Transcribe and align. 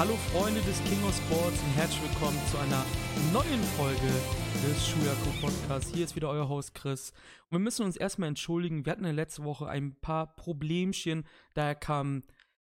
Hallo 0.00 0.16
Freunde 0.32 0.62
des 0.62 0.82
King 0.84 1.04
of 1.04 1.14
Sports 1.14 1.62
und 1.62 1.76
herzlich 1.76 2.00
willkommen 2.00 2.38
zu 2.50 2.56
einer 2.56 2.86
neuen 3.34 3.62
Folge 3.76 4.08
des 4.64 4.88
Shuyaku 4.88 5.30
Podcasts. 5.42 5.92
Hier 5.92 6.06
ist 6.06 6.16
wieder 6.16 6.30
euer 6.30 6.48
Host 6.48 6.74
Chris. 6.74 7.10
Und 7.50 7.58
wir 7.58 7.58
müssen 7.58 7.84
uns 7.84 7.98
erstmal 7.98 8.30
entschuldigen. 8.30 8.86
Wir 8.86 8.92
hatten 8.92 9.04
in 9.04 9.14
der 9.14 9.24
letzten 9.24 9.44
Woche 9.44 9.68
ein 9.68 10.00
paar 10.00 10.34
Problemchen. 10.36 11.26
Daher 11.52 11.74
kam 11.74 12.22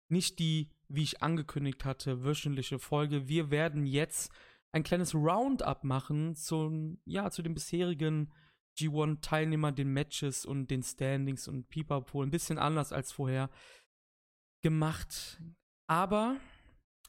nicht 0.09 0.38
die, 0.38 0.70
wie 0.88 1.02
ich 1.02 1.23
angekündigt 1.23 1.84
hatte, 1.84 2.25
wöchentliche 2.25 2.78
Folge. 2.78 3.28
Wir 3.28 3.50
werden 3.50 3.84
jetzt 3.84 4.33
ein 4.73 4.83
kleines 4.83 5.14
Roundup 5.14 5.84
machen 5.84 6.37
zum, 6.37 7.02
ja, 7.05 7.30
zu 7.30 7.42
den 7.42 7.52
bisherigen 7.52 8.33
G1-Teilnehmern, 8.78 9.75
den 9.75 9.92
Matches 9.92 10.47
und 10.47 10.70
den 10.70 10.83
Standings 10.83 11.48
und 11.48 11.69
Pipapo. 11.69 12.23
Ein 12.23 12.30
bisschen 12.30 12.56
anders 12.56 12.95
als 12.95 13.12
vorher 13.12 13.50
gemacht. 14.62 15.39
Aber 15.87 16.39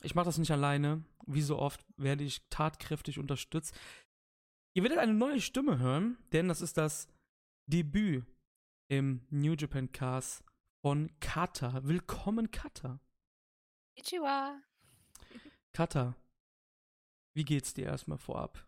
ich 0.04 0.16
mache 0.16 0.26
das 0.26 0.38
nicht 0.38 0.52
alleine. 0.52 1.04
Wie 1.28 1.42
so 1.42 1.58
oft 1.60 1.86
werde 1.98 2.24
ich 2.24 2.42
tatkräftig 2.50 3.20
unterstützt. 3.20 3.76
Ihr 4.74 4.84
werdet 4.84 5.00
eine 5.00 5.14
neue 5.14 5.42
Stimme 5.42 5.80
hören, 5.80 6.18
denn 6.32 6.48
das 6.48 6.62
ist 6.62 6.78
das 6.78 7.08
Debüt 7.68 8.26
im 8.88 9.26
New 9.30 9.54
Japan 9.54 9.92
Cast 9.92 10.44
von 10.82 11.10
Kata. 11.20 11.84
Willkommen, 11.84 12.52
Kata. 12.52 13.00
Ichiwa. 13.96 14.62
Kata, 15.74 16.16
wie 17.34 17.46
geht's 17.46 17.74
dir 17.74 17.86
erstmal 17.86 18.18
vorab? 18.18 18.68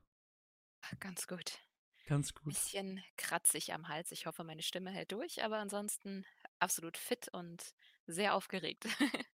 Ganz 1.00 1.28
gut. 1.28 1.60
Ganz 2.06 2.34
gut. 2.34 2.54
Bisschen 2.54 3.02
kratzig 3.18 3.74
am 3.74 3.88
Hals. 3.88 4.12
Ich 4.12 4.26
hoffe, 4.26 4.44
meine 4.44 4.62
Stimme 4.62 4.92
hält 4.92 5.12
durch, 5.12 5.44
aber 5.44 5.58
ansonsten 5.58 6.26
absolut 6.60 6.98
fit 6.98 7.30
und 7.30 7.74
sehr 8.08 8.36
aufgeregt. 8.36 8.88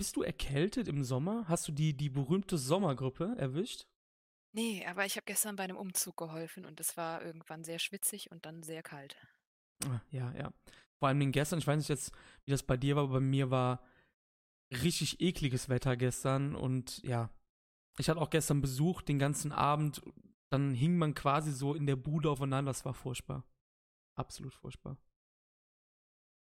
Bist 0.00 0.16
du 0.16 0.22
erkältet 0.22 0.88
im 0.88 1.04
Sommer? 1.04 1.46
Hast 1.46 1.68
du 1.68 1.72
die, 1.72 1.94
die 1.94 2.08
berühmte 2.08 2.56
Sommergrippe 2.56 3.34
erwischt? 3.36 3.84
Nee, 4.54 4.82
aber 4.86 5.04
ich 5.04 5.16
habe 5.16 5.26
gestern 5.26 5.56
bei 5.56 5.64
einem 5.64 5.76
Umzug 5.76 6.16
geholfen 6.16 6.64
und 6.64 6.80
es 6.80 6.96
war 6.96 7.22
irgendwann 7.22 7.64
sehr 7.64 7.78
schwitzig 7.78 8.30
und 8.30 8.46
dann 8.46 8.62
sehr 8.62 8.82
kalt. 8.82 9.18
Ah, 9.84 10.00
Ja, 10.10 10.32
ja. 10.32 10.54
Vor 10.98 11.08
allem 11.08 11.20
den 11.20 11.32
gestern, 11.32 11.58
ich 11.58 11.66
weiß 11.66 11.76
nicht 11.76 11.90
jetzt, 11.90 12.12
wie 12.46 12.50
das 12.50 12.62
bei 12.62 12.78
dir 12.78 12.96
war, 12.96 13.02
aber 13.02 13.12
bei 13.12 13.20
mir 13.20 13.50
war 13.50 13.84
richtig 14.72 15.20
ekliges 15.20 15.68
Wetter 15.68 15.98
gestern 15.98 16.54
und 16.54 17.02
ja, 17.02 17.28
ich 17.98 18.08
hatte 18.08 18.22
auch 18.22 18.30
gestern 18.30 18.62
Besuch 18.62 19.02
den 19.02 19.18
ganzen 19.18 19.52
Abend, 19.52 20.00
dann 20.48 20.72
hing 20.72 20.96
man 20.96 21.12
quasi 21.12 21.52
so 21.52 21.74
in 21.74 21.84
der 21.84 21.96
Bude 21.96 22.30
aufeinander, 22.30 22.70
das 22.70 22.86
war 22.86 22.94
furchtbar. 22.94 23.44
Absolut 24.16 24.54
furchtbar. 24.54 24.96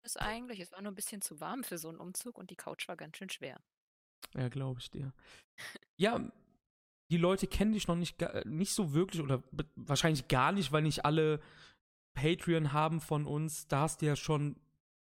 Das 0.07 0.15
eigentlich, 0.15 0.61
es 0.61 0.71
war 0.71 0.81
nur 0.81 0.93
ein 0.93 0.95
bisschen 0.95 1.21
zu 1.21 1.41
warm 1.41 1.65
für 1.65 1.77
so 1.77 1.89
einen 1.89 1.99
Umzug 1.99 2.37
und 2.37 2.49
die 2.49 2.55
Couch 2.55 2.87
war 2.87 2.95
ganz 2.95 3.17
schön 3.17 3.29
schwer. 3.29 3.61
Ja, 4.35 4.47
glaube 4.47 4.79
ich 4.79 4.89
dir. 4.89 5.13
Ja, 5.97 6.31
die 7.11 7.17
Leute 7.17 7.45
kennen 7.45 7.73
dich 7.73 7.89
noch 7.89 7.97
nicht, 7.97 8.17
ga- 8.17 8.41
nicht 8.45 8.71
so 8.71 8.93
wirklich 8.93 9.21
oder 9.21 9.43
wahrscheinlich 9.75 10.29
gar 10.29 10.53
nicht, 10.53 10.71
weil 10.71 10.83
nicht 10.83 11.03
alle 11.03 11.41
Patreon 12.13 12.71
haben 12.71 13.01
von 13.01 13.25
uns. 13.25 13.67
Da 13.67 13.81
hast 13.81 14.01
du 14.01 14.05
ja 14.05 14.15
schon 14.15 14.55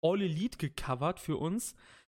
All 0.02 0.22
Elite 0.22 0.58
gecovert 0.58 1.20
für 1.20 1.36
uns, 1.36 1.76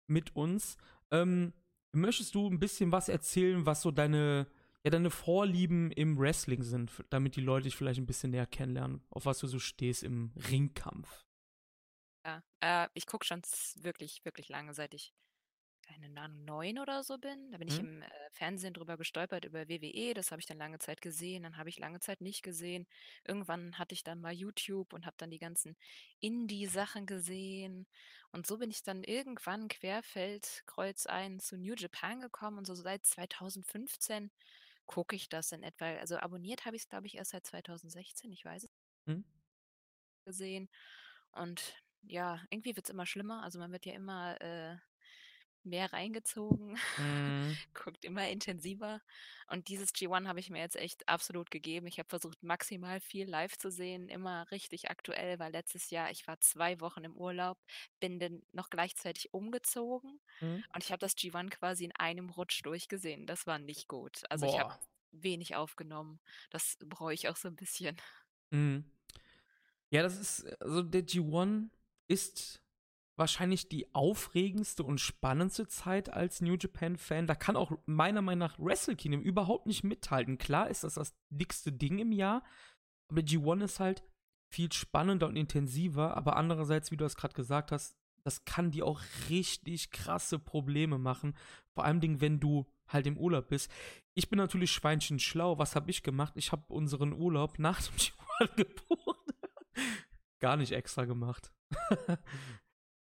mit 0.07 0.37
uns. 0.37 0.77
Ähm, 1.11 1.55
möchtest 1.93 2.35
du 2.35 2.51
ein 2.51 2.61
bisschen 2.61 2.93
was 2.93 3.09
erzählen, 3.09 3.65
was 3.65 3.81
so 3.81 3.93
deine, 3.93 4.47
ja, 4.85 4.91
deine 4.91 5.11
Vorlieben 5.11 5.91
im 5.91 6.19
Wrestling 6.19 6.63
sind, 6.63 6.93
damit 7.09 7.37
die 7.37 7.41
Leute 7.41 7.65
dich 7.65 7.77
vielleicht 7.77 7.99
ein 7.99 8.05
bisschen 8.07 8.33
näher 8.33 8.47
kennenlernen, 8.47 9.01
auf 9.09 9.25
was 9.25 9.39
du 9.39 9.47
so 9.47 9.59
stehst 9.59 10.03
im 10.03 10.33
Ringkampf? 10.51 11.24
Ja, 12.25 12.43
äh, 12.61 12.89
ich 12.95 13.07
gucke 13.07 13.25
schon 13.27 13.43
wirklich, 13.77 14.25
wirklich 14.25 14.49
lange, 14.49 14.73
seit 14.75 14.95
ich, 14.95 15.13
keine 15.83 16.21
Ahnung, 16.21 16.45
neun 16.45 16.79
oder 16.79 17.05
so 17.05 17.19
bin. 17.19 17.53
Da 17.53 17.59
bin 17.59 17.69
ich 17.69 17.79
Mhm. 17.79 17.85
im 17.85 18.03
äh, 18.03 18.11
Fernsehen 18.33 18.75
drüber 18.75 18.97
gestolpert, 18.99 19.45
über 19.47 19.69
WWE. 19.69 20.15
Das 20.15 20.31
habe 20.33 20.41
ich 20.41 20.47
dann 20.47 20.59
lange 20.59 20.79
Zeit 20.81 21.03
gesehen. 21.03 21.45
Dann 21.45 21.57
habe 21.59 21.69
ich 21.71 21.79
lange 21.79 22.01
Zeit 22.01 22.21
nicht 22.23 22.43
gesehen. 22.43 22.87
Irgendwann 23.25 23.79
hatte 23.79 23.95
ich 23.95 24.05
dann 24.05 24.21
mal 24.21 24.33
YouTube 24.35 24.93
und 24.95 25.07
habe 25.07 25.17
dann 25.19 25.31
die 25.31 25.39
ganzen 25.39 25.77
Indie-Sachen 26.21 27.07
gesehen. 27.07 27.87
Und 28.33 28.47
so 28.47 28.59
bin 28.59 28.71
ich 28.71 28.83
dann 28.83 29.05
irgendwann 29.05 29.69
querfeld 29.69 30.65
ein 31.07 31.41
zu 31.41 31.57
New 31.59 31.75
Japan 31.77 32.21
gekommen. 32.21 32.59
Und 32.59 32.67
so 32.67 32.75
seit 32.75 33.05
2015 33.07 34.31
gucke 34.87 35.17
ich 35.17 35.29
das 35.31 35.53
in 35.53 35.63
etwa. 35.65 35.87
Also 35.97 36.19
abonniert 36.19 36.67
habe 36.67 36.77
ich 36.77 36.83
es, 36.85 36.89
glaube 36.89 37.07
ich, 37.09 37.17
erst 37.17 37.33
seit 37.33 37.47
2016. 37.47 38.33
Ich 38.33 38.45
weiß 38.45 38.65
es 38.65 38.71
Hm? 39.07 39.21
gesehen. 40.25 40.69
Und 41.33 41.75
ja, 42.07 42.41
irgendwie 42.51 42.77
wird 42.77 42.87
es 42.87 42.91
immer 42.91 43.07
schlimmer. 43.07 43.43
Also 43.43 43.59
man 43.59 43.73
wird 43.73 43.87
ja 43.87 43.95
immer 43.95 44.41
äh, 44.41 44.77
mehr 45.65 45.93
reingezogen, 45.95 46.79
Mhm. 46.99 47.59
guckt 47.75 48.05
immer 48.05 48.29
intensiver. 48.29 49.01
Und 49.49 49.69
dieses 49.69 49.93
G1 49.95 50.29
habe 50.29 50.41
ich 50.41 50.51
mir 50.51 50.61
jetzt 50.61 50.77
echt 50.77 51.09
absolut 51.09 51.51
gegeben. 51.51 51.87
Ich 51.87 51.99
habe 51.99 52.09
versucht, 52.09 52.43
maximal 52.43 53.01
viel 53.01 53.29
live 53.29 53.57
zu 53.57 53.71
sehen, 53.71 54.09
immer 54.09 54.51
richtig 54.51 54.91
aktuell, 54.91 55.39
weil 55.39 55.53
letztes 55.53 55.91
Jahr, 55.91 56.11
ich 56.11 56.27
war 56.27 56.39
zwei 56.41 56.81
Wochen 56.81 57.05
im 57.05 57.17
Urlaub, 57.17 57.59
bin 58.01 58.19
dann 58.21 58.43
noch 58.53 58.71
gleichzeitig 58.71 59.33
umgezogen 59.33 60.21
Mhm. 60.41 60.65
und 60.75 60.85
ich 60.85 60.91
habe 60.93 61.01
das 61.01 61.17
G1 61.17 61.51
quasi 61.51 61.85
in 61.87 61.93
einem 61.97 62.31
Rutsch 62.31 62.61
durchgesehen. 62.65 63.27
Das 63.27 63.47
war 63.47 63.59
nicht 63.59 63.89
gut. 63.89 64.23
Also 64.31 64.45
ich 64.47 64.59
habe 64.59 64.69
Boah. 64.69 64.81
wenig 65.13 65.57
aufgenommen. 65.57 66.21
Das 66.51 66.77
brauche 66.85 67.15
ich 67.15 67.29
auch 67.29 67.37
so 67.37 67.49
ein 67.49 67.57
bisschen. 67.57 67.97
Mhm. 68.51 68.85
Ja, 69.91 70.03
das 70.03 70.19
ist, 70.19 70.45
also 70.61 70.83
der 70.83 71.03
G1 71.07 71.71
ist 72.09 72.63
wahrscheinlich 73.17 73.69
die 73.69 73.95
aufregendste 73.95 74.83
und 74.83 75.01
spannendste 75.01 75.69
Zeit 75.69 76.13
als 76.13 76.41
New 76.41 76.57
Japan-Fan. 76.59 77.27
Da 77.27 77.35
kann 77.35 77.57
auch 77.57 77.73
meiner 77.87 78.23
Meinung 78.23 78.41
nach 78.41 78.59
Wrestle 78.59 78.97
Kingdom 78.97 79.23
überhaupt 79.23 79.67
nicht 79.67 79.85
mithalten. 79.85 80.39
Klar 80.39 80.69
ist 80.69 80.85
das 80.85 80.95
das 80.95 81.15
dickste 81.31 81.73
Ding 81.73 81.99
im 81.99 82.13
Jahr, 82.13 82.43
aber 83.09 83.21
G1 83.21 83.65
ist 83.65 83.81
halt 83.81 84.03
viel 84.53 84.73
spannender 84.73 85.29
und 85.29 85.37
intensiver, 85.37 86.17
aber 86.17 86.37
andererseits, 86.37 86.91
wie 86.91 86.97
du 86.97 87.05
das 87.05 87.17
gerade 87.17 87.35
gesagt 87.35 87.73
hast, 87.73 87.97
das 88.25 88.45
kann 88.45 88.71
dir 88.71 88.87
auch 88.87 89.01
richtig 89.29 89.91
krasse 89.91 90.39
Probleme 90.39 90.99
machen. 90.99 91.37
Vor 91.75 91.85
allem, 91.85 92.21
wenn 92.21 92.41
du 92.41 92.67
halt 92.89 93.07
im 93.07 93.19
Urlaub 93.19 93.49
bist. 93.49 93.71
Ich 94.15 94.29
bin 94.29 94.39
natürlich 94.39 94.73
Schweinchen 94.73 95.19
schlau. 95.19 95.59
Was 95.59 95.77
habe 95.77 95.91
ich 95.91 96.03
gemacht? 96.03 96.35
Ich 96.37 96.53
habe 96.53 96.73
unseren 96.73 97.13
Urlaub 97.13 97.59
nach 97.59 97.83
dem 97.83 97.95
G1 97.99 98.57
gebucht. 98.57 99.24
Gar 100.45 100.59
nicht 100.59 100.73
extra 100.73 101.07
gemacht. 101.07 101.51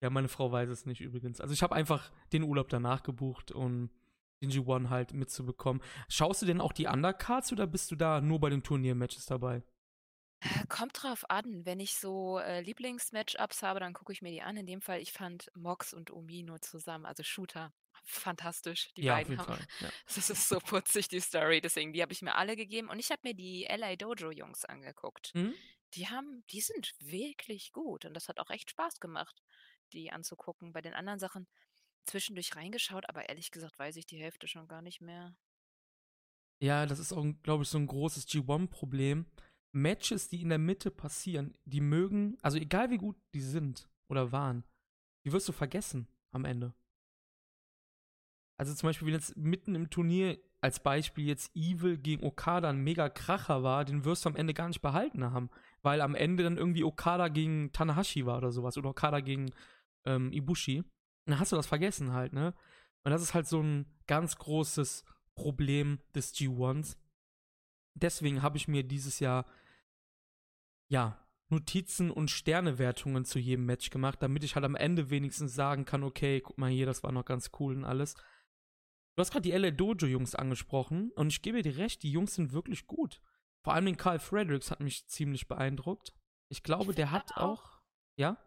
ja, 0.00 0.10
meine 0.10 0.28
Frau 0.28 0.52
weiß 0.52 0.68
es 0.68 0.86
nicht 0.86 1.00
übrigens. 1.00 1.40
Also 1.40 1.52
ich 1.52 1.62
habe 1.64 1.74
einfach 1.74 2.12
den 2.32 2.44
Urlaub 2.44 2.68
danach 2.68 3.02
gebucht, 3.02 3.50
um 3.50 3.90
den 4.40 4.52
G1 4.52 4.90
halt 4.90 5.12
mitzubekommen. 5.12 5.82
Schaust 6.08 6.42
du 6.42 6.46
denn 6.46 6.60
auch 6.60 6.72
die 6.72 6.86
Undercards 6.86 7.50
oder 7.50 7.66
bist 7.66 7.90
du 7.90 7.96
da 7.96 8.20
nur 8.20 8.38
bei 8.38 8.48
den 8.48 8.62
Turniermatches 8.62 9.26
dabei? 9.26 9.64
Kommt 10.68 11.02
drauf 11.02 11.28
an, 11.28 11.66
wenn 11.66 11.80
ich 11.80 11.96
so 11.96 12.38
äh, 12.38 12.60
Lieblingsmatchups 12.60 13.64
habe, 13.64 13.80
dann 13.80 13.92
gucke 13.92 14.12
ich 14.12 14.22
mir 14.22 14.30
die 14.30 14.42
an. 14.42 14.56
In 14.56 14.66
dem 14.66 14.80
Fall, 14.80 15.00
ich 15.00 15.12
fand 15.12 15.50
Mox 15.56 15.94
und 15.94 16.12
Umino 16.12 16.58
zusammen, 16.58 17.06
also 17.06 17.24
Shooter, 17.24 17.72
fantastisch. 18.04 18.92
Die 18.96 19.02
ja, 19.02 19.14
auf 19.14 19.18
beiden 19.18 19.32
jeden 19.32 19.42
haben, 19.42 19.56
Fall. 19.56 19.66
Ja. 19.80 19.88
das 20.14 20.30
ist 20.30 20.48
so 20.48 20.60
putzig, 20.60 21.08
die 21.08 21.18
Story. 21.18 21.60
Deswegen, 21.60 21.92
die 21.92 22.02
habe 22.02 22.12
ich 22.12 22.22
mir 22.22 22.36
alle 22.36 22.54
gegeben. 22.54 22.88
Und 22.88 23.00
ich 23.00 23.10
habe 23.10 23.22
mir 23.24 23.34
die 23.34 23.66
LA 23.68 23.96
Dojo 23.96 24.30
Jungs 24.30 24.64
angeguckt. 24.64 25.34
Mhm. 25.34 25.54
Die 25.94 26.08
haben, 26.08 26.44
die 26.50 26.60
sind 26.60 26.94
wirklich 26.98 27.72
gut. 27.72 28.04
Und 28.04 28.14
das 28.14 28.28
hat 28.28 28.38
auch 28.38 28.50
echt 28.50 28.70
Spaß 28.70 29.00
gemacht, 29.00 29.42
die 29.92 30.10
anzugucken. 30.10 30.72
Bei 30.72 30.82
den 30.82 30.94
anderen 30.94 31.18
Sachen 31.18 31.46
zwischendurch 32.06 32.54
reingeschaut, 32.56 33.08
aber 33.08 33.28
ehrlich 33.28 33.50
gesagt 33.50 33.78
weiß 33.78 33.96
ich 33.96 34.06
die 34.06 34.20
Hälfte 34.20 34.46
schon 34.46 34.68
gar 34.68 34.82
nicht 34.82 35.00
mehr. 35.00 35.36
Ja, 36.58 36.86
das 36.86 36.98
ist 36.98 37.12
auch, 37.12 37.24
glaube 37.42 37.64
ich, 37.64 37.68
so 37.68 37.78
ein 37.78 37.86
großes 37.86 38.28
G1-Problem. 38.28 39.26
Matches, 39.72 40.28
die 40.28 40.40
in 40.40 40.48
der 40.48 40.58
Mitte 40.58 40.90
passieren, 40.90 41.54
die 41.64 41.82
mögen, 41.82 42.38
also 42.40 42.56
egal 42.56 42.90
wie 42.90 42.96
gut 42.96 43.16
die 43.34 43.42
sind 43.42 43.90
oder 44.08 44.32
waren, 44.32 44.64
die 45.24 45.32
wirst 45.32 45.48
du 45.48 45.52
vergessen 45.52 46.08
am 46.30 46.46
Ende. 46.46 46.74
Also 48.58 48.74
zum 48.74 48.88
Beispiel, 48.88 49.06
wenn 49.08 49.14
jetzt 49.14 49.36
mitten 49.36 49.74
im 49.74 49.90
Turnier 49.90 50.38
als 50.62 50.80
Beispiel 50.80 51.26
jetzt 51.26 51.54
Evil 51.54 51.98
gegen 51.98 52.24
Okada 52.24 52.70
ein 52.70 52.82
mega 52.82 53.10
Kracher 53.10 53.62
war, 53.62 53.84
den 53.84 54.06
wirst 54.06 54.24
du 54.24 54.30
am 54.30 54.36
Ende 54.36 54.54
gar 54.54 54.68
nicht 54.68 54.80
behalten 54.80 55.24
haben, 55.24 55.50
weil 55.86 56.00
am 56.00 56.16
Ende 56.16 56.42
dann 56.42 56.58
irgendwie 56.58 56.82
Okada 56.82 57.28
gegen 57.28 57.70
Tanahashi 57.72 58.26
war 58.26 58.38
oder 58.38 58.50
sowas 58.50 58.76
oder 58.76 58.90
Okada 58.90 59.20
gegen 59.20 59.52
ähm, 60.04 60.32
Ibushi. 60.32 60.80
Und 60.80 60.86
dann 61.26 61.38
hast 61.38 61.52
du 61.52 61.56
das 61.56 61.68
vergessen 61.68 62.12
halt, 62.12 62.32
ne? 62.32 62.54
Und 63.04 63.12
das 63.12 63.22
ist 63.22 63.34
halt 63.34 63.46
so 63.46 63.62
ein 63.62 63.86
ganz 64.08 64.36
großes 64.36 65.04
Problem 65.36 66.00
des 66.12 66.34
G1s. 66.34 66.96
Deswegen 67.94 68.42
habe 68.42 68.56
ich 68.56 68.66
mir 68.66 68.82
dieses 68.82 69.20
Jahr 69.20 69.46
ja 70.88 71.24
Notizen 71.50 72.10
und 72.10 72.32
Sternewertungen 72.32 73.24
zu 73.24 73.38
jedem 73.38 73.66
Match 73.66 73.90
gemacht, 73.90 74.20
damit 74.20 74.42
ich 74.42 74.56
halt 74.56 74.64
am 74.64 74.74
Ende 74.74 75.08
wenigstens 75.10 75.54
sagen 75.54 75.84
kann, 75.84 76.02
okay, 76.02 76.40
guck 76.40 76.58
mal 76.58 76.68
hier, 76.68 76.86
das 76.86 77.04
war 77.04 77.12
noch 77.12 77.24
ganz 77.24 77.52
cool 77.60 77.76
und 77.76 77.84
alles. 77.84 78.14
Du 79.14 79.20
hast 79.20 79.30
gerade 79.30 79.48
die 79.48 79.52
LA 79.52 79.70
Dojo 79.70 80.08
Jungs 80.08 80.34
angesprochen 80.34 81.12
und 81.12 81.28
ich 81.28 81.42
gebe 81.42 81.62
dir 81.62 81.76
recht, 81.76 82.02
die 82.02 82.10
Jungs 82.10 82.34
sind 82.34 82.52
wirklich 82.52 82.88
gut. 82.88 83.22
Vor 83.66 83.74
allem 83.74 83.86
den 83.86 83.96
Carl 83.96 84.20
Fredericks 84.20 84.70
hat 84.70 84.78
mich 84.78 85.08
ziemlich 85.08 85.48
beeindruckt. 85.48 86.14
Ich 86.48 86.62
glaube, 86.62 86.94
Ich 86.94 86.94
der 86.94 87.10
hat 87.10 87.36
aber 87.36 87.36
auch, 87.36 87.80
ja? 88.16 88.38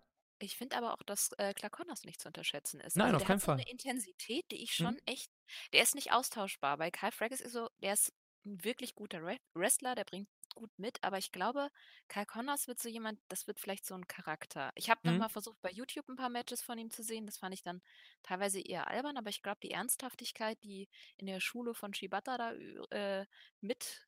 Ich 0.41 0.55
finde 0.57 0.77
aber 0.77 0.93
auch, 0.93 1.03
dass 1.03 1.31
äh, 1.37 1.53
Clark 1.53 1.73
Connors 1.73 2.03
nicht 2.05 2.21
zu 2.21 2.27
unterschätzen 2.29 2.79
ist. 2.79 2.99
Nein, 2.99 3.15
Also 3.15 3.15
auf 3.15 3.23
der 3.23 3.25
keinen 3.25 3.39
hat 3.39 3.41
so 3.41 3.47
Fall. 3.47 3.65
eine 3.65 3.69
Intensität, 3.71 4.45
die 4.51 4.63
ich 4.63 4.73
Mhm. 4.79 4.95
schon 4.95 4.97
echt, 5.05 5.29
der 5.73 5.83
ist 5.83 5.95
nicht 5.95 6.11
austauschbar. 6.13 6.77
Bei 6.77 6.91
Kyle 6.91 7.11
Frackus 7.11 7.41
ist 7.41 7.51
so, 7.53 7.69
der 7.81 7.93
ist 7.93 8.13
ein 8.45 8.63
wirklich 8.63 8.95
guter 8.95 9.21
Re 9.21 9.37
Wrestler, 9.53 9.95
der 9.95 10.05
bringt 10.05 10.29
gut 10.55 10.71
mit, 10.79 11.03
aber 11.03 11.17
ich 11.17 11.31
glaube, 11.31 11.69
Kyle 12.07 12.25
Connors 12.25 12.67
wird 12.67 12.79
so 12.79 12.89
jemand, 12.89 13.19
das 13.27 13.47
wird 13.47 13.59
vielleicht 13.59 13.85
so 13.85 13.93
ein 13.95 14.07
Charakter. 14.07 14.71
Ich 14.75 14.89
habe 14.89 15.01
Mhm. 15.03 15.21
nochmal 15.21 15.29
versucht, 15.29 15.61
bei 15.61 15.71
YouTube 15.71 16.07
ein 16.09 16.15
paar 16.15 16.29
Matches 16.29 16.61
von 16.63 16.77
ihm 16.77 16.89
zu 16.89 17.03
sehen. 17.03 17.25
Das 17.25 17.37
fand 17.37 17.53
ich 17.53 17.61
dann 17.61 17.81
teilweise 18.23 18.59
eher 18.61 18.87
albern, 18.87 19.17
aber 19.17 19.29
ich 19.29 19.41
glaube, 19.41 19.59
die 19.61 19.71
Ernsthaftigkeit, 19.71 20.57
die 20.63 20.87
in 21.17 21.27
der 21.27 21.39
Schule 21.41 21.73
von 21.75 21.93
Shibata 21.93 22.37
da 22.37 22.53
äh, 22.95 23.25
mit, 23.61 24.07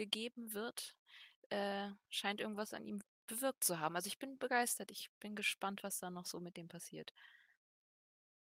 mitgegeben 0.00 0.54
wird, 0.54 0.94
äh, 1.50 1.90
scheint 2.08 2.40
irgendwas 2.40 2.74
an 2.74 2.84
ihm 2.84 3.00
bewirkt 3.26 3.62
zu 3.64 3.78
haben. 3.78 3.96
Also 3.96 4.08
ich 4.08 4.18
bin 4.18 4.38
begeistert. 4.38 4.90
Ich 4.90 5.10
bin 5.20 5.36
gespannt, 5.36 5.82
was 5.82 5.98
da 5.98 6.10
noch 6.10 6.26
so 6.26 6.40
mit 6.40 6.56
dem 6.56 6.68
passiert. 6.68 7.12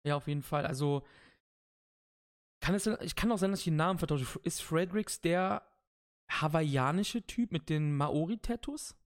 Ja, 0.05 0.17
auf 0.17 0.27
jeden 0.27 0.43
Fall. 0.43 0.67
Also, 0.67 1.07
kann 2.61 2.75
es, 2.75 2.87
ich 2.87 3.17
kann 3.17 3.31
auch 3.33 3.39
sein, 3.39 3.51
dass 3.51 3.61
ich 3.61 3.67
den 3.67 3.77
Namen 3.77 3.99
vertausche. 3.99 4.39
Ist 4.43 4.63
Fredericks 4.63 5.21
der 5.21 5.67
hawaiianische 6.31 7.27
Typ 7.27 7.53
mit 7.53 7.69
den 7.69 7.97
Maori-Tattoos? 7.97 8.97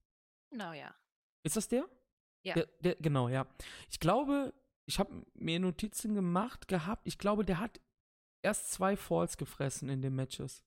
Genau, 0.51 0.73
ja. 0.73 0.95
Ist 1.43 1.57
das 1.57 1.67
der? 1.67 1.87
Ja. 2.43 2.53
Der, 2.53 2.67
der? 2.79 2.95
Genau, 2.95 3.29
ja. 3.29 3.47
Ich 3.89 3.99
glaube, 3.99 4.53
ich 4.85 4.99
habe 4.99 5.25
mir 5.33 5.59
Notizen 5.59 6.15
gemacht 6.15 6.67
gehabt. 6.67 7.05
Ich 7.05 7.17
glaube, 7.17 7.43
der 7.43 7.59
hat 7.59 7.81
erst 8.41 8.71
zwei 8.71 8.95
Falls 8.95 9.37
gefressen 9.37 9.89
in 9.89 10.01
den 10.01 10.15
Matches. 10.15 10.66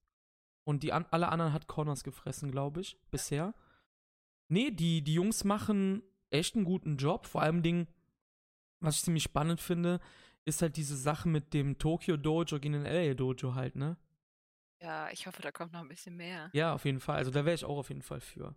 Und 0.64 0.82
die 0.82 0.92
an, 0.92 1.06
alle 1.10 1.28
anderen 1.28 1.52
hat 1.52 1.66
Connors 1.66 2.04
gefressen, 2.04 2.50
glaube 2.50 2.80
ich, 2.80 2.98
bisher. 3.10 3.54
Nee, 4.48 4.70
die, 4.70 5.02
die 5.02 5.14
Jungs 5.14 5.44
machen 5.44 6.02
echt 6.30 6.54
einen 6.54 6.64
guten 6.64 6.96
Job. 6.96 7.26
Vor 7.26 7.42
allem 7.42 7.62
Dingen, 7.62 7.88
was 8.80 8.96
ich 8.96 9.02
ziemlich 9.02 9.22
spannend 9.22 9.60
finde, 9.60 10.00
ist 10.44 10.62
halt 10.62 10.76
diese 10.76 10.96
Sache 10.96 11.28
mit 11.28 11.54
dem 11.54 11.78
Tokyo 11.78 12.16
Dojo 12.16 12.58
gegen 12.58 12.72
den 12.72 12.84
LA 12.84 13.14
Dojo 13.14 13.54
halt, 13.54 13.76
ne? 13.76 13.96
Ja, 14.80 15.10
ich 15.10 15.26
hoffe, 15.26 15.42
da 15.42 15.52
kommt 15.52 15.72
noch 15.72 15.80
ein 15.80 15.88
bisschen 15.88 16.16
mehr. 16.16 16.50
Ja, 16.52 16.72
auf 16.72 16.84
jeden 16.84 17.00
Fall. 17.00 17.16
Also 17.16 17.30
da 17.30 17.44
wäre 17.44 17.54
ich 17.54 17.64
auch 17.64 17.76
auf 17.76 17.90
jeden 17.90 18.02
Fall 18.02 18.20
für. 18.20 18.54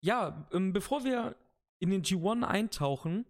Ja, 0.00 0.46
ähm, 0.52 0.72
bevor 0.72 1.04
wir 1.04 1.36
in 1.78 1.90
den 1.90 2.02
G1 2.02 2.44
eintauchen, 2.44 3.26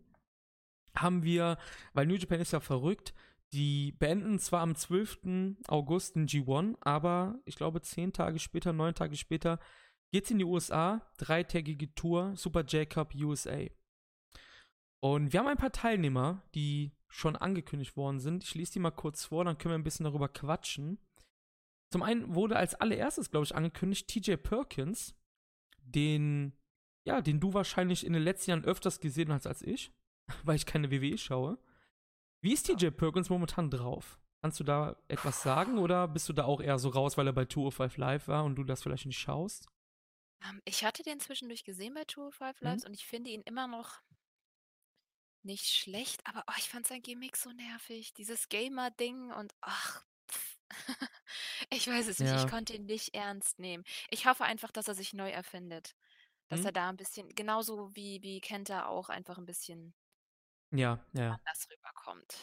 haben 0.94 1.22
wir, 1.22 1.58
weil 1.94 2.06
New 2.06 2.14
Japan 2.14 2.40
ist 2.40 2.52
ja 2.52 2.60
verrückt, 2.60 3.14
die 3.52 3.92
beenden 3.92 4.38
zwar 4.38 4.60
am 4.60 4.74
12. 4.74 5.58
August 5.68 6.16
den 6.16 6.26
G1, 6.26 6.76
aber 6.80 7.40
ich 7.44 7.56
glaube 7.56 7.80
zehn 7.80 8.12
Tage 8.12 8.38
später, 8.38 8.72
neun 8.72 8.94
Tage 8.94 9.16
später 9.16 9.58
geht's 10.12 10.30
in 10.30 10.38
die 10.38 10.44
USA, 10.44 11.02
dreitägige 11.18 11.94
Tour, 11.94 12.34
Super 12.36 12.62
J-Cup 12.62 13.14
USA. 13.14 13.66
Und 15.00 15.32
wir 15.32 15.40
haben 15.40 15.46
ein 15.46 15.56
paar 15.56 15.72
Teilnehmer, 15.72 16.42
die 16.54 16.96
schon 17.08 17.36
angekündigt 17.36 17.96
worden 17.96 18.20
sind. 18.20 18.42
Ich 18.44 18.54
lese 18.54 18.74
die 18.74 18.78
mal 18.78 18.90
kurz 18.90 19.26
vor, 19.26 19.44
dann 19.44 19.58
können 19.58 19.72
wir 19.72 19.78
ein 19.78 19.84
bisschen 19.84 20.04
darüber 20.04 20.28
quatschen. 20.28 20.98
Zum 21.92 22.02
einen 22.02 22.34
wurde 22.34 22.56
als 22.56 22.74
allererstes, 22.74 23.30
glaube 23.30 23.44
ich, 23.44 23.54
angekündigt 23.54 24.08
TJ 24.08 24.36
Perkins, 24.36 25.14
den, 25.78 26.52
ja, 27.06 27.20
den 27.20 27.38
du 27.38 27.54
wahrscheinlich 27.54 28.04
in 28.04 28.12
den 28.12 28.22
letzten 28.22 28.50
Jahren 28.50 28.64
öfters 28.64 29.00
gesehen 29.00 29.32
hast 29.32 29.46
als 29.46 29.62
ich, 29.62 29.92
weil 30.44 30.56
ich 30.56 30.66
keine 30.66 30.90
WWE 30.90 31.16
schaue. 31.16 31.58
Wie 32.40 32.52
ist 32.54 32.64
TJ 32.66 32.90
Perkins 32.90 33.28
momentan 33.28 33.70
drauf? 33.70 34.18
Kannst 34.42 34.58
du 34.60 34.64
da 34.64 34.96
etwas 35.08 35.42
sagen 35.42 35.78
oder 35.78 36.06
bist 36.08 36.28
du 36.28 36.32
da 36.32 36.44
auch 36.44 36.60
eher 36.60 36.78
so 36.78 36.88
raus, 36.88 37.16
weil 37.18 37.26
er 37.26 37.32
bei 37.32 37.44
205 37.46 37.96
Live 37.98 38.28
war 38.28 38.44
und 38.44 38.56
du 38.56 38.64
das 38.64 38.82
vielleicht 38.82 39.06
nicht 39.06 39.18
schaust? 39.18 39.66
Ähm, 40.42 40.62
ich 40.64 40.82
hatte 40.84 41.02
den 41.02 41.20
zwischendurch 41.20 41.62
gesehen 41.64 41.92
bei 41.92 42.04
205 42.06 42.60
Mhm. 42.62 42.62
Lives 42.62 42.84
und 42.86 42.94
ich 42.94 43.06
finde 43.06 43.28
ihn 43.30 43.42
immer 43.42 43.66
noch 43.66 44.00
nicht 45.42 45.66
schlecht, 45.66 46.26
aber 46.26 46.44
oh, 46.48 46.54
ich 46.58 46.68
fand 46.68 46.86
sein 46.86 47.02
Gimmick 47.02 47.36
so 47.36 47.50
nervig. 47.52 48.12
Dieses 48.14 48.48
Gamer-Ding 48.48 49.30
und 49.32 49.54
ach, 49.60 50.04
ich 51.70 51.86
weiß 51.86 52.08
es 52.08 52.20
nicht, 52.20 52.32
Ja. 52.32 52.44
ich 52.44 52.46
konnte 52.46 52.74
ihn 52.74 52.86
nicht 52.86 53.14
ernst 53.14 53.58
nehmen. 53.58 53.84
Ich 54.10 54.26
hoffe 54.26 54.44
einfach, 54.44 54.72
dass 54.72 54.88
er 54.88 54.94
sich 54.94 55.14
neu 55.14 55.30
erfindet. 55.30 55.94
Dass 56.48 56.60
Mhm. 56.60 56.66
er 56.66 56.72
da 56.72 56.88
ein 56.90 56.96
bisschen, 56.96 57.28
genauso 57.34 57.94
wie, 57.96 58.22
wie 58.22 58.40
Kenta 58.40 58.86
auch 58.86 59.08
einfach 59.10 59.38
ein 59.38 59.46
bisschen 59.46 59.94
Ja, 60.76 61.00
ja. 61.12 61.32
anders 61.32 61.68
rüberkommt. 61.70 62.36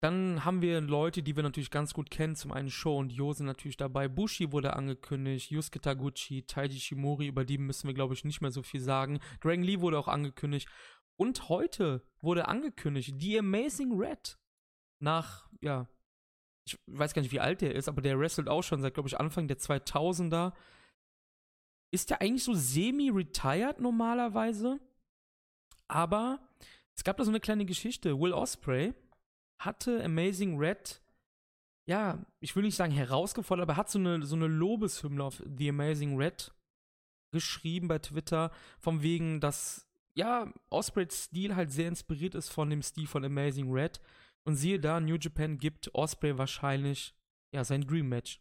Dann 0.00 0.44
haben 0.44 0.60
wir 0.60 0.80
Leute, 0.80 1.22
die 1.22 1.34
wir 1.36 1.42
natürlich 1.42 1.70
ganz 1.70 1.94
gut 1.94 2.10
kennen. 2.10 2.36
Zum 2.36 2.52
einen 2.52 2.70
Show 2.70 2.96
und 2.98 3.12
Yo 3.12 3.32
sind 3.32 3.46
natürlich 3.46 3.76
dabei. 3.76 4.08
Bushi 4.08 4.52
wurde 4.52 4.74
angekündigt, 4.74 5.50
Yusuke 5.50 5.80
Taguchi, 5.80 6.42
Taiji 6.46 6.78
Shimori, 6.78 7.26
über 7.26 7.44
die 7.44 7.58
müssen 7.58 7.86
wir, 7.86 7.94
glaube 7.94 8.14
ich, 8.14 8.24
nicht 8.24 8.40
mehr 8.40 8.50
so 8.50 8.62
viel 8.62 8.80
sagen. 8.80 9.20
Dragon 9.40 9.62
Lee 9.62 9.80
wurde 9.80 9.98
auch 9.98 10.08
angekündigt. 10.08 10.68
Und 11.16 11.48
heute 11.48 12.06
wurde 12.20 12.46
angekündigt, 12.46 13.14
The 13.18 13.38
Amazing 13.38 13.98
Red. 13.98 14.38
Nach, 14.98 15.48
ja, 15.60 15.88
ich 16.66 16.78
weiß 16.86 17.14
gar 17.14 17.22
nicht, 17.22 17.32
wie 17.32 17.40
alt 17.40 17.60
der 17.60 17.74
ist, 17.74 17.88
aber 17.88 18.02
der 18.02 18.18
wrestelt 18.18 18.48
auch 18.48 18.62
schon 18.62 18.82
seit, 18.82 18.94
glaube 18.94 19.08
ich, 19.08 19.18
Anfang 19.18 19.48
der 19.48 19.58
2000er. 19.58 20.52
Ist 21.90 22.10
der 22.10 22.20
eigentlich 22.20 22.44
so 22.44 22.54
semi-retired 22.54 23.80
normalerweise? 23.80 24.78
Aber 25.88 26.40
es 26.96 27.04
gab 27.04 27.16
da 27.16 27.24
so 27.24 27.30
eine 27.30 27.40
kleine 27.40 27.66
Geschichte. 27.66 28.18
Will 28.18 28.32
Osprey 28.32 28.94
hatte 29.58 30.02
Amazing 30.04 30.58
Red, 30.58 31.00
ja, 31.86 32.24
ich 32.40 32.56
will 32.56 32.62
nicht 32.64 32.76
sagen 32.76 32.92
herausgefordert, 32.92 33.64
aber 33.64 33.76
hat 33.76 33.90
so 33.90 33.98
eine, 33.98 34.24
so 34.24 34.36
eine 34.36 34.46
Lobeshymne 34.46 35.22
auf 35.22 35.42
The 35.46 35.68
Amazing 35.68 36.16
Red 36.16 36.52
geschrieben 37.32 37.88
bei 37.88 37.98
Twitter, 37.98 38.50
vom 38.78 39.02
wegen, 39.02 39.40
dass, 39.40 39.86
ja, 40.14 40.52
Ospreys 40.70 41.24
Stil 41.24 41.54
halt 41.54 41.70
sehr 41.70 41.88
inspiriert 41.88 42.34
ist 42.34 42.48
von 42.48 42.70
dem 42.70 42.82
Stil 42.82 43.06
von 43.06 43.24
Amazing 43.24 43.70
Red. 43.70 44.00
Und 44.44 44.56
siehe 44.56 44.80
da, 44.80 45.00
New 45.00 45.16
Japan 45.16 45.58
gibt 45.58 45.94
Osprey 45.94 46.38
wahrscheinlich, 46.38 47.14
ja, 47.52 47.64
sein 47.64 47.82
Dream 47.82 48.08
Match. 48.08 48.40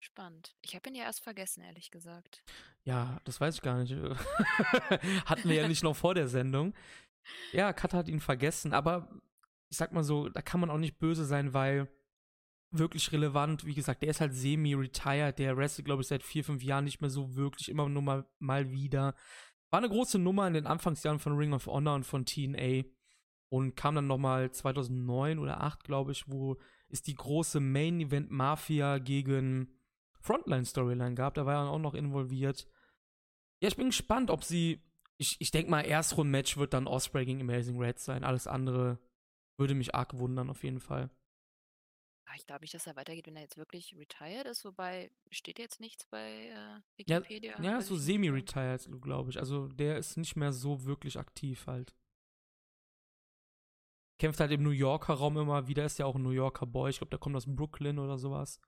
Spannend. 0.00 0.54
Ich 0.62 0.74
habe 0.74 0.88
ihn 0.88 0.94
ja 0.94 1.04
erst 1.04 1.22
vergessen, 1.22 1.62
ehrlich 1.62 1.90
gesagt. 1.90 2.42
Ja, 2.84 3.20
das 3.24 3.40
weiß 3.40 3.56
ich 3.56 3.62
gar 3.62 3.78
nicht. 3.78 3.92
Hatten 5.26 5.48
wir 5.48 5.56
ja 5.56 5.68
nicht 5.68 5.82
noch 5.82 5.96
vor 5.96 6.14
der 6.14 6.28
Sendung. 6.28 6.74
Ja, 7.52 7.72
Kat 7.72 7.94
hat 7.94 8.08
ihn 8.08 8.20
vergessen, 8.20 8.72
aber 8.72 9.08
ich 9.68 9.76
sag 9.76 9.92
mal 9.92 10.04
so, 10.04 10.28
da 10.28 10.40
kann 10.40 10.60
man 10.60 10.70
auch 10.70 10.78
nicht 10.78 10.98
böse 10.98 11.24
sein, 11.24 11.52
weil 11.52 11.88
wirklich 12.70 13.12
relevant, 13.12 13.64
wie 13.64 13.74
gesagt, 13.74 14.02
der 14.02 14.10
ist 14.10 14.20
halt 14.20 14.34
semi-retired, 14.34 15.38
der 15.38 15.56
wrestelt, 15.56 15.86
glaube 15.86 16.02
ich, 16.02 16.08
seit 16.08 16.22
vier, 16.22 16.44
fünf 16.44 16.62
Jahren 16.62 16.84
nicht 16.84 17.00
mehr 17.00 17.10
so 17.10 17.34
wirklich, 17.34 17.68
immer 17.68 17.88
nur 17.88 18.02
mal, 18.02 18.26
mal 18.38 18.70
wieder. 18.70 19.14
War 19.70 19.78
eine 19.78 19.88
große 19.88 20.18
Nummer 20.18 20.46
in 20.46 20.54
den 20.54 20.66
Anfangsjahren 20.66 21.18
von 21.18 21.36
Ring 21.36 21.52
of 21.52 21.66
Honor 21.66 21.94
und 21.94 22.04
von 22.04 22.24
TNA 22.24 22.84
und 23.50 23.74
kam 23.74 23.94
dann 23.94 24.06
nochmal 24.06 24.50
2009 24.50 25.38
oder 25.38 25.54
2008, 25.54 25.84
glaube 25.84 26.12
ich, 26.12 26.28
wo 26.28 26.56
es 26.88 27.02
die 27.02 27.14
große 27.14 27.60
Main-Event 27.60 28.30
Mafia 28.30 28.98
gegen 28.98 29.77
Frontline-Storyline 30.20 31.14
gab. 31.14 31.34
Da 31.34 31.46
war 31.46 31.66
er 31.66 31.70
auch 31.70 31.78
noch 31.78 31.94
involviert. 31.94 32.66
Ja, 33.62 33.68
ich 33.68 33.76
bin 33.76 33.86
gespannt, 33.88 34.30
ob 34.30 34.44
sie. 34.44 34.82
Ich, 35.20 35.36
ich 35.40 35.50
denke 35.50 35.70
mal, 35.70 35.80
Erstrunden-Match 35.80 36.56
wird 36.58 36.72
dann 36.74 36.86
Osprey 36.86 37.24
gegen 37.24 37.40
Amazing 37.40 37.78
Red 37.80 37.98
sein. 37.98 38.22
Alles 38.24 38.46
andere 38.46 38.98
würde 39.58 39.74
mich 39.74 39.94
arg 39.94 40.16
wundern, 40.16 40.48
auf 40.48 40.62
jeden 40.62 40.78
Fall. 40.78 41.10
Ah, 42.26 42.34
Ich 42.36 42.46
glaube 42.46 42.62
nicht, 42.62 42.74
dass 42.74 42.86
er 42.86 42.94
weitergeht, 42.94 43.26
wenn 43.26 43.34
er 43.34 43.42
jetzt 43.42 43.56
wirklich 43.56 43.96
retired 43.96 44.46
ist, 44.46 44.64
wobei 44.64 45.10
steht 45.30 45.58
jetzt 45.58 45.80
nichts 45.80 46.04
bei 46.04 46.46
äh, 46.46 46.80
Ja, 47.06 47.18
Wikipedia. 47.20 47.60
ja 47.60 47.78
weiß 47.78 47.88
so 47.88 47.96
semi-retired, 47.96 48.88
glaube 49.00 49.30
ich. 49.30 49.38
Also 49.40 49.66
der 49.68 49.96
ist 49.98 50.16
nicht 50.18 50.36
mehr 50.36 50.52
so 50.52 50.84
wirklich 50.84 51.18
aktiv 51.18 51.66
halt. 51.66 51.94
Kämpft 54.20 54.40
halt 54.40 54.50
im 54.52 54.62
New 54.62 54.70
Yorker 54.70 55.14
Raum 55.14 55.36
immer 55.38 55.66
wieder, 55.68 55.84
ist 55.84 55.98
ja 55.98 56.06
auch 56.06 56.16
ein 56.16 56.22
New 56.22 56.30
Yorker 56.30 56.66
Boy. 56.66 56.90
Ich 56.90 56.98
glaube, 56.98 57.10
der 57.10 57.18
kommt 57.18 57.36
aus 57.36 57.46
Brooklyn 57.46 57.98
oder 57.98 58.18
sowas. 58.18 58.60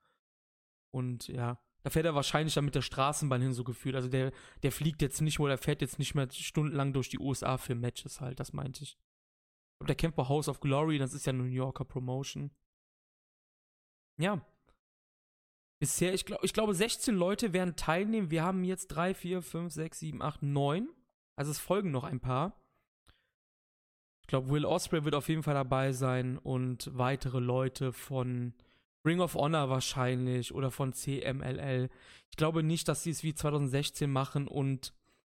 Und 0.91 1.29
ja, 1.29 1.59
da 1.83 1.91
fährt 1.91 2.07
er 2.07 2.15
wahrscheinlich 2.15 2.55
dann 2.55 2.65
mit 2.65 2.75
der 2.75 2.83
Straßenbahn 2.83 3.41
hin, 3.41 3.53
so 3.53 3.65
gefühlt. 3.65 3.95
Also 3.95 4.09
der, 4.09 4.33
der 4.63 4.73
fliegt 4.73 5.03
jetzt 5.03 5.21
nicht 5.21 5.41
oder 5.41 5.57
fährt 5.57 5.81
jetzt 5.81 5.99
nicht 5.99 6.15
mehr 6.15 6.29
stundenlang 6.31 6.93
durch 6.93 7.09
die 7.09 7.19
USA 7.19 7.57
für 7.57 7.75
Matches 7.75 8.21
halt, 8.21 8.41
das 8.41 8.53
meinte 8.53 8.83
ich. 8.83 8.99
Glaube, 9.79 9.87
der 9.89 9.97
kämpft 9.97 10.17
bei 10.17 10.29
House 10.29 10.49
of 10.49 10.61
Glory, 10.61 10.99
das 10.99 11.15
ist 11.15 11.27
ja 11.27 11.33
eine 11.33 11.43
New 11.43 11.49
Yorker 11.49 11.85
Promotion. 11.85 12.51
Ja. 14.19 14.45
Bisher, 15.81 16.13
ich, 16.13 16.27
glaub, 16.27 16.45
ich 16.45 16.53
glaube, 16.53 16.75
16 16.75 17.15
Leute 17.15 17.55
werden 17.55 17.75
teilnehmen. 17.75 18.31
Wir 18.31 18.45
haben 18.45 18.65
jetzt 18.65 18.89
3, 18.89 19.15
4, 19.15 19.41
5, 19.41 19.73
6, 19.73 19.99
7, 19.99 20.23
8, 20.23 20.43
9. 20.43 20.89
Also 21.37 21.51
es 21.51 21.59
folgen 21.59 21.91
noch 21.91 22.05
ein 22.05 22.21
paar. 22.21 22.61
Ich 24.23 24.27
glaube, 24.27 24.51
Will 24.51 24.67
Osprey 24.67 25.05
wird 25.05 25.15
auf 25.15 25.31
jeden 25.31 25.43
Fall 25.43 25.55
dabei 25.55 25.93
sein 25.93 26.37
und 26.37 26.91
weitere 26.93 27.41
Leute 27.41 27.95
von 27.95 28.53
Ring 29.04 29.21
of 29.21 29.35
Honor 29.35 29.71
wahrscheinlich 29.71 30.54
oder 30.54 30.71
von 30.71 30.92
CMLL. 30.92 31.88
Ich 32.30 32.37
glaube 32.37 32.62
nicht, 32.62 32.88
dass 32.88 33.02
sie 33.02 33.11
es 33.11 33.23
wie 33.23 33.35
2016 33.35 34.11
machen 34.11 34.47
und 34.47 34.92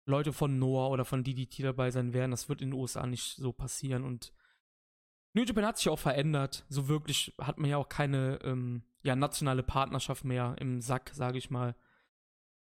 Leute 0.07 0.33
von 0.33 0.59
Noah 0.59 0.91
oder 0.91 1.05
von 1.05 1.25
DDT 1.25 1.63
dabei 1.63 1.91
sein 1.91 2.13
werden. 2.13 2.31
Das 2.31 2.49
wird 2.49 2.61
in 2.61 2.71
den 2.71 2.79
USA 2.79 3.07
nicht 3.07 3.37
so 3.37 3.53
passieren 3.53 4.05
und 4.05 4.33
New 5.35 5.43
Japan 5.43 5.67
hat 5.67 5.79
sich 5.79 5.89
auch 5.89 5.99
verändert. 5.99 6.65
So 6.69 6.89
wirklich 6.89 7.35
hat 7.41 7.59
man 7.59 7.69
ja 7.69 7.77
auch 7.77 7.89
keine 7.89 8.39
ähm, 8.45 8.83
ja, 9.03 9.17
nationale 9.17 9.65
Partnerschaft 9.65 10.25
mehr 10.25 10.55
im 10.61 10.81
Sack, 10.81 11.11
sage 11.13 11.39
ich 11.39 11.51
mal. 11.51 11.75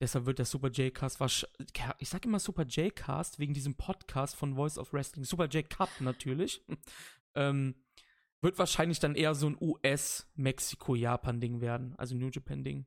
Deshalb 0.02 0.26
wird 0.26 0.40
der 0.40 0.46
Super 0.46 0.70
J-Cast 0.70 1.20
wahrscheinlich. 1.20 1.72
Ich 2.00 2.10
sag 2.10 2.26
immer 2.26 2.40
Super 2.40 2.64
J-Cast 2.64 3.40
wegen 3.40 3.54
diesem 3.54 3.76
Podcast 3.76 4.36
von 4.36 4.56
Voice 4.56 4.78
of 4.78 4.92
Wrestling. 4.94 5.24
Super 5.24 5.46
J-Cup 5.46 5.90
natürlich. 6.00 6.62
ähm, 7.36 7.76
wird 8.46 8.58
wahrscheinlich 8.60 9.00
dann 9.00 9.16
eher 9.16 9.36
so 9.36 9.48
ein 9.48 9.58
US-Mexiko-Japan-Ding 9.60 11.60
werden. 11.60 11.96
Also 11.98 12.16
New 12.16 12.30
Japan-Ding. 12.30 12.86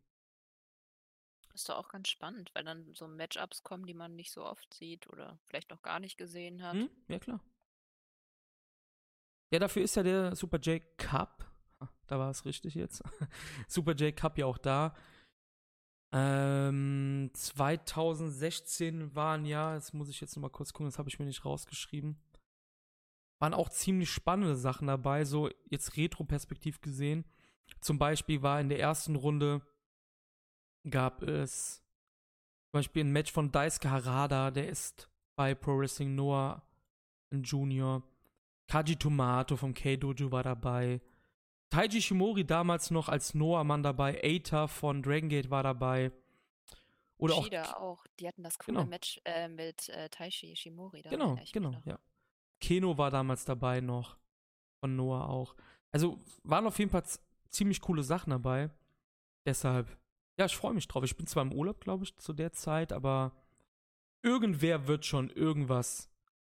Ist 1.52 1.68
doch 1.68 1.76
auch 1.76 1.88
ganz 1.88 2.08
spannend, 2.08 2.50
weil 2.54 2.64
dann 2.64 2.94
so 2.94 3.08
Matchups 3.08 3.64
kommen, 3.64 3.84
die 3.84 3.94
man 3.94 4.14
nicht 4.14 4.30
so 4.30 4.44
oft 4.44 4.72
sieht 4.72 5.08
oder 5.08 5.40
vielleicht 5.44 5.70
noch 5.70 5.82
gar 5.82 5.98
nicht 5.98 6.16
gesehen 6.16 6.62
hat. 6.62 6.74
Hm? 6.74 6.88
Ja, 7.08 7.18
klar. 7.18 7.40
Ja, 9.50 9.58
dafür 9.58 9.82
ist 9.82 9.96
ja 9.96 10.04
der 10.04 10.36
Super 10.36 10.58
J 10.58 10.80
Cup. 10.96 11.44
Da 12.06 12.18
war 12.18 12.30
es 12.30 12.44
richtig 12.44 12.74
jetzt. 12.74 13.02
Super 13.68 13.94
J 13.94 14.16
Cup 14.16 14.38
ja 14.38 14.46
auch 14.46 14.58
da. 14.58 14.94
Ähm, 16.12 17.30
2016 17.34 19.14
waren 19.14 19.44
ja, 19.44 19.74
das 19.74 19.92
muss 19.92 20.08
ich 20.08 20.20
jetzt 20.20 20.36
noch 20.36 20.42
mal 20.42 20.50
kurz 20.50 20.72
gucken, 20.72 20.86
das 20.86 20.98
habe 20.98 21.08
ich 21.08 21.18
mir 21.18 21.26
nicht 21.26 21.44
rausgeschrieben. 21.44 22.16
Waren 23.38 23.54
auch 23.54 23.68
ziemlich 23.68 24.10
spannende 24.10 24.56
Sachen 24.56 24.88
dabei, 24.88 25.24
so 25.24 25.48
jetzt 25.70 25.96
Retro-Perspektiv 25.96 26.80
gesehen. 26.80 27.24
Zum 27.80 27.98
Beispiel 27.98 28.42
war 28.42 28.60
in 28.60 28.68
der 28.68 28.80
ersten 28.80 29.14
Runde 29.14 29.62
gab 30.88 31.22
es 31.22 31.82
zum 32.70 32.72
Beispiel 32.72 33.04
ein 33.04 33.12
Match 33.12 33.32
von 33.32 33.52
Daisuke 33.52 33.90
Harada, 33.90 34.50
der 34.50 34.68
ist 34.68 35.08
bei 35.36 35.54
Pro 35.54 35.78
Wrestling 35.78 36.14
Noah 36.14 36.62
ein 37.30 37.42
Junior. 37.42 38.02
Kaji 38.66 38.96
Tomato 38.96 39.56
vom 39.56 39.72
K-Dojo 39.72 40.30
war 40.30 40.42
dabei. 40.42 41.00
Taiji 41.70 42.00
Shimori 42.00 42.44
damals 42.44 42.90
noch 42.90 43.08
als 43.08 43.34
Noah-Mann 43.34 43.82
dabei. 43.82 44.22
Eita 44.22 44.66
von 44.66 45.02
Dragon 45.02 45.28
Gate 45.28 45.50
war 45.50 45.62
dabei. 45.62 46.12
Oder 47.18 47.42
Shida 47.42 47.74
auch, 47.74 47.80
auch. 47.80 48.06
Die 48.18 48.28
hatten 48.28 48.42
das 48.42 48.58
coole 48.58 48.78
genau. 48.78 48.88
Match 48.88 49.20
äh, 49.24 49.48
mit 49.48 49.88
äh, 49.88 50.08
Taishi 50.08 50.54
Shimori. 50.54 51.02
Da 51.02 51.10
genau, 51.10 51.38
genau, 51.52 51.74
ja. 51.84 51.98
Keno 52.60 52.98
war 52.98 53.10
damals 53.10 53.44
dabei 53.44 53.80
noch. 53.80 54.16
Von 54.80 54.96
Noah 54.96 55.28
auch. 55.28 55.54
Also 55.90 56.22
waren 56.42 56.66
auf 56.66 56.78
jeden 56.78 56.90
Fall 56.90 57.04
ziemlich 57.50 57.80
coole 57.80 58.02
Sachen 58.02 58.30
dabei. 58.30 58.70
Deshalb, 59.46 59.98
ja, 60.38 60.46
ich 60.46 60.56
freue 60.56 60.74
mich 60.74 60.86
drauf. 60.86 61.04
Ich 61.04 61.16
bin 61.16 61.26
zwar 61.26 61.42
im 61.42 61.52
Urlaub, 61.52 61.80
glaube 61.80 62.04
ich, 62.04 62.16
zu 62.18 62.32
der 62.32 62.52
Zeit, 62.52 62.92
aber 62.92 63.32
irgendwer 64.22 64.86
wird 64.86 65.04
schon 65.06 65.30
irgendwas 65.30 66.10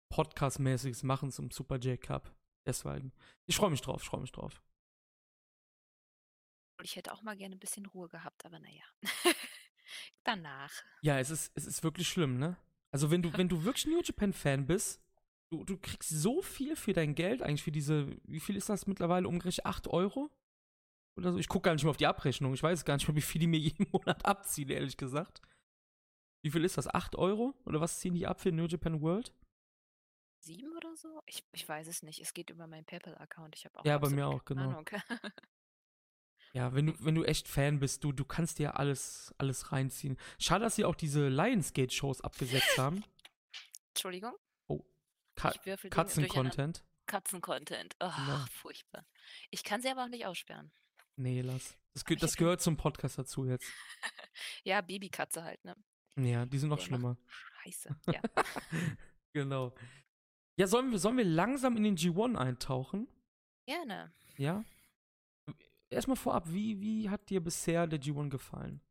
Podcast-mäßiges 0.10 1.03
machen 1.03 1.31
zum 1.31 1.51
Super 1.51 1.77
J 1.77 2.00
Cup. 2.00 2.33
Deswegen. 2.65 3.12
Ich 3.45 3.55
freue 3.55 3.72
mich 3.72 3.81
drauf, 3.81 4.01
ich 4.01 4.07
freue 4.07 4.22
mich 4.22 4.31
drauf. 4.31 4.62
Ich 6.81 6.95
hätte 6.95 7.13
auch 7.13 7.22
mal 7.22 7.36
gerne 7.36 7.55
ein 7.55 7.60
bisschen 7.60 7.86
Ruhe 7.88 8.10
gehabt, 8.10 8.45
aber 8.45 8.60
naja. 8.60 8.83
Danach. 10.24 10.72
Ja, 11.01 11.19
es 11.19 11.29
ist, 11.29 11.51
es 11.55 11.65
ist 11.65 11.83
wirklich 11.83 12.07
schlimm, 12.07 12.38
ne? 12.38 12.57
Also 12.91 13.10
wenn 13.12 13.22
du, 13.22 13.33
wenn 13.33 13.50
du 13.50 13.63
wirklich 13.63 13.86
New 13.88 14.01
Japan-Fan 14.01 14.67
bist, 14.67 15.02
du, 15.53 15.63
du 15.63 15.77
kriegst 15.77 16.10
so 16.10 16.41
viel 16.41 16.75
für 16.75 16.93
dein 16.93 17.13
Geld, 17.15 17.41
eigentlich 17.41 17.63
für 17.63 17.72
diese, 17.72 18.07
wie 18.24 18.39
viel 18.39 18.55
ist 18.55 18.69
das 18.69 18.88
mittlerweile? 18.88 19.27
Umgerechnet 19.27 19.65
8 19.65 19.88
Euro? 19.88 20.31
Oder 21.15 21.31
so. 21.31 21.38
Ich 21.38 21.48
gucke 21.48 21.67
gar 21.67 21.74
nicht 21.74 21.83
mehr 21.83 21.91
auf 21.91 21.98
die 21.98 22.07
Abrechnung. 22.07 22.53
Ich 22.53 22.63
weiß 22.63 22.86
gar 22.86 22.95
nicht 22.95 23.07
mehr, 23.07 23.15
wie 23.15 23.22
viel 23.22 23.39
die 23.39 23.48
mir 23.48 23.60
jeden 23.60 23.88
Monat 23.91 24.25
abziehen, 24.25 24.69
ehrlich 24.69 24.98
gesagt. 24.98 25.41
Wie 26.43 26.51
viel 26.51 26.65
ist 26.65 26.77
das? 26.77 26.88
8 26.88 27.15
Euro? 27.15 27.53
Oder 27.65 27.79
was 27.79 28.00
ziehen 28.00 28.15
die 28.15 28.25
ab 28.25 28.41
für 28.41 28.51
New 28.51 28.65
Japan 28.65 29.01
World? 29.01 29.33
Sieben 30.39 30.75
oder 30.75 30.95
so? 30.95 31.22
Ich, 31.25 31.45
ich 31.53 31.69
weiß 31.69 31.88
es 31.88 32.03
nicht. 32.03 32.19
Es 32.19 32.33
geht 32.33 32.50
über 32.50 32.67
meinen 32.67 32.86
PayPal-Account. 32.86 33.55
Ich 33.55 33.65
habe 33.65 33.79
auch 33.79 33.86
Ja, 33.86 33.98
bei 33.98 34.10
mir 34.10 34.27
auch, 34.27 34.43
genau. 34.43 34.83
ja, 36.53 36.74
wenn 36.74 36.88
du, 36.88 36.93
wenn 37.00 37.15
du 37.15 37.24
echt 37.24 37.48
Fan 37.48 37.79
bist, 37.79 38.03
du, 38.03 38.12
du 38.12 38.25
kannst 38.25 38.60
dir 38.60 38.77
alles, 38.77 39.33
alles 39.38 39.72
reinziehen. 39.72 40.17
Schade, 40.39 40.65
dass 40.65 40.75
sie 40.75 40.83
auch 40.83 40.95
diese 40.95 41.29
Lionsgate-Shows 41.29 42.22
abgesetzt 42.22 42.77
haben. 42.77 43.05
Entschuldigung? 43.93 44.33
Ka 45.36 45.52
Katzen-Content. 45.90 46.84
Katzen-Content. 47.06 47.96
Oh, 48.00 48.06
ja. 48.06 48.46
furchtbar. 48.52 49.06
Ich 49.50 49.63
kann 49.63 49.82
sie 49.82 49.90
aber 49.90 50.06
auch 50.06 50.10
nicht 50.10 50.25
aussperren. 50.25 50.72
Nee, 51.16 51.42
lass. 51.42 51.78
Das, 51.94 52.06
ge 52.06 52.16
das 52.16 52.36
gehört 52.38 52.62
zum 52.62 52.78
Podcast 52.78 53.18
dazu 53.18 53.46
jetzt. 53.46 53.68
ja, 54.63 54.82
Babykatze 54.82 55.44
halt, 55.44 55.63
ne? 55.66 55.75
Ja, 56.16 56.46
die 56.46 56.58
sind 56.58 56.70
noch 56.70 56.80
schlimmer. 56.80 57.18
Scheiße, 57.63 57.96
ja. 58.08 58.22
genau. 59.34 59.74
Ja, 60.58 60.68
sollen 60.68 60.92
wir, 60.92 61.00
sollen 61.00 61.18
wir 61.18 61.25
langsam 61.25 61.75
in 61.78 61.84
den 61.84 61.98
G1 61.98 62.36
eintauchen? 62.36 63.08
Gerne. 63.66 64.13
Ja? 64.38 64.63
Erstmal 65.90 66.18
vorab, 66.18 66.52
wie, 66.52 66.80
wie 66.82 67.10
hat 67.10 67.30
dir 67.30 67.42
bisher 67.42 67.88
der 67.88 68.00
G1 68.00 68.30
gefallen? 68.30 68.82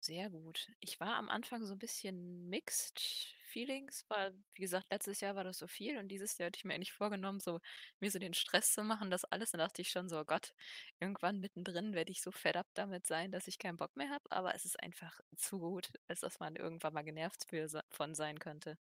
Sehr 0.00 0.30
gut. 0.30 0.68
Ich 0.80 1.00
war 1.00 1.16
am 1.16 1.28
Anfang 1.28 1.64
so 1.64 1.72
ein 1.72 1.78
bisschen 1.78 2.48
mixed 2.48 3.34
Feelings, 3.54 4.04
weil, 4.08 4.34
wie 4.54 4.62
gesagt, 4.62 4.90
letztes 4.90 5.20
Jahr 5.20 5.36
war 5.36 5.44
das 5.44 5.58
so 5.58 5.68
viel 5.68 5.98
und 5.98 6.08
dieses 6.08 6.36
Jahr 6.38 6.48
hatte 6.48 6.58
ich 6.58 6.64
mir 6.64 6.74
eigentlich 6.74 6.92
vorgenommen, 6.92 7.40
so 7.40 7.60
mir 8.00 8.10
so 8.10 8.18
den 8.18 8.34
Stress 8.34 8.72
zu 8.72 8.82
machen, 8.82 9.10
das 9.10 9.24
alles. 9.24 9.52
Dann 9.52 9.60
dachte 9.60 9.80
ich 9.82 9.90
schon 9.90 10.08
so, 10.08 10.18
oh 10.20 10.24
Gott, 10.24 10.52
irgendwann 11.00 11.38
mittendrin 11.40 11.94
werde 11.94 12.10
ich 12.12 12.20
so 12.22 12.32
fed 12.32 12.56
up 12.56 12.66
damit 12.74 13.06
sein, 13.06 13.30
dass 13.32 13.46
ich 13.48 13.58
keinen 13.58 13.76
Bock 13.76 13.96
mehr 13.96 14.10
habe. 14.10 14.24
Aber 14.32 14.54
es 14.56 14.64
ist 14.64 14.80
einfach 14.80 15.20
zu 15.36 15.60
gut, 15.60 15.90
als 16.08 16.20
dass 16.20 16.40
man 16.40 16.56
irgendwann 16.56 16.94
mal 16.94 17.02
genervt 17.04 17.44
von 17.90 18.14
sein 18.14 18.40
könnte. 18.40 18.76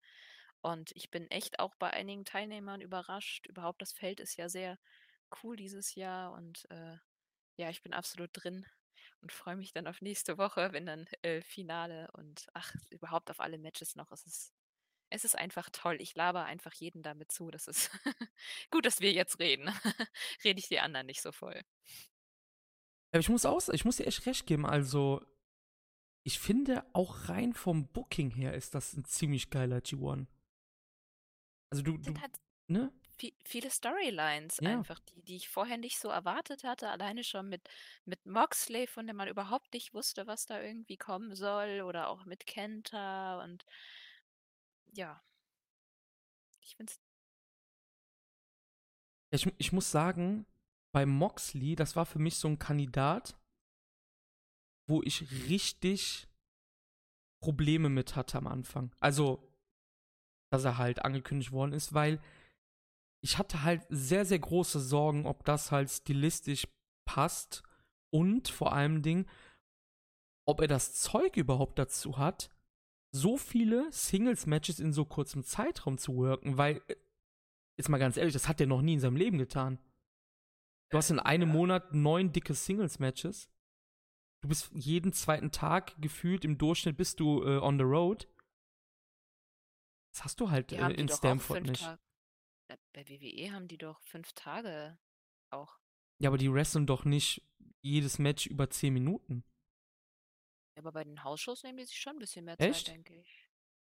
Und 0.61 0.91
ich 0.95 1.11
bin 1.11 1.29
echt 1.29 1.59
auch 1.59 1.75
bei 1.75 1.91
einigen 1.91 2.25
Teilnehmern 2.25 2.81
überrascht. 2.81 3.45
Überhaupt 3.47 3.81
das 3.81 3.93
Feld 3.93 4.19
ist 4.19 4.37
ja 4.37 4.49
sehr 4.49 4.79
cool 5.43 5.55
dieses 5.57 5.95
Jahr 5.95 6.33
und 6.33 6.65
äh, 6.71 6.97
ja, 7.57 7.69
ich 7.69 7.83
bin 7.83 7.93
absolut 7.93 8.31
drin 8.33 8.65
und 9.21 9.31
freue 9.31 9.55
mich 9.55 9.73
dann 9.73 9.87
auf 9.87 10.01
nächste 10.01 10.37
Woche, 10.37 10.73
wenn 10.73 10.85
dann 10.85 11.07
äh, 11.21 11.41
Finale 11.41 12.09
und 12.13 12.47
ach, 12.53 12.73
überhaupt 12.89 13.31
auf 13.31 13.39
alle 13.39 13.57
Matches 13.57 13.95
noch. 13.95 14.11
Es 14.11 14.25
ist, 14.25 14.53
es 15.13 15.23
ist 15.23 15.37
einfach 15.37 15.69
toll. 15.69 15.97
Ich 16.01 16.15
laber 16.15 16.45
einfach 16.45 16.73
jeden 16.73 17.03
damit 17.03 17.31
zu. 17.31 17.51
Das 17.51 17.67
ist 17.67 17.91
gut, 18.71 18.85
dass 18.85 18.99
wir 18.99 19.11
jetzt 19.11 19.39
reden. 19.39 19.69
Rede 20.43 20.59
ich 20.59 20.67
die 20.69 20.79
anderen 20.79 21.05
nicht 21.05 21.21
so 21.21 21.31
voll. 21.31 21.61
Ja, 23.13 23.19
ich 23.19 23.29
muss 23.29 23.45
auch, 23.45 23.61
ich 23.69 23.85
muss 23.85 23.97
dir 23.97 24.07
echt 24.07 24.25
recht 24.25 24.47
geben. 24.47 24.65
Also, 24.65 25.23
ich 26.23 26.39
finde 26.39 26.83
auch 26.93 27.29
rein 27.29 27.53
vom 27.53 27.87
Booking 27.87 28.31
her 28.31 28.55
ist 28.55 28.73
das 28.73 28.93
ein 28.93 29.05
ziemlich 29.05 29.51
geiler 29.51 29.77
G1. 29.77 30.25
Also 31.69 31.83
du, 31.83 31.97
du 31.97 32.19
halt 32.19 32.39
ne? 32.67 32.91
viele 33.45 33.69
Storylines 33.69 34.57
ja. 34.61 34.71
einfach, 34.71 34.99
die, 34.99 35.21
die 35.21 35.35
ich 35.35 35.49
vorher 35.49 35.77
nicht 35.77 35.99
so 35.99 36.09
erwartet 36.09 36.63
hatte. 36.63 36.89
Alleine 36.89 37.23
schon 37.23 37.49
mit, 37.49 37.67
mit 38.05 38.25
Moxley, 38.25 38.87
von 38.87 39.05
dem 39.05 39.17
man 39.17 39.27
überhaupt 39.27 39.73
nicht 39.73 39.93
wusste, 39.93 40.25
was 40.25 40.47
da 40.47 40.59
irgendwie 40.59 40.97
kommen 40.97 41.35
soll. 41.35 41.81
Oder 41.81 42.09
auch 42.09 42.25
mit 42.25 42.47
Kenta 42.47 43.43
und 43.43 43.63
ja. 44.93 45.21
Ich 46.61 46.75
finde. 46.75 46.93
Ich, 49.31 49.51
ich 49.57 49.71
muss 49.71 49.91
sagen, 49.91 50.45
bei 50.93 51.05
Moxley, 51.05 51.75
das 51.75 51.95
war 51.95 52.05
für 52.05 52.19
mich 52.19 52.37
so 52.37 52.47
ein 52.47 52.59
Kandidat, 52.59 53.35
wo 54.87 55.01
ich 55.01 55.47
richtig 55.49 56.27
Probleme 57.41 57.89
mit 57.89 58.15
hatte 58.15 58.37
am 58.37 58.47
Anfang. 58.47 58.95
Also 58.99 59.49
dass 60.53 60.65
er 60.65 60.77
halt 60.77 61.03
angekündigt 61.03 61.51
worden 61.51 61.73
ist, 61.73 61.95
weil 61.95 62.21
ich 63.23 63.39
hatte 63.39 63.63
halt 63.63 63.83
sehr, 63.89 64.23
sehr 64.23 64.37
große 64.37 64.79
Sorgen, 64.79 65.25
ob 65.25 65.43
das 65.45 65.71
halt 65.71 65.89
stilistisch 65.89 66.67
passt 67.05 67.63
und 68.11 68.49
vor 68.49 68.71
allem 68.71 69.01
Ding, 69.01 69.27
ob 70.47 70.61
er 70.61 70.67
das 70.67 70.93
Zeug 70.93 71.37
überhaupt 71.37 71.79
dazu 71.79 72.19
hat, 72.19 72.51
so 73.13 73.37
viele 73.37 73.91
Singles-Matches 73.91 74.79
in 74.79 74.91
so 74.91 75.05
kurzem 75.05 75.43
Zeitraum 75.43 75.97
zu 75.97 76.15
worken, 76.15 76.57
weil, 76.57 76.81
äh, 76.87 76.95
jetzt 77.77 77.89
mal 77.89 77.99
ganz 77.99 78.17
ehrlich, 78.17 78.33
das 78.33 78.47
hat 78.47 78.59
er 78.59 78.67
noch 78.67 78.81
nie 78.81 78.95
in 78.95 78.99
seinem 78.99 79.15
Leben 79.15 79.37
getan. 79.37 79.79
Du 80.89 80.97
hast 80.97 81.11
in 81.11 81.19
einem 81.19 81.49
ja. 81.49 81.55
Monat 81.55 81.93
neun 81.93 82.31
dicke 82.31 82.53
Singles-Matches. 82.53 83.49
Du 84.41 84.49
bist 84.49 84.71
jeden 84.73 85.13
zweiten 85.13 85.51
Tag 85.51 85.99
gefühlt 86.01 86.43
im 86.43 86.57
Durchschnitt 86.57 86.97
bist 86.97 87.19
du 87.19 87.43
äh, 87.43 87.59
on 87.59 87.77
the 87.77 87.83
road. 87.83 88.27
Das 90.13 90.25
hast 90.25 90.39
du 90.39 90.51
halt 90.51 90.71
äh, 90.71 90.91
in 90.91 91.07
Stanford 91.07 91.63
nicht. 91.63 91.81
Tag 91.81 91.99
bei 92.93 93.07
WWE 93.07 93.51
haben 93.51 93.67
die 93.67 93.77
doch 93.77 93.99
fünf 94.01 94.33
Tage 94.33 94.97
auch. 95.49 95.79
Ja, 96.19 96.29
aber 96.29 96.37
die 96.37 96.51
wresteln 96.51 96.85
doch 96.85 97.05
nicht 97.05 97.41
jedes 97.81 98.19
Match 98.19 98.47
über 98.47 98.69
zehn 98.69 98.93
Minuten. 98.93 99.43
Ja, 100.75 100.81
aber 100.81 100.91
bei 100.91 101.03
den 101.03 101.23
Hausshows 101.23 101.63
nehmen 101.63 101.77
die 101.77 101.85
sich 101.85 101.99
schon 101.99 102.13
ein 102.13 102.19
bisschen 102.19 102.45
mehr 102.45 102.59
Echt? 102.59 102.87
Zeit, 102.87 102.95
denke 102.95 103.15
ich. 103.15 103.49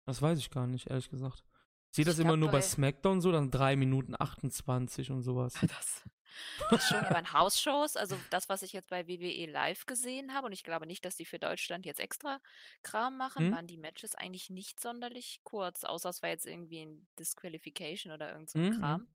Das 0.06 0.22
weiß 0.22 0.40
ich 0.40 0.50
gar 0.50 0.68
nicht, 0.68 0.88
ehrlich 0.90 1.10
gesagt. 1.10 1.44
Ich 1.92 1.98
sehe 1.98 2.06
das 2.06 2.18
ich 2.18 2.26
immer 2.26 2.36
nur 2.36 2.50
bei 2.50 2.62
SmackDown 2.62 3.22
so, 3.22 3.32
dann 3.32 3.52
3 3.52 3.76
Minuten 3.76 4.16
28 4.18 5.12
und 5.12 5.22
sowas. 5.22 5.54
Das, 5.62 6.04
das 6.72 6.88
schon 6.90 7.02
bei 7.02 7.22
den 7.22 7.32
Hausshows, 7.32 7.96
also 7.96 8.18
das, 8.32 8.50
was 8.50 8.64
ich 8.64 8.74
jetzt 8.74 8.90
bei 8.90 9.08
WWE 9.08 9.46
live 9.46 9.86
gesehen 9.86 10.34
habe, 10.34 10.48
und 10.48 10.54
ich 10.54 10.64
glaube 10.64 10.88
nicht, 10.88 11.06
dass 11.06 11.16
die 11.16 11.26
für 11.26 11.38
Deutschland 11.38 11.86
jetzt 11.86 12.00
extra 12.00 12.40
Kram 12.82 13.16
machen, 13.18 13.46
hm? 13.46 13.52
waren 13.54 13.68
die 13.68 13.78
Matches 13.78 14.16
eigentlich 14.16 14.50
nicht 14.50 14.80
sonderlich 14.80 15.42
kurz, 15.44 15.84
außer 15.84 16.10
es 16.10 16.24
war 16.24 16.30
jetzt 16.30 16.48
irgendwie 16.48 16.84
ein 16.84 17.08
Disqualification 17.20 18.12
oder 18.12 18.32
irgend 18.32 18.50
so 18.50 18.58
ein 18.58 18.70
mhm. 18.70 18.80
Kram. 18.80 19.08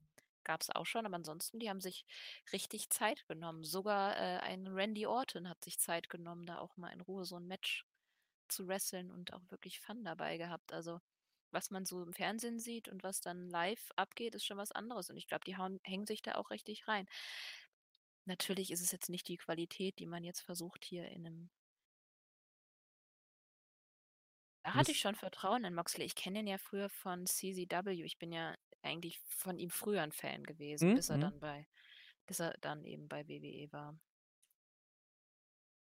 Gab 0.49 0.61
es 0.61 0.71
auch 0.71 0.87
schon, 0.87 1.05
aber 1.05 1.15
ansonsten, 1.15 1.59
die 1.59 1.69
haben 1.69 1.79
sich 1.79 2.07
richtig 2.51 2.89
Zeit 2.89 3.23
genommen. 3.27 3.63
Sogar 3.63 4.17
äh, 4.17 4.39
ein 4.39 4.65
Randy 4.65 5.05
Orton 5.05 5.47
hat 5.47 5.63
sich 5.63 5.77
Zeit 5.77 6.09
genommen, 6.09 6.47
da 6.47 6.57
auch 6.57 6.75
mal 6.75 6.89
in 6.89 7.01
Ruhe 7.01 7.23
so 7.23 7.35
ein 7.35 7.45
Match 7.45 7.85
zu 8.47 8.67
wresteln 8.67 9.11
und 9.11 9.31
auch 9.31 9.43
wirklich 9.49 9.79
Fun 9.79 10.03
dabei 10.03 10.37
gehabt. 10.37 10.73
Also 10.73 11.01
was 11.51 11.69
man 11.69 11.85
so 11.85 12.01
im 12.01 12.13
Fernsehen 12.13 12.59
sieht 12.59 12.87
und 12.87 13.03
was 13.03 13.21
dann 13.21 13.47
live 13.51 13.91
abgeht, 13.95 14.33
ist 14.33 14.43
schon 14.43 14.57
was 14.57 14.71
anderes. 14.71 15.11
Und 15.11 15.17
ich 15.17 15.27
glaube, 15.27 15.43
die 15.45 15.55
hauen, 15.55 15.79
hängen 15.83 16.07
sich 16.07 16.23
da 16.23 16.33
auch 16.33 16.49
richtig 16.49 16.87
rein. 16.87 17.07
Natürlich 18.25 18.71
ist 18.71 18.81
es 18.81 18.91
jetzt 18.91 19.11
nicht 19.11 19.27
die 19.27 19.37
Qualität, 19.37 19.99
die 19.99 20.07
man 20.07 20.23
jetzt 20.23 20.41
versucht 20.41 20.83
hier 20.83 21.07
in 21.09 21.27
einem. 21.27 21.49
Da 24.63 24.73
hatte 24.73 24.93
ich 24.93 24.99
schon 24.99 25.13
Vertrauen 25.13 25.63
in 25.63 25.75
Moxley. 25.75 26.05
Ich 26.05 26.15
kenne 26.15 26.39
ihn 26.39 26.47
ja 26.47 26.57
früher 26.57 26.89
von 26.89 27.27
CZW. 27.27 28.03
Ich 28.03 28.17
bin 28.17 28.31
ja 28.31 28.55
eigentlich 28.81 29.19
von 29.27 29.57
ihm 29.57 29.69
früher 29.69 30.01
ein 30.01 30.11
Fan 30.11 30.43
gewesen, 30.43 30.91
Mhm, 30.91 30.95
bis 30.95 31.09
er 31.09 31.17
mhm. 31.17 31.21
dann 31.21 31.39
bei, 31.39 31.67
bis 32.25 32.39
er 32.39 32.55
dann 32.61 32.83
eben 32.85 33.07
bei 33.07 33.27
WWE 33.27 33.71
war. 33.71 33.99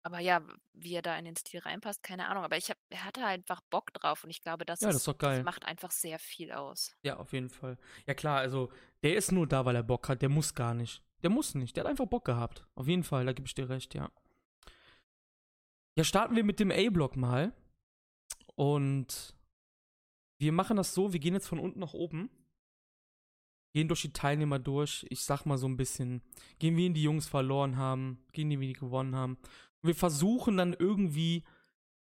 Aber 0.04 0.20
ja, 0.20 0.46
wie 0.74 0.94
er 0.94 1.02
da 1.02 1.18
in 1.18 1.26
den 1.26 1.36
Stil 1.36 1.62
reinpasst, 1.62 2.04
keine 2.04 2.28
Ahnung. 2.28 2.44
Aber 2.44 2.58
ich 2.58 2.70
hab, 2.70 2.78
er 2.90 3.04
hatte 3.06 3.26
einfach 3.26 3.62
Bock 3.72 3.92
drauf 3.92 4.24
und 4.24 4.30
ich 4.30 4.40
glaube, 4.44 4.64
das, 4.64 4.82
Ja, 4.82 4.92
das 4.92 5.08
ist, 5.08 5.18
geil. 5.18 5.42
macht 5.42 5.66
einfach 5.66 5.90
sehr 5.90 6.20
viel 6.20 6.52
aus. 6.52 6.96
Ja, 7.02 7.18
auf 7.18 7.34
jeden 7.34 7.50
Fall. 7.50 7.80
Ja, 8.06 8.14
klar, 8.14 8.38
also 8.38 8.72
der 9.02 9.16
ist 9.16 9.32
nur 9.32 9.48
da, 9.48 9.66
weil 9.66 9.76
er 9.76 9.82
Bock 9.82 10.08
hat. 10.08 10.22
Der 10.22 10.30
muss 10.30 10.54
gar 10.54 10.76
nicht. 10.76 11.02
Der 11.24 11.32
muss 11.32 11.56
nicht. 11.56 11.76
Der 11.76 11.84
hat 11.84 11.90
einfach 11.90 12.06
Bock 12.06 12.24
gehabt. 12.24 12.68
Auf 12.76 12.88
jeden 12.88 13.04
Fall, 13.04 13.26
da 13.26 13.34
gebe 13.34 13.48
ich 13.48 13.56
dir 13.56 13.68
recht, 13.68 13.96
ja. 13.96 14.12
Ja, 15.98 16.04
starten 16.04 16.36
wir 16.36 16.44
mit 16.44 16.60
dem 16.60 16.70
A-Block 16.70 17.16
mal. 17.16 17.52
Und 18.54 19.36
wir 20.38 20.52
machen 20.52 20.78
das 20.78 20.94
so, 20.94 21.14
wir 21.14 21.20
gehen 21.20 21.34
jetzt 21.34 21.48
von 21.48 21.58
unten 21.58 21.80
nach 21.80 21.94
oben. 21.94 22.30
Gehen 23.76 23.88
durch 23.88 24.02
die 24.02 24.14
Teilnehmer 24.14 24.58
durch. 24.58 25.06
Ich 25.10 25.22
sag 25.22 25.46
mal 25.46 25.58
so 25.58 25.68
ein 25.68 25.78
bisschen, 25.78 26.24
gehen 26.58 26.78
wir 26.78 26.88
in 26.88 26.94
die 26.96 27.04
Jungs 27.04 27.28
verloren 27.28 27.78
haben, 27.78 28.24
gehen 28.32 28.50
die, 28.50 28.60
wie 28.60 28.68
die 28.68 28.74
gewonnen 28.74 29.16
haben. 29.16 29.34
Und 29.82 29.88
wir 29.88 29.96
versuchen 29.96 30.58
dann 30.58 30.74
irgendwie, 30.74 31.44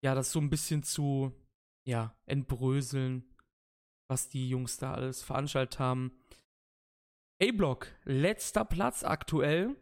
ja, 0.00 0.14
das 0.14 0.32
so 0.32 0.40
ein 0.40 0.50
bisschen 0.50 0.82
zu, 0.82 1.32
ja, 1.84 2.16
entbröseln 2.26 3.24
was 4.08 4.28
die 4.28 4.48
Jungs 4.48 4.78
da 4.78 4.94
alles 4.94 5.22
veranstaltet 5.22 5.78
haben. 5.78 6.12
A-Block, 7.40 7.88
letzter 8.04 8.64
Platz 8.64 9.04
aktuell. 9.04 9.76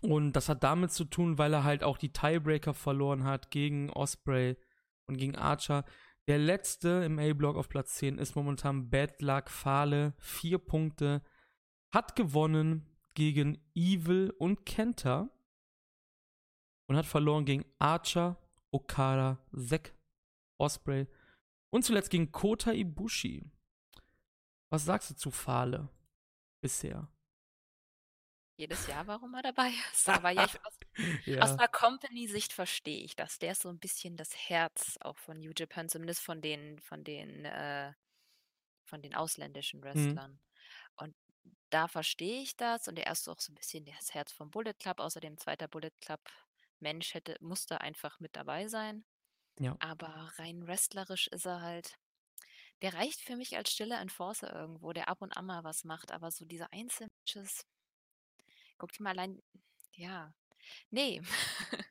Und 0.00 0.32
das 0.32 0.48
hat 0.48 0.62
damit 0.62 0.92
zu 0.92 1.04
tun, 1.04 1.38
weil 1.38 1.52
er 1.52 1.64
halt 1.64 1.84
auch 1.84 1.98
die 1.98 2.12
Tiebreaker 2.12 2.72
verloren 2.74 3.24
hat 3.24 3.50
gegen 3.50 3.90
Osprey 3.90 4.56
und 5.06 5.18
gegen 5.18 5.36
Archer. 5.36 5.84
Der 6.28 6.36
letzte 6.36 6.88
im 7.06 7.18
A-Block 7.18 7.56
auf 7.56 7.70
Platz 7.70 7.94
10 7.94 8.18
ist 8.18 8.36
momentan 8.36 8.90
Bad 8.90 9.22
Luck 9.22 9.48
Fahle. 9.48 10.12
Vier 10.18 10.58
Punkte. 10.58 11.22
Hat 11.90 12.16
gewonnen 12.16 12.86
gegen 13.14 13.56
Evil 13.74 14.34
und 14.38 14.66
Kenta. 14.66 15.30
Und 16.86 16.96
hat 16.96 17.06
verloren 17.06 17.46
gegen 17.46 17.64
Archer, 17.78 18.36
Okada, 18.70 19.38
Zack, 19.56 19.94
Osprey 20.58 21.06
und 21.70 21.84
zuletzt 21.84 22.10
gegen 22.10 22.30
Kota 22.30 22.72
Ibushi. 22.72 23.50
Was 24.68 24.84
sagst 24.84 25.10
du 25.10 25.16
zu 25.16 25.30
Fahle 25.30 25.88
bisher? 26.60 27.08
Jedes 28.58 28.88
Jahr, 28.88 29.06
warum 29.06 29.34
er 29.34 29.42
dabei 29.42 29.70
ist. 29.92 30.08
Aber 30.08 30.30
ja, 30.30 30.44
ich, 30.44 30.58
aus, 30.66 30.78
Ja. 31.26 31.42
aus 31.42 31.50
einer 31.52 31.68
Company-Sicht 31.68 32.52
verstehe 32.52 33.02
ich 33.04 33.14
das. 33.16 33.38
Der 33.38 33.52
ist 33.52 33.62
so 33.62 33.68
ein 33.68 33.78
bisschen 33.78 34.16
das 34.16 34.34
Herz 34.36 34.98
auch 35.00 35.16
von 35.16 35.38
New 35.38 35.52
Japan, 35.56 35.88
zumindest 35.88 36.20
von 36.20 36.42
den, 36.42 36.80
von 36.80 37.04
den, 37.04 37.44
äh, 37.44 37.92
von 38.84 39.00
den 39.00 39.14
ausländischen 39.14 39.82
Wrestlern. 39.82 40.40
Und 40.96 41.14
da 41.70 41.86
verstehe 41.86 42.42
ich 42.42 42.56
das. 42.56 42.88
Und 42.88 42.98
er 42.98 43.12
ist 43.12 43.28
auch 43.28 43.40
so 43.40 43.52
ein 43.52 43.54
bisschen 43.54 43.84
das 43.84 44.12
Herz 44.12 44.32
vom 44.32 44.50
Bullet 44.50 44.74
Club. 44.74 44.98
Außerdem 44.98 45.38
zweiter 45.38 45.68
Bullet 45.68 45.92
Club 46.00 46.20
Mensch 46.80 47.14
hätte, 47.14 47.36
musste 47.40 47.80
einfach 47.80 48.18
mit 48.18 48.34
dabei 48.34 48.66
sein. 48.68 49.04
Ja. 49.60 49.76
Aber 49.80 50.32
rein 50.36 50.66
wrestlerisch 50.66 51.28
ist 51.28 51.46
er 51.46 51.60
halt. 51.60 51.96
Der 52.82 52.94
reicht 52.94 53.20
für 53.20 53.36
mich 53.36 53.56
als 53.56 53.70
stiller 53.72 54.00
Enforcer 54.00 54.52
irgendwo, 54.52 54.92
der 54.92 55.08
ab 55.08 55.20
und 55.22 55.36
an 55.36 55.46
mal 55.46 55.64
was 55.64 55.84
macht, 55.84 56.10
aber 56.12 56.30
so 56.30 56.44
diese 56.44 56.72
Einzelmatches. 56.72 57.66
Guck 58.78 58.92
dir 58.92 59.02
mal 59.02 59.10
allein. 59.10 59.42
Ja. 59.94 60.32
Nee. 60.90 61.20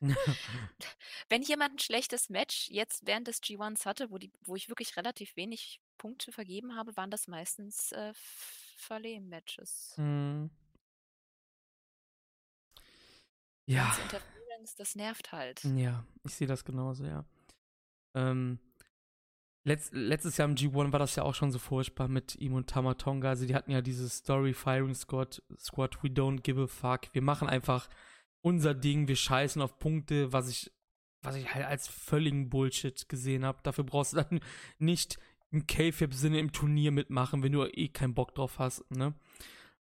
Wenn 1.28 1.42
jemand 1.42 1.74
ein 1.74 1.78
schlechtes 1.78 2.28
Match 2.30 2.68
jetzt 2.70 3.06
während 3.06 3.28
des 3.28 3.42
G1s 3.42 3.86
hatte, 3.86 4.10
wo, 4.10 4.18
die, 4.18 4.32
wo 4.42 4.56
ich 4.56 4.68
wirklich 4.68 4.96
relativ 4.96 5.36
wenig 5.36 5.80
Punkte 5.98 6.32
vergeben 6.32 6.76
habe, 6.76 6.96
waren 6.96 7.10
das 7.10 7.28
meistens 7.28 7.92
äh, 7.92 8.12
Verleih-Matches. 8.76 9.94
Hm. 9.96 10.50
Ja, 13.66 13.94
das 14.78 14.94
nervt 14.94 15.32
halt. 15.32 15.62
ja, 15.64 16.04
ich 16.24 16.34
sehe 16.34 16.46
das 16.46 16.64
genauso, 16.64 17.04
ja. 17.04 17.24
Ähm, 18.14 18.58
letzt, 19.68 19.92
letztes 19.92 20.36
Jahr 20.36 20.48
im 20.48 20.56
G1 20.56 20.92
war 20.92 20.98
das 20.98 21.14
ja 21.16 21.22
auch 21.22 21.34
schon 21.34 21.52
so 21.52 21.58
furchtbar 21.58 22.08
mit 22.08 22.36
ihm 22.36 22.54
und 22.54 22.68
Tamatonga. 22.68 23.28
Also 23.28 23.46
die 23.46 23.54
hatten 23.54 23.70
ja 23.70 23.80
dieses 23.80 24.18
Story 24.18 24.52
Firing 24.52 24.94
Squad, 24.94 25.42
Squad, 25.58 26.02
we 26.02 26.08
don't 26.08 26.40
give 26.40 26.60
a 26.60 26.66
fuck. 26.66 27.12
Wir 27.12 27.22
machen 27.22 27.48
einfach 27.48 27.88
unser 28.40 28.74
Ding, 28.74 29.08
wir 29.08 29.16
scheißen 29.16 29.62
auf 29.62 29.78
Punkte, 29.78 30.32
was 30.32 30.48
ich, 30.48 30.72
was 31.22 31.36
ich 31.36 31.54
halt 31.54 31.66
als 31.66 31.86
völligen 31.86 32.48
Bullshit 32.50 33.08
gesehen 33.08 33.44
habe. 33.44 33.58
Dafür 33.62 33.84
brauchst 33.84 34.14
du 34.14 34.16
dann 34.16 34.40
nicht 34.78 35.18
im 35.50 35.66
K-Fib-Sinne 35.66 36.38
im 36.38 36.52
Turnier 36.52 36.90
mitmachen, 36.90 37.42
wenn 37.42 37.52
du 37.52 37.64
eh 37.64 37.88
keinen 37.88 38.14
Bock 38.14 38.34
drauf 38.34 38.58
hast, 38.58 38.90
ne? 38.90 39.14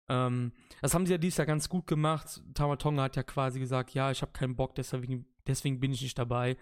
Ähm, 0.09 0.53
das 0.81 0.95
haben 0.95 1.05
sie 1.05 1.13
ja 1.13 1.19
dieses 1.19 1.39
Jahr 1.39 1.49
ganz 1.49 1.69
gut 1.69 1.89
gemacht. 1.89 2.41
Tamatonga 2.55 3.03
hat 3.03 3.17
ja 3.17 3.25
quasi 3.25 3.59
gesagt, 3.59 3.93
ja, 3.93 4.13
ich 4.13 4.23
habe 4.23 4.31
keinen 4.31 4.55
Bock, 4.55 4.77
deswegen, 4.77 5.27
deswegen 5.49 5.81
bin 5.81 5.93
ich 5.93 6.03
nicht 6.03 6.17
dabei. 6.17 6.57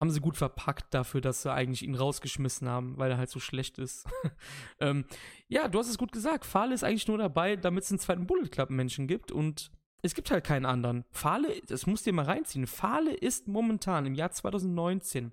Haben 0.00 0.10
sie 0.10 0.20
gut 0.20 0.36
verpackt 0.36 0.92
dafür, 0.92 1.22
dass 1.22 1.42
sie 1.42 1.52
eigentlich 1.52 1.82
ihn 1.82 1.94
rausgeschmissen 1.94 2.68
haben, 2.68 2.98
weil 2.98 3.10
er 3.10 3.16
halt 3.16 3.30
so 3.30 3.40
schlecht 3.40 3.78
ist. 3.78 4.06
ähm, 4.80 5.06
ja, 5.48 5.68
du 5.68 5.78
hast 5.78 5.88
es 5.88 5.96
gut 5.96 6.12
gesagt. 6.12 6.44
Fahle 6.44 6.74
ist 6.74 6.84
eigentlich 6.84 7.08
nur 7.08 7.18
dabei, 7.18 7.56
damit 7.56 7.84
es 7.84 7.90
einen 7.90 7.98
zweiten 7.98 8.26
Bullet 8.26 8.48
Club 8.48 8.68
Menschen 8.70 9.06
gibt 9.06 9.32
und 9.32 9.70
es 10.02 10.14
gibt 10.14 10.30
halt 10.30 10.44
keinen 10.44 10.66
anderen. 10.66 11.04
Fahle, 11.10 11.62
das 11.66 11.86
musst 11.86 12.06
du 12.06 12.10
dir 12.10 12.16
mal 12.16 12.26
reinziehen. 12.26 12.66
Fahle 12.66 13.14
ist 13.14 13.48
momentan 13.48 14.04
im 14.04 14.14
Jahr 14.14 14.30
2019 14.30 15.32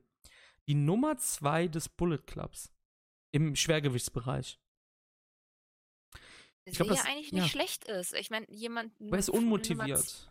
die 0.67 0.75
Nummer 0.75 1.17
zwei 1.17 1.67
des 1.67 1.89
Bullet 1.89 2.19
Clubs 2.19 2.71
im 3.31 3.55
Schwergewichtsbereich. 3.55 4.59
Ich 6.65 6.75
glaub, 6.75 6.87
ja 6.87 6.95
das- 6.95 7.05
eigentlich 7.05 7.31
ja. 7.31 7.41
nicht 7.41 7.51
schlecht 7.51 7.85
ist. 7.85 8.13
Ich 8.13 8.29
meine, 8.29 8.45
jemand. 8.49 8.99
Nur 8.99 9.11
Nummer 9.11 9.29
unmotiviert. 9.29 10.29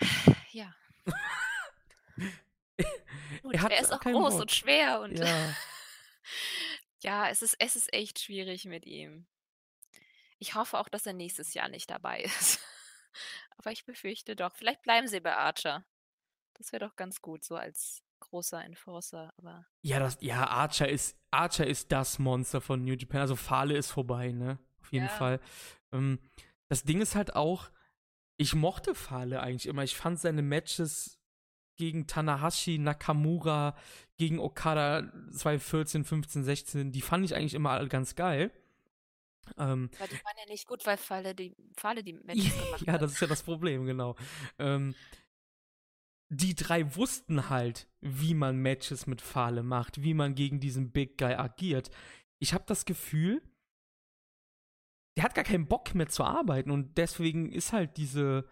Ja. 0.52 0.72
Gut, 3.44 3.54
Er 3.54 3.70
er 3.70 3.80
ist 3.80 3.92
auch 3.92 4.00
groß 4.00 4.32
Bock. 4.32 4.40
und 4.40 4.52
schwer 4.52 5.00
und 5.02 5.18
Ja. 5.18 5.54
ja, 7.02 7.28
es 7.28 7.42
ist, 7.42 7.56
es 7.58 7.76
ist 7.76 7.92
echt 7.92 8.18
schwierig 8.18 8.64
mit 8.64 8.86
ihm. 8.86 9.26
Ich 10.38 10.54
hoffe 10.54 10.78
auch, 10.78 10.88
dass 10.88 11.04
er 11.06 11.12
nächstes 11.12 11.52
Jahr 11.52 11.68
nicht 11.68 11.90
dabei 11.90 12.22
ist. 12.40 12.58
Aber 13.58 13.70
ich 13.70 13.84
befürchte 13.84 14.34
doch. 14.34 14.56
Vielleicht 14.56 14.82
bleiben 14.82 15.06
sie 15.08 15.20
bei 15.20 15.36
Archer. 15.36 15.84
Das 16.54 16.72
wäre 16.72 16.86
doch 16.88 16.96
ganz 16.96 17.20
gut, 17.20 17.44
so 17.44 17.54
als 17.56 18.02
großer 18.20 18.64
Enforcer. 18.64 19.34
Aber 19.36 19.66
Ja, 19.82 19.98
das, 19.98 20.16
ja, 20.20 20.46
Archer 20.46 20.88
ist, 20.88 21.16
Archer 21.30 21.66
ist 21.66 21.92
das 21.92 22.18
Monster 22.18 22.60
von 22.62 22.82
New 22.82 22.94
Japan. 22.94 23.20
Also 23.20 23.36
Fahle 23.36 23.76
ist 23.76 23.90
vorbei, 23.90 24.32
ne? 24.32 24.58
Auf 24.80 24.90
jeden 24.90 25.06
Ja. 25.06 25.10
Fall. 25.12 25.40
Ähm, 25.92 26.18
das 26.68 26.82
Ding 26.84 27.02
ist 27.02 27.14
halt 27.14 27.36
auch, 27.36 27.70
ich 28.38 28.54
mochte 28.54 28.94
Fahle 28.94 29.40
eigentlich 29.40 29.66
immer. 29.66 29.82
Ich 29.84 29.96
fand 29.96 30.18
seine 30.18 30.40
Matches 30.42 31.20
gegen 31.76 32.06
Tanahashi, 32.06 32.78
Nakamura, 32.78 33.76
gegen 34.16 34.38
Okada 34.38 35.10
2014, 35.32 36.04
15, 36.04 36.44
16, 36.44 36.92
die 36.92 37.00
fand 37.00 37.24
ich 37.24 37.34
eigentlich 37.34 37.54
immer 37.54 37.70
alle 37.70 37.88
ganz 37.88 38.14
geil. 38.14 38.50
Ähm, 39.58 39.90
aber 39.98 40.08
die 40.08 40.14
waren 40.14 40.36
ja 40.38 40.50
nicht 40.50 40.66
gut, 40.66 40.86
weil 40.86 40.96
Falle 40.96 41.34
die, 41.34 41.54
Falle 41.76 42.02
die 42.02 42.12
Matches 42.24 42.52
gemacht 42.52 42.86
ja, 42.86 42.92
hat. 42.94 43.02
das 43.02 43.12
ist 43.12 43.20
ja 43.20 43.26
das 43.26 43.42
Problem, 43.42 43.84
genau. 43.84 44.16
Ähm, 44.58 44.94
die 46.30 46.54
drei 46.54 46.96
wussten 46.96 47.48
halt, 47.50 47.86
wie 48.00 48.34
man 48.34 48.56
Matches 48.56 49.06
mit 49.06 49.20
Fahle 49.20 49.62
macht, 49.62 50.02
wie 50.02 50.14
man 50.14 50.34
gegen 50.34 50.60
diesen 50.60 50.90
Big 50.90 51.18
Guy 51.18 51.34
agiert. 51.34 51.90
Ich 52.38 52.54
habe 52.54 52.64
das 52.66 52.84
Gefühl, 52.84 53.42
der 55.16 55.24
hat 55.24 55.34
gar 55.34 55.44
keinen 55.44 55.68
Bock 55.68 55.94
mehr 55.94 56.08
zu 56.08 56.24
arbeiten 56.24 56.70
und 56.70 56.98
deswegen 56.98 57.52
ist 57.52 57.72
halt 57.72 57.96
diese 57.96 58.48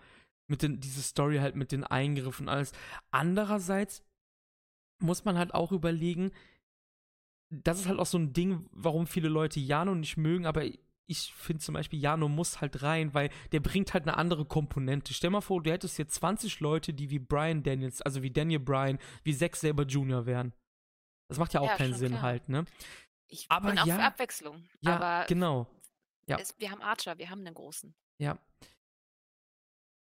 mit 0.48 0.62
den, 0.62 0.80
diese 0.80 1.02
Story 1.02 1.38
halt 1.38 1.56
mit 1.56 1.72
den 1.72 1.84
Eingriffen 1.84 2.48
und 2.48 2.54
alles. 2.54 2.72
Andererseits 3.10 4.02
muss 4.98 5.24
man 5.24 5.38
halt 5.38 5.54
auch 5.54 5.72
überlegen, 5.72 6.32
das 7.50 7.80
ist 7.80 7.86
halt 7.88 7.98
auch 7.98 8.06
so 8.06 8.18
ein 8.18 8.32
Ding, 8.32 8.66
warum 8.72 9.06
viele 9.06 9.28
Leute 9.28 9.60
Jano 9.60 9.94
nicht 9.94 10.16
mögen, 10.16 10.46
aber 10.46 10.64
ich 11.06 11.32
finde 11.34 11.62
zum 11.62 11.74
Beispiel, 11.74 12.00
Jano 12.00 12.28
muss 12.28 12.60
halt 12.60 12.82
rein, 12.82 13.12
weil 13.12 13.30
der 13.52 13.60
bringt 13.60 13.92
halt 13.92 14.04
eine 14.04 14.16
andere 14.16 14.46
Komponente. 14.46 15.12
Stell 15.12 15.30
mal 15.30 15.40
vor, 15.40 15.62
du 15.62 15.70
hättest 15.70 15.96
hier 15.96 16.08
20 16.08 16.60
Leute, 16.60 16.94
die 16.94 17.10
wie 17.10 17.18
Brian 17.18 17.62
Daniels, 17.62 18.00
also 18.00 18.22
wie 18.22 18.30
Daniel 18.30 18.60
Bryan, 18.60 18.98
wie 19.22 19.36
Zack 19.36 19.56
Saber 19.56 19.82
Jr. 19.82 20.24
wären. 20.24 20.54
Das 21.28 21.38
macht 21.38 21.52
ja 21.54 21.60
auch 21.60 21.68
Ja, 21.68 21.76
keinen 21.76 21.94
Sinn 21.94 22.12
klar. 22.12 22.22
halt, 22.22 22.48
ne? 22.48 22.64
Ich 23.28 23.46
aber 23.50 23.70
bin 23.70 23.78
auch 23.78 23.86
ja. 23.86 23.96
für 23.96 24.02
Abwechslung. 24.04 24.64
Ja, 24.80 24.96
aber 24.96 25.26
genau. 25.26 25.66
ja. 26.26 26.38
Es, 26.38 26.58
wir 26.58 26.70
haben 26.70 26.82
Archer, 26.82 27.18
wir 27.18 27.30
haben 27.30 27.40
einen 27.40 27.54
großen. 27.54 27.94
Ja. 28.18 28.38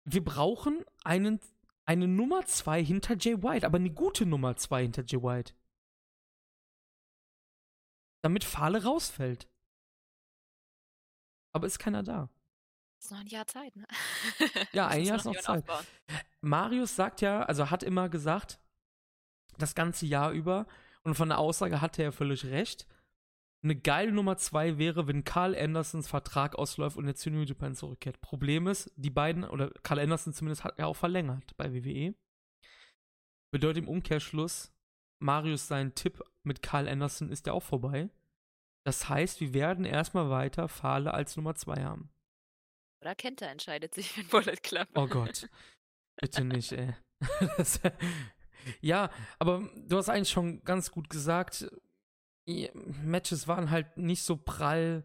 Wir 0.06 0.24
brauchen 0.24 0.84
einen, 1.04 1.40
eine 1.86 2.08
Nummer 2.08 2.46
2 2.46 2.84
hinter 2.84 3.16
Jay 3.18 3.42
White, 3.42 3.66
aber 3.66 3.78
eine 3.78 3.92
gute 3.92 4.26
Nummer 4.26 4.56
2 4.56 4.84
hinter 4.84 5.04
Jay 5.06 5.22
White. 5.22 5.54
Damit 8.22 8.44
Fahle 8.44 8.84
rausfällt. 8.84 9.48
Aber 11.54 11.68
ist 11.68 11.80
keiner 11.80 12.04
da. 12.04 12.30
Ist 13.00 13.12
noch 13.12 13.20
ein 13.20 13.28
Jahr 13.28 13.48
Zeit, 13.48 13.76
ne? 13.76 13.88
Ja, 14.74 14.88
ein 14.88 15.04
Jahr 15.04 15.18
ist 15.18 15.26
noch 15.26 15.36
Zeit. 15.38 15.60
aufbauen. 15.60 15.86
Marius 16.42 16.96
sagt 16.96 17.22
ja, 17.22 17.44
also 17.44 17.70
hat 17.70 17.82
immer 17.84 18.10
gesagt, 18.10 18.60
das 19.58 19.74
ganze 19.74 20.06
Jahr 20.06 20.32
über, 20.32 20.68
und 21.04 21.16
von 21.16 21.30
der 21.30 21.40
Aussage 21.40 21.82
hatte 21.82 22.04
er 22.04 22.12
völlig 22.12 22.46
recht. 22.46 22.88
Eine 23.62 23.76
geile 23.76 24.12
Nummer 24.14 24.38
zwei 24.38 24.78
wäre, 24.78 25.08
wenn 25.08 25.26
Carl 25.26 25.56
Andersons 25.56 26.08
Vertrag 26.08 26.56
ausläuft 26.56 26.96
und 26.96 27.08
er 27.08 27.16
zu 27.16 27.30
New 27.30 27.42
Japan 27.42 27.76
zurückkehrt. 27.76 28.22
Problem 28.22 28.68
ist, 28.68 28.92
die 28.96 29.10
beiden, 29.10 29.44
oder 29.44 29.70
Carl 29.84 30.00
Anderson 30.00 30.34
zumindest, 30.34 30.64
hat 30.64 30.80
er 30.80 30.88
auch 30.88 30.96
verlängert 30.96 31.58
bei 31.58 31.74
WWE. 31.74 32.16
Bedeutet 33.52 33.84
im 33.84 33.90
Umkehrschluss, 33.90 34.72
Marius 35.22 35.68
sein 35.68 35.94
Tipp 35.94 36.24
mit 36.44 36.62
Carl 36.62 36.88
Anderson 36.88 37.30
ist 37.30 37.48
ja 37.48 37.54
auch 37.54 37.64
vorbei. 37.64 38.10
Das 38.86 39.10
heißt, 39.10 39.42
wir 39.42 39.54
werden 39.54 39.84
erstmal 39.84 40.30
weiter 40.30 40.70
Fahle 40.70 41.14
als 41.14 41.36
Nummer 41.36 41.56
zwei 41.56 41.84
haben. 41.84 42.10
Oder 43.02 43.16
Kenta 43.16 43.46
entscheidet 43.46 43.94
sich 43.94 44.14
den 44.14 44.28
Bullet 44.28 44.58
Club. 44.64 44.88
Oh 44.96 45.08
Gott. 45.08 45.50
Bitte 46.20 46.44
nicht, 46.46 46.72
ey. 46.72 46.96
Das, 47.58 47.82
ja, 48.82 49.10
aber 49.40 49.70
du 49.88 49.98
hast 49.98 50.10
eigentlich 50.10 50.30
schon 50.30 50.64
ganz 50.64 50.92
gut 50.92 51.10
gesagt, 51.10 51.70
Matches 53.04 53.48
waren 53.48 53.70
halt 53.70 53.98
nicht 53.98 54.24
so 54.24 54.38
prall. 54.38 55.04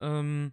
Ähm, 0.00 0.52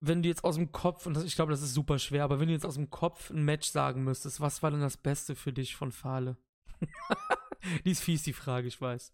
wenn 0.00 0.22
du 0.22 0.28
jetzt 0.28 0.44
aus 0.44 0.56
dem 0.56 0.72
Kopf, 0.72 1.06
und 1.06 1.14
das, 1.14 1.24
ich 1.24 1.34
glaube, 1.36 1.50
das 1.52 1.62
ist 1.62 1.74
super 1.74 1.98
schwer, 1.98 2.24
aber 2.24 2.38
wenn 2.38 2.48
du 2.48 2.54
jetzt 2.54 2.66
aus 2.66 2.74
dem 2.74 2.90
Kopf 2.90 3.30
ein 3.30 3.44
Match 3.44 3.68
sagen 3.68 4.04
müsstest, 4.04 4.40
was 4.40 4.62
war 4.62 4.70
denn 4.70 4.80
das 4.80 4.96
Beste 4.96 5.34
für 5.34 5.52
dich 5.52 5.74
von 5.74 5.90
Fahle? 5.92 6.36
die 7.84 7.90
ist 7.92 8.02
fies, 8.02 8.22
die 8.22 8.32
Frage, 8.32 8.68
ich 8.68 8.80
weiß. 8.80 9.12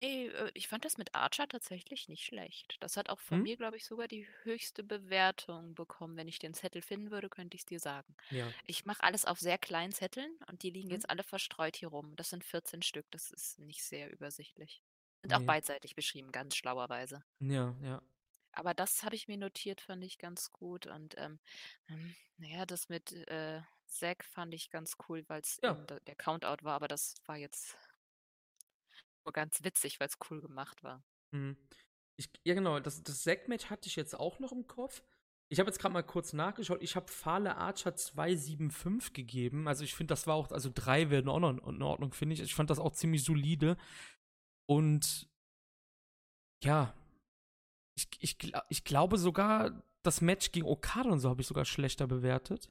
Ey, 0.00 0.28
äh, 0.28 0.50
ich 0.54 0.66
fand 0.68 0.84
das 0.84 0.98
mit 0.98 1.14
Archer 1.14 1.46
tatsächlich 1.48 2.08
nicht 2.08 2.24
schlecht. 2.24 2.76
Das 2.80 2.96
hat 2.96 3.08
auch 3.08 3.20
von 3.20 3.38
Hm? 3.38 3.42
mir, 3.42 3.56
glaube 3.56 3.76
ich, 3.76 3.84
sogar 3.84 4.08
die 4.08 4.26
höchste 4.42 4.82
Bewertung 4.82 5.74
bekommen. 5.74 6.16
Wenn 6.16 6.28
ich 6.28 6.38
den 6.40 6.54
Zettel 6.54 6.82
finden 6.82 7.10
würde, 7.10 7.28
könnte 7.28 7.54
ich 7.54 7.62
es 7.62 7.66
dir 7.66 7.78
sagen. 7.80 8.14
Ja. 8.30 8.52
Ich 8.64 8.84
mache 8.84 9.02
alles 9.02 9.24
auf 9.24 9.38
sehr 9.38 9.58
kleinen 9.58 9.92
Zetteln 9.92 10.30
und 10.48 10.62
die 10.62 10.70
liegen 10.70 10.90
Hm? 10.90 10.90
jetzt 10.90 11.08
alle 11.08 11.22
verstreut 11.22 11.76
hier 11.76 11.88
rum. 11.88 12.14
Das 12.16 12.30
sind 12.30 12.44
14 12.44 12.82
Stück, 12.82 13.06
das 13.12 13.30
ist 13.30 13.58
nicht 13.60 13.84
sehr 13.84 14.12
übersichtlich. 14.12 14.82
Sind 15.22 15.34
auch 15.34 15.38
Nee. 15.40 15.46
beidseitig 15.46 15.94
beschrieben, 15.94 16.32
ganz 16.32 16.56
schlauerweise. 16.56 17.22
Ja, 17.40 17.74
ja. 17.82 18.02
Aber 18.52 18.74
das 18.74 19.02
habe 19.02 19.14
ich 19.14 19.28
mir 19.28 19.38
notiert, 19.38 19.80
fand 19.80 20.04
ich 20.04 20.18
ganz 20.18 20.50
gut. 20.50 20.86
Und 20.86 21.14
ähm, 21.16 21.38
ähm, 21.88 22.14
naja, 22.36 22.66
das 22.66 22.88
mit 22.88 23.12
äh, 23.28 23.62
Zack 23.86 24.24
fand 24.24 24.52
ich 24.52 24.70
ganz 24.70 24.96
cool, 25.08 25.24
weil 25.28 25.40
es 25.40 25.58
Ja. 25.62 25.72
eben 25.72 25.86
der 25.86 26.16
Countout 26.16 26.62
war, 26.64 26.74
aber 26.74 26.88
das 26.88 27.14
war 27.26 27.36
jetzt 27.36 27.76
nur 29.24 29.32
ganz 29.32 29.62
witzig, 29.64 30.00
weil 30.00 30.08
es 30.08 30.18
cool 30.30 30.40
gemacht 30.40 30.82
war. 30.82 31.02
Mhm. 31.30 31.56
Ich, 32.16 32.28
ja, 32.44 32.54
genau, 32.54 32.78
das, 32.80 33.02
das 33.02 33.22
Zack-Match 33.22 33.70
hatte 33.70 33.88
ich 33.88 33.96
jetzt 33.96 34.14
auch 34.14 34.38
noch 34.38 34.52
im 34.52 34.66
Kopf. 34.66 35.02
Ich 35.48 35.60
habe 35.60 35.68
jetzt 35.70 35.78
gerade 35.78 35.92
mal 35.92 36.02
kurz 36.02 36.32
nachgeschaut. 36.32 36.82
Ich 36.82 36.96
habe 36.96 37.08
Fahle 37.10 37.56
Archer 37.56 37.94
275 37.94 39.12
gegeben. 39.12 39.68
Also 39.68 39.84
ich 39.84 39.94
finde, 39.94 40.12
das 40.12 40.26
war 40.26 40.34
auch, 40.34 40.50
also 40.50 40.70
drei 40.72 41.10
werden 41.10 41.28
auch 41.28 41.40
noch 41.40 41.50
in 41.68 41.82
Ordnung, 41.82 42.12
finde 42.12 42.34
ich. 42.34 42.40
Ich 42.40 42.54
fand 42.54 42.70
das 42.70 42.78
auch 42.78 42.92
ziemlich 42.92 43.22
solide. 43.24 43.76
Und 44.72 45.28
ja, 46.64 46.94
ich, 47.94 48.08
ich, 48.20 48.36
ich 48.70 48.84
glaube 48.84 49.18
sogar, 49.18 49.82
das 50.02 50.20
Match 50.20 50.50
gegen 50.52 50.66
Okada 50.66 51.10
und 51.10 51.20
so 51.20 51.28
habe 51.28 51.42
ich 51.42 51.46
sogar 51.46 51.64
schlechter 51.64 52.06
bewertet. 52.06 52.70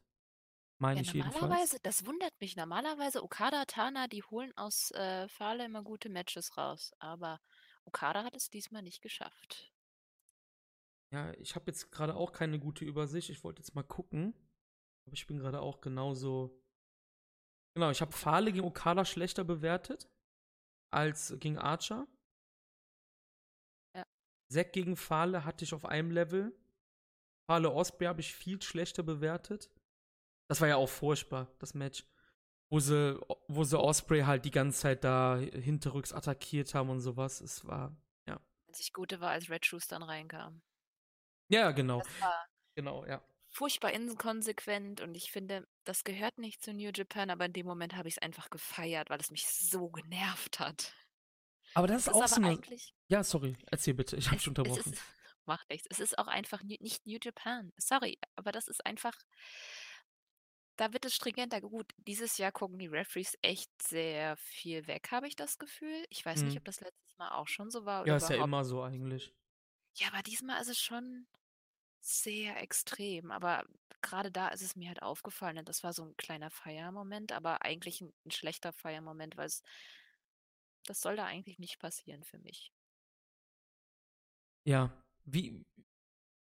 Meine 0.82 0.98
Ja, 0.98 1.02
ich 1.02 1.14
jedenfalls. 1.14 1.42
normalerweise, 1.42 1.78
das 1.84 2.06
wundert 2.06 2.34
mich. 2.42 2.56
Normalerweise 2.56 3.24
Okada, 3.24 3.66
Tana, 3.66 4.08
die 4.08 4.24
holen 4.24 4.52
aus 4.58 4.92
äh, 4.92 5.28
Fale 5.30 5.66
immer 5.66 5.84
gute 5.84 6.10
Matches 6.10 6.58
raus. 6.58 6.92
Aber 7.00 7.40
Okada 7.86 8.24
hat 8.24 8.36
es 8.36 8.50
diesmal 8.50 8.82
nicht 8.82 9.02
geschafft. 9.02 9.72
Ja, 11.14 11.34
ich 11.34 11.56
habe 11.56 11.66
jetzt 11.68 11.92
gerade 11.92 12.16
auch 12.16 12.32
keine 12.32 12.58
gute 12.58 12.84
Übersicht. 12.84 13.30
Ich 13.30 13.44
wollte 13.44 13.62
jetzt 13.62 13.76
mal 13.76 13.84
gucken. 13.84 14.34
Aber 15.06 15.14
ich 15.14 15.28
bin 15.28 15.38
gerade 15.38 15.62
auch 15.62 15.82
genauso. 15.82 16.60
Genau, 17.76 17.92
ich 17.92 18.02
habe 18.02 18.12
Fahle 18.12 18.52
gegen 18.52 18.66
Okada 18.66 19.06
schlechter 19.06 19.44
bewertet 19.44 20.11
als 20.92 21.34
gegen 21.40 21.58
Archer. 21.58 22.08
Ja. 23.96 24.06
Zack 24.50 24.74
gegen 24.74 24.96
Fahle 24.96 25.46
hatte 25.46 25.64
ich 25.66 25.74
auf 25.74 25.86
einem 25.86 26.12
Level. 26.12 26.56
Fahle 27.50 27.72
Osprey 27.72 28.08
habe 28.08 28.22
ich 28.22 28.34
viel 28.36 28.62
schlechter 28.62 29.04
bewertet. 29.04 29.70
Das 30.48 30.62
war 30.62 30.68
ja 30.68 30.76
auch 30.76 30.90
furchtbar, 30.90 31.48
das 31.60 31.74
Match. 31.74 32.06
Wo 32.70 32.80
sie, 32.80 33.20
wo 33.48 33.64
sie 33.64 33.80
Osprey 33.80 34.22
halt 34.22 34.46
die 34.46 34.52
ganze 34.52 34.80
Zeit 34.80 35.04
da 35.04 35.38
hinterrücks 35.38 36.14
attackiert 36.14 36.74
haben 36.74 36.90
und 36.90 37.02
sowas. 37.02 37.42
Es 37.42 37.66
war. 37.66 37.96
Einzig 38.72 38.94
Gute 38.94 39.20
war, 39.20 39.32
als 39.32 39.50
Red 39.50 39.66
Shoes 39.66 39.88
dann 39.88 40.02
reinkam. 40.02 40.62
Ja, 41.50 41.72
genau. 41.72 42.00
Das 42.00 42.22
war 42.22 42.46
Genau, 42.74 43.06
ja. 43.06 43.22
furchtbar 43.50 43.92
inkonsequent 43.92 45.02
und 45.02 45.14
ich 45.16 45.30
finde, 45.30 45.68
das 45.84 46.04
gehört 46.04 46.38
nicht 46.38 46.62
zu 46.64 46.74
New 46.74 46.92
Japan, 46.94 47.30
aber 47.30 47.46
in 47.46 47.54
dem 47.54 47.66
Moment 47.66 47.96
habe 47.96 48.08
ich 48.08 48.16
es 48.16 48.22
einfach 48.22 48.50
gefeiert, 48.50 49.10
weil 49.10 49.20
es 49.20 49.32
mich 49.32 49.48
so 49.48 49.90
genervt 49.90 50.60
hat. 50.60 50.94
Aber 51.74 51.88
das 51.88 52.08
Es 52.08 52.08
ist 52.08 52.14
auch 52.14 52.28
so 52.28 52.36
eine. 52.36 52.48
eigentlich. 52.48 52.94
Ja, 53.08 53.24
sorry, 53.24 53.58
erzähl 53.72 53.94
bitte. 53.94 54.16
Ich 54.18 54.28
habe 54.30 54.40
schon 54.40 54.52
unterbrochen. 54.52 54.94
ist, 54.94 55.02
macht 55.46 55.70
nichts. 55.70 55.88
Es 55.90 56.00
ist 56.00 56.18
auch 56.20 56.28
einfach 56.28 56.64
nicht 56.64 57.06
New 57.06 57.18
Japan. 57.22 57.72
Sorry, 57.78 58.18
aber 58.36 58.52
das 58.52 58.68
ist 58.68 58.86
einfach. 58.86 59.16
Da 60.78 60.94
wird 60.94 61.06
es 61.06 61.16
stringenter. 61.16 61.62
Gut, 61.62 61.92
dieses 61.98 62.38
Jahr 62.38 62.52
gucken 62.52 62.80
die 62.80 62.88
Referees 62.88 63.38
echt 63.42 63.70
sehr 63.82 64.36
viel 64.38 64.88
weg, 64.88 65.10
habe 65.12 65.28
ich 65.28 65.36
das 65.36 65.58
Gefühl. 65.58 66.06
Ich 66.10 66.26
weiß 66.26 66.44
nicht, 66.44 66.54
Mhm. 66.54 66.58
ob 66.60 66.66
das 66.66 66.80
letztes 66.82 67.18
Mal 67.18 67.32
auch 67.32 67.48
schon 67.48 67.70
so 67.70 67.86
war 67.86 68.00
Ja, 68.08 68.16
oder 68.16 68.18
ist 68.18 68.30
ja 68.30 68.44
immer 68.44 68.64
so 68.66 68.82
eigentlich. 68.82 69.34
Ja, 69.96 70.08
aber 70.08 70.24
diesmal 70.24 70.62
ist 70.62 70.70
es 70.70 70.80
schon 70.80 71.28
sehr 72.02 72.62
extrem. 72.62 73.32
Aber 73.32 73.66
gerade 74.02 74.32
da 74.32 74.50
ist 74.50 74.62
es 74.62 74.76
mir 74.76 74.90
halt 74.90 75.02
aufgefallen. 75.02 75.64
Das 75.66 75.84
war 75.84 75.94
so 75.94 76.04
ein 76.04 76.18
kleiner 76.18 76.50
Feiermoment, 76.50 77.32
aber 77.32 77.64
eigentlich 77.64 78.02
ein, 78.02 78.14
ein 78.26 78.32
schlechter 78.32 78.74
Feiermoment, 78.74 79.38
weil 79.38 79.48
es. 79.48 79.64
Das 80.86 81.00
soll 81.00 81.16
da 81.16 81.26
eigentlich 81.26 81.60
nicht 81.60 81.80
passieren 81.80 82.24
für 82.24 82.40
mich. 82.40 82.74
Ja. 84.64 84.92
Wie, 85.26 85.64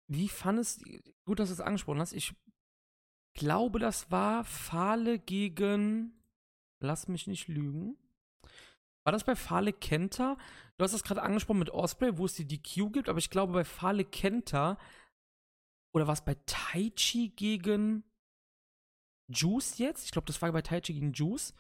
wie 0.07 0.29
fandest 0.29 0.85
Gut, 1.25 1.41
dass 1.41 1.49
du 1.49 1.55
es 1.55 1.61
angesprochen 1.61 2.01
hast. 2.01 2.13
Ich 2.13 2.35
glaube, 3.35 3.79
das 3.79 4.11
war 4.11 4.45
Fahle 4.45 5.19
gegen. 5.19 6.23
Lass 6.81 7.09
mich 7.09 7.27
nicht 7.27 7.49
lügen. 7.49 7.97
War 9.05 9.13
das 9.13 9.25
bei 9.25 9.35
Fahle 9.35 9.73
Kenta? 9.73 10.37
Du 10.77 10.85
hast 10.85 10.95
das 10.95 11.05
gerade 11.05 11.23
angesprochen 11.23 11.59
mit 11.59 11.71
Osprey, 11.71 12.19
wo 12.19 12.25
es 12.25 12.35
die 12.35 12.47
DQ 12.47 12.93
gibt, 12.93 13.09
aber 13.09 13.19
ich 13.19 13.31
glaube, 13.31 13.53
bei 13.53 13.65
Fahle 13.65 14.05
Kenta. 14.05 14.79
Oder 15.93 16.07
war 16.07 16.15
es 16.15 16.25
bei 16.25 16.37
Taichi 16.47 17.31
gegen 17.31 18.05
Juice 19.29 19.79
jetzt? 19.79 20.05
Ich 20.05 20.11
glaube, 20.11 20.27
das 20.27 20.41
war 20.41 20.51
bei 20.53 20.63
Taichi 20.63 20.95
gegen 20.95 21.13
Juice, 21.13 21.55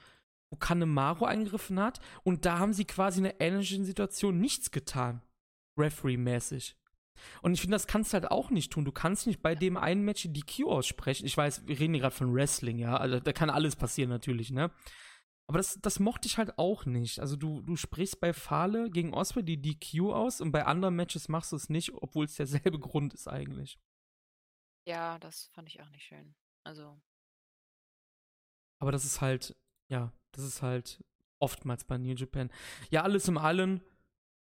wo 0.51 0.57
Kanemaru 0.57 1.25
eingegriffen 1.25 1.81
hat. 1.81 2.01
Und 2.25 2.45
da 2.45 2.59
haben 2.59 2.73
sie 2.73 2.85
quasi 2.85 3.21
in 3.21 3.27
einer 3.27 3.40
ähnlichen 3.40 3.85
Situation 3.85 4.38
nichts 4.38 4.71
getan. 4.71 5.23
Referee-mäßig. 5.79 6.77
Und 7.42 7.55
ich 7.55 7.61
finde, 7.61 7.75
das 7.75 7.87
kannst 7.87 8.12
du 8.12 8.14
halt 8.14 8.31
auch 8.31 8.51
nicht 8.51 8.73
tun. 8.73 8.85
Du 8.85 8.92
kannst 8.92 9.27
nicht 9.27 9.42
bei 9.42 9.55
dem 9.55 9.77
einen 9.77 10.03
Match 10.03 10.23
die 10.23 10.33
DQ 10.33 10.66
aussprechen. 10.66 11.27
Ich 11.27 11.37
weiß, 11.37 11.66
wir 11.66 11.79
reden 11.79 11.95
hier 11.95 12.03
gerade 12.03 12.14
von 12.14 12.35
Wrestling, 12.35 12.79
ja. 12.79 12.97
Also 12.97 13.21
da 13.21 13.33
kann 13.33 13.51
alles 13.51 13.77
passieren 13.77 14.11
natürlich, 14.11 14.51
ne? 14.51 14.71
Aber 15.49 15.59
das, 15.59 15.79
das 15.83 16.01
mochte 16.01 16.27
ich 16.29 16.38
halt 16.38 16.59
auch 16.59 16.87
nicht. 16.87 17.21
Also 17.21 17.37
du, 17.37 17.61
du 17.61 17.77
sprichst 17.77 18.21
bei 18.21 18.33
Fahle 18.33 18.90
gegen 18.90 19.12
Osprey 19.12 19.42
die 19.42 19.61
DQ 19.61 20.12
aus 20.12 20.40
und 20.40 20.53
bei 20.53 20.64
anderen 20.64 20.97
Matches 20.97 21.29
machst 21.29 21.53
du 21.53 21.57
es 21.57 21.68
nicht, 21.68 21.92
obwohl 21.95 22.25
es 22.25 22.37
derselbe 22.37 22.79
Grund 22.81 23.12
ist 23.12 23.29
eigentlich. 23.29 23.79
Ja, 24.85 25.18
das 25.18 25.47
fand 25.55 25.68
ich 25.68 25.81
auch 25.81 25.88
nicht 25.90 26.05
schön. 26.05 26.35
Also, 26.64 27.01
Aber 28.79 28.92
das 28.92 29.05
ist 29.05 29.21
halt, 29.21 29.57
ja, 29.88 30.12
das 30.33 30.45
ist 30.45 30.62
halt 30.62 31.03
oftmals 31.38 31.85
bei 31.85 31.99
New 31.99 32.14
Japan. 32.14 32.51
Ja, 32.90 33.03
alles 33.03 33.29
im 33.29 33.38
Allen, 33.38 33.83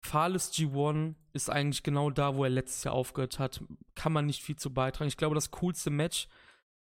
Fahles 0.02 0.52
G1 0.52 1.14
ist 1.32 1.50
eigentlich 1.50 1.82
genau 1.82 2.10
da, 2.10 2.34
wo 2.34 2.44
er 2.44 2.50
letztes 2.50 2.84
Jahr 2.84 2.94
aufgehört 2.94 3.38
hat. 3.38 3.62
Kann 3.94 4.12
man 4.12 4.26
nicht 4.26 4.42
viel 4.42 4.56
zu 4.56 4.72
beitragen. 4.72 5.08
Ich 5.08 5.16
glaube, 5.16 5.34
das 5.34 5.50
coolste 5.50 5.90
Match, 5.90 6.28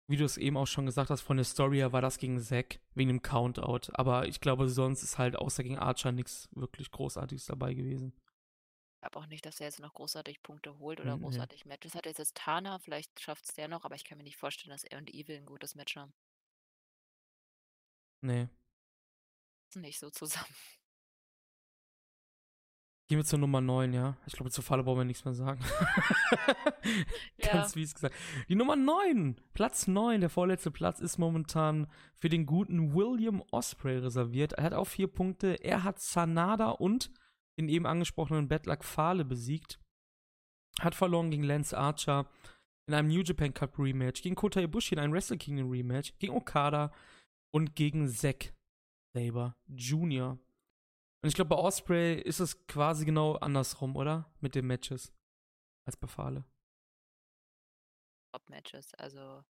wie 0.07 0.17
du 0.17 0.25
es 0.25 0.37
eben 0.37 0.57
auch 0.57 0.67
schon 0.67 0.87
gesagt 0.87 1.11
hast, 1.11 1.23
von 1.23 1.37
der 1.37 1.45
Story 1.45 1.79
her 1.79 1.93
war 1.93 2.03
das 2.03 2.19
gegen 2.19 2.41
Zack, 2.41 2.81
wegen 2.95 3.09
dem 3.09 3.23
Countout. 3.23 3.91
Aber 3.95 4.29
ich 4.29 4.41
glaube, 4.41 4.69
sonst 4.69 5.03
ist 5.03 5.19
halt 5.19 5.37
außer 5.37 5.63
gegen 5.63 5.79
Archer 5.79 6.13
nichts 6.13 6.49
wirklich 6.53 6.91
Großartiges 6.91 7.47
dabei 7.47 7.75
gewesen. 7.75 8.13
Ich 8.99 9.03
glaube 9.03 9.21
auch 9.21 9.27
nicht, 9.29 9.47
dass 9.47 9.61
er 9.61 9.67
jetzt 9.67 9.79
noch 9.79 9.95
großartig 9.95 10.43
Punkte 10.43 10.77
holt 10.81 11.01
oder 11.01 11.17
Mhm. 11.17 11.23
großartig 11.23 11.65
Matches 11.67 11.95
hat. 11.95 12.05
Jetzt 12.07 12.19
ist 12.19 12.35
Tana, 12.37 12.81
vielleicht 12.81 13.21
schafft 13.21 13.45
es 13.45 13.55
der 13.55 13.69
noch, 13.69 13.85
aber 13.85 13.95
ich 13.95 14.03
kann 14.05 14.19
mir 14.19 14.25
nicht 14.25 14.37
vorstellen, 14.37 14.73
dass 14.73 14.83
er 14.83 14.99
und 14.99 15.15
Evil 15.15 15.37
ein 15.37 15.47
gutes 15.47 15.77
Match 15.77 15.95
haben. 15.95 16.13
Nee. 18.23 18.49
Nicht 19.77 20.01
so 20.01 20.11
zusammen. 20.11 20.47
Gehen 23.09 23.19
wir 23.19 23.25
zur 23.25 23.39
Nummer 23.39 23.61
9, 23.63 23.95
ja. 23.95 24.19
Ich 24.27 24.35
glaube, 24.35 24.51
zur 24.51 24.63
Falle 24.65 24.83
brauchen 24.83 24.99
wir 24.99 25.05
nichts 25.05 25.25
mehr 25.25 25.35
sagen. 25.35 25.65
Ja. 27.41 27.53
Ganz 27.53 27.75
fies 27.75 27.95
gesagt. 27.95 28.15
Die 28.49 28.55
Nummer 28.55 28.75
9, 28.77 29.41
Platz 29.55 29.87
9, 29.87 30.21
der 30.21 30.31
vorletzte 30.31 30.71
Platz 30.71 31.01
ist 31.01 31.19
momentan 31.19 31.87
für 32.15 32.29
den 32.29 32.47
guten 32.47 32.95
William 32.95 33.43
Osprey 33.53 33.99
reserviert. 33.99 34.55
Er 34.55 34.65
hat 34.65 34.73
auch 34.75 34.87
vier 34.87 35.07
Punkte. 35.07 35.55
Er 35.63 35.85
hat 35.85 36.01
Sanada 36.01 36.71
und 36.71 37.11
den 37.59 37.69
eben 37.69 37.87
angesprochenen 37.87 38.49
Bedlack 38.49 38.85
Fale 38.85 39.25
besiegt. 39.25 39.81
Hat 40.81 40.95
verloren 40.95 41.31
gegen 41.31 41.43
Lance 41.43 41.77
Archer 41.77 42.31
in 42.87 42.95
einem 42.95 43.09
New 43.09 43.23
Japan 43.23 43.53
Cup 43.53 43.79
Rematch, 43.79 44.23
gegen 44.23 44.35
Kota 44.35 44.61
Ibushi 44.61 44.95
in 44.95 45.01
einem 45.01 45.13
Wrestle 45.13 45.37
Kingdom 45.37 45.71
Rematch, 45.71 46.15
gegen 46.19 46.35
Okada 46.35 46.93
und 47.53 47.75
gegen 47.75 48.09
Zack 48.09 48.55
Saber 49.15 49.57
Jr. 49.67 50.39
Und 51.21 51.29
ich 51.29 51.35
glaube, 51.35 51.49
bei 51.49 51.57
Osprey 51.57 52.21
ist 52.21 52.41
es 52.41 52.67
quasi 52.67 53.05
genau 53.05 53.35
andersrum, 53.37 53.97
oder? 53.97 54.31
Mit 54.41 54.55
den 54.55 54.67
Matches. 54.67 55.13
Als 55.85 55.97
bei 55.97 56.07
Fale. 56.07 56.45
Top-Matches. 58.33 58.95
Also, 58.95 59.45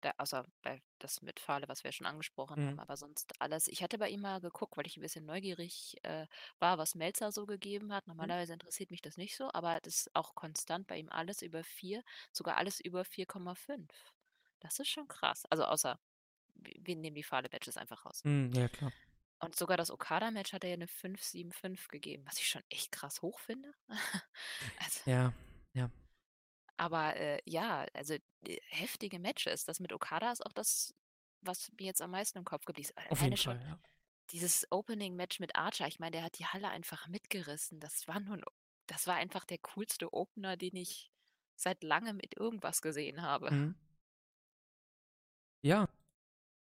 da, 0.00 0.12
außer 0.18 0.46
bei 0.62 0.82
das 0.98 1.22
mit 1.22 1.40
Fahle, 1.40 1.68
was 1.68 1.84
wir 1.84 1.92
schon 1.92 2.06
angesprochen 2.06 2.56
Mhm. 2.56 2.64
haben, 2.64 2.80
aber 2.80 2.96
sonst 2.96 3.32
alles. 3.40 3.68
Ich 3.68 3.82
hatte 3.82 3.98
bei 3.98 4.08
ihm 4.10 4.20
mal 4.20 4.40
geguckt, 4.40 4.76
weil 4.76 4.86
ich 4.86 4.96
ein 4.96 5.00
bisschen 5.02 5.24
neugierig 5.26 5.96
äh, 6.04 6.26
war, 6.58 6.78
was 6.78 6.94
Melzer 6.94 7.32
so 7.32 7.46
gegeben 7.46 7.92
hat. 7.92 8.06
Normalerweise 8.06 8.52
interessiert 8.54 8.90
mich 8.90 9.02
das 9.02 9.16
nicht 9.16 9.36
so, 9.36 9.50
aber 9.52 9.80
das 9.82 9.96
ist 10.06 10.10
auch 10.16 10.34
konstant 10.34 10.86
bei 10.86 10.98
ihm 10.98 11.08
alles 11.10 11.42
über 11.42 11.64
4, 11.64 12.02
sogar 12.32 12.56
alles 12.56 12.80
über 12.80 13.04
4,5. 13.04 13.94
Das 14.60 14.78
ist 14.80 14.88
schon 14.88 15.08
krass. 15.08 15.44
Also 15.50 15.64
außer, 15.64 15.98
wir 16.56 16.96
nehmen 16.96 17.16
die 17.16 17.24
Fahle-Matches 17.24 17.76
einfach 17.78 18.06
raus. 18.06 18.24
Mhm, 18.24 18.52
ja, 18.54 18.68
klar. 18.68 18.92
Und 19.40 19.54
sogar 19.56 19.76
das 19.76 19.90
Okada-Match 19.90 20.52
hat 20.52 20.62
er 20.64 20.70
ja 20.70 20.74
eine 20.74 20.86
5,75 20.88 21.88
gegeben, 21.88 22.24
was 22.26 22.38
ich 22.38 22.48
schon 22.48 22.62
echt 22.70 22.92
krass 22.92 23.22
hoch 23.22 23.38
finde. 23.40 23.72
also, 24.76 25.00
Ja, 25.04 25.32
ja. 25.74 25.90
Aber 26.78 27.16
äh, 27.16 27.40
ja, 27.44 27.86
also 27.92 28.14
äh, 28.14 28.58
heftige 28.68 29.18
Matches. 29.18 29.64
Das 29.64 29.80
mit 29.80 29.92
Okada 29.92 30.32
ist 30.32 30.44
auch 30.46 30.52
das, 30.52 30.94
was 31.42 31.70
mir 31.78 31.86
jetzt 31.86 32.00
am 32.00 32.12
meisten 32.12 32.38
im 32.38 32.44
Kopf 32.44 32.64
geblieben 32.64 32.88
ist. 32.88 33.10
Auf 33.10 33.20
jeden 33.20 33.36
schon 33.36 33.58
Fall, 33.58 33.68
ja. 33.68 33.78
dieses 34.30 34.66
Opening-Match 34.70 35.40
mit 35.40 35.56
Archer. 35.56 35.86
Ich 35.88 35.98
meine, 35.98 36.12
der 36.12 36.22
hat 36.22 36.38
die 36.38 36.46
Halle 36.46 36.68
einfach 36.68 37.08
mitgerissen. 37.08 37.80
Das 37.80 38.06
war 38.08 38.20
nun, 38.20 38.42
das 38.86 39.06
war 39.06 39.16
einfach 39.16 39.44
der 39.44 39.58
coolste 39.58 40.12
Opener, 40.12 40.56
den 40.56 40.76
ich 40.76 41.10
seit 41.56 41.82
langem 41.82 42.16
mit 42.16 42.36
irgendwas 42.36 42.80
gesehen 42.80 43.22
habe. 43.22 43.50
Mhm. 43.50 43.74
Ja. 45.62 45.88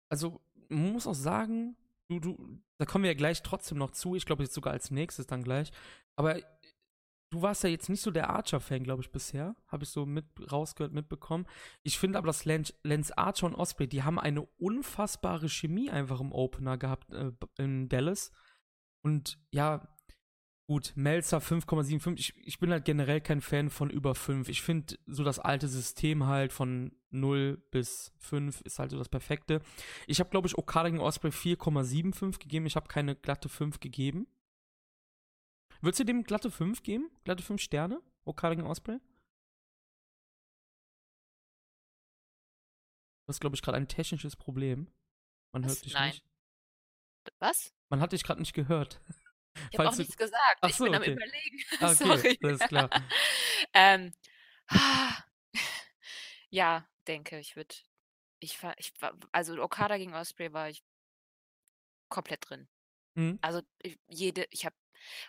Also, 0.09 0.41
man 0.69 0.93
muss 0.93 1.07
auch 1.07 1.13
sagen, 1.13 1.75
du, 2.07 2.19
du, 2.19 2.61
da 2.77 2.85
kommen 2.85 3.03
wir 3.03 3.11
ja 3.11 3.17
gleich 3.17 3.43
trotzdem 3.43 3.77
noch 3.77 3.91
zu. 3.91 4.15
Ich 4.15 4.25
glaube, 4.25 4.43
jetzt 4.43 4.53
sogar 4.53 4.71
als 4.71 4.91
nächstes 4.91 5.27
dann 5.27 5.43
gleich. 5.43 5.71
Aber 6.15 6.39
du 7.35 7.41
warst 7.41 7.63
ja 7.63 7.69
jetzt 7.69 7.89
nicht 7.89 8.01
so 8.01 8.11
der 8.11 8.29
Archer-Fan, 8.29 8.83
glaube 8.83 9.01
ich, 9.03 9.11
bisher. 9.11 9.55
Habe 9.67 9.83
ich 9.83 9.89
so 9.89 10.05
mit 10.05 10.25
rausgehört, 10.51 10.93
mitbekommen. 10.93 11.45
Ich 11.83 11.99
finde 11.99 12.17
aber, 12.17 12.27
dass 12.27 12.45
Lance, 12.45 12.73
Lance 12.83 13.17
Archer 13.17 13.47
und 13.47 13.55
Osprey, 13.55 13.87
die 13.87 14.03
haben 14.03 14.19
eine 14.19 14.43
unfassbare 14.57 15.49
Chemie 15.49 15.89
einfach 15.89 16.21
im 16.21 16.31
Opener 16.31 16.77
gehabt 16.77 17.13
äh, 17.13 17.31
in 17.57 17.89
Dallas. 17.89 18.31
Und 19.01 19.37
ja, 19.51 19.85
gut, 20.65 20.93
Melzer 20.95 21.39
5,75. 21.39 22.19
Ich, 22.19 22.33
ich 22.37 22.59
bin 22.59 22.71
halt 22.71 22.85
generell 22.85 23.19
kein 23.19 23.41
Fan 23.41 23.69
von 23.69 23.89
über 23.89 24.15
5. 24.15 24.47
Ich 24.47 24.61
finde 24.61 24.97
so 25.05 25.25
das 25.25 25.39
alte 25.39 25.67
System 25.67 26.25
halt 26.25 26.53
von 26.53 26.93
0 27.11 27.61
bis 27.69 28.13
5 28.19 28.61
ist 28.61 28.79
halt 28.79 28.91
so 28.91 28.97
das 28.97 29.09
perfekte. 29.09 29.61
Ich 30.07 30.21
habe, 30.21 30.29
glaube 30.29 30.47
ich, 30.47 30.57
Okada 30.57 30.87
gegen 30.87 31.01
Osprey 31.01 31.31
4,75 31.31 32.39
gegeben. 32.39 32.65
Ich 32.65 32.77
habe 32.77 32.87
keine 32.87 33.15
glatte 33.15 33.49
5 33.49 33.81
gegeben. 33.81 34.25
Würdest 35.81 35.99
du 35.99 36.03
dem 36.05 36.23
glatte 36.23 36.51
5 36.51 36.83
geben? 36.83 37.09
Glatte 37.23 37.43
5 37.43 37.61
Sterne? 37.61 38.01
Okada 38.25 38.55
gegen 38.55 38.67
Osprey? 38.67 38.99
Du 43.25 43.29
hast, 43.29 43.39
glaube 43.39 43.55
ich, 43.55 43.61
gerade 43.61 43.77
ein 43.77 43.87
technisches 43.87 44.35
Problem. 44.35 44.91
Man 45.51 45.63
Was? 45.63 45.71
hört 45.75 45.85
dich 45.85 45.93
Nein. 45.93 46.09
nicht. 46.11 46.23
Was? 47.39 47.73
Man 47.89 47.99
hat 48.01 48.11
dich 48.11 48.23
gerade 48.23 48.39
nicht 48.39 48.53
gehört. 48.53 49.01
Ich 49.71 49.79
habe 49.79 49.89
auch 49.89 49.93
du- 49.93 49.99
nichts 49.99 50.17
gesagt. 50.17 50.59
Ach 50.61 50.69
ich 50.69 50.75
so, 50.75 50.83
bin 50.83 50.95
okay. 50.95 51.11
am 51.11 51.17
Überlegen. 51.17 51.59
Ah, 51.79 51.91
okay, 51.91 51.95
Sorry. 51.95 52.39
alles 52.43 52.59
klar. 52.59 52.89
ähm, 53.73 54.13
ja, 56.49 56.87
denke, 57.07 57.39
ich 57.39 57.55
würde. 57.55 57.73
Ich, 58.39 58.61
war- 58.61 58.77
ich 58.77 58.93
also 59.31 59.61
Okada 59.63 59.97
gegen 59.97 60.13
Osprey 60.13 60.51
war 60.53 60.69
ich 60.69 60.83
komplett 62.09 62.47
drin. 62.49 62.67
Mhm. 63.15 63.39
Also 63.41 63.61
ich- 63.81 63.97
jede, 64.07 64.45
ich 64.51 64.65
habe 64.65 64.75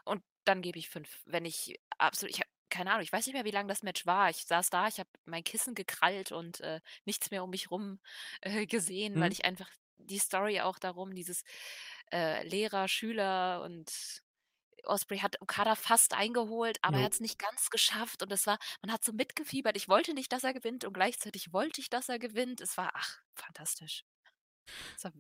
und 0.05 0.23
dann 0.49 0.63
gebe 0.63 0.79
ich 0.79 0.89
fünf. 0.89 1.23
Wenn 1.27 1.45
ich 1.45 1.81
absolut, 1.99 2.35
ich 2.35 2.41
habe 2.41 2.51
keine 2.71 2.91
Ahnung, 2.91 3.03
ich 3.05 3.13
weiß 3.13 3.27
nicht 3.27 3.35
mehr, 3.35 3.45
wie 3.45 3.51
lang 3.53 3.69
das 3.69 3.83
Match 3.83 4.07
war. 4.07 4.29
Ich 4.31 4.45
saß 4.47 4.71
da, 4.71 4.89
ich 4.89 4.99
habe 4.99 5.09
mein 5.25 5.45
Kissen 5.45 5.75
gekrallt 5.75 6.33
und 6.33 6.61
äh, 6.61 6.81
nichts 7.05 7.31
mehr 7.31 7.45
um 7.45 7.51
mich 7.51 7.71
rum 7.71 8.01
äh, 8.43 8.67
gesehen, 8.67 9.21
weil 9.21 9.31
Mhm. 9.31 9.33
ich 9.33 9.45
einfach 9.45 9.71
die 9.99 10.19
Story 10.19 10.61
auch 10.61 10.79
darum, 10.79 11.15
dieses 11.15 11.45
äh, 12.13 12.47
Lehrer, 12.47 12.89
Schüler 12.89 13.63
und 13.65 14.23
Osprey 14.85 15.19
hat 15.19 15.41
Okada 15.43 15.75
fast 15.77 16.15
eingeholt, 16.15 16.79
aber 16.83 16.99
er 16.99 17.05
hat 17.07 17.15
es 17.15 17.21
nicht 17.21 17.39
ganz 17.39 17.71
geschafft 17.71 18.23
und 18.23 18.33
es 18.33 18.47
war, 18.47 18.59
man 18.83 18.93
hat 18.93 19.05
so 19.05 19.13
mitgefiebert. 19.13 19.77
Ich 19.77 19.89
wollte 19.89 20.15
nicht, 20.15 20.33
dass 20.33 20.45
er 20.45 20.55
gewinnt 20.55 20.85
und 20.85 20.93
gleichzeitig 20.95 21.53
wollte 21.53 21.81
ich, 21.81 21.91
dass 21.91 22.09
er 22.09 22.19
gewinnt. 22.21 22.61
Es 22.61 22.77
war, 22.77 22.93
ach, 22.95 23.21
fantastisch. 23.35 24.05
Es 24.97 25.05
war 25.05 25.13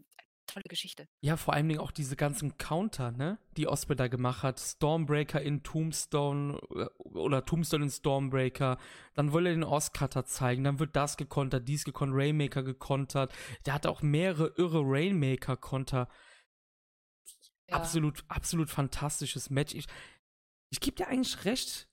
tolle 0.56 0.68
Geschichte. 0.68 1.06
Ja, 1.20 1.36
vor 1.36 1.54
allen 1.54 1.68
Dingen 1.68 1.80
auch 1.80 1.90
diese 1.90 2.16
ganzen 2.16 2.56
Counter, 2.56 3.10
ne? 3.10 3.38
Die 3.56 3.68
Osprey 3.68 3.94
da 3.94 4.08
gemacht 4.08 4.42
hat. 4.42 4.58
Stormbreaker 4.58 5.40
in 5.40 5.62
Tombstone 5.62 6.58
äh, 6.74 6.86
oder 7.04 7.44
Tombstone 7.44 7.84
in 7.84 7.90
Stormbreaker. 7.90 8.78
Dann 9.14 9.32
will 9.32 9.46
er 9.46 9.52
den 9.52 9.64
Oscutter 9.64 10.24
zeigen. 10.24 10.64
Dann 10.64 10.78
wird 10.78 10.96
das 10.96 11.16
gekontert, 11.16 11.68
dies 11.68 11.84
gekontert, 11.84 12.18
Rainmaker 12.18 12.62
gekontert. 12.62 13.34
Der 13.66 13.74
hat 13.74 13.86
auch 13.86 14.02
mehrere 14.02 14.54
irre 14.56 14.80
Rainmaker-Konter. 14.82 16.08
Ja. 17.68 17.76
Absolut, 17.76 18.24
absolut 18.28 18.70
fantastisches 18.70 19.50
Match. 19.50 19.74
Ich, 19.74 19.86
ich 20.70 20.80
gebe 20.80 20.96
dir 20.96 21.08
eigentlich 21.08 21.44
recht. 21.44 21.88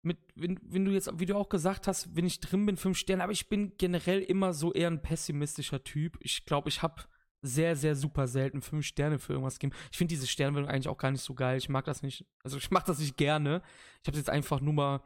Mit, 0.00 0.18
wenn, 0.36 0.58
wenn 0.62 0.84
du 0.84 0.92
jetzt, 0.92 1.10
wie 1.18 1.26
du 1.26 1.36
auch 1.36 1.48
gesagt 1.48 1.88
hast, 1.88 2.14
wenn 2.14 2.24
ich 2.24 2.40
drin 2.40 2.64
bin, 2.64 2.76
fünf 2.76 2.96
Sterne, 2.96 3.24
aber 3.24 3.32
ich 3.32 3.48
bin 3.48 3.76
generell 3.76 4.20
immer 4.20 4.54
so 4.54 4.72
eher 4.72 4.88
ein 4.88 5.02
pessimistischer 5.02 5.82
Typ. 5.82 6.16
Ich 6.20 6.46
glaube, 6.46 6.68
ich 6.68 6.82
habe 6.82 7.02
sehr, 7.42 7.76
sehr 7.76 7.94
super 7.94 8.26
selten 8.26 8.62
fünf 8.62 8.86
Sterne 8.86 9.18
für 9.18 9.34
irgendwas 9.34 9.58
gegeben. 9.58 9.76
Ich 9.90 9.98
finde 9.98 10.14
diese 10.14 10.26
Sternwertung 10.26 10.70
eigentlich 10.70 10.88
auch 10.88 10.98
gar 10.98 11.10
nicht 11.10 11.22
so 11.22 11.34
geil. 11.34 11.58
Ich 11.58 11.68
mag 11.68 11.84
das 11.84 12.02
nicht, 12.02 12.26
also 12.42 12.56
ich 12.56 12.70
mag 12.70 12.84
das 12.84 12.98
nicht 12.98 13.16
gerne. 13.16 13.62
Ich 14.02 14.08
habe 14.08 14.16
es 14.16 14.18
jetzt 14.18 14.30
einfach 14.30 14.60
nur 14.60 14.74
mal, 14.74 15.02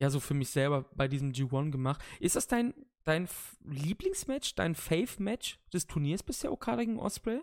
ja, 0.00 0.10
so 0.10 0.20
für 0.20 0.34
mich 0.34 0.50
selber 0.50 0.84
bei 0.94 1.08
diesem 1.08 1.32
G1 1.32 1.70
gemacht. 1.70 2.02
Ist 2.20 2.36
das 2.36 2.46
dein, 2.46 2.74
dein 3.04 3.28
Lieblingsmatch, 3.64 4.54
dein 4.54 4.74
Fave-Match 4.74 5.58
des 5.72 5.86
Turniers 5.86 6.22
bisher, 6.22 6.52
Okada 6.52 6.82
gegen 6.82 6.98
Osprey? 6.98 7.40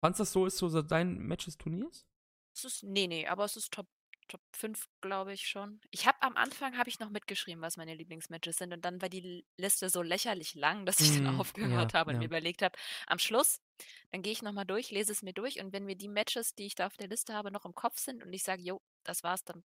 Fandest 0.00 0.20
du 0.20 0.22
das 0.22 0.32
so, 0.32 0.46
ist 0.46 0.58
so 0.58 0.82
dein 0.82 1.18
Match 1.18 1.44
des 1.44 1.58
Turniers? 1.58 2.06
Es 2.54 2.64
ist, 2.64 2.82
nee, 2.84 3.06
nee, 3.06 3.26
aber 3.26 3.44
es 3.44 3.56
ist 3.56 3.72
Top, 3.72 3.86
Top 4.28 4.42
5, 4.52 4.88
glaube 5.00 5.32
ich 5.32 5.48
schon. 5.48 5.80
Ich 5.90 6.06
habe 6.06 6.20
am 6.22 6.36
Anfang 6.36 6.76
habe 6.78 6.88
ich 6.90 6.98
noch 7.00 7.10
mitgeschrieben, 7.10 7.62
was 7.62 7.76
meine 7.76 7.94
Lieblingsmatches 7.94 8.56
sind 8.56 8.72
und 8.72 8.84
dann 8.84 9.00
war 9.02 9.08
die 9.08 9.44
Liste 9.56 9.88
so 9.90 10.02
lächerlich 10.02 10.54
lang, 10.54 10.86
dass 10.86 11.00
ich 11.00 11.08
Mm, 11.22 11.24
dann 11.24 11.40
aufgehört 11.40 11.92
ja, 11.92 11.98
habe 11.98 12.10
und 12.10 12.14
ja. 12.14 12.18
mir 12.18 12.26
überlegt 12.26 12.62
habe, 12.62 12.78
am 13.06 13.18
Schluss, 13.18 13.60
dann 14.12 14.22
gehe 14.22 14.32
ich 14.32 14.42
nochmal 14.42 14.66
durch, 14.66 14.90
lese 14.90 15.12
es 15.12 15.22
mir 15.22 15.32
durch 15.32 15.60
und 15.60 15.72
wenn 15.72 15.84
mir 15.84 15.96
die 15.96 16.08
Matches, 16.08 16.54
die 16.54 16.66
ich 16.66 16.74
da 16.74 16.86
auf 16.86 16.96
der 16.96 17.08
Liste 17.08 17.34
habe, 17.34 17.50
noch 17.50 17.64
im 17.64 17.74
Kopf 17.74 17.98
sind 17.98 18.22
und 18.22 18.32
ich 18.32 18.42
sage, 18.44 18.62
jo, 18.62 18.80
das 19.04 19.22
war's, 19.22 19.44
dann 19.44 19.64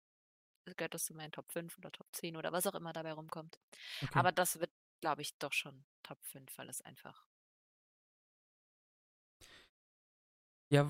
gehört 0.78 0.94
das 0.94 1.06
zu 1.06 1.14
meinen 1.16 1.32
Top 1.32 1.52
5 1.52 1.78
oder 1.78 1.92
Top 1.92 2.08
10 2.14 2.38
oder 2.38 2.52
was 2.52 2.68
auch 2.68 2.76
immer 2.76 2.94
dabei 2.94 3.14
rumkommt. 3.14 3.60
Okay. 4.04 4.20
Aber 4.20 4.32
das 4.32 4.60
wird, 4.60 4.72
glaube 5.02 5.22
ich, 5.22 5.38
doch 5.38 5.54
schon 5.54 5.86
Top 6.04 6.20
5, 6.26 6.58
weil 6.58 6.70
es 6.70 6.82
einfach. 6.82 7.26
Ja, 10.70 10.88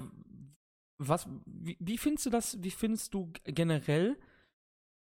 was, 1.08 1.28
wie, 1.46 1.78
wie 1.80 1.98
findest 1.98 2.26
du 2.28 2.30
das, 2.30 2.62
wie 2.62 2.72
findest 2.72 3.14
du 3.14 3.32
generell, 3.44 4.18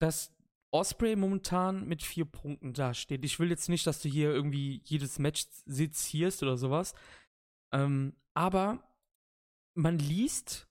dass 0.01 0.35
Osprey 0.71 1.17
momentan 1.17 1.87
mit 1.87 2.03
vier 2.03 2.25
Punkten 2.25 2.73
dasteht? 2.73 3.25
Ich 3.25 3.39
will 3.39 3.51
jetzt 3.51 3.69
nicht, 3.69 3.87
dass 3.87 4.01
du 4.01 4.09
hier 4.09 4.31
irgendwie 4.31 4.81
jedes 4.85 5.19
Match 5.19 5.47
sezierst 5.67 6.43
oder 6.43 6.57
sowas, 6.57 6.95
ähm, 7.73 8.15
aber 8.35 8.83
man 9.75 9.99
liest, 9.99 10.69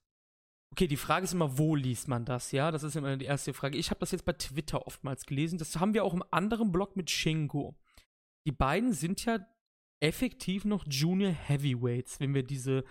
okay, 0.72 0.86
die 0.86 0.96
Frage 0.96 1.24
ist 1.24 1.34
immer, 1.34 1.58
wo 1.58 1.74
liest 1.74 2.08
man 2.08 2.24
das, 2.24 2.52
ja? 2.52 2.70
Das 2.70 2.82
ist 2.82 2.96
immer 2.96 3.16
die 3.16 3.24
erste 3.24 3.52
Frage. 3.52 3.78
Ich 3.78 3.90
habe 3.90 4.00
das 4.00 4.12
jetzt 4.12 4.24
bei 4.24 4.32
Twitter 4.32 4.86
oftmals 4.86 5.26
gelesen, 5.26 5.58
das 5.58 5.76
haben 5.76 5.94
wir 5.94 6.04
auch 6.04 6.14
im 6.14 6.24
anderen 6.30 6.72
Blog 6.72 6.96
mit 6.96 7.10
Shingo. 7.10 7.76
Die 8.46 8.52
beiden 8.52 8.92
sind 8.92 9.24
ja 9.24 9.46
effektiv 10.00 10.64
noch 10.64 10.86
Junior 10.88 11.32
Heavyweights, 11.32 12.20
wenn 12.20 12.34
wir 12.34 12.42
diese 12.42 12.84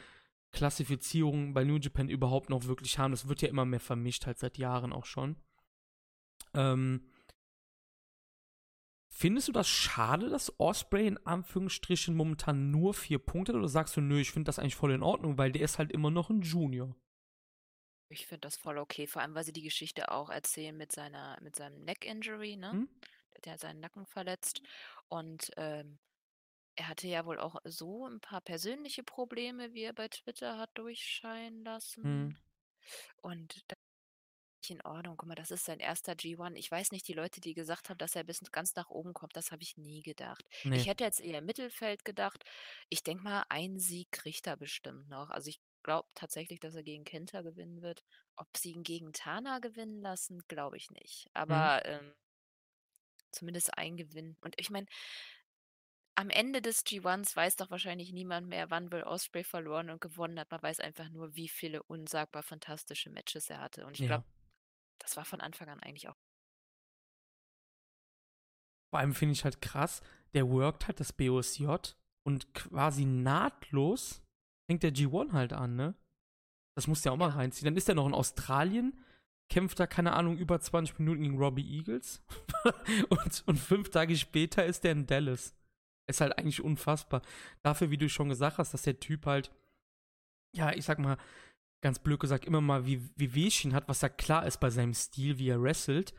Klassifizierung 0.51 1.53
bei 1.53 1.63
New 1.63 1.77
Japan 1.77 2.09
überhaupt 2.09 2.49
noch 2.49 2.65
wirklich 2.65 2.97
haben. 2.97 3.11
Das 3.11 3.27
wird 3.27 3.41
ja 3.41 3.49
immer 3.49 3.65
mehr 3.65 3.79
vermischt, 3.79 4.25
halt 4.25 4.39
seit 4.39 4.57
Jahren 4.57 4.93
auch 4.93 5.05
schon. 5.05 5.35
Ähm, 6.53 7.11
findest 9.09 9.47
du 9.47 9.51
das 9.51 9.67
schade, 9.67 10.29
dass 10.29 10.59
Osprey 10.59 11.07
in 11.07 11.17
Anführungsstrichen 11.25 12.15
momentan 12.15 12.71
nur 12.71 12.93
vier 12.93 13.19
Punkte 13.19 13.53
hat? 13.53 13.59
Oder 13.59 13.67
sagst 13.67 13.97
du, 13.97 14.01
nö, 14.01 14.19
ich 14.19 14.31
finde 14.31 14.49
das 14.49 14.59
eigentlich 14.59 14.75
voll 14.75 14.91
in 14.91 15.03
Ordnung, 15.03 15.37
weil 15.37 15.51
der 15.51 15.63
ist 15.63 15.77
halt 15.77 15.91
immer 15.91 16.11
noch 16.11 16.29
ein 16.29 16.41
Junior? 16.41 16.95
Ich 18.09 18.25
finde 18.25 18.41
das 18.41 18.55
voll 18.55 18.77
okay, 18.77 19.05
vor 19.05 19.21
allem, 19.21 19.35
weil 19.35 19.43
sie 19.43 19.53
die 19.53 19.63
Geschichte 19.63 20.11
auch 20.11 20.29
erzählen 20.29 20.75
mit 20.75 20.93
seiner 20.93 21.37
mit 21.41 21.55
seinem 21.55 21.83
Neck-Injury, 21.83 22.55
ne? 22.55 22.71
Hm? 22.71 22.89
Der 23.43 23.53
hat 23.53 23.59
seinen 23.59 23.81
Nacken 23.81 24.05
verletzt 24.05 24.61
und, 25.09 25.51
ähm, 25.57 25.99
er 26.77 26.89
hatte 26.89 27.07
ja 27.07 27.25
wohl 27.25 27.39
auch 27.39 27.57
so 27.65 28.07
ein 28.07 28.21
paar 28.21 28.41
persönliche 28.41 29.03
Probleme, 29.03 29.73
wie 29.73 29.83
er 29.83 29.93
bei 29.93 30.07
Twitter 30.09 30.57
hat 30.57 30.71
durchscheinen 30.75 31.63
Hm. 32.03 32.29
lassen. 32.29 32.37
Und 33.21 33.63
das 33.71 33.77
ist 34.63 34.71
in 34.71 34.81
Ordnung. 34.83 35.17
Guck 35.17 35.29
mal, 35.29 35.35
das 35.35 35.51
ist 35.51 35.65
sein 35.65 35.79
erster 35.79 36.15
G1. 36.15 36.55
Ich 36.57 36.71
weiß 36.71 36.91
nicht, 36.91 37.07
die 37.07 37.13
Leute, 37.13 37.41
die 37.41 37.53
gesagt 37.55 37.89
haben, 37.89 37.97
dass 37.99 38.15
er 38.15 38.23
bis 38.25 38.41
ganz 38.51 38.75
nach 38.75 38.89
oben 38.89 39.13
kommt, 39.13 39.35
das 39.37 39.51
habe 39.51 39.63
ich 39.63 39.77
nie 39.77 40.01
gedacht. 40.03 40.45
Ich 40.71 40.85
Nee. 40.85 40.87
hätte 40.87 41.03
jetzt 41.05 41.21
eher 41.21 41.39
im 41.39 41.45
Mittelfeld 41.45 42.05
gedacht. 42.05 42.43
Ich 42.89 43.03
denke 43.03 43.23
mal, 43.23 43.45
einen 43.49 43.79
Sieg 43.79 44.11
kriegt 44.11 44.47
er 44.47 44.57
bestimmt 44.57 45.09
noch. 45.09 45.29
Also, 45.31 45.49
ich 45.49 45.61
glaube 45.83 46.09
tatsächlich, 46.15 46.59
dass 46.59 46.75
er 46.75 46.83
gegen 46.83 47.05
Kenta 47.05 47.41
gewinnen 47.43 47.81
wird. 47.81 48.03
Ob 48.37 48.49
sie 48.57 48.73
ihn 48.73 48.83
gegen 48.83 49.13
Tana 49.13 49.59
gewinnen 49.59 50.01
lassen, 50.01 50.41
glaube 50.47 50.77
ich 50.77 50.91
nicht. 50.91 51.27
Hm. 51.49 51.67
Aber, 51.73 51.85
ähm 51.85 52.13
zumindest 53.31 53.77
einen 53.77 53.97
Gewinn. 53.97 54.37
Und 54.41 54.55
ich 54.59 54.69
meine 54.69 54.87
am 56.17 56.29
Ende 56.31 56.61
des 56.61 56.83
G1s 56.85 57.35
weiß 57.35 57.57
doch 57.57 57.69
wahrscheinlich 57.69 58.11
niemand 58.11 58.47
mehr, 58.47 58.71
wann 58.71 58.91
Will 58.91 59.03
Ospreay 59.03 59.43
verloren 59.43 59.89
und 59.91 60.01
gewonnen 60.01 60.39
hat. 60.39 60.49
Man 60.49 60.63
weiß 60.63 60.79
einfach 60.79 61.09
nur, 61.09 61.35
wie 61.35 61.47
viele 61.47 61.83
unsagbar 61.83 62.41
fantastische 62.43 63.09
Matches 63.11 63.49
er 63.49 63.59
hatte. 63.61 63.85
Und 63.85 63.93
ich 63.93 63.99
Ja. 64.01 64.07
glaube, 64.07 64.25
das 64.99 65.15
war 65.15 65.25
von 65.25 65.41
Anfang 65.41 65.69
an 65.69 65.79
eigentlich 65.79 66.09
auch 66.09 66.17
Vor 68.89 68.99
allem 68.99 69.13
finde 69.13 69.33
ich 69.33 69.43
halt 69.43 69.61
krass, 69.61 70.01
der 70.33 70.49
workt 70.49 70.87
halt 70.87 70.99
das 70.99 71.13
BOSJ 71.13 71.67
und 72.25 72.53
quasi 72.53 73.05
nahtlos 73.05 74.23
fängt 74.69 74.83
der 74.83 74.93
G1 74.93 75.33
halt 75.33 75.53
an, 75.53 75.75
ne? 75.75 75.93
Das 76.75 76.87
muss 76.87 77.01
der 77.01 77.11
auch 77.11 77.17
mal 77.17 77.29
reinziehen. 77.29 77.65
Dann 77.65 77.75
ist 77.77 77.89
er 77.89 77.95
noch 77.95 78.07
in 78.07 78.13
Australien, 78.13 79.03
kämpft 79.49 79.79
da, 79.79 79.87
keine 79.87 80.13
Ahnung, 80.13 80.37
über 80.37 80.59
20 80.59 80.99
Minuten 80.99 81.23
gegen 81.23 81.37
Robbie 81.37 81.77
Eagles. 81.77 82.23
und, 83.09 83.43
und 83.47 83.57
fünf 83.57 83.89
Tage 83.89 84.15
später 84.15 84.65
ist 84.65 84.85
er 84.85 84.93
in 84.93 85.05
Dallas. 85.05 85.53
Ist 86.07 86.21
halt 86.21 86.37
eigentlich 86.37 86.61
unfassbar. 86.63 87.21
Dafür, 87.63 87.91
wie 87.91 87.97
du 87.97 88.07
schon 88.09 88.29
gesagt 88.29 88.57
hast, 88.57 88.73
dass 88.73 88.83
der 88.83 88.99
Typ 88.99 89.25
halt, 89.25 89.51
ja, 90.55 90.71
ich 90.73 90.85
sag 90.85 90.99
mal, 90.99 91.17
ganz 91.81 91.99
blöd 91.99 92.19
gesagt, 92.19 92.45
immer 92.45 92.61
mal 92.61 92.85
wie, 92.85 93.07
wie 93.15 93.33
Wehchen 93.35 93.73
hat, 93.73 93.87
was 93.87 94.01
ja 94.01 94.09
klar 94.09 94.45
ist 94.45 94.59
bei 94.59 94.69
seinem 94.69 94.93
Stil, 94.93 95.37
wie 95.37 95.49
er 95.49 95.61
wrestelt. 95.61 96.13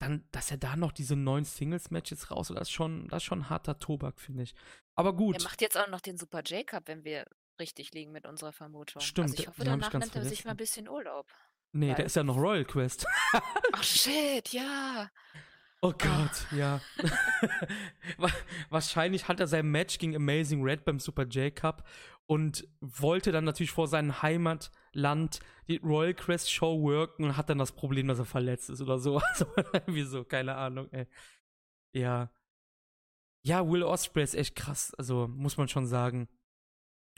Dann, 0.00 0.24
dass 0.32 0.50
er 0.50 0.56
da 0.56 0.76
noch 0.76 0.92
diese 0.92 1.14
neuen 1.14 1.44
Singles-Matches 1.44 2.30
raus, 2.30 2.48
das 2.48 2.62
ist 2.62 2.70
schon, 2.70 3.06
das 3.08 3.18
ist 3.18 3.24
schon 3.24 3.50
harter 3.50 3.78
Tobak, 3.78 4.20
finde 4.20 4.44
ich. 4.44 4.54
Aber 4.96 5.14
gut. 5.14 5.36
Er 5.36 5.42
macht 5.44 5.60
jetzt 5.60 5.76
auch 5.78 5.88
noch 5.88 6.00
den 6.00 6.16
Super 6.16 6.42
J-Cup, 6.42 6.88
wenn 6.88 7.04
wir 7.04 7.24
richtig 7.60 7.92
liegen 7.92 8.10
mit 8.12 8.26
unserer 8.26 8.52
Vermutung. 8.52 9.00
Stimmt, 9.02 9.30
Also 9.30 9.42
ich 9.42 9.48
hoffe, 9.48 9.62
ich 9.62 9.64
danach 9.64 9.90
ganz 9.90 10.06
nimmt 10.06 10.16
er 10.16 10.24
sich 10.24 10.44
mal 10.44 10.52
ein 10.52 10.56
bisschen 10.56 10.88
Urlaub. 10.88 11.26
Nee, 11.72 11.88
Weil- 11.90 11.94
da 11.96 12.02
ist 12.04 12.16
ja 12.16 12.24
noch 12.24 12.36
Royal 12.36 12.64
Quest. 12.64 13.06
Ach 13.72 13.82
shit, 13.84 14.48
ja. 14.52 15.10
Oh 15.84 15.92
Gott, 15.98 16.46
ja. 16.52 16.80
Wa- 18.16 18.30
Wahrscheinlich 18.70 19.26
hat 19.26 19.40
er 19.40 19.48
sein 19.48 19.68
Match 19.70 19.98
gegen 19.98 20.14
Amazing 20.14 20.62
Red 20.62 20.84
beim 20.84 21.00
Super 21.00 21.24
J-Cup 21.24 21.86
und 22.26 22.68
wollte 22.80 23.32
dann 23.32 23.44
natürlich 23.44 23.72
vor 23.72 23.88
seinem 23.88 24.22
Heimatland 24.22 25.40
die 25.66 25.78
Royal 25.78 26.14
Quest 26.14 26.52
Show 26.52 26.80
worken 26.82 27.24
und 27.24 27.36
hat 27.36 27.50
dann 27.50 27.58
das 27.58 27.72
Problem, 27.72 28.06
dass 28.06 28.20
er 28.20 28.24
verletzt 28.26 28.70
ist 28.70 28.80
oder 28.80 28.98
so. 28.98 29.20
Also, 29.32 29.46
irgendwie 29.72 30.04
so, 30.04 30.22
keine 30.24 30.54
Ahnung, 30.54 30.88
ey. 30.92 31.08
Ja. 31.92 32.30
Ja, 33.44 33.68
Will 33.68 33.82
Ospreay 33.82 34.22
ist 34.22 34.34
echt 34.36 34.54
krass, 34.54 34.94
also 34.94 35.26
muss 35.26 35.56
man 35.56 35.66
schon 35.66 35.86
sagen. 35.86 36.28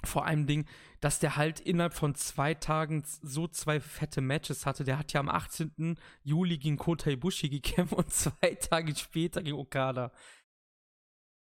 Vor 0.07 0.27
allem 0.27 0.47
Ding, 0.47 0.67
dass 1.01 1.19
der 1.19 1.37
halt 1.37 1.61
innerhalb 1.61 1.95
von 1.95 2.15
zwei 2.15 2.55
Tagen 2.55 3.03
so 3.05 3.47
zwei 3.49 3.81
fette 3.81 4.21
Matches 4.21 4.67
hatte. 4.67 4.85
Der 4.85 4.99
hat 4.99 5.13
ja 5.13 5.21
am 5.21 5.29
18. 5.29 5.97
Juli 6.23 6.59
gegen 6.59 6.77
Kota 6.77 7.11
Ibushi 7.11 7.49
gekämpft 7.49 7.93
und 7.95 8.11
zwei 8.11 8.55
Tage 8.55 8.95
später 8.97 9.43
gegen 9.43 9.59
Okada. 9.59 10.13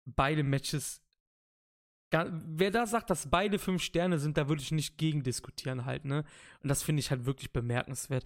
Beide 0.05 0.43
Matches. 0.43 1.01
Wer 2.11 2.69
da 2.69 2.85
sagt, 2.85 3.09
dass 3.09 3.29
beide 3.29 3.57
fünf 3.57 3.81
Sterne 3.81 4.19
sind, 4.19 4.37
da 4.37 4.47
würde 4.47 4.61
ich 4.61 4.71
nicht 4.71 4.97
gegen 4.97 5.23
diskutieren 5.23 5.85
halt, 5.85 6.05
ne? 6.05 6.23
Und 6.61 6.69
das 6.69 6.83
finde 6.83 6.99
ich 6.99 7.09
halt 7.09 7.25
wirklich 7.25 7.51
bemerkenswert. 7.51 8.23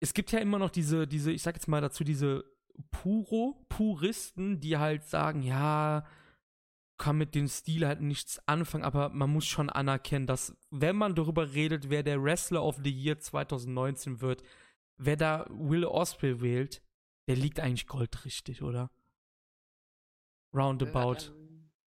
Es 0.00 0.14
gibt 0.14 0.32
ja 0.32 0.40
immer 0.40 0.58
noch 0.58 0.70
diese, 0.70 1.06
diese, 1.06 1.30
ich 1.30 1.42
sag 1.42 1.54
jetzt 1.54 1.68
mal 1.68 1.80
dazu, 1.80 2.02
diese 2.02 2.44
Puro, 2.90 3.64
Puristen, 3.68 4.58
die 4.58 4.78
halt 4.78 5.04
sagen, 5.04 5.42
ja, 5.42 6.04
kann 6.98 7.18
mit 7.18 7.34
dem 7.34 7.48
Stil 7.48 7.86
halt 7.86 8.00
nichts 8.00 8.40
anfangen, 8.46 8.84
aber 8.84 9.08
man 9.08 9.30
muss 9.30 9.46
schon 9.46 9.70
anerkennen, 9.70 10.26
dass 10.26 10.56
wenn 10.70 10.96
man 10.96 11.14
darüber 11.14 11.52
redet, 11.52 11.90
wer 11.90 12.02
der 12.02 12.22
Wrestler 12.22 12.62
of 12.62 12.78
the 12.82 12.90
Year 12.90 13.18
2019 13.18 14.20
wird, 14.20 14.42
wer 14.96 15.16
da 15.16 15.46
Will 15.50 15.84
Ospreay 15.84 16.40
wählt, 16.40 16.82
der 17.26 17.36
liegt 17.36 17.60
eigentlich 17.60 17.86
goldrichtig, 17.86 18.62
oder? 18.62 18.90
Roundabout. 20.54 20.92
gehört 20.92 21.28
dann 21.28 21.42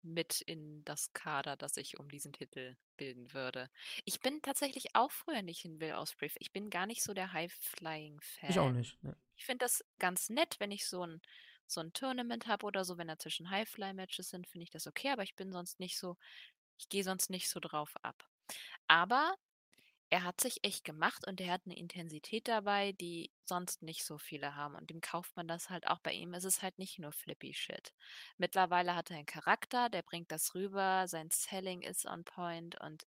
mit 0.05 0.41
in 0.41 0.83
das 0.85 1.11
Kader, 1.13 1.57
das 1.57 1.73
sich 1.75 1.99
um 1.99 2.09
diesen 2.09 2.31
Titel 2.31 2.75
bilden 2.95 3.33
würde. 3.33 3.69
Ich 4.05 4.19
bin 4.19 4.41
tatsächlich 4.41 4.95
auch 4.95 5.11
früher 5.11 5.41
nicht 5.41 5.65
in 5.65 5.79
Will 5.79 5.93
Ospreay. 5.93 6.31
Ich 6.39 6.53
bin 6.53 6.69
gar 6.69 6.85
nicht 6.85 7.03
so 7.03 7.13
der 7.13 7.33
High-Flying-Fan. 7.33 8.49
Ich 8.49 8.59
auch 8.59 8.71
nicht. 8.71 9.03
Ne. 9.03 9.17
Ich 9.35 9.45
finde 9.45 9.65
das 9.65 9.83
ganz 9.99 10.29
nett, 10.29 10.55
wenn 10.59 10.71
ich 10.71 10.87
so 10.87 11.05
ein, 11.05 11.21
so 11.67 11.81
ein 11.81 11.93
Tournament 11.93 12.47
habe 12.47 12.65
oder 12.65 12.85
so, 12.85 12.97
wenn 12.97 13.07
da 13.07 13.17
zwischen 13.17 13.49
High-Fly-Matches 13.49 14.29
sind, 14.29 14.47
finde 14.47 14.63
ich 14.65 14.71
das 14.71 14.87
okay, 14.87 15.09
aber 15.11 15.23
ich 15.23 15.35
bin 15.35 15.51
sonst 15.51 15.79
nicht 15.79 15.97
so, 15.97 16.17
ich 16.77 16.89
gehe 16.89 17.03
sonst 17.03 17.29
nicht 17.29 17.49
so 17.49 17.59
drauf 17.59 17.93
ab. 18.03 18.27
Aber 18.87 19.35
er 20.09 20.23
hat 20.23 20.39
sich 20.41 20.63
echt 20.63 20.83
gemacht 20.83 21.27
und 21.27 21.41
er 21.41 21.51
hat 21.51 21.63
eine 21.65 21.77
Intensität 21.77 22.47
dabei, 22.47 22.93
die 22.93 23.31
sonst 23.45 23.81
nicht 23.83 24.05
so 24.05 24.17
viele 24.17 24.55
haben. 24.55 24.75
Und 24.75 24.89
dem 24.89 25.01
kauft 25.01 25.35
man 25.35 25.47
das 25.47 25.69
halt 25.69 25.87
auch. 25.87 25.99
Bei 25.99 26.13
ihm 26.13 26.33
ist 26.33 26.43
es 26.45 26.61
halt 26.61 26.77
nicht 26.79 26.99
nur 26.99 27.11
flippy 27.11 27.53
Shit. 27.53 27.93
Mittlerweile 28.37 28.95
hat 28.95 29.09
er 29.11 29.17
einen 29.17 29.25
Charakter, 29.25 29.89
der 29.89 30.03
bringt 30.03 30.31
das 30.31 30.55
rüber, 30.55 31.07
sein 31.07 31.29
Selling 31.31 31.81
ist 31.81 32.05
on 32.05 32.23
point 32.23 32.79
und 32.81 33.05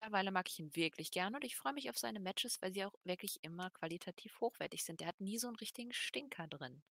mittlerweile 0.00 0.30
mag 0.30 0.48
ich 0.48 0.58
ihn 0.58 0.74
wirklich 0.74 1.10
gern 1.10 1.34
und 1.34 1.44
ich 1.44 1.56
freue 1.56 1.74
mich 1.74 1.90
auf 1.90 1.98
seine 1.98 2.20
Matches, 2.20 2.60
weil 2.62 2.72
sie 2.72 2.84
auch 2.84 2.94
wirklich 3.04 3.38
immer 3.42 3.70
qualitativ 3.70 4.40
hochwertig 4.40 4.84
sind. 4.84 5.00
Der 5.00 5.08
hat 5.08 5.20
nie 5.20 5.38
so 5.38 5.46
einen 5.46 5.56
richtigen 5.56 5.92
Stinker 5.92 6.46
drin. 6.46 6.82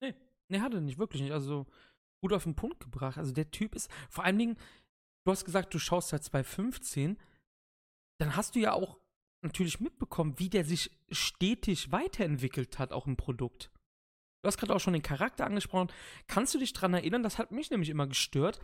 Nee, 0.00 0.14
nee, 0.48 0.60
hat 0.60 0.72
er 0.72 0.80
nicht, 0.80 0.98
wirklich 0.98 1.20
nicht. 1.20 1.32
Also 1.32 1.66
gut 2.22 2.32
auf 2.32 2.44
den 2.44 2.56
Punkt 2.56 2.80
gebracht. 2.80 3.18
Also 3.18 3.32
der 3.32 3.50
Typ 3.50 3.74
ist, 3.74 3.90
vor 4.08 4.24
allen 4.24 4.38
Dingen, 4.38 4.56
du 5.26 5.32
hast 5.32 5.44
gesagt, 5.44 5.74
du 5.74 5.78
schaust 5.78 6.08
seit 6.08 6.24
2015, 6.24 7.18
dann 8.20 8.34
hast 8.34 8.54
du 8.54 8.60
ja 8.60 8.72
auch 8.72 8.98
natürlich 9.44 9.80
mitbekommen, 9.80 10.38
wie 10.38 10.48
der 10.48 10.64
sich 10.64 10.90
stetig 11.10 11.92
weiterentwickelt 11.92 12.78
hat, 12.78 12.92
auch 12.92 13.06
im 13.06 13.16
Produkt. 13.16 13.70
Du 14.42 14.46
hast 14.46 14.56
gerade 14.56 14.74
auch 14.74 14.80
schon 14.80 14.94
den 14.94 15.02
Charakter 15.02 15.44
angesprochen. 15.44 15.92
Kannst 16.26 16.54
du 16.54 16.58
dich 16.58 16.72
daran 16.72 16.94
erinnern? 16.94 17.22
Das 17.22 17.38
hat 17.38 17.50
mich 17.50 17.70
nämlich 17.70 17.90
immer 17.90 18.06
gestört. 18.06 18.60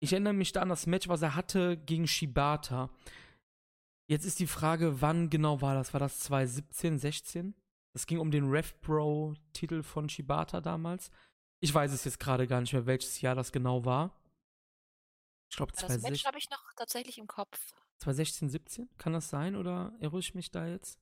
Ich 0.00 0.12
erinnere 0.12 0.34
mich 0.34 0.52
da 0.52 0.62
an 0.62 0.68
das 0.68 0.86
Match, 0.86 1.08
was 1.08 1.22
er 1.22 1.34
hatte 1.34 1.76
gegen 1.76 2.06
Shibata. 2.06 2.90
Jetzt 4.08 4.24
ist 4.24 4.38
die 4.38 4.46
Frage, 4.46 5.00
wann 5.00 5.30
genau 5.30 5.60
war 5.62 5.74
das? 5.74 5.92
War 5.92 6.00
das 6.00 6.20
2017, 6.20 6.98
16? 6.98 7.54
Das 7.92 8.06
ging 8.06 8.18
um 8.18 8.30
den 8.30 8.50
RevPro-Titel 8.50 9.82
von 9.82 10.08
Shibata 10.08 10.60
damals. 10.60 11.10
Ich 11.60 11.72
weiß 11.72 11.92
es 11.92 12.04
jetzt 12.04 12.20
gerade 12.20 12.46
gar 12.46 12.60
nicht 12.60 12.72
mehr, 12.72 12.86
welches 12.86 13.20
Jahr 13.20 13.34
das 13.34 13.52
genau 13.52 13.84
war. 13.84 14.14
Ich 15.50 15.56
glaube 15.56 15.72
Das 15.72 15.82
Match 15.82 15.94
2016, 15.94 16.28
habe 16.28 16.38
ich 16.38 16.50
noch 16.50 16.74
tatsächlich 16.76 17.18
im 17.18 17.26
Kopf. 17.26 17.58
2016, 17.98 18.50
17? 18.50 18.88
Kann 18.98 19.14
das 19.14 19.30
sein 19.30 19.56
oder 19.56 19.94
irre 20.00 20.18
ich 20.18 20.34
mich 20.34 20.50
da 20.50 20.66
jetzt? 20.66 21.00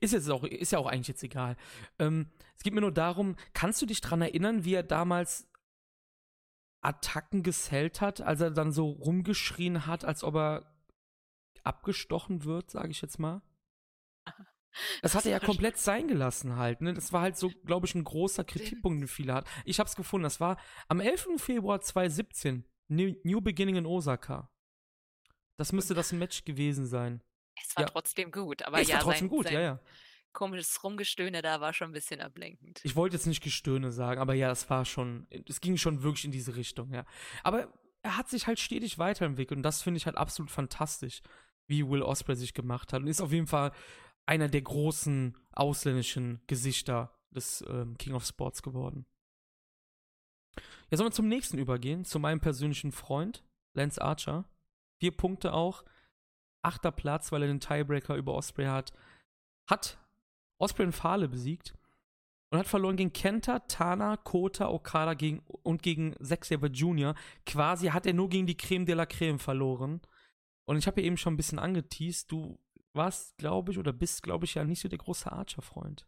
Ist 0.00 0.12
jetzt 0.12 0.28
auch, 0.30 0.44
ist 0.44 0.72
ja 0.72 0.78
auch 0.78 0.86
eigentlich 0.86 1.08
jetzt 1.08 1.22
egal. 1.22 1.56
Ähm, 1.98 2.30
es 2.56 2.62
geht 2.62 2.72
mir 2.72 2.80
nur 2.80 2.92
darum, 2.92 3.36
kannst 3.52 3.80
du 3.82 3.86
dich 3.86 4.00
dran 4.00 4.22
erinnern, 4.22 4.64
wie 4.64 4.74
er 4.74 4.82
damals 4.82 5.46
Attacken 6.80 7.42
gesellt 7.42 8.00
hat, 8.00 8.20
als 8.20 8.40
er 8.40 8.50
dann 8.50 8.72
so 8.72 8.90
rumgeschrien 8.90 9.86
hat, 9.86 10.04
als 10.04 10.22
ob 10.24 10.36
er 10.36 10.74
abgestochen 11.64 12.44
wird, 12.44 12.70
sage 12.70 12.90
ich 12.90 13.00
jetzt 13.02 13.18
mal? 13.18 13.42
Das 15.02 15.14
hat 15.16 15.24
er 15.24 15.32
ja 15.32 15.40
komplett 15.40 15.76
sein 15.78 16.06
gelassen 16.06 16.54
halt, 16.56 16.82
ne? 16.82 16.92
Das 16.94 17.12
war 17.12 17.22
halt 17.22 17.36
so, 17.36 17.50
glaube 17.64 17.86
ich, 17.86 17.94
ein 17.96 18.04
großer 18.04 18.44
Kritikpunkt, 18.44 19.00
den 19.00 19.08
viele 19.08 19.34
hat. 19.34 19.48
Ich 19.64 19.80
hab's 19.80 19.96
gefunden, 19.96 20.22
das 20.22 20.38
war 20.40 20.56
am 20.86 21.00
11. 21.00 21.30
Februar 21.38 21.80
2017, 21.80 22.64
New, 22.88 23.14
New 23.24 23.40
Beginning 23.40 23.76
in 23.76 23.86
Osaka. 23.86 24.52
Das 25.56 25.72
müsste 25.72 25.94
das 25.94 26.12
Match 26.12 26.44
gewesen 26.44 26.86
sein. 26.86 27.22
Es 27.60 27.74
war 27.76 27.84
Ja. 27.84 27.88
trotzdem 27.88 28.30
gut, 28.30 28.62
aber 28.62 28.80
Ist 28.80 28.88
ja, 28.88 28.96
ja 28.98 29.02
trotzdem 29.02 29.28
sein, 29.28 29.28
gut, 29.30 29.44
sein 29.46 29.54
ja, 29.54 29.60
ja. 29.60 29.80
Komisches 30.38 30.84
Rumgestöhne 30.84 31.42
da 31.42 31.60
war 31.60 31.72
schon 31.72 31.90
ein 31.90 31.92
bisschen 31.92 32.20
ablenkend. 32.20 32.80
Ich 32.84 32.94
wollte 32.94 33.16
jetzt 33.16 33.26
nicht 33.26 33.42
Gestöhne 33.42 33.90
sagen, 33.90 34.20
aber 34.20 34.34
ja, 34.34 34.52
es 34.52 34.70
war 34.70 34.84
schon, 34.84 35.26
es 35.48 35.60
ging 35.60 35.76
schon 35.76 36.04
wirklich 36.04 36.26
in 36.26 36.30
diese 36.30 36.54
Richtung, 36.54 36.92
ja. 36.94 37.04
Aber 37.42 37.72
er 38.02 38.16
hat 38.16 38.28
sich 38.28 38.46
halt 38.46 38.60
stetig 38.60 38.98
weiterentwickelt 38.98 39.58
und 39.58 39.64
das 39.64 39.82
finde 39.82 39.98
ich 39.98 40.06
halt 40.06 40.16
absolut 40.16 40.52
fantastisch, 40.52 41.22
wie 41.66 41.88
Will 41.88 42.02
Ospreay 42.02 42.36
sich 42.36 42.54
gemacht 42.54 42.92
hat 42.92 43.02
und 43.02 43.08
ist 43.08 43.20
auf 43.20 43.32
jeden 43.32 43.48
Fall 43.48 43.72
einer 44.26 44.48
der 44.48 44.62
großen 44.62 45.36
ausländischen 45.50 46.40
Gesichter 46.46 47.18
des 47.32 47.64
ähm, 47.68 47.98
King 47.98 48.14
of 48.14 48.24
Sports 48.24 48.62
geworden. 48.62 49.06
Ja, 50.88 50.98
sollen 50.98 51.10
wir 51.10 51.14
zum 51.14 51.28
nächsten 51.28 51.58
übergehen, 51.58 52.04
zu 52.04 52.20
meinem 52.20 52.40
persönlichen 52.40 52.92
Freund, 52.92 53.44
Lance 53.74 54.00
Archer. 54.00 54.44
Vier 55.00 55.16
Punkte 55.16 55.52
auch. 55.52 55.84
achter 56.62 56.92
Platz, 56.92 57.32
weil 57.32 57.42
er 57.42 57.48
den 57.48 57.60
Tiebreaker 57.60 58.14
über 58.14 58.34
Osprey 58.34 58.66
hat. 58.66 58.92
Hat 59.68 59.98
Osprey 60.58 60.84
in 60.84 60.92
Fahle 60.92 61.28
besiegt 61.28 61.74
und 62.50 62.58
hat 62.58 62.66
verloren 62.66 62.96
gegen 62.96 63.12
Kenta, 63.12 63.60
Tana, 63.60 64.16
Kota, 64.16 64.68
Okada 64.68 65.14
gegen, 65.14 65.40
und 65.62 65.82
gegen 65.82 66.14
Zack 66.22 66.44
Saber 66.44 66.68
Jr. 66.68 67.14
Quasi 67.46 67.88
hat 67.88 68.06
er 68.06 68.14
nur 68.14 68.28
gegen 68.28 68.46
die 68.46 68.56
Creme 68.56 68.86
de 68.86 68.94
la 68.94 69.06
Creme 69.06 69.38
verloren. 69.38 70.00
Und 70.64 70.76
ich 70.76 70.86
habe 70.86 71.00
ja 71.00 71.06
eben 71.06 71.16
schon 71.16 71.34
ein 71.34 71.38
bisschen 71.38 71.58
angeteased, 71.58 72.30
du 72.30 72.58
warst, 72.92 73.36
glaube 73.38 73.72
ich, 73.72 73.78
oder 73.78 73.92
bist, 73.92 74.22
glaube 74.22 74.44
ich, 74.44 74.54
ja 74.54 74.64
nicht 74.64 74.80
so 74.80 74.88
der 74.88 74.98
große 74.98 75.30
Archer-Freund. 75.30 76.06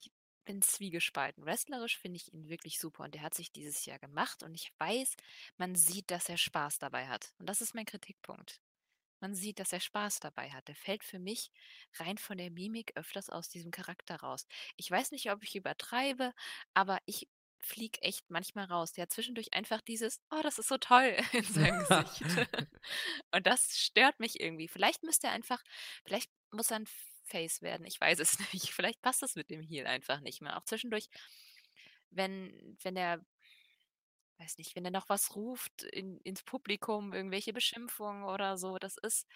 Ich 0.00 0.10
bin 0.44 0.62
zwiegespalten. 0.62 1.44
Wrestlerisch 1.44 1.98
finde 1.98 2.16
ich 2.16 2.32
ihn 2.32 2.48
wirklich 2.48 2.78
super 2.78 3.04
und 3.04 3.14
der 3.14 3.22
hat 3.22 3.34
sich 3.34 3.52
dieses 3.52 3.84
Jahr 3.84 3.98
gemacht 3.98 4.42
und 4.42 4.54
ich 4.54 4.72
weiß, 4.78 5.16
man 5.58 5.74
sieht, 5.74 6.10
dass 6.10 6.28
er 6.28 6.38
Spaß 6.38 6.78
dabei 6.78 7.08
hat. 7.08 7.34
Und 7.38 7.48
das 7.48 7.60
ist 7.60 7.74
mein 7.74 7.86
Kritikpunkt. 7.86 8.60
Man 9.20 9.34
sieht, 9.34 9.58
dass 9.58 9.72
er 9.72 9.80
Spaß 9.80 10.20
dabei 10.20 10.50
hat. 10.50 10.68
Der 10.68 10.76
fällt 10.76 11.04
für 11.04 11.18
mich 11.18 11.50
rein 11.98 12.18
von 12.18 12.38
der 12.38 12.50
Mimik 12.50 12.92
öfters 12.96 13.30
aus 13.30 13.48
diesem 13.48 13.70
Charakter 13.70 14.16
raus. 14.16 14.46
Ich 14.76 14.90
weiß 14.90 15.10
nicht, 15.10 15.30
ob 15.30 15.42
ich 15.42 15.56
übertreibe, 15.56 16.32
aber 16.74 16.98
ich 17.06 17.28
fliege 17.60 18.00
echt 18.02 18.30
manchmal 18.30 18.66
raus. 18.66 18.92
Der 18.92 19.02
hat 19.02 19.12
zwischendurch 19.12 19.52
einfach 19.52 19.80
dieses, 19.80 20.20
oh, 20.30 20.40
das 20.42 20.58
ist 20.58 20.68
so 20.68 20.78
toll 20.78 21.16
in 21.32 21.44
seinem 21.44 21.78
Gesicht. 21.80 22.22
Und 23.32 23.46
das 23.46 23.78
stört 23.78 24.20
mich 24.20 24.40
irgendwie. 24.40 24.68
Vielleicht 24.68 25.02
müsste 25.02 25.28
er 25.28 25.32
einfach, 25.32 25.62
vielleicht 26.04 26.30
muss 26.50 26.70
er 26.70 26.80
ein 26.80 26.88
Face 27.24 27.62
werden. 27.62 27.86
Ich 27.86 28.00
weiß 28.00 28.18
es 28.20 28.38
nicht. 28.52 28.72
Vielleicht 28.72 29.02
passt 29.02 29.22
das 29.22 29.34
mit 29.34 29.50
dem 29.50 29.60
Heel 29.60 29.86
einfach 29.86 30.20
nicht 30.20 30.40
mehr. 30.40 30.56
Auch 30.56 30.64
zwischendurch, 30.64 31.08
wenn, 32.10 32.76
wenn 32.82 32.96
er 32.96 33.20
weiß 34.38 34.58
nicht, 34.58 34.76
wenn 34.76 34.84
er 34.84 34.90
noch 34.90 35.08
was 35.08 35.34
ruft 35.34 35.82
in, 35.82 36.18
ins 36.18 36.42
Publikum, 36.42 37.12
irgendwelche 37.12 37.52
Beschimpfungen 37.52 38.24
oder 38.24 38.56
so, 38.56 38.78
das 38.78 38.96
ist. 38.98 39.26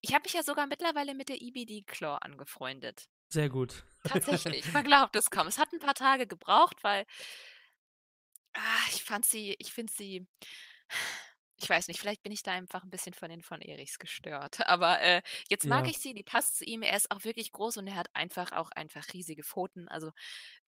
Ich 0.00 0.12
habe 0.12 0.22
mich 0.24 0.32
ja 0.32 0.42
sogar 0.42 0.66
mittlerweile 0.66 1.14
mit 1.14 1.28
der 1.28 1.40
EBD 1.40 1.82
Claw 1.86 2.18
angefreundet. 2.20 3.08
Sehr 3.28 3.48
gut. 3.48 3.84
Tatsächlich, 4.04 4.72
man 4.72 4.84
glaubt 4.84 5.16
es 5.16 5.30
kaum. 5.30 5.46
Es 5.46 5.58
hat 5.58 5.72
ein 5.72 5.78
paar 5.78 5.94
Tage 5.94 6.26
gebraucht, 6.26 6.82
weil 6.82 7.06
ah, 8.54 8.86
ich 8.90 9.04
fand 9.04 9.24
sie, 9.24 9.54
ich 9.58 9.72
finde 9.72 9.92
sie, 9.92 10.26
ich 11.56 11.68
weiß 11.70 11.88
nicht, 11.88 12.00
vielleicht 12.00 12.22
bin 12.22 12.32
ich 12.32 12.42
da 12.42 12.52
einfach 12.52 12.82
ein 12.84 12.90
bisschen 12.90 13.14
von 13.14 13.30
den 13.30 13.42
von 13.42 13.60
Erichs 13.60 13.98
gestört. 13.98 14.60
Aber 14.68 15.00
äh, 15.00 15.22
jetzt 15.48 15.66
mag 15.68 15.86
Ja, 15.86 15.90
ich 15.90 15.98
sie, 15.98 16.14
die 16.14 16.22
passt 16.24 16.58
zu 16.58 16.64
ihm. 16.64 16.82
Er 16.82 16.96
ist 16.96 17.10
auch 17.10 17.24
wirklich 17.24 17.52
groß 17.52 17.76
und 17.78 17.86
er 17.86 17.94
hat 17.96 18.08
einfach 18.14 18.52
auch 18.52 18.70
einfach 18.72 19.12
riesige 19.12 19.44
Pfoten. 19.44 19.88
Also 19.88 20.12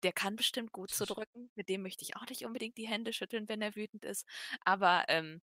der 0.03 0.13
kann 0.13 0.37
bestimmt 0.37 0.73
gut 0.73 0.93
zu 0.93 1.07
drücken. 1.07 1.51
Mit 1.57 1.69
dem 1.69 1.83
möchte 1.83 2.05
ich 2.05 2.17
auch 2.17 2.27
nicht 2.29 2.45
unbedingt 2.47 2.79
die 2.79 2.89
Hände 2.89 3.13
schütteln, 3.13 3.49
wenn 3.49 3.63
er 3.63 3.77
wütend 3.77 4.05
ist. 4.05 4.27
Aber 4.65 5.05
ähm, 5.09 5.43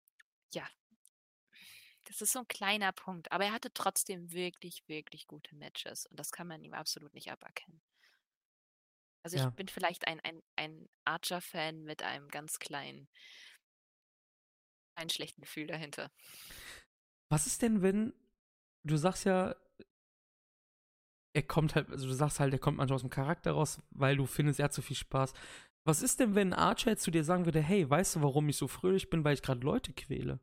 ja, 0.54 0.68
das 2.06 2.22
ist 2.22 2.34
so 2.34 2.40
ein 2.40 2.48
kleiner 2.48 2.92
Punkt. 2.92 3.32
Aber 3.32 3.46
er 3.46 3.52
hatte 3.54 3.74
trotzdem 3.74 4.32
wirklich, 4.34 4.84
wirklich 4.88 5.28
gute 5.28 5.56
Matches. 5.56 6.06
Und 6.08 6.20
das 6.20 6.32
kann 6.32 6.48
man 6.48 6.62
ihm 6.64 6.74
absolut 6.74 7.14
nicht 7.14 7.32
aberkennen. 7.32 7.82
Also 9.24 9.36
ich 9.38 9.44
Ja. 9.44 9.54
bin 9.54 9.68
vielleicht 9.68 10.08
ein, 10.08 10.20
ein, 10.22 10.42
ein 10.56 10.90
Archer-Fan 11.06 11.84
mit 11.84 12.04
einem 12.04 12.30
ganz 12.30 12.60
kleinen, 12.60 13.10
einen 15.00 15.10
schlechten 15.10 15.42
Gefühl 15.42 15.68
dahinter. 15.68 16.12
Was 17.30 17.48
ist 17.48 17.62
denn, 17.62 17.82
wenn 17.82 18.14
du 18.84 18.98
sagst 18.98 19.26
ja, 19.26 19.56
er 21.34 21.44
kommt 21.44 21.76
halt, 21.76 21.90
also 21.90 22.08
du 22.08 22.14
sagst 22.14 22.40
halt, 22.40 22.54
er 22.54 22.60
kommt 22.60 22.78
manchmal 22.78 22.96
aus 22.96 23.02
dem 23.02 23.10
Charakter 23.10 23.52
raus, 23.52 23.82
weil 23.92 24.18
du 24.18 24.26
findest, 24.26 24.60
er 24.60 24.66
hat 24.66 24.74
so 24.74 24.82
viel 24.82 24.96
Spaß. 24.96 25.34
Was 25.86 26.02
ist 26.02 26.20
denn, 26.20 26.36
wenn 26.36 26.54
Archer 26.54 26.92
jetzt 26.92 27.04
zu 27.04 27.12
dir 27.12 27.24
sagen 27.24 27.46
würde, 27.46 27.62
hey, 27.62 27.90
weißt 27.90 28.16
du, 28.16 28.22
warum 28.22 28.50
ich 28.50 28.58
so 28.58 28.68
fröhlich 28.68 29.10
bin, 29.10 29.24
weil 29.24 29.34
ich 29.34 29.42
gerade 29.42 29.62
Leute 29.62 29.94
quäle? 29.94 30.40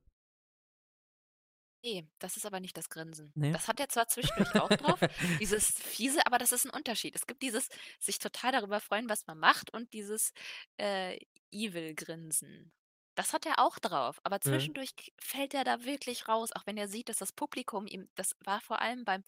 Nee, 1.85 2.09
das 2.19 2.37
ist 2.37 2.47
aber 2.47 2.59
nicht 2.59 2.77
das 2.77 2.89
Grinsen. 2.89 3.31
Nee? 3.37 3.53
Das 3.53 3.69
hat 3.69 3.79
er 3.79 3.89
zwar 3.89 4.09
zwischendurch 4.09 4.55
auch 4.61 4.69
drauf, 4.69 4.99
dieses 5.41 5.71
fiese, 5.71 6.27
aber 6.27 6.39
das 6.39 6.51
ist 6.51 6.65
ein 6.65 6.71
Unterschied. 6.71 7.15
Es 7.15 7.27
gibt 7.27 7.43
dieses 7.43 7.69
sich 8.01 8.19
total 8.19 8.53
darüber 8.53 8.81
freuen, 8.81 9.09
was 9.09 9.27
man 9.27 9.39
macht 9.39 9.73
und 9.73 9.93
dieses 9.93 10.33
äh, 10.79 11.17
Evil-Grinsen. 11.53 12.73
Das 13.17 13.33
hat 13.33 13.47
er 13.47 13.59
auch 13.59 13.79
drauf, 13.81 14.21
aber 14.23 14.37
Ja. 14.37 14.43
zwischendurch 14.43 14.95
k- 14.95 15.11
fällt 15.19 15.55
er 15.55 15.65
da 15.65 15.85
wirklich 15.85 16.29
raus, 16.29 16.53
auch 16.53 16.67
wenn 16.67 16.77
er 16.77 16.87
sieht, 16.87 17.09
dass 17.09 17.19
das 17.19 17.33
Publikum 17.33 17.87
ihm, 17.89 18.09
das 18.15 18.37
war 18.45 18.61
vor 18.61 18.81
allem 18.81 19.05
beim 19.05 19.25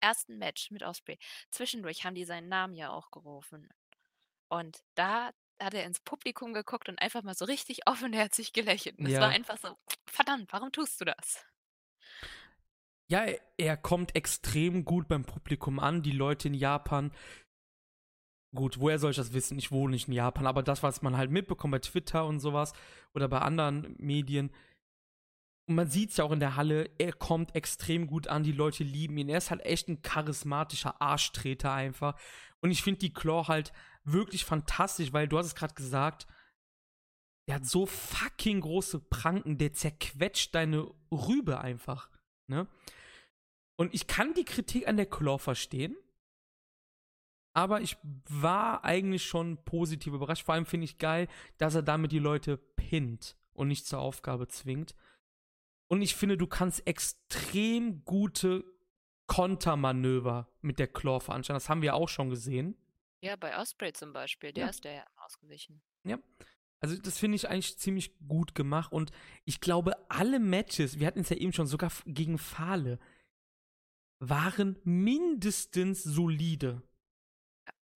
ersten 0.00 0.38
Match 0.38 0.70
mit 0.70 0.82
Osprey. 0.82 1.18
Zwischendurch 1.50 2.04
haben 2.04 2.14
die 2.14 2.24
seinen 2.24 2.48
Namen 2.48 2.74
ja 2.74 2.90
auch 2.90 3.10
gerufen. 3.10 3.68
Und 4.48 4.82
da 4.94 5.30
hat 5.60 5.74
er 5.74 5.84
ins 5.84 6.00
Publikum 6.00 6.54
geguckt 6.54 6.88
und 6.88 7.00
einfach 7.02 7.22
mal 7.22 7.34
so 7.34 7.44
richtig 7.44 7.80
offenherzig 7.86 8.52
gelächelt. 8.52 8.98
Und 8.98 9.06
es 9.06 9.14
war 9.14 9.28
Ja. 9.30 9.36
einfach 9.36 9.58
so, 9.58 9.76
verdammt, 10.06 10.52
warum 10.52 10.70
tust 10.72 11.00
du 11.00 11.04
das? 11.06 11.44
Ja, 13.08 13.24
er, 13.24 13.40
er 13.56 13.76
kommt 13.76 14.14
extrem 14.14 14.84
gut 14.84 15.08
beim 15.08 15.24
Publikum 15.24 15.78
an. 15.80 16.02
Die 16.02 16.12
Leute 16.12 16.48
in 16.48 16.54
Japan, 16.54 17.12
gut, 18.54 18.80
woher 18.80 18.98
soll 18.98 19.10
ich 19.10 19.16
das 19.16 19.32
wissen? 19.32 19.58
Ich 19.58 19.70
wohne 19.70 19.92
nicht 19.92 20.08
in 20.08 20.14
Japan, 20.14 20.46
aber 20.46 20.62
das, 20.62 20.82
was 20.82 21.02
man 21.02 21.16
halt 21.16 21.30
mitbekommt 21.30 21.72
bei 21.72 21.78
Twitter 21.78 22.26
und 22.26 22.40
sowas 22.40 22.72
oder 23.14 23.28
bei 23.28 23.40
anderen 23.40 23.94
Medien, 23.98 24.50
und 25.70 25.76
man 25.76 25.88
sieht 25.88 26.10
es 26.10 26.16
ja 26.16 26.24
auch 26.24 26.32
in 26.32 26.40
der 26.40 26.56
Halle, 26.56 26.90
er 26.98 27.12
kommt 27.12 27.54
extrem 27.54 28.08
gut 28.08 28.26
an, 28.26 28.42
die 28.42 28.50
Leute 28.50 28.82
lieben 28.82 29.16
ihn. 29.18 29.28
Er 29.28 29.38
ist 29.38 29.52
halt 29.52 29.64
echt 29.64 29.88
ein 29.88 30.02
charismatischer 30.02 31.00
Arschtreter 31.00 31.72
einfach. 31.72 32.18
Und 32.60 32.72
ich 32.72 32.82
finde 32.82 32.98
die 32.98 33.12
Claw 33.12 33.46
halt 33.46 33.72
wirklich 34.02 34.44
fantastisch, 34.44 35.12
weil 35.12 35.28
du 35.28 35.38
hast 35.38 35.46
es 35.46 35.54
gerade 35.54 35.74
gesagt, 35.74 36.26
der 37.46 37.54
hat 37.54 37.66
so 37.66 37.86
fucking 37.86 38.62
große 38.62 38.98
Pranken, 38.98 39.58
der 39.58 39.72
zerquetscht 39.72 40.56
deine 40.56 40.90
Rübe 41.12 41.60
einfach. 41.60 42.10
Ne? 42.48 42.66
Und 43.76 43.94
ich 43.94 44.08
kann 44.08 44.34
die 44.34 44.44
Kritik 44.44 44.88
an 44.88 44.96
der 44.96 45.06
Claw 45.06 45.38
verstehen, 45.38 45.96
aber 47.52 47.80
ich 47.80 47.96
war 48.28 48.84
eigentlich 48.84 49.24
schon 49.24 49.62
positiv 49.64 50.12
überrascht. 50.12 50.44
Vor 50.44 50.54
allem 50.54 50.66
finde 50.66 50.84
ich 50.84 50.98
geil, 50.98 51.28
dass 51.58 51.74
er 51.74 51.82
damit 51.82 52.12
die 52.12 52.18
Leute 52.18 52.56
pinnt 52.56 53.36
und 53.52 53.68
nicht 53.68 53.86
zur 53.86 54.00
Aufgabe 54.00 54.48
zwingt. 54.48 54.94
Und 55.88 56.02
ich 56.02 56.14
finde, 56.14 56.36
du 56.36 56.46
kannst 56.46 56.86
extrem 56.86 58.04
gute 58.04 58.64
Kontermanöver 59.26 60.48
mit 60.60 60.78
der 60.78 60.88
Claw 60.88 61.20
veranstalten. 61.20 61.56
Das 61.56 61.68
haben 61.68 61.82
wir 61.82 61.94
auch 61.94 62.08
schon 62.08 62.30
gesehen. 62.30 62.76
Ja, 63.22 63.36
bei 63.36 63.58
Osprey 63.58 63.92
zum 63.92 64.12
Beispiel, 64.12 64.52
der 64.52 64.64
Ja. 64.64 64.70
ist 64.70 64.84
der 64.84 64.92
ja 64.94 65.04
ausgewichen. 65.16 65.82
Ja. 66.04 66.18
Also, 66.80 66.96
das 66.96 67.18
finde 67.18 67.36
ich 67.36 67.48
eigentlich 67.48 67.78
ziemlich 67.78 68.16
gut 68.26 68.54
gemacht. 68.54 68.90
Und 68.92 69.10
ich 69.44 69.60
glaube, 69.60 69.94
alle 70.10 70.40
Matches, 70.40 70.98
wir 70.98 71.06
hatten 71.06 71.20
es 71.20 71.28
ja 71.28 71.36
eben 71.36 71.52
schon, 71.52 71.66
sogar 71.66 71.92
gegen 72.06 72.38
Fahle, 72.38 72.98
waren 74.18 74.78
mindestens 74.84 76.02
solide. 76.02 76.82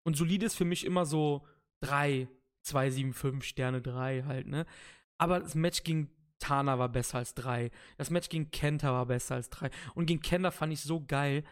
Und 0.04 0.18
solide 0.18 0.46
ist 0.46 0.56
für 0.56 0.66
mich 0.66 0.86
immer 0.86 1.06
so 1.06 1.46
3, 1.82 2.28
2, 2.64 2.90
7, 2.90 3.14
5 3.14 3.44
Sterne 3.44 3.82
3 3.82 4.24
halt, 4.24 4.48
ne? 4.48 4.66
Aber 5.18 5.40
das 5.40 5.56
Match 5.56 5.84
gegen 5.84 6.10
Tana 6.40 6.80
war 6.80 6.90
besser 6.90 7.20
als 7.20 7.34
3. 7.36 7.72
Das 7.98 8.10
Match 8.10 8.30
gegen 8.30 8.52
Kenta 8.52 8.92
war 8.92 9.06
besser 9.06 9.36
als 9.36 9.50
3. 9.50 9.70
Und 9.94 10.08
gegen 10.08 10.22
Kenta 10.22 10.52
fand 10.52 10.74
ich 10.74 10.82
so 10.82 11.06
geil, 11.06 11.44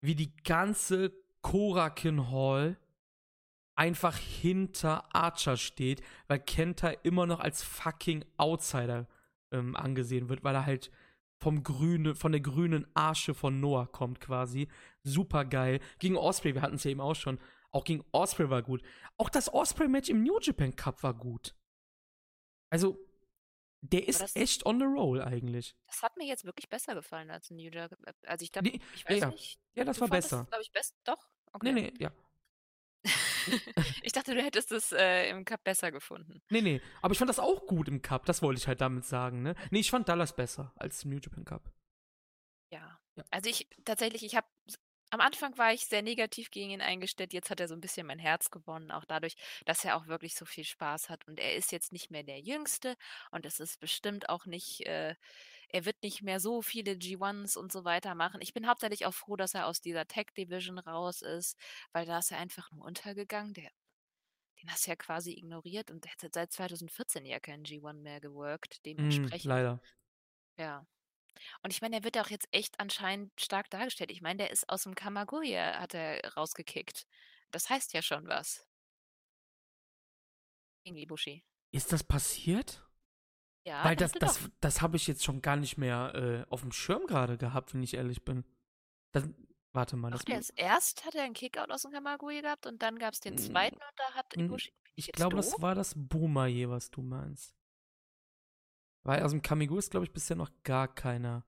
wie 0.00 0.14
die 0.14 0.34
ganze 0.44 1.12
Korakin 1.42 2.30
Hall 2.30 2.78
einfach 3.76 4.16
hinter 4.16 5.14
Archer 5.14 5.56
steht, 5.56 6.02
weil 6.28 6.40
Kenta 6.40 6.90
immer 7.02 7.26
noch 7.26 7.40
als 7.40 7.62
fucking 7.62 8.24
Outsider 8.36 9.06
ähm, 9.52 9.76
angesehen 9.76 10.28
wird, 10.28 10.44
weil 10.44 10.54
er 10.54 10.66
halt 10.66 10.90
vom 11.38 11.62
grüne, 11.62 12.14
von 12.14 12.32
der 12.32 12.42
grünen 12.42 12.86
Arsche 12.94 13.32
von 13.32 13.60
Noah 13.60 13.90
kommt 13.90 14.20
quasi. 14.20 14.68
Super 15.02 15.46
geil. 15.46 15.80
Gegen 15.98 16.16
Osprey, 16.16 16.54
wir 16.54 16.62
hatten 16.62 16.74
es 16.74 16.84
ja 16.84 16.90
eben 16.90 17.00
auch 17.00 17.14
schon. 17.14 17.38
Auch 17.72 17.84
gegen 17.84 18.04
Osprey 18.12 18.50
war 18.50 18.62
gut. 18.62 18.82
Auch 19.16 19.28
das 19.30 19.52
Osprey-Match 19.52 20.08
im 20.08 20.22
New 20.22 20.38
Japan 20.40 20.74
Cup 20.74 21.02
war 21.02 21.14
gut. 21.14 21.54
Also, 22.72 22.98
der 23.82 24.06
ist 24.08 24.20
das- 24.20 24.36
echt 24.36 24.66
on 24.66 24.78
the 24.78 24.84
roll 24.86 25.22
eigentlich. 25.22 25.74
Das 25.86 26.02
hat 26.02 26.16
mir 26.16 26.26
jetzt 26.26 26.44
wirklich 26.44 26.68
besser 26.68 26.94
gefallen 26.94 27.30
als 27.30 27.50
New 27.50 27.70
Jack. 27.70 27.92
Also 28.26 28.42
ich 28.44 28.52
glaube, 28.52 28.68
Nee, 28.68 28.80
ich 28.94 29.08
weiß 29.08 29.20
ja. 29.20 29.28
nicht. 29.28 29.60
Ja, 29.74 29.84
das 29.84 29.96
du 29.96 30.02
war 30.02 30.08
besser. 30.08 30.42
Es, 30.42 30.48
glaube 30.48 30.62
ich, 30.62 30.72
best. 30.72 30.96
Doch. 31.04 31.30
Okay. 31.52 31.72
Nee, 31.72 31.90
nee, 31.90 31.92
ja. 31.98 32.12
ich 34.02 34.12
dachte, 34.12 34.34
du 34.34 34.42
hättest 34.42 34.72
es 34.72 34.92
äh, 34.92 35.30
im 35.30 35.44
Cup 35.44 35.64
besser 35.64 35.90
gefunden. 35.90 36.42
Nee, 36.50 36.60
nee. 36.60 36.82
Aber 37.00 37.12
ich 37.12 37.18
fand 37.18 37.28
das 37.30 37.38
auch 37.38 37.66
gut 37.66 37.88
im 37.88 38.02
Cup. 38.02 38.26
Das 38.26 38.42
wollte 38.42 38.60
ich 38.60 38.68
halt 38.68 38.80
damit 38.80 39.04
sagen, 39.06 39.42
ne? 39.42 39.54
Nee, 39.70 39.80
ich 39.80 39.90
fand 39.90 40.08
Dallas 40.08 40.36
besser 40.36 40.72
als 40.76 41.04
im 41.04 41.10
New 41.10 41.18
Japan 41.18 41.44
Cup. 41.44 41.72
Ja. 42.72 43.00
Ja. 43.16 43.24
Also 43.30 43.48
ich 43.48 43.68
tatsächlich, 43.84 44.22
ich 44.24 44.36
habe 44.36 44.46
am 45.10 45.20
Anfang 45.20 45.56
war 45.58 45.72
ich 45.72 45.86
sehr 45.86 46.02
negativ 46.02 46.50
gegen 46.50 46.70
ihn 46.70 46.80
eingestellt. 46.80 47.32
Jetzt 47.32 47.50
hat 47.50 47.60
er 47.60 47.68
so 47.68 47.74
ein 47.74 47.80
bisschen 47.80 48.06
mein 48.06 48.18
Herz 48.18 48.50
gewonnen, 48.50 48.90
auch 48.90 49.04
dadurch, 49.04 49.34
dass 49.66 49.84
er 49.84 49.96
auch 49.96 50.06
wirklich 50.06 50.34
so 50.36 50.44
viel 50.46 50.64
Spaß 50.64 51.08
hat. 51.10 51.26
Und 51.26 51.38
er 51.40 51.54
ist 51.56 51.72
jetzt 51.72 51.92
nicht 51.92 52.10
mehr 52.10 52.22
der 52.22 52.40
Jüngste 52.40 52.96
und 53.30 53.46
es 53.46 53.60
ist 53.60 53.80
bestimmt 53.80 54.28
auch 54.28 54.46
nicht, 54.46 54.82
äh, 54.86 55.14
er 55.68 55.84
wird 55.84 56.02
nicht 56.02 56.22
mehr 56.22 56.40
so 56.40 56.62
viele 56.62 56.96
G1s 56.96 57.56
und 57.56 57.72
so 57.72 57.84
weiter 57.84 58.14
machen. 58.14 58.40
Ich 58.42 58.52
bin 58.54 58.68
hauptsächlich 58.68 59.06
auch 59.06 59.14
froh, 59.14 59.36
dass 59.36 59.54
er 59.54 59.66
aus 59.66 59.80
dieser 59.80 60.06
Tech 60.06 60.28
Division 60.36 60.78
raus 60.78 61.22
ist, 61.22 61.56
weil 61.92 62.06
da 62.06 62.18
ist 62.18 62.30
er 62.32 62.38
einfach 62.38 62.70
nur 62.72 62.84
untergegangen. 62.84 63.54
Der, 63.54 63.70
den 64.62 64.70
hast 64.70 64.86
du 64.86 64.90
ja 64.92 64.96
quasi 64.96 65.32
ignoriert 65.32 65.90
und 65.90 66.04
der 66.04 66.12
hat 66.12 66.32
seit 66.34 66.52
2014 66.52 67.24
ja 67.26 67.40
keinen 67.40 67.64
G1 67.64 68.02
mehr 68.02 68.20
geworkt. 68.20 68.84
Mm, 68.98 69.32
Dementsprechend 69.40 69.42
leider. 69.42 69.80
Ja. 70.58 70.86
Und 71.62 71.72
ich 71.72 71.80
meine, 71.80 71.96
der 71.96 72.04
wird 72.04 72.18
auch 72.18 72.30
jetzt 72.30 72.48
echt 72.52 72.78
anscheinend 72.78 73.32
stark 73.40 73.70
dargestellt. 73.70 74.10
Ich 74.10 74.22
meine, 74.22 74.38
der 74.38 74.50
ist 74.50 74.68
aus 74.68 74.84
dem 74.84 74.94
Kamaguya 74.94 75.78
hat 75.80 75.94
er 75.94 76.34
rausgekickt. 76.34 77.06
Das 77.50 77.68
heißt 77.68 77.92
ja 77.92 78.02
schon 78.02 78.26
was. 78.28 78.66
Gegen 80.84 80.96
Ibushi. 80.96 81.44
Ist 81.72 81.92
das 81.92 82.04
passiert? 82.04 82.86
Ja, 83.64 83.84
Weil 83.84 83.96
das, 83.96 84.12
das, 84.12 84.38
doch 84.38 84.48
das 84.60 84.80
habe 84.80 84.96
ich 84.96 85.06
jetzt 85.06 85.24
schon 85.24 85.42
gar 85.42 85.56
nicht 85.56 85.76
mehr 85.76 86.14
äh, 86.14 86.50
auf 86.50 86.62
dem 86.62 86.72
Schirm 86.72 87.06
gerade 87.06 87.36
gehabt, 87.36 87.74
wenn 87.74 87.82
ich 87.82 87.94
ehrlich 87.94 88.24
bin. 88.24 88.44
Das, 89.12 89.28
warte 89.72 89.96
mal, 89.96 90.10
doch, 90.10 90.22
das 90.22 90.50
erst 90.50 91.04
hat 91.04 91.14
er 91.14 91.24
einen 91.24 91.34
Kickout 91.34 91.70
aus 91.70 91.82
dem 91.82 91.92
Kamaguya 91.92 92.40
gehabt 92.40 92.66
und 92.66 92.80
dann 92.80 92.98
gab 92.98 93.12
es 93.12 93.20
den 93.20 93.36
zweiten 93.36 93.76
und 93.76 93.98
da 93.98 94.14
hat 94.14 94.34
Ibushi 94.34 94.72
ich 95.00 95.12
glaube, 95.12 95.36
das 95.36 95.60
war 95.60 95.74
das 95.74 95.94
Boomaye, 95.96 96.68
was 96.68 96.90
du 96.90 97.02
meinst. 97.02 97.54
Weil 99.02 99.22
aus 99.22 99.30
dem 99.30 99.42
Kamigu 99.42 99.78
ist, 99.78 99.90
glaube 99.90 100.04
ich, 100.06 100.12
bisher 100.12 100.36
noch 100.36 100.50
gar 100.62 100.88
keiner 100.94 101.44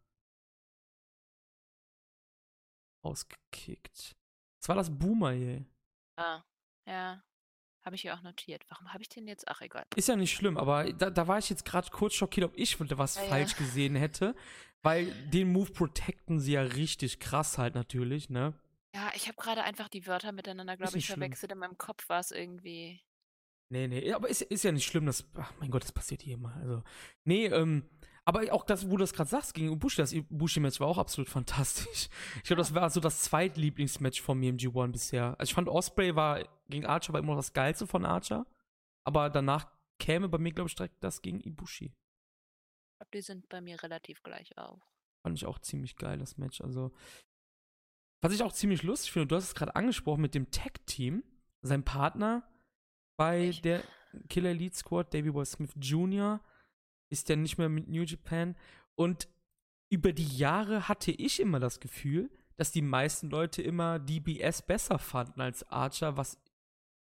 ausgekickt. 3.03 4.17
Das 4.61 4.69
war 4.69 4.77
das 4.77 4.97
Boomaye. 4.97 5.67
Ah, 6.17 6.43
ja. 6.87 7.23
Habe 7.85 7.97
ich 7.97 8.05
ja 8.05 8.15
auch 8.15 8.23
notiert. 8.23 8.65
Warum 8.69 8.93
habe 8.93 9.03
ich 9.03 9.09
den 9.09 9.27
jetzt? 9.27 9.49
Ach, 9.49 9.61
egal. 9.61 9.85
Ist 9.97 10.07
ja 10.09 10.15
nicht 10.15 10.33
schlimm, 10.33 10.57
aber 10.57 10.93
da, 10.93 11.11
da 11.11 11.27
war 11.27 11.39
ich 11.39 11.51
jetzt 11.51 11.65
gerade 11.65 11.91
kurz 11.91 12.15
schockiert, 12.15 12.47
ob 12.47 12.57
ich 12.57 12.79
was 12.79 13.17
Ja, 13.17 13.23
ja. 13.23 13.29
falsch 13.29 13.57
gesehen 13.57 13.97
hätte. 13.97 14.37
Weil 14.83 15.13
den 15.31 15.53
Move 15.53 15.73
protecten 15.73 16.41
sie 16.41 16.53
ja 16.53 16.63
richtig 16.63 17.19
krass 17.19 17.59
halt 17.59 17.75
natürlich, 17.75 18.31
ne? 18.31 18.55
Ja, 18.95 19.11
ich 19.15 19.27
habe 19.27 19.37
gerade 19.37 19.65
einfach 19.65 19.89
die 19.89 20.07
Wörter 20.07 20.33
miteinander, 20.33 20.77
glaube 20.77 20.91
ich, 20.91 20.97
nicht 20.97 21.07
schlimm. 21.07 21.21
verwechselt. 21.21 21.53
In 21.53 21.59
meinem 21.59 21.79
Kopf 21.79 22.09
war 22.09 22.21
es 22.21 22.31
irgendwie. 22.31 23.01
Nee, 23.73 23.89
nee, 23.89 24.13
aber 24.13 24.29
ist, 24.29 24.43
ist 24.43 24.65
ja 24.65 24.71
nicht 24.71 24.85
schlimm, 24.85 25.07
das, 25.07 25.25
ach 25.35 25.51
mein 25.59 25.71
Gott, 25.71 25.83
das 25.83 25.93
passiert 25.93 26.21
hier 26.21 26.35
immer. 26.35 26.55
Also, 26.57 26.83
nee, 27.25 27.47
ähm, 27.47 27.89
aber 28.27 28.53
auch 28.53 28.65
das, 28.65 28.87
wo 28.87 28.99
du 28.99 28.99
das 28.99 29.15
gerade 29.15 29.31
sagst, 29.31 29.55
gegen 29.55 29.73
Ibushi, 29.73 29.97
das 29.97 30.13
Ibushi-Match 30.13 30.79
war 30.79 30.89
auch 30.89 30.99
absolut 30.99 31.31
fantastisch. 31.31 32.11
Ich 32.37 32.43
glaube, 32.43 32.61
das 32.61 32.75
war 32.75 32.91
so 32.91 33.01
das 33.01 33.23
zweitlieblingsmatch 33.23 34.21
von 34.21 34.39
mir 34.39 34.51
im 34.51 34.59
G1 34.59 34.93
bisher. 34.93 35.41
Also 35.41 35.49
ich 35.49 35.55
fand 35.55 35.71
Osprey 35.71 36.15
war 36.15 36.47
gegen 36.69 36.85
Archer 36.85 37.15
war 37.15 37.21
immer 37.21 37.33
noch 37.33 37.39
das 37.39 37.55
Geilste 37.55 37.87
von 37.87 38.05
Archer, 38.05 38.47
aber 39.05 39.31
danach 39.31 39.67
käme 39.99 40.29
bei 40.29 40.37
mir, 40.37 40.53
glaube 40.53 40.69
ich, 40.69 40.75
direkt 40.75 41.03
das 41.03 41.23
gegen 41.23 41.41
Ibushi. 41.41 41.87
Ich 41.87 42.99
glaube, 42.99 43.11
die 43.15 43.23
sind 43.23 43.49
bei 43.49 43.63
mir 43.63 43.83
relativ 43.83 44.23
gleich 44.23 44.59
auch. 44.59 44.83
Fand 45.23 45.39
ich 45.39 45.47
auch 45.47 45.59
ziemlich 45.59 45.97
geil, 45.97 46.19
das 46.19 46.37
Match. 46.37 46.61
Also, 46.61 46.93
was 48.21 48.35
ich 48.35 48.43
auch 48.43 48.53
ziemlich 48.53 48.83
lustig 48.83 49.13
finde, 49.13 49.29
du 49.29 49.37
hast 49.37 49.45
es 49.45 49.55
gerade 49.55 49.75
angesprochen 49.75 50.21
mit 50.21 50.35
dem 50.35 50.51
Tag-Team. 50.51 51.25
Sein 51.63 51.85
Partner 51.85 52.47
bei 53.23 53.41
Welch? 53.41 53.63
der 53.63 53.85
Killer 54.29 54.51
Elite 54.51 54.77
Squad, 54.77 55.15
Davey 55.15 55.31
Boy 55.31 55.47
Smith 55.47 55.73
Jr., 55.77 56.41
ist 57.11 57.29
ja 57.29 57.37
nicht 57.37 57.59
mehr 57.59 57.69
mit 57.69 57.89
New 57.89 58.03
Japan. 58.03 58.57
Und 58.95 59.29
über 59.91 60.13
die 60.13 60.37
Jahre 60.37 60.89
hatte 60.89 61.13
ich 61.13 61.41
immer 61.41 61.61
das 61.61 61.79
Gefühl, 61.81 62.31
dass 62.57 62.73
die 62.73 62.83
meisten 62.83 63.31
Leute 63.31 63.63
immer 63.63 63.99
DBS 63.99 64.63
besser 64.63 64.99
fanden 64.99 65.41
als 65.41 65.69
Archer, 65.69 66.17
was 66.17 66.39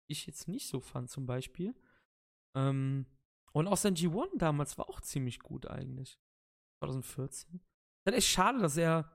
ich 0.07 0.27
jetzt 0.27 0.49
nicht 0.49 0.69
so 0.69 0.81
fand, 0.81 1.11
zum 1.11 1.27
Beispiel. 1.27 1.75
Ähm, 2.55 3.07
und 3.53 3.69
auch 3.69 3.77
sein 3.77 3.95
G1 3.95 4.39
damals 4.39 4.77
war 4.79 4.89
auch 4.89 5.01
ziemlich 5.01 5.39
gut 5.41 5.67
eigentlich. 5.67 6.19
2014. 6.81 7.55
Ist 7.55 7.63
halt 8.07 8.17
echt 8.17 8.29
schade, 8.29 8.59
dass 8.59 8.77
er, 8.77 9.11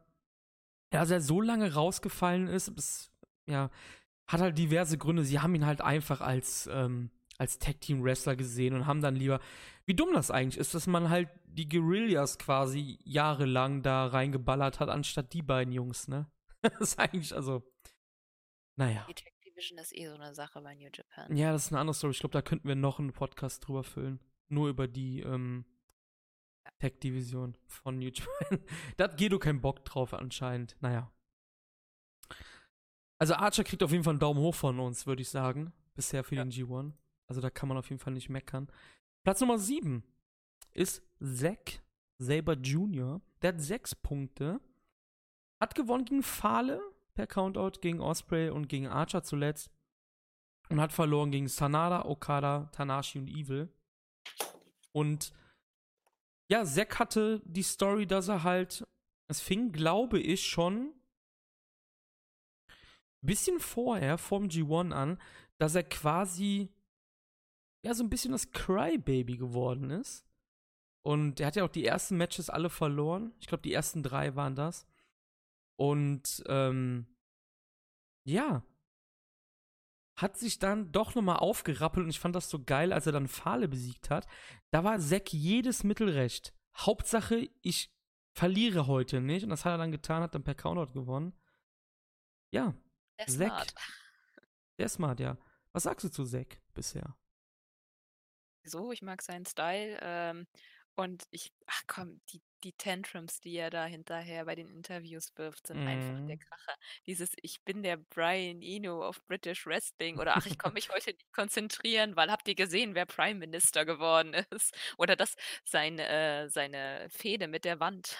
ja, 0.93 1.01
dass 1.01 1.11
er 1.11 1.21
so 1.21 1.41
lange 1.41 1.73
rausgefallen 1.73 2.47
ist. 2.47 2.71
Das, 2.75 3.11
ja, 3.47 3.69
hat 4.29 4.41
halt 4.41 4.57
diverse 4.57 4.97
Gründe. 4.97 5.23
Sie 5.25 5.39
haben 5.39 5.55
ihn 5.55 5.65
halt 5.65 5.81
einfach 5.81 6.21
als, 6.21 6.69
ähm, 6.71 7.09
als 7.37 7.57
Tag-Team-Wrestler 7.57 8.35
gesehen 8.35 8.75
und 8.75 8.85
haben 8.85 9.01
dann 9.01 9.15
lieber, 9.15 9.39
wie 9.85 9.95
dumm 9.95 10.13
das 10.13 10.29
eigentlich 10.29 10.59
ist, 10.59 10.75
dass 10.75 10.87
man 10.87 11.09
halt 11.09 11.29
die 11.45 11.67
Guerillas 11.67 12.37
quasi 12.37 12.99
jahrelang 13.03 13.81
da 13.81 14.05
reingeballert 14.05 14.79
hat, 14.79 14.89
anstatt 14.89 15.33
die 15.33 15.41
beiden 15.41 15.73
Jungs, 15.73 16.07
ne? 16.07 16.29
das 16.61 16.79
ist 16.79 16.99
eigentlich, 16.99 17.33
also, 17.35 17.63
naja. 18.75 19.05
Die 19.09 19.15
Tech 19.15 19.33
Division 19.45 19.79
ist 19.79 19.97
eh 19.97 20.07
so 20.07 20.15
eine 20.15 20.33
Sache 20.33 20.61
bei 20.61 20.75
New 20.75 20.89
Japan. 20.93 21.35
Ja, 21.35 21.51
das 21.51 21.65
ist 21.65 21.71
eine 21.71 21.81
andere 21.81 21.95
Story. 21.95 22.11
Ich 22.11 22.19
glaube, 22.19 22.33
da 22.33 22.41
könnten 22.41 22.67
wir 22.67 22.75
noch 22.75 22.99
einen 22.99 23.13
Podcast 23.13 23.67
drüber 23.67 23.83
füllen. 23.83 24.19
Nur 24.47 24.69
über 24.69 24.87
die 24.87 25.21
ähm, 25.21 25.65
Tech-Division 26.79 27.57
von 27.65 27.97
New 27.97 28.09
Japan. 28.09 28.59
da 28.97 29.05
hat 29.05 29.17
Gedo 29.17 29.39
keinen 29.39 29.61
Bock 29.61 29.83
drauf 29.85 30.13
anscheinend. 30.13 30.77
Naja. 30.81 31.11
Also 33.19 33.35
Archer 33.35 33.63
kriegt 33.63 33.83
auf 33.83 33.91
jeden 33.91 34.03
Fall 34.03 34.13
einen 34.13 34.19
Daumen 34.19 34.39
hoch 34.39 34.55
von 34.55 34.79
uns, 34.79 35.05
würde 35.05 35.21
ich 35.21 35.29
sagen. 35.29 35.73
Bisher 35.93 36.23
für 36.23 36.35
Ja. 36.35 36.43
den 36.43 36.51
G1. 36.51 36.93
Also 37.27 37.41
da 37.41 37.49
kann 37.49 37.67
man 37.69 37.77
auf 37.77 37.89
jeden 37.89 37.99
Fall 37.99 38.13
nicht 38.13 38.29
meckern. 38.29 38.71
Platz 39.23 39.41
Nummer 39.41 39.59
7 39.59 40.03
ist 40.73 41.03
Zack 41.21 41.83
Saber 42.17 42.53
Jr. 42.53 43.21
Der 43.41 43.53
hat 43.53 43.61
sechs 43.61 43.93
Punkte. 43.93 44.59
Hat 45.61 45.75
gewonnen 45.75 46.05
gegen 46.05 46.23
Fale 46.23 46.81
per 47.13 47.27
Countout, 47.27 47.79
gegen 47.81 47.99
Osprey 47.99 48.49
und 48.49 48.67
gegen 48.69 48.87
Archer 48.87 49.23
zuletzt. 49.23 49.69
Und 50.69 50.79
hat 50.79 50.93
verloren 50.93 51.31
gegen 51.31 51.47
Sanada, 51.47 52.05
Okada, 52.05 52.69
Tanashi 52.71 53.19
und 53.19 53.27
Evil. 53.29 53.69
Und 54.91 55.33
ja, 56.47 56.63
Zack 56.63 56.99
hatte 56.99 57.41
die 57.45 57.63
Story, 57.63 58.07
dass 58.07 58.27
er 58.27 58.43
halt, 58.43 58.87
es 59.27 59.41
fing, 59.41 59.71
glaube 59.71 60.19
ich, 60.19 60.47
schon 60.47 60.93
bisschen 63.27 63.59
vorher, 63.59 64.17
vom 64.17 64.45
G1 64.45 64.91
an, 64.91 65.21
dass 65.57 65.75
er 65.75 65.83
quasi 65.83 66.69
ja 67.83 67.93
so 67.93 68.03
ein 68.03 68.09
bisschen 68.09 68.31
das 68.31 68.51
Crybaby 68.51 69.37
geworden 69.37 69.89
ist. 69.89 70.25
Und 71.01 71.39
er 71.39 71.47
hat 71.47 71.55
ja 71.55 71.63
auch 71.63 71.69
die 71.69 71.85
ersten 71.85 72.17
Matches 72.17 72.49
alle 72.49 72.69
verloren. 72.69 73.33
Ich 73.39 73.47
glaube, 73.47 73.61
die 73.61 73.73
ersten 73.73 74.03
drei 74.03 74.35
waren 74.35 74.55
das. 74.55 74.85
Und 75.77 76.43
ähm, 76.47 77.07
ja, 78.25 78.63
hat 80.17 80.37
sich 80.37 80.59
dann 80.59 80.91
doch 80.91 81.15
nochmal 81.15 81.37
aufgerappelt 81.37 82.03
und 82.03 82.09
ich 82.09 82.19
fand 82.19 82.35
das 82.35 82.49
so 82.49 82.61
geil, 82.61 82.91
als 82.91 83.05
er 83.05 83.13
dann 83.13 83.29
Fahle 83.29 83.69
besiegt 83.69 84.09
hat. 84.09 84.27
Da 84.71 84.83
war 84.83 84.99
Zack 84.99 85.31
jedes 85.31 85.85
Mittel 85.85 86.09
recht. 86.09 86.53
Hauptsache, 86.77 87.49
ich 87.61 87.89
verliere 88.33 88.87
heute 88.87 89.21
nicht. 89.21 89.43
Und 89.43 89.49
das 89.49 89.63
hat 89.63 89.73
er 89.73 89.77
dann 89.77 89.91
getan, 89.91 90.21
hat 90.21 90.35
dann 90.35 90.43
per 90.43 90.55
Countout 90.55 90.93
gewonnen. 90.93 91.33
Ja, 92.51 92.73
Der 93.19 93.27
Zack. 93.27 93.53
smart. 93.53 93.73
der 94.79 94.89
smart, 94.89 95.19
ja. 95.19 95.37
Was 95.73 95.83
sagst 95.83 96.03
du 96.05 96.09
zu 96.09 96.25
Zack 96.25 96.61
bisher? 96.73 97.15
So, 98.65 98.91
ich 98.91 99.01
mag 99.01 99.21
seinen 99.21 99.45
Style. 99.45 99.97
Ähm, 100.01 100.47
und 100.95 101.23
ich, 101.31 101.53
ach 101.65 101.81
komm, 101.87 102.21
die, 102.29 102.41
die 102.63 102.73
Tantrums, 102.73 103.39
die 103.39 103.55
er 103.55 103.69
da 103.69 103.85
hinterher 103.85 104.43
bei 104.45 104.55
den 104.55 104.67
Interviews 104.69 105.31
wirft, 105.37 105.65
sind 105.67 105.81
einfach 105.85 106.19
der 106.27 106.35
Mhm. 106.35 106.37
Kracher. 106.37 106.75
Dieses 107.07 107.31
Ich 107.41 107.63
bin 107.63 107.83
der 107.83 107.95
Brian 107.97 108.61
Eno 108.61 109.07
of 109.07 109.25
British 109.27 109.65
Wrestling 109.65 110.19
oder 110.19 110.35
ach, 110.35 110.45
ich 110.45 110.57
kann 110.57 110.73
mich 110.73 110.89
heute 110.89 111.11
nicht 111.11 111.31
konzentrieren, 111.31 112.17
weil 112.17 112.29
habt 112.29 112.47
ihr 112.49 112.55
gesehen, 112.55 112.95
wer 112.95 113.05
Prime 113.05 113.39
Minister 113.39 113.85
geworden 113.85 114.33
ist? 114.51 114.75
Oder 114.97 115.15
dass 115.15 115.35
sein, 115.63 115.97
äh, 115.99 116.49
seine 116.49 117.07
Fehde 117.11 117.47
mit 117.47 117.63
der 117.63 117.79
Wand, 117.79 118.17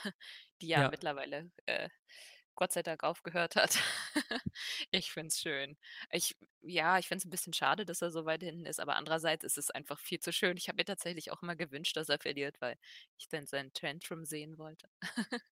die 0.62 0.68
ja, 0.70 0.84
Ja. 0.84 0.90
mittlerweile 0.90 1.52
äh, 1.66 1.90
Gott 2.60 2.74
sei 2.74 2.84
Dank 2.84 3.06
aufgehört 3.06 3.56
hat. 3.56 3.80
ich 4.92 5.14
find's 5.14 5.40
schön. 5.40 5.78
Ich, 6.12 6.36
ja, 6.62 7.00
ich 7.00 7.08
finde 7.08 7.20
es 7.20 7.26
ein 7.26 7.30
bisschen 7.30 7.54
schade, 7.54 7.86
dass 7.86 8.02
er 8.02 8.12
so 8.12 8.26
weit 8.26 8.44
hinten 8.44 8.66
ist, 8.66 8.82
aber 8.82 8.98
andererseits 8.98 9.46
ist 9.46 9.58
es 9.58 9.72
einfach 9.72 9.98
viel 9.98 10.20
zu 10.20 10.34
schön. 10.34 10.58
Ich 10.58 10.68
habe 10.68 10.76
mir 10.76 10.84
tatsächlich 10.84 11.32
auch 11.32 11.42
immer 11.42 11.56
gewünscht, 11.56 11.96
dass 11.96 12.10
er 12.10 12.20
verliert, 12.20 12.60
weil 12.60 12.76
ich 13.18 13.30
dann 13.30 13.48
seinen 13.48 13.72
Tantrum 13.72 14.26
sehen 14.26 14.58
wollte. 14.58 14.90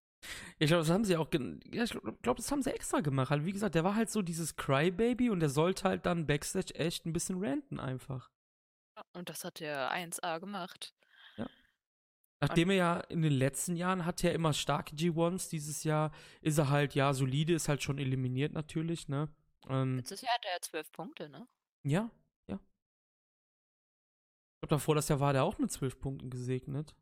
Ich 0.58 0.68
glaube, 0.68 0.82
das 0.82 0.90
haben 0.90 1.06
sie 1.06 1.16
auch, 1.16 1.30
ja, 1.32 1.84
ich 1.84 1.92
glaube, 1.92 2.42
das 2.42 2.52
haben 2.52 2.64
sie 2.64 2.74
extra 2.74 3.02
gemacht. 3.02 3.30
Halt, 3.30 3.46
wie 3.46 3.54
gesagt, 3.54 3.76
der 3.76 3.84
war 3.84 3.94
halt 3.94 4.10
so 4.10 4.24
dieses 4.24 4.56
Crybaby 4.56 5.30
und 5.30 5.40
der 5.40 5.50
sollte 5.50 5.84
halt 5.84 6.08
dann 6.08 6.26
Backstage 6.26 6.74
echt 6.74 7.06
ein 7.06 7.14
bisschen 7.14 7.38
ranten 7.42 7.80
einfach. 7.80 8.32
Und 9.14 9.30
das 9.30 9.44
hat 9.44 9.62
er 9.62 9.92
1A 9.94 10.40
gemacht. 10.40 10.96
Nachdem 12.40 12.70
er 12.70 12.76
ja 12.76 13.00
in 13.00 13.22
den 13.24 13.34
letzten 13.34 13.76
Jahren 13.76 14.06
hat 14.06 14.24
er 14.24 14.34
immer 14.34 14.54
starke 14.54 14.96
G1s, 14.96 15.50
dieses 15.50 15.84
Jahr 15.84 16.12
ist 16.42 16.60
er 16.60 16.70
halt, 16.70 16.94
ja, 16.94 17.14
solide, 17.14 17.54
ist 17.54 17.68
halt 17.68 17.82
schon 17.82 17.98
eliminiert 17.98 18.54
natürlich, 18.54 19.08
ne? 19.08 19.34
Ähm, 19.68 19.98
Letztes 19.98 20.22
Jahr 20.22 20.34
hatte 20.36 20.48
er 20.50 20.62
zwölf 20.62 20.92
Punkte, 20.92 21.30
ne? 21.30 21.48
ja, 21.84 22.12
ja. 22.48 22.60
Ich 24.56 24.62
glaube, 24.62 24.76
davor 24.76 24.96
das 24.96 25.08
Jahr 25.10 25.20
war 25.20 25.34
der 25.34 25.44
auch 25.44 25.58
mit 25.58 25.72
zwölf 25.72 26.00
Punkten 26.00 26.30
gesegnet. 26.30 26.96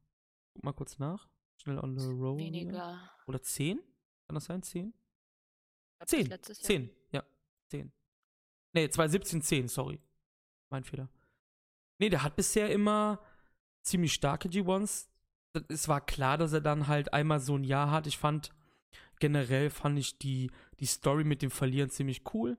Guck 0.53 0.63
mal 0.63 0.73
kurz 0.73 0.99
nach. 0.99 1.29
Schnell 1.57 1.79
on 1.79 1.97
the 1.97 2.05
hier. 2.05 2.37
Weniger. 2.37 3.11
Oder 3.27 3.41
zehn? 3.41 3.79
Kann 4.27 4.35
das 4.35 4.45
sein? 4.45 4.63
Zehn? 4.63 4.93
Glaub, 5.97 6.09
Zehn. 6.09 6.39
Zehn, 6.41 6.89
ja. 7.11 7.23
Zehn. 7.67 7.91
Nee, 8.73 8.89
2017, 8.89 9.41
10, 9.41 9.67
sorry. 9.67 10.01
Mein 10.69 10.83
Fehler. 10.83 11.09
Nee, 11.97 12.09
der 12.09 12.23
hat 12.23 12.35
bisher 12.35 12.71
immer 12.71 13.21
ziemlich 13.83 14.13
starke 14.13 14.49
G1s. 14.49 15.09
Es 15.69 15.87
war 15.87 16.05
klar, 16.05 16.37
dass 16.37 16.53
er 16.53 16.61
dann 16.61 16.87
halt 16.87 17.13
einmal 17.13 17.39
so 17.39 17.55
ein 17.55 17.63
Jahr 17.63 17.91
hat. 17.91 18.07
Ich 18.07 18.17
fand, 18.17 18.51
generell 19.19 19.69
fand 19.69 19.97
ich 19.99 20.17
die, 20.17 20.51
die 20.79 20.85
Story 20.85 21.23
mit 21.23 21.41
dem 21.41 21.51
Verlieren 21.51 21.89
ziemlich 21.89 22.21
cool. 22.33 22.57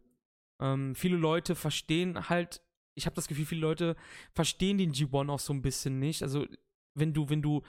Ähm, 0.60 0.94
viele 0.94 1.16
Leute 1.16 1.54
verstehen 1.54 2.28
halt, 2.28 2.62
ich 2.94 3.06
habe 3.06 3.16
das 3.16 3.28
Gefühl, 3.28 3.46
viele 3.46 3.60
Leute 3.60 3.96
verstehen 4.32 4.78
den 4.78 4.92
G1 4.92 5.30
auch 5.30 5.40
so 5.40 5.52
ein 5.52 5.62
bisschen 5.62 5.98
nicht. 5.98 6.22
Also, 6.22 6.46
wenn 6.94 7.12
du, 7.12 7.28
wenn 7.28 7.42
du 7.42 7.62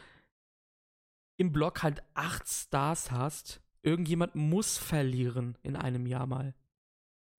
im 1.37 1.51
Block 1.51 1.83
halt 1.83 2.01
acht 2.13 2.47
Stars 2.47 3.11
hast, 3.11 3.61
irgendjemand 3.83 4.35
muss 4.35 4.77
verlieren 4.77 5.57
in 5.63 5.75
einem 5.75 6.07
Jahr 6.07 6.27
mal. 6.27 6.55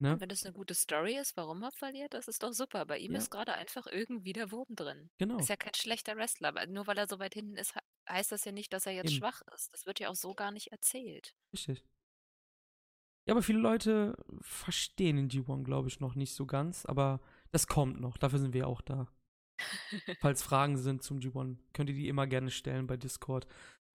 Ne? 0.01 0.21
Wenn 0.21 0.29
das 0.29 0.45
eine 0.45 0.53
gute 0.55 0.75
Story 0.75 1.17
ist, 1.19 1.37
warum 1.37 1.63
er 1.63 1.73
verliert, 1.73 2.15
das 2.15 2.29
ist 2.29 2.43
doch 2.45 2.53
super. 2.53 2.87
Bei 2.87 2.99
ihm 2.99 3.13
Ja. 3.13 3.19
ist 3.19 3.31
gerade 3.31 3.55
einfach 3.55 3.87
irgendwie 3.87 4.33
der 4.33 4.53
Wurm 4.53 4.75
drin. 4.77 5.11
Genau. 5.19 5.39
Ist 5.39 5.49
ja 5.49 5.57
kein 5.57 5.75
schlechter 5.75 6.17
Wrestler, 6.17 6.49
aber 6.49 6.67
nur 6.67 6.87
weil 6.87 6.99
er 6.99 7.09
so 7.09 7.19
weit 7.19 7.35
hinten 7.35 7.57
ist, 7.57 7.75
he- 7.75 7.81
heißt 8.09 8.31
das 8.31 8.45
ja 8.45 8.53
nicht, 8.53 8.73
dass 8.73 8.87
er 8.87 8.93
jetzt 8.93 9.11
Eben. 9.11 9.19
schwach 9.19 9.43
ist. 9.55 9.73
Das 9.75 9.87
wird 9.87 9.99
ja 9.99 10.09
auch 10.09 10.15
so 10.15 10.35
gar 10.35 10.53
nicht 10.53 10.69
erzählt. 10.71 11.35
Richtig. 11.53 11.85
Ja, 13.27 13.35
aber 13.35 13.43
viele 13.43 13.59
Leute 13.59 14.17
verstehen 14.41 15.17
den 15.17 15.29
G1, 15.29 15.65
glaube 15.65 15.89
ich, 15.89 15.99
noch 16.01 16.15
nicht 16.15 16.33
so 16.35 16.47
ganz. 16.47 16.87
Aber 16.87 17.21
das 17.51 17.67
kommt 17.67 18.01
noch. 18.01 18.17
Dafür 18.19 18.39
sind 18.39 18.55
wir 18.55 18.69
auch 18.69 18.81
da. 18.81 19.13
Falls 20.21 20.43
Fragen 20.43 20.77
sind 20.79 21.03
zum 21.03 21.19
G1, 21.19 21.59
könnt 21.73 21.91
ihr 21.91 21.97
die 21.97 22.09
immer 22.09 22.27
gerne 22.29 22.51
stellen 22.53 22.87
bei 22.87 22.97
Discord 22.97 23.47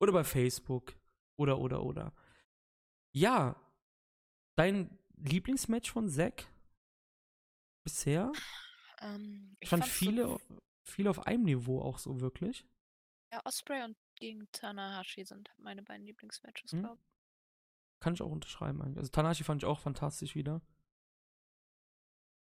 oder 0.02 0.12
bei 0.12 0.24
Facebook. 0.26 0.96
Oder, 1.40 1.58
oder, 1.60 1.82
oder. 1.84 2.14
Ja, 3.16 3.56
dein 4.56 5.00
Lieblingsmatch 5.24 5.92
von 5.92 6.10
Zack 6.10 6.48
bisher? 7.86 8.32
Ähm, 9.00 9.56
Ich 9.60 9.70
fand 9.70 9.84
fand's 9.84 10.00
so 10.00 10.06
viele, 10.06 10.28
auf- 10.28 10.42
viele 10.84 11.10
einem 11.28 11.44
Niveau 11.44 11.82
auch 11.82 11.98
so 11.98 12.20
wirklich. 12.22 12.66
Ja, 13.32 13.42
Osprey 13.46 13.84
und 13.84 13.98
gegen 14.16 14.48
Tanahashi 14.52 15.26
sind 15.26 15.50
meine 15.58 15.82
beiden 15.84 16.06
Lieblingsmatches, 16.06 16.74
Mhm. 16.74 16.80
glaube 16.82 17.02
ich. 17.02 17.10
Kann 18.00 18.14
ich 18.14 18.22
auch 18.22 18.32
unterschreiben 18.32 18.82
eigentlich. 18.82 18.98
Also 18.98 19.12
Tanashi 19.12 19.44
fand 19.44 19.64
ich 19.64 19.66
auch 19.66 19.80
fantastisch 19.80 20.36
wieder. 20.36 20.62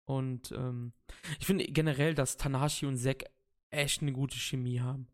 Und 0.06 0.52
ähm, 0.52 0.94
ich 1.40 1.46
finde 1.46 1.66
generell, 1.66 2.14
dass 2.16 2.36
Tanahashi 2.38 2.86
und 2.88 2.98
Zack 2.98 3.26
echt 3.70 4.02
eine 4.02 4.12
gute 4.12 4.38
Chemie 4.38 4.82
haben. 4.82 5.08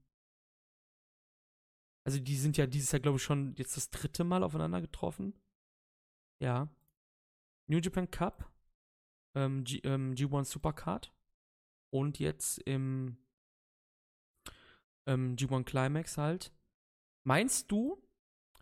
Also 2.06 2.20
die 2.20 2.38
sind 2.38 2.56
ja 2.56 2.66
dieses 2.66 2.92
Jahr, 2.94 3.02
glaube 3.02 3.18
ich, 3.18 3.24
schon 3.24 3.54
jetzt 3.56 3.76
das 3.76 3.90
dritte 3.90 4.24
Mal 4.24 4.42
aufeinander 4.44 4.80
getroffen. 4.82 5.34
Ja. 6.42 6.70
New 7.68 7.80
Japan 7.80 8.10
Cup, 8.10 8.52
ähm, 9.36 9.64
G, 9.64 9.80
ähm, 9.84 10.14
G1 10.14 10.46
Supercard 10.46 11.14
und 11.92 12.20
jetzt 12.20 12.60
im 12.60 13.18
ähm, 15.06 15.36
G1 15.36 15.64
Climax 15.64 16.18
halt. 16.18 16.54
Meinst 17.26 17.72
du, 17.72 18.02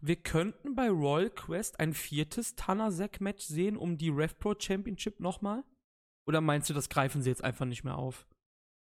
wir 0.01 0.16
könnten 0.18 0.76
bei 0.76 0.89
Royal 0.89 1.30
Quest 1.30 1.80
ein 1.80 1.93
viertes 1.93 2.56
Tana-Zack-Match 2.56 3.45
sehen 3.45 3.78
um 3.78 3.97
die 3.97 4.10
RevPro 4.10 4.56
Championship 4.58 5.20
nochmal? 5.20 5.64
Oder 6.28 6.41
meinst 6.41 6.70
du, 6.70 6.74
das 6.74 6.89
greifen 6.89 7.22
sie 7.22 7.30
jetzt 7.30 7.43
einfach 7.43 7.66
nicht 7.66 7.84
mehr 7.84 7.97
auf? 7.97 8.28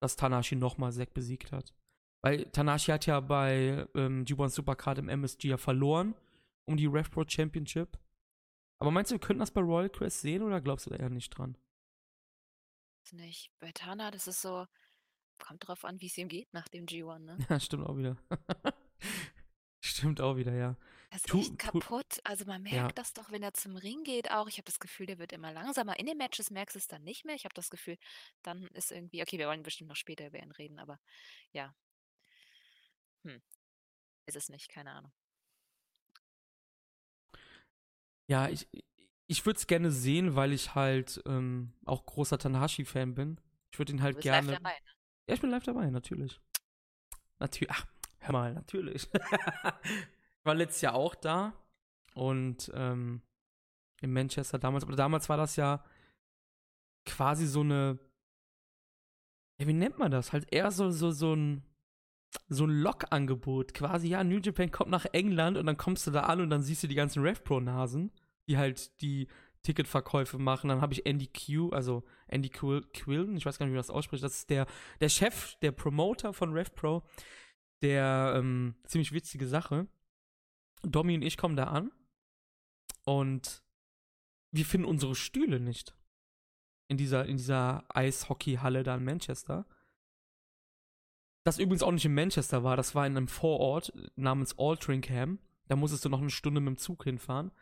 Dass 0.01 0.17
Tanashi 0.17 0.57
nochmal 0.57 0.93
Zack 0.93 1.15
besiegt 1.15 1.53
hat? 1.53 1.75
Weil 2.23 2.45
Tanashi 2.47 2.91
hat 2.91 3.07
ja 3.07 3.21
bei 3.21 3.87
ähm, 3.95 4.25
G1 4.25 4.51
Supercard 4.51 4.99
im 4.99 5.09
MSG 5.09 5.49
ja 5.49 5.57
verloren 5.57 6.15
um 6.67 6.77
die 6.77 6.87
RevPro 6.87 7.25
Championship. 7.27 7.99
Aber 8.79 8.91
meinst 8.91 9.11
du, 9.11 9.15
wir 9.17 9.21
könnten 9.21 9.41
das 9.41 9.51
bei 9.51 9.61
Royal 9.61 9.91
Quest 9.91 10.21
sehen 10.21 10.43
oder 10.43 10.61
glaubst 10.61 10.87
du 10.87 10.91
da 10.91 10.97
eher 10.97 11.11
nicht 11.11 11.31
dran? 11.31 11.57
Nicht. 13.13 13.51
Bei 13.59 13.73
Tana, 13.73 14.11
das 14.11 14.27
ist 14.29 14.43
so, 14.43 14.67
kommt 15.39 15.67
drauf 15.67 15.85
an, 15.85 16.01
wie 16.01 16.07
es 16.07 16.19
ihm 16.19 16.29
geht 16.29 16.53
nach 16.53 16.69
dem 16.69 16.85
G1, 16.87 17.19
ne? 17.21 17.39
Ja, 17.49 17.59
stimmt 17.61 17.87
auch 17.87 17.97
wieder. 17.97 18.17
stimmt 19.81 20.21
auch 20.21 20.37
wieder, 20.37 20.53
ja. 20.55 20.77
Er 21.11 21.17
ist 21.17 21.27
Tu- 21.27 21.41
echt 21.41 21.59
kaputt. 21.59 22.21
Also 22.25 22.45
man 22.45 22.63
merkt 22.63 22.77
Ja. 22.77 22.89
das 22.93 23.15
doch, 23.15 23.31
wenn 23.33 23.43
er 23.43 23.55
zum 23.55 23.77
Ring 23.77 24.05
geht 24.05 24.31
auch. 24.31 24.47
Ich 24.47 24.59
habe 24.59 24.67
das 24.67 24.79
Gefühl, 24.79 25.07
der 25.07 25.19
wird 25.19 25.33
immer 25.33 25.53
langsamer. 25.53 25.99
In 25.99 26.05
den 26.05 26.19
Matches 26.19 26.51
merkst 26.51 26.77
du 26.77 26.79
es 26.79 26.87
dann 26.87 27.03
nicht 27.03 27.25
mehr. 27.25 27.35
Ich 27.35 27.45
habe 27.45 27.55
das 27.55 27.71
Gefühl, 27.71 27.97
dann 28.43 28.67
ist 28.75 28.93
irgendwie, 28.93 29.23
okay, 29.23 29.39
wir 29.39 29.49
wollen 29.49 29.63
bestimmt 29.63 29.89
noch 29.89 29.97
später 29.97 30.27
über 30.27 30.39
ihn 30.39 30.53
reden, 30.53 30.79
aber 30.79 31.01
ja. 31.53 31.75
Hm. 33.25 33.41
Ist 34.27 34.37
es 34.37 34.51
nicht, 34.51 34.69
keine 34.69 34.91
Ahnung. 34.93 35.13
Ja, 38.29 38.49
ich, 38.49 38.69
ich 39.27 39.45
würde 39.47 39.59
es 39.59 39.67
gerne 39.67 39.91
sehen, 39.91 40.37
weil 40.37 40.53
ich 40.53 40.75
halt 40.75 41.23
ähm, 41.27 41.73
auch 41.85 42.05
großer 42.07 42.39
Tanahashi-Fan 42.39 43.15
bin. 43.15 43.41
Ich 43.73 43.79
würde 43.79 43.93
ihn 43.93 43.99
Du 43.99 44.05
halt 44.05 44.17
bist 44.17 44.29
live 44.29 44.45
gerne. 44.45 44.53
dabei, 44.53 44.71
ne? 44.71 44.91
Ja, 45.29 45.35
ich 45.35 45.41
bin 45.41 45.51
live 45.51 45.65
dabei, 45.65 45.91
natürlich. 45.91 46.41
Natürlich. 47.39 47.71
Ach, 47.71 47.87
hör 48.19 48.33
mal, 48.33 48.55
natürlich. 48.55 49.09
ich 49.13 50.45
war 50.45 50.55
letztes 50.55 50.81
Jahr 50.83 50.95
auch 50.95 51.15
da 51.15 51.55
und 52.15 52.71
ähm, 52.75 53.23
in 54.01 54.13
Manchester 54.13 54.59
damals, 54.59 54.85
aber 54.85 54.97
damals 54.97 55.29
war 55.29 55.37
das 55.37 55.57
ja 55.57 55.85
quasi 57.05 57.47
so 57.47 57.61
eine. 57.61 57.99
Ja, 59.61 59.67
wie 59.67 59.73
nennt 59.73 59.99
man 59.99 60.11
das? 60.11 60.33
Halt 60.33 60.53
eher 60.53 60.71
so, 60.71 60.91
so, 60.91 61.11
so 61.11 61.35
ein 61.35 61.63
so 62.49 62.65
ein 62.65 62.71
Log-Angebot. 62.71 63.75
Quasi, 63.75 64.09
ja, 64.09 64.25
New 64.25 64.39
Japan 64.39 64.71
kommt 64.71 64.91
nach 64.91 65.07
England 65.13 65.57
und 65.57 65.67
dann 65.67 65.77
kommst 65.77 66.07
du 66.07 66.11
da 66.11 66.23
an 66.23 66.41
und 66.41 66.51
dann 66.51 66.63
siehst 66.63 66.83
du 66.83 66.87
die 66.87 66.95
ganzen 66.95 67.23
RevPro-Nasen, 67.23 68.11
die 68.49 68.57
halt 68.57 69.01
die 69.01 69.29
Ticketverkäufe 69.63 70.39
machen. 70.39 70.69
Dann 70.69 70.81
habe 70.81 70.93
ich 70.93 71.07
Andy 71.07 71.29
Q, 71.29 71.71
also 71.71 72.05
Andy 72.27 72.49
Quill, 72.49 72.83
Quillen, 72.93 73.37
ich 73.37 73.45
weiß 73.45 73.59
gar 73.59 73.67
nicht, 73.67 73.73
wie 73.73 73.77
man 73.77 73.81
das 73.81 73.91
ausspricht. 73.91 74.23
Das 74.23 74.35
ist 74.35 74.51
der, 74.51 74.67
der 75.01 75.09
Chef, 75.09 75.57
der 75.63 75.73
Promoter 75.73 76.33
von 76.33 76.53
RevPro. 76.53 77.03
Der, 77.83 78.35
ähm, 78.37 78.75
ziemlich 78.87 79.13
witzige 79.13 79.47
Sache. 79.47 79.87
Domi 80.83 81.15
und 81.15 81.23
ich 81.23 81.37
kommen 81.37 81.57
da 81.57 81.65
an 81.65 81.93
und 83.05 83.63
wir 84.53 84.65
finden 84.65 84.87
unsere 84.87 85.15
Stühle 85.15 85.61
nicht. 85.61 85.95
In 86.89 86.97
dieser, 86.97 87.27
in 87.27 87.37
dieser 87.37 87.85
Eishockeyhalle 87.95 88.83
da 88.83 88.97
in 88.97 89.05
Manchester. 89.05 89.67
Das 91.49 91.59
übrigens 91.59 91.83
auch 91.83 91.93
nicht 91.93 92.05
in 92.05 92.13
Manchester 92.13 92.63
war, 92.63 92.77
das 92.77 92.95
war 92.95 93.07
in 93.07 93.17
einem 93.17 93.27
Vorort 93.27 93.91
namens 94.17 94.59
Altringham. 94.59 95.39
Da 95.67 95.77
musstest 95.77 96.05
du 96.05 96.11
noch 96.11 96.21
eine 96.21 96.29
Stunde 96.29 96.61
mit 96.61 96.69
dem 96.69 96.77
Zug 96.77 97.05
hinfahren. 97.05 97.53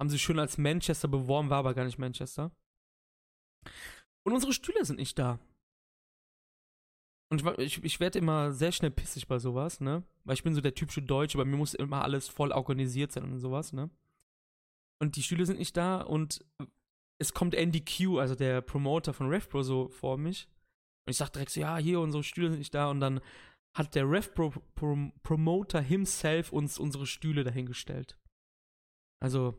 Haben 0.00 0.10
sie 0.10 0.18
schön 0.18 0.40
als 0.40 0.58
Manchester 0.58 1.06
beworben, 1.06 1.48
war 1.48 1.58
aber 1.58 1.72
gar 1.72 1.84
nicht 1.84 2.00
Manchester. 2.00 2.50
Und 4.24 4.32
unsere 4.32 4.52
Stühle 4.52 4.84
sind 4.84 4.98
nicht 4.98 5.20
da. 5.20 5.38
Und 7.30 7.44
ich, 7.58 7.76
ich, 7.76 7.84
ich 7.84 8.00
werde 8.00 8.18
immer 8.18 8.50
sehr 8.50 8.72
schnell 8.72 8.90
pissig 8.90 9.28
bei 9.28 9.38
sowas, 9.38 9.78
ne? 9.78 10.02
Weil 10.24 10.34
ich 10.34 10.42
bin 10.42 10.56
so 10.56 10.60
der 10.60 10.74
typische 10.74 11.02
Deutsche, 11.02 11.38
bei 11.38 11.44
mir 11.44 11.58
muss 11.58 11.74
immer 11.74 12.02
alles 12.02 12.26
voll 12.26 12.50
organisiert 12.50 13.12
sein 13.12 13.22
und 13.22 13.38
sowas, 13.38 13.72
ne? 13.72 13.88
Und 15.00 15.14
die 15.14 15.22
Stühle 15.22 15.46
sind 15.46 15.60
nicht 15.60 15.76
da 15.76 16.00
und 16.00 16.44
es 17.20 17.34
kommt 17.34 17.54
Andy 17.54 17.84
Q, 17.84 18.18
also 18.18 18.34
der 18.34 18.62
Promoter 18.62 19.14
von 19.14 19.28
RevPro, 19.28 19.62
so 19.62 19.90
vor 19.90 20.18
mich. 20.18 20.48
Und 21.08 21.12
ich 21.12 21.16
sag 21.16 21.30
direkt 21.30 21.50
so, 21.52 21.60
ja, 21.60 21.78
hier, 21.78 22.00
unsere 22.00 22.22
Stühle 22.22 22.50
sind 22.50 22.58
nicht 22.58 22.74
da. 22.74 22.90
Und 22.90 23.00
dann 23.00 23.22
hat 23.74 23.94
der 23.94 24.04
RevPro 24.04 24.50
Pro 24.74 25.10
Promoter 25.22 25.80
himself 25.80 26.52
uns 26.52 26.78
unsere 26.78 27.06
Stühle 27.06 27.44
dahingestellt. 27.44 28.18
Also, 29.18 29.58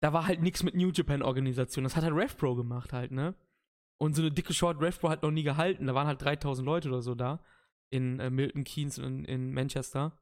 da 0.00 0.12
war 0.12 0.28
halt 0.28 0.40
nichts 0.40 0.62
mit 0.62 0.76
New 0.76 0.92
Japan 0.92 1.22
Organisation. 1.22 1.82
Das 1.82 1.96
hat 1.96 2.04
halt 2.04 2.14
RevPro 2.14 2.54
gemacht 2.54 2.92
halt, 2.92 3.10
ne? 3.10 3.34
Und 4.00 4.14
so 4.14 4.22
eine 4.22 4.30
dicke 4.30 4.54
Short 4.54 4.80
RevPro 4.80 5.08
hat 5.08 5.24
noch 5.24 5.32
nie 5.32 5.42
gehalten. 5.42 5.88
Da 5.88 5.96
waren 5.96 6.06
halt 6.06 6.22
3000 6.22 6.64
Leute 6.64 6.90
oder 6.90 7.02
so 7.02 7.16
da. 7.16 7.44
In 7.90 8.20
äh, 8.20 8.30
Milton 8.30 8.62
Keynes 8.62 9.00
und 9.00 9.04
in, 9.04 9.24
in 9.24 9.52
Manchester. 9.52 10.16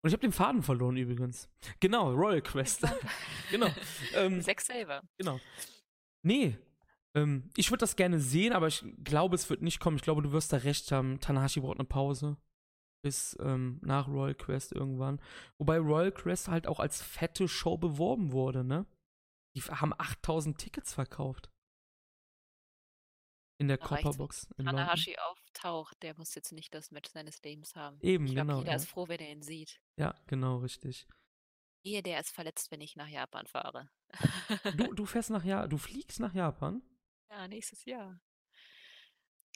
Und 0.00 0.08
ich 0.08 0.14
habe 0.14 0.22
den 0.22 0.32
Faden 0.32 0.62
verloren 0.62 0.96
übrigens. 0.96 1.50
Genau, 1.80 2.14
Royal 2.14 2.40
Quest. 2.40 2.86
genau. 3.50 3.68
Ähm, 4.14 4.40
Zack 4.40 4.62
Saber. 4.62 5.02
Genau. 5.18 5.38
Nee. 6.22 6.56
Ähm, 7.16 7.50
ich 7.56 7.70
würde 7.70 7.80
das 7.80 7.96
gerne 7.96 8.20
sehen, 8.20 8.52
aber 8.52 8.68
ich 8.68 8.84
glaube, 9.02 9.34
es 9.34 9.50
wird 9.50 9.62
nicht 9.62 9.80
kommen. 9.80 9.96
Ich 9.96 10.02
glaube, 10.02 10.22
du 10.22 10.32
wirst 10.32 10.52
da 10.52 10.58
recht 10.58 10.92
haben. 10.92 11.20
Tanahashi 11.20 11.60
braucht 11.60 11.78
eine 11.78 11.88
Pause. 11.88 12.36
Bis 13.02 13.36
ähm, 13.40 13.80
nach 13.82 14.08
Royal 14.08 14.34
Quest 14.34 14.72
irgendwann. 14.72 15.20
Wobei 15.58 15.78
Royal 15.78 16.12
Quest 16.12 16.48
halt 16.48 16.66
auch 16.66 16.80
als 16.80 17.00
fette 17.02 17.48
Show 17.48 17.78
beworben 17.78 18.30
wurde, 18.32 18.62
ne? 18.62 18.86
Die 19.56 19.62
haben 19.62 19.94
8000 19.96 20.58
Tickets 20.58 20.92
verkauft. 20.94 21.50
In 23.58 23.68
der 23.68 23.78
Copperbox 23.78 24.48
London. 24.56 24.76
Tanahashi 24.76 25.16
auftaucht, 25.18 26.02
der 26.02 26.16
muss 26.16 26.34
jetzt 26.34 26.52
nicht 26.52 26.72
das 26.74 26.90
Match 26.90 27.10
seines 27.10 27.42
Lebens 27.42 27.74
haben. 27.74 27.98
Eben, 28.00 28.26
ich 28.26 28.34
genau. 28.34 28.58
jeder 28.58 28.70
Ja. 28.70 28.76
ist 28.76 28.88
froh, 28.88 29.08
wenn 29.08 29.20
er 29.20 29.30
ihn 29.32 29.42
sieht. 29.42 29.82
ja, 29.98 30.14
genau, 30.26 30.58
richtig. 30.58 31.06
Ehe 31.82 32.02
der 32.02 32.20
ist 32.20 32.30
verletzt, 32.30 32.70
wenn 32.70 32.80
ich 32.82 32.96
nach 32.96 33.08
Japan 33.08 33.46
fahre. 33.46 33.90
Du, 34.76 34.92
du 34.94 35.06
fährst 35.06 35.30
nach 35.30 35.44
Japan, 35.44 35.70
du 35.70 35.78
fliegst 35.78 36.20
nach 36.20 36.34
Japan? 36.34 36.82
Ja, 37.30 37.48
nächstes 37.48 37.84
Jahr. 37.84 38.20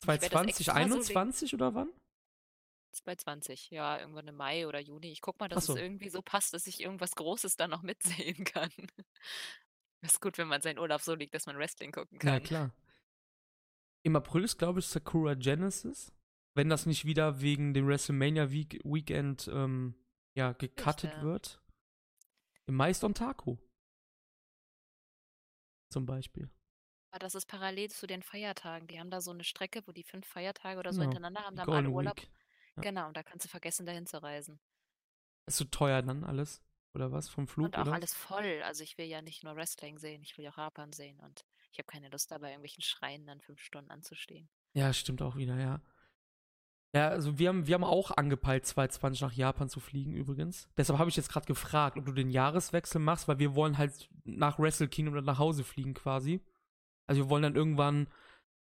Ich 0.00 0.06
werd 0.06 0.22
das 0.22 0.30
2020, 0.30 0.48
extra 0.48 0.72
so 0.72 0.78
wegen- 0.78 0.92
21 0.92 1.54
oder 1.54 1.74
wann? 1.74 1.92
2020, 2.92 3.70
ja, 3.70 3.98
irgendwann 3.98 4.28
im 4.28 4.36
Mai 4.36 4.66
oder 4.66 4.80
Juni. 4.80 5.10
Ich 5.10 5.20
guck 5.20 5.38
mal, 5.40 5.48
dass 5.48 5.66
so. 5.66 5.74
es 5.74 5.80
irgendwie 5.80 6.08
so 6.08 6.22
passt, 6.22 6.54
dass 6.54 6.66
ich 6.66 6.80
irgendwas 6.80 7.16
Großes 7.16 7.56
dann 7.56 7.70
noch 7.70 7.82
mitsehen 7.82 8.44
kann. 8.44 8.70
ist 10.00 10.20
gut, 10.20 10.38
wenn 10.38 10.48
man 10.48 10.62
seinen 10.62 10.78
Urlaub 10.78 11.00
so 11.00 11.14
liegt, 11.14 11.34
dass 11.34 11.46
man 11.46 11.58
Wrestling 11.58 11.92
gucken 11.92 12.18
Ja, 12.22 12.34
kann. 12.38 12.42
klar. 12.42 12.74
Im 14.04 14.16
April 14.16 14.44
ist, 14.44 14.58
glaube 14.58 14.80
ich, 14.80 14.86
Sakura 14.86 15.34
Genesis. 15.34 16.12
Wenn 16.54 16.68
das 16.68 16.86
nicht 16.86 17.04
wieder 17.04 17.40
wegen 17.40 17.74
dem 17.74 17.88
WrestleMania 17.88 18.50
Week 18.52 18.80
Weekend 18.84 19.48
ähm, 19.48 19.94
ja, 20.36 20.52
gecuttet 20.52 21.12
ja. 21.14 21.22
wird. 21.22 21.60
Im 22.66 22.76
Mai 22.76 22.90
ist 22.90 23.02
Ontaku. 23.02 23.56
Zum 25.90 26.06
Beispiel. 26.06 26.50
Aber 27.14 27.20
das 27.20 27.36
ist 27.36 27.46
parallel 27.46 27.92
zu 27.92 28.08
den 28.08 28.24
Feiertagen. 28.24 28.88
Die 28.88 28.98
haben 28.98 29.08
da 29.08 29.20
so 29.20 29.30
eine 29.30 29.44
Strecke, 29.44 29.82
wo 29.86 29.92
die 29.92 30.02
fünf 30.02 30.26
Feiertage 30.26 30.80
oder 30.80 30.92
so 30.92 30.98
Genau, 30.98 31.12
hintereinander 31.12 31.46
haben, 31.46 31.54
da 31.54 31.62
haben 31.62 31.72
alle 31.72 31.88
Urlaub. 31.88 32.20
Ja. 32.74 32.82
Genau, 32.82 33.06
und 33.06 33.16
da 33.16 33.22
kannst 33.22 33.44
du 33.44 33.48
vergessen, 33.48 33.86
dahin 33.86 34.04
zu 34.04 34.20
reisen. 34.20 34.58
Ist 35.46 35.58
so 35.58 35.64
teuer 35.64 36.02
dann 36.02 36.24
alles? 36.24 36.60
Oder 36.92 37.12
was? 37.12 37.28
Vom 37.28 37.46
Flug? 37.46 37.66
Und 37.66 37.76
auch 37.76 37.82
oder? 37.82 37.92
alles 37.92 38.14
voll. 38.14 38.60
Also 38.64 38.82
ich 38.82 38.98
will 38.98 39.06
ja 39.06 39.22
nicht 39.22 39.44
nur 39.44 39.54
Wrestling 39.54 39.96
sehen, 39.96 40.22
ich 40.24 40.36
will 40.36 40.44
ja 40.44 40.50
auch 40.50 40.56
Japan 40.56 40.92
sehen. 40.92 41.20
Und 41.20 41.44
ich 41.70 41.78
habe 41.78 41.86
keine 41.86 42.08
Lust 42.08 42.32
dabei, 42.32 42.48
irgendwelchen 42.48 42.82
Schreien 42.82 43.24
dann 43.26 43.40
fünf 43.40 43.60
Stunden 43.60 43.92
anzustehen. 43.92 44.48
Ja, 44.72 44.92
stimmt 44.92 45.22
auch 45.22 45.36
wieder, 45.36 45.56
ja. 45.56 45.80
Ja, 46.96 47.10
also 47.10 47.38
wir 47.38 47.48
haben, 47.48 47.68
wir 47.68 47.74
haben 47.74 47.84
auch 47.84 48.10
angepeilt, 48.10 48.66
2020 48.66 49.20
nach 49.20 49.32
Japan 49.32 49.68
zu 49.68 49.78
fliegen 49.78 50.14
übrigens. 50.14 50.68
Deshalb 50.76 50.98
habe 50.98 51.10
ich 51.10 51.16
jetzt 51.16 51.30
gerade 51.30 51.46
gefragt, 51.46 51.96
ob 51.96 52.06
du 52.06 52.12
den 52.12 52.30
Jahreswechsel 52.30 53.00
machst, 53.00 53.28
weil 53.28 53.38
wir 53.38 53.54
wollen 53.54 53.78
halt 53.78 54.08
nach 54.24 54.58
Wrestle 54.58 54.88
Kingdom 54.88 55.14
oder 55.14 55.22
nach 55.22 55.38
Hause 55.38 55.62
fliegen 55.62 55.94
quasi. 55.94 56.42
Also 57.06 57.22
wir 57.22 57.30
wollen 57.30 57.42
dann 57.42 57.56
irgendwann 57.56 58.08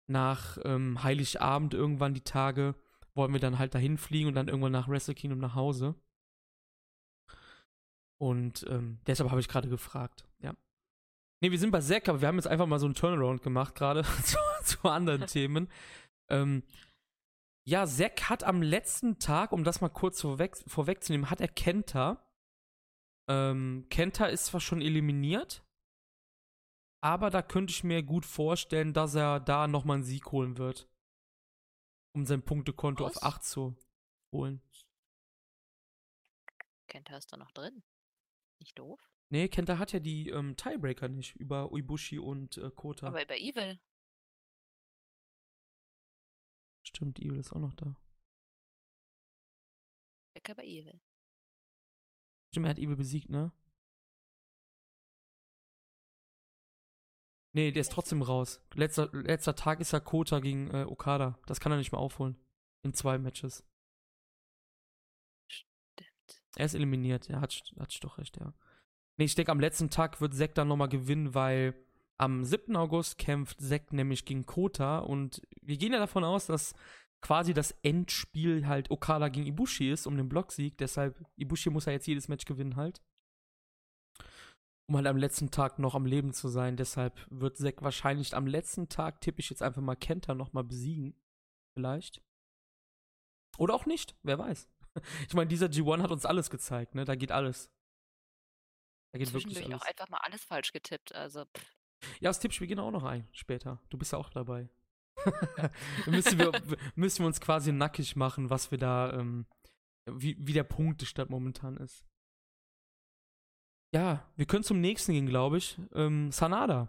nach 0.09 0.59
ähm, 0.65 1.03
Heiligabend, 1.03 1.75
irgendwann 1.75 2.15
die 2.15 2.25
Tage, 2.25 2.75
wollen 3.15 3.33
wir 3.33 3.41
dann 3.41 3.59
halt 3.59 3.75
dahin 3.75 3.99
fliegen 3.99 4.29
und 4.29 4.35
dann 4.35 4.49
irgendwann 4.49 4.73
nach 4.73 4.89
Wrestle 4.89 5.15
Kingdom 5.15 5.39
nach 5.39 5.55
Hause. 5.55 5.95
Und 8.19 8.65
ähm, 8.69 8.99
deshalb 9.07 9.31
habe 9.31 9.41
ich 9.41 9.49
gerade 9.49 9.69
gefragt, 9.69 10.27
ja. 10.39 10.55
Nee, 11.43 11.51
wir 11.51 11.59
sind 11.59 11.71
bei 11.71 11.81
Zack, 11.81 12.09
aber 12.09 12.21
wir 12.21 12.29
haben 12.29 12.37
jetzt 12.37 12.47
einfach 12.47 12.67
mal 12.67 12.79
so 12.79 12.87
einen 12.87 12.95
Turnaround 12.95 13.43
gemacht, 13.43 13.75
gerade 13.75 14.03
zu, 14.23 14.39
zu 14.65 14.89
anderen 14.89 15.27
Themen. 15.27 15.69
Ähm, 16.31 16.63
ja, 17.67 17.87
Zack 17.87 18.31
hat 18.31 18.45
am 18.45 18.63
letzten 18.63 19.19
Tag, 19.19 19.53
um 19.53 19.65
das 19.65 19.81
mal 19.81 19.89
kurz 19.89 20.21
vorweg, 20.21 20.57
vorwegzunehmen, 20.67 21.31
hat 21.31 21.41
er 21.41 21.49
Kenta. 21.49 22.25
Ähm, 23.29 23.87
Kenta 23.91 24.27
ist 24.27 24.47
zwar 24.47 24.61
schon 24.61 24.81
eliminiert, 24.81 25.66
aber 27.07 27.31
da 27.31 27.41
könnte 27.41 27.71
ich 27.71 27.85
mir 27.85 28.03
gut 28.03 28.27
vorstellen, 28.27 28.93
dass 28.93 29.15
er 29.15 29.39
da 29.39 29.69
nochmal 29.69 29.99
einen 29.99 30.05
Sieg 30.05 30.33
holen 30.33 30.59
wird. 30.59 30.89
Um 32.13 32.27
sein 32.27 32.43
Punktekonto 32.43 33.05
Was? 33.05 33.19
auf 33.19 33.23
8 33.23 33.45
zu 33.45 33.77
holen. 34.33 34.61
Kenta 36.89 37.17
ist 37.17 37.33
da 37.33 37.37
noch 37.37 37.53
drin. 37.53 37.85
Nicht 38.59 38.77
doof. 38.77 39.01
Nee, 39.29 39.49
Kenta 39.49 39.79
hat 39.79 39.93
ja 39.93 40.01
die 40.01 40.31
ähm, 40.31 40.57
Tiebreaker 40.57 41.09
nicht 41.09 41.37
über 41.37 41.71
Uibushi 41.71 42.19
und 42.19 42.59
äh, 42.59 42.71
Kota. 42.71 43.07
Aber 43.07 43.25
bei 43.25 43.39
Evil. 43.39 43.79
Stimmt, 46.83 47.21
Evil 47.21 47.39
ist 47.39 47.53
auch 47.53 47.61
noch 47.61 47.75
da. 47.75 47.95
Becker 50.35 50.57
bei 50.57 50.65
Evil. 50.65 51.01
Stimmt, 52.51 52.67
er 52.67 52.71
hat 52.71 52.79
Evil 52.79 52.97
besiegt, 52.97 53.29
ne? 53.29 53.53
Nee, 57.57 57.73
der 57.73 57.81
ist 57.81 57.93
trotzdem 57.93 58.21
raus. 58.21 58.61
Letzter, 58.75 59.09
letzter 59.13 59.55
Tag 59.55 59.81
ist 59.81 59.91
ja 59.91 59.99
Kota 59.99 60.41
gegen 60.41 60.71
äh, 60.75 60.85
Okada. 60.85 61.39
Das 61.47 61.59
kann 61.59 61.73
er 61.73 61.79
nicht 61.79 61.91
mehr 61.91 62.03
aufholen. 62.03 62.37
In 62.83 62.93
zwei 62.93 63.17
Matches. 63.17 63.65
Stimmt. 65.49 66.43
Er 66.57 66.67
ist 66.67 66.75
eliminiert. 66.75 67.31
Er 67.31 67.41
hat, 67.41 67.59
hat 67.79 68.05
doch 68.05 68.19
recht, 68.19 68.37
ja. 68.39 68.53
Nee, 69.17 69.25
ich 69.25 69.35
denke, 69.37 69.53
am 69.53 69.61
letzten 69.61 69.89
Tag 69.89 70.21
wird 70.21 70.35
Zack 70.35 70.55
dann 70.55 70.69
nochmal 70.69 70.91
gewinnen, 70.91 71.35
weil 71.35 71.73
am 72.19 72.45
7. 72.45 72.77
August 72.77 73.17
kämpft 73.17 73.59
Zack 73.63 73.91
nämlich 73.91 74.27
gegen 74.27 74.45
Kota 74.45 74.99
und 74.99 75.41
wir 75.63 75.79
gehen 75.79 75.95
ja 75.95 75.99
davon 75.99 76.25
aus, 76.25 76.45
dass 76.45 76.75
quasi 77.23 77.55
das 77.55 77.71
Endspiel 77.83 78.67
halt 78.67 78.91
Okada 78.91 79.29
gegen 79.31 79.47
Ibushi 79.47 79.91
ist 79.91 80.07
um 80.07 80.19
den 80.19 80.29
Blocksieg. 80.29 80.77
Deshalb, 80.77 81.25
Ibushi 81.37 81.71
muss 81.71 81.87
ja 81.87 81.93
jetzt 81.93 82.07
jedes 82.07 82.29
Match 82.29 82.45
gewinnen 82.45 82.77
halt. 82.77 83.01
Um 84.89 84.97
halt 84.97 85.07
am 85.07 85.17
letzten 85.17 85.51
Tag 85.51 85.79
noch 85.79 85.95
am 85.95 86.07
Leben 86.07 86.33
zu 86.33 86.49
sein. 86.49 86.77
Deshalb 86.77 87.27
wird 87.29 87.57
Zack 87.57 87.83
wahrscheinlich 87.83 88.35
am 88.35 88.47
letzten 88.47 88.89
Tag, 88.89 89.21
tippe 89.21 89.41
ich 89.41 89.51
jetzt 89.51 89.63
einfach 89.63 89.83
mal, 89.83 89.97
Kenta 89.97 90.35
nochmal 90.35 90.65
besiegen. 90.65 91.15
Vielleicht. 91.75 92.23
Oder 93.59 93.75
auch 93.75 93.87
nicht, 93.87 94.15
wer 94.23 94.39
weiß. 94.39 94.69
Ich 95.29 95.35
meine, 95.35 95.49
dieser 95.49 95.67
G1 95.67 96.03
hat 96.03 96.11
uns 96.11 96.25
alles 96.25 96.49
gezeigt, 96.49 96.95
ne? 96.95 97.05
Da 97.05 97.17
geht 97.17 97.31
alles. 97.31 97.71
Da 99.13 99.19
geht 99.19 99.31
wirklich 99.35 99.63
alles. 99.63 99.83
auch 99.83 99.87
einfach 99.87 100.09
mal 100.09 100.21
alles 100.23 100.43
falsch 100.43 100.73
getippt. 100.73 101.15
Also, 101.15 101.45
pff, 101.45 101.77
Ja, 102.21 102.31
das 102.31 102.41
Tippspiel 102.41 102.67
gehen 102.67 102.79
auch 102.79 102.91
noch 102.91 103.05
ein 103.05 103.29
später. 103.33 103.79
Du 103.91 103.99
bist 103.99 104.13
ja 104.13 104.19
auch 104.19 104.31
dabei. 104.31 104.71
müssen, 106.07 106.39
wir, 106.39 106.53
müssen 106.95 107.21
wir 107.21 107.27
uns 107.27 107.41
quasi 107.41 107.73
nackig 107.73 108.17
machen, 108.17 108.51
was 108.51 108.71
wir 108.71 108.79
da, 108.79 109.13
ähm, 109.13 109.47
wie, 110.11 110.37
wie 110.39 110.53
der 110.53 110.65
Punktestand 110.65 111.31
momentan 111.31 111.77
ist. 111.77 112.07
Ja, 113.95 114.29
wir 114.37 114.47
können 114.47 114.65
zum 114.65 114.81
nächsten 114.81 115.13
gehen, 115.13 115.27
glaube 115.27 115.59
ich. 115.59 115.79
Ähm, 115.95 116.31
Sanada. 116.33 116.89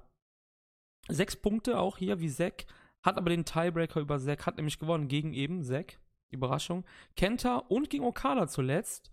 Sechs 1.07 1.35
Punkte 1.35 1.79
auch 1.79 1.97
hier 1.97 2.19
wie 2.19 2.29
Zack. 2.29 2.65
Hat 3.03 3.17
aber 3.17 3.29
den 3.29 3.45
Tiebreaker 3.45 4.01
über 4.01 4.19
Zack, 4.19 4.45
hat 4.45 4.57
nämlich 4.57 4.79
gewonnen 4.79 5.07
gegen 5.07 5.33
eben 5.33 5.63
Zack. 5.63 5.99
Überraschung. 6.29 6.85
Kenta 7.15 7.57
und 7.57 7.89
gegen 7.89 8.03
Okada 8.03 8.47
zuletzt. 8.47 9.11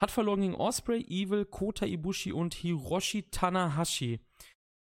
Hat 0.00 0.10
verloren 0.10 0.42
gegen 0.42 0.54
Osprey, 0.54 1.00
Evil, 1.08 1.44
Kota 1.44 1.86
Ibushi 1.86 2.32
und 2.32 2.54
Hiroshi 2.54 3.30
Tanahashi. 3.30 4.20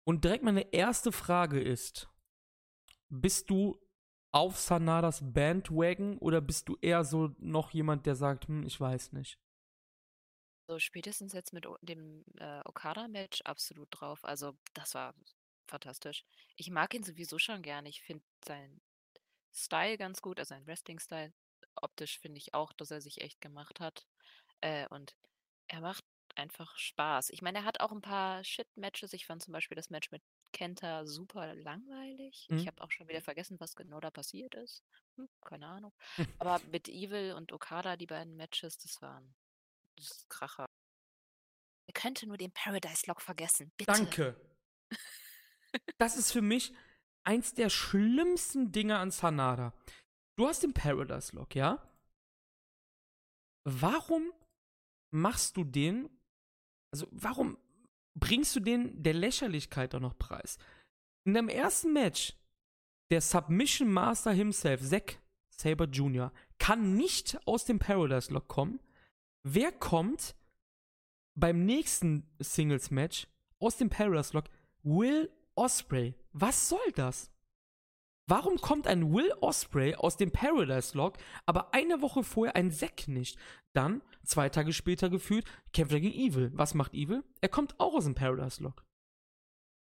Und 0.05 0.25
direkt 0.25 0.45
meine 0.45 0.73
erste 0.73 1.13
Frage 1.13 1.61
ist: 1.61 2.09
Bist 3.11 3.51
du 3.51 3.79
auf 4.33 4.59
Sanadas 4.59 5.21
Bandwagon 5.33 6.19
oder 6.19 6.41
bist 6.41 6.69
du 6.69 6.77
eher 6.81 7.05
so 7.05 7.31
noch 7.39 7.71
jemand, 7.71 8.07
der 8.07 8.17
sagt, 8.17 8.49
hm, 8.49 8.67
ich 8.67 8.81
weiß 8.81 9.13
nicht? 9.13 9.39
So 10.69 10.79
spätestens 10.79 11.33
jetzt 11.33 11.53
mit 11.53 11.67
o- 11.67 11.79
dem 11.83 12.25
äh, 12.39 12.61
Okada-Match 12.65 13.43
absolut 13.43 13.89
drauf. 13.91 14.25
Also, 14.25 14.57
das 14.75 14.95
war 14.95 15.15
fantastisch. 15.69 16.25
Ich 16.57 16.71
mag 16.71 16.95
ihn 16.95 17.03
sowieso 17.05 17.39
schon 17.39 17.63
gerne. 17.63 17.89
Ich 17.89 18.03
finde 18.03 18.25
seinen 18.45 18.81
Style 19.53 19.99
ganz 19.99 20.21
gut, 20.23 20.39
also 20.39 20.51
seinen 20.55 20.67
Wrestling-Style. 20.67 21.33
Optisch 21.77 22.19
finde 22.21 22.39
ich 22.39 22.55
auch, 22.55 22.73
dass 22.73 22.91
er 22.91 23.01
sich 23.01 23.21
echt 23.21 23.41
gemacht 23.41 23.81
hat. 23.81 24.07
Äh, 24.63 24.89
und 24.89 25.17
er 25.69 25.81
macht 25.81 26.05
einfach 26.37 26.77
Spaß. 26.79 27.31
Ich 27.31 27.43
meine, 27.43 27.59
er 27.59 27.65
hat 27.65 27.81
auch 27.81 27.93
ein 27.93 28.03
paar 28.03 28.45
Shit-Matches. 28.45 29.13
Ich 29.15 29.27
fand 29.27 29.43
zum 29.43 29.53
Beispiel 29.53 29.77
das 29.77 29.91
Match 29.91 30.11
mit 30.11 30.23
Kenta 30.53 31.07
super 31.07 31.55
langweilig. 31.55 32.51
Ich 32.55 32.67
Mhm. 32.67 32.69
habe 32.69 32.83
auch 32.83 32.91
schon 32.93 33.09
wieder 33.09 33.23
vergessen, 33.23 33.61
was 33.61 33.77
genau 33.77 34.01
da 34.01 34.11
passiert 34.11 34.55
ist. 34.55 34.85
Hm, 35.17 35.29
keine 35.45 35.67
Ahnung. 35.69 35.93
Aber 36.39 36.61
mit 36.67 36.89
Evil 36.89 37.35
und 37.35 37.53
Okada, 37.53 37.97
die 37.97 38.07
beiden 38.07 38.37
Matches, 38.37 38.79
das 38.79 39.01
waren 39.03 39.35
das 39.97 40.11
ist 40.11 40.29
Kracher. 40.29 40.67
Er 41.87 41.93
könnte 41.95 42.27
nur 42.27 42.37
den 42.37 42.53
Paradise 42.53 43.07
Lock 43.07 43.21
vergessen. 43.21 43.73
Bitte. 43.77 43.93
Danke. 43.93 44.37
Das 45.99 46.17
ist 46.17 46.31
für 46.31 46.41
mich 46.41 46.73
eins 47.25 47.53
der 47.53 47.69
schlimmsten 47.69 48.71
Dinge 48.71 48.99
an 48.99 49.11
Sanada. 49.11 49.75
Du 50.37 50.47
hast 50.47 50.63
den 50.63 50.73
Paradise 50.73 51.35
Lock, 51.35 51.57
ja? 51.57 51.83
Warum 53.65 54.33
machst 55.13 55.57
du 55.57 55.65
den? 55.65 56.09
Also, 56.93 57.09
warum 57.11 57.59
bringst 58.15 58.55
du 58.55 58.61
den 58.61 59.03
der 59.03 59.15
Lächerlichkeit 59.15 59.97
auch 59.97 60.01
noch 60.01 60.17
preis? 60.17 60.59
In 61.27 61.35
deinem 61.35 61.49
ersten 61.49 61.93
Match, 61.93 62.35
der 63.11 63.21
Submission 63.21 63.93
Master 63.93 64.33
himself, 64.33 64.89
Zack 64.89 65.21
Saber 65.51 65.87
Jr., 65.87 66.33
kann 66.59 66.95
nicht 66.95 67.39
aus 67.47 67.65
dem 67.65 67.79
Paradise 67.79 68.33
Lock 68.33 68.49
kommen. 68.49 68.81
Wer 69.47 69.73
kommt 69.73 70.35
beim 71.35 71.65
nächsten 71.65 72.27
Singles 72.39 72.91
Match 72.91 73.27
aus 73.59 73.77
dem 73.77 73.91
Paradise 73.91 74.33
Lock? 74.33 74.47
Will 74.83 75.31
Osprey. 75.55 76.15
Was 76.33 76.69
soll 76.69 76.93
das? 76.95 77.31
Warum 78.27 78.57
kommt 78.57 78.87
ein 78.87 79.13
Will 79.13 79.31
Osprey 79.43 79.95
aus 79.95 80.17
dem 80.17 80.31
Paradise 80.33 80.97
Lock, 80.97 81.19
aber 81.45 81.75
eine 81.75 82.01
Woche 82.01 82.25
vorher 82.25 82.57
ein 82.57 82.71
Zack 82.73 83.07
nicht? 83.07 83.39
Dann, 83.75 84.01
zwei 84.25 84.49
Tage 84.49 84.73
später 84.73 85.11
gefühlt, 85.11 85.45
kämpft 85.75 85.93
er 85.93 86.01
gegen 86.01 86.19
Evil. 86.19 86.51
Was 86.55 86.73
macht 86.73 86.95
Evil? 86.95 87.23
Er 87.43 87.51
kommt 87.51 87.79
auch 87.79 87.93
aus 87.95 88.05
dem 88.05 88.15
Paradise 88.15 88.63
Lock. 88.63 88.83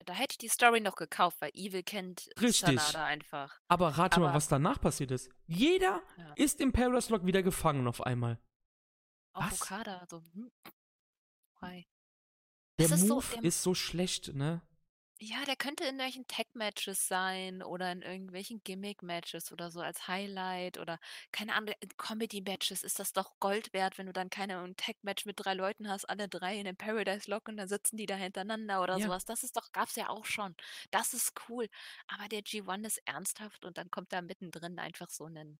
Da 0.05 0.13
hätte 0.13 0.33
ich 0.33 0.37
die 0.39 0.47
Story 0.49 0.81
noch 0.81 0.95
gekauft, 0.95 1.37
weil 1.41 1.51
Evil 1.53 1.83
kennt 1.83 2.27
Richtig. 2.41 2.79
Sanada 2.81 3.05
einfach. 3.05 3.61
Aber 3.67 3.89
rate 3.89 4.19
mal, 4.19 4.27
Aber- 4.29 4.35
was 4.37 4.47
danach 4.47 4.81
passiert 4.81 5.11
ist. 5.11 5.29
Jeder 5.45 6.01
Ja. 6.17 6.33
ist 6.35 6.59
im 6.61 6.71
Paradise 6.73 7.11
Lock 7.13 7.23
wieder 7.27 7.43
gefangen 7.43 7.87
auf 7.87 8.01
einmal. 8.01 8.39
Auch 9.33 9.51
Was? 9.51 9.61
Okada, 9.61 10.05
so. 10.09 10.21
Hm. 10.33 10.51
Hi. 11.61 11.87
Der 12.79 12.89
Das 12.89 12.99
ist 12.99 13.07
so 13.07 13.15
Move 13.15 13.35
im- 13.37 13.43
ist 13.45 13.63
so 13.63 13.73
schlecht, 13.75 14.33
ne? 14.33 14.61
Ja, 15.23 15.45
der 15.45 15.55
könnte 15.55 15.83
in 15.83 15.99
irgendwelchen 15.99 16.25
Tag-Matches 16.27 17.07
sein 17.07 17.61
oder 17.61 17.91
in 17.91 18.01
irgendwelchen 18.01 18.61
Gimmick-Matches 18.63 19.51
oder 19.51 19.69
so 19.69 19.79
als 19.79 20.07
Highlight 20.07 20.79
oder 20.79 20.99
keine 21.31 21.53
Ahnung, 21.53 21.75
in 21.79 21.89
Comedy-Matches 21.95 22.81
ist 22.83 22.97
das 22.97 23.13
doch 23.13 23.39
Gold 23.39 23.71
wert, 23.71 23.99
wenn 23.99 24.07
du 24.07 24.13
dann 24.13 24.31
keine 24.31 24.59
ein 24.59 24.75
Tag-Match 24.75 25.25
mit 25.27 25.35
drei 25.39 25.53
Leuten 25.53 25.87
hast, 25.89 26.05
alle 26.09 26.27
drei 26.27 26.57
in 26.57 26.65
den 26.65 26.75
Paradise 26.75 27.29
Lock 27.29 27.47
und 27.49 27.57
dann 27.57 27.67
sitzen 27.67 27.97
die 27.97 28.07
da 28.07 28.15
hintereinander 28.15 28.81
oder 28.81 28.97
Ja. 28.97 29.05
sowas. 29.05 29.23
Das 29.25 29.43
ist 29.43 29.55
doch, 29.57 29.71
gab's 29.71 29.95
ja 29.95 30.09
auch 30.09 30.25
schon. 30.25 30.55
Das 30.89 31.13
ist 31.13 31.33
cool. 31.49 31.67
Aber 32.07 32.27
der 32.27 32.41
G1 32.43 32.83
ist 32.87 32.97
ernsthaft 33.05 33.63
und 33.63 33.77
dann 33.77 33.91
kommt 33.91 34.11
da 34.11 34.21
mittendrin 34.23 34.79
einfach 34.79 35.09
so 35.11 35.25
ein, 35.27 35.59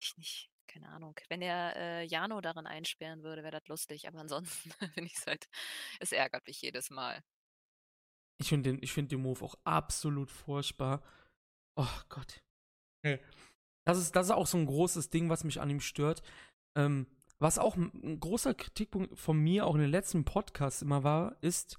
ich 0.00 0.16
nicht, 0.16 0.50
keine 0.66 0.88
Ahnung. 0.88 1.18
Wenn 1.28 1.42
er 1.42 1.76
äh, 1.76 2.04
Jano 2.04 2.40
darin 2.40 2.66
einsperren 2.66 3.22
würde, 3.22 3.42
wäre 3.42 3.58
das 3.58 3.66
lustig. 3.68 4.08
Aber 4.08 4.20
ansonsten 4.20 4.70
finde 4.94 5.06
ich 5.06 5.16
es 5.16 5.26
halt, 5.26 5.48
es 6.00 6.12
ärgert 6.12 6.46
mich 6.46 6.60
jedes 6.62 6.90
Mal. 6.90 7.22
Ich 8.40 8.48
finde 8.48 8.70
den, 8.70 8.82
ich 8.82 8.92
find 8.92 9.12
den 9.12 9.22
Move 9.22 9.44
auch 9.44 9.54
absolut 9.64 10.30
furchtbar. 10.30 11.02
Oh 11.76 12.00
Gott. 12.08 12.42
Nee. 13.04 13.20
Das 13.86 13.98
ist, 13.98 14.16
das 14.16 14.26
ist 14.26 14.32
auch 14.32 14.46
so 14.46 14.58
ein 14.58 14.66
großes 14.66 15.10
Ding, 15.10 15.28
was 15.28 15.44
mich 15.44 15.60
an 15.60 15.70
ihm 15.70 15.80
stört. 15.80 16.22
Ähm, 16.76 17.06
was 17.38 17.58
auch 17.58 17.76
ein, 17.76 17.92
ein 18.02 18.20
großer 18.20 18.54
Kritikpunkt 18.54 19.18
von 19.18 19.38
mir 19.38 19.66
auch 19.66 19.74
in 19.74 19.82
den 19.82 19.90
letzten 19.90 20.24
Podcasts 20.24 20.82
immer 20.82 21.04
war, 21.04 21.36
ist 21.42 21.78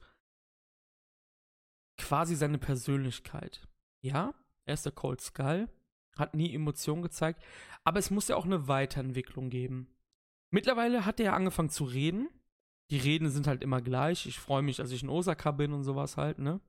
quasi 1.98 2.36
seine 2.36 2.58
Persönlichkeit. 2.58 3.68
Ja, 4.04 4.34
er 4.68 4.74
ist 4.74 4.86
der 4.86 4.92
Cold 4.92 5.22
Skull, 5.22 5.70
hat 6.18 6.34
nie 6.34 6.54
Emotionen 6.54 7.02
gezeigt, 7.02 7.44
aber 7.84 8.00
es 8.00 8.12
muss 8.12 8.28
ja 8.28 8.36
auch 8.36 8.46
eine 8.46 8.68
Weiterentwicklung 8.68 9.50
geben. 9.50 9.88
Mittlerweile 10.52 11.06
hat 11.06 11.20
er 11.20 11.28
ja 11.28 11.34
angefangen 11.34 11.70
zu 11.70 11.84
reden. 11.84 12.30
Die 12.92 12.98
Reden 12.98 13.30
sind 13.30 13.48
halt 13.48 13.64
immer 13.64 13.82
gleich. 13.82 14.26
Ich 14.26 14.40
freue 14.40 14.62
mich, 14.62 14.78
dass 14.78 14.92
ich 14.92 15.04
in 15.04 15.10
Osaka 15.10 15.52
bin 15.52 15.74
und 15.74 15.84
sowas 15.84 16.18
halt, 16.18 16.40
ne? 16.40 16.62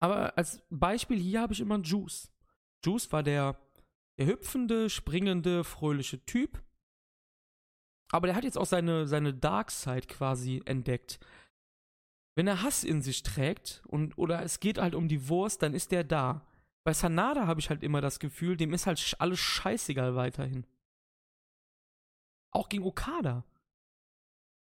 Aber 0.00 0.36
als 0.36 0.62
Beispiel 0.70 1.18
hier 1.18 1.40
habe 1.40 1.52
ich 1.52 1.60
immer 1.60 1.80
Juice. 1.80 2.30
Juice 2.84 3.10
war 3.12 3.22
der, 3.22 3.58
der 4.18 4.26
hüpfende, 4.26 4.90
springende, 4.90 5.64
fröhliche 5.64 6.24
Typ. 6.26 6.62
Aber 8.12 8.26
der 8.26 8.36
hat 8.36 8.44
jetzt 8.44 8.58
auch 8.58 8.66
seine, 8.66 9.08
seine 9.08 9.34
Dark 9.34 9.70
Side 9.70 10.06
quasi 10.06 10.62
entdeckt. 10.64 11.18
Wenn 12.36 12.46
er 12.46 12.62
Hass 12.62 12.84
in 12.84 13.00
sich 13.02 13.22
trägt 13.22 13.82
und 13.86 14.16
oder 14.18 14.42
es 14.42 14.60
geht 14.60 14.78
halt 14.78 14.94
um 14.94 15.08
die 15.08 15.28
Wurst, 15.28 15.62
dann 15.62 15.74
ist 15.74 15.90
der 15.90 16.04
da. 16.04 16.46
Bei 16.86 16.92
Sanada 16.92 17.48
habe 17.48 17.58
ich 17.58 17.68
halt 17.68 17.82
immer 17.82 18.00
das 18.00 18.20
Gefühl, 18.20 18.56
dem 18.56 18.72
ist 18.72 18.86
halt 18.86 19.16
alles 19.18 19.40
scheißegal 19.40 20.14
weiterhin. 20.14 20.64
Auch 22.52 22.68
gegen 22.68 22.84
Okada. 22.84 23.44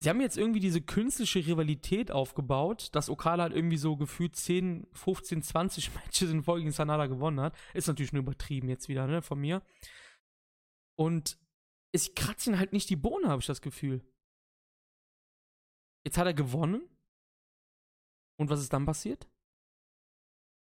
Sie 0.02 0.08
haben 0.08 0.22
jetzt 0.22 0.38
irgendwie 0.38 0.60
diese 0.60 0.80
künstliche 0.80 1.46
Rivalität 1.46 2.10
aufgebaut, 2.10 2.88
dass 2.94 3.10
Okada 3.10 3.42
halt 3.42 3.52
irgendwie 3.52 3.76
so 3.76 3.98
gefühlt 3.98 4.36
10, 4.36 4.86
15, 4.94 5.42
20 5.42 5.94
Matches 5.96 6.30
in 6.30 6.42
Folge 6.42 6.62
gegen 6.62 6.72
Sanada 6.72 7.08
gewonnen 7.08 7.40
hat. 7.40 7.54
Ist 7.74 7.88
natürlich 7.88 8.14
nur 8.14 8.22
übertrieben 8.22 8.70
jetzt 8.70 8.88
wieder, 8.88 9.06
ne, 9.06 9.20
von 9.20 9.38
mir. 9.38 9.60
Und 10.98 11.38
es 11.92 12.14
kratzt 12.14 12.46
ihn 12.46 12.58
halt 12.58 12.72
nicht 12.72 12.88
die 12.88 12.96
Bohne, 12.96 13.28
habe 13.28 13.42
ich 13.42 13.46
das 13.46 13.60
Gefühl. 13.60 14.02
Jetzt 16.06 16.16
hat 16.16 16.26
er 16.26 16.32
gewonnen. 16.32 16.88
Und 18.38 18.48
was 18.48 18.60
ist 18.60 18.72
dann 18.72 18.86
passiert? 18.86 19.28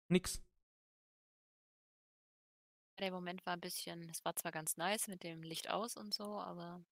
Nix. 0.09 0.41
Der 2.99 3.11
Moment 3.11 3.45
war 3.45 3.53
ein 3.53 3.61
bisschen, 3.61 4.09
es 4.09 4.25
war 4.25 4.35
zwar 4.35 4.51
ganz 4.51 4.77
nice 4.77 5.07
mit 5.07 5.23
dem 5.23 5.43
Licht 5.43 5.69
aus 5.69 5.97
und 5.97 6.13
so, 6.13 6.39
aber 6.39 6.83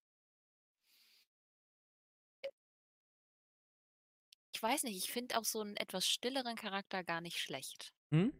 ich 4.54 4.62
weiß 4.62 4.84
nicht, 4.84 4.98
ich 4.98 5.12
finde 5.12 5.38
auch 5.38 5.46
so 5.46 5.62
einen 5.62 5.76
etwas 5.78 6.08
stilleren 6.08 6.56
Charakter 6.56 7.04
gar 7.04 7.22
nicht 7.22 7.40
schlecht. 7.40 7.92
Hm? 8.12 8.32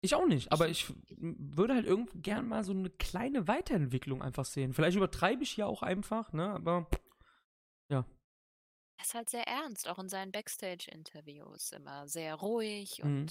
Ich 0.00 0.14
auch 0.14 0.26
nicht, 0.26 0.52
aber 0.52 0.68
ich 0.68 0.92
würde 1.18 1.74
halt 1.74 1.84
irgendwie 1.84 2.20
gern 2.20 2.46
mal 2.46 2.62
so 2.62 2.70
eine 2.70 2.88
kleine 2.88 3.48
Weiterentwicklung 3.48 4.22
einfach 4.22 4.44
sehen. 4.44 4.72
Vielleicht 4.72 4.96
übertreibe 4.96 5.42
ich 5.42 5.56
ja 5.56 5.66
auch 5.66 5.82
einfach, 5.82 6.32
ne, 6.32 6.50
aber 6.50 6.88
ja. 7.90 8.06
Er 8.96 9.04
ist 9.04 9.14
halt 9.14 9.28
sehr 9.28 9.46
ernst, 9.48 9.88
auch 9.88 9.98
in 9.98 10.08
seinen 10.08 10.30
Backstage-Interviews 10.30 11.72
immer 11.72 12.06
sehr 12.06 12.36
ruhig 12.36 13.02
Mhm. 13.02 13.26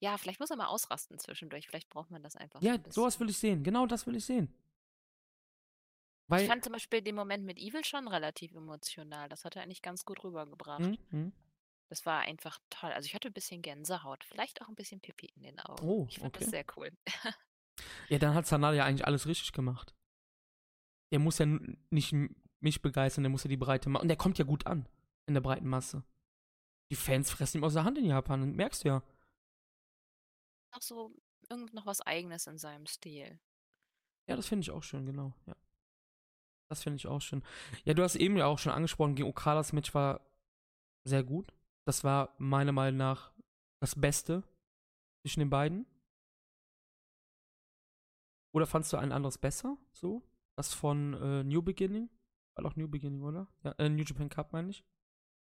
Ja, 0.00 0.16
vielleicht 0.18 0.40
muss 0.40 0.50
er 0.50 0.56
mal 0.56 0.66
ausrasten 0.66 1.18
zwischendurch. 1.18 1.66
Vielleicht 1.68 1.88
braucht 1.88 2.10
man 2.10 2.22
das 2.22 2.36
einfach 2.36 2.60
so 2.60 2.66
Ja, 2.66 2.74
ein 2.74 2.90
sowas 2.90 3.18
will 3.20 3.30
ich 3.30 3.38
sehen. 3.38 3.62
Genau 3.64 3.86
das 3.86 4.06
will 4.06 4.16
ich 4.16 4.24
sehen. 4.24 4.48
Ich 6.26 6.30
Weil. 6.30 6.46
fand 6.46 6.62
zum 6.62 6.72
Beispiel 6.72 7.00
den 7.02 7.14
Moment 7.14 7.44
mit 7.44 7.58
Evil 7.58 7.84
schon 7.84 8.06
relativ 8.06 8.54
emotional. 8.54 9.28
Das 9.28 9.44
hat 9.44 9.56
er 9.56 9.62
eigentlich 9.62 9.82
ganz 9.82 10.04
gut 10.04 10.22
rübergebracht. 10.22 10.84
Hm, 10.84 10.98
hm. 11.10 11.32
Das 11.88 12.04
war 12.04 12.20
einfach 12.20 12.58
toll. 12.68 12.92
Also 12.92 13.06
ich 13.06 13.14
hatte 13.14 13.28
ein 13.28 13.32
bisschen 13.34 13.62
Gänsehaut, 13.62 14.22
vielleicht 14.24 14.60
auch 14.60 14.68
ein 14.68 14.74
bisschen 14.74 15.00
Pipi 15.00 15.32
in 15.34 15.42
den 15.42 15.58
Augen. 15.58 15.88
Oh, 15.88 16.06
Ich 16.10 16.18
fand 16.18 16.36
das 16.36 16.42
okay. 16.42 16.50
sehr 16.50 16.64
cool. 16.76 16.90
Ja, 18.08 18.18
dann 18.18 18.34
hat 18.34 18.44
Sanada 18.44 18.74
ja 18.74 18.84
eigentlich 18.84 19.06
alles 19.06 19.26
richtig 19.28 19.52
gemacht. 19.52 19.94
Er 21.10 21.20
muss 21.20 21.38
ja 21.38 21.46
nicht 21.90 22.12
mich 22.58 22.82
begeistern, 22.82 23.22
der 23.22 23.30
muss 23.30 23.44
ja 23.44 23.48
die 23.48 23.56
breite 23.56 23.88
Masse. 23.88 24.02
Und 24.02 24.08
der 24.08 24.16
kommt 24.16 24.36
ja 24.36 24.44
gut 24.44 24.66
an 24.66 24.88
in 25.26 25.34
der 25.34 25.40
breiten 25.40 25.68
Masse. 25.68 26.02
Die 26.90 26.96
Fans 26.96 27.30
fressen 27.30 27.58
ihm 27.58 27.64
aus 27.64 27.74
der 27.74 27.84
Hand 27.84 27.96
in 27.96 28.06
Japan, 28.06 28.50
merkst 28.56 28.82
du 28.82 28.88
ja. 28.88 29.02
Auch 30.78 30.82
so 30.82 31.12
irgend 31.50 31.74
noch 31.74 31.86
was 31.86 32.00
Eigenes 32.02 32.46
in 32.46 32.56
seinem 32.56 32.86
Stil. 32.86 33.40
Ja, 34.28 34.36
das 34.36 34.46
finde 34.46 34.62
ich 34.62 34.70
auch 34.70 34.84
schön, 34.84 35.06
genau. 35.06 35.34
Ja. 35.46 35.56
Das 36.70 36.84
finde 36.84 36.98
ich 36.98 37.08
auch 37.08 37.20
schön. 37.20 37.42
Ja, 37.84 37.94
du 37.94 38.02
hast 38.04 38.14
eben 38.14 38.36
ja 38.36 38.46
auch 38.46 38.60
schon 38.60 38.70
angesprochen, 38.70 39.16
gegen 39.16 39.28
Okadas 39.28 39.72
Match 39.72 39.92
war 39.92 40.20
sehr 41.04 41.24
gut. 41.24 41.52
Das 41.84 42.04
war 42.04 42.32
meiner 42.38 42.70
Meinung 42.70 42.98
nach 42.98 43.32
das 43.82 44.00
Beste 44.00 44.44
zwischen 45.22 45.40
den 45.40 45.50
beiden. 45.50 45.84
Oder 48.54 48.66
fandst 48.66 48.92
du 48.92 48.98
ein 48.98 49.10
anderes 49.10 49.38
besser? 49.38 49.78
So? 49.92 50.22
Das 50.56 50.74
von 50.74 51.14
äh, 51.14 51.42
New 51.42 51.62
Beginning? 51.62 52.08
War 52.54 52.62
doch 52.62 52.76
New 52.76 52.88
Beginning, 52.88 53.24
oder? 53.24 53.48
Ja, 53.64 53.72
äh, 53.78 53.88
New 53.88 54.04
Japan 54.04 54.28
Cup 54.28 54.52
meine 54.52 54.70
ich. 54.70 54.84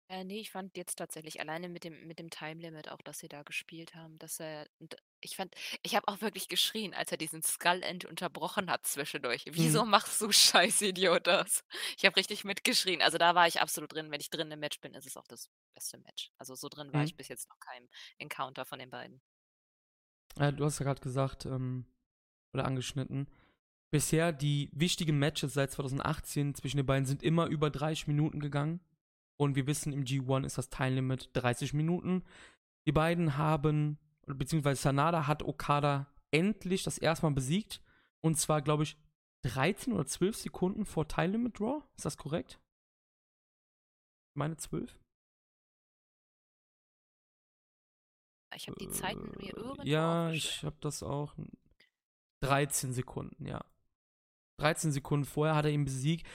Äh, 0.08 0.22
nee, 0.24 0.38
ich 0.38 0.50
fand 0.52 0.76
jetzt 0.76 0.96
tatsächlich 0.96 1.40
alleine 1.40 1.68
mit 1.68 1.82
dem, 1.82 2.06
mit 2.06 2.20
dem 2.20 2.30
Time 2.30 2.60
Limit 2.60 2.88
auch, 2.90 3.02
dass 3.02 3.18
sie 3.18 3.28
da 3.28 3.42
gespielt 3.42 3.94
haben, 3.96 4.18
dass 4.20 4.38
er, 4.38 4.68
und 4.78 4.96
ich 5.20 5.34
fand, 5.34 5.54
ich 5.82 5.96
habe 5.96 6.06
auch 6.06 6.20
wirklich 6.20 6.46
geschrien, 6.48 6.94
als 6.94 7.10
er 7.10 7.18
diesen 7.18 7.42
Skull 7.42 7.82
End 7.82 8.04
unterbrochen 8.04 8.70
hat 8.70 8.86
zwischendurch. 8.86 9.44
Wieso 9.50 9.84
Mhm. 9.84 9.84
machst 9.84 10.20
du 10.20 10.30
Scheißidiot 10.30 11.26
das? 11.26 11.64
Ich 11.98 12.04
habe 12.04 12.16
richtig 12.16 12.44
mitgeschrien. 12.44 13.02
Also 13.02 13.18
da 13.18 13.34
war 13.34 13.48
ich 13.48 13.60
absolut 13.60 13.92
drin. 13.92 14.10
Wenn 14.12 14.20
ich 14.20 14.30
drin 14.30 14.50
im 14.52 14.60
Match 14.60 14.80
bin, 14.80 14.94
ist 14.94 15.06
es 15.06 15.16
auch 15.16 15.26
das 15.26 15.50
beste 15.74 15.98
Match. 15.98 16.30
Also 16.38 16.54
so 16.54 16.68
drin 16.68 16.92
war 16.92 17.02
Mhm. 17.02 17.04
ich 17.04 17.16
bis 17.16 17.26
jetzt 17.28 17.48
noch 17.48 17.58
keinem 17.58 17.88
Encounter 18.18 18.64
von 18.64 18.78
den 18.78 18.90
beiden. 18.90 19.20
Äh, 20.38 20.52
du 20.52 20.64
hast 20.64 20.78
ja 20.78 20.84
gerade 20.84 21.00
gesagt, 21.00 21.46
ähm, 21.46 21.86
oder 22.54 22.64
angeschnitten. 22.64 23.28
Bisher 23.92 24.32
die 24.32 24.70
wichtigen 24.74 25.18
Matches 25.18 25.54
seit 25.54 25.72
2018 25.72 26.54
zwischen 26.54 26.78
den 26.78 26.86
beiden 26.86 27.06
sind 27.06 27.22
immer 27.22 27.46
über 27.46 27.70
30 27.70 28.06
Minuten 28.08 28.40
gegangen. 28.40 28.80
Und 29.38 29.54
wir 29.54 29.66
wissen, 29.66 29.92
im 29.92 30.04
G1 30.04 30.46
ist 30.46 30.58
das 30.58 30.70
Time 30.70 30.96
Limit 30.96 31.30
30 31.34 31.74
Minuten. 31.74 32.24
Die 32.86 32.92
beiden 32.92 33.36
haben, 33.36 33.98
beziehungsweise 34.26 34.80
Sanada 34.80 35.26
hat 35.26 35.42
Okada 35.42 36.06
endlich 36.30 36.82
das 36.82 36.98
erste 36.98 37.26
Mal 37.26 37.34
besiegt. 37.34 37.82
Und 38.22 38.36
zwar, 38.36 38.62
glaube 38.62 38.84
ich, 38.84 38.96
13 39.44 39.92
oder 39.92 40.06
12 40.06 40.36
Sekunden 40.36 40.84
vor 40.86 41.06
Time 41.06 41.28
Limit 41.32 41.58
Draw. 41.58 41.82
Ist 41.96 42.04
das 42.04 42.16
korrekt? 42.16 42.58
Ich 44.30 44.38
meine 44.38 44.56
12? 44.56 44.98
Ich 48.54 48.68
habe 48.68 48.78
die 48.80 48.88
Zeiten 48.88 49.30
mir 49.36 49.54
Äh, 49.54 49.60
irgendwo 49.60 49.82
Ja, 49.82 50.30
ich 50.30 50.64
habe 50.64 50.76
das 50.80 51.02
auch. 51.02 51.34
13 52.42 52.92
Sekunden, 52.92 53.46
ja. 53.46 53.64
13 54.60 54.92
Sekunden 54.92 55.26
vorher 55.26 55.54
hat 55.54 55.66
er 55.66 55.72
ihn 55.72 55.84
besiegt. 55.84 56.26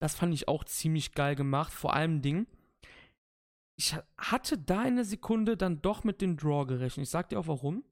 Das 0.00 0.14
fand 0.14 0.32
ich 0.34 0.48
auch 0.48 0.64
ziemlich 0.64 1.12
geil 1.12 1.34
gemacht. 1.34 1.72
Vor 1.72 1.94
allem 1.94 2.22
Ding. 2.22 2.46
Ich 3.76 3.94
ha- 3.94 4.04
hatte 4.16 4.58
da 4.58 4.80
eine 4.80 5.04
Sekunde 5.04 5.56
dann 5.56 5.82
doch 5.82 6.04
mit 6.04 6.20
dem 6.20 6.36
Draw 6.36 6.66
gerechnet. 6.66 7.04
Ich 7.06 7.10
sag 7.10 7.28
dir 7.28 7.38
auch 7.40 7.46
warum. 7.48 7.84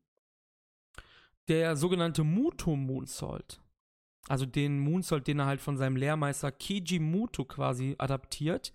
Der 1.48 1.76
sogenannte 1.76 2.24
Muto 2.24 2.74
Moonsault. 2.76 3.60
Also 4.28 4.46
den 4.46 4.80
Moonsault, 4.80 5.26
den 5.26 5.38
er 5.38 5.46
halt 5.46 5.60
von 5.60 5.76
seinem 5.76 5.96
Lehrmeister 5.96 6.50
Kiji 6.50 6.98
Muto 6.98 7.44
quasi 7.44 7.94
adaptiert. 7.98 8.72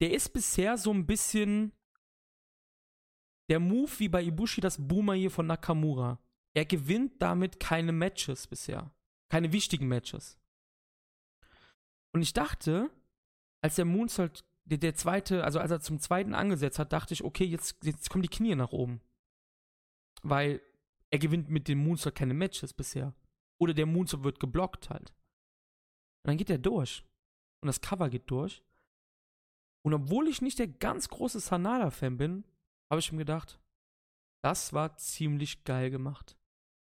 Der 0.00 0.12
ist 0.12 0.32
bisher 0.32 0.78
so 0.78 0.92
ein 0.92 1.06
bisschen 1.06 1.72
der 3.50 3.58
Move 3.58 3.90
wie 3.98 4.08
bei 4.08 4.22
Ibushi 4.22 4.60
das 4.60 4.76
Boomer 4.86 5.14
hier 5.14 5.30
von 5.30 5.46
Nakamura. 5.46 6.20
Er 6.54 6.64
gewinnt 6.66 7.20
damit 7.20 7.58
keine 7.58 7.92
Matches 7.92 8.46
bisher. 8.46 8.92
Keine 9.28 9.52
wichtigen 9.52 9.88
Matches. 9.88 10.38
Und 12.18 12.22
ich 12.22 12.32
dachte, 12.32 12.90
als 13.62 13.76
der 13.76 13.84
Moonsault, 13.84 14.44
der, 14.64 14.78
der 14.78 14.96
zweite, 14.96 15.44
also 15.44 15.60
als 15.60 15.70
er 15.70 15.80
zum 15.80 16.00
zweiten 16.00 16.34
angesetzt 16.34 16.80
hat, 16.80 16.92
dachte 16.92 17.14
ich, 17.14 17.22
okay, 17.22 17.44
jetzt, 17.44 17.84
jetzt 17.84 18.10
kommen 18.10 18.22
die 18.22 18.28
Knie 18.28 18.56
nach 18.56 18.72
oben. 18.72 19.00
Weil 20.22 20.60
er 21.10 21.20
gewinnt 21.20 21.48
mit 21.48 21.68
dem 21.68 21.78
Moonsault 21.78 22.16
keine 22.16 22.34
Matches 22.34 22.72
bisher. 22.72 23.14
Oder 23.60 23.72
der 23.72 23.86
Moonsault 23.86 24.24
wird 24.24 24.40
geblockt 24.40 24.90
halt. 24.90 25.10
Und 26.24 26.30
dann 26.30 26.38
geht 26.38 26.50
er 26.50 26.58
durch. 26.58 27.04
Und 27.62 27.68
das 27.68 27.80
Cover 27.80 28.10
geht 28.10 28.28
durch. 28.32 28.64
Und 29.84 29.94
obwohl 29.94 30.26
ich 30.26 30.42
nicht 30.42 30.58
der 30.58 30.66
ganz 30.66 31.08
große 31.10 31.38
Sanada-Fan 31.38 32.16
bin, 32.16 32.44
habe 32.90 32.98
ich 32.98 33.12
mir 33.12 33.18
gedacht, 33.18 33.60
das 34.42 34.72
war 34.72 34.96
ziemlich 34.96 35.62
geil 35.62 35.92
gemacht. 35.92 36.36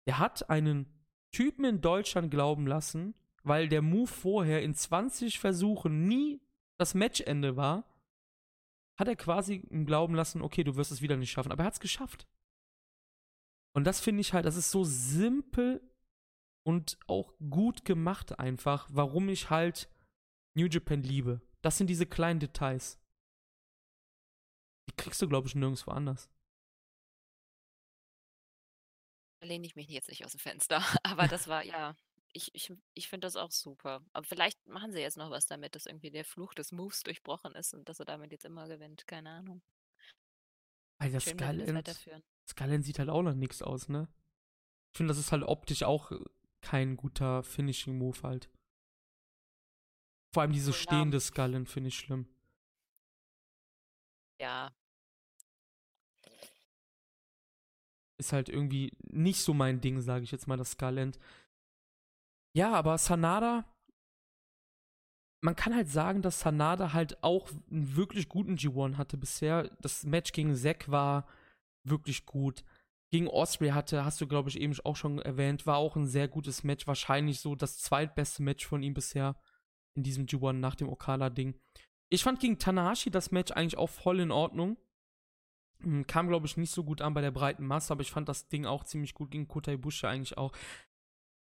Der 0.06 0.20
hat 0.20 0.50
einen 0.50 0.86
Typen 1.32 1.64
in 1.64 1.80
Deutschland 1.80 2.30
glauben 2.30 2.68
lassen, 2.68 3.16
weil 3.44 3.68
der 3.68 3.82
Move 3.82 4.08
vorher 4.08 4.62
in 4.62 4.74
20 4.74 5.40
Versuchen 5.40 6.08
nie 6.08 6.42
das 6.78 6.94
Matchende 6.96 7.56
war, 7.56 7.86
hat 8.98 9.08
er 9.08 9.16
quasi 9.16 9.66
ihm 9.70 9.86
glauben 9.86 10.16
lassen, 10.16 10.42
okay, 10.42 10.64
du 10.64 10.76
wirst 10.76 10.92
es 10.92 11.02
wieder 11.02 11.18
nicht 11.18 11.32
schaffen. 11.32 11.52
Aber 11.52 11.64
er 11.64 11.68
hat 11.68 11.74
es 11.74 11.80
geschafft. 11.80 12.28
Und 13.76 13.86
das 13.86 14.00
finde 14.00 14.22
ich 14.22 14.34
halt, 14.34 14.46
das 14.46 14.56
ist 14.56 14.72
so 14.72 14.84
simpel 14.84 15.82
und 16.64 16.98
auch 17.08 17.34
gut 17.50 17.86
gemacht 17.86 18.40
einfach, 18.40 18.88
warum 18.92 19.30
ich 19.30 19.50
halt 19.50 19.90
New 20.56 20.68
Japan 20.68 21.02
liebe. 21.02 21.42
Das 21.62 21.78
sind 21.78 21.88
diese 21.88 22.06
kleinen 22.06 22.40
Details. 22.40 23.00
Die 24.90 24.96
kriegst 24.96 25.22
du, 25.22 25.28
glaube 25.28 25.48
ich, 25.48 25.56
nirgendwo 25.56 25.92
anders. 25.92 26.30
Da 29.42 29.48
lehne 29.48 29.66
ich 29.66 29.76
mich 29.76 29.88
jetzt 29.88 30.10
nicht 30.10 30.24
aus 30.24 30.32
dem 30.32 30.40
Fenster. 30.40 30.82
Aber 31.04 31.28
das 31.28 31.48
war, 31.48 31.64
ja, 31.66 31.96
ich, 32.34 32.54
ich, 32.54 32.74
ich 32.94 33.08
finde 33.08 33.26
das 33.26 33.36
auch 33.36 33.52
super. 33.52 34.02
Aber 34.12 34.26
vielleicht 34.26 34.66
machen 34.68 34.92
sie 34.92 35.00
jetzt 35.00 35.18
noch 35.18 35.30
was 35.30 35.46
damit, 35.46 35.76
dass 35.76 35.86
irgendwie 35.86 36.12
der 36.12 36.26
Fluch 36.26 36.54
des 36.54 36.72
Moves 36.72 37.04
durchbrochen 37.04 37.56
ist 37.56 37.74
und 37.74 37.88
dass 37.88 38.00
er 38.00 38.06
damit 38.06 38.32
jetzt 38.32 38.46
immer 38.46 38.68
gewinnt. 38.68 39.08
Keine 39.08 39.30
Ahnung. 39.30 39.62
Alter, 40.98 41.20
Schön, 41.20 41.38
Skull 41.38 41.76
weiterführen. 41.76 42.24
Skull 42.48 42.84
sieht 42.84 43.00
halt 43.00 43.10
auch 43.10 43.22
noch 43.22 43.36
nix 43.36 43.62
aus, 43.62 43.90
ne? 43.90 44.08
Ich 44.92 44.98
finde, 44.98 45.12
das 45.12 45.20
ist 45.20 45.32
halt 45.32 45.44
optisch 45.44 45.84
auch 45.84 46.12
äh, 46.12 46.20
kein 46.62 46.98
guter 46.98 47.44
Finishing-Move 47.44 48.22
halt. 48.24 48.50
Vor 50.34 50.42
allem 50.42 50.54
diese 50.54 50.72
ja. 50.72 50.78
stehende 50.78 51.20
Skullen 51.20 51.66
finde 51.66 51.90
ich 51.90 51.98
schlimm. 51.98 52.28
Ja, 54.40 54.74
Ist 58.18 58.32
halt 58.32 58.48
irgendwie 58.48 58.96
nicht 59.10 59.42
so 59.42 59.54
mein 59.54 59.82
Ding, 59.82 60.00
sage 60.00 60.24
ich 60.24 60.32
jetzt 60.32 60.48
mal, 60.48 60.56
das 60.56 60.72
Skull 60.72 61.12
Ja, 62.56 62.74
aber 62.74 62.98
Sanada, 62.98 63.66
man 65.44 65.56
kann 65.56 65.76
halt 65.76 65.90
sagen, 65.90 66.22
dass 66.22 66.40
Sanada 66.40 66.94
halt 66.94 67.24
auch 67.24 67.50
einen 67.70 67.96
wirklich 67.96 68.30
guten 68.30 68.56
G1 68.56 68.98
hatte 68.98 69.18
bisher. 69.18 69.70
Das 69.82 70.04
Match 70.04 70.32
gegen 70.32 70.56
Zack 70.56 70.90
war 70.90 71.28
wirklich 71.84 72.26
gut. 72.26 72.64
Gegen 73.12 73.28
Osprey 73.28 73.70
hatte, 73.70 74.06
hast 74.06 74.22
du, 74.22 74.28
glaube 74.28 74.50
ich, 74.50 74.60
eben 74.60 74.74
auch 74.84 74.96
schon 74.96 75.20
erwähnt, 75.20 75.68
war 75.68 75.78
auch 75.78 75.96
ein 75.96 76.08
sehr 76.08 76.28
gutes 76.28 76.64
Match. 76.64 76.88
Wahrscheinlich 76.88 77.42
so 77.42 77.56
das 77.56 77.78
zweitbeste 77.80 78.42
Match 78.42 78.66
von 78.66 78.82
ihm 78.82 78.94
bisher 78.94 79.36
in 79.96 80.04
diesem 80.04 80.26
G1 80.26 80.54
nach 80.54 80.76
dem 80.76 80.90
Okada-Ding. 80.90 81.60
Ich 82.10 82.24
fand 82.24 82.40
gegen 82.40 82.58
Tanahashi 82.58 83.12
das 83.12 83.32
Match 83.32 83.52
eigentlich 83.52 83.78
auch 83.78 83.90
voll 83.90 84.20
in 84.20 84.32
Ordnung. 84.32 84.78
Hm, 85.82 86.08
Kam, 86.08 86.28
glaube 86.28 86.48
ich, 86.48 86.58
nicht 86.58 86.72
so 86.72 86.84
gut 86.84 87.02
an 87.02 87.14
bei 87.14 87.22
der 87.22 87.32
breiten 87.32 87.66
Masse, 87.66 87.92
aber 87.92 88.02
ich 88.02 88.12
fand 88.12 88.30
das 88.30 88.48
Ding 88.48 88.66
auch 88.66 88.84
ziemlich 88.84 89.14
gut 89.14 89.32
gegen 89.32 89.48
Kota 89.48 89.72
Ibushi 89.72 90.08
eigentlich 90.08 90.38
auch. 90.38 90.54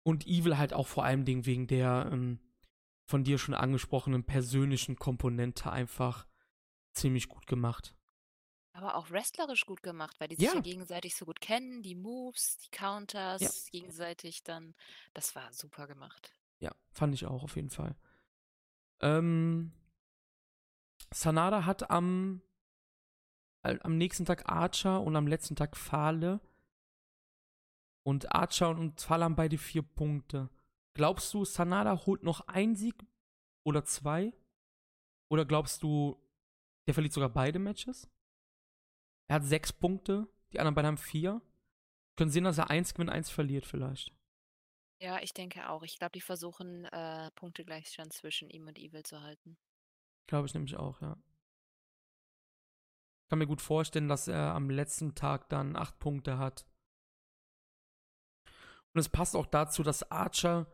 Und 0.07 0.25
Evil 0.25 0.57
halt 0.57 0.71
auch 0.73 0.87
vor 0.87 1.03
allem 1.03 1.25
Ding 1.25 1.45
wegen 1.45 1.67
der 1.67 2.09
ähm, 2.13 2.39
von 3.03 3.25
dir 3.25 3.37
schon 3.37 3.53
angesprochenen 3.53 4.23
persönlichen 4.23 4.95
Komponente 4.95 5.69
einfach 5.69 6.25
ziemlich 6.93 7.27
gut 7.27 7.45
gemacht. 7.45 7.93
aber 8.71 8.95
auch 8.95 9.09
wrestlerisch 9.09 9.65
gut 9.65 9.81
gemacht, 9.83 10.19
weil 10.19 10.27
die 10.29 10.35
sich 10.35 10.45
Ja. 10.45 10.53
ja 10.53 10.61
gegenseitig 10.61 11.15
so 11.15 11.25
gut 11.25 11.41
kennen, 11.41 11.81
die 11.81 11.95
Moves, 11.95 12.57
die 12.59 12.69
Counters, 12.69 13.69
gegenseitig 13.71 14.43
dann. 14.43 14.75
Das 15.13 15.35
war 15.35 15.51
super 15.51 15.87
gemacht. 15.87 16.31
Ja, 16.59 16.71
fand 16.91 17.13
ich 17.15 17.25
auch 17.25 17.43
auf 17.43 17.55
jeden 17.55 17.71
Fall. 17.71 17.95
Ähm, 19.01 19.73
Sanada 21.11 21.65
hat 21.65 21.89
am, 21.89 22.41
am 23.63 23.97
nächsten 23.97 24.25
Tag 24.25 24.47
Archer 24.47 25.01
und 25.01 25.15
am 25.15 25.27
letzten 25.27 25.55
Tag 25.55 25.75
Fahle. 25.75 26.39
Und 28.07 28.33
Archer 28.33 28.69
und 28.69 29.01
Fahle 29.01 29.25
haben 29.25 29.35
beide 29.35 29.57
vier 29.57 29.81
Punkte. 29.81 30.49
Glaubst 30.93 31.33
du, 31.33 31.43
Sanada 31.43 32.05
holt 32.05 32.23
noch 32.23 32.39
einen 32.47 32.73
Sieg 32.73 33.05
oder 33.65 33.83
zwei? 33.83 34.31
Oder 35.29 35.43
glaubst 35.43 35.83
du, 35.83 36.17
der 36.87 36.93
verliert 36.93 37.11
sogar 37.11 37.27
beide 37.27 37.59
Matches? 37.59 38.09
Er 39.29 39.35
hat 39.35 39.43
sechs 39.43 39.73
Punkte, 39.73 40.25
die 40.53 40.59
anderen 40.61 40.73
beiden 40.73 40.87
haben 40.87 40.97
vier. 40.97 41.41
Können 42.15 42.31
sehen, 42.31 42.45
dass 42.45 42.57
er 42.57 42.69
eins 42.69 42.93
gewinnt, 42.93 43.09
eins 43.09 43.29
verliert 43.29 43.65
vielleicht. 43.65 44.15
Ja, 45.01 45.19
ich 45.19 45.33
denke 45.33 45.69
auch. 45.69 45.83
Ich 45.83 45.97
glaube, 45.97 46.13
die 46.13 46.21
versuchen, 46.21 46.85
äh, 46.85 47.29
Punktegleichstand 47.31 48.13
zwischen 48.13 48.49
ihm 48.49 48.67
und 48.67 48.79
Evil 48.79 49.03
zu 49.03 49.21
halten. 49.21 49.57
Glaube 50.27 50.47
ich 50.47 50.53
nämlich 50.53 50.77
auch, 50.77 51.01
ja. 51.01 51.21
Ich 53.25 53.29
kann 53.29 53.39
mir 53.39 53.47
gut 53.47 53.61
vorstellen, 53.61 54.07
dass 54.07 54.29
er 54.29 54.55
am 54.55 54.69
letzten 54.69 55.13
Tag 55.13 55.49
dann 55.49 55.75
acht 55.75 55.99
Punkte 55.99 56.37
hat. 56.37 56.65
Und 58.97 59.01
es 59.01 59.09
passt 59.09 59.35
auch 59.35 59.45
dazu, 59.45 59.83
dass 59.83 60.09
Archer 60.09 60.65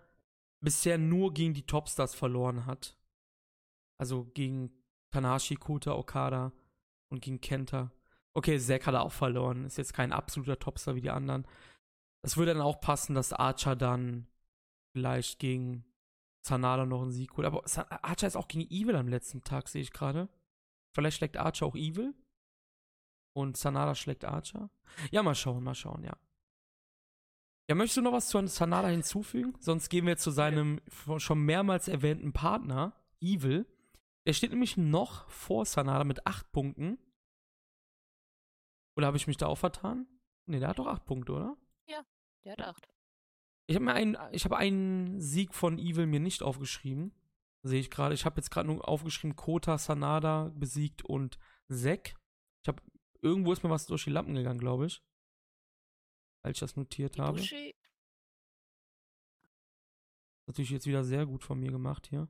bisher 0.61 0.97
nur 0.97 1.33
gegen 1.33 1.53
die 1.53 1.65
Topstars 1.65 2.15
verloren 2.15 2.65
hat. 2.65 2.95
Also 3.97 4.23
gegen 4.33 4.71
Tanahashi, 5.11 5.55
Kota, 5.55 5.91
Okada 5.93 6.53
und 7.09 7.21
gegen 7.21 7.41
Kenta. 7.41 7.91
Okay, 8.33 8.57
Zack 8.57 8.87
hat 8.87 8.93
er 8.93 9.01
auch 9.01 9.11
verloren. 9.11 9.65
Ist 9.65 9.77
jetzt 9.77 9.93
kein 9.93 10.13
absoluter 10.13 10.57
Topstar 10.57 10.95
wie 10.95 11.01
die 11.01 11.09
anderen. 11.09 11.45
Es 12.21 12.37
würde 12.37 12.53
dann 12.53 12.61
auch 12.61 12.79
passen, 12.79 13.13
dass 13.13 13.33
Archer 13.33 13.75
dann 13.75 14.25
vielleicht 14.93 15.39
gegen 15.39 15.83
Sanada 16.45 16.85
noch 16.85 17.01
einen 17.01 17.11
Sieg 17.11 17.35
holt. 17.35 17.45
Aber 17.45 17.65
Archer 18.05 18.27
ist 18.27 18.37
auch 18.37 18.47
gegen 18.47 18.71
Evil 18.71 18.95
am 18.95 19.09
letzten 19.09 19.43
Tag, 19.43 19.67
sehe 19.67 19.81
ich 19.81 19.91
gerade. 19.91 20.29
Vielleicht 20.95 21.17
schlägt 21.17 21.35
Archer 21.35 21.65
auch 21.65 21.75
Evil. 21.75 22.15
Und 23.33 23.57
Sanada 23.57 23.95
schlägt 23.95 24.23
Archer. 24.23 24.69
Ja, 25.11 25.23
mal 25.23 25.35
schauen, 25.35 25.61
mal 25.61 25.75
schauen, 25.75 26.05
ja. 26.05 26.15
Ja, 27.69 27.75
möchtest 27.75 27.97
du 27.97 28.01
noch 28.01 28.11
was 28.11 28.27
zu 28.27 28.45
Sanada 28.47 28.89
hinzufügen? 28.89 29.55
Sonst 29.59 29.89
gehen 29.89 30.05
wir 30.05 30.17
zu 30.17 30.31
seinem 30.31 30.81
schon 31.17 31.39
mehrmals 31.39 31.87
erwähnten 31.87 32.33
Partner, 32.33 32.93
Evil. 33.21 33.65
Der 34.27 34.33
steht 34.33 34.51
nämlich 34.51 34.77
noch 34.77 35.29
vor 35.29 35.65
Sanada 35.65 36.03
mit 36.03 36.27
acht 36.27 36.51
Punkten. 36.51 36.97
Oder 38.97 39.07
habe 39.07 39.17
ich 39.17 39.27
mich 39.27 39.37
da 39.37 39.47
auch 39.47 39.57
vertan? 39.57 40.07
Ne, 40.45 40.59
der 40.59 40.69
hat 40.69 40.79
doch 40.79 40.87
acht 40.87 41.05
Punkte, 41.05 41.33
oder? 41.33 41.57
Der 42.43 42.53
hat 42.53 42.61
acht. 42.61 42.89
Ich 43.65 43.75
habe 43.75 43.85
mir 43.85 43.93
einen, 43.93 44.17
ich 44.31 44.43
habe 44.43 44.57
einen 44.57 45.21
Sieg 45.21 45.53
von 45.53 45.79
Evil 45.79 46.05
mir 46.05 46.19
nicht 46.19 46.43
aufgeschrieben. 46.43 47.13
Sehe 47.63 47.79
ich 47.79 47.89
gerade. 47.89 48.13
Ich 48.13 48.25
habe 48.25 48.35
jetzt 48.37 48.51
gerade 48.51 48.67
nur 48.67 48.87
aufgeschrieben, 48.87 49.37
Kota, 49.37 49.77
Sanada 49.77 50.51
besiegt 50.53 51.03
und 51.03 51.39
Zack. 51.69 52.15
Ich 52.61 52.67
habe 52.67 52.81
irgendwo 53.21 53.53
ist 53.53 53.63
mir 53.63 53.69
was 53.69 53.85
durch 53.85 54.03
die 54.03 54.09
Lampen 54.09 54.35
gegangen, 54.35 54.59
glaube 54.59 54.87
ich. 54.87 55.01
Als 56.43 56.57
ich 56.57 56.59
das 56.59 56.75
notiert 56.75 57.17
habe. 57.17 57.37
Ibushi, 57.39 57.73
Natürlich 60.45 60.71
jetzt 60.71 60.85
wieder 60.85 61.03
sehr 61.03 61.25
gut 61.25 61.43
von 61.43 61.59
mir 61.59 61.71
gemacht 61.71 62.07
hier. 62.07 62.27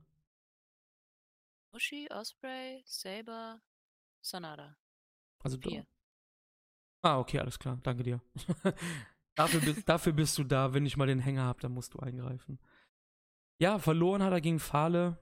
Bushi, 1.72 2.08
Osprey, 2.12 2.82
Saber, 2.86 3.60
Sanada. 4.20 4.76
Also 5.40 5.56
du. 5.56 5.68
Vier. 5.68 5.86
Ah, 7.02 7.18
okay, 7.18 7.40
alles 7.40 7.58
klar. 7.58 7.78
Danke 7.82 8.04
dir. 8.04 8.22
dafür, 9.34 9.60
bist, 9.60 9.88
dafür 9.88 10.12
bist 10.12 10.38
du 10.38 10.44
da. 10.44 10.72
Wenn 10.72 10.86
ich 10.86 10.96
mal 10.96 11.06
den 11.06 11.18
Hänger 11.18 11.42
habe, 11.42 11.60
dann 11.60 11.72
musst 11.72 11.94
du 11.94 11.98
eingreifen. 11.98 12.60
Ja, 13.58 13.78
verloren 13.78 14.22
hat 14.22 14.32
er 14.32 14.40
gegen 14.40 14.60
Fahle 14.60 15.18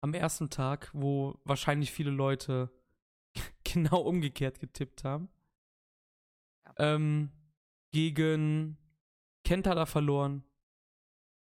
am 0.00 0.12
ersten 0.12 0.50
Tag, 0.50 0.90
wo 0.92 1.40
wahrscheinlich 1.44 1.92
viele 1.92 2.10
Leute 2.10 2.70
genau 3.64 4.00
umgekehrt 4.00 4.58
getippt 4.58 5.04
haben. 5.04 5.30
Ja. 6.64 6.74
Ähm, 6.94 7.30
gegen 7.92 8.76
Kenta 9.44 9.70
hat 9.70 9.78
er 9.78 9.86
verloren. 9.86 10.44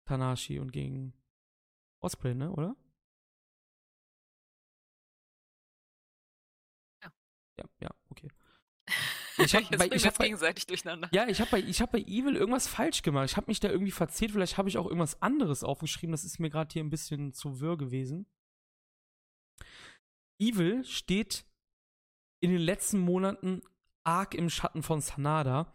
Tanashi 0.06 0.60
und 0.60 0.72
gegen 0.72 1.14
Osprey, 2.02 2.34
ne, 2.34 2.52
oder? 2.52 2.76
Ja. 7.04 7.12
Ja, 7.60 7.66
ja, 7.82 7.90
okay. 8.10 8.30
Ich 9.42 9.56
hab 9.56 9.62
Jetzt 9.72 9.78
bei- 9.80 9.96
ich 9.96 10.06
hab 10.06 10.18
bei- 10.18 10.26
gegenseitig 10.26 10.66
durcheinander. 10.68 11.08
Ja, 11.14 11.26
ich 11.30 11.40
habe 11.40 11.50
bei, 11.52 11.60
ich 11.62 11.82
hab 11.82 11.94
bei 11.94 12.00
Evil 12.00 12.36
irgendwas 12.36 12.68
falsch 12.68 13.04
gemacht. 13.04 13.30
Ich 13.30 13.38
habe 13.38 13.48
mich 13.48 13.62
da 13.62 13.70
irgendwie 13.70 13.92
verzählt. 13.94 14.32
Vielleicht 14.32 14.58
habe 14.58 14.68
ich 14.68 14.78
auch 14.78 14.86
irgendwas 14.86 15.22
anderes 15.22 15.64
aufgeschrieben. 15.64 16.12
Das 16.12 16.26
ist 16.26 16.40
mir 16.40 16.50
gerade 16.50 16.74
hier 16.74 16.84
ein 16.84 16.90
bisschen 16.90 17.32
zu 17.32 17.62
wirr 17.62 17.78
gewesen. 17.78 18.26
Evil 20.42 20.84
steht 20.84 21.46
in 22.42 22.52
den 22.52 22.60
letzten 22.60 23.00
Monaten 23.00 23.62
arg 24.04 24.34
im 24.36 24.50
Schatten 24.50 24.84
von 24.84 25.00
Sanada, 25.00 25.72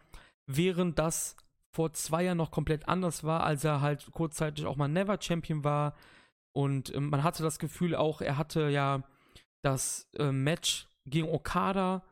während 0.47 0.99
das 0.99 1.35
vor 1.73 1.91
zwei 1.93 2.23
Jahren 2.23 2.37
noch 2.37 2.51
komplett 2.51 2.87
anders 2.87 3.23
war, 3.23 3.43
als 3.43 3.63
er 3.63 3.81
halt 3.81 4.09
kurzzeitig 4.11 4.65
auch 4.65 4.77
mal 4.77 4.87
Never 4.87 5.21
Champion 5.21 5.63
war. 5.63 5.95
Und 6.53 6.93
ähm, 6.95 7.09
man 7.09 7.23
hatte 7.23 7.43
das 7.43 7.59
Gefühl 7.59 7.95
auch, 7.95 8.21
er 8.21 8.37
hatte 8.37 8.69
ja 8.69 9.03
das 9.61 10.07
äh, 10.13 10.31
Match 10.31 10.87
gegen 11.05 11.27
Okada 11.27 12.05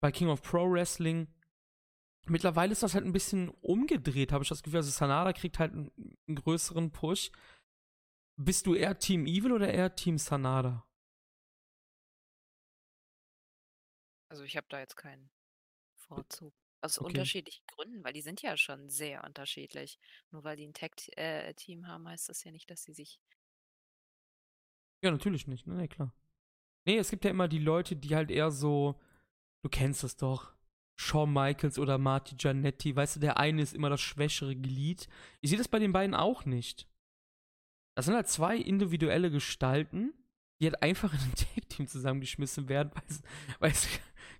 bei 0.00 0.10
King 0.10 0.28
of 0.28 0.40
Pro 0.42 0.70
Wrestling. 0.70 1.28
Mittlerweile 2.26 2.72
ist 2.72 2.82
das 2.82 2.94
halt 2.94 3.04
ein 3.04 3.12
bisschen 3.12 3.50
umgedreht, 3.60 4.32
habe 4.32 4.42
ich 4.42 4.48
das 4.48 4.62
Gefühl. 4.62 4.78
Also 4.78 4.90
Sanada 4.90 5.32
kriegt 5.32 5.58
halt 5.58 5.72
einen, 5.72 5.90
einen 6.26 6.36
größeren 6.36 6.90
Push. 6.90 7.30
Bist 8.38 8.66
du 8.66 8.74
eher 8.74 8.98
Team 8.98 9.26
Evil 9.26 9.52
oder 9.52 9.72
eher 9.72 9.94
Team 9.94 10.18
Sanada? 10.18 10.86
Also 14.28 14.44
ich 14.44 14.56
habe 14.56 14.66
da 14.68 14.80
jetzt 14.80 14.96
keinen 14.96 15.30
Vorzug. 15.94 16.54
Aus 16.82 16.98
Okay. 16.98 17.08
unterschiedlichen 17.08 17.64
Gründen, 17.66 18.04
weil 18.04 18.12
die 18.12 18.22
sind 18.22 18.42
ja 18.42 18.56
schon 18.56 18.88
sehr 18.88 19.24
unterschiedlich. 19.24 19.98
Nur 20.30 20.44
weil 20.44 20.56
die 20.56 20.66
ein 20.66 20.74
Tag-Team 20.74 21.86
haben, 21.86 22.08
heißt 22.08 22.28
das 22.28 22.44
ja 22.44 22.52
nicht, 22.52 22.70
dass 22.70 22.82
sie 22.84 22.92
sich. 22.92 23.20
Ja, 25.02 25.10
natürlich 25.10 25.46
nicht, 25.46 25.66
ne, 25.66 25.74
nee, 25.74 25.88
klar. 25.88 26.12
Nee, 26.86 26.98
es 26.98 27.10
gibt 27.10 27.24
ja 27.24 27.30
immer 27.30 27.48
die 27.48 27.58
Leute, 27.58 27.96
die 27.96 28.14
halt 28.14 28.30
eher 28.30 28.50
so, 28.50 29.00
du 29.62 29.68
kennst 29.68 30.02
das 30.04 30.16
doch, 30.16 30.54
Shawn 30.98 31.32
Michaels 31.32 31.78
oder 31.78 31.98
Marty 31.98 32.36
Giannetti, 32.36 32.96
weißt 32.96 33.16
du, 33.16 33.20
der 33.20 33.38
eine 33.38 33.62
ist 33.62 33.74
immer 33.74 33.90
das 33.90 34.00
schwächere 34.00 34.56
Glied. 34.56 35.08
Ich 35.40 35.50
sehe 35.50 35.58
das 35.58 35.68
bei 35.68 35.78
den 35.78 35.92
beiden 35.92 36.14
auch 36.14 36.44
nicht. 36.44 36.88
Das 37.94 38.06
sind 38.06 38.14
halt 38.14 38.28
zwei 38.28 38.56
individuelle 38.56 39.30
Gestalten, 39.30 40.14
die 40.60 40.66
halt 40.66 40.82
einfach 40.82 41.12
in 41.12 41.20
ein 41.20 41.34
Tag-Team 41.54 41.86
zusammengeschmissen 41.86 42.68
werden, 42.68 42.90
weil 42.94 43.02
es, 43.08 43.22
weil 43.58 43.70
es 43.72 43.88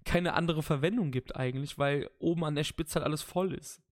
keine 0.07 0.35
andere 0.35 0.63
Verwendung 0.63 1.11
gibt 1.11 1.37
eigentlich, 1.37 1.77
weil 1.79 2.11
oben 2.19 2.45
an 2.45 2.55
der 2.55 2.65
Spitze 2.65 2.95
halt 2.95 3.05
alles 3.05 3.23
voll 3.23 3.53
ist. 3.53 3.83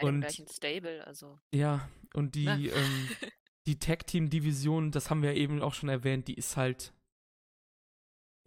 Bei 0.00 0.08
Und 0.08 0.20
gleichen 0.20 0.48
Stable, 0.48 1.06
also, 1.06 1.38
ja, 1.52 1.88
und 2.14 2.34
die, 2.34 2.46
ähm, 2.46 3.08
die 3.66 3.78
Tag-Team-Division, 3.78 4.92
das 4.92 5.10
haben 5.10 5.22
wir 5.22 5.34
eben 5.34 5.62
auch 5.62 5.74
schon 5.74 5.88
erwähnt, 5.88 6.28
die 6.28 6.34
ist 6.34 6.56
halt, 6.56 6.94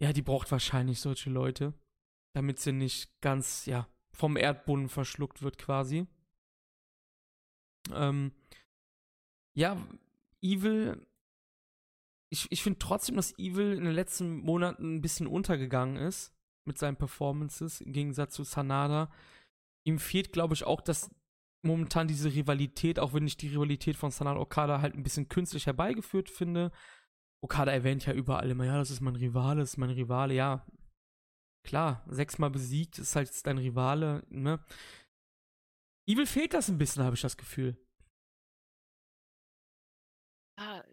ja, 0.02 0.12
die 0.12 0.22
braucht 0.22 0.50
wahrscheinlich 0.50 1.00
solche 1.00 1.30
Leute, 1.30 1.74
damit 2.34 2.58
sie 2.58 2.72
nicht 2.72 3.20
ganz, 3.20 3.66
ja, 3.66 3.88
vom 4.12 4.36
Erdboden 4.36 4.88
verschluckt 4.88 5.42
wird 5.42 5.58
quasi. 5.58 6.06
Ähm, 7.92 8.32
ja, 9.54 9.76
Evil, 10.40 11.06
ich, 12.30 12.50
ich 12.50 12.62
finde 12.62 12.78
trotzdem, 12.78 13.16
dass 13.16 13.38
Evil 13.38 13.72
in 13.72 13.84
den 13.84 13.94
letzten 13.94 14.40
Monaten 14.40 14.96
ein 14.96 15.00
bisschen 15.00 15.26
untergegangen 15.26 15.96
ist 15.96 16.34
mit 16.66 16.78
seinen 16.78 16.96
Performances, 16.96 17.80
im 17.80 17.92
Gegensatz 17.92 18.34
zu 18.34 18.44
Sanada. 18.44 19.10
Ihm 19.86 19.98
fehlt, 19.98 20.32
glaube 20.32 20.54
ich, 20.54 20.64
auch 20.64 20.80
das 20.80 21.10
momentan 21.64 22.06
diese 22.06 22.32
Rivalität, 22.32 22.98
auch 22.98 23.14
wenn 23.14 23.26
ich 23.26 23.36
die 23.36 23.48
Rivalität 23.48 23.96
von 23.96 24.10
Sanada 24.10 24.38
Okada 24.38 24.80
halt 24.80 24.94
ein 24.94 25.02
bisschen 25.02 25.28
künstlich 25.28 25.66
herbeigeführt 25.66 26.28
finde. 26.28 26.70
Okada 27.42 27.72
erwähnt 27.72 28.06
ja 28.06 28.12
überall 28.12 28.50
immer, 28.50 28.64
ja, 28.64 28.76
das 28.76 28.90
ist 28.90 29.00
mein 29.00 29.16
Rivale, 29.16 29.60
das 29.60 29.70
ist 29.70 29.76
mein 29.78 29.90
Rivale, 29.90 30.34
ja. 30.34 30.66
Klar, 31.64 32.04
sechsmal 32.08 32.50
besiegt, 32.50 32.98
ist 32.98 33.16
halt 33.16 33.46
dein 33.46 33.58
Rivale, 33.58 34.24
ne? 34.28 34.64
Evil 36.08 36.26
fehlt 36.26 36.54
das 36.54 36.68
ein 36.68 36.78
bisschen, 36.78 37.04
habe 37.04 37.16
ich 37.16 37.22
das 37.22 37.36
Gefühl. 37.36 37.76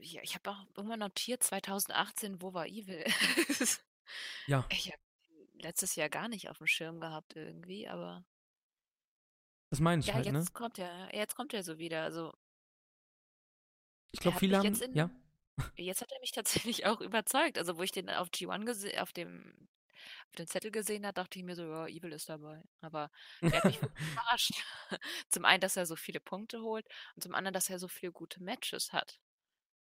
Ja, 0.06 0.22
ich 0.22 0.36
habe 0.36 0.51
auch 0.51 0.66
irgendwann 0.76 0.99
notiert, 0.99 1.43
2018, 1.43 2.41
wo 2.41 2.53
war 2.53 2.68
Evil? 2.68 3.03
Ja, 4.45 4.68
Ich 4.70 4.91
habe 4.91 5.01
letztes 5.53 5.95
Jahr 5.95 6.10
gar 6.10 6.28
nicht 6.28 6.47
auf 6.47 6.60
dem 6.60 6.68
Schirm 6.68 6.99
gehabt 6.99 7.36
irgendwie, 7.36 7.88
aber 7.88 8.24
das 9.72 9.80
meine 9.80 10.01
ich 10.01 10.08
ja, 10.08 10.14
halt, 10.14 10.32
ne? 10.32 10.38
jetzt 10.38 10.53
kommt 10.53 10.78
er, 10.78 11.14
jetzt 11.14 11.36
kommt 11.36 11.53
er 11.53 11.64
so 11.64 11.80
wieder. 11.80 12.03
Also 12.03 12.32
Ich 14.12 14.20
glaube, 14.20 14.38
viele 14.38 14.58
haben, 14.58 14.66
jetzt 14.66 14.84
in, 14.84 14.93
ja, 14.93 15.10
jetzt 15.76 16.01
hat 16.01 16.12
er 16.12 16.20
mich 16.20 16.32
tatsächlich 16.34 16.86
auch 16.86 17.01
überzeugt. 17.01 17.58
Also 17.58 17.78
wo 17.78 17.84
ich 17.84 17.91
den 17.91 18.10
auf 18.10 18.30
G1 18.30 18.66
gesehen, 18.66 18.99
auf 18.99 19.12
dem, 19.12 19.68
auf 20.30 20.36
dem 20.38 20.47
Zettel 20.47 20.72
gesehen 20.72 21.06
habe, 21.06 21.16
dachte 21.16 21.39
ich 21.39 21.45
mir 21.45 21.56
so, 21.56 21.64
ja, 21.64 21.88
Evil 21.88 22.14
ist 22.14 22.30
dabei. 22.30 22.62
Aber 22.82 23.10
er 23.41 23.51
hat 23.58 23.66
mich 23.66 23.80
überrascht. 24.14 24.53
Zum 25.30 25.45
einen, 25.45 25.62
dass 25.62 25.78
er 25.78 25.86
so 25.86 25.95
viele 25.95 26.20
Punkte 26.20 26.62
holt 26.62 26.88
und 27.16 27.24
zum 27.24 27.34
anderen, 27.34 27.53
dass 27.53 27.70
er 27.70 27.80
so 27.80 27.88
viele 27.88 28.12
gute 28.12 28.41
Matches 28.43 28.93
hat. 28.93 29.20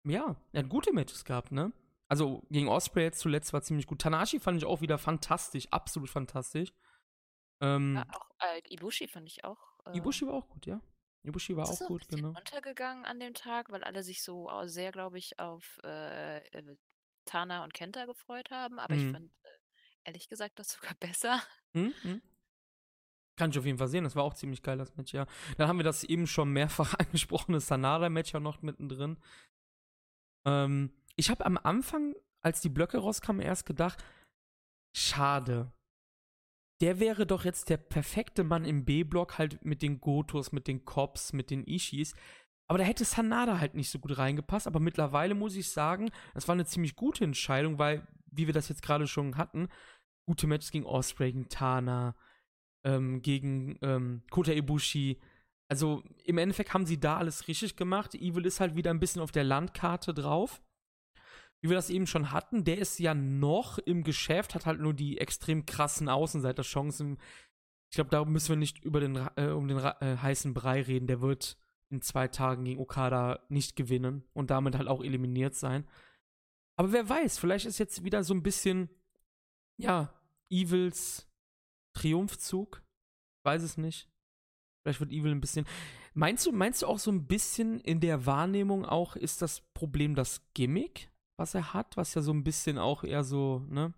Ja, 0.05 0.37
er 0.53 0.63
hat 0.63 0.69
gute 0.71 0.93
Matches 0.93 1.25
gehabt, 1.25 1.53
ne? 1.53 1.73
Also 2.09 2.43
gegen 2.51 2.69
Osprey 2.69 3.03
jetzt 3.05 3.21
zuletzt 3.21 3.53
war 3.53 3.63
ziemlich 3.63 3.87
gut. 3.87 4.01
Tanashi 4.01 4.41
fand 4.41 4.57
ich 4.59 4.65
auch 4.65 4.81
wieder 4.81 4.97
fantastisch, 4.99 5.69
absolut 5.71 6.09
fantastisch. 6.09 6.73
Ähm, 7.61 7.97
Ja, 7.97 8.07
auch 8.13 8.31
äh, 8.41 8.63
Ibushi 8.75 9.09
fand 9.09 9.27
ich 9.27 9.45
auch. 9.45 9.59
Äh, 9.87 9.99
Ibushi 9.99 10.27
war 10.27 10.35
auch 10.35 10.49
gut, 10.49 10.67
ja. 10.67 10.81
Ibushi 11.25 11.57
war 11.57 11.69
auch 11.69 11.79
gut, 11.87 12.09
genau. 12.09 12.29
untergegangen 12.29 13.05
an 13.05 13.21
dem 13.21 13.35
Tag, 13.35 13.71
weil 13.71 13.85
alle 13.85 14.03
sich 14.03 14.23
so 14.23 14.49
au- 14.49 14.67
sehr, 14.67 14.93
glaube 14.93 15.19
ich, 15.19 15.39
auf 15.39 15.79
äh, 15.85 16.39
äh, 16.39 16.77
Tana 17.27 17.65
und 17.65 17.75
Kenta 17.75 18.07
gefreut 18.07 18.51
haben. 18.51 18.79
Aber 18.79 18.95
ich 18.95 19.03
Mhm. 19.03 19.13
fand 19.13 19.31
äh, 19.43 19.49
ehrlich 20.05 20.29
gesagt 20.29 20.59
das 20.59 20.69
sogar 20.81 20.95
besser. 20.95 21.43
Hm, 21.75 21.93
hm. 22.03 22.23
Kann 23.37 23.51
ich 23.51 23.59
auf 23.59 23.67
jeden 23.67 23.79
Fall 23.79 23.89
sehen. 23.89 24.05
Das 24.05 24.17
war 24.17 24.25
auch 24.25 24.35
ziemlich 24.35 24.63
geil, 24.63 24.79
das 24.79 24.97
Match, 24.97 25.13
ja. 25.13 25.27
Dann 25.59 25.69
haben 25.69 25.77
wir 25.79 25.85
das 25.85 26.03
eben 26.05 26.27
schon 26.27 26.53
mehrfach 26.53 26.95
angesprochene 26.99 27.61
Sanada-Match 27.61 28.33
ja 28.33 28.41
noch 28.41 28.63
mittendrin. 28.63 29.17
Ähm, 30.47 30.93
ich 31.17 31.31
habe 31.31 31.45
am 31.47 31.59
Anfang, 31.59 32.15
als 32.43 32.61
die 32.61 32.69
Blöcke 32.69 32.99
rauskamen, 32.99 33.43
erst 33.43 33.67
gedacht, 33.67 34.03
schade. 34.97 35.73
Der 36.81 37.01
wäre 37.01 37.27
doch 37.27 37.45
jetzt 37.45 37.71
der 37.71 37.77
perfekte 37.77 38.45
Mann 38.45 38.65
im 38.65 38.85
B-Block, 38.85 39.39
halt 39.39 39.65
mit 39.65 39.83
den 39.83 40.01
Gotos, 40.01 40.53
mit 40.53 40.69
den 40.69 40.85
Cops, 40.85 41.33
mit 41.33 41.51
den 41.51 41.67
Ishis. 41.67 42.15
Aber 42.69 42.79
da 42.79 42.85
hätte 42.85 43.05
Sanada 43.05 43.59
halt 43.59 43.75
nicht 43.75 43.91
so 43.91 43.99
gut 43.99 44.17
reingepasst. 44.17 44.67
Aber 44.67 44.79
mittlerweile 44.79 45.35
muss 45.35 45.57
ich 45.57 45.71
sagen, 45.71 46.11
das 46.35 46.47
war 46.47 46.53
eine 46.53 46.67
ziemlich 46.67 46.95
gute 46.95 47.25
Entscheidung, 47.25 47.79
weil, 47.79 48.07
wie 48.31 48.47
wir 48.47 48.55
das 48.55 48.69
jetzt 48.69 48.83
gerade 48.83 49.07
schon 49.07 49.37
hatten, 49.37 49.69
gute 50.27 50.47
Matches 50.47 50.71
gegen 50.71 50.85
Osprey, 50.85 51.33
gegen 51.33 51.49
Tana, 51.49 52.15
ähm, 52.85 53.23
gegen 53.23 53.79
ähm, 53.83 54.23
Kota 54.31 54.53
Ibushi. 54.53 55.19
Also 55.69 56.03
im 56.25 56.39
Endeffekt 56.39 56.73
haben 56.73 56.87
sie 56.87 56.99
da 56.99 57.19
alles 57.19 57.47
richtig 57.47 57.77
gemacht. 57.77 58.15
Evil 58.15 58.47
ist 58.47 58.61
halt 58.61 58.75
wieder 58.75 58.91
ein 58.91 59.01
bisschen 59.01 59.21
auf 59.23 59.33
der 59.33 59.45
Landkarte 59.45 60.15
drauf. 60.15 60.63
Wie 61.61 61.69
wir 61.69 61.77
das 61.77 61.91
eben 61.91 62.07
schon 62.07 62.31
hatten, 62.33 62.65
der 62.65 62.79
ist 62.79 62.99
ja 62.99 63.15
noch 63.15 63.79
im 63.79 64.05
Geschäft, 64.05 64.55
hat 64.55 64.65
halt 64.65 64.81
nur 64.81 64.95
die 64.95 65.19
extrem 65.19 65.67
krassen 65.67 66.09
Außenseiterchancen. 66.09 67.19
Ich 67.91 67.97
glaube, 67.97 68.11
da 68.11 68.25
müssen 68.25 68.51
wir 68.51 68.57
nicht 68.57 68.85
über 68.85 69.01
den, 69.01 69.17
äh, 69.37 69.49
um 69.49 69.67
den 69.67 69.79
äh, 69.79 70.17
heißen 70.17 70.55
Brei 70.55 70.83
reden. 70.83 71.07
Der 71.07 71.21
wird 71.21 71.59
in 71.91 72.01
zwei 72.01 72.29
Tagen 72.29 72.65
gegen 72.65 72.81
Okada 72.81 73.41
nicht 73.49 73.77
gewinnen 73.77 74.25
und 74.35 74.51
damit 74.51 74.77
halt 74.77 74.89
auch 74.89 75.03
eliminiert 75.03 75.55
sein. 75.55 75.87
Aber 76.77 76.93
wer 76.93 77.09
weiß, 77.09 77.39
vielleicht 77.39 77.67
ist 77.67 77.79
jetzt 77.79 78.05
wieder 78.05 78.23
so 78.23 78.35
ein 78.35 78.43
bisschen, 78.43 78.89
ja, 79.79 80.15
Evils 80.49 81.29
Triumphzug. 81.95 82.83
Weiß 83.43 83.63
es 83.63 83.77
nicht. 83.77 84.09
Vielleicht 84.83 85.01
wird 85.01 85.13
Evil 85.13 85.33
ein 85.33 85.41
bisschen. 85.41 85.67
Meinst 86.15 86.47
du, 86.47 86.53
meinst 86.53 86.83
du 86.83 86.87
auch 86.87 86.99
so 86.99 87.11
ein 87.11 87.27
bisschen 87.27 87.81
in 87.81 88.01
der 88.01 88.27
Wahrnehmung 88.27 88.85
auch 88.85 89.17
ist 89.17 89.43
das 89.43 89.61
Problem 89.75 90.15
das 90.15 90.43
Gimmick, 90.55 91.11
was 91.37 91.55
er 91.55 91.75
hat, 91.75 91.97
was 91.97 92.15
ja 92.15 92.23
so 92.23 92.33
ein 92.33 92.45
bisschen 92.45 92.79
auch 92.79 93.05
eher 93.05 93.25
so, 93.25 93.65
ne? 93.69 93.93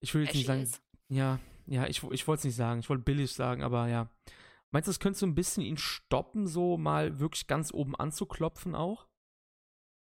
Ich 0.00 0.14
will 0.14 0.24
jetzt 0.24 0.34
nicht 0.34 0.46
sagen, 0.46 0.62
ist. 0.62 0.82
ja, 1.08 1.40
ja, 1.66 1.86
ich, 1.86 2.02
ich 2.02 2.26
wollte 2.26 2.40
es 2.40 2.44
nicht 2.44 2.56
sagen, 2.56 2.80
ich 2.80 2.88
wollte 2.88 3.02
billig 3.02 3.32
sagen, 3.32 3.62
aber 3.62 3.88
ja. 3.88 4.10
Meinst 4.70 4.86
du, 4.86 4.90
das 4.90 5.00
könnte 5.00 5.18
so 5.18 5.26
ein 5.26 5.34
bisschen 5.34 5.62
ihn 5.62 5.78
stoppen, 5.78 6.46
so 6.46 6.76
mal 6.76 7.18
wirklich 7.18 7.46
ganz 7.46 7.72
oben 7.72 7.96
anzuklopfen 7.96 8.74
auch? 8.74 9.08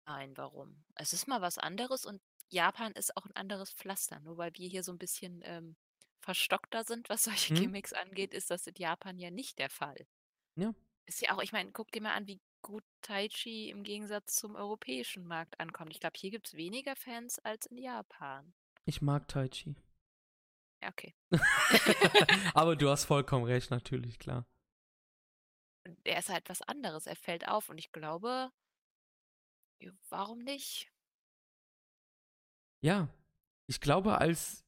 Nein, 0.07 0.37
warum? 0.37 0.85
Es 0.95 1.13
ist 1.13 1.29
mal 1.29 1.43
was 1.43 1.59
anderes 1.59 2.07
und 2.07 2.21
Japan 2.49 2.93
ist 2.93 3.17
auch 3.17 3.27
ein 3.27 3.37
anderes 3.37 3.73
Pflaster. 3.73 4.21
Nur 4.21 4.37
weil 4.37 4.53
wir 4.55 4.69
hier 4.69 4.83
so 4.83 4.93
ein 4.93 4.99
bisschen 4.99 5.41
ähm, 5.45 5.77
verstockter 6.25 6.85
sind, 6.85 7.09
was 7.09 7.25
solche 7.25 7.55
Hm? 7.55 7.61
Gimmicks 7.63 7.93
angeht, 7.93 8.35
ist 8.35 8.51
das 8.51 8.67
in 8.67 8.75
Japan 8.77 9.19
ja 9.19 9.31
nicht 9.31 9.59
der 9.59 9.71
Fall. 9.71 10.07
Ja. 10.57 10.75
Ist 11.07 11.21
ja 11.21 11.35
auch, 11.35 11.43
ich 11.43 11.53
meine, 11.53 11.71
guck 11.73 11.93
dir 11.93 12.03
mal 12.03 12.15
an, 12.15 12.27
wie 12.27 12.41
gut 12.63 12.85
Tai 13.03 13.29
Chi 13.29 13.69
im 13.69 13.83
Gegensatz 13.83 14.37
zum 14.37 14.57
europäischen 14.57 15.27
Markt 15.27 15.61
ankommt. 15.61 15.93
Ich 15.93 16.01
glaube, 16.01 16.19
hier 16.19 16.31
gibt 16.31 16.49
es 16.49 16.55
weniger 16.55 16.97
Fans 16.97 17.39
als 17.41 17.67
in 17.67 17.79
Japan. 17.79 18.55
Ich 18.87 19.03
mag 19.03 19.29
Tai 19.29 19.49
Chi. 19.49 19.77
Ja, 20.83 20.89
okay. 20.89 21.15
aber 22.55 22.77
du 22.77 22.89
hast 22.89 23.05
vollkommen 23.05 23.45
recht, 23.45 23.71
natürlich, 23.71 24.19
klar. 24.19 24.47
Und 25.87 25.99
er 26.05 26.19
ist 26.19 26.31
halt 26.31 26.49
was 26.49 26.63
anderes. 26.63 27.07
Er 27.07 27.17
fällt 27.17 27.47
auf 27.47 27.69
und 27.69 27.77
ich 27.77 27.93
glaube, 27.93 28.51
ja, 29.81 29.91
warum 30.09 30.39
nicht? 30.39 30.91
Ja, 32.81 33.09
ich 33.67 33.81
glaube, 33.81 34.19
als 34.19 34.64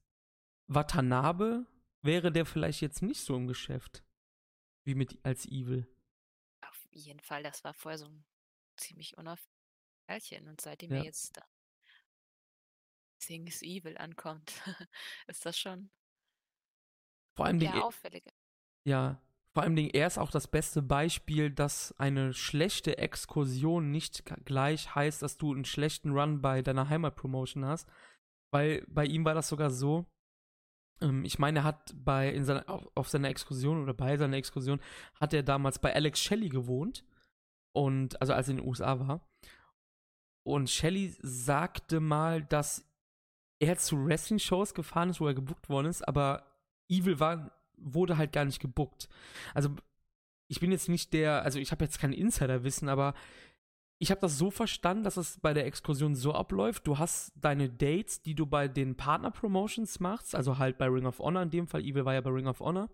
Watanabe 0.67 1.65
wäre 2.01 2.31
der 2.31 2.45
vielleicht 2.45 2.81
jetzt 2.81 3.01
nicht 3.01 3.21
so 3.21 3.35
im 3.35 3.47
Geschäft. 3.47 4.03
Wie 4.85 4.95
mit 4.95 5.17
als 5.23 5.45
Evil. 5.45 5.87
Auf 6.61 6.87
jeden 6.91 7.19
Fall, 7.19 7.43
das 7.43 7.63
war 7.63 7.73
vorher 7.73 7.97
so 7.97 8.05
ein 8.05 8.25
ziemlich 8.77 9.17
unauffälliges 9.17 9.55
Kerlchen. 10.07 10.47
Und 10.47 10.61
seitdem 10.61 10.91
Ja. 10.91 10.97
er 10.97 11.03
jetzt 11.05 11.35
da 11.37 11.43
Things 13.19 13.61
Evil 13.61 13.97
ankommt, 13.97 14.61
ist 15.27 15.45
das 15.45 15.57
schon 15.57 15.89
Vor 17.35 17.45
allem 17.45 17.59
Ding, 17.59 17.69
eher 17.69 17.83
auffälliger. 17.83 18.31
ja, 18.85 19.21
vor 19.53 19.63
allem 19.63 19.77
er 19.77 20.07
ist 20.07 20.17
auch 20.19 20.29
das 20.31 20.47
beste 20.47 20.81
Beispiel, 20.81 21.49
dass 21.49 21.91
eine 21.97 22.33
schlechte 22.33 22.97
Exkursion 22.99 23.91
nicht 23.91 24.23
gleich 24.45 24.93
heißt, 24.93 25.21
dass 25.21 25.37
du 25.37 25.53
einen 25.53 25.65
schlechten 25.65 26.11
Run 26.11 26.41
bei 26.41 26.61
deiner 26.61 26.89
Heimatpromotion 26.89 27.65
hast. 27.65 27.87
Weil 28.51 28.85
bei 28.87 29.05
ihm 29.05 29.25
war 29.25 29.33
das 29.33 29.49
sogar 29.49 29.71
so, 29.71 30.05
ich 31.23 31.37
meine, 31.39 31.59
er 31.59 31.63
hat 31.63 31.95
bei 31.95 32.29
in 32.29 32.43
seiner, 32.43 32.67
auf, 32.69 32.87
auf 32.95 33.09
seiner 33.09 33.29
Exkursion 33.29 33.81
oder 33.81 33.93
bei 33.93 34.17
seiner 34.17 34.37
Exkursion 34.37 34.79
hat 35.19 35.33
er 35.33 35.43
damals 35.43 35.79
bei 35.79 35.93
Alex 35.93 36.19
Shelley 36.19 36.49
gewohnt. 36.49 37.03
Und, 37.73 38.19
also 38.21 38.33
als 38.33 38.47
er 38.47 38.51
in 38.51 38.57
den 38.57 38.67
USA 38.67 38.99
war. 38.99 39.21
Und 40.43 40.69
Shelley 40.69 41.15
sagte 41.21 41.99
mal, 41.99 42.41
dass 42.43 42.85
er 43.59 43.77
zu 43.77 44.03
Wrestling-Shows 44.05 44.73
gefahren 44.73 45.09
ist, 45.09 45.19
wo 45.19 45.27
er 45.27 45.33
gebuckt 45.33 45.69
worden 45.69 45.87
ist, 45.87 46.07
aber 46.07 46.45
Evil 46.89 47.19
war, 47.19 47.51
wurde 47.75 48.17
halt 48.17 48.31
gar 48.31 48.45
nicht 48.45 48.59
gebuckt. 48.59 49.09
Also, 49.53 49.75
ich 50.47 50.59
bin 50.59 50.71
jetzt 50.71 50.89
nicht 50.89 51.13
der, 51.13 51.43
also 51.43 51.59
ich 51.59 51.71
habe 51.71 51.83
jetzt 51.83 51.99
kein 51.99 52.13
Insiderwissen, 52.13 52.87
aber 52.87 53.13
ich 53.99 54.11
habe 54.11 54.21
das 54.21 54.37
so 54.37 54.51
verstanden, 54.51 55.03
dass 55.03 55.17
es 55.17 55.39
bei 55.39 55.53
der 55.53 55.65
Exkursion 55.65 56.13
so 56.13 56.33
abläuft. 56.33 56.85
Du 56.85 56.99
hast 56.99 57.33
deine 57.35 57.69
Dates, 57.69 58.21
die 58.21 58.35
du 58.35 58.45
bei 58.45 58.67
den 58.67 58.95
Partner-Promotions 58.95 59.99
machst, 59.99 60.35
also 60.35 60.59
halt 60.59 60.77
bei 60.77 60.85
Ring 60.85 61.07
of 61.07 61.19
Honor 61.19 61.41
in 61.41 61.49
dem 61.49 61.67
Fall. 61.67 61.81
Evil 61.81 62.05
war 62.05 62.13
ja 62.13 62.21
bei 62.21 62.29
Ring 62.29 62.47
of 62.47 62.59
Honor. 62.59 62.89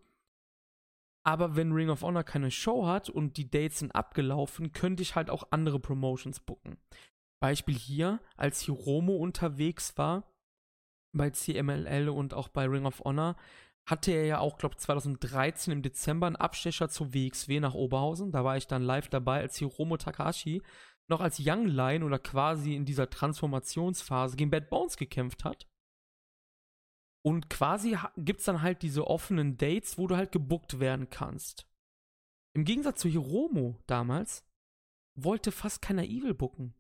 Aber 1.26 1.56
wenn 1.56 1.74
Ring 1.74 1.90
of 1.90 2.02
Honor 2.04 2.24
keine 2.24 2.52
Show 2.52 2.86
hat 2.86 3.10
und 3.10 3.38
die 3.38 3.50
Dates 3.50 3.80
sind 3.80 3.94
abgelaufen, 3.94 4.72
könnte 4.72 5.04
ich 5.04 5.16
halt 5.16 5.30
auch 5.30 5.48
andere 5.52 5.80
Promotions 5.80 6.40
booken. 6.40 6.78
Beispiel 7.42 7.76
hier, 7.76 8.22
als 8.38 8.62
Hiromo 8.62 9.18
unterwegs 9.18 9.98
war, 9.98 10.32
bei 11.14 11.30
CMLL 11.30 12.10
und 12.10 12.34
auch 12.34 12.48
bei 12.48 12.66
Ring 12.66 12.86
of 12.86 13.02
Honor, 13.02 13.36
hatte 13.86 14.12
er 14.12 14.26
ja 14.26 14.40
auch, 14.40 14.58
glaube 14.58 14.76
ich, 14.76 14.80
2013 14.80 15.74
im 15.74 15.82
Dezember 15.82 16.28
einen 16.28 16.38
Abstecher 16.38 16.88
zur 16.88 17.14
WXW 17.14 17.60
nach 17.60 17.74
Oberhausen. 17.74 18.32
Da 18.32 18.46
war 18.46 18.56
ich 18.56 18.68
dann 18.68 18.82
live 18.82 19.10
dabei, 19.10 19.42
als 19.42 19.58
Hiromo 19.58 19.98
Takahashi 19.98 20.62
noch 21.10 21.22
als 21.22 21.40
Young 21.40 21.68
Lion 21.68 22.04
oder 22.04 22.20
quasi 22.20 22.76
in 22.76 22.86
dieser 22.86 23.10
Transformationsphase 23.10 24.36
gegen 24.36 24.52
Bad 24.52 24.70
Bones 24.70 24.98
gekämpft 24.98 25.44
hat. 25.44 25.68
Und 27.26 27.50
quasi 27.50 27.98
gibt 28.18 28.40
es 28.40 28.46
dann 28.46 28.62
halt 28.62 28.82
diese 28.82 29.08
offenen 29.08 29.58
Dates, 29.58 29.98
wo 29.98 30.08
du 30.08 30.18
halt 30.18 30.32
gebuckt 30.32 30.80
werden 30.80 31.10
kannst. 31.10 31.68
Im 32.56 32.66
Gegensatz 32.66 33.00
zu 33.00 33.10
Hiromo 33.10 33.80
damals 33.88 34.46
wollte 35.16 35.52
fast 35.52 35.82
keiner 35.82 36.04
Evil 36.04 36.34
bucken. 36.34 36.74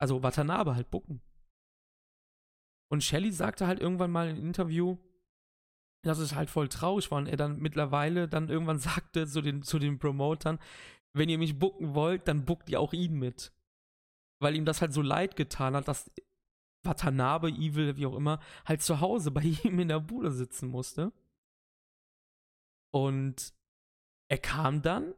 Also 0.00 0.22
Watanabe 0.22 0.74
halt 0.74 0.90
bucken. 0.90 1.22
Und 2.90 3.02
Shelly 3.02 3.32
sagte 3.32 3.66
halt 3.66 3.80
irgendwann 3.80 4.10
mal 4.10 4.28
im 4.28 4.36
Interview, 4.36 4.98
dass 6.02 6.18
es 6.18 6.34
halt 6.34 6.50
voll 6.50 6.68
traurig 6.68 7.10
war 7.10 7.18
und 7.18 7.26
er 7.26 7.36
dann 7.36 7.58
mittlerweile 7.58 8.28
dann 8.28 8.48
irgendwann 8.48 8.78
sagte 8.80 9.26
zu 9.26 9.40
den, 9.40 9.62
zu 9.62 9.78
den 9.78 9.98
Promotern, 9.98 10.58
wenn 11.16 11.28
ihr 11.28 11.38
mich 11.38 11.58
bucken 11.58 11.94
wollt, 11.94 12.28
dann 12.28 12.44
buckt 12.44 12.68
ihr 12.68 12.80
auch 12.80 12.92
ihn 12.92 13.14
mit. 13.14 13.52
Weil 14.44 14.56
ihm 14.56 14.66
das 14.66 14.82
halt 14.82 14.92
so 14.92 15.00
leid 15.00 15.36
getan 15.36 15.74
hat, 15.74 15.88
dass 15.88 16.12
Watanabe, 16.82 17.48
Evil, 17.48 17.96
wie 17.96 18.04
auch 18.04 18.14
immer, 18.14 18.40
halt 18.66 18.82
zu 18.82 19.00
Hause 19.00 19.30
bei 19.30 19.40
ihm 19.64 19.80
in 19.80 19.88
der 19.88 20.00
Bude 20.00 20.30
sitzen 20.30 20.68
musste. 20.68 21.12
Und 22.92 23.54
er 24.28 24.36
kam 24.36 24.82
dann 24.82 25.14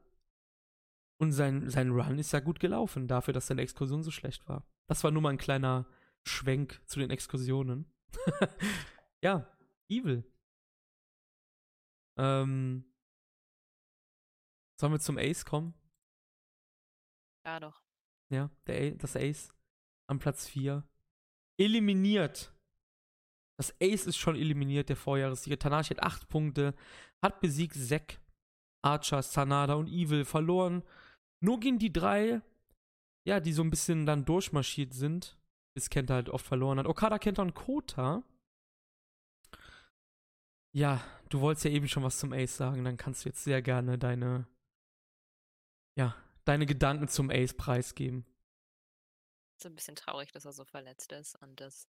und 1.19 1.33
sein, 1.33 1.69
sein 1.69 1.91
Run 1.91 2.21
ist 2.21 2.33
ja 2.33 2.39
gut 2.39 2.61
gelaufen, 2.61 3.09
dafür, 3.09 3.35
dass 3.35 3.49
seine 3.49 3.63
Exkursion 3.63 4.05
so 4.05 4.13
schlecht 4.13 4.49
war. 4.49 4.65
Das 4.87 5.03
war 5.03 5.11
nur 5.11 5.23
mal 5.23 5.31
ein 5.31 5.39
kleiner 5.39 5.87
Schwenk 6.23 6.81
zu 6.87 7.01
den 7.01 7.11
Exkursionen. 7.11 7.93
ja, 9.23 9.51
Evil. 9.89 10.23
Ähm, 12.17 12.85
sollen 14.81 14.93
wir 14.93 15.01
zum 15.01 15.19
Ace 15.19 15.45
kommen? 15.45 15.75
Ja, 17.45 17.59
doch. 17.59 17.86
Ja, 18.31 18.51
der 18.67 18.93
das 18.93 19.17
Ace 19.17 19.53
am 20.09 20.19
Platz 20.19 20.49
4. 20.49 20.83
Eliminiert. 21.59 22.53
Das 23.59 23.75
Ace 23.81 24.07
ist 24.07 24.17
schon 24.17 24.37
eliminiert, 24.37 24.89
der 24.89 24.97
Vorjahressieger. 24.97 25.59
Tanashi 25.59 25.95
hat 25.95 26.03
8 26.03 26.29
Punkte, 26.29 26.75
hat 27.23 27.41
besiegt 27.41 27.75
Zack, 27.75 28.21
Archer, 28.83 29.23
Sanada 29.23 29.75
und 29.75 29.89
Evil 29.89 30.25
verloren. 30.25 30.83
Nur 31.41 31.61
gegen 31.61 31.79
die 31.79 31.93
drei, 31.93 32.43
ja, 33.27 33.41
die 33.41 33.53
so 33.53 33.63
ein 33.63 33.71
bisschen 33.71 34.07
dann 34.07 34.25
durchmarschiert 34.25 34.93
sind, 34.93 35.39
bis 35.75 35.91
Kenta 35.91 36.15
halt 36.15 36.29
oft 36.29 36.47
verloren 36.47 36.79
hat. 36.79 36.87
Okada, 36.87 37.19
Kenta 37.19 37.43
und 37.43 37.55
Kota. 37.55 38.23
Ja, 40.75 41.03
du 41.31 41.41
wolltest 41.41 41.65
ja 41.65 41.71
eben 41.71 41.89
schon 41.89 42.03
was 42.03 42.19
zum 42.19 42.33
Ace 42.33 42.57
sagen, 42.57 42.85
dann 42.85 42.99
kannst 42.99 43.25
du 43.25 43.31
jetzt 43.31 43.43
sehr 43.43 43.63
gerne 43.63 43.97
deine, 43.97 44.47
ja, 45.97 46.15
deine 46.47 46.67
Gedanken 46.67 47.09
zum 47.09 47.31
Ace 47.31 47.55
preisgeben. 47.55 48.25
So 49.59 49.69
ein 49.69 49.75
bisschen 49.75 49.97
traurig, 49.97 50.33
dass 50.33 50.45
er 50.45 50.53
so 50.53 50.65
verletzt 50.65 51.13
ist 51.13 51.37
und 51.43 51.61
das. 51.61 51.89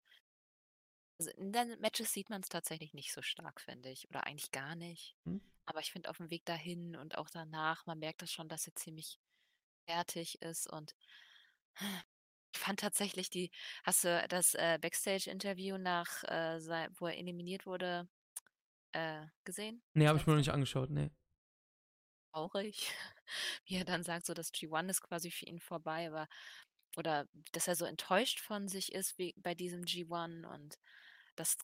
Also 1.18 1.32
in 1.32 1.52
den 1.52 1.80
Matches 1.80 2.12
sieht 2.12 2.30
man 2.30 2.42
es 2.42 2.48
tatsächlich 2.48 2.94
nicht 2.94 3.12
so 3.12 3.22
stark, 3.22 3.60
finde 3.60 3.90
ich. 3.90 4.08
Oder 4.08 4.26
eigentlich 4.26 4.52
gar 4.52 4.76
nicht. 4.76 5.16
Hm? 5.24 5.40
Aber 5.66 5.80
ich 5.80 5.92
finde 5.92 6.08
auf 6.08 6.16
dem 6.16 6.30
Weg 6.30 6.44
dahin 6.44 6.96
und 6.96 7.18
auch 7.18 7.28
danach, 7.28 7.84
man 7.86 7.98
merkt 7.98 8.22
das 8.22 8.32
schon, 8.32 8.48
dass 8.48 8.66
er 8.66 8.74
ziemlich 8.74 9.18
fertig 9.86 10.40
ist 10.42 10.70
und 10.70 10.94
ich 12.52 12.58
fand 12.58 12.80
tatsächlich 12.80 13.30
die, 13.30 13.50
hast 13.84 14.04
du 14.04 14.26
das 14.28 14.54
äh, 14.54 14.78
Backstage-Interview 14.80 15.76
nach, 15.76 16.24
äh, 16.24 16.58
wo 16.98 17.06
er 17.06 17.18
eliminiert 17.18 17.66
wurde, 17.66 18.08
äh, 18.92 19.26
gesehen? 19.44 19.82
Nee, 19.94 20.06
habe 20.06 20.18
ich 20.18 20.26
mir 20.26 20.32
noch 20.32 20.38
nicht 20.38 20.52
angeschaut, 20.52 20.90
nee. 20.90 21.10
Traurig, 22.38 22.92
wie 23.66 23.76
er 23.76 23.84
dann 23.84 24.02
sagt, 24.04 24.26
so 24.26 24.34
dass 24.34 24.52
G1 24.52 24.90
ist 24.90 25.02
quasi 25.02 25.30
für 25.30 25.46
ihn 25.46 25.58
vorbei 25.58 26.12
war. 26.12 26.28
Oder 26.96 27.26
dass 27.52 27.68
er 27.68 27.76
so 27.76 27.84
enttäuscht 27.84 28.40
von 28.40 28.68
sich 28.68 28.92
ist 28.92 29.18
wie 29.18 29.34
bei 29.36 29.54
diesem 29.54 29.82
G1 29.84 30.46
und 30.46 30.78
das 31.36 31.56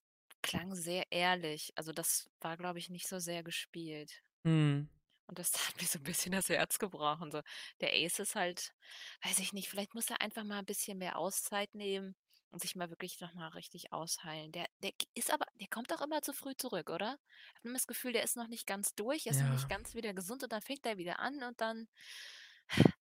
klang 0.43 0.75
sehr 0.75 1.11
ehrlich. 1.11 1.73
Also 1.77 1.93
das 1.93 2.31
war, 2.41 2.57
glaube 2.57 2.79
ich, 2.79 2.91
nicht 2.91 3.09
so 3.09 3.19
sehr 3.19 3.43
gespielt. 3.43 4.23
Mhm. 4.43 4.89
Und 5.27 5.39
das 5.39 5.53
hat 5.69 5.77
mir 5.81 5.87
so 5.87 5.99
ein 5.99 6.05
bisschen 6.05 6.33
das 6.33 6.49
Herz 6.49 6.79
gebrochen. 6.79 7.31
So, 7.31 7.41
der 7.81 7.93
Ace 7.93 8.19
ist 8.19 8.35
halt, 8.35 8.75
weiß 9.23 9.39
ich 9.39 9.53
nicht, 9.53 9.69
vielleicht 9.69 9.95
muss 9.95 10.11
er 10.11 10.21
einfach 10.21 10.45
mal 10.45 10.59
ein 10.59 10.67
bisschen 10.67 10.99
mehr 10.99 11.19
Auszeit 11.19 11.75
nehmen 11.75 12.15
und 12.55 12.63
sich 12.63 12.77
mal 12.77 12.89
wirklich 12.89 13.21
nochmal 13.21 13.49
richtig 13.51 13.93
ausheilen. 13.93 14.53
Der, 14.53 14.67
der 14.83 14.93
ist 15.15 15.33
aber, 15.33 15.45
der 15.61 15.67
kommt 15.67 15.93
auch 15.93 16.01
immer 16.01 16.23
zu 16.23 16.33
früh 16.33 16.55
zurück, 16.57 16.89
oder? 16.89 17.19
Ich 17.51 17.57
habe 17.57 17.69
immer 17.69 17.75
das 17.75 17.89
Gefühl, 17.89 18.13
der 18.13 18.23
ist 18.23 18.37
noch 18.37 18.47
nicht 18.47 18.65
ganz 18.65 18.95
durch, 18.95 19.27
er 19.27 19.33
ist 19.33 19.43
noch 19.43 19.51
nicht 19.51 19.69
ganz 19.69 19.95
wieder 19.95 20.15
gesund 20.15 20.45
und 20.45 20.53
dann 20.53 20.63
fängt 20.63 20.87
er 20.87 20.97
wieder 20.97 21.19
an 21.19 21.43
und 21.43 21.61
dann, 21.61 21.89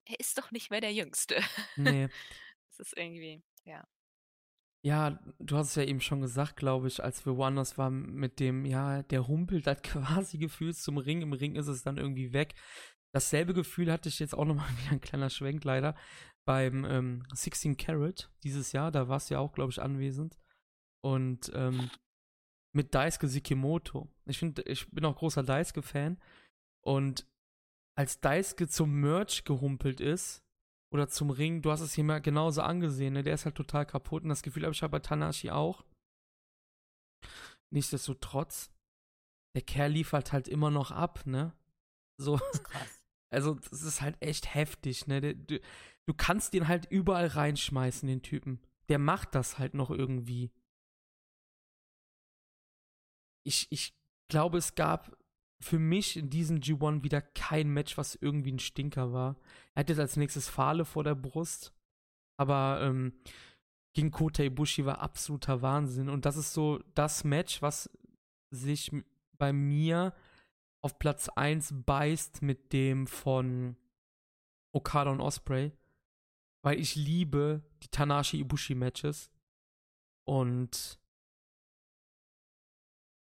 er 0.05 0.19
ist 0.19 0.39
doch 0.39 0.49
nicht 0.49 0.71
mehr 0.71 0.81
der 0.81 0.93
Jüngste. 0.93 1.39
Nee. 1.77 2.09
Das 2.75 2.87
ist 2.87 2.97
irgendwie, 2.97 3.43
ja. 3.65 3.87
Ja, 4.81 5.19
du 5.37 5.57
hast 5.57 5.67
es 5.67 5.75
ja 5.75 5.83
eben 5.83 6.01
schon 6.01 6.21
gesagt, 6.21 6.55
glaube 6.55 6.87
ich, 6.87 7.03
als 7.03 7.23
wir 7.23 7.37
woanders 7.37 7.77
waren 7.77 8.15
mit 8.15 8.39
dem, 8.39 8.65
ja, 8.65 9.03
der 9.03 9.27
humpelt 9.27 9.67
halt 9.67 9.83
quasi 9.83 10.39
gefühlt 10.39 10.75
zum 10.75 10.97
Ring. 10.97 11.21
Im 11.21 11.33
Ring 11.33 11.55
ist 11.55 11.67
es 11.67 11.83
dann 11.83 11.97
irgendwie 11.97 12.33
weg. 12.33 12.55
Dasselbe 13.11 13.53
Gefühl 13.53 13.91
hatte 13.91 14.09
ich 14.09 14.17
jetzt 14.17 14.33
auch 14.33 14.45
nochmal 14.45 14.67
wieder 14.79 14.93
ein 14.93 15.01
kleiner 15.01 15.29
Schwenk 15.29 15.63
leider 15.63 15.95
beim 16.45 16.85
ähm, 16.85 17.23
16 17.33 17.77
Carat 17.77 18.31
dieses 18.43 18.71
Jahr, 18.71 18.91
da 18.91 19.07
warst 19.07 19.29
du 19.29 19.35
ja 19.35 19.39
auch, 19.39 19.53
glaube 19.53 19.71
ich, 19.71 19.81
anwesend. 19.81 20.37
Und 21.01 21.51
ähm, 21.53 21.89
mit 22.73 22.93
Daisuke 22.95 23.27
Sekimoto. 23.27 24.09
Ich 24.25 24.39
finde, 24.39 24.63
ich 24.63 24.89
bin 24.89 25.05
auch 25.05 25.15
großer 25.15 25.43
Daisuke-Fan. 25.43 26.19
Und 26.83 27.27
als 27.95 28.19
Daisuke 28.19 28.67
zum 28.67 28.99
Merch 28.99 29.43
gehumpelt 29.43 30.01
ist, 30.01 30.43
oder 30.93 31.07
zum 31.07 31.31
Ring, 31.31 31.63
du 31.63 31.71
hast 31.71 31.81
es 31.81 31.93
hier 31.93 32.03
mal 32.03 32.21
genauso 32.21 32.61
angesehen, 32.61 33.13
ne? 33.13 33.23
Der 33.23 33.33
ist 33.33 33.45
halt 33.45 33.55
total 33.55 33.85
kaputt. 33.85 34.23
Und 34.23 34.29
das 34.29 34.43
Gefühl 34.43 34.63
habe 34.63 34.73
ich 34.73 34.81
halt 34.83 34.91
bei 34.91 34.99
Tanashi 34.99 35.49
auch. 35.49 35.83
Nichtsdestotrotz, 37.71 38.71
der 39.55 39.63
Kerl 39.63 39.91
liefert 39.91 40.31
halt 40.31 40.47
immer 40.47 40.69
noch 40.69 40.91
ab, 40.91 41.25
ne? 41.25 41.53
So. 42.17 42.37
Krass. 42.37 42.99
Also, 43.33 43.55
das 43.55 43.81
ist 43.81 43.99
halt 43.99 44.15
echt 44.21 44.53
heftig, 44.53 45.07
ne? 45.07 45.19
Der, 45.19 45.33
du, 45.33 45.59
du 46.05 46.13
kannst 46.13 46.53
den 46.53 46.67
halt 46.67 46.85
überall 46.89 47.27
reinschmeißen, 47.27 48.07
den 48.07 48.21
Typen. 48.21 48.59
Der 48.89 48.99
macht 48.99 49.35
das 49.35 49.59
halt 49.59 49.73
noch 49.73 49.89
irgendwie. 49.89 50.51
Ich, 53.45 53.67
ich 53.71 53.93
glaube, 54.29 54.57
es 54.57 54.75
gab 54.75 55.17
für 55.59 55.79
mich 55.79 56.17
in 56.17 56.29
diesem 56.29 56.59
G1 56.59 57.03
wieder 57.03 57.21
kein 57.21 57.69
Match, 57.69 57.97
was 57.97 58.15
irgendwie 58.15 58.51
ein 58.51 58.59
Stinker 58.59 59.13
war. 59.13 59.37
Er 59.73 59.81
hat 59.81 59.89
jetzt 59.89 59.99
als 59.99 60.17
nächstes 60.17 60.49
Fahle 60.49 60.85
vor 60.85 61.03
der 61.03 61.15
Brust, 61.15 61.73
aber 62.37 62.79
ähm, 62.81 63.13
gegen 63.93 64.11
Kota 64.11 64.43
Ibushi 64.43 64.85
war 64.85 64.99
absoluter 64.99 65.61
Wahnsinn. 65.61 66.09
Und 66.09 66.25
das 66.25 66.35
ist 66.35 66.53
so 66.53 66.79
das 66.95 67.23
Match, 67.23 67.61
was 67.61 67.89
sich 68.49 68.91
bei 69.37 69.53
mir 69.53 70.13
auf 70.81 70.99
Platz 70.99 71.29
1 71.29 71.73
beißt 71.85 72.41
mit 72.41 72.73
dem 72.73 73.07
von 73.07 73.77
Okada 74.73 75.11
und 75.11 75.21
Osprey 75.21 75.71
weil 76.63 76.79
ich 76.79 76.95
liebe 76.95 77.61
die 77.83 77.89
Tanashi 77.89 78.39
Ibushi 78.39 78.73
Matches. 78.73 79.31
Und 80.25 80.99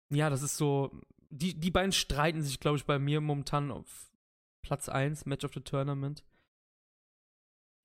ja, 0.09 0.29
das 0.29 0.41
ist 0.41 0.57
so. 0.57 0.91
Die, 1.29 1.59
die 1.59 1.71
beiden 1.71 1.91
streiten 1.91 2.41
sich, 2.41 2.59
glaube 2.59 2.77
ich, 2.77 2.85
bei 2.85 2.99
mir 2.99 3.19
momentan 3.19 3.71
auf 3.71 4.11
Platz 4.61 4.87
1, 4.87 5.25
Match 5.25 5.43
of 5.43 5.53
the 5.53 5.61
Tournament. 5.61 6.23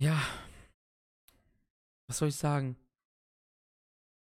Ja. 0.00 0.22
Was 2.06 2.18
soll 2.18 2.28
ich 2.28 2.36
sagen? 2.36 2.76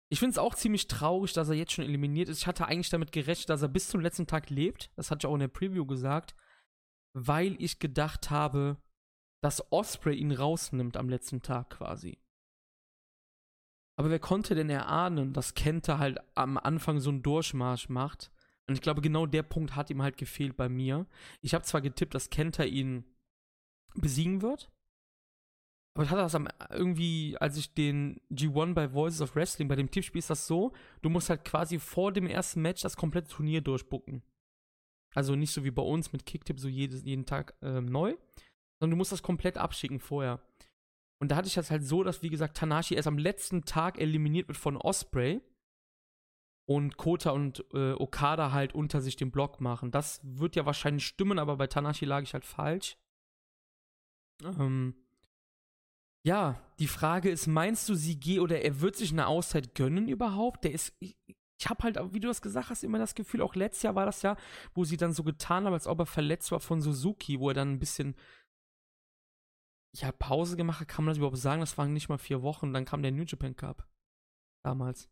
Ich 0.10 0.20
finde 0.20 0.32
es 0.32 0.38
auch 0.38 0.54
ziemlich 0.54 0.88
traurig, 0.88 1.34
dass 1.34 1.50
er 1.50 1.56
jetzt 1.56 1.72
schon 1.72 1.86
eliminiert 1.86 2.30
ist. 2.30 2.40
Ich 2.40 2.48
hatte 2.48 2.68
eigentlich 2.68 2.90
damit 2.90 3.12
gerechnet, 3.12 3.50
dass 3.50 3.64
er 3.64 3.70
bis 3.70 3.88
zum 3.88 4.02
letzten 4.02 4.28
Tag 4.28 4.50
lebt. 4.50 4.92
Das 4.96 5.10
hatte 5.10 5.26
ich 5.26 5.30
auch 5.30 5.34
in 5.34 5.40
der 5.40 5.48
Preview 5.48 5.86
gesagt. 5.86 6.36
Weil 7.14 7.56
ich 7.60 7.80
gedacht 7.80 8.30
habe, 8.30 8.78
dass 9.44 9.72
Osprey 9.72 10.16
ihn 10.16 10.32
rausnimmt 10.32 10.96
am 10.96 11.10
letzten 11.10 11.42
Tag 11.42 11.72
quasi. 11.72 12.18
Aber 14.00 14.10
wer 14.10 14.20
konnte 14.20 14.56
denn 14.56 14.70
erahnen, 14.70 15.34
dass 15.34 15.54
Kenta 15.54 16.00
halt 16.00 16.18
am 16.34 16.58
Anfang 16.58 17.00
so 17.00 17.10
einen 17.10 17.22
Durchmarsch 17.22 17.90
macht? 17.90 18.32
Und 18.68 18.76
ich 18.76 18.82
glaube, 18.82 19.02
genau 19.02 19.26
der 19.26 19.44
Punkt 19.44 19.76
hat 19.76 19.90
ihm 19.90 20.02
halt 20.02 20.18
gefehlt 20.18 20.56
bei 20.56 20.70
mir. 20.70 21.06
Ich 21.42 21.54
habe 21.54 21.66
zwar 21.66 21.82
getippt, 21.82 22.16
dass 22.16 22.30
Kenta 22.30 22.64
ihn 22.64 23.04
besiegen 23.96 24.42
wird, 24.42 24.72
aber 25.94 26.06
ich 26.06 26.10
hatte 26.10 26.22
das 26.22 26.36
am, 26.36 26.48
irgendwie, 26.70 27.38
als 27.40 27.58
ich 27.58 27.74
den 27.74 28.20
G1 28.32 28.74
bei 28.74 28.94
Voices 28.94 29.22
of 29.22 29.36
Wrestling, 29.36 29.68
bei 29.68 29.76
dem 29.76 29.92
Tippspiel 29.92 30.20
ist 30.20 30.30
das 30.30 30.48
so, 30.48 30.72
du 31.02 31.10
musst 31.10 31.30
halt 31.30 31.46
quasi 31.46 31.80
vor 31.80 32.12
dem 32.12 32.26
ersten 32.26 32.62
Match 32.62 32.82
das 32.82 32.98
komplette 32.98 33.30
Turnier 33.30 33.62
durchbucken. 33.62 34.24
Also 35.14 35.36
nicht 35.36 35.52
so 35.52 35.64
wie 35.64 35.72
bei 35.72 35.84
uns 35.84 36.12
mit 36.12 36.26
Kicktip 36.26 36.60
so 36.60 36.68
jedes, 36.68 37.04
jeden 37.04 37.28
Tag 37.28 37.56
äh, 37.62 37.82
neu, 37.82 38.16
sondern 38.84 38.98
du 38.98 38.98
musst 38.98 39.14
das 39.14 39.24
komplett 39.24 39.58
abschicken 39.58 40.02
vorher. 40.02 40.42
Und 41.22 41.32
da 41.32 41.38
hatte 41.38 41.48
ich 41.48 41.54
das 41.54 41.72
halt 41.72 41.86
so, 41.86 42.04
dass, 42.04 42.22
wie 42.22 42.30
gesagt, 42.30 42.58
Tanashi 42.58 42.96
erst 42.96 43.08
am 43.08 43.18
letzten 43.18 43.64
Tag 43.64 43.98
eliminiert 43.98 44.50
wird 44.50 44.58
von 44.58 44.76
Osprey. 44.76 45.40
und 46.66 46.98
Kota 46.98 47.32
und 47.32 47.64
äh, 47.74 47.94
Okada 47.94 48.52
halt 48.52 48.74
unter 48.76 49.00
sich 49.00 49.16
den 49.16 49.32
Block 49.32 49.62
machen. 49.62 49.92
Das 49.92 50.20
wird 50.24 50.58
ja 50.58 50.66
wahrscheinlich 50.66 51.06
stimmen, 51.06 51.40
aber 51.40 51.56
bei 51.56 51.68
Tanashi 51.68 52.04
lag 52.06 52.24
ich 52.24 52.34
halt 52.34 52.44
falsch. 52.44 52.98
Ähm, 54.44 54.96
ja, 56.26 56.62
die 56.80 56.88
Frage 56.88 57.30
ist, 57.30 57.48
meinst 57.48 57.88
du, 57.90 57.96
sie 57.96 58.20
geht 58.20 58.40
oder 58.40 58.62
er 58.62 58.82
wird 58.82 58.96
sich 58.98 59.12
eine 59.12 59.28
Auszeit 59.28 59.76
gönnen 59.76 60.08
überhaupt? 60.08 60.64
Der 60.64 60.72
ist, 60.72 60.94
ich, 61.00 61.18
ich 61.60 61.70
habe 61.70 61.84
halt, 61.84 61.98
wie 62.14 62.20
du 62.20 62.28
das 62.28 62.42
gesagt 62.42 62.70
hast, 62.70 62.84
immer 62.84 62.98
das 62.98 63.16
Gefühl, 63.16 63.42
auch 63.42 63.56
letztes 63.56 63.84
Jahr 63.84 63.96
war 63.96 64.06
das 64.06 64.22
ja, 64.22 64.36
wo 64.74 64.84
sie 64.86 64.98
dann 64.98 65.14
so 65.14 65.24
getan 65.24 65.66
haben, 65.66 65.74
als 65.74 65.88
ob 65.88 66.00
er 66.00 66.06
verletzt 66.06 66.52
war 66.52 66.60
von 66.60 66.82
Suzuki, 66.82 67.40
wo 67.40 67.50
er 67.50 67.56
dann 67.56 67.72
ein 67.74 67.80
bisschen, 67.80 68.16
ja, 69.96 70.12
Pause 70.12 70.58
gemacht 70.58 70.80
hat, 70.82 70.88
kann 70.88 71.06
man 71.06 71.12
das 71.12 71.18
überhaupt 71.18 71.38
sagen? 71.38 71.62
Das 71.62 71.78
waren 71.78 71.94
nicht 71.94 72.10
mal 72.10 72.18
vier 72.18 72.42
Wochen, 72.42 72.74
dann 72.74 72.86
kam 72.86 73.02
der 73.04 73.12
New 73.12 73.24
Japan 73.24 73.56
Cup. 73.56 73.88
Damals. 74.64 75.10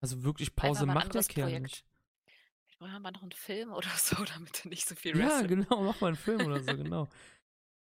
Also 0.00 0.22
wirklich 0.24 0.54
Pause 0.56 0.86
macht 0.86 1.14
der 1.14 1.22
Kerl 1.22 1.46
Projekt. 1.46 1.62
nicht. 1.62 1.86
Ich 2.68 2.78
brauche 2.78 2.98
mal 2.98 3.12
noch 3.12 3.22
einen 3.22 3.32
Film 3.32 3.72
oder 3.72 3.88
so, 3.96 4.16
damit 4.24 4.64
er 4.64 4.68
nicht 4.70 4.88
so 4.88 4.94
viel 4.94 5.16
Ja, 5.16 5.26
wrestelt. 5.26 5.48
genau, 5.48 5.82
mach 5.84 6.00
mal 6.00 6.08
einen 6.08 6.16
Film 6.16 6.46
oder 6.46 6.62
so, 6.62 6.76
genau. 6.76 7.08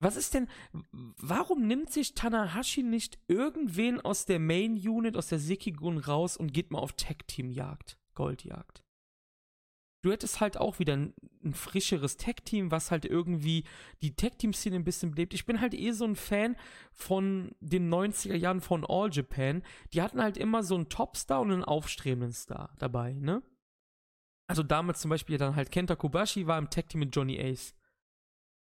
Was 0.00 0.16
ist 0.16 0.34
denn, 0.34 0.48
warum 0.92 1.66
nimmt 1.66 1.92
sich 1.92 2.14
Tanahashi 2.14 2.84
nicht 2.84 3.18
irgendwen 3.26 4.00
aus 4.00 4.26
der 4.26 4.38
Main 4.38 4.74
Unit, 4.74 5.16
aus 5.16 5.26
der 5.26 5.40
Sekigun 5.40 5.98
raus 5.98 6.36
und 6.36 6.52
geht 6.52 6.70
mal 6.70 6.78
auf 6.78 6.92
Tag-Team-Jagd, 6.92 7.98
Goldjagd? 8.14 8.84
Du 10.02 10.12
hättest 10.12 10.40
halt 10.40 10.56
auch 10.56 10.78
wieder 10.78 10.96
ein, 10.96 11.14
ein 11.44 11.54
frischeres 11.54 12.16
Tag-Team, 12.16 12.70
was 12.70 12.90
halt 12.90 13.04
irgendwie 13.04 13.64
die 14.00 14.14
Tag-Team-Szene 14.14 14.76
ein 14.76 14.84
bisschen 14.84 15.10
belebt. 15.10 15.34
Ich 15.34 15.44
bin 15.44 15.60
halt 15.60 15.74
eh 15.74 15.90
so 15.90 16.04
ein 16.04 16.14
Fan 16.14 16.56
von 16.92 17.52
den 17.60 17.92
90er 17.92 18.36
Jahren 18.36 18.60
von 18.60 18.84
All 18.86 19.10
Japan. 19.12 19.62
Die 19.92 20.00
hatten 20.00 20.22
halt 20.22 20.36
immer 20.36 20.62
so 20.62 20.76
einen 20.76 20.88
Topstar 20.88 21.40
und 21.40 21.50
einen 21.50 21.64
aufstrebenden 21.64 22.32
Star 22.32 22.72
dabei, 22.78 23.14
ne? 23.14 23.42
Also 24.48 24.62
damals 24.62 25.00
zum 25.00 25.10
Beispiel 25.10 25.36
dann 25.36 25.56
halt 25.56 25.70
Kenta 25.70 25.94
Kobashi 25.94 26.46
war 26.46 26.58
im 26.58 26.70
Tag-Team 26.70 27.00
mit 27.00 27.14
Johnny 27.14 27.38
Ace. 27.38 27.74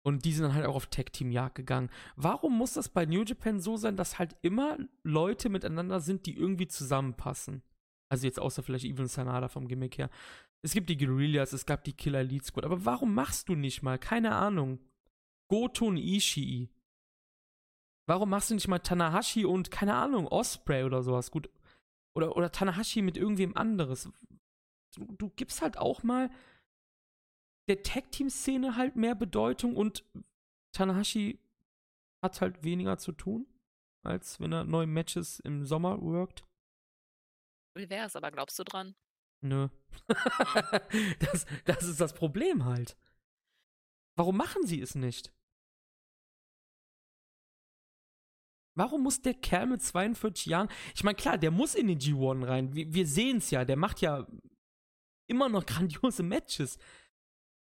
Und 0.05 0.25
die 0.25 0.33
sind 0.33 0.45
dann 0.45 0.55
halt 0.55 0.67
auch 0.67 0.75
auf 0.75 0.87
Tag-Team-Jagd 0.87 1.55
gegangen. 1.55 1.91
Warum 2.17 2.59
muss 2.59 2.75
das 2.75 2.89
bei 2.89 3.07
New 3.07 3.23
Japan 3.23 3.61
so 3.61 3.77
sein, 3.77 3.97
dass 3.97 4.19
halt 4.19 4.37
immer 4.43 4.79
Leute 5.03 5.49
miteinander 5.49 6.01
sind, 6.01 6.27
die 6.27 6.37
irgendwie 6.37 6.67
zusammenpassen? 6.67 7.63
Also 8.09 8.27
jetzt 8.27 8.41
außer 8.41 8.63
vielleicht 8.63 8.85
Evil 8.85 9.07
Sanada 9.07 9.49
vom 9.49 9.69
Gimmick 9.69 9.99
her. 9.99 10.11
Es 10.65 10.73
gibt 10.73 10.89
die 10.89 10.97
Guerillas, 10.97 11.53
es 11.53 11.67
gab 11.67 11.83
die 11.85 11.93
Killer 11.93 12.21
Elite 12.21 12.45
Squad. 12.45 12.65
Aber 12.65 12.85
warum 12.85 13.15
machst 13.15 13.49
du 13.49 13.55
nicht 13.55 13.83
mal? 13.83 13.99
Keine 13.99 14.35
Ahnung. 14.35 14.79
Goto 15.49 15.87
und 15.87 15.97
Ishii. 15.97 16.71
Warum 18.09 18.31
machst 18.31 18.51
du 18.51 18.55
nicht 18.55 18.69
mal 18.69 18.79
Tanahashi 18.79 19.45
und, 19.45 19.71
keine 19.71 19.95
Ahnung, 19.95 20.27
Osprey 20.29 20.85
oder 20.85 21.03
sowas? 21.03 21.31
Gut. 21.31 21.51
Oder, 22.15 22.37
oder 22.37 22.53
Tanahashi 22.53 23.03
mit 23.03 23.17
irgendwem 23.17 23.57
anderes. 23.57 24.11
Du, 24.95 25.05
du 25.17 25.31
gibst 25.31 25.63
halt 25.63 25.79
auch 25.79 26.03
mal 26.03 26.31
der 27.69 27.83
Tag-Team-Szene 27.83 28.77
halt 28.77 28.97
mehr 28.97 29.15
Bedeutung 29.15 29.77
und 29.77 30.05
Tanahashi 30.73 31.41
hat 32.23 32.41
halt 32.41 32.63
weniger 32.65 32.99
zu 32.99 33.13
tun, 33.13 33.47
als 34.05 34.41
wenn 34.41 34.53
er 34.53 34.65
neue 34.65 34.87
Matches 34.87 35.41
im 35.41 35.65
Sommer 35.65 36.01
workt. 36.03 36.45
Wie 37.75 37.89
wär's, 37.89 38.17
aber 38.17 38.31
glaubst 38.31 38.59
du 38.59 38.65
dran? 38.65 38.95
Nö. 39.43 39.69
das, 41.19 41.47
das 41.65 41.85
ist 41.85 42.01
das 42.01 42.15
Problem 42.15 42.65
halt. 42.65 42.97
Warum 44.17 44.37
machen 44.37 44.67
sie 44.67 44.81
es 44.81 44.95
nicht? 44.95 45.33
Warum 48.75 49.03
muss 49.03 49.21
der 49.21 49.35
Kerl 49.35 49.67
mit 49.67 49.83
42 49.83 50.47
Jahren. 50.47 50.69
Ich 50.95 51.05
meine, 51.05 51.17
klar, 51.17 51.37
der 51.37 51.51
muss 51.51 51.75
in 51.75 51.89
den 51.89 51.99
G1 51.99 52.47
rein. 52.47 52.75
Wir, 52.75 52.93
wir 52.93 53.07
sehen 53.07 53.39
es 53.39 53.51
ja. 53.51 53.65
Der 53.65 53.77
macht 53.77 54.01
ja 54.01 54.27
immer 55.27 55.49
noch 55.49 55.67
grandiose 55.67 56.23
Matches. 56.23 56.79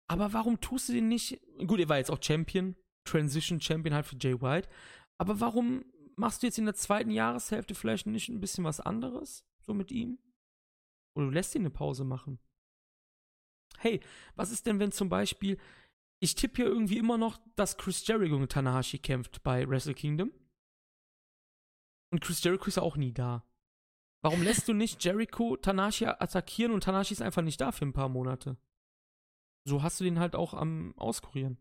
Aber 0.08 0.34
warum 0.34 0.62
tust 0.62 0.90
du 0.90 0.94
den 0.94 1.08
nicht? 1.08 1.42
Gut, 1.66 1.80
er 1.80 1.90
war 1.90 1.98
jetzt 1.98 2.12
auch 2.12 2.22
Champion. 2.22 2.76
Transition 3.04 3.60
Champion 3.60 3.96
halt 3.96 4.06
für 4.06 4.18
Jay 4.20 4.40
White. 4.40 4.70
Aber 5.18 5.40
warum 5.40 5.84
machst 6.16 6.44
du 6.44 6.48
jetzt 6.48 6.60
in 6.60 6.66
der 6.66 6.76
zweiten 6.76 7.12
Jahreshälfte 7.12 7.76
vielleicht 7.76 8.08
nicht 8.08 8.30
ein 8.30 8.40
bisschen 8.40 8.64
was 8.64 8.80
anderes? 8.80 9.44
So 9.62 9.74
mit 9.74 9.92
ihm? 9.92 10.20
Oder 11.16 11.28
du 11.28 11.32
lässt 11.32 11.56
ihn 11.56 11.62
eine 11.62 11.70
Pause 11.70 12.04
machen. 12.04 12.40
Hey, 13.78 14.02
was 14.36 14.52
ist 14.52 14.66
denn, 14.66 14.80
wenn 14.80 14.92
zum 14.92 15.10
Beispiel, 15.10 15.60
ich 16.22 16.36
tippe 16.36 16.58
hier 16.58 16.66
irgendwie 16.66 16.98
immer 16.98 17.18
noch, 17.18 17.40
dass 17.56 17.78
Chris 17.78 18.06
Jericho 18.06 18.38
mit 18.38 18.52
Tanahashi 18.52 19.00
kämpft 19.00 19.42
bei 19.44 19.68
Wrestle 19.68 19.94
Kingdom. 19.96 20.32
Und 22.12 22.22
Chris 22.22 22.44
Jericho 22.44 22.66
ist 22.66 22.78
ja 22.78 22.84
auch 22.84 22.98
nie 22.98 23.14
da. 23.14 23.44
Warum 24.24 24.44
lässt 24.44 24.68
du 24.68 24.74
nicht 24.74 25.04
Jericho 25.04 25.58
Tanahashi 25.58 26.06
attackieren 26.06 26.74
und 26.74 26.84
Tanahashi 26.84 27.14
ist 27.14 27.22
einfach 27.22 27.42
nicht 27.42 27.60
da 27.60 27.72
für 27.72 27.86
ein 27.86 27.94
paar 27.94 28.10
Monate? 28.10 28.58
So 29.68 29.82
hast 29.82 30.00
du 30.00 30.04
den 30.04 30.20
halt 30.20 30.36
auch 30.36 30.54
am 30.54 30.94
Auskurieren. 30.98 31.58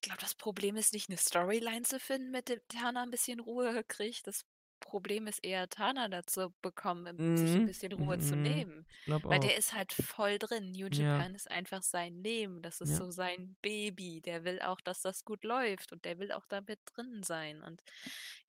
Ich 0.00 0.08
glaube, 0.08 0.20
das 0.20 0.34
Problem 0.34 0.76
ist 0.76 0.92
nicht 0.92 1.08
eine 1.08 1.18
Storyline 1.18 1.82
zu 1.82 1.98
finden, 1.98 2.30
mit 2.30 2.48
dem 2.48 2.60
Tana 2.68 3.02
ein 3.02 3.10
bisschen 3.10 3.40
Ruhe 3.40 3.82
kriegt. 3.84 4.26
Das 4.26 4.44
Problem 4.80 5.26
ist 5.26 5.44
eher, 5.44 5.68
Tana 5.68 6.08
dazu 6.08 6.54
bekommen, 6.62 7.06
um 7.06 7.36
sich 7.36 7.58
ein 7.58 7.62
Mhm, 7.62 7.66
bisschen 7.66 7.92
Ruhe 7.92 8.18
zu 8.18 8.36
mhm, 8.36 8.42
nehmen. 8.42 8.86
Ich 8.88 9.04
glaube 9.04 9.28
Weil 9.28 9.38
auch. 9.38 9.40
der 9.40 9.56
ist 9.56 9.72
halt 9.74 9.92
voll 9.92 10.38
drin. 10.38 10.72
New 10.72 10.86
Ja. 10.88 11.18
Japan 11.18 11.34
ist 11.34 11.50
einfach 11.50 11.82
sein 11.82 12.14
Leben. 12.22 12.62
Das 12.62 12.80
ist 12.80 12.90
Ja. 12.90 12.96
so 12.98 13.10
sein 13.10 13.56
Baby. 13.62 14.20
Der 14.20 14.44
will 14.44 14.60
auch, 14.62 14.80
dass 14.80 15.00
das 15.02 15.24
gut 15.24 15.44
läuft 15.44 15.92
und 15.92 16.04
der 16.04 16.18
will 16.18 16.32
auch 16.32 16.46
damit 16.46 16.78
drin 16.86 17.22
sein. 17.22 17.62
Und 17.62 17.82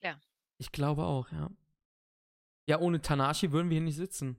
ja, 0.01 0.19
Ich 0.59 0.71
glaube 0.71 1.03
auch, 1.05 1.31
ja. 1.31 1.49
Ja, 2.67 2.79
ohne 2.79 3.01
Tanahashi 3.01 3.51
würden 3.51 3.69
wir 3.69 3.75
hier 3.77 3.85
nicht 3.85 3.95
sitzen. 3.95 4.37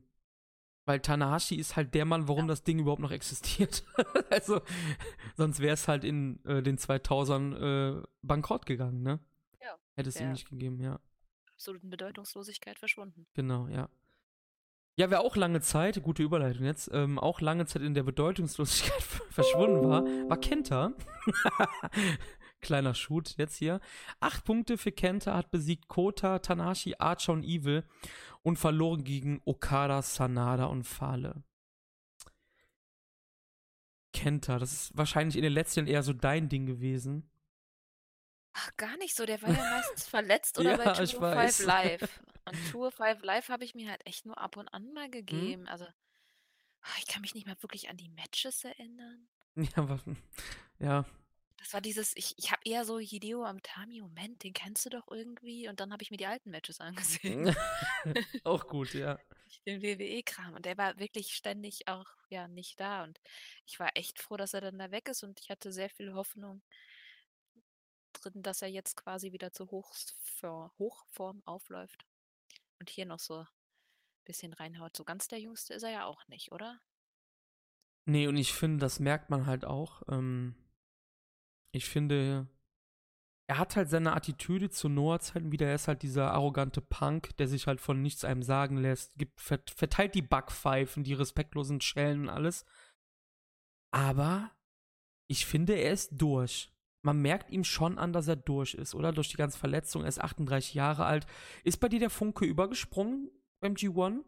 Weil 0.85 1.01
Tanahashi 1.01 1.57
ist 1.57 1.77
halt 1.77 1.95
der 1.95 2.05
Mann, 2.07 2.29
warum 2.29 2.43
Ja. 2.43 2.49
das 2.49 2.63
Ding 2.65 2.79
überhaupt 2.79 3.03
noch 3.03 3.11
existiert. 3.11 3.85
also, 4.31 4.61
sonst 5.37 5.61
wäre 5.61 5.75
es 5.75 5.87
halt 5.89 6.03
in 6.05 6.43
äh, 6.45 6.63
den 6.63 6.79
2000ern 6.79 8.01
äh, 8.01 8.03
bankrott 8.23 8.67
gegangen, 8.67 9.03
ne? 9.03 9.21
Ja, 9.61 9.77
Hätte 9.97 10.09
es 10.09 10.21
ihm 10.21 10.31
nicht 10.33 10.49
gegeben, 10.49 10.81
ja. 10.81 10.99
Absoluten 11.59 11.91
Bedeutungslosigkeit 11.91 12.79
verschwunden. 12.79 13.27
Genau, 13.35 13.67
ja. 13.67 13.89
Ja, 14.97 15.11
wer 15.11 15.21
auch 15.21 15.35
lange 15.35 15.61
Zeit, 15.61 16.01
gute 16.05 16.23
Überleitung 16.23 16.65
jetzt, 16.65 16.89
ähm, 16.93 17.19
auch 17.19 17.41
lange 17.41 17.67
Zeit 17.67 17.83
in 17.83 17.95
der 17.95 18.05
Bedeutungslosigkeit 18.05 19.03
verschwunden 19.31 19.89
war, 19.89 20.05
war 20.05 20.37
Kenta. 20.37 20.93
Kleiner 22.61 22.95
Shoot 22.95 23.37
jetzt 23.39 23.57
hier. 23.57 23.81
Acht 24.21 24.45
Punkte 24.45 24.79
für 24.79 24.93
Kenta, 24.93 25.37
hat 25.37 25.51
besiegt 25.51 25.89
Kota, 25.89 26.39
Tanahashi, 26.39 26.95
Archer 26.99 27.33
und 27.33 27.43
Evil 27.43 27.83
und 28.43 28.57
verloren 28.57 29.03
gegen 29.03 29.43
Okada, 29.45 30.03
Sanada 30.03 30.67
und 30.67 30.85
Fale. 30.85 31.43
Kenta, 34.13 34.61
das 34.61 34.73
ist 34.73 34.97
wahrscheinlich 34.97 35.37
in 35.37 35.43
den 35.43 35.53
letzten 35.53 35.81
Jahren 35.81 35.89
eher 35.89 36.03
so 36.05 36.13
dein 36.13 36.49
Ding 36.49 36.67
gewesen. 36.67 37.29
Ach, 38.53 38.77
gar 38.77 38.97
nicht 38.99 39.15
so. 39.17 39.27
Der 39.27 39.41
war 39.43 39.51
ja 39.51 39.65
meistens 39.71 40.07
verletzt 40.09 40.59
oder 40.59 40.73
Ja, 40.73 40.77
bei 40.77 41.03
ich 41.03 41.13
Tour 41.13 41.21
weiß. 41.21 41.57
5 41.57 41.67
Live. 41.67 42.21
Und 42.45 42.57
Tour 42.73 42.91
5 42.93 43.23
Live 43.23 43.49
habe 43.49 43.65
ich 43.65 43.75
mir 43.75 43.91
halt 43.91 44.05
echt 44.07 44.27
nur 44.27 44.39
ab 44.39 44.57
und 44.57 44.69
an 44.69 44.93
Mhm. 44.93 44.93
mal 44.95 45.11
gegeben. 45.11 45.69
Also, 45.69 45.85
ah, 45.85 46.97
ich 46.99 47.07
kann 47.07 47.23
mich 47.23 47.35
nicht 47.35 47.47
mehr 47.47 47.61
wirklich 47.63 47.89
an 47.89 47.97
die 47.97 48.09
Matches 48.11 48.65
erinnern. 48.65 49.29
Ja, 49.57 49.89
was, 49.89 50.03
ja, 50.79 51.05
Das 51.59 51.73
war 51.75 51.81
dieses, 51.81 52.17
ich, 52.17 52.35
ich 52.39 52.53
habe 52.53 52.63
eher 52.65 52.85
so 52.85 52.99
Hideo 53.01 53.45
Amtami, 53.45 54.01
Moment, 54.01 54.43
den 54.45 54.53
kennst 54.53 54.87
du 54.87 54.91
doch 54.91 55.09
irgendwie. 55.11 55.69
Und 55.69 55.81
dann 55.81 55.93
habe 55.93 56.03
ich 56.03 56.11
mir 56.11 56.17
die 56.17 56.27
alten 56.27 56.51
Matches 56.51 56.81
angesehen. 56.81 57.55
auch 58.45 58.67
gut, 58.69 58.95
ja. 58.95 59.19
Den 59.67 59.83
WWE-Kram. 59.83 60.55
Und 60.55 60.65
der 60.67 60.77
war 60.79 60.99
wirklich 60.99 61.35
ständig 61.35 61.89
auch 61.89 62.07
ja 62.29 62.49
nicht 62.49 62.79
da. 62.81 63.05
Und 63.05 63.21
ich 63.67 63.79
war 63.81 63.91
echt 63.97 64.21
froh, 64.21 64.37
dass 64.37 64.55
er 64.55 64.61
dann 64.61 64.79
da 64.79 64.91
weg 64.91 65.09
ist. 65.09 65.23
Und 65.25 65.41
ich 65.41 65.51
hatte 65.51 65.73
sehr 65.73 65.91
viel 65.91 66.15
Hoffnung 66.15 66.63
drin, 68.21 68.43
dass 68.43 68.63
er 68.63 68.69
jetzt 68.69 68.97
quasi 68.97 69.33
wieder 69.33 69.53
zur 69.53 69.71
Hochfor 69.71 70.73
Hochform 70.79 71.43
aufläuft. 71.45 72.07
Und 72.81 72.91
hier 72.91 73.07
noch 73.07 73.19
so 73.19 73.39
ein 73.39 73.47
bisschen 74.25 74.53
reinhaut. 74.53 74.97
So 74.97 75.05
ganz 75.05 75.29
der 75.29 75.41
Jüngste 75.41 75.75
ist 75.75 75.83
er 75.83 75.91
ja 75.91 76.05
auch 76.05 76.27
nicht, 76.29 76.53
oder? 76.53 76.81
Nee, 78.07 78.27
und 78.27 78.37
ich 78.37 78.53
finde, 78.53 78.79
das 78.79 79.01
merkt 79.01 79.31
man 79.31 79.47
halt 79.47 79.65
auch. 79.65 80.03
Ähm, 80.09 80.55
ich 81.75 81.85
finde, 81.85 82.49
er 83.49 83.59
hat 83.59 83.77
halt 83.77 83.89
seine 83.89 84.15
Attitüde 84.15 84.71
zu 84.71 84.89
Noah-Zeiten 84.89 85.53
wieder. 85.53 85.67
Er 85.67 85.75
ist 85.75 85.89
halt 85.89 86.03
dieser 86.03 86.33
arrogante 86.33 86.81
Punk, 86.81 87.37
der 87.39 87.49
sich 87.49 87.67
halt 87.67 87.81
von 87.81 88.01
nichts 88.03 88.25
einem 88.25 88.43
sagen 88.43 88.77
lässt, 88.77 89.15
gibt, 89.17 89.41
vert, 89.41 89.71
verteilt 89.71 90.15
die 90.15 90.23
Backpfeifen, 90.23 91.03
die 91.03 91.15
respektlosen 91.15 91.81
Schellen 91.81 92.23
und 92.23 92.29
alles. 92.29 92.65
Aber 93.91 94.51
ich 95.31 95.47
finde, 95.47 95.75
er 95.75 95.93
ist 95.93 96.11
durch. 96.13 96.73
Man 97.03 97.21
merkt 97.23 97.51
ihm 97.51 97.65
schon 97.65 97.99
an, 97.99 98.13
dass 98.13 98.29
er 98.29 98.37
durch 98.37 98.75
ist, 98.75 98.95
oder? 98.95 99.13
Durch 99.13 99.29
die 99.29 99.37
ganze 99.37 99.59
Verletzung. 99.59 100.03
Er 100.03 100.09
ist 100.09 100.21
38 100.21 100.75
Jahre 100.75 101.05
alt. 101.07 101.27
Ist 101.65 101.79
bei 101.79 101.89
dir 101.89 102.01
der 102.01 102.11
Funke 102.11 102.45
übergesprungen 102.45 103.31
beim 103.61 103.75
G1? 103.75 104.25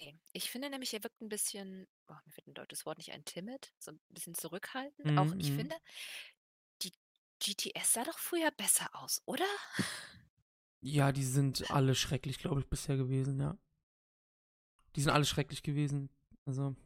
Nee. 0.00 0.18
Ich 0.32 0.50
finde 0.50 0.70
nämlich, 0.70 0.92
er 0.94 1.02
wirkt 1.04 1.20
ein 1.20 1.28
bisschen, 1.28 1.86
oh, 2.08 2.14
mir 2.24 2.36
wird 2.36 2.46
ein 2.46 2.54
deutsches 2.54 2.84
Wort 2.86 2.98
nicht 2.98 3.12
ein, 3.12 3.24
timid, 3.24 3.72
so 3.78 3.92
ein 3.92 4.00
bisschen 4.10 4.34
zurückhaltend. 4.34 5.18
Auch 5.18 5.24
Mhm, 5.26 5.40
ich 5.40 5.50
mhm. 5.50 5.56
finde, 5.56 5.76
die 6.82 6.92
GTS 7.40 7.92
sah 7.94 8.04
doch 8.04 8.18
früher 8.18 8.50
besser 8.52 8.88
aus, 8.94 9.22
oder? 9.26 9.46
Ja, 10.80 11.12
die 11.12 11.24
sind 11.24 11.70
alle 11.70 11.94
schrecklich, 11.94 12.38
glaube 12.38 12.60
ich, 12.60 12.68
bisher 12.68 12.96
gewesen, 12.96 13.40
ja. 13.40 13.58
Die 14.94 15.00
sind 15.00 15.10
alle 15.10 15.24
schrecklich 15.24 15.62
gewesen. 15.62 16.10
Also. 16.44 16.76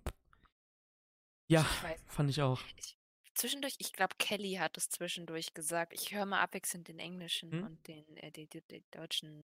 Ja, 1.49 1.67
Ich 2.07 2.13
fand 2.13 2.31
ich 2.31 2.41
auch. 2.43 2.61
Ich, 2.77 2.97
zwischendurch, 3.41 3.75
ich 3.79 3.93
glaube, 3.93 4.17
Kelly 4.19 4.55
hat 4.55 4.77
es 4.77 4.89
zwischendurch 4.91 5.55
gesagt. 5.55 5.93
Ich 5.95 6.13
höre 6.13 6.27
mal 6.27 6.41
abwechselnd 6.43 6.89
den 6.89 6.99
englischen 6.99 7.53
Hm? 7.53 7.61
und 7.61 7.87
den, 7.89 8.17
äh, 8.17 8.31
die, 8.33 8.47
die, 8.49 8.63
die 8.63 8.85
deutschen. 8.91 9.43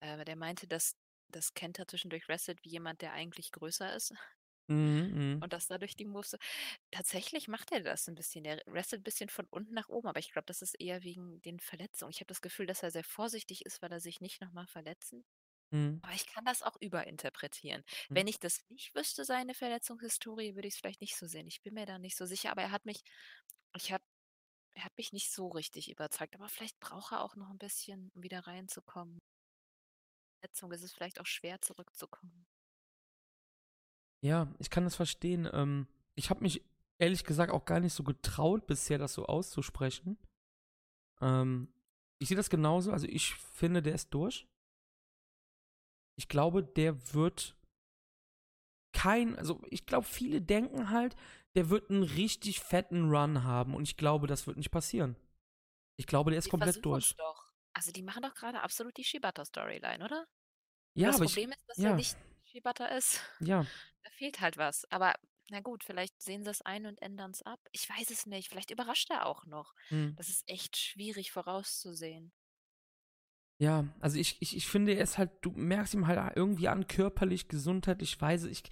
Äh, 0.00 0.24
der 0.24 0.36
meinte, 0.36 0.66
dass, 0.68 0.96
dass 1.28 1.54
Kenta 1.54 1.86
zwischendurch 1.88 2.28
wrestelt 2.28 2.64
wie 2.64 2.68
jemand, 2.70 3.02
der 3.02 3.12
eigentlich 3.12 3.50
größer 3.52 3.94
ist 3.94 4.14
Mhm, 4.68 5.10
mhm. 5.14 5.42
und 5.42 5.52
dass 5.52 5.66
dadurch 5.68 5.96
die 5.96 6.04
Moves. 6.06 6.30
so- 6.30 6.38
Tatsächlich 6.90 7.48
macht 7.48 7.72
er 7.72 7.80
das 7.82 8.08
ein 8.08 8.14
bisschen. 8.14 8.44
Der 8.44 8.62
wrestelt 8.66 9.00
ein 9.02 9.04
bisschen 9.04 9.28
von 9.28 9.46
unten 9.50 9.74
nach 9.74 9.88
oben, 9.88 10.08
aber 10.08 10.20
ich 10.20 10.32
glaube, 10.32 10.46
das 10.46 10.62
ist 10.62 10.74
eher 10.80 11.02
wegen 11.04 11.40
den 11.42 11.60
Verletzungen. 11.60 12.10
Ich 12.10 12.20
habe 12.20 12.28
das 12.28 12.42
Gefühl, 12.42 12.66
dass 12.66 12.82
er 12.82 12.90
sehr 12.90 13.04
vorsichtig 13.04 13.64
ist, 13.66 13.82
weil 13.82 13.92
er 13.92 14.00
sich 14.00 14.20
nicht 14.20 14.40
nochmal 14.40 14.66
verletzen. 14.66 15.24
Mhm. 15.70 16.00
Aber 16.02 16.14
ich 16.14 16.26
kann 16.26 16.44
das 16.44 16.62
auch 16.62 16.76
überinterpretieren. 16.80 17.82
Mhm. 18.08 18.14
Wenn 18.14 18.26
ich 18.26 18.38
das 18.38 18.60
nicht 18.68 18.94
wüsste, 18.94 19.24
seine 19.24 19.54
Verletzungshistorie, 19.54 20.54
würde 20.54 20.68
ich 20.68 20.74
es 20.74 20.80
vielleicht 20.80 21.00
nicht 21.00 21.16
so 21.16 21.26
sehen. 21.26 21.46
Ich 21.46 21.62
bin 21.62 21.74
mir 21.74 21.86
da 21.86 21.98
nicht 21.98 22.16
so 22.16 22.26
sicher, 22.26 22.50
aber 22.50 22.62
er 22.62 22.70
hat 22.70 22.84
mich, 22.84 23.02
ich 23.76 23.92
habe, 23.92 24.04
er 24.74 24.84
hat 24.84 24.96
mich 24.96 25.12
nicht 25.12 25.32
so 25.32 25.48
richtig 25.48 25.90
überzeugt. 25.90 26.34
Aber 26.34 26.48
vielleicht 26.48 26.78
braucht 26.80 27.12
er 27.12 27.22
auch 27.22 27.36
noch 27.36 27.50
ein 27.50 27.58
bisschen, 27.58 28.10
um 28.14 28.22
wieder 28.22 28.40
reinzukommen. 28.46 29.20
Verletzung 30.40 30.72
ist 30.72 30.82
es 30.82 30.92
vielleicht 30.92 31.20
auch 31.20 31.26
schwer 31.26 31.60
zurückzukommen. 31.60 32.46
Ja, 34.20 34.52
ich 34.58 34.70
kann 34.70 34.84
das 34.84 34.94
verstehen. 34.94 35.48
Ähm, 35.52 35.86
ich 36.14 36.30
habe 36.30 36.40
mich 36.40 36.62
ehrlich 36.98 37.24
gesagt 37.24 37.52
auch 37.52 37.64
gar 37.64 37.80
nicht 37.80 37.92
so 37.92 38.04
getraut, 38.04 38.66
bisher 38.66 38.98
das 38.98 39.14
so 39.14 39.26
auszusprechen. 39.26 40.18
Ähm, 41.20 41.72
ich 42.18 42.28
sehe 42.28 42.36
das 42.36 42.50
genauso. 42.50 42.92
Also 42.92 43.06
ich 43.06 43.34
finde, 43.34 43.82
der 43.82 43.94
ist 43.94 44.10
durch. 44.10 44.46
Ich 46.16 46.28
glaube, 46.28 46.62
der 46.62 47.14
wird 47.14 47.56
kein, 48.92 49.36
also 49.36 49.60
ich 49.70 49.86
glaube, 49.86 50.06
viele 50.06 50.40
denken 50.40 50.90
halt, 50.90 51.16
der 51.54 51.70
wird 51.70 51.90
einen 51.90 52.02
richtig 52.02 52.60
fetten 52.60 53.10
Run 53.10 53.44
haben 53.44 53.74
und 53.74 53.82
ich 53.82 53.96
glaube, 53.96 54.26
das 54.26 54.46
wird 54.46 54.56
nicht 54.56 54.70
passieren. 54.70 55.16
Ich 55.96 56.06
glaube, 56.06 56.30
der 56.30 56.38
ist 56.38 56.46
Die 56.46 56.50
komplett 56.50 56.84
durch. 56.84 57.16
doch. 57.16 57.52
Also 57.72 57.90
die 57.92 58.02
machen 58.02 58.22
doch 58.22 58.34
gerade 58.34 58.60
absolut 58.62 58.96
die 58.96 59.04
Shibata-Storyline, 59.04 60.04
oder? 60.04 60.26
Ja, 60.94 61.08
das 61.08 61.16
aber 61.16 61.24
ich, 61.24 61.32
Problem 61.32 61.50
ist, 61.52 61.68
dass 61.68 61.76
ja. 61.78 61.90
er 61.90 61.96
nicht 61.96 62.16
Shibata 62.44 62.86
ist. 62.86 63.20
ja, 63.40 63.66
Da 64.04 64.10
fehlt 64.10 64.40
halt 64.40 64.56
was. 64.58 64.84
Aber 64.90 65.14
na 65.48 65.60
gut, 65.60 65.82
vielleicht 65.82 66.20
sehen 66.20 66.44
sie 66.44 66.50
es 66.50 66.62
ein 66.62 66.86
und 66.86 67.00
ändern 67.02 67.30
es 67.30 67.42
ab. 67.42 67.60
Ich 67.72 67.88
weiß 67.88 68.10
es 68.10 68.26
nicht. 68.26 68.48
Vielleicht 68.48 68.70
überrascht 68.70 69.10
er 69.10 69.26
auch 69.26 69.46
noch. 69.46 69.74
hm. 69.88 70.14
Das 70.16 70.28
ist 70.28 70.48
echt 70.48 70.76
schwierig 70.76 71.32
vorauszusehen. 71.32 72.32
Ja, 73.60 73.86
also 74.00 74.18
ich, 74.18 74.36
ich, 74.40 74.56
ich 74.56 74.66
finde, 74.66 74.94
er 74.94 75.02
ist 75.02 75.16
halt, 75.16 75.30
du 75.42 75.52
merkst 75.52 75.94
ihm 75.94 76.06
halt 76.06 76.36
irgendwie 76.36 76.68
an, 76.68 76.88
körperlich, 76.88 77.48
gesundheitlich, 77.48 78.20
weise, 78.20 78.50
ich, 78.50 78.64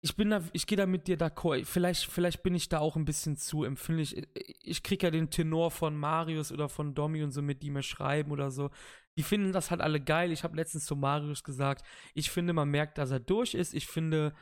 ich 0.00 0.16
bin 0.16 0.30
da, 0.30 0.42
ich 0.52 0.66
gehe 0.66 0.78
da 0.78 0.86
mit 0.86 1.08
dir 1.08 1.18
d'accord. 1.18 1.64
Vielleicht, 1.64 2.06
vielleicht 2.06 2.42
bin 2.42 2.54
ich 2.54 2.68
da 2.68 2.78
auch 2.78 2.96
ein 2.96 3.04
bisschen 3.04 3.36
zu 3.36 3.64
empfindlich. 3.64 4.16
Ich, 4.16 4.56
ich 4.62 4.82
krieg 4.82 5.02
ja 5.02 5.10
den 5.10 5.30
Tenor 5.30 5.70
von 5.70 5.96
Marius 5.96 6.52
oder 6.52 6.68
von 6.68 6.94
Domi 6.94 7.22
und 7.22 7.32
so 7.32 7.42
mit, 7.42 7.62
die 7.62 7.70
mir 7.70 7.82
schreiben 7.82 8.30
oder 8.30 8.50
so. 8.50 8.70
Die 9.16 9.24
finden 9.24 9.52
das 9.52 9.70
halt 9.70 9.80
alle 9.80 10.00
geil. 10.00 10.30
Ich 10.30 10.44
habe 10.44 10.56
letztens 10.56 10.86
zu 10.86 10.94
Marius 10.94 11.42
gesagt, 11.42 11.84
ich 12.14 12.30
finde, 12.30 12.52
man 12.52 12.70
merkt, 12.70 12.96
dass 12.98 13.10
er 13.10 13.18
durch 13.18 13.54
ist. 13.54 13.74
Ich 13.74 13.88
finde, 13.88 14.34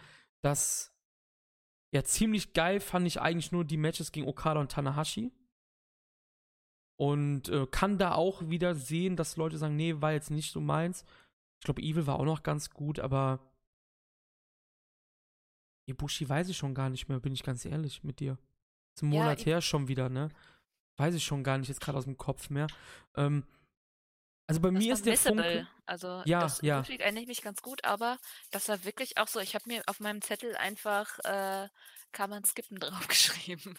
dass 0.43 0.95
ja 1.95 2.05
ziemlich 2.05 2.53
geil 2.53 2.81
fand 2.81 3.07
ich 3.07 3.21
eigentlich 3.21 3.53
nur 3.53 3.65
die 3.65 3.79
Matches 3.79 4.13
gegen 4.13 4.29
Okada 4.29 4.61
und 4.61 4.71
Tanahashi. 4.71 5.33
Und 6.99 7.49
äh, 7.51 7.67
kann 7.67 7.99
da 7.99 8.13
auch 8.15 8.49
wieder 8.49 8.75
sehen, 8.75 9.17
dass 9.17 9.37
Leute 9.37 9.59
sagen, 9.59 9.77
nee, 9.77 10.01
war 10.01 10.13
jetzt 10.13 10.31
nicht 10.31 10.51
so 10.53 10.61
meins. 10.61 11.05
Ich 11.61 11.65
glaube, 11.65 11.83
Evil 11.83 12.07
war 12.07 12.19
auch 12.19 12.25
noch 12.25 12.43
ganz 12.43 12.71
gut, 12.71 13.01
aber 13.01 13.41
Ibushi 15.89 16.29
weiß 16.29 16.49
ich 16.49 16.57
schon 16.57 16.75
gar 16.75 16.91
nicht 16.91 17.09
mehr, 17.09 17.21
bin 17.21 17.33
ich 17.33 17.43
ganz 17.43 17.65
ehrlich 17.65 18.03
mit 18.03 18.21
dir. 18.21 18.39
Ist 18.97 19.03
ein 19.03 19.13
Ja, 19.13 19.21
Monat 19.21 19.41
Ib- 19.41 19.47
her 19.47 19.61
schon 19.61 19.89
wieder, 19.89 20.09
ne? 20.09 20.31
Weiß 20.99 21.15
ich 21.15 21.25
schon 21.25 21.45
gar 21.45 21.59
nicht 21.59 21.69
jetzt 21.69 21.81
gerade 21.81 21.99
aus 21.99 22.05
dem 22.05 22.17
Kopf 22.17 22.49
mehr. 22.51 22.67
Ähm, 23.15 23.45
also 24.49 24.61
bei 24.61 24.71
Das 24.71 24.79
mir 24.83 24.95
ist 24.95 25.05
der. 25.05 25.17
Funke. 25.19 25.69
Also 25.85 26.23
Ja, 26.25 26.41
das 26.41 26.61
ja. 26.63 26.79
Rückblick 26.79 27.01
erinnere 27.01 27.23
ich 27.23 27.29
mich 27.29 27.43
ganz 27.43 27.61
gut, 27.63 27.85
aber 27.85 28.19
das 28.51 28.69
war 28.69 28.85
wirklich 28.85 29.19
auch 29.19 29.29
so. 29.29 29.41
Ich 29.41 29.55
habe 29.55 29.69
mir 29.69 29.83
auf 29.87 30.01
meinem 30.01 30.23
Zettel 30.23 30.57
einfach 30.57 31.19
äh, 31.25 31.69
kann 32.13 32.31
man 32.31 32.45
skippen 32.45 32.79
draufgeschrieben. 32.81 33.77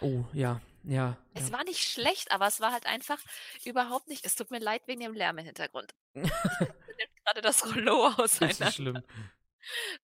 Oh, 0.00 0.24
ja, 0.32 0.60
ja. 0.84 1.16
Es 1.34 1.48
ja. 1.48 1.52
war 1.56 1.64
nicht 1.64 1.80
schlecht, 1.88 2.30
aber 2.32 2.46
es 2.46 2.60
war 2.60 2.72
halt 2.72 2.86
einfach 2.86 3.20
überhaupt 3.64 4.08
nicht. 4.08 4.24
Es 4.24 4.34
tut 4.34 4.50
mir 4.50 4.60
leid 4.60 4.86
wegen 4.86 5.00
dem 5.00 5.14
Lärm 5.14 5.38
im 5.38 5.44
Hintergrund. 5.46 5.94
Nimmt 6.14 6.32
gerade 7.24 7.40
das 7.42 7.64
Rollo 7.64 8.06
auseinander. 8.08 8.66
Richtig 8.66 8.74
schlimm. 8.74 9.02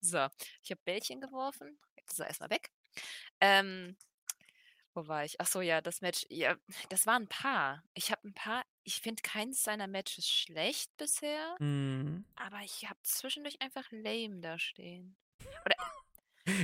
So, 0.00 0.26
ich 0.62 0.70
habe 0.70 0.80
Bällchen 0.84 1.20
geworfen. 1.20 1.78
Jetzt 1.96 2.12
ist 2.12 2.20
er 2.20 2.26
erstmal 2.28 2.50
weg. 2.50 2.70
Ähm, 3.40 3.96
wo 4.94 5.06
war 5.06 5.24
ich? 5.24 5.40
Ach 5.40 5.46
so, 5.46 5.60
ja, 5.60 5.80
das 5.80 6.00
Match. 6.00 6.26
Ja, 6.30 6.56
das 6.88 7.06
waren 7.06 7.22
ein 7.24 7.28
paar. 7.28 7.84
Ich 7.94 8.10
habe 8.10 8.26
ein 8.26 8.34
paar. 8.34 8.64
Ich 8.82 9.00
finde 9.00 9.22
keins 9.22 9.62
seiner 9.62 9.86
Matches 9.86 10.28
schlecht 10.28 10.96
bisher, 10.96 11.54
Mhm. 11.60 12.24
aber 12.34 12.60
ich 12.64 12.88
habe 12.88 12.98
zwischendurch 13.02 13.60
einfach 13.60 13.86
lame 13.90 14.40
da 14.40 14.58
stehen. 14.58 15.16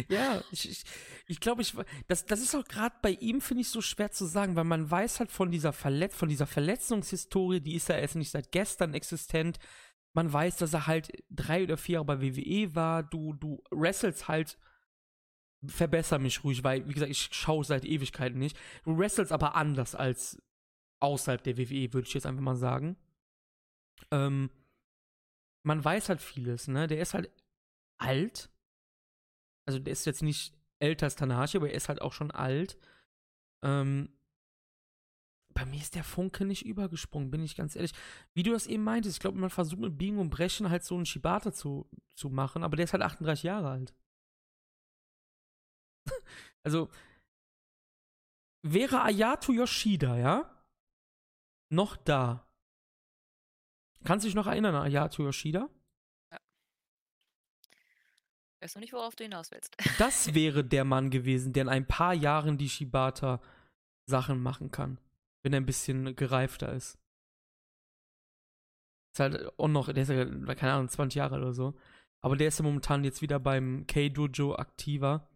Ja, 0.08 0.42
ich, 0.50 0.70
ich, 0.70 0.84
ich 1.26 1.40
glaube, 1.40 1.62
ich, 1.62 1.74
das, 2.08 2.24
das 2.26 2.40
ist 2.40 2.54
auch 2.54 2.64
gerade 2.64 2.94
bei 3.02 3.10
ihm, 3.10 3.40
finde 3.40 3.62
ich, 3.62 3.68
so 3.68 3.80
schwer 3.80 4.10
zu 4.10 4.26
sagen, 4.26 4.56
weil 4.56 4.64
man 4.64 4.90
weiß 4.90 5.20
halt 5.20 5.30
von 5.30 5.50
dieser, 5.50 5.72
Verletz 5.72 6.16
von 6.16 6.28
dieser 6.28 6.46
Verletzungshistorie, 6.46 7.60
die 7.60 7.74
ist 7.74 7.88
ja 7.88 7.96
erst 7.96 8.16
nicht 8.16 8.30
seit 8.30 8.52
gestern 8.52 8.94
existent. 8.94 9.58
Man 10.14 10.32
weiß, 10.32 10.56
dass 10.56 10.72
er 10.72 10.86
halt 10.86 11.10
drei 11.30 11.64
oder 11.64 11.76
vier 11.76 11.94
Jahre 11.94 12.06
bei 12.06 12.22
WWE 12.22 12.74
war. 12.74 13.02
Du, 13.02 13.34
du 13.34 13.62
wrestelst 13.70 14.28
halt, 14.28 14.58
verbessere 15.66 16.18
mich 16.18 16.44
ruhig, 16.44 16.64
weil, 16.64 16.88
wie 16.88 16.94
gesagt, 16.94 17.10
ich 17.10 17.28
schaue 17.32 17.64
seit 17.64 17.84
Ewigkeiten 17.84 18.38
nicht. 18.38 18.56
Du 18.84 18.96
wrestelst 18.98 19.32
aber 19.32 19.56
anders 19.56 19.94
als 19.94 20.40
außerhalb 21.00 21.42
der 21.42 21.58
WWE, 21.58 21.92
würde 21.92 22.06
ich 22.06 22.14
jetzt 22.14 22.26
einfach 22.26 22.42
mal 22.42 22.56
sagen. 22.56 22.96
Ähm, 24.10 24.50
man 25.62 25.84
weiß 25.84 26.08
halt 26.08 26.22
vieles, 26.22 26.68
ne? 26.68 26.86
Der 26.86 27.00
ist 27.00 27.12
halt 27.12 27.30
alt 27.98 28.50
also 29.66 29.78
der 29.78 29.92
ist 29.92 30.06
jetzt 30.06 30.22
nicht 30.22 30.54
älter 30.78 31.06
als 31.06 31.16
Tanahashi, 31.16 31.56
aber 31.56 31.70
er 31.70 31.76
ist 31.76 31.88
halt 31.88 32.00
auch 32.00 32.12
schon 32.12 32.30
alt. 32.30 32.78
Ähm, 33.64 34.16
bei 35.54 35.64
mir 35.64 35.80
ist 35.80 35.94
der 35.94 36.04
Funke 36.04 36.44
nicht 36.44 36.66
übergesprungen, 36.66 37.30
bin 37.30 37.42
ich 37.42 37.56
ganz 37.56 37.76
ehrlich. 37.76 37.92
Wie 38.34 38.42
du 38.42 38.52
das 38.52 38.66
eben 38.66 38.84
meintest, 38.84 39.16
ich 39.16 39.20
glaube, 39.20 39.38
man 39.38 39.50
versucht 39.50 39.80
mit 39.80 39.96
Biegen 39.96 40.18
und 40.18 40.30
Brechen 40.30 40.68
halt 40.68 40.84
so 40.84 40.94
einen 40.94 41.06
Shibata 41.06 41.52
zu, 41.52 41.88
zu 42.14 42.28
machen, 42.28 42.62
aber 42.62 42.76
der 42.76 42.84
ist 42.84 42.92
halt 42.92 43.02
38 43.02 43.42
Jahre 43.42 43.70
alt. 43.70 43.94
also, 46.62 46.90
wäre 48.62 49.02
Ayato 49.02 49.52
Yoshida, 49.52 50.18
ja, 50.18 50.64
noch 51.70 51.96
da. 51.96 52.46
Kannst 54.04 54.24
du 54.24 54.28
dich 54.28 54.36
noch 54.36 54.46
erinnern 54.46 54.74
an 54.74 54.82
Ayato 54.82 55.24
Yoshida? 55.24 55.70
Weißt 58.60 58.76
du 58.76 58.80
nicht, 58.80 58.92
worauf 58.92 59.14
du 59.14 59.24
hinaus 59.24 59.50
willst? 59.50 59.76
Das 59.98 60.34
wäre 60.34 60.64
der 60.64 60.84
Mann 60.84 61.10
gewesen, 61.10 61.52
der 61.52 61.62
in 61.64 61.68
ein 61.68 61.86
paar 61.86 62.14
Jahren 62.14 62.56
die 62.56 62.68
Shibata-Sachen 62.68 64.42
machen 64.42 64.70
kann. 64.70 64.98
Wenn 65.42 65.52
er 65.52 65.60
ein 65.60 65.66
bisschen 65.66 66.16
gereifter 66.16 66.72
ist. 66.72 66.98
Ist 69.14 69.20
halt 69.20 69.58
auch 69.58 69.68
noch, 69.68 69.92
der 69.92 70.02
ist 70.02 70.08
ja, 70.08 70.24
keine 70.54 70.72
Ahnung, 70.72 70.88
20 70.88 71.16
Jahre 71.16 71.36
oder 71.36 71.52
so. 71.52 71.74
Aber 72.22 72.36
der 72.36 72.48
ist 72.48 72.58
ja 72.58 72.64
momentan 72.64 73.04
jetzt 73.04 73.22
wieder 73.22 73.38
beim 73.38 73.86
K-Dojo 73.86 74.56
aktiver. 74.56 75.28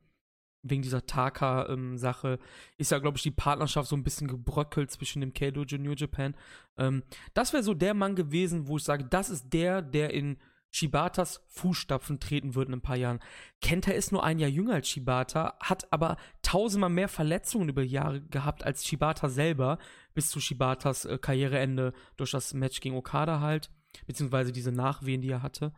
Wegen 0.63 0.83
dieser 0.83 1.07
Taka-Sache 1.07 2.39
ist 2.77 2.91
ja, 2.91 2.99
glaube 2.99 3.17
ich, 3.17 3.23
die 3.23 3.31
Partnerschaft 3.31 3.89
so 3.89 3.97
ein 3.97 4.05
bisschen 4.05 4.29
gebröckelt 4.29 4.91
zwischen 4.91 5.21
dem 5.21 5.33
K-Dojo 5.33 5.77
und 5.77 5.83
New 5.83 5.93
Japan. 5.93 6.35
Ähm, 6.77 7.03
das 7.33 7.53
wäre 7.53 7.63
so 7.63 7.75
der 7.75 7.95
Mann 7.95 8.17
gewesen, 8.17 8.67
wo 8.67 8.77
ich 8.77 8.85
sage, 8.85 9.05
das 9.05 9.31
ist 9.31 9.53
der, 9.53 9.83
der 9.83 10.13
in 10.13 10.39
Shibatas 10.71 11.45
Fußstapfen 11.49 12.21
treten 12.21 12.55
wird 12.55 12.69
in 12.69 12.75
ein 12.75 12.81
paar 12.81 12.97
Jahren. 12.97 13.21
Kenta 13.61 13.91
ist 13.91 14.13
nur 14.13 14.23
ein 14.23 14.39
Jahr 14.39 14.51
jünger 14.51 14.75
als 14.75 14.89
Shibata, 14.89 15.57
hat 15.61 15.93
aber 15.93 16.17
tausendmal 16.43 16.91
mehr 16.91 17.09
Verletzungen 17.09 17.69
über 17.69 17.83
Jahre 17.83 18.21
gehabt 18.21 18.63
als 18.63 18.87
Shibata 18.87 19.29
selber, 19.29 19.79
bis 20.15 20.31
zu 20.31 20.41
Shibatas 20.41 21.05
äh, 21.05 21.19
Karriereende 21.19 21.93
durch 22.17 22.31
das 22.31 22.55
Match 22.55 22.81
gegen 22.81 22.97
Okada 22.97 23.41
halt, 23.41 23.71
beziehungsweise 24.07 24.53
diese 24.53 24.73
Nachwehen, 24.73 25.23
die 25.23 25.31
er 25.31 25.43
hatte. 25.43 25.73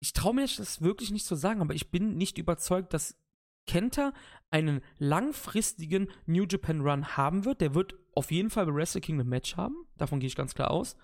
Ich 0.00 0.12
traue 0.12 0.34
mir 0.34 0.42
das 0.42 0.80
wirklich 0.80 1.10
nicht 1.10 1.26
zu 1.26 1.36
sagen, 1.36 1.60
aber 1.60 1.74
ich 1.74 1.90
bin 1.90 2.16
nicht 2.16 2.38
überzeugt, 2.38 2.94
dass 2.94 3.16
Kenta 3.66 4.12
einen 4.50 4.80
langfristigen 4.98 6.08
New 6.26 6.44
Japan 6.48 6.80
Run 6.80 7.16
haben 7.16 7.44
wird. 7.44 7.60
Der 7.60 7.74
wird 7.74 7.94
auf 8.14 8.32
jeden 8.32 8.50
Fall 8.50 8.66
bei 8.66 8.74
Wrestle 8.74 9.00
Kingdom 9.00 9.28
Match 9.28 9.56
haben. 9.56 9.86
Davon 9.96 10.18
gehe 10.18 10.26
ich 10.26 10.34
ganz 10.34 10.54
klar 10.54 10.70
aus. 10.70 10.96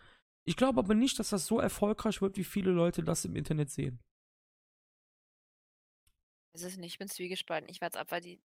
Ich 0.46 0.56
glaube 0.56 0.78
aber 0.78 0.94
nicht, 0.94 1.18
dass 1.18 1.28
das 1.28 1.44
so 1.46 1.60
erfolgreich 1.60 2.22
wird, 2.22 2.38
wie 2.38 2.44
viele 2.44 2.70
Leute 2.70 3.02
das 3.04 3.26
im 3.26 3.36
Internet 3.36 3.68
sehen. 3.70 4.00
Es 6.52 6.62
ist 6.62 6.78
nicht, 6.78 6.94
ich 6.94 6.98
bin 6.98 7.08
zwiegespalten. 7.08 7.68
Ich 7.68 7.80
warte 7.80 7.98
ab, 8.00 8.10
weil 8.10 8.20
die, 8.20 8.40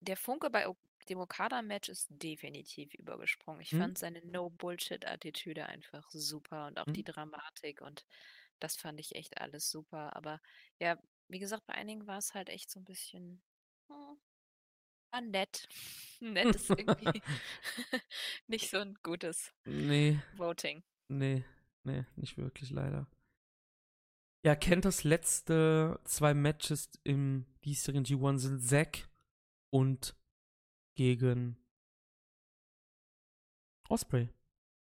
der 0.00 0.16
Funke 0.16 0.50
bei, 0.50 0.66
dem 1.08 1.18
Okada-Match 1.20 1.88
ist 1.88 2.08
definitiv 2.10 2.94
übergesprungen. 2.94 3.62
Ich 3.62 3.74
Hm? 3.74 3.76
fand 3.76 3.98
seine 3.98 4.24
No-Bullshit-Attitüde 4.26 5.66
einfach 5.66 6.08
super 6.10 6.66
und 6.68 6.78
auch 6.80 6.88
Hm? 6.88 6.92
die 6.92 7.04
Dramatik 7.04 7.80
und 7.82 8.06
das 8.60 8.76
fand 8.76 9.00
ich 9.00 9.16
echt 9.16 9.40
alles 9.40 9.70
super. 9.70 10.16
Aber 10.16 10.40
ja, 10.80 10.98
wie 11.28 11.38
gesagt, 11.40 11.66
bei 11.66 11.74
einigen 11.74 12.06
war 12.08 12.18
es 12.18 12.34
halt 12.34 12.50
echt 12.50 12.70
so 12.70 12.80
ein 12.80 12.84
bisschen 12.84 13.42
hm, 13.88 14.18
war 15.12 15.20
nett. 15.20 15.68
Nett 16.20 16.54
ist 16.56 16.72
irgendwie 16.76 17.22
nicht 18.48 18.70
so 18.70 18.78
ein 18.78 18.96
gutes 19.02 19.52
Nee, 19.66 20.18
Voting. 20.32 20.82
Nee, 21.08 21.44
nee, 21.84 22.04
nicht 22.16 22.36
wirklich, 22.38 22.70
leider. 22.70 23.06
Ja, 24.44 24.54
kennt 24.54 24.84
das 24.84 25.04
letzte 25.04 26.00
zwei 26.04 26.32
Matches 26.32 26.90
im 27.02 27.44
diesjährigen 27.64 28.04
G1 28.04 28.38
sind 28.38 28.62
Zack 28.62 29.08
und 29.70 30.16
gegen 30.94 31.56
Osprey. 33.88 34.28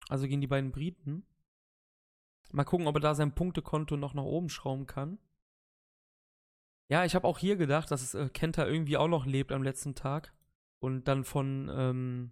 Also 0.10 0.27
gegen 0.27 0.41
die 0.41 0.48
beiden 0.48 0.72
Briten. 0.72 1.26
Mal 2.52 2.64
gucken, 2.64 2.88
ob 2.88 2.95
er 2.95 3.02
da 3.02 3.15
sein 3.15 3.35
Punktekonto 3.35 3.98
noch 3.98 4.14
nach 4.14 4.23
oben 4.23 4.49
schrauben 4.49 4.85
kann. 4.85 5.18
Ja, 6.90 7.06
ich 7.06 7.15
habe 7.15 7.27
auch 7.27 7.40
hier 7.40 7.56
gedacht, 7.56 7.90
dass 7.90 8.02
es, 8.02 8.14
äh, 8.14 8.30
Kenta 8.30 8.68
irgendwie 8.68 8.98
auch 8.98 9.07
noch 9.07 9.26
lebt 9.26 9.52
am 9.52 9.64
letzten 9.64 9.95
Tag 9.95 10.34
und 10.80 11.07
dann 11.07 11.23
von 11.23 11.69
ähm, 11.73 12.31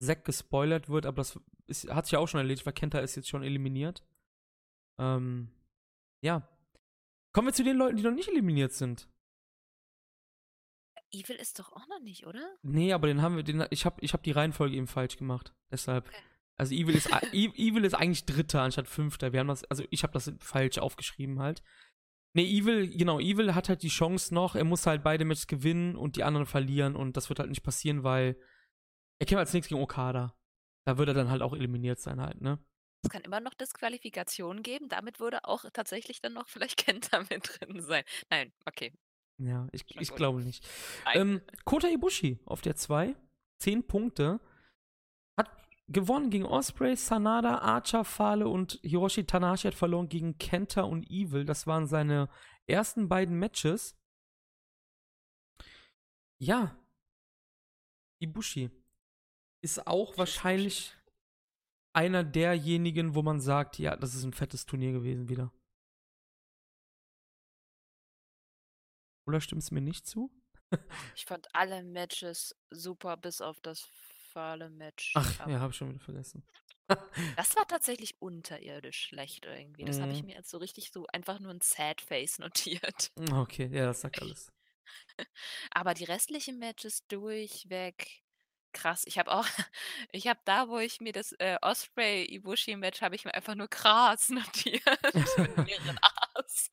Zack 0.00 0.24
gespoilert 0.24 0.88
wird, 0.88 1.06
aber 1.06 1.16
das 1.16 1.38
ist, 1.66 1.88
hat 1.90 2.06
sich 2.06 2.12
ja 2.12 2.18
auch 2.18 2.28
schon 2.28 2.38
erledigt, 2.40 2.64
weil 2.66 2.72
Kenta 2.72 2.98
ist 3.00 3.16
jetzt 3.16 3.28
schon 3.28 3.42
eliminiert. 3.42 4.04
Ähm, 4.98 5.50
ja. 6.22 6.48
Kommen 7.32 7.48
wir 7.48 7.52
zu 7.52 7.64
den 7.64 7.76
Leuten, 7.76 7.96
die 7.96 8.02
noch 8.02 8.12
nicht 8.12 8.28
eliminiert 8.28 8.72
sind. 8.72 9.08
Evil 11.10 11.36
ist 11.36 11.58
doch 11.58 11.72
auch 11.72 11.86
noch 11.88 12.00
nicht, 12.00 12.26
oder? 12.26 12.44
Nee, 12.62 12.92
aber 12.92 13.06
den 13.06 13.22
haben 13.22 13.36
wir, 13.36 13.42
den, 13.42 13.64
ich 13.70 13.86
habe 13.86 13.96
ich 14.02 14.12
hab 14.12 14.22
die 14.22 14.30
Reihenfolge 14.32 14.76
eben 14.76 14.86
falsch 14.86 15.16
gemacht. 15.16 15.54
Deshalb. 15.70 16.06
Okay. 16.06 16.16
Also 16.56 16.74
Evil 16.74 16.94
ist, 16.96 17.08
E- 17.32 17.52
Evil 17.56 17.84
ist 17.84 17.94
eigentlich 17.94 18.26
Dritter 18.26 18.62
anstatt 18.62 18.88
Fünfter. 18.88 19.32
Wir 19.32 19.40
haben 19.40 19.48
das, 19.48 19.64
also 19.64 19.84
ich 19.90 20.02
habe 20.02 20.12
das 20.12 20.32
falsch 20.40 20.78
aufgeschrieben 20.78 21.38
halt. 21.40 21.62
Nee, 22.34 22.44
Evil, 22.44 22.88
genau, 22.94 23.20
Evil 23.20 23.54
hat 23.54 23.68
halt 23.68 23.82
die 23.82 23.88
Chance 23.88 24.34
noch, 24.34 24.54
er 24.54 24.64
muss 24.64 24.86
halt 24.86 25.02
beide 25.02 25.24
Matches 25.24 25.46
gewinnen 25.46 25.96
und 25.96 26.16
die 26.16 26.24
anderen 26.24 26.46
verlieren 26.46 26.94
und 26.94 27.16
das 27.16 27.30
wird 27.30 27.38
halt 27.38 27.48
nicht 27.48 27.62
passieren, 27.62 28.02
weil 28.02 28.36
er 29.18 29.26
kämpft 29.26 29.40
als 29.40 29.52
nächstes 29.52 29.70
gegen 29.70 29.82
Okada. 29.82 30.34
Da 30.86 30.96
wird 30.96 31.08
er 31.08 31.14
dann 31.14 31.30
halt 31.30 31.42
auch 31.42 31.54
eliminiert 31.54 32.00
sein 32.00 32.20
halt, 32.20 32.40
ne? 32.40 32.58
Es 33.04 33.10
kann 33.10 33.22
immer 33.22 33.40
noch 33.40 33.54
Disqualifikationen 33.54 34.62
geben. 34.62 34.88
Damit 34.88 35.20
würde 35.20 35.44
auch 35.44 35.64
tatsächlich 35.72 36.20
dann 36.20 36.32
noch 36.32 36.48
vielleicht 36.48 36.76
Kenta 36.84 37.24
mit 37.30 37.60
drin 37.60 37.80
sein. 37.80 38.04
Nein, 38.30 38.52
okay. 38.66 38.92
Ja, 39.38 39.68
ich, 39.72 39.84
ich 40.00 40.14
glaube 40.14 40.42
nicht. 40.42 40.66
Ähm, 41.14 41.40
Kota 41.64 41.88
Ibushi 41.88 42.40
auf 42.44 42.60
der 42.60 42.74
2. 42.74 43.14
10 43.60 43.86
Punkte. 43.86 44.40
Hat 45.36 45.48
gewonnen 45.86 46.30
gegen 46.30 46.44
Osprey, 46.44 46.96
Sanada, 46.96 47.58
Archer, 47.58 48.04
Fale 48.04 48.48
und 48.48 48.80
Hiroshi 48.82 49.24
Tanahashi 49.24 49.68
hat 49.68 49.74
verloren 49.74 50.08
gegen 50.08 50.38
Kenta 50.38 50.82
und 50.82 51.08
Evil. 51.08 51.44
Das 51.44 51.68
waren 51.68 51.86
seine 51.86 52.28
ersten 52.66 53.08
beiden 53.08 53.38
Matches. 53.38 53.96
Ja. 56.40 56.76
Ibushi 58.20 58.70
ist 59.60 59.86
auch 59.86 60.16
wahrscheinlich 60.18 60.94
einer 61.92 62.22
derjenigen, 62.24 63.14
wo 63.14 63.22
man 63.22 63.40
sagt, 63.40 63.78
ja, 63.78 63.96
das 63.96 64.14
ist 64.14 64.24
ein 64.24 64.32
fettes 64.32 64.66
Turnier 64.66 64.92
gewesen 64.92 65.28
wieder. 65.28 65.52
Oder 69.26 69.40
stimmst 69.40 69.70
du 69.70 69.74
mir 69.74 69.80
nicht 69.80 70.06
zu? 70.06 70.30
Ich 71.16 71.24
fand 71.26 71.48
alle 71.54 71.82
Matches 71.82 72.54
super, 72.70 73.16
bis 73.16 73.40
auf 73.40 73.60
das 73.60 73.88
Fale-Match. 74.32 75.14
Ach, 75.16 75.40
Aber 75.40 75.50
ja, 75.52 75.60
habe 75.60 75.72
ich 75.72 75.76
schon 75.76 75.90
wieder 75.90 76.00
vergessen. 76.00 76.44
Das 77.36 77.54
war 77.56 77.66
tatsächlich 77.66 78.20
unterirdisch 78.20 79.08
schlecht 79.08 79.44
irgendwie. 79.44 79.84
Das 79.84 80.00
habe 80.00 80.12
ich 80.12 80.22
Mhm. 80.22 80.28
mir 80.28 80.36
jetzt 80.36 80.50
so 80.50 80.58
richtig 80.58 80.90
so 80.92 81.06
einfach 81.12 81.38
nur 81.40 81.52
ein 81.52 81.60
Sad 81.60 82.00
Face 82.00 82.38
notiert. 82.38 83.10
Okay, 83.32 83.68
ja, 83.72 83.86
das 83.86 84.00
sagt 84.00 84.22
alles. 84.22 84.52
Aber 85.70 85.94
die 85.94 86.04
restlichen 86.04 86.58
Matches 86.58 87.06
durchweg 87.08 88.22
krass. 88.78 89.02
Ich 89.06 89.18
habe 89.18 89.30
auch, 89.32 89.46
ich 90.12 90.26
habe 90.28 90.40
da, 90.44 90.68
wo 90.68 90.78
ich 90.78 91.00
mir 91.00 91.12
das 91.12 91.32
äh, 91.32 91.58
Osprey 91.62 92.24
Ibushi 92.24 92.76
Match 92.76 93.02
habe 93.02 93.14
ich 93.16 93.24
mir 93.24 93.34
einfach 93.34 93.54
nur 93.54 93.68
krass 93.68 94.28
notiert 94.30 94.82
mit 95.36 95.56
mehreren 95.58 95.98
A's, 96.34 96.70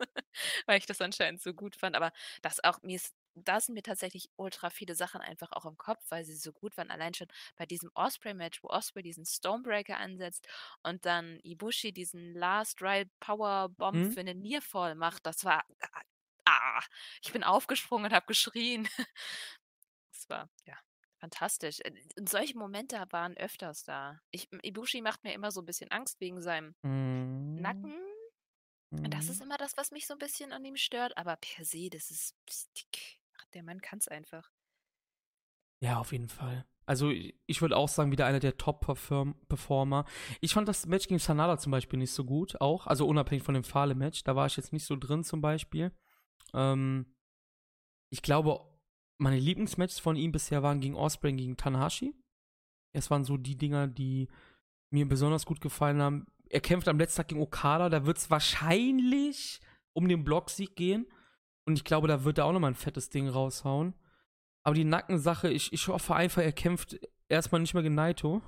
weil 0.66 0.78
ich 0.80 0.86
das 0.86 1.02
anscheinend 1.02 1.42
so 1.42 1.54
gut 1.54 1.76
fand. 1.76 1.96
Aber 1.96 2.12
das 2.42 2.64
auch 2.64 2.82
mir 2.84 2.96
ist, 2.98 3.16
da 3.36 3.60
sind 3.60 3.76
mir 3.76 3.84
tatsächlich 3.84 4.30
ultra 4.38 4.70
viele 4.70 4.96
Sachen 4.96 5.22
einfach 5.22 5.52
auch 5.52 5.66
im 5.66 5.78
Kopf, 5.78 6.04
weil 6.10 6.24
sie 6.26 6.36
so 6.36 6.54
gut 6.54 6.78
waren. 6.78 6.92
Allein 6.92 7.14
schon 7.14 7.28
bei 7.58 7.66
diesem 7.66 7.92
Osprey 7.96 8.34
Match, 8.34 8.64
wo 8.64 8.70
Osprey 8.70 9.04
diesen 9.04 9.26
Stonebreaker 9.26 9.98
ansetzt 9.98 10.48
und 10.84 11.06
dann 11.06 11.40
Ibushi 11.44 11.92
diesen 11.94 12.34
Last 12.34 12.82
Ride 12.82 13.10
Power 13.20 13.70
Bomb 13.70 14.06
Mhm. 14.06 14.12
für 14.14 14.22
einen 14.22 14.42
Nearfall 14.42 14.96
macht. 14.96 15.26
Das 15.26 15.44
war 15.46 15.66
ah, 16.46 16.82
ich 17.24 17.32
bin 17.34 17.44
aufgesprungen 17.44 18.06
und 18.06 18.14
habe 18.14 18.26
geschrien. 18.28 18.88
Das 20.12 20.30
war, 20.30 20.50
ja, 20.66 20.78
fantastisch. 21.26 21.80
Äh, 21.82 21.92
Und 22.20 22.30
solche 22.30 22.58
Momente 22.58 23.04
waren 23.12 23.36
öfters 23.38 23.84
da. 23.84 24.20
Ich, 24.32 24.48
Ibushi 24.64 25.02
macht 25.02 25.24
mir 25.24 25.34
immer 25.34 25.52
so 25.52 25.62
ein 25.62 25.66
bisschen 25.66 25.92
Angst 25.92 26.20
wegen 26.20 26.42
seinem 26.42 26.76
Mhm. 26.84 27.62
Nacken. 27.62 27.96
Und 28.92 29.14
das 29.14 29.30
ist 29.30 29.40
Mhm. 29.40 29.48
immer 29.48 29.58
das, 29.58 29.76
was 29.78 29.92
mich 29.92 30.06
so 30.08 30.14
ein 30.14 30.20
bisschen 30.20 30.52
an 30.54 30.64
ihm 30.64 30.78
stört. 30.78 31.18
Aber 31.18 31.36
per 31.38 31.66
se, 31.66 31.90
das 31.90 32.12
ist. 32.12 32.36
Ach, 33.38 33.46
der 33.54 33.64
Mann 33.64 33.82
kann 33.82 34.00
es 34.00 34.08
einfach. 34.08 34.50
Ja, 35.82 36.00
auf 36.00 36.12
jeden 36.12 36.30
Fall. 36.30 36.66
Also, 36.88 37.10
ich 37.10 37.36
ich 37.48 37.62
würde 37.62 37.76
auch 37.76 37.90
sagen, 37.90 38.12
wieder 38.12 38.28
einer 38.28 38.40
der 38.40 38.58
Top-Performer. 38.58 40.06
Ich 40.40 40.54
fand 40.54 40.68
das 40.68 40.86
Match 40.86 41.08
gegen 41.08 41.20
Sanada 41.20 41.58
zum 41.58 41.72
Beispiel 41.72 41.98
nicht 42.00 42.12
so 42.14 42.24
gut, 42.24 42.62
auch. 42.62 42.86
Also, 42.88 43.08
unabhängig 43.08 43.44
von 43.44 43.56
dem 43.56 43.64
Fahle-Match. 43.64 44.24
Da 44.24 44.36
war 44.36 44.46
ich 44.46 44.56
jetzt 44.56 44.72
nicht 44.72 44.86
so 44.86 44.96
drin, 44.96 45.24
zum 45.24 45.42
Beispiel. 45.42 45.92
Ähm, 46.54 47.16
ich 48.12 48.22
glaube, 48.22 48.75
meine 49.18 49.40
Lieblingsmatches 49.40 50.00
von 50.00 50.16
ihm 50.16 50.32
bisher 50.32 50.64
waren 50.64 50.82
gegen 50.82 50.96
Osprey 50.96 51.32
und 51.32 51.38
gegen 51.38 51.58
Tanahashi. 51.58 52.14
Es 52.94 53.10
waren 53.10 53.24
so 53.24 53.38
die 53.38 53.58
Dinger, 53.58 53.88
die 53.88 54.28
mir 54.92 55.08
besonders 55.08 55.46
gut 55.46 55.62
gefallen 55.62 56.02
haben. 56.02 56.28
Er 56.50 56.62
kämpft 56.62 56.88
am 56.88 56.98
letzten 56.98 57.18
Tag 57.18 57.28
gegen 57.30 57.42
Okada. 57.42 57.90
Da 57.90 58.06
wird 58.06 58.18
es 58.18 58.30
wahrscheinlich 58.30 59.60
um 59.94 60.08
den 60.08 60.24
Blocksieg 60.24 60.76
gehen. 60.76 61.08
Und 61.66 61.78
ich 61.78 61.84
glaube, 61.84 62.08
da 62.08 62.24
wird 62.24 62.38
er 62.38 62.46
auch 62.46 62.54
nochmal 62.54 62.72
ein 62.72 62.76
fettes 62.76 63.10
Ding 63.10 63.28
raushauen. 63.28 63.96
Aber 64.64 64.76
die 64.76 64.84
Nackensache, 64.84 65.50
ich, 65.50 65.74
ich 65.74 65.88
hoffe 65.88 66.16
einfach, 66.16 66.42
er 66.42 66.52
kämpft 66.52 67.00
erstmal 67.28 67.62
nicht 67.62 67.74
mehr 67.74 67.84
gegen 67.84 67.96
Naito. 67.96 68.42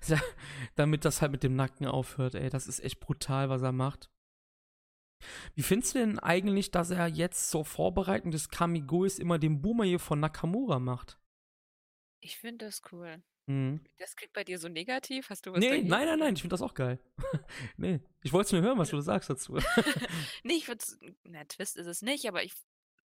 Damit 0.74 1.04
das 1.04 1.22
halt 1.22 1.32
mit 1.32 1.42
dem 1.42 1.56
Nacken 1.56 1.86
aufhört, 1.86 2.34
ey. 2.34 2.50
Das 2.50 2.66
ist 2.66 2.80
echt 2.80 3.00
brutal, 3.00 3.48
was 3.48 3.62
er 3.62 3.72
macht. 3.72 4.10
Wie 5.54 5.62
findest 5.62 5.94
du 5.94 5.98
denn 6.00 6.18
eigentlich, 6.18 6.70
dass 6.70 6.90
er 6.90 7.06
jetzt 7.06 7.50
zur 7.50 7.64
Vorbereitung 7.64 8.30
des 8.30 8.48
Kamigois 8.48 9.18
immer 9.18 9.38
den 9.38 9.60
Boomer 9.62 9.84
hier 9.84 9.98
von 10.00 10.20
Nakamura 10.20 10.78
macht? 10.78 11.18
Ich 12.20 12.36
finde 12.38 12.66
das 12.66 12.82
cool. 12.92 13.22
Mhm. 13.46 13.84
Das 13.98 14.16
klingt 14.16 14.32
bei 14.32 14.44
dir 14.44 14.58
so 14.58 14.68
negativ. 14.68 15.28
Hast 15.28 15.44
du 15.46 15.52
was 15.52 15.60
Nee, 15.60 15.68
dagegen? 15.68 15.88
nein, 15.88 16.06
nein, 16.06 16.18
nein, 16.18 16.34
ich 16.34 16.40
finde 16.40 16.54
das 16.54 16.62
auch 16.62 16.74
geil. 16.74 16.98
nee, 17.76 18.00
ich 18.22 18.32
wollte 18.32 18.46
es 18.46 18.52
nur 18.52 18.62
hören, 18.62 18.78
was 18.78 18.90
du 18.90 19.00
sagst 19.00 19.28
dazu. 19.30 19.58
Nee, 20.44 20.54
ich 20.54 20.68
würde 20.68 20.84
na, 21.24 21.44
Twist 21.44 21.76
ist 21.76 21.86
es 21.86 22.00
nicht, 22.02 22.26
aber 22.26 22.42
ich, 22.42 22.54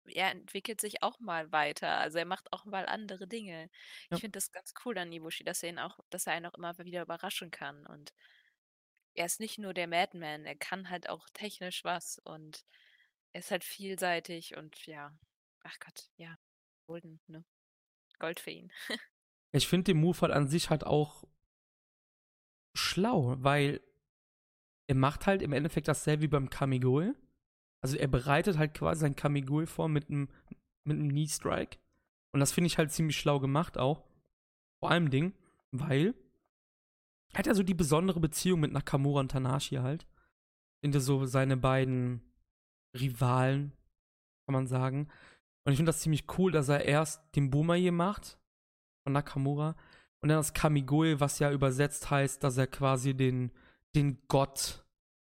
er 0.07 0.31
entwickelt 0.33 0.81
sich 0.81 1.03
auch 1.03 1.21
mal 1.21 1.53
weiter. 1.53 1.99
Also 1.99 2.19
er 2.19 2.25
macht 2.27 2.53
auch 2.53 2.65
mal 2.65 2.87
andere 2.87 3.29
Dinge. 3.29 3.71
Ja. 4.11 4.17
Ich 4.17 4.21
finde 4.21 4.37
das 4.37 4.51
ganz 4.51 4.75
cool 4.85 4.99
an 4.99 5.13
Ibushi, 5.13 5.45
dass 5.45 5.63
er 5.63 5.71
ihn 5.71 5.79
auch, 5.79 6.01
dass 6.11 6.27
er 6.27 6.33
einen 6.35 6.47
auch 6.47 6.55
immer 6.55 6.77
wieder 6.79 7.03
überraschen 7.03 7.51
kann. 7.53 7.87
Und 7.87 8.13
er 9.15 9.27
ist 9.27 9.41
nicht 9.41 9.59
nur 9.59 9.75
der 9.75 9.89
Madman, 9.89 10.45
er 10.45 10.57
kann 10.57 10.91
halt 10.91 11.09
auch 11.09 11.29
technisch 11.33 11.85
was 11.85 12.19
und 12.19 12.65
er 13.33 13.41
ist 13.41 13.51
halt 13.51 13.65
vielseitig 13.65 14.57
und 14.57 14.87
ja, 14.87 15.17
ach 15.63 15.79
Gott, 15.81 16.11
ja, 16.17 16.37
Golden, 16.87 17.21
ne? 17.27 17.45
Gold 18.19 18.41
für 18.41 18.51
ihn. 18.51 18.73
Ich 19.53 19.69
finde 19.69 19.85
den 19.85 20.01
Move 20.01 20.21
halt 20.21 20.33
an 20.33 20.49
sich 20.49 20.69
halt 20.69 20.85
auch 20.85 21.23
schlau, 22.77 23.37
weil 23.39 23.81
er 24.89 24.97
macht 24.97 25.27
halt 25.27 25.43
im 25.43 25.53
Endeffekt 25.53 25.87
dasselbe 25.87 26.23
wie 26.23 26.29
beim 26.29 26.51
Kamigoi. 26.51 27.13
Also 27.81 27.97
er 27.97 28.09
bereitet 28.09 28.59
halt 28.59 28.75
quasi 28.75 29.03
sein 29.03 29.15
Kamigoi 29.15 29.67
vor 29.67 29.89
mit 29.89 30.09
einem 30.09 30.29
mit 30.85 30.99
Knee 30.99 31.29
Strike. 31.29 31.79
Und 32.33 32.41
das 32.41 32.51
finde 32.51 32.67
ich 32.67 32.79
halt 32.79 32.91
ziemlich 32.91 33.17
schlau 33.17 33.39
gemacht 33.39 33.79
auch. 33.79 34.03
Vor 34.81 34.91
allem 34.91 35.09
Ding, 35.09 35.35
weil 35.71 36.15
hat 37.35 37.47
ja 37.47 37.55
so 37.55 37.63
die 37.63 37.75
besondere 37.75 38.21
Beziehung 38.21 38.61
mit 38.61 38.73
Nakamura 38.73 39.21
und 39.21 39.31
Tanashi 39.31 39.77
halt. 39.77 40.07
Sind 40.83 40.95
ja 40.95 41.01
so 41.01 41.27
seine 41.27 41.57
beiden 41.57 42.23
Rivalen, 42.97 43.73
kann 44.47 44.53
man 44.53 44.67
sagen. 44.67 45.09
Und 45.65 45.73
ich 45.73 45.79
finde 45.79 45.91
das 45.91 46.01
ziemlich 46.01 46.25
cool, 46.39 46.53
dass 46.53 46.69
er 46.69 46.85
erst 46.85 47.23
den 47.35 47.51
Boomer 47.51 47.75
hier 47.75 47.93
macht 47.93 48.39
von 49.05 49.15
Nakamura 49.15 49.77
und 50.21 50.29
dann 50.29 50.39
das 50.39 50.55
Kamigoi, 50.55 51.21
was 51.21 51.39
ja 51.39 51.51
übersetzt 51.51 52.11
heißt, 52.11 52.43
dass 52.45 52.57
er 52.57 52.67
quasi 52.67 53.15
den, 53.15 53.51
den 53.95 54.23
Gott 54.29 54.85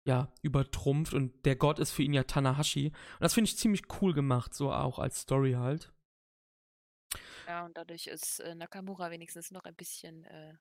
ja 0.07 0.31
übertrumpft 0.41 1.13
und 1.13 1.45
der 1.45 1.55
Gott 1.55 1.79
ist 1.79 1.91
für 1.91 2.03
ihn 2.03 2.13
ja 2.13 2.23
Tanahashi. 2.23 2.87
Und 2.87 3.21
das 3.21 3.33
finde 3.33 3.49
ich 3.49 3.57
ziemlich 3.57 3.83
cool 4.01 4.13
gemacht, 4.13 4.53
so 4.53 4.71
auch 4.71 4.99
als 4.99 5.21
Story 5.21 5.53
halt. 5.53 5.91
Ja, 7.47 7.65
und 7.65 7.77
dadurch 7.77 8.07
ist 8.07 8.39
äh, 8.39 8.55
Nakamura 8.55 9.11
wenigstens 9.11 9.51
noch 9.51 9.63
ein 9.65 9.75
bisschen 9.75 10.23
äh, 10.25 10.53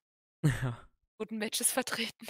Ja. 0.63 0.79
Guten 1.19 1.39
Matches 1.39 1.71
vertreten. 1.71 2.27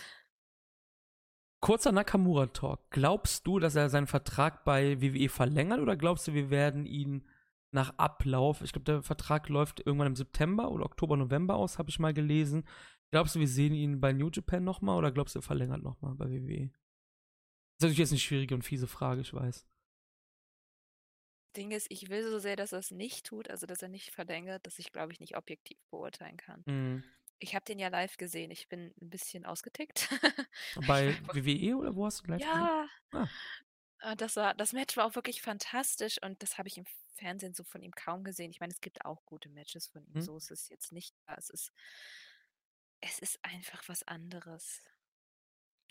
Kurzer 1.60 1.92
Nakamura-Talk. 1.92 2.90
Glaubst 2.90 3.46
du, 3.46 3.58
dass 3.58 3.74
er 3.74 3.88
seinen 3.88 4.06
Vertrag 4.06 4.64
bei 4.64 5.00
WWE 5.00 5.28
verlängert 5.28 5.80
oder 5.80 5.96
glaubst 5.96 6.28
du, 6.28 6.34
wir 6.34 6.50
werden 6.50 6.84
ihn 6.84 7.26
nach 7.70 7.98
Ablauf, 7.98 8.60
ich 8.60 8.72
glaube, 8.72 8.84
der 8.84 9.02
Vertrag 9.02 9.48
läuft 9.48 9.80
irgendwann 9.80 10.08
im 10.08 10.16
September 10.16 10.70
oder 10.70 10.84
Oktober, 10.84 11.16
November 11.16 11.56
aus, 11.56 11.78
habe 11.78 11.90
ich 11.90 11.98
mal 11.98 12.14
gelesen. 12.14 12.68
Glaubst 13.10 13.34
du, 13.34 13.40
wir 13.40 13.48
sehen 13.48 13.74
ihn 13.74 14.00
bei 14.00 14.12
New 14.12 14.30
Japan 14.30 14.62
nochmal 14.62 14.96
oder 14.96 15.10
glaubst 15.10 15.34
du, 15.34 15.40
er 15.40 15.42
verlängert 15.42 15.82
nochmal 15.82 16.14
bei 16.14 16.30
WWE? 16.30 16.68
Das 16.68 16.70
ist 16.70 17.82
natürlich 17.82 17.98
jetzt 17.98 18.12
eine 18.12 18.20
schwierige 18.20 18.54
und 18.54 18.62
fiese 18.62 18.86
Frage, 18.86 19.22
ich 19.22 19.32
weiß. 19.32 19.66
Ding 21.56 21.70
ist, 21.70 21.86
ich 21.90 22.10
will 22.10 22.22
so 22.28 22.38
sehr, 22.38 22.56
dass 22.56 22.72
er 22.72 22.80
es 22.80 22.90
nicht 22.90 23.26
tut, 23.26 23.48
also 23.48 23.66
dass 23.66 23.82
er 23.82 23.88
nicht 23.88 24.10
verlängert, 24.10 24.66
dass 24.66 24.78
ich, 24.78 24.92
glaube 24.92 25.12
ich, 25.12 25.20
nicht 25.20 25.36
objektiv 25.36 25.78
beurteilen 25.90 26.36
kann. 26.36 26.62
Mhm. 26.66 27.04
Ich 27.38 27.54
habe 27.54 27.64
den 27.64 27.78
ja 27.78 27.88
live 27.88 28.16
gesehen. 28.16 28.50
Ich 28.50 28.68
bin 28.68 28.94
ein 29.00 29.10
bisschen 29.10 29.44
ausgetickt. 29.44 30.08
Bei 30.86 31.16
WWE 31.32 31.76
oder 31.76 31.94
wo 31.94 32.06
hast 32.06 32.22
du 32.26 32.30
live 32.30 32.40
gesehen? 32.40 32.54
ja, 32.54 32.88
Ah. 33.12 33.28
äh, 34.12 34.16
das, 34.16 34.36
war, 34.36 34.54
das 34.54 34.72
Match 34.72 34.96
war 34.96 35.04
auch 35.06 35.14
wirklich 35.14 35.42
fantastisch 35.42 36.18
und 36.22 36.42
das 36.42 36.58
habe 36.58 36.68
ich 36.68 36.78
im 36.78 36.86
Fernsehen 37.14 37.54
so 37.54 37.64
von 37.64 37.82
ihm 37.82 37.92
kaum 37.92 38.24
gesehen. 38.24 38.50
Ich 38.50 38.60
meine, 38.60 38.72
es 38.72 38.80
gibt 38.80 39.04
auch 39.04 39.24
gute 39.26 39.48
Matches 39.48 39.86
von 39.88 40.04
ihm, 40.06 40.14
Hm. 40.14 40.22
so 40.22 40.36
ist 40.36 40.50
es 40.50 40.68
jetzt 40.68 40.92
nicht. 40.92 41.14
Es 41.36 41.50
ist, 41.50 41.72
es 43.00 43.18
ist 43.18 43.38
einfach 43.44 43.82
was 43.88 44.02
anderes. 44.04 44.82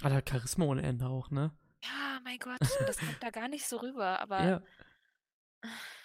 Hat 0.02 0.12
halt 0.12 0.30
Charisma 0.30 0.66
ohne 0.66 0.82
Ende 0.84 1.08
auch, 1.08 1.30
ne? 1.30 1.56
Ja, 1.84 2.20
mein 2.24 2.40
Gott, 2.40 2.60
das 2.88 2.98
kommt 2.98 3.18
da 3.24 3.30
gar 3.30 3.48
nicht 3.48 3.66
so 3.68 3.78
rüber, 3.78 4.20
aber 4.20 4.44
Ja. 4.44 4.64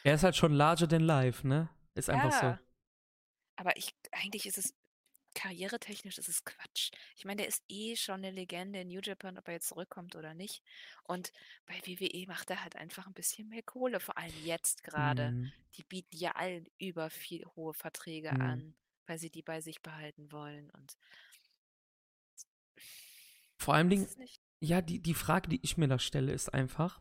Er 0.05 0.15
ist 0.15 0.23
halt 0.23 0.37
schon 0.37 0.53
larger 0.53 0.89
than 0.89 1.01
life, 1.03 1.47
ne? 1.47 1.69
Ist 1.95 2.11
einfach 2.11 2.43
Ja. 2.43 2.57
so. 2.59 2.65
Aber 3.57 3.77
ich, 3.77 3.93
eigentlich 4.13 4.47
ist 4.47 4.57
es 4.59 4.73
karrieretechnisch 5.39 6.19
ist 6.19 6.29
es 6.29 6.45
Quatsch. 6.45 6.91
Ich 7.17 7.25
meine, 7.25 7.39
der 7.43 7.49
ist 7.49 7.63
eh 7.69 7.95
schon 7.95 8.17
eine 8.17 8.33
Legende 8.33 8.81
in 8.81 8.89
New 8.89 9.01
Japan, 9.01 9.39
ob 9.39 9.47
er 9.47 9.55
jetzt 9.55 9.69
zurückkommt 9.69 10.17
oder 10.17 10.35
nicht. 10.35 10.63
Und 11.05 11.33
bei 11.67 11.75
WWE 11.87 12.27
macht 12.27 12.51
er 12.51 12.63
halt 12.65 12.75
einfach 12.75 13.07
ein 13.07 13.15
bisschen 13.15 13.49
mehr 13.49 13.63
Kohle, 13.63 14.01
vor 14.01 14.19
allem 14.19 14.35
jetzt 14.45 14.83
gerade. 14.83 15.31
Mhm. 15.31 15.53
Die 15.77 15.85
bieten 15.85 16.17
ja 16.17 16.33
allen 16.33 16.67
über 16.79 17.09
viel 17.09 17.47
hohe 17.55 17.73
Verträge 17.73 18.33
Mhm. 18.33 18.41
an, 18.41 18.75
weil 19.07 19.19
sie 19.19 19.31
die 19.31 19.43
bei 19.43 19.61
sich 19.61 19.81
behalten 19.81 20.33
wollen. 20.33 20.71
Und 20.71 20.97
Vor 23.59 23.75
allem 23.75 23.91
Dingen, 23.91 24.09
ja, 24.61 24.83
die, 24.83 25.01
die 25.01 25.15
Frage, 25.15 25.49
die 25.49 25.61
ich 25.63 25.77
mir 25.77 25.89
da 25.89 25.99
stelle, 26.01 26.33
ist 26.33 26.53
einfach, 26.53 27.01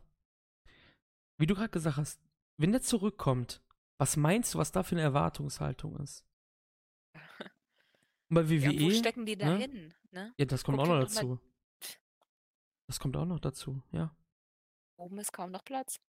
wie 1.38 1.46
du 1.46 1.54
gerade 1.54 1.70
gesagt 1.70 1.96
hast, 1.96 2.20
wenn 2.56 2.72
der 2.72 2.82
zurückkommt, 2.82 3.62
was 3.98 4.16
meinst 4.16 4.54
du, 4.54 4.58
was 4.58 4.72
da 4.72 4.82
für 4.82 4.94
eine 4.94 5.02
Erwartungshaltung 5.02 5.96
ist? 5.98 6.27
Und 8.30 8.34
bei 8.34 8.42
Ja, 8.42 8.70
und 8.70 8.80
wo 8.80 8.86
WWE, 8.86 8.94
stecken 8.94 9.26
die 9.26 9.36
da 9.36 9.46
ne? 9.46 9.56
hin? 9.58 9.94
Ne? 10.10 10.32
ja, 10.38 10.44
das 10.44 10.64
kommt 10.64 10.78
Guck 10.78 10.86
auch 10.86 10.90
noch 10.90 11.00
doch 11.06 11.14
mal- 11.14 11.14
dazu. 11.14 11.40
Das 12.86 13.00
kommt 13.00 13.16
auch 13.16 13.26
noch 13.26 13.40
dazu, 13.40 13.82
ja. 13.92 14.14
Oben 14.96 15.18
ist 15.18 15.32
kaum 15.32 15.50
noch 15.50 15.64
Platz. 15.64 16.00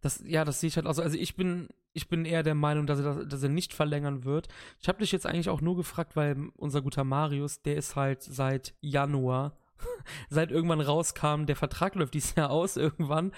Das, 0.00 0.22
ja, 0.26 0.44
das 0.44 0.60
sehe 0.60 0.68
ich 0.68 0.76
halt 0.76 0.86
auch 0.86 0.92
so. 0.92 1.00
Also 1.02 1.16
ich 1.16 1.34
bin, 1.34 1.68
ich 1.94 2.08
bin 2.08 2.26
eher 2.26 2.42
der 2.42 2.54
Meinung, 2.54 2.86
dass 2.86 2.98
er, 2.98 3.04
das, 3.04 3.28
dass 3.28 3.42
er 3.42 3.48
nicht 3.48 3.72
verlängern 3.72 4.24
wird. 4.24 4.48
Ich 4.80 4.88
habe 4.88 4.98
dich 4.98 5.12
jetzt 5.12 5.26
eigentlich 5.26 5.48
auch 5.48 5.62
nur 5.62 5.76
gefragt, 5.76 6.14
weil 6.14 6.50
unser 6.56 6.82
guter 6.82 7.04
Marius, 7.04 7.62
der 7.62 7.76
ist 7.76 7.96
halt 7.96 8.22
seit 8.22 8.74
Januar, 8.82 9.56
seit 10.28 10.50
irgendwann 10.50 10.82
rauskam, 10.82 11.46
der 11.46 11.56
Vertrag 11.56 11.94
läuft 11.94 12.12
dieses 12.12 12.34
Jahr 12.34 12.50
aus, 12.50 12.76
irgendwann 12.76 13.32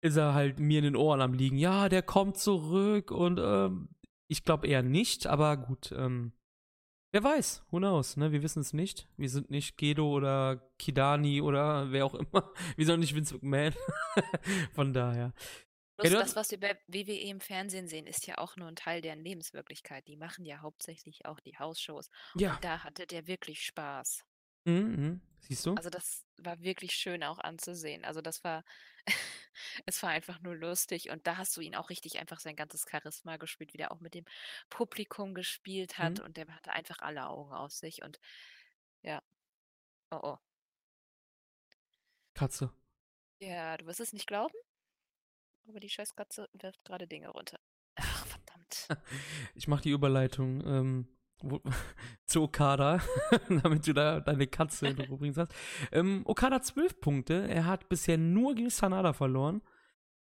ist 0.00 0.16
er 0.16 0.32
halt 0.32 0.58
mir 0.58 0.78
in 0.78 0.84
den 0.84 0.96
Ohren 0.96 1.20
am 1.20 1.34
liegen. 1.34 1.58
Ja, 1.58 1.90
der 1.90 2.02
kommt 2.02 2.38
zurück 2.38 3.10
und 3.10 3.38
ähm, 3.42 3.88
ich 4.28 4.42
glaube 4.44 4.66
eher 4.68 4.82
nicht, 4.82 5.26
aber 5.26 5.58
gut, 5.58 5.92
ähm, 5.92 6.32
wer 7.12 7.24
weiß, 7.24 7.64
who 7.70 7.78
knows, 7.78 8.16
ne? 8.16 8.32
Wir 8.32 8.42
wissen 8.42 8.60
es 8.60 8.72
nicht. 8.72 9.08
Wir 9.16 9.28
sind 9.28 9.50
nicht 9.50 9.76
Gedo 9.76 10.10
oder 10.10 10.62
Kidani 10.78 11.40
oder 11.40 11.90
wer 11.92 12.06
auch 12.06 12.14
immer. 12.14 12.52
Wir 12.76 12.86
sind 12.86 12.94
auch 12.94 12.98
nicht 12.98 13.14
Vince 13.14 13.34
McMahon. 13.34 13.74
Von 14.74 14.92
daher. 14.92 15.32
Bloß 15.96 16.12
das, 16.12 16.36
was 16.36 16.50
wir 16.50 16.60
bei 16.60 16.78
WWE 16.88 17.30
im 17.30 17.40
Fernsehen 17.40 17.88
sehen, 17.88 18.06
ist 18.06 18.26
ja 18.26 18.36
auch 18.36 18.56
nur 18.56 18.68
ein 18.68 18.76
Teil 18.76 19.00
deren 19.00 19.24
Lebenswirklichkeit. 19.24 20.06
Die 20.08 20.16
machen 20.16 20.44
ja 20.44 20.60
hauptsächlich 20.60 21.24
auch 21.24 21.40
die 21.40 21.56
Hausshows. 21.58 22.10
Ja. 22.34 22.58
Da 22.60 22.84
hatte 22.84 23.06
der 23.06 23.26
wirklich 23.26 23.62
Spaß. 23.62 24.22
Mhm, 24.66 24.96
mhm. 24.96 25.20
Siehst 25.40 25.64
du? 25.66 25.76
Also 25.76 25.90
das 25.90 26.24
war 26.38 26.60
wirklich 26.60 26.92
schön 26.94 27.22
auch 27.22 27.38
anzusehen. 27.38 28.04
Also 28.04 28.20
das 28.22 28.42
war, 28.44 28.64
es 29.86 30.02
war 30.02 30.10
einfach 30.10 30.40
nur 30.40 30.56
lustig 30.56 31.10
und 31.10 31.26
da 31.26 31.36
hast 31.36 31.56
du 31.56 31.60
ihn 31.60 31.76
auch 31.76 31.90
richtig 31.90 32.18
einfach 32.18 32.40
sein 32.40 32.56
ganzes 32.56 32.86
Charisma 32.90 33.36
gespielt, 33.36 33.72
wie 33.74 33.78
der 33.78 33.92
auch 33.92 34.00
mit 34.00 34.14
dem 34.14 34.24
Publikum 34.70 35.34
gespielt 35.34 35.98
hat 35.98 36.20
Mhm. 36.20 36.24
und 36.24 36.36
der 36.38 36.48
hatte 36.54 36.72
einfach 36.72 36.98
alle 37.00 37.28
Augen 37.28 37.52
auf 37.52 37.72
sich 37.72 38.02
und 38.02 38.18
ja. 39.02 39.22
Oh 40.12 40.20
oh. 40.22 40.38
Katze. 42.34 42.70
Ja, 43.40 43.76
du 43.78 43.86
wirst 43.86 44.00
es 44.00 44.12
nicht 44.12 44.26
glauben, 44.26 44.54
aber 45.68 45.80
die 45.80 45.90
Scheißkatze 45.90 46.48
wirft 46.54 46.82
gerade 46.84 47.06
Dinge 47.06 47.28
runter. 47.28 47.60
Ach, 47.96 48.26
verdammt. 48.26 48.88
Ich 49.54 49.68
mache 49.68 49.82
die 49.82 49.90
Überleitung 49.90 50.62
ähm, 50.66 51.08
zu 52.26 52.42
Okada, 52.42 53.00
damit 53.48 53.86
du 53.86 53.92
da 53.92 54.20
deine 54.20 54.46
Katze 54.46 54.92
noch 54.92 55.08
übrigens 55.08 55.36
hast. 55.36 55.54
Ähm, 55.92 56.22
Okada 56.24 56.60
12 56.60 57.00
Punkte. 57.00 57.48
Er 57.48 57.66
hat 57.66 57.88
bisher 57.88 58.18
nur 58.18 58.54
gegen 58.54 58.70
Sanada 58.70 59.12
verloren 59.12 59.62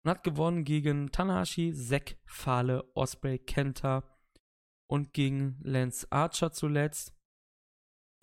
und 0.03 0.11
hat 0.11 0.25
gewonnen 0.25 0.65
gegen 0.65 1.11
Tanahashi, 1.11 1.73
Zack, 1.73 2.17
Fale, 2.25 2.85
Osprey, 2.95 3.39
Kenta 3.39 4.05
und 4.87 5.13
gegen 5.13 5.59
Lance 5.63 6.07
Archer 6.11 6.53
zuletzt. 6.53 7.15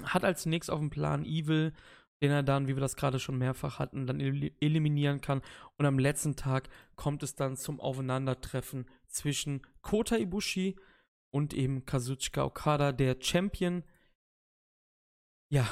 Hat 0.04 0.24
als 0.24 0.46
nächstes 0.46 0.74
auf 0.74 0.80
dem 0.80 0.90
Plan 0.90 1.26
Evil, 1.26 1.74
den 2.22 2.32
er 2.32 2.44
dann, 2.44 2.68
wie 2.68 2.76
wir 2.76 2.82
das 2.82 2.96
gerade 2.96 3.20
schon 3.20 3.38
mehrfach 3.38 3.80
hatten, 3.80 4.08
dann 4.08 4.20
el 4.20 4.52
eliminieren 4.60 5.22
kann. 5.22 5.42
Und 5.78 5.86
am 5.86 6.00
letzten 6.00 6.36
Tag 6.36 6.70
kommt 6.96 7.24
es 7.24 7.36
dann 7.36 7.56
zum 7.56 7.80
Aufeinandertreffen 7.80 8.86
zwischen 9.08 9.62
Kota 9.82 10.18
Ibushi 10.18 10.76
und 11.32 11.54
eben 11.54 11.86
Kazuchika 11.86 12.44
Okada, 12.44 12.92
der 12.92 13.18
Champion. 13.22 13.84
Ja. 15.52 15.68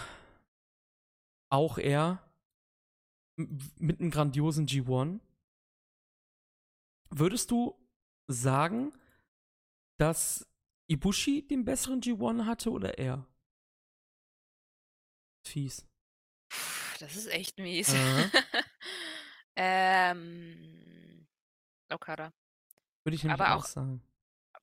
Auch 1.50 1.78
er 1.78 2.24
mit 3.38 4.00
einem 4.00 4.12
grandiosen 4.12 4.68
G1. 4.68 5.20
Würdest 7.10 7.52
du 7.52 7.80
sagen, 8.28 8.92
dass 10.00 10.48
Ibushi 10.88 11.48
den 11.48 11.64
besseren 11.66 12.02
G1 12.02 12.46
hatte 12.46 12.72
oder 12.72 12.98
er? 12.98 13.26
Fies. 15.46 15.86
Das 17.00 17.16
ist 17.16 17.28
echt 17.28 17.58
mies. 17.58 17.94
Ähm, 19.60 21.26
Okada. 21.92 22.32
Würde 23.04 23.16
ich 23.16 23.24
nämlich 23.24 23.42
Aber 23.42 23.56
auch 23.56 23.62
auch- 23.64 23.66
sagen. 23.66 24.04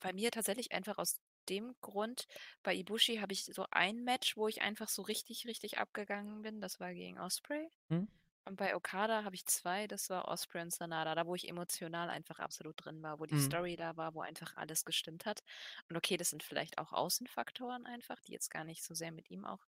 Bei 0.04 0.12
mir 0.12 0.30
tatsächlich 0.30 0.72
einfach 0.72 0.98
aus 0.98 1.20
dem 1.48 1.74
Grund, 1.82 2.26
bei 2.62 2.74
Ibushi 2.74 3.16
habe 3.18 3.32
ich 3.32 3.46
so 3.46 3.66
ein 3.72 4.04
Match, 4.04 4.36
wo 4.36 4.48
ich 4.48 4.62
einfach 4.62 4.88
so 4.88 5.02
richtig, 5.02 5.46
richtig 5.46 5.78
abgegangen 5.78 6.42
bin. 6.42 6.60
Das 6.60 6.80
war 6.80 6.94
gegen 6.94 7.18
Osprey. 7.20 7.70
Hm. 7.90 8.04
Und 8.46 8.56
bei 8.56 8.76
Okada 8.76 9.24
habe 9.24 9.34
ich 9.36 9.46
zwei, 9.46 9.86
das 9.86 10.10
war 10.10 10.28
Osprey 10.28 10.62
und 10.62 10.72
Sanada, 10.72 11.14
da 11.14 11.26
wo 11.26 11.34
ich 11.34 11.48
emotional 11.48 12.10
einfach 12.10 12.40
absolut 12.40 12.84
drin 12.84 13.02
war, 13.02 13.18
wo 13.18 13.26
die 13.26 13.36
Hm. 13.36 13.36
Story 13.36 13.76
da 13.76 13.96
war, 13.96 14.14
wo 14.14 14.20
einfach 14.20 14.56
alles 14.56 14.84
gestimmt 14.84 15.24
hat. 15.26 15.42
Und 15.88 15.96
okay, 15.96 16.16
das 16.18 16.30
sind 16.30 16.42
vielleicht 16.42 16.78
auch 16.78 16.92
Außenfaktoren 16.92 17.86
einfach, 17.86 18.20
die 18.20 18.32
jetzt 18.32 18.50
gar 18.50 18.64
nicht 18.64 18.84
so 18.84 18.94
sehr 18.94 19.12
mit 19.12 19.30
ihm 19.30 19.44
auch 19.46 19.66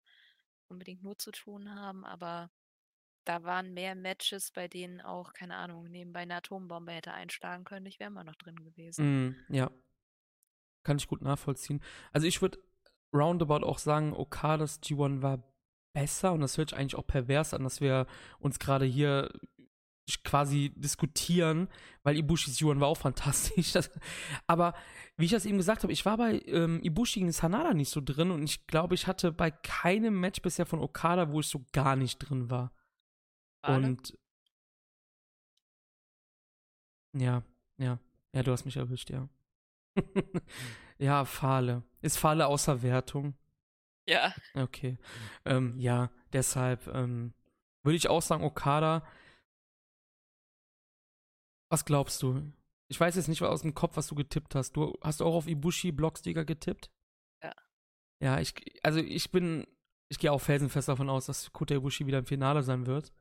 unbedingt 0.68 1.02
nur 1.02 1.18
zu 1.18 1.30
tun 1.32 1.74
haben, 1.74 2.04
aber 2.04 2.50
da 3.24 3.42
waren 3.44 3.74
mehr 3.74 3.94
Matches, 3.94 4.52
bei 4.52 4.68
denen 4.68 5.00
auch, 5.02 5.32
keine 5.34 5.56
Ahnung, 5.56 5.84
nebenbei 5.90 6.20
eine 6.20 6.36
Atombombe 6.36 6.92
hätte 6.92 7.12
einschlagen 7.12 7.64
können. 7.64 7.86
Ich 7.86 8.00
wäre 8.00 8.08
immer 8.10 8.24
noch 8.24 8.36
drin 8.36 8.56
gewesen. 8.64 9.00
Mm, 9.00 9.46
ja. 9.48 9.70
Kann 10.86 10.98
ich 10.98 11.08
gut 11.08 11.20
nachvollziehen. 11.20 11.80
Also 12.12 12.28
ich 12.28 12.40
würde 12.40 12.60
roundabout 13.12 13.66
auch 13.66 13.78
sagen, 13.78 14.12
Okadas 14.12 14.80
G1 14.80 15.20
war 15.20 15.42
besser 15.92 16.32
und 16.32 16.42
das 16.42 16.56
hört 16.56 16.70
sich 16.70 16.78
eigentlich 16.78 16.94
auch 16.94 17.08
pervers 17.08 17.54
an, 17.54 17.64
dass 17.64 17.80
wir 17.80 18.06
uns 18.38 18.60
gerade 18.60 18.84
hier 18.84 19.32
quasi 20.22 20.72
diskutieren, 20.76 21.66
weil 22.04 22.16
Ibushis 22.16 22.56
G1 22.56 22.78
war 22.78 22.86
auch 22.86 22.98
fantastisch. 23.08 23.72
Das, 23.72 23.90
aber 24.46 24.74
wie 25.16 25.24
ich 25.24 25.32
das 25.32 25.44
eben 25.44 25.56
gesagt 25.56 25.82
habe, 25.82 25.92
ich 25.92 26.06
war 26.06 26.18
bei 26.18 26.40
ähm, 26.46 26.80
Ibushi 26.84 27.18
gegen 27.18 27.32
Sanada 27.32 27.74
nicht 27.74 27.90
so 27.90 28.00
drin 28.00 28.30
und 28.30 28.44
ich 28.44 28.68
glaube, 28.68 28.94
ich 28.94 29.08
hatte 29.08 29.32
bei 29.32 29.50
keinem 29.50 30.20
Match 30.20 30.40
bisher 30.40 30.66
von 30.66 30.78
Okada, 30.78 31.32
wo 31.32 31.40
ich 31.40 31.48
so 31.48 31.64
gar 31.72 31.96
nicht 31.96 32.18
drin 32.18 32.48
war. 32.48 32.70
Und 33.66 34.16
ja, 37.12 37.42
ja, 37.78 37.98
ja, 38.32 38.42
du 38.44 38.52
hast 38.52 38.66
mich 38.66 38.76
erwischt, 38.76 39.10
ja. 39.10 39.28
ja, 40.98 41.24
Fahle. 41.24 41.82
Ist 42.02 42.18
Fahle 42.18 42.46
außer 42.46 42.82
Wertung? 42.82 43.34
Ja. 44.08 44.34
Okay. 44.54 44.98
Ähm, 45.44 45.78
ja, 45.78 46.10
deshalb 46.32 46.86
ähm, 46.88 47.34
würde 47.82 47.96
ich 47.96 48.08
auch 48.08 48.22
sagen, 48.22 48.44
Okada. 48.44 49.06
Was 51.68 51.84
glaubst 51.84 52.22
du? 52.22 52.52
Ich 52.88 53.00
weiß 53.00 53.16
jetzt 53.16 53.28
nicht 53.28 53.42
aus 53.42 53.62
dem 53.62 53.74
Kopf, 53.74 53.96
was 53.96 54.06
du 54.06 54.14
getippt 54.14 54.54
hast. 54.54 54.72
Du 54.72 54.96
hast 55.02 55.20
auch 55.20 55.34
auf 55.34 55.48
Ibushi 55.48 55.90
Blocksticker 55.90 56.44
getippt? 56.44 56.90
Ja. 57.42 57.52
Ja, 58.20 58.40
ich, 58.40 58.54
also 58.84 59.00
ich 59.00 59.30
bin, 59.32 59.66
ich 60.08 60.18
gehe 60.18 60.30
auch 60.30 60.40
felsenfest 60.40 60.88
davon 60.88 61.10
aus, 61.10 61.26
dass 61.26 61.52
Kota 61.52 61.74
Ibushi 61.74 62.06
wieder 62.06 62.18
im 62.18 62.26
Finale 62.26 62.62
sein 62.62 62.86
wird. 62.86 63.12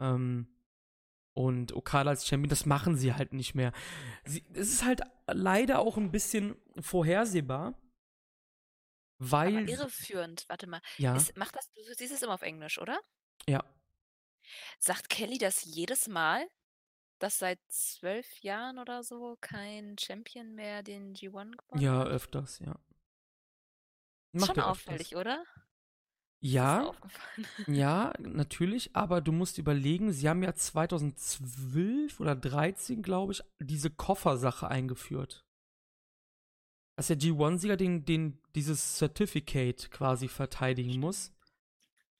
Ähm, 0.00 0.48
und 1.36 1.74
Okada 1.74 2.10
als 2.10 2.26
Champion, 2.26 2.48
das 2.48 2.64
machen 2.64 2.96
sie 2.96 3.12
halt 3.12 3.34
nicht 3.34 3.54
mehr. 3.54 3.72
Sie, 4.24 4.42
es 4.54 4.72
ist 4.72 4.84
halt 4.84 5.02
leider 5.26 5.80
auch 5.80 5.98
ein 5.98 6.10
bisschen 6.10 6.56
vorhersehbar. 6.80 7.74
Weil. 9.18 9.58
Aber 9.58 9.68
irreführend, 9.68 10.44
warte 10.48 10.66
mal. 10.66 10.80
Ja. 10.96 11.14
Ist, 11.14 11.36
macht 11.36 11.54
das, 11.54 11.70
du 11.72 11.82
siehst 11.94 12.12
es 12.12 12.22
immer 12.22 12.34
auf 12.34 12.42
Englisch, 12.42 12.78
oder? 12.78 12.98
Ja. 13.46 13.62
Sagt 14.78 15.10
Kelly 15.10 15.36
das 15.38 15.62
jedes 15.64 16.08
Mal, 16.08 16.48
dass 17.18 17.38
seit 17.38 17.58
zwölf 17.68 18.40
Jahren 18.40 18.78
oder 18.78 19.02
so 19.02 19.36
kein 19.42 19.96
Champion 19.98 20.54
mehr 20.54 20.82
den 20.82 21.14
G1 21.14 21.56
gewonnen 21.56 21.82
Ja, 21.82 21.98
hat? 22.00 22.08
öfters, 22.08 22.60
ja. 22.60 22.78
Ist 24.32 24.46
schon 24.46 24.56
er 24.56 24.70
öfters. 24.70 24.98
auffällig, 24.98 25.16
oder? 25.16 25.44
Ja, 26.46 26.92
ja, 27.66 28.12
natürlich, 28.20 28.94
aber 28.94 29.20
du 29.20 29.32
musst 29.32 29.58
überlegen, 29.58 30.12
sie 30.12 30.28
haben 30.28 30.42
ja 30.44 30.54
2012 30.54 32.20
oder 32.20 32.36
13, 32.36 33.02
glaube 33.02 33.32
ich, 33.32 33.42
diese 33.58 33.90
Koffersache 33.90 34.68
eingeführt. 34.68 35.44
Dass 36.96 37.08
der 37.08 37.18
G1-Sieger 37.18 37.76
den, 37.76 38.04
den, 38.04 38.38
dieses 38.54 38.96
Certificate 38.96 39.90
quasi 39.90 40.28
verteidigen 40.28 41.00
muss. 41.00 41.32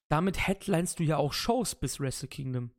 Damit 0.09 0.47
headlinest 0.47 0.99
du 0.99 1.05
ja 1.05 1.17
auch 1.19 1.33
Shows 1.33 1.75
bis 1.75 2.01
Wrestle 2.01 2.29
Kingdom. 2.29 2.73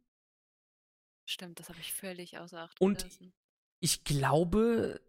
Stimmt, 1.29 1.59
das 1.59 1.69
habe 1.69 1.79
ich 1.79 1.93
völlig 1.93 2.37
außer 2.37 2.61
Acht 2.61 2.79
Und- 2.81 2.99
gelassen. 2.99 3.33
Ich 3.79 4.03
glaube, 4.03 4.99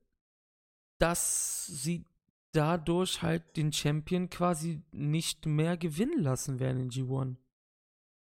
dass 0.99 1.67
sie 1.67 2.05
dadurch 2.53 3.23
halt 3.23 3.57
den 3.57 3.73
Champion 3.73 4.31
quasi 4.31 4.83
nicht 4.91 5.47
mehr 5.47 5.77
gewinnen 5.77 6.23
lassen 6.23 6.59
werden 6.59 6.83
in 6.83 6.91
G1. 6.91 7.37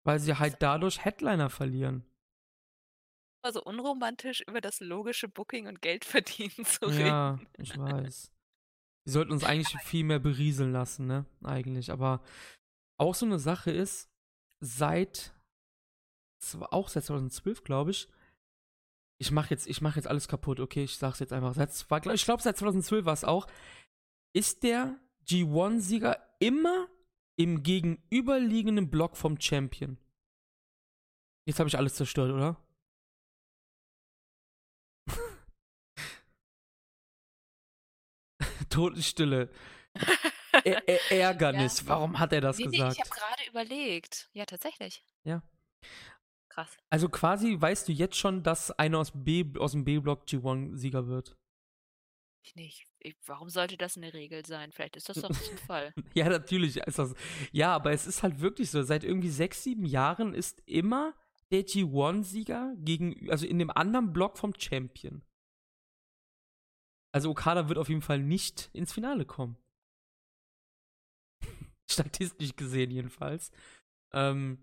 Weil 0.06 0.20
sie 0.20 0.38
halt 0.38 0.58
dadurch 0.60 1.04
Headliner 1.04 1.50
verlieren. 1.50 2.04
Also 3.44 3.62
unromantisch 3.64 4.42
über 4.48 4.62
das 4.62 4.80
logische 4.80 5.28
Booking 5.28 5.68
und 5.68 5.82
Geldverdienen 5.82 6.66
zu 6.66 6.86
reden. 6.86 7.08
Ja, 7.08 7.40
ich 7.58 7.78
weiß. 7.78 8.32
Sie 9.06 9.12
sollten 9.12 9.34
uns 9.34 9.44
eigentlich 9.44 9.78
viel 9.84 10.04
mehr 10.06 10.20
berieseln 10.20 10.72
lassen, 10.72 11.08
ne? 11.08 11.26
Eigentlich. 11.44 11.92
Aber 11.92 12.24
auch 12.98 13.16
so 13.16 13.26
eine 13.26 13.40
Sache 13.40 13.72
ist, 13.72 14.10
seit 14.62 15.34
auch 16.72 16.90
seit 16.90 17.06
2012, 17.06 17.64
glaube 17.64 17.92
ich, 17.92 18.10
ich 19.20 19.32
mache 19.32 19.52
jetzt, 19.52 19.68
ich 19.68 19.82
mach 19.82 19.96
jetzt 19.96 20.08
alles 20.08 20.28
kaputt, 20.28 20.60
okay, 20.60 20.84
ich 20.84 20.98
sag's 20.98 21.20
jetzt 21.20 21.32
einfach. 21.32 21.54
Seit, 21.54 21.72
ich 22.14 22.26
glaube, 22.26 22.44
seit 22.44 22.58
2012 22.58 23.06
war 23.06 23.14
es 23.14 23.24
auch, 23.24 23.48
ist 24.34 24.64
der 24.64 25.00
G1-Sieger 25.28 26.18
immer 26.40 26.88
im 27.36 27.64
gegenüberliegenden 27.64 28.90
Block 28.90 29.18
vom 29.18 29.40
Champion. 29.40 29.98
Jetzt 31.48 31.60
habe 31.60 31.68
ich 31.68 31.78
alles 31.78 31.96
zerstört, 31.96 32.32
oder? 32.32 32.58
Totenstille. 38.70 39.50
Ä 40.66 40.74
Ä 40.88 40.98
Ärgernis. 41.20 41.86
Warum 41.88 42.20
hat 42.20 42.34
er 42.34 42.42
das 42.42 42.58
Nee, 42.58 42.66
nee, 42.68 42.78
gesagt? 42.78 42.96
ich 42.96 43.00
habe 43.02 43.10
gerade 43.10 43.50
überlegt. 43.50 44.30
Ja, 44.34 44.46
tatsächlich. 44.46 45.04
Ja. 45.24 45.42
Krass. 46.50 46.78
also 46.92 47.10
quasi 47.10 47.60
weißt 47.60 47.88
du 47.88 47.92
jetzt 47.92 48.16
schon, 48.16 48.44
dass 48.44 48.70
einer 48.70 49.00
aus, 49.00 49.12
B, 49.16 49.44
aus 49.58 49.72
dem 49.72 49.86
B-Block 49.86 50.26
G1-Sieger 50.26 51.08
wird. 51.08 51.36
Ich 52.46 52.56
nicht. 52.56 52.88
Ich, 53.00 53.16
warum 53.26 53.50
sollte 53.50 53.78
das 53.78 53.96
eine 53.96 54.14
Regel 54.14 54.46
sein? 54.46 54.72
Vielleicht 54.74 54.98
ist 54.98 55.08
das 55.08 55.22
doch 55.22 55.30
ein 55.30 55.58
Fall. 55.60 55.94
Ja, 56.14 56.28
natürlich 56.28 56.78
ist 56.78 57.00
das. 57.00 57.14
Ja, 57.52 57.74
aber 57.74 57.92
es 57.92 58.06
ist 58.06 58.22
halt 58.22 58.42
wirklich 58.42 58.70
so. 58.70 58.84
Seit 58.84 59.06
irgendwie 59.06 59.30
sechs, 59.30 59.64
sieben 59.64 59.86
Jahren 59.86 60.34
ist 60.34 60.62
immer 60.66 61.16
der 61.52 61.66
G1-Sieger 61.66 62.76
gegen, 62.78 63.30
also 63.30 63.46
in 63.46 63.60
dem 63.60 63.70
anderen 63.72 64.12
Block 64.12 64.38
vom 64.38 64.54
Champion. 64.58 65.24
Also 67.14 67.30
Okada 67.30 67.70
wird 67.70 67.78
auf 67.78 67.90
jeden 67.90 68.02
Fall 68.02 68.20
nicht 68.20 68.70
ins 68.74 68.92
Finale 68.92 69.26
kommen. 69.26 69.58
Statistisch 71.90 72.56
gesehen 72.56 72.92
jedenfalls. 72.92 73.52
Ähm, 74.12 74.58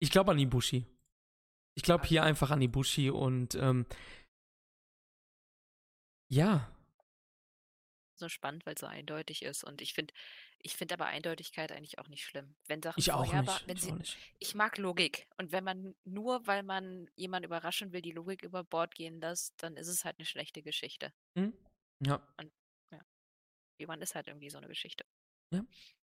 ich 0.00 0.10
glaube 0.10 0.30
an 0.30 0.38
Ibushi. 0.38 0.86
Ich 1.76 1.82
glaube 1.82 2.06
hier 2.06 2.22
einfach 2.22 2.50
an 2.50 2.62
Ibushi 2.62 3.10
und 3.10 3.56
ähm, 3.56 3.84
ja, 6.28 6.70
So 8.18 8.28
spannend, 8.28 8.64
weil 8.64 8.74
es 8.74 8.80
so 8.80 8.86
eindeutig 8.86 9.42
ist. 9.42 9.62
Und 9.62 9.80
ich 9.82 9.92
finde 9.92 10.14
ich 10.58 10.74
find 10.74 10.92
aber 10.92 11.06
Eindeutigkeit 11.06 11.70
eigentlich 11.70 11.98
auch 11.98 12.08
nicht 12.08 12.24
schlimm. 12.24 12.56
Wenn 12.66 12.82
Sachen 12.82 12.98
ich 12.98 13.12
auch 13.12 13.30
nicht. 13.30 13.68
wenn 13.68 13.76
Ich 13.76 13.82
sie, 13.82 13.92
auch 13.92 13.96
nicht. 13.96 14.18
ich 14.38 14.54
mag 14.54 14.78
Logik. 14.78 15.28
Und 15.36 15.52
wenn 15.52 15.62
man 15.64 15.94
nur, 16.04 16.46
weil 16.46 16.62
man 16.62 17.08
jemanden 17.14 17.46
überraschen 17.46 17.92
will, 17.92 18.02
die 18.02 18.12
Logik 18.12 18.42
über 18.42 18.64
Bord 18.64 18.94
gehen 18.94 19.20
lässt, 19.20 19.54
dann 19.62 19.76
ist 19.76 19.88
es 19.88 20.04
halt 20.04 20.18
eine 20.18 20.26
schlechte 20.26 20.62
Geschichte. 20.62 21.12
Hm? 21.36 21.52
Ja. 22.00 22.26
Jemand 23.78 24.02
ist 24.02 24.14
halt 24.14 24.28
irgendwie 24.28 24.48
so 24.48 24.56
eine 24.56 24.68
Geschichte. 24.68 25.04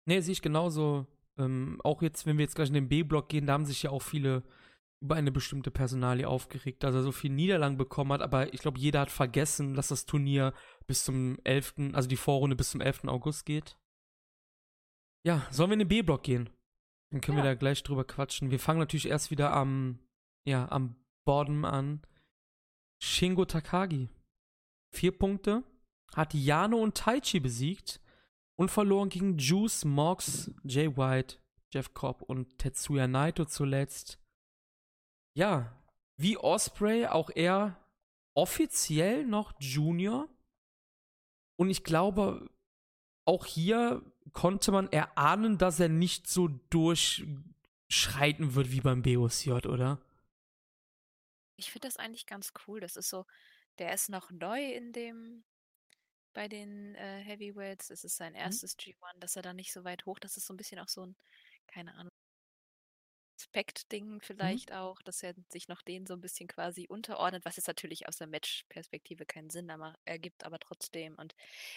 Nee, 0.05 0.20
sehe 0.20 0.32
ich 0.32 0.42
genauso. 0.42 1.06
Ähm, 1.38 1.80
auch 1.84 2.02
jetzt, 2.02 2.26
wenn 2.26 2.36
wir 2.36 2.44
jetzt 2.44 2.56
gleich 2.56 2.68
in 2.68 2.74
den 2.74 2.88
B-Block 2.88 3.28
gehen, 3.28 3.47
da 3.47 3.52
haben 3.52 3.64
sich 3.64 3.84
ja 3.84 3.90
auch 3.90 4.02
viele 4.02 4.42
über 5.02 5.14
eine 5.16 5.32
bestimmte 5.32 5.70
Personalie 5.70 6.28
aufgeregt, 6.28 6.82
dass 6.82 6.94
er 6.94 7.02
so 7.02 7.12
viel 7.12 7.31
Niederlagen 7.31 7.78
bekommen 7.78 8.12
hat, 8.12 8.20
aber 8.20 8.52
ich 8.52 8.60
glaube, 8.60 8.78
jeder 8.78 9.01
hat 9.01 9.10
vergessen, 9.10 9.74
dass 9.74 9.89
das 9.89 10.05
Turnier 10.05 10.52
bis 10.86 11.05
zum 11.05 11.39
11., 11.44 11.74
also 11.94 12.09
die 12.09 12.16
Vorrunde 12.16 12.55
bis 12.56 12.70
zum 12.70 12.81
11. 12.82 13.05
August 13.05 13.47
geht. 13.47 13.78
Ja, 15.24 15.47
sollen 15.51 15.70
wir 15.70 15.74
in 15.74 15.78
den 15.81 15.89
B-Block 15.89 16.22
gehen? 16.22 16.51
Dann 17.10 17.20
können 17.20 17.39
wir 17.39 17.44
Ja. 17.44 17.51
da 17.52 17.55
gleich 17.55 17.82
drüber 17.82 18.05
quatschen. 18.05 18.51
Wir 18.51 18.59
fangen 18.60 18.78
natürlich 18.78 19.09
erst 19.09 19.31
wieder 19.31 19.52
am, 19.52 19.98
ja, 20.47 20.70
am 20.70 20.97
Bottom 21.27 21.64
an. 21.64 22.02
Shingo 23.02 23.44
Takagi. 23.44 24.09
Vier 24.94 25.16
Punkte. 25.16 25.64
Hat 26.14 26.35
Yano 26.35 26.78
und 26.78 26.97
Taichi 26.97 27.40
besiegt 27.40 28.01
und 28.59 28.70
verloren 28.70 29.09
gegen 29.10 29.39
Juice, 29.39 29.85
Mox, 29.85 30.51
Jay 30.64 30.97
White, 30.97 31.39
Jeff 31.72 31.94
Cobb 31.94 32.22
und 32.22 32.59
Tetsuya 32.59 33.06
Naito 33.06 33.44
zuletzt. 33.44 34.18
Ja, 35.35 35.77
wie 36.16 36.36
Osprey 36.36 37.07
auch 37.07 37.31
er 37.31 37.77
offiziell 38.35 39.24
noch 39.24 39.52
Junior. 39.59 40.28
Und 41.57 41.70
ich 41.70 41.85
glaube, 41.85 42.51
auch 43.24 43.47
hier 43.47 44.02
konnte 44.32 44.73
man 44.73 44.90
erahnen, 44.93 45.59
dass 45.59 45.81
er 45.81 45.89
nicht 45.89 46.28
so 46.28 46.48
durchschreiten 46.48 48.55
wird 48.55 48.70
wie 48.70 48.81
beim 48.81 49.02
BOSJ, 49.02 49.66
oder? 49.66 50.01
Ich 51.57 51.70
finde 51.70 51.89
das 51.89 51.97
eigentlich 51.97 52.27
ganz 52.27 52.52
cool. 52.66 52.81
Das 52.81 52.97
ist 52.97 53.11
so, 53.11 53.27
der 53.78 53.93
ist 53.93 54.09
noch 54.09 54.31
neu 54.31 54.73
in 54.73 54.93
dem, 54.93 55.44
bei 56.32 56.48
den 56.48 56.94
äh, 56.94 57.23
Heavyweights. 57.23 57.89
Das 57.89 58.05
ist 58.05 58.16
sein 58.16 58.35
erstes 58.35 58.78
G1, 58.78 59.19
dass 59.19 59.36
er 59.36 59.43
da 59.43 59.52
nicht 59.52 59.73
so 59.73 59.85
weit 59.85 60.07
hoch, 60.07 60.19
das 60.19 60.36
ist 60.36 60.47
so 60.47 60.55
ein 60.55 60.57
bisschen 60.57 60.78
auch 60.78 60.89
so 60.89 61.07
ein, 61.07 61.16
keine 61.66 61.94
Ahnung, 61.94 62.10
Aspekt-Ding 63.51 64.20
vielleicht 64.20 64.72
auch, 64.72 65.02
dass 65.02 65.22
er 65.24 65.35
sich 65.48 65.66
noch 65.66 65.82
denen 65.82 66.06
so 66.06 66.14
ein 66.14 66.20
bisschen 66.20 66.47
quasi 66.47 66.86
unterordnet, 66.89 67.44
was 67.44 67.56
jetzt 67.56 67.66
natürlich 67.66 68.06
aus 68.06 68.16
der 68.16 68.28
Match-Perspektive 68.28 69.27
keinen 69.27 69.51
Sinn 69.51 69.72
ergibt, 70.05 70.44
aber 70.44 70.60
trotzdem. 70.60 71.16
Und 71.16 71.35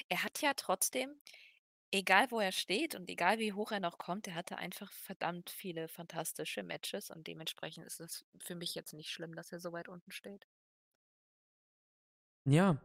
er 0.08 0.24
hat 0.24 0.42
ja 0.42 0.54
trotzdem, 0.54 1.16
egal 1.92 2.30
wo 2.30 2.40
er 2.40 2.52
steht 2.52 2.94
und 2.94 3.10
egal 3.10 3.40
wie 3.40 3.54
hoch 3.54 3.72
er 3.72 3.80
noch 3.80 3.98
kommt, 3.98 4.28
er 4.28 4.36
hatte 4.36 4.58
einfach 4.58 4.92
verdammt 4.92 5.50
viele 5.50 5.88
fantastische 5.88 6.62
Matches 6.62 7.10
und 7.10 7.26
dementsprechend 7.26 7.88
ist 7.88 8.00
es 8.00 8.24
für 8.38 8.56
mich 8.56 8.76
jetzt 8.76 8.94
nicht 8.94 9.10
schlimm, 9.10 9.34
dass 9.34 9.52
er 9.52 9.60
so 9.60 9.72
weit 9.72 9.88
unten 9.88 10.12
steht. 10.12 10.46
Ja. 12.48 12.78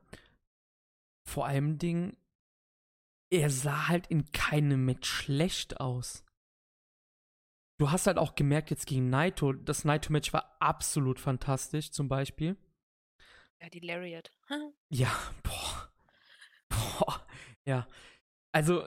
Vor 1.28 1.46
allem 1.46 1.76
Ding, 1.76 2.16
er 3.30 3.50
sah 3.50 3.88
halt 3.88 4.06
in 4.06 4.32
keinem 4.32 4.86
Match 4.86 5.10
schlecht 5.10 5.78
aus. 5.78 6.24
Du 7.78 7.92
hast 7.92 8.08
halt 8.08 8.18
auch 8.18 8.34
gemerkt 8.34 8.70
jetzt 8.70 8.86
gegen 8.86 9.08
Naito, 9.08 9.52
das 9.52 9.84
Naito-Match 9.84 10.32
war 10.32 10.56
absolut 10.58 11.20
fantastisch, 11.20 11.92
zum 11.92 12.08
Beispiel. 12.08 12.56
Ja, 13.60 13.68
die 13.68 13.80
Lariat. 13.80 14.32
Ja, 14.90 15.10
boah. 15.42 15.92
Boah. 16.68 17.26
Ja. 17.64 17.88
Also, 18.52 18.84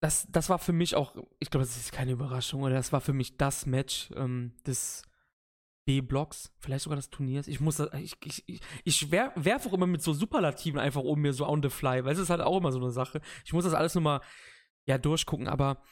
das, 0.00 0.26
das 0.30 0.48
war 0.48 0.58
für 0.58 0.72
mich 0.72 0.94
auch, 0.94 1.16
ich 1.38 1.50
glaube, 1.50 1.64
das 1.64 1.76
ist 1.76 1.92
keine 1.92 2.12
Überraschung, 2.12 2.62
oder 2.62 2.74
das 2.74 2.92
war 2.92 3.00
für 3.00 3.12
mich 3.12 3.36
das 3.36 3.66
Match 3.66 4.10
ähm, 4.14 4.54
des 4.66 5.02
B-Blocks, 5.86 6.52
vielleicht 6.58 6.84
sogar 6.84 6.96
des 6.96 7.10
Turniers. 7.10 7.48
Ich 7.48 7.60
muss 7.60 7.76
das, 7.76 7.92
ich, 7.94 8.14
ich, 8.24 8.44
ich, 8.46 8.60
ich 8.84 9.10
wer, 9.10 9.32
werfe 9.34 9.68
auch 9.68 9.72
immer 9.72 9.86
mit 9.86 10.02
so 10.02 10.12
Superlativen 10.12 10.78
einfach 10.78 11.02
um 11.02 11.20
mir 11.20 11.32
so 11.32 11.46
on 11.48 11.62
the 11.62 11.68
fly, 11.68 12.04
weil 12.04 12.12
es 12.12 12.18
ist 12.18 12.30
halt 12.30 12.42
auch 12.42 12.58
immer 12.58 12.70
so 12.70 12.78
eine 12.78 12.92
Sache. 12.92 13.20
Ich 13.44 13.52
muss 13.52 13.64
das 13.64 13.74
alles 13.74 13.94
nochmal, 13.94 14.20
ja, 14.86 14.98
durchgucken, 14.98 15.48
aber 15.48 15.82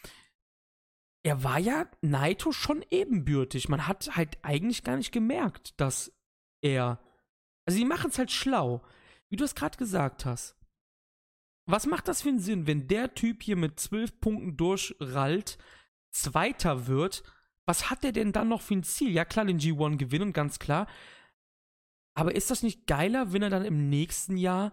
er 1.25 1.43
war 1.43 1.59
ja 1.59 1.87
Naito 2.01 2.53
schon 2.53 2.85
ebenbürtig. 2.91 3.69
Man 3.69 3.87
hat 3.87 4.17
halt 4.17 4.39
eigentlich 4.43 4.85
gar 4.85 4.97
nicht 4.97 5.13
gemerkt, 5.13 5.79
dass 5.81 6.13
er 6.63 7.01
Also 7.67 7.79
die 7.79 7.85
machen 7.85 8.11
es 8.11 8.19
halt 8.19 8.31
schlau. 8.31 8.83
Wie 9.29 9.37
du 9.37 9.45
es 9.45 9.55
gerade 9.55 9.77
gesagt 9.77 10.25
hast. 10.25 10.57
Was 11.67 11.87
macht 11.87 12.09
das 12.09 12.23
für 12.23 12.31
einen 12.31 12.41
Sinn, 12.41 12.67
wenn 12.67 12.89
der 12.89 13.15
Typ 13.15 13.43
hier 13.43 13.57
mit 13.57 13.79
zwölf 13.79 14.19
Punkten 14.21 14.57
durchrallt, 14.57 15.59
Zweiter 16.11 16.87
wird? 16.87 17.23
Was 17.67 17.91
hat 17.91 18.03
der 18.03 18.13
denn 18.13 18.33
dann 18.33 18.49
noch 18.49 18.63
für 18.63 18.75
ein 18.75 18.85
Ziel? 18.85 19.11
Ja, 19.11 19.27
klar, 19.27 19.45
den 19.45 19.61
G1 19.61 19.99
gewinnen, 19.99 20.33
ganz 20.33 20.59
klar. 20.59 20.87
Aber 22.15 22.35
ist 22.35 22.51
das 22.51 22.63
nicht 22.63 22.87
geiler, 22.87 23.35
wenn 23.35 23.43
er 23.43 23.51
dann 23.51 23.67
im 23.67 23.91
nächsten 23.91 24.39
Jahr 24.39 24.73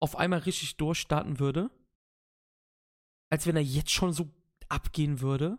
auf 0.00 0.14
einmal 0.14 0.38
richtig 0.38 0.76
durchstarten 0.76 1.40
würde? 1.40 1.70
Als 3.30 3.48
wenn 3.48 3.56
er 3.56 3.62
jetzt 3.62 3.90
schon 3.90 4.12
so 4.12 4.30
abgehen 4.68 5.20
würde? 5.20 5.58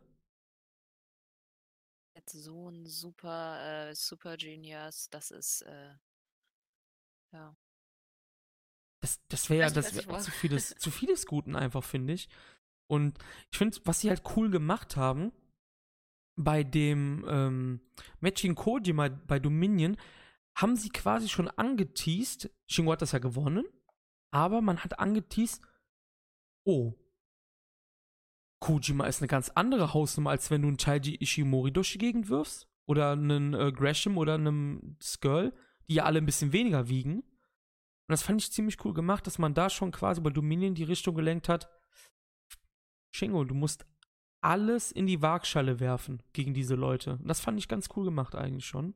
Jetzt 2.16 2.34
so 2.34 2.70
ein 2.70 2.86
super, 2.86 3.90
äh, 3.90 3.96
Super 3.96 4.38
Genius, 4.38 5.10
das 5.10 5.32
ist, 5.32 5.62
äh, 5.62 5.96
ja. 7.34 7.56
Das, 9.02 9.22
das 9.30 9.50
wäre 9.50 9.62
ja 9.62 9.70
das 9.70 9.96
wär 9.96 10.20
zu 10.20 10.32
vieles, 10.32 10.70
zu 10.78 10.92
vieles 10.92 11.26
Guten 11.26 11.56
einfach, 11.56 11.84
finde 11.84 12.14
ich. 12.14 12.28
Und 12.88 13.18
ich 13.52 13.58
finde, 13.58 13.78
was 13.86 14.02
sie 14.02 14.10
halt 14.10 14.24
cool 14.36 14.50
gemacht 14.50 14.98
haben, 14.98 15.32
bei 16.36 16.64
dem 16.64 17.26
ähm, 17.28 17.82
Matching 18.20 18.56
Kojima 18.56 19.10
bei 19.10 19.40
Dominion, 19.40 19.98
haben 20.56 20.76
sie 20.76 20.90
quasi 20.90 21.30
schon 21.30 21.48
angeteased, 21.48 22.50
Shingo 22.68 22.92
hat 22.92 23.02
das 23.02 23.12
ja 23.12 23.20
gewonnen, 23.20 23.66
aber 24.32 24.62
man 24.62 24.84
hat 24.84 25.00
angeteased, 25.00 25.62
oh, 26.66 26.94
Kojima 28.60 29.06
ist 29.06 29.22
eine 29.22 29.28
ganz 29.28 29.50
andere 29.50 29.94
Hausnummer, 29.94 30.32
als 30.32 30.52
wenn 30.52 30.62
du 30.62 30.68
einen 30.68 30.78
Taiji 30.78 31.18
Ishimori 31.20 31.72
durch 31.72 31.94
die 31.94 31.98
Gegend 31.98 32.30
wirfst. 32.30 32.68
Oder 32.86 33.12
einen 33.12 33.54
äh, 33.54 33.72
Gresham 33.72 34.18
oder 34.18 34.34
einen 34.34 34.98
Skrull, 35.00 35.54
die 35.88 35.96
ja 35.96 36.06
alle 36.06 36.18
ein 36.20 36.26
bisschen 36.26 36.54
weniger 36.54 36.90
wiegen. 36.90 37.20
Und 37.20 38.14
das 38.14 38.24
fand 38.24 38.42
ich 38.42 38.52
ziemlich 38.52 38.84
cool 38.84 38.94
gemacht, 38.94 39.28
dass 39.28 39.38
man 39.38 39.54
da 39.54 39.70
schon 39.70 39.92
quasi 39.92 40.22
bei 40.22 40.32
Dominion 40.32 40.74
die 40.74 40.84
Richtung 40.84 41.14
gelenkt 41.14 41.50
hat. 41.50 41.70
Shingo, 43.12 43.44
du 43.44 43.54
musst 43.54 43.86
alles 44.42 44.92
in 44.92 45.06
die 45.06 45.22
Waagschale 45.22 45.80
werfen 45.80 46.24
gegen 46.34 46.54
diese 46.54 46.76
Leute. 46.76 47.14
Und 47.14 47.28
das 47.28 47.40
fand 47.40 47.60
ich 47.60 47.68
ganz 47.68 47.90
cool 47.96 48.06
gemacht 48.06 48.34
eigentlich 48.34 48.66
schon. 48.66 48.96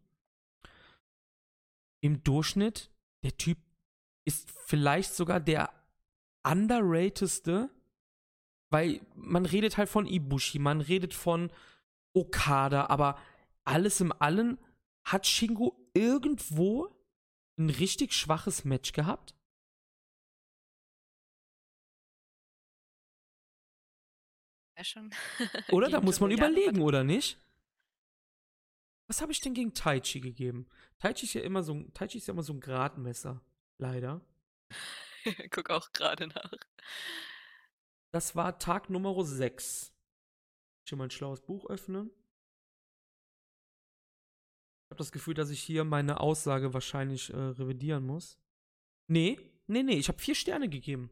Im 2.01 2.23
Durchschnitt, 2.23 2.91
der 3.23 3.37
Typ 3.37 3.59
ist 4.25 4.49
vielleicht 4.65 5.13
sogar 5.13 5.39
der 5.39 5.69
underratedste, 6.43 7.69
weil 8.73 9.01
man 9.15 9.45
redet 9.45 9.77
halt 9.77 9.87
von 9.87 10.07
Ibushi, 10.07 10.57
man 10.57 10.81
redet 10.81 11.13
von 11.13 11.51
Okada, 12.13 12.87
aber 12.87 13.19
alles 13.63 14.01
im 14.01 14.11
Allen 14.11 14.57
hat 15.05 15.27
Shingo 15.27 15.77
irgendwo 15.93 16.89
ein 17.57 17.69
richtig 17.69 18.13
schwaches 18.13 18.65
Match 18.65 18.91
gehabt? 18.91 19.35
Ja, 24.75 24.83
schon. 24.83 25.13
Oder? 25.71 25.89
Da 25.91 26.01
muss 26.01 26.19
man 26.19 26.31
überlegen, 26.31 26.81
oder 26.81 27.03
nicht? 27.03 27.37
Was 29.07 29.21
habe 29.21 29.31
ich 29.31 29.41
denn 29.41 29.53
gegen 29.53 29.75
Taichi 29.75 30.19
gegeben? 30.19 30.67
Taichi 30.97 31.25
ist 31.27 31.33
ja 31.33 31.41
immer 31.41 31.61
so 31.61 31.75
ein, 31.75 31.93
Taichi 31.93 32.17
ist 32.17 32.27
ja 32.27 32.33
immer 32.33 32.41
so 32.41 32.53
ein 32.53 32.59
Gradmesser. 32.59 33.39
Leider. 33.77 34.21
Guck 35.51 35.69
auch 35.69 35.91
gerade 35.91 36.25
nach. 36.27 36.51
Das 38.13 38.35
war 38.35 38.59
Tag 38.59 38.91
Nummer 38.91 39.25
6. 39.25 39.91
Ich 40.85 40.91
will 40.91 40.99
mal 40.99 41.05
ein 41.05 41.09
schlaues 41.09 41.41
Buch 41.41 41.65
öffnen. 41.65 42.11
Ich 44.85 44.91
habe 44.91 44.97
das 44.97 45.11
Gefühl, 45.11 45.33
dass 45.33 45.49
ich 45.49 45.63
hier 45.63 45.83
meine 45.83 46.19
Aussage 46.19 46.75
wahrscheinlich 46.75 47.31
äh, 47.31 47.35
revidieren 47.35 48.05
muss. 48.05 48.37
Nee, 49.07 49.39
nee, 49.65 49.81
nee, 49.81 49.95
ich 49.97 50.09
habe 50.09 50.19
vier 50.19 50.35
Sterne 50.35 50.69
gegeben. 50.69 51.09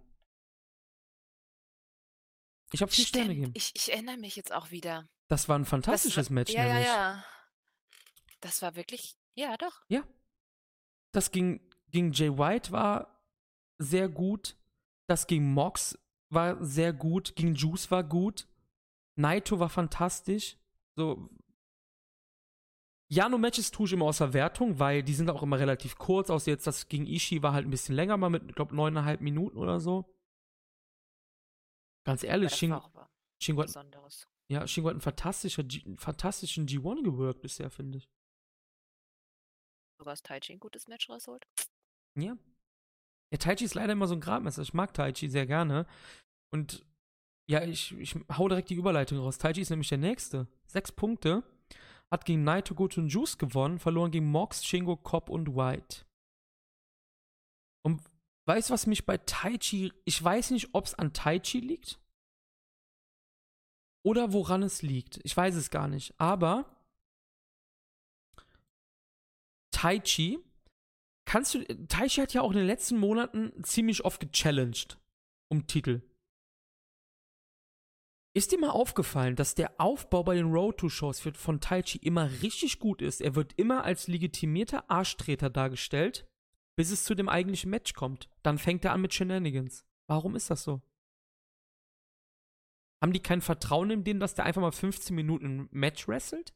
Ich 2.71 2.83
habe 2.83 2.91
vier 2.91 3.05
Sterne 3.05 3.25
Stimmt, 3.25 3.39
gegeben. 3.39 3.53
ich, 3.55 3.71
ich 3.75 3.91
erinnere 3.91 4.17
mich 4.17 4.35
jetzt 4.35 4.53
auch 4.53 4.69
wieder. 4.69 5.09
Das 5.27 5.49
war 5.49 5.57
ein 5.57 5.65
fantastisches 5.65 6.29
war, 6.29 6.35
Match, 6.35 6.53
ja, 6.53 6.65
nämlich. 6.65 6.85
ja, 6.85 7.13
ja. 7.15 7.25
Das 8.41 8.61
war 8.61 8.75
wirklich, 8.75 9.17
ja, 9.33 9.57
doch. 9.57 9.81
Ja. 9.87 10.07
Das 11.13 11.31
ging, 11.31 11.67
gegen 11.89 12.11
Jay 12.11 12.37
White 12.37 12.71
war 12.71 13.25
sehr 13.79 14.07
gut. 14.07 14.55
Das 15.07 15.25
gegen 15.25 15.51
Mox 15.51 15.97
war 16.31 16.63
sehr 16.63 16.93
gut. 16.93 17.35
Gegen 17.35 17.55
Juice 17.55 17.91
war 17.91 18.03
gut. 18.03 18.47
Naito 19.15 19.59
war 19.59 19.69
fantastisch. 19.69 20.57
So. 20.95 21.29
Jano-Matches 23.09 23.71
tue 23.71 23.87
ich 23.87 23.93
immer 23.93 24.05
außer 24.05 24.33
Wertung, 24.33 24.79
weil 24.79 25.03
die 25.03 25.13
sind 25.13 25.29
auch 25.29 25.43
immer 25.43 25.59
relativ 25.59 25.97
kurz. 25.97 26.29
Außer 26.29 26.49
jetzt 26.49 26.65
das 26.65 26.87
gegen 26.87 27.05
Ishii 27.05 27.43
war 27.43 27.53
halt 27.53 27.67
ein 27.67 27.71
bisschen 27.71 27.95
länger, 27.95 28.15
mal 28.17 28.29
mit, 28.29 28.43
ich 28.49 28.55
glaube, 28.55 28.75
neuneinhalb 28.75 29.19
Minuten 29.19 29.57
oder 29.57 29.79
so. 29.79 30.05
Ganz 32.05 32.23
ehrlich, 32.23 32.53
Shingo, 32.55 32.81
Shingo, 33.39 33.63
hat, 33.63 34.27
ja, 34.49 34.65
Shingo 34.65 34.87
hat 34.87 34.95
einen 34.95 35.01
fantastischer 35.01 35.63
einen 35.63 35.97
fantastischen 35.97 36.67
G1 36.67 37.03
gewirkt 37.03 37.41
bisher, 37.41 37.69
finde 37.69 37.99
ich. 37.99 38.09
Sogar 39.99 40.13
das 40.13 40.23
Taichi 40.23 40.53
ein 40.53 40.59
gutes 40.59 40.87
Match 40.87 41.09
rausholt. 41.09 41.45
Ja. 42.15 42.37
Ja, 43.31 43.37
Taichi 43.37 43.63
ist 43.63 43.75
leider 43.75 43.93
immer 43.93 44.07
so 44.07 44.15
ein 44.15 44.21
Gradmesser. 44.21 44.61
Ich 44.61 44.73
mag 44.73 44.93
Taichi 44.93 45.29
sehr 45.29 45.45
gerne. 45.45 45.85
Und 46.53 46.85
ja, 47.49 47.63
ich, 47.63 47.97
ich 47.97 48.15
hau 48.37 48.47
direkt 48.47 48.69
die 48.69 48.75
Überleitung 48.75 49.19
raus. 49.19 49.37
Taichi 49.37 49.61
ist 49.61 49.69
nämlich 49.69 49.89
der 49.89 49.97
Nächste. 49.97 50.47
Sechs 50.67 50.91
Punkte. 50.91 51.43
Hat 52.11 52.25
gegen 52.25 52.43
Naito, 52.43 52.75
Goto 52.75 52.99
und 52.99 53.07
Juice 53.07 53.37
gewonnen. 53.37 53.79
Verloren 53.79 54.11
gegen 54.11 54.29
Mox, 54.29 54.65
Shingo, 54.65 54.97
Cobb 54.97 55.29
und 55.29 55.55
White. 55.55 56.05
Und 57.83 58.01
weißt 58.45 58.69
du, 58.69 58.73
was 58.73 58.85
mich 58.85 59.05
bei 59.05 59.17
Taichi. 59.17 59.93
Ich 60.03 60.21
weiß 60.21 60.51
nicht, 60.51 60.69
ob 60.73 60.85
es 60.85 60.93
an 60.93 61.13
Taichi 61.13 61.59
liegt. 61.59 61.99
Oder 64.03 64.33
woran 64.33 64.63
es 64.63 64.81
liegt. 64.81 65.21
Ich 65.23 65.37
weiß 65.37 65.55
es 65.55 65.69
gar 65.69 65.87
nicht. 65.87 66.13
Aber 66.19 66.65
Taichi 69.71 70.39
kannst 71.25 71.53
du. 71.53 71.63
Taichi 71.87 72.21
hat 72.21 72.33
ja 72.33 72.41
auch 72.41 72.51
in 72.51 72.57
den 72.57 72.67
letzten 72.67 72.97
Monaten 72.97 73.51
ziemlich 73.63 74.05
oft 74.05 74.19
gechallenged 74.19 74.97
um 75.49 75.67
Titel. 75.67 76.01
Ist 78.33 78.53
dir 78.53 78.59
mal 78.59 78.69
aufgefallen, 78.69 79.35
dass 79.35 79.55
der 79.55 79.79
Aufbau 79.79 80.23
bei 80.23 80.35
den 80.35 80.51
Road 80.51 80.77
to 80.77 80.87
Shows 80.87 81.19
von 81.19 81.59
Taichi 81.59 81.97
immer 81.97 82.29
richtig 82.41 82.79
gut 82.79 83.01
ist? 83.01 83.19
Er 83.19 83.35
wird 83.35 83.53
immer 83.57 83.83
als 83.83 84.07
legitimierter 84.07 84.89
Arschtreter 84.89 85.49
dargestellt, 85.49 86.25
bis 86.77 86.91
es 86.91 87.03
zu 87.03 87.13
dem 87.13 87.27
eigentlichen 87.27 87.69
Match 87.69 87.93
kommt. 87.93 88.29
Dann 88.41 88.57
fängt 88.57 88.85
er 88.85 88.93
an 88.93 89.01
mit 89.01 89.13
Shenanigans. 89.13 89.85
Warum 90.07 90.35
ist 90.35 90.49
das 90.49 90.63
so? 90.63 90.81
Haben 93.01 93.13
die 93.13 93.21
kein 93.21 93.41
Vertrauen 93.41 93.89
in 93.91 94.03
den, 94.05 94.19
dass 94.19 94.35
der 94.35 94.45
einfach 94.45 94.61
mal 94.61 94.71
15 94.71 95.13
Minuten 95.13 95.67
Match 95.71 96.07
wrestelt? 96.07 96.53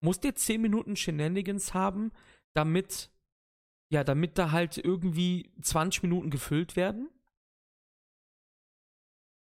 Muss 0.00 0.20
der 0.20 0.34
10 0.34 0.60
Minuten 0.60 0.96
Shenanigans 0.96 1.72
haben, 1.72 2.12
damit, 2.52 3.10
ja, 3.88 4.04
damit 4.04 4.38
da 4.38 4.50
halt 4.50 4.78
irgendwie 4.78 5.52
20 5.62 6.02
Minuten 6.02 6.30
gefüllt 6.30 6.76
werden? 6.76 7.08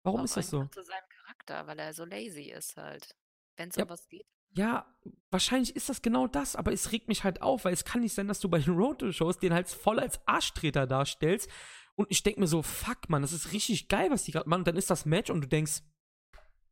Warum 0.03 0.21
Auch 0.21 0.25
ist 0.25 0.37
das 0.37 0.49
so? 0.49 0.65
Zu 0.65 0.83
seinem 0.83 1.07
Charakter, 1.09 1.67
weil 1.67 1.79
er 1.79 1.93
so 1.93 2.05
lazy 2.05 2.43
ist 2.51 2.75
halt. 2.77 3.15
Wenn 3.55 3.69
es 3.69 3.75
Ja. 3.75 3.83
um 3.83 3.89
was 3.89 4.07
geht. 4.07 4.25
Ja, 4.53 4.85
wahrscheinlich 5.29 5.75
ist 5.75 5.87
das 5.89 6.01
genau 6.01 6.27
das, 6.27 6.55
aber 6.55 6.73
es 6.73 6.91
regt 6.91 7.07
mich 7.07 7.23
halt 7.23 7.41
auf, 7.41 7.63
weil 7.63 7.73
es 7.73 7.85
kann 7.85 8.01
nicht 8.01 8.13
sein, 8.13 8.27
dass 8.27 8.39
du 8.39 8.49
bei 8.49 8.59
den 8.59 8.73
Road-Shows 8.77 9.39
den 9.39 9.53
halt 9.53 9.69
voll 9.69 9.99
als 9.99 10.25
Arschtreter 10.27 10.87
darstellst. 10.87 11.49
Und 11.95 12.09
ich 12.09 12.23
denke 12.23 12.39
mir 12.39 12.47
so, 12.47 12.61
fuck, 12.61 13.09
man, 13.09 13.21
das 13.21 13.31
ist 13.33 13.51
richtig 13.53 13.87
geil, 13.89 14.09
was 14.11 14.23
die 14.23 14.31
gerade 14.31 14.49
machen. 14.49 14.61
Und 14.61 14.67
dann 14.67 14.77
ist 14.77 14.89
das 14.89 15.05
Match 15.05 15.29
und 15.29 15.41
du 15.41 15.47
denkst, 15.47 15.81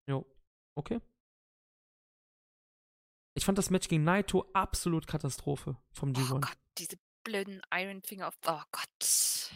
jo, 0.07 0.25
okay. 0.75 0.99
Ich 3.35 3.45
fand 3.45 3.57
das 3.57 3.69
Match 3.69 3.87
gegen 3.87 4.03
Naito 4.03 4.49
absolut 4.53 5.07
Katastrophe 5.07 5.77
vom 5.91 6.09
Oh 6.09 6.13
G1. 6.13 6.41
Gott, 6.41 6.57
diese 6.77 6.97
blöden 7.23 7.61
Iron 7.73 8.01
Finger 8.01 8.27
auf. 8.27 8.37
Oh 8.47 8.61
Gott. 8.71 9.51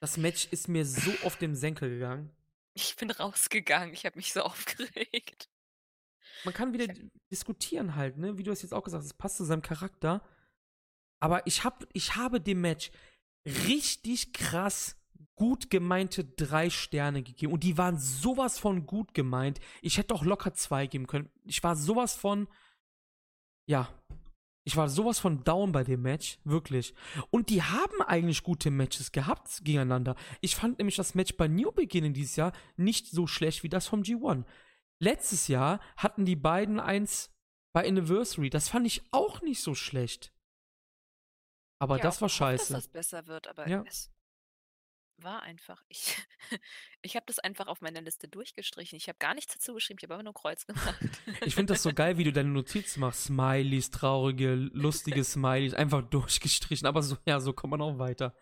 das 0.00 0.16
Match 0.16 0.46
ist 0.50 0.68
mir 0.68 0.84
so 0.84 1.12
auf 1.24 1.36
den 1.36 1.54
Senkel 1.54 1.90
gegangen. 1.90 2.30
Ich 2.74 2.96
bin 2.96 3.10
rausgegangen. 3.10 3.92
Ich 3.94 4.06
habe 4.06 4.16
mich 4.16 4.32
so 4.32 4.40
aufgeregt. 4.42 5.48
Man 6.44 6.54
kann 6.54 6.72
wieder 6.72 6.92
diskutieren 7.30 7.94
halt, 7.94 8.16
ne? 8.16 8.38
Wie 8.38 8.42
du 8.42 8.50
es 8.50 8.62
jetzt 8.62 8.72
auch 8.72 8.82
gesagt 8.82 9.02
hast, 9.02 9.06
es 9.06 9.14
passt 9.14 9.36
zu 9.36 9.44
seinem 9.44 9.62
Charakter. 9.62 10.26
Aber 11.20 11.46
ich, 11.46 11.62
hab, 11.62 11.86
ich 11.92 12.16
habe 12.16 12.40
dem 12.40 12.60
Match 12.60 12.90
richtig 13.46 14.32
krass 14.32 14.96
gut 15.34 15.70
gemeinte 15.70 16.24
drei 16.24 16.70
Sterne 16.70 17.22
gegeben. 17.22 17.52
Und 17.52 17.64
die 17.64 17.78
waren 17.78 17.98
sowas 17.98 18.58
von 18.58 18.86
gut 18.86 19.14
gemeint. 19.14 19.60
Ich 19.80 19.98
hätte 19.98 20.14
auch 20.14 20.24
locker 20.24 20.54
zwei 20.54 20.86
geben 20.86 21.06
können. 21.06 21.30
Ich 21.44 21.62
war 21.62 21.76
sowas 21.76 22.14
von. 22.14 22.48
Ja. 23.66 23.88
Ich 24.64 24.76
war 24.76 24.88
sowas 24.88 25.18
von 25.18 25.42
down 25.42 25.72
bei 25.72 25.82
dem 25.82 26.02
Match. 26.02 26.38
Wirklich. 26.44 26.94
Und 27.30 27.50
die 27.50 27.62
haben 27.62 28.00
eigentlich 28.02 28.42
gute 28.44 28.70
Matches 28.70 29.10
gehabt 29.10 29.60
gegeneinander. 29.64 30.14
Ich 30.40 30.54
fand 30.54 30.78
nämlich 30.78 30.96
das 30.96 31.14
Match 31.14 31.36
bei 31.36 31.48
New 31.48 31.72
Beginning 31.72 32.12
dieses 32.14 32.36
Jahr 32.36 32.52
nicht 32.76 33.08
so 33.08 33.26
schlecht 33.26 33.62
wie 33.64 33.68
das 33.68 33.88
vom 33.88 34.02
G1. 34.02 34.44
Letztes 35.00 35.48
Jahr 35.48 35.80
hatten 35.96 36.24
die 36.24 36.36
beiden 36.36 36.78
eins 36.78 37.30
bei 37.72 37.86
Anniversary. 37.88 38.50
Das 38.50 38.68
fand 38.68 38.86
ich 38.86 39.02
auch 39.10 39.42
nicht 39.42 39.60
so 39.62 39.74
schlecht. 39.74 40.32
Aber 41.80 41.96
ja 41.96 42.02
das 42.04 42.20
war 42.20 42.28
gehofft, 42.28 42.40
dass 42.40 42.48
scheiße. 42.68 42.72
das 42.74 42.88
besser 42.88 43.26
wird, 43.26 43.48
aber 43.48 43.66
Ja. 43.68 43.82
es 43.88 44.11
war 45.22 45.42
einfach 45.42 45.82
ich 45.88 46.16
ich 47.02 47.16
habe 47.16 47.26
das 47.26 47.38
einfach 47.38 47.66
auf 47.66 47.80
meiner 47.80 48.00
Liste 48.00 48.28
durchgestrichen. 48.28 48.96
Ich 48.96 49.08
habe 49.08 49.18
gar 49.18 49.34
nichts 49.34 49.54
dazu 49.54 49.74
geschrieben, 49.74 49.98
ich 49.98 50.04
habe 50.04 50.14
einfach 50.14 50.24
nur 50.24 50.34
Kreuz 50.34 50.66
gemacht. 50.66 50.98
Ich 51.44 51.54
finde 51.54 51.72
das 51.74 51.82
so 51.82 51.92
geil, 51.92 52.18
wie 52.18 52.24
du 52.24 52.32
deine 52.32 52.50
Notizen 52.50 53.00
machst. 53.00 53.24
Smileys, 53.24 53.90
traurige, 53.90 54.54
lustige 54.54 55.24
Smileys, 55.24 55.74
einfach 55.74 56.02
durchgestrichen. 56.02 56.86
Aber 56.86 57.02
so, 57.02 57.16
ja, 57.26 57.40
so 57.40 57.52
kommt 57.52 57.72
man 57.72 57.80
auch 57.82 57.98
weiter. 57.98 58.34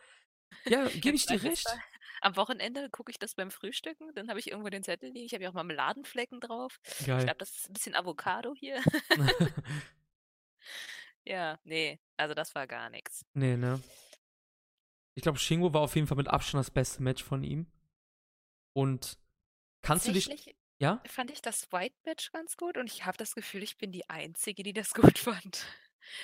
Ja, 0.67 0.89
gebe 0.89 1.17
ich 1.17 1.27
dir 1.27 1.43
recht. 1.43 1.67
am 2.23 2.37
Wochenende 2.37 2.91
gucke 2.91 3.11
ich 3.13 3.19
das 3.19 3.35
beim 3.35 3.51
Frühstücken, 3.51 4.13
dann 4.15 4.29
habe 4.29 4.39
ich 4.41 4.51
irgendwo 4.51 4.69
den 4.69 4.83
Zettel 4.83 5.11
liegen. 5.11 5.25
Ich 5.27 5.33
habe 5.33 5.45
ja 5.45 5.51
auch 5.51 5.55
Marmeladenflecken 5.55 6.41
drauf. 6.41 6.81
Ich 7.01 7.07
Geil. 7.07 7.25
glaube, 7.25 7.39
das 7.39 7.51
ist 7.51 7.69
'n 7.71 7.73
bisschen 7.73 7.95
Avocado 7.95 8.55
hier. 8.55 8.83
Ja, 11.25 11.59
ne, 11.65 11.99
also 12.17 12.35
das 12.35 12.55
war 12.55 12.67
gar 12.67 12.89
nix. 12.91 13.25
Ne, 13.35 13.57
ne? 13.57 13.81
Ich 15.15 15.23
glaube, 15.23 15.39
Shingo 15.39 15.75
war 15.75 15.83
auf 15.83 15.95
jeden 15.97 16.07
Fall 16.07 16.17
mit 16.17 16.29
Abstand 16.29 16.61
das 16.61 16.71
beste 16.71 17.03
Match 17.03 17.23
von 17.23 17.43
ihm. 17.45 17.67
Und 18.73 19.19
kannst 19.83 20.07
du 20.09 20.13
dich 20.13 20.57
ja? 20.79 21.03
fand 21.07 21.31
ich 21.31 21.43
das 21.43 21.71
White 21.73 21.97
Match 22.05 22.33
ganz 22.33 22.57
gut 22.57 22.79
und 22.79 22.87
ich 22.91 23.05
habe 23.05 23.19
das 23.19 23.35
Gefühl, 23.35 23.63
ich 23.63 23.77
bin 23.77 23.93
die 23.93 24.09
Einzige, 24.09 24.63
die 24.63 24.73
das 24.73 24.95
gut 24.95 25.19
fand, 25.19 25.67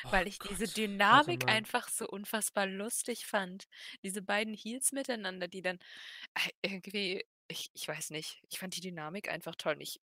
Oh 0.05 0.13
weil 0.13 0.27
ich 0.27 0.39
diese 0.39 0.67
Gott, 0.67 0.69
warte 0.69 0.75
Dynamik 0.75 1.45
mal. 1.45 1.53
einfach 1.53 1.89
so 1.89 2.09
unfassbar 2.09 2.67
lustig 2.67 3.27
fand. 3.27 3.69
Diese 4.03 4.23
beiden 4.23 4.55
Heels 4.55 4.93
miteinander, 4.93 5.49
die 5.49 5.63
dann, 5.63 5.79
äh, 6.35 6.51
irgendwie 6.63 7.25
ich 7.49 7.71
ich 7.75 7.87
weiß 7.87 8.11
nicht, 8.11 8.43
ich 8.51 8.59
fand 8.59 8.75
die 8.77 8.81
Dynamik 8.81 9.29
einfach 9.31 9.55
toll 9.57 9.75
und 9.75 9.81
ich 9.83 10.01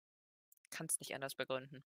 kann's 0.71 0.99
nicht 1.01 1.15
anders 1.15 1.35
begründen. 1.35 1.85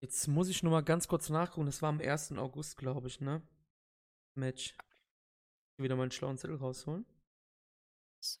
Jetzt 0.00 0.26
muss 0.28 0.48
ich 0.48 0.62
nur 0.62 0.72
mal 0.72 0.82
ganz 0.82 1.08
kurz 1.08 1.28
nachgucken. 1.28 1.66
Das 1.66 1.82
war 1.82 1.90
am 1.90 2.00
1. 2.00 2.32
August, 2.32 2.76
glaube 2.78 3.08
ich, 3.08 3.20
ne? 3.20 3.42
Match. 4.34 4.74
Wieder 5.82 5.96
meinen 5.96 6.10
schlauen 6.10 6.38
Zettel 6.38 6.56
rausholen. 6.56 7.06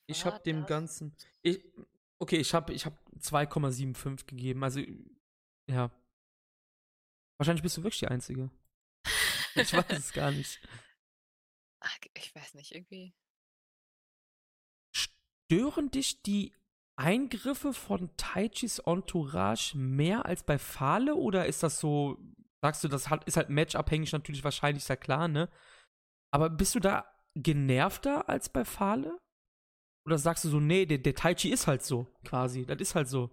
Ich 0.06 0.24
habe 0.26 0.40
dem? 0.40 0.66
Ganzen. 0.66 1.16
Ich, 1.42 1.64
okay, 2.18 2.36
ich 2.36 2.52
habe 2.52 2.72
ich 2.72 2.84
hab 2.84 2.94
2,75 3.18 4.26
gegeben. 4.26 4.62
Also, 4.62 4.80
ja. 5.66 5.90
Wahrscheinlich 7.38 7.62
bist 7.62 7.78
du 7.78 7.82
wirklich 7.82 8.00
die 8.00 8.08
Einzige. 8.08 8.50
Ich 9.54 9.72
weiß 9.72 9.90
es 9.92 10.12
gar 10.12 10.30
nicht. 10.30 10.60
Ach, 11.80 11.98
ich 12.14 12.34
weiß 12.34 12.54
nicht, 12.54 12.74
irgendwie 12.74 13.14
Stören 15.50 15.90
dich 15.90 16.22
die 16.22 16.54
Eingriffe 16.96 17.72
von 17.72 18.16
Taichis 18.16 18.78
Entourage 18.78 19.76
mehr 19.76 20.24
als 20.24 20.44
bei 20.44 20.58
Fale 20.58 21.16
oder 21.16 21.46
ist 21.46 21.64
das 21.64 21.80
so, 21.80 22.18
sagst 22.62 22.84
du, 22.84 22.88
das 22.88 23.08
ist 23.26 23.36
halt 23.36 23.48
matchabhängig 23.48 24.12
natürlich 24.12 24.44
wahrscheinlich, 24.44 24.84
ist 24.84 24.88
ja 24.88 24.96
klar, 24.96 25.26
ne? 25.26 25.50
Aber 26.32 26.50
bist 26.50 26.76
du 26.76 26.78
da 26.78 27.09
genervter 27.36 28.28
als 28.28 28.48
bei 28.48 28.64
Fale? 28.64 29.18
Oder 30.06 30.18
sagst 30.18 30.44
du 30.44 30.50
so, 30.50 30.60
nee, 30.60 30.86
der, 30.86 30.98
der 30.98 31.14
Taichi 31.14 31.50
ist 31.50 31.66
halt 31.68 31.82
so, 31.84 32.08
quasi. 32.24 32.66
Das 32.66 32.80
ist 32.80 32.94
halt 32.96 33.08
so. 33.08 33.30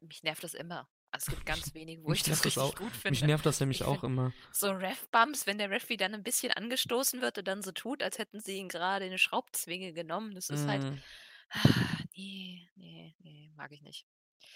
Mich 0.00 0.22
nervt 0.22 0.44
das 0.44 0.54
immer. 0.54 0.88
Also, 1.10 1.24
es 1.24 1.28
gibt 1.28 1.46
ganz 1.46 1.74
wenige, 1.74 2.02
wo 2.02 2.12
ich 2.12 2.22
das 2.24 2.44
das 2.44 2.44
richtig 2.44 2.56
auch. 2.58 2.76
gut 2.76 2.96
finde. 2.96 3.20
Mich 3.20 3.24
nervt 3.24 3.46
das 3.46 3.60
nämlich 3.60 3.82
Ich 3.82 3.84
auch 3.84 4.04
immer. 4.04 4.34
so 4.50 4.70
Ref-Bumps, 4.70 5.46
wenn 5.46 5.58
der 5.58 5.70
Referee 5.70 5.96
dann 5.96 6.14
'n 6.14 6.22
bisschen 6.22 6.52
angestoßen 6.52 7.20
wird 7.20 7.38
und 7.38 7.48
dann 7.48 7.62
so 7.62 7.72
tut, 7.72 8.02
als 8.02 8.18
hätten 8.18 8.40
sie 8.40 8.56
ihn 8.58 8.68
grade 8.68 9.06
in 9.06 9.10
'ne 9.12 9.18
Schraubzwinge 9.18 9.92
genommen. 9.92 10.34
Das 10.34 10.50
ist 10.50 10.66
halt 10.68 10.86
Mhm. 10.86 11.02
ne, 12.16 12.68
ne, 12.76 13.14
ne, 13.20 13.50
mag 13.56 13.72
ich 13.72 13.82
nicht. 13.82 14.06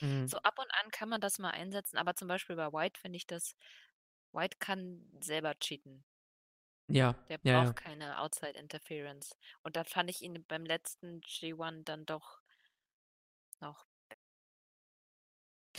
Mhm. 0.03 0.31
So 0.31 0.39
ab 0.41 0.59
und 0.59 0.71
an 0.73 0.91
kann 0.93 1.09
man 1.11 1.21
das 1.23 1.39
mal 1.41 1.51
einsetzen, 1.53 1.99
aber 1.99 2.17
zum 2.17 2.29
Beispiel 2.29 2.57
bei 2.57 2.73
White 2.73 3.01
finde 3.01 3.17
ich 3.19 3.27
das 3.27 3.57
White 4.33 4.59
kann 4.61 5.11
selber 5.23 5.55
cheaten. 5.57 6.05
Ja, 6.91 7.15
Der 7.29 7.39
ja, 7.45 7.57
ja. 7.57 7.71
braucht 7.71 7.77
keine 7.77 8.21
Outside 8.21 8.59
Interference. 8.59 9.37
Und 9.63 9.77
da 9.77 9.85
fand 9.85 10.11
ich 10.11 10.23
ihn 10.23 10.45
beim 10.47 10.65
letzten 10.67 11.21
G1 11.23 11.85
dann 11.85 12.07
doch 12.07 12.41
noch 13.63 13.87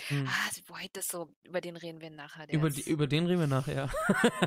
Mhm. 0.09 0.33
Ah, 0.33 0.49
White 0.67 0.99
ist 0.99 1.11
so 1.11 1.35
über 1.43 1.61
den 1.61 1.75
reden 1.77 2.01
wir 2.01 2.09
nachher, 2.09 2.47
Über 2.51 2.69
die 2.69 2.81
über 2.81 3.07
den 3.07 3.25
reden 3.27 3.39
wir 3.39 3.47
nachher. 3.47 3.89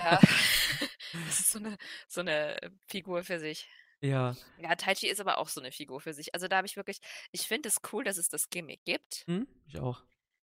Ja, 0.00 0.20
das 1.24 1.40
ist 1.40 1.50
so 1.52 1.58
'ne 1.58 1.76
so 2.08 2.22
'ne 2.22 2.58
Figur 2.88 3.22
für 3.24 3.38
sich. 3.38 3.68
Ja. 4.02 4.36
Ja, 4.56 4.76
Taichi 4.76 5.08
ist 5.08 5.20
aber 5.20 5.38
auch 5.38 5.48
so 5.48 5.60
'ne 5.60 5.72
Figur 5.72 6.00
für 6.00 6.14
sich. 6.14 6.34
Also, 6.34 6.48
da 6.48 6.56
habe 6.58 6.66
ich 6.68 6.76
wirklich 6.76 7.00
ich 7.32 7.48
finde 7.48 7.68
es 7.70 7.78
cool, 7.92 8.04
dass 8.04 8.18
es 8.18 8.28
das 8.28 8.50
Gimmick 8.50 8.84
gibt. 8.84 9.26
Mhm, 9.28 9.46
ich 9.66 9.78
auch. 9.80 10.04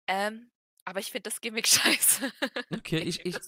Ähm, 0.09 0.51
aber 0.85 1.01
ich 1.01 1.11
finde 1.11 1.25
das 1.31 1.41
Gimmick 1.41 1.67
scheiße. 1.69 2.33
Okay, 2.73 2.99
ich 3.01 3.25
ich. 3.25 3.41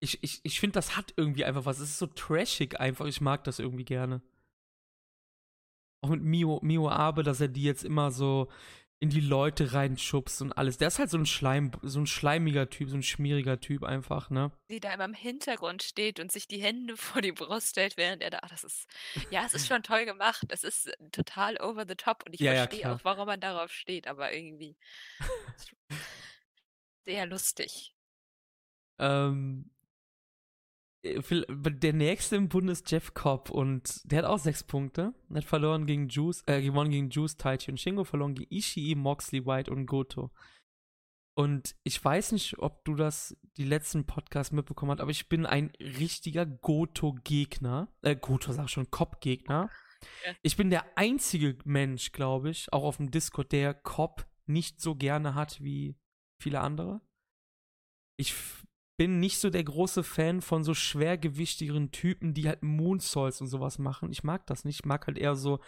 Ich 0.00 0.22
ich 0.22 0.40
ich 0.44 0.60
finde, 0.60 0.74
das 0.74 0.96
hat 0.96 1.14
irgendwie 1.16 1.44
einfach 1.44 1.64
was. 1.66 1.78
Es 1.80 1.90
ist 1.90 1.98
so 1.98 2.06
trashig 2.06 2.78
einfach. 2.80 3.06
Ich 3.06 3.20
mag 3.20 3.44
das 3.44 3.58
irgendwie 3.58 3.84
gerne. 3.84 4.22
Auch 6.02 6.10
mit 6.10 6.22
Mio 6.22 6.60
Mio 6.62 6.88
Abe, 6.90 7.22
dass 7.22 7.40
er 7.40 7.48
die 7.48 7.62
jetzt 7.62 7.84
immer 7.84 8.10
so 8.12 8.48
in 9.00 9.10
die 9.10 9.20
Leute 9.20 9.72
reinschubst 9.72 10.40
und 10.42 10.52
alles. 10.52 10.78
Der 10.78 10.88
ist 10.88 10.98
halt 10.98 11.10
so 11.10 11.18
'n 11.18 11.26
Schleim 11.26 11.72
so 11.82 11.98
'n 12.00 12.06
schleimiger 12.06 12.70
Typ, 12.70 12.90
so 12.90 12.96
'n 12.96 13.02
schmieriger 13.02 13.60
Typ 13.60 13.82
einfach, 13.84 14.30
ne? 14.30 14.52
Die 14.70 14.80
da 14.80 14.94
immer 14.94 15.04
im 15.04 15.14
Hintergrund 15.14 15.82
steht 15.82 16.20
und 16.20 16.32
sich 16.32 16.46
die 16.48 16.60
Hände 16.62 16.96
vor 16.96 17.20
die 17.22 17.32
Brust 17.32 17.70
stellt, 17.70 17.96
während 17.96 18.22
er 18.22 18.30
da 18.30 18.40
ach, 18.42 18.48
das 18.50 18.64
ist 18.64 18.86
ja, 19.30 19.44
es 19.46 19.54
ist 19.54 19.66
schon 19.66 19.82
toll 19.82 20.04
gemacht. 20.06 20.44
Es 20.48 20.64
ist 20.64 20.90
total 21.12 21.56
over 21.60 21.84
the 21.86 21.94
top 21.96 22.24
und 22.26 22.34
ich 22.34 22.42
Ja, 22.42 22.52
ja, 22.52 22.66
verstehe 22.66 22.90
klar. 22.90 22.90
auch, 22.90 23.00
warum 23.04 23.26
man 23.26 23.40
darauf 23.40 23.72
steht, 23.72 24.06
aber 24.06 24.32
irgendwie 24.32 24.76
sehr 27.06 27.24
lustig. 27.26 27.94
Ähm 28.98 29.70
äh, 29.70 29.73
der 31.04 31.92
Nächste 31.92 32.36
im 32.36 32.48
Bunde 32.48 32.72
ist 32.72 32.90
Jeff 32.90 33.12
Cobb 33.14 33.50
und 33.50 34.00
der 34.10 34.20
hat 34.20 34.24
auch 34.24 34.38
6 34.38 34.64
Punkte. 34.64 35.12
Hat 35.32 35.44
verloren 35.44 35.86
gegen 35.86 36.08
Juice 36.08 36.42
äh, 36.46 36.62
gewonnen 36.62 36.90
gegen 36.90 37.10
Juice, 37.10 37.36
Taichi 37.36 37.70
und 37.70 37.78
Shingo, 37.78 38.04
verloren 38.04 38.34
gegen 38.34 38.54
Ishii, 38.54 38.94
Moxley, 38.94 39.44
White 39.44 39.70
und 39.70 39.86
Goto. 39.86 40.30
Und 41.36 41.74
ich 41.82 42.02
weiß 42.02 42.32
nicht, 42.32 42.58
ob 42.58 42.84
du 42.84 42.94
das 42.94 43.36
die 43.56 43.64
letzten 43.64 44.06
Podcasts 44.06 44.52
mitbekommen 44.52 44.92
hast, 44.92 45.00
aber 45.00 45.10
ich 45.10 45.28
bin 45.28 45.46
ein 45.46 45.72
richtiger 45.80 46.46
Goto-Gegner. 46.46 47.88
Äh, 48.02 48.16
Goto 48.16 48.52
sag 48.52 48.66
ich 48.66 48.70
schon, 48.70 48.90
Cobb-Gegner. 48.90 49.68
Ich 50.42 50.56
bin 50.56 50.70
der 50.70 50.96
einzige 50.96 51.58
Mensch, 51.64 52.12
glaube 52.12 52.50
ich, 52.50 52.72
auch 52.72 52.84
auf 52.84 52.98
dem 52.98 53.10
Discord, 53.10 53.52
der 53.52 53.74
Cobb 53.74 54.26
nicht 54.46 54.80
so 54.80 54.94
gerne 54.94 55.34
hat 55.34 55.62
wie 55.62 55.96
viele 56.40 56.60
andere. 56.60 57.00
Ich 58.16 58.34
bin 58.98 59.20
nicht 59.20 59.38
so 59.38 59.50
der 59.50 59.64
große 59.64 60.02
Fan 60.04 60.40
von 60.40 60.64
so 60.64 60.74
schwergewichtigeren 60.74 61.90
Typen, 61.90 62.34
die 62.34 62.48
halt 62.48 62.62
Moonsaults 62.62 63.40
und 63.40 63.48
sowas 63.48 63.78
machen. 63.78 64.10
Ich 64.12 64.24
mag 64.24 64.46
das 64.46 64.64
nicht. 64.64 64.80
Ich 64.80 64.84
mag 64.86 65.06
halt 65.06 65.18
eher 65.18 65.36
so 65.36 65.60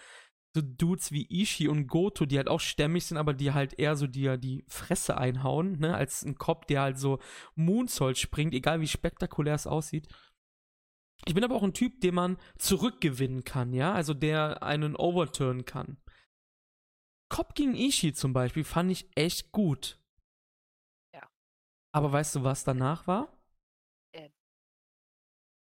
so 0.57 0.63
Dudes 0.63 1.13
wie 1.13 1.27
Ishii 1.31 1.69
und 1.69 1.87
Goto, 1.87 2.25
die 2.27 2.39
halt 2.39 2.49
auch 2.49 2.61
stämmig 2.61 3.05
sind, 3.07 3.19
aber 3.19 3.35
die 3.35 3.53
halt 3.53 3.79
eher 3.79 3.95
so 3.97 4.07
dir 4.07 4.39
die 4.39 4.65
Fresse 4.69 5.19
einhauen, 5.19 5.79
ne, 5.81 5.95
als 5.95 6.25
'n 6.25 6.37
Cobb, 6.37 6.67
der 6.69 6.81
halt 6.83 6.99
so 6.99 7.19
Moonsault 7.57 8.19
springt, 8.19 8.55
egal 8.55 8.81
wie 8.81 8.89
spektakulär 8.89 9.55
es 9.55 9.67
aussieht. 9.67 10.09
Ich 11.27 11.35
bin 11.35 11.45
aber 11.45 11.55
auch 11.57 11.63
'n 11.63 11.73
Typ, 11.75 12.01
den 12.01 12.15
man 12.15 12.37
zurückgewinnen 12.59 13.45
kann, 13.45 13.73
ja, 13.73 13.93
also 13.93 14.15
der 14.15 14.63
einen 14.63 14.97
overturnen 14.97 15.65
kann. 15.65 15.99
Cobb 17.31 17.55
gegen 17.55 17.75
Ishii 17.75 18.13
zum 18.13 18.33
Beispiel 18.33 18.65
fand 18.65 18.91
ich 18.93 19.09
echt 19.17 19.51
gut. 19.53 19.99
Aber 21.97 22.13
weißt 22.13 22.35
du, 22.35 22.45
was 22.45 22.63
danach 22.63 23.07
war? 23.07 23.33
Äh. 24.13 24.29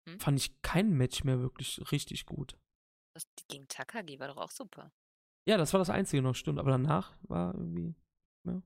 Hm? 0.09 0.21
Fand 0.21 0.39
ich 0.39 0.63
kein 0.63 0.97
Match 0.97 1.25
mehr 1.25 1.41
wirklich 1.41 1.83
richtig 1.91 2.27
gut. 2.27 2.57
Das 3.13 3.27
gegen 3.49 3.67
Takagi 3.67 4.21
war 4.21 4.29
doch 4.29 4.37
auch 4.37 4.53
super. 4.53 4.93
Ja, 5.49 5.57
das 5.57 5.73
war 5.73 5.79
das 5.79 5.91
Einzige 5.91 6.23
noch, 6.23 6.37
stimmt, 6.37 6.61
aber 6.61 6.71
danach 6.71 7.13
war 7.23 7.53
irgendwie 7.57 7.97
ja. 8.47 8.63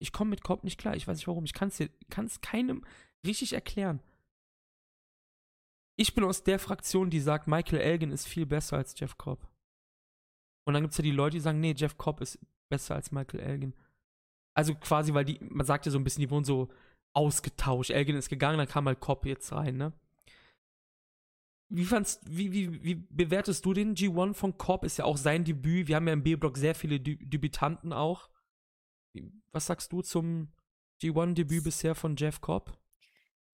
Ich 0.00 0.12
komme 0.12 0.30
mit 0.30 0.42
Cobb 0.42 0.64
nicht 0.64 0.80
klar. 0.80 0.96
Ich 0.96 1.06
weiß 1.06 1.18
nicht 1.18 1.28
warum. 1.28 1.44
Ich 1.44 1.52
dir 1.52 1.90
kann's 2.08 2.40
keinem 2.40 2.86
richtig 3.26 3.52
erklären. 3.52 4.02
Ich 5.98 6.14
bin 6.14 6.24
aus 6.24 6.42
der 6.42 6.58
Fraktion, 6.58 7.10
die 7.10 7.20
sagt, 7.20 7.48
Michael 7.48 7.82
Elgin 7.82 8.12
ist 8.12 8.26
viel 8.26 8.46
besser 8.46 8.78
als 8.78 8.98
Jeff 8.98 9.18
Cobb. 9.18 9.46
Und 10.66 10.72
dann 10.72 10.84
gibt's 10.84 10.96
ja 10.96 11.04
die 11.04 11.10
Leute, 11.10 11.36
die 11.36 11.40
sagen, 11.40 11.60
nee, 11.60 11.74
Jeff 11.76 11.98
Cobb 11.98 12.22
ist 12.22 12.38
besser 12.70 12.94
als 12.94 13.12
Michael 13.12 13.40
Elgin. 13.40 13.74
Also 14.54 14.74
quasi, 14.74 15.14
weil 15.14 15.24
die, 15.24 15.38
man 15.40 15.66
sagt 15.66 15.86
ja 15.86 15.92
so 15.92 15.98
ein 15.98 16.04
bisschen, 16.04 16.20
die 16.20 16.30
wurden 16.30 16.44
so 16.44 16.68
ausgetauscht. 17.14 17.90
Elgin 17.90 18.16
ist 18.16 18.28
gegangen, 18.28 18.58
dann 18.58 18.68
kam 18.68 18.86
halt 18.86 19.00
Cobb 19.00 19.26
jetzt 19.26 19.52
rein, 19.52 19.76
ne? 19.76 19.92
Wie 21.74 21.86
fandst, 21.86 22.20
wie, 22.28 22.52
wie, 22.52 22.84
wie 22.84 22.94
bewertest 22.94 23.64
du 23.64 23.72
den 23.72 23.94
G1 23.94 24.34
von 24.34 24.58
Cobb? 24.58 24.84
Ist 24.84 24.98
ja 24.98 25.06
auch 25.06 25.16
sein 25.16 25.44
Debüt. 25.44 25.88
Wir 25.88 25.96
haben 25.96 26.06
ja 26.06 26.12
im 26.12 26.22
B-Block 26.22 26.58
sehr 26.58 26.74
viele 26.74 27.00
Dü 27.00 27.16
Debütanten 27.16 27.94
auch. 27.94 28.28
Was 29.52 29.66
sagst 29.66 29.90
du 29.90 30.02
zum 30.02 30.52
G1-Debüt 31.02 31.64
bisher 31.64 31.94
von 31.94 32.16
Jeff 32.16 32.42
Cobb? 32.42 32.78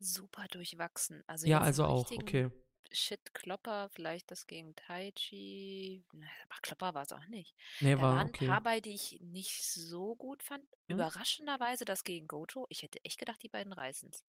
Super 0.01 0.47
durchwachsen. 0.51 1.23
Also 1.29 1.47
Ja, 1.47 1.61
also 1.61 1.85
auch, 1.85 2.11
richtigen 2.11 2.53
okay. 2.90 2.97
Shit-Klopper, 2.97 3.89
vielleicht 3.90 4.31
das 4.31 4.47
gegen 4.47 4.74
Taichi. 4.77 6.05
Aber 6.48 6.60
Klopper 6.62 6.94
war's 6.94 7.12
auch 7.12 7.27
nicht. 7.28 7.55
Ne, 7.81 7.97
Da 7.97 8.02
war 8.02 8.16
waren 8.16 8.28
okay. 8.28 8.47
paar 8.47 8.62
bei, 8.62 8.81
die 8.81 8.94
ich 8.94 9.19
nicht 9.20 9.62
so 9.65 10.15
gut 10.16 10.43
fand. 10.43 10.65
Mhm. 10.89 10.94
Überraschenderweise 10.97 11.85
das 11.85 12.05
gegen 12.05 12.27
Goto. 12.28 12.66
Ich 12.70 12.82
hätte 12.82 13.05
echt 13.05 13.19
gedacht, 13.19 13.43
die 13.43 13.48
beiden 13.48 13.73
reißen's. 13.73 14.24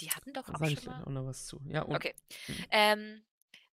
die 0.00 0.10
hatten 0.10 0.32
doch 0.32 0.48
Da 0.48 0.54
auch 0.54 0.58
schon 0.66 0.84
mal. 0.84 1.02
auch 1.04 1.10
noch 1.10 1.26
was 1.26 1.46
zu. 1.46 1.60
Ja, 1.66 1.82
und 1.82 1.94
Okay. 1.96 2.14
Mhm. 2.48 2.66
Ähm, 2.70 3.26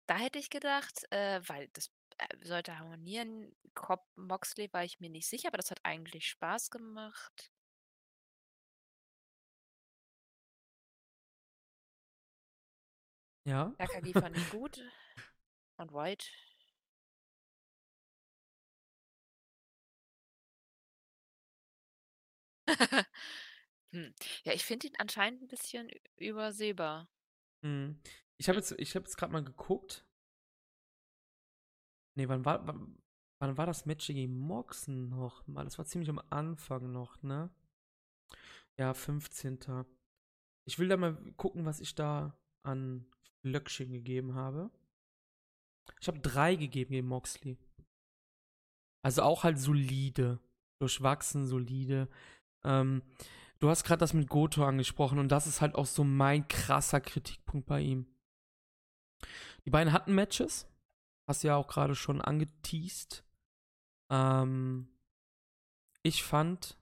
da 0.08 0.18
hätte 0.18 0.40
ich 0.40 0.50
gedacht, 0.50 1.06
äh, 1.12 1.42
weil 1.48 1.70
das 1.74 1.92
äh, 2.18 2.28
sollte 2.46 2.78
harmonieren. 2.80 3.56
Cobb 3.74 4.06
Moxley 4.16 4.72
war 4.74 4.84
ich 4.84 5.00
mir 5.00 5.10
nicht 5.10 5.28
sicher, 5.28 5.50
aber 5.50 5.58
das 5.58 5.72
hat 5.72 5.80
eigentlich 5.84 6.28
Spaß 6.28 6.70
gemacht. 6.72 7.52
Ja. 13.46 13.74
Takagi 13.78 14.14
fand 14.14 14.38
ich 14.38 14.50
gut. 14.50 14.82
Und 15.78 15.94
White. 15.94 16.26
hm. 23.94 24.14
Ja, 24.44 24.54
ich 24.54 24.66
finde 24.66 24.88
ihn 24.88 24.96
anscheinend 24.98 25.42
ein 25.42 25.48
bisschen 25.48 25.90
übersehbar. 26.18 27.10
Mhm. 27.62 28.02
Ich 28.38 28.48
habe 28.48 28.58
jetzt, 28.58 28.72
ich 28.78 28.96
habe 28.96 29.06
jetzt 29.06 29.18
gerade 29.18 29.34
mal 29.34 29.44
geguckt. 29.44 30.06
Nee, 32.16 32.28
wann 32.28 32.46
war, 32.46 32.66
wann, 32.68 33.02
wann 33.40 33.58
war 33.58 33.66
das 33.66 33.86
Match 33.86 34.08
gegen 34.08 34.38
Moxen 34.38 35.10
noch? 35.10 35.46
Mal, 35.48 35.64
das 35.64 35.78
war 35.78 35.86
ziemlich 35.86 36.10
am 36.10 36.22
Anfang 36.30 36.92
noch, 36.92 37.22
ne? 37.22 37.50
Ja, 38.78 38.94
15. 38.94 39.86
Ich 40.66 40.80
will 40.80 40.88
da 40.88 40.98
mal 40.98 41.16
gucken, 41.38 41.66
was 41.66 41.80
ich 41.80 41.96
da 41.96 42.38
an 42.64 43.10
Flöckchen 43.42 43.92
gegeben 43.92 44.36
habe. 44.36 44.70
Ich 46.00 46.08
habe 46.08 46.20
drei 46.20 46.56
gegeben 46.56 46.92
gegen 46.92 47.08
Moxley. 47.08 47.58
Also 49.04 49.24
auch 49.24 49.44
halt 49.44 49.60
solide. 49.60 50.40
Durchwachsen, 50.82 51.46
solide. 51.46 52.10
Ähm, 52.64 53.02
du 53.60 53.70
hast 53.70 53.84
gerade 53.84 54.00
das 54.00 54.14
mit 54.14 54.30
Goto 54.30 54.64
angesprochen 54.66 55.20
und 55.20 55.30
das 55.30 55.48
ist 55.48 55.62
halt 55.62 55.76
auch 55.76 55.86
so 55.86 56.04
mein 56.04 56.48
krasser 56.48 57.02
Kritikpunkt 57.02 57.68
bei 57.68 57.82
ihm. 57.82 58.08
Die 59.66 59.70
beiden 59.70 59.94
hatten 59.94 60.16
Matches. 60.16 60.68
Hast 61.28 61.44
du 61.44 61.50
ja 61.50 61.56
auch 61.56 61.68
gerade 61.68 61.96
schon 61.96 62.22
angeteased. 62.22 63.24
Ähm, 64.12 64.90
ich 66.04 66.24
fand 66.24 66.80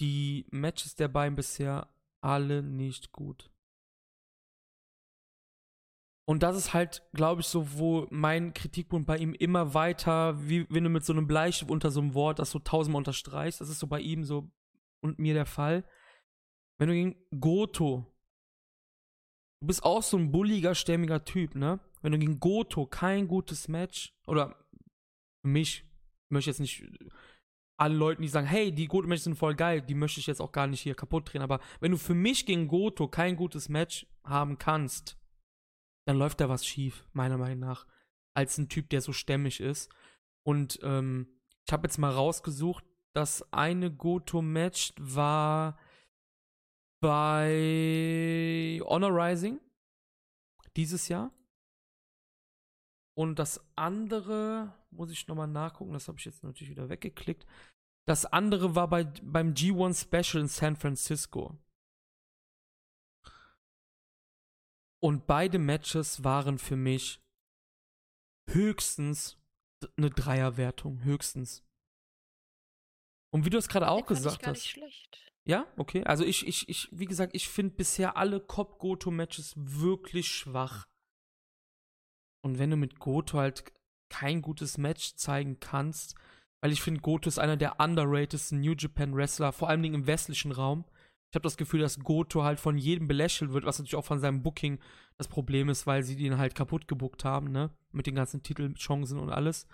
die 0.00 0.46
Matches 0.50 0.96
der 0.96 1.08
beiden 1.08 1.36
bisher 1.36 1.88
alle 2.20 2.62
nicht 2.62 3.12
gut. 3.12 3.51
Und 6.24 6.42
das 6.42 6.56
ist 6.56 6.72
halt, 6.72 7.02
glaube 7.14 7.40
ich, 7.40 7.48
so, 7.48 7.78
wo 7.78 8.06
mein 8.10 8.54
Kritikpunkt 8.54 9.06
bei 9.06 9.18
ihm 9.18 9.34
immer 9.34 9.74
weiter, 9.74 10.48
wie 10.48 10.66
wenn 10.70 10.84
du 10.84 10.90
mit 10.90 11.04
so 11.04 11.12
einem 11.12 11.26
Bleistift 11.26 11.70
unter 11.70 11.90
so 11.90 12.00
einem 12.00 12.14
Wort 12.14 12.38
das 12.38 12.50
so 12.50 12.60
tausendmal 12.60 13.00
unterstreichst, 13.00 13.60
das 13.60 13.68
ist 13.68 13.80
so 13.80 13.88
bei 13.88 14.00
ihm 14.00 14.24
so 14.24 14.50
und 15.00 15.18
mir 15.18 15.34
der 15.34 15.46
Fall. 15.46 15.84
Wenn 16.78 16.88
du 16.88 16.94
gegen 16.94 17.16
Goto, 17.40 18.06
du 19.60 19.66
bist 19.66 19.84
auch 19.84 20.02
so 20.02 20.16
ein 20.16 20.30
bulliger, 20.30 20.74
stämmiger 20.74 21.24
Typ, 21.24 21.56
ne? 21.56 21.80
Wenn 22.02 22.12
du 22.12 22.18
gegen 22.18 22.40
Goto 22.40 22.86
kein 22.86 23.26
gutes 23.28 23.68
Match, 23.68 24.14
oder 24.26 24.56
für 25.42 25.48
mich, 25.48 25.84
ich 25.84 26.30
möchte 26.30 26.50
jetzt 26.50 26.60
nicht 26.60 26.84
allen 27.76 27.96
Leuten, 27.96 28.22
die 28.22 28.28
sagen, 28.28 28.46
hey, 28.46 28.72
die 28.72 28.86
Goto-Matches 28.86 29.24
sind 29.24 29.36
voll 29.36 29.56
geil, 29.56 29.82
die 29.82 29.94
möchte 29.94 30.20
ich 30.20 30.26
jetzt 30.26 30.40
auch 30.40 30.52
gar 30.52 30.68
nicht 30.68 30.80
hier 30.80 30.94
kaputt 30.94 31.32
drehen, 31.32 31.42
aber 31.42 31.60
wenn 31.80 31.90
du 31.90 31.98
für 31.98 32.14
mich 32.14 32.46
gegen 32.46 32.68
Goto 32.68 33.08
kein 33.08 33.34
gutes 33.34 33.68
Match 33.68 34.06
haben 34.24 34.58
kannst, 34.58 35.18
dann 36.04 36.18
läuft 36.18 36.40
da 36.40 36.48
was 36.48 36.66
schief, 36.66 37.04
meiner 37.12 37.38
Meinung 37.38 37.60
nach, 37.60 37.86
als 38.34 38.58
ein 38.58 38.68
Typ, 38.68 38.88
der 38.90 39.00
so 39.00 39.12
stämmig 39.12 39.60
ist. 39.60 39.90
Und 40.44 40.80
ähm, 40.82 41.28
ich 41.66 41.72
habe 41.72 41.86
jetzt 41.86 41.98
mal 41.98 42.10
rausgesucht, 42.10 42.84
das 43.14 43.52
eine 43.52 43.92
Goto-Match 43.92 44.94
war 44.98 45.78
bei 47.00 48.80
Honor 48.84 49.10
Rising 49.10 49.60
dieses 50.76 51.08
Jahr. 51.08 51.30
Und 53.14 53.38
das 53.38 53.60
andere, 53.76 54.72
muss 54.90 55.10
ich 55.10 55.28
nochmal 55.28 55.48
nachgucken, 55.48 55.92
das 55.92 56.08
habe 56.08 56.18
ich 56.18 56.24
jetzt 56.24 56.42
natürlich 56.42 56.70
wieder 56.70 56.88
weggeklickt. 56.88 57.46
Das 58.06 58.24
andere 58.24 58.74
war 58.74 58.88
bei, 58.88 59.04
beim 59.04 59.52
G1 59.52 60.02
Special 60.02 60.42
in 60.42 60.48
San 60.48 60.76
Francisco. 60.76 61.56
Und 65.02 65.26
beide 65.26 65.58
Matches 65.58 66.22
waren 66.22 66.58
für 66.58 66.76
mich 66.76 67.20
höchstens 68.48 69.38
eine 69.96 70.10
Dreierwertung, 70.10 71.02
höchstens. 71.02 71.64
Und 73.34 73.44
wie 73.44 73.50
du 73.50 73.58
es 73.58 73.68
gerade 73.68 73.90
auch 73.90 74.06
gesagt 74.06 74.46
hast. 74.46 74.66
schlecht. 74.66 75.32
Ja, 75.44 75.66
okay. 75.76 76.04
Also 76.04 76.24
ich, 76.24 76.46
ich, 76.46 76.68
ich, 76.68 76.88
wie 76.92 77.06
gesagt, 77.06 77.34
ich 77.34 77.48
finde 77.48 77.74
bisher 77.74 78.16
alle 78.16 78.40
Cop-Goto-Matches 78.40 79.54
wirklich 79.56 80.28
schwach. 80.28 80.86
Und 82.44 82.58
wenn 82.58 82.70
du 82.70 82.76
mit 82.76 83.00
Goto 83.00 83.38
halt 83.38 83.72
kein 84.08 84.42
gutes 84.42 84.78
Match 84.78 85.14
zeigen 85.16 85.58
kannst, 85.58 86.14
weil 86.62 86.70
ich 86.70 86.82
finde, 86.82 87.00
Goto 87.00 87.28
ist 87.28 87.38
einer 87.38 87.56
der 87.56 87.80
underratedsten 87.80 88.60
New 88.60 88.74
Japan 88.78 89.16
Wrestler, 89.16 89.52
vor 89.52 89.68
allem 89.68 89.82
im 89.82 90.06
westlichen 90.06 90.52
Raum. 90.52 90.84
Ich 91.32 91.34
habe 91.34 91.44
das 91.44 91.56
Gefühl, 91.56 91.80
dass 91.80 91.98
Goto 91.98 92.42
halt 92.42 92.60
von 92.60 92.76
jedem 92.76 93.08
belächelt 93.08 93.54
wird, 93.54 93.64
was 93.64 93.78
natürlich 93.78 93.96
auch 93.96 94.04
von 94.04 94.20
seinem 94.20 94.42
Booking 94.42 94.78
das 95.16 95.28
Problem 95.28 95.70
ist, 95.70 95.86
weil 95.86 96.02
sie 96.02 96.14
ihn 96.14 96.36
halt 96.36 96.54
kaputt 96.54 96.86
gebuckt 96.88 97.24
haben, 97.24 97.50
ne? 97.50 97.74
Mit 97.90 98.06
den 98.06 98.14
ganzen 98.14 98.42
Titelchancen 98.42 99.18
und 99.18 99.30
alles. 99.30 99.66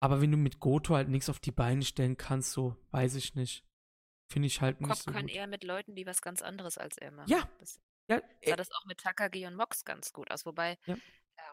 Aber 0.00 0.22
wenn 0.22 0.30
du 0.30 0.38
mit 0.38 0.60
Goto 0.60 0.94
halt 0.94 1.10
nichts 1.10 1.28
auf 1.28 1.38
die 1.38 1.50
Beine 1.52 1.84
stellen 1.84 2.16
kannst, 2.16 2.52
so, 2.52 2.78
weiß 2.92 3.14
ich 3.16 3.34
nicht. 3.34 3.62
Finde 4.26 4.46
ich 4.46 4.62
halt 4.62 4.80
nicht 4.80 4.88
Cobb 4.88 4.98
so 5.00 5.12
kann 5.12 5.26
gut. 5.26 5.32
eher 5.32 5.46
mit 5.46 5.64
Leuten, 5.64 5.94
die 5.94 6.06
was 6.06 6.22
ganz 6.22 6.40
anderes 6.40 6.78
als 6.78 6.96
er 6.96 7.10
machen. 7.10 7.28
Ja, 7.28 7.46
Das 7.60 7.78
Ja, 8.08 8.22
sah 8.42 8.52
äh, 8.52 8.56
das 8.56 8.70
auch 8.72 8.86
mit 8.86 8.96
Takagi 8.96 9.46
und 9.46 9.56
Mox 9.56 9.84
ganz 9.84 10.14
gut 10.14 10.30
aus. 10.30 10.46
Wobei, 10.46 10.78
Ja. 10.86 10.96
ja. 11.36 11.52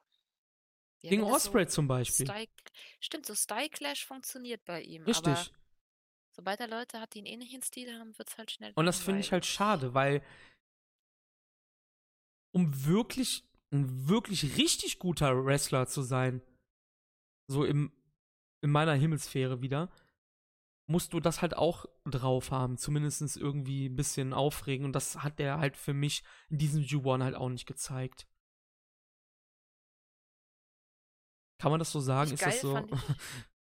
Gegen 1.02 1.24
das 1.24 1.30
so 1.32 1.36
Osprey 1.36 1.68
zum 1.68 1.90
Beispiel. 1.90 2.28
Style, 2.28 2.48
stimmt, 3.02 3.26
so 3.26 3.36
Style 3.36 3.68
Clash 3.68 4.06
funktioniert 4.06 4.64
bei 4.64 4.82
ihm. 4.82 5.02
Aber 5.02 5.10
Richtig. 5.10 5.54
Sobald 6.32 6.60
er 6.60 6.68
Leute 6.68 7.00
hat, 7.00 7.14
die 7.14 7.20
einen 7.20 7.28
ähnlichen 7.28 7.62
Stil 7.62 7.94
haben, 7.98 8.18
wird 8.18 8.30
es 8.30 8.38
halt 8.38 8.52
schnell 8.52 8.74
Und 8.76 8.86
das 8.86 9.02
finde 9.02 9.20
ich 9.20 9.32
halt 9.32 9.46
schade, 9.46 9.94
weil 9.94 10.24
um 12.52 12.86
wirklich 12.86 13.44
ein 13.72 14.10
wirklich 14.10 14.58
richtig 14.58 15.00
guter 15.00 15.46
Wrestler 15.46 15.88
zu 15.88 16.02
sein, 16.02 16.42
so 17.48 17.64
im, 17.64 17.92
in 18.62 18.70
meiner 18.70 18.94
Himmelsphäre 18.94 19.62
wieder, 19.62 19.90
musst 20.88 21.14
du 21.14 21.20
das 21.20 21.42
halt 21.42 21.56
auch 21.56 21.86
drauf 22.06 22.52
haben. 22.52 22.78
Zumindest 22.78 23.38
irgendwie 23.38 23.88
ein 23.88 23.96
bisschen 23.96 24.34
aufregen. 24.34 24.86
Und 24.86 24.94
das 24.94 25.24
hat 25.24 25.40
der 25.40 25.60
halt 25.60 25.78
für 25.78 25.94
mich 25.94 26.24
in 26.50 26.58
diesem 26.58 26.84
G1 26.84 27.24
halt 27.24 27.36
auch 27.36 27.50
nicht 27.50 27.66
gezeigt. 27.66 28.28
Kann 31.60 31.72
man 31.72 31.80
das 31.80 31.92
so 31.92 32.00
sagen? 32.00 32.32
Ist 32.32 32.46
das 32.46 32.62
so? 32.62 32.88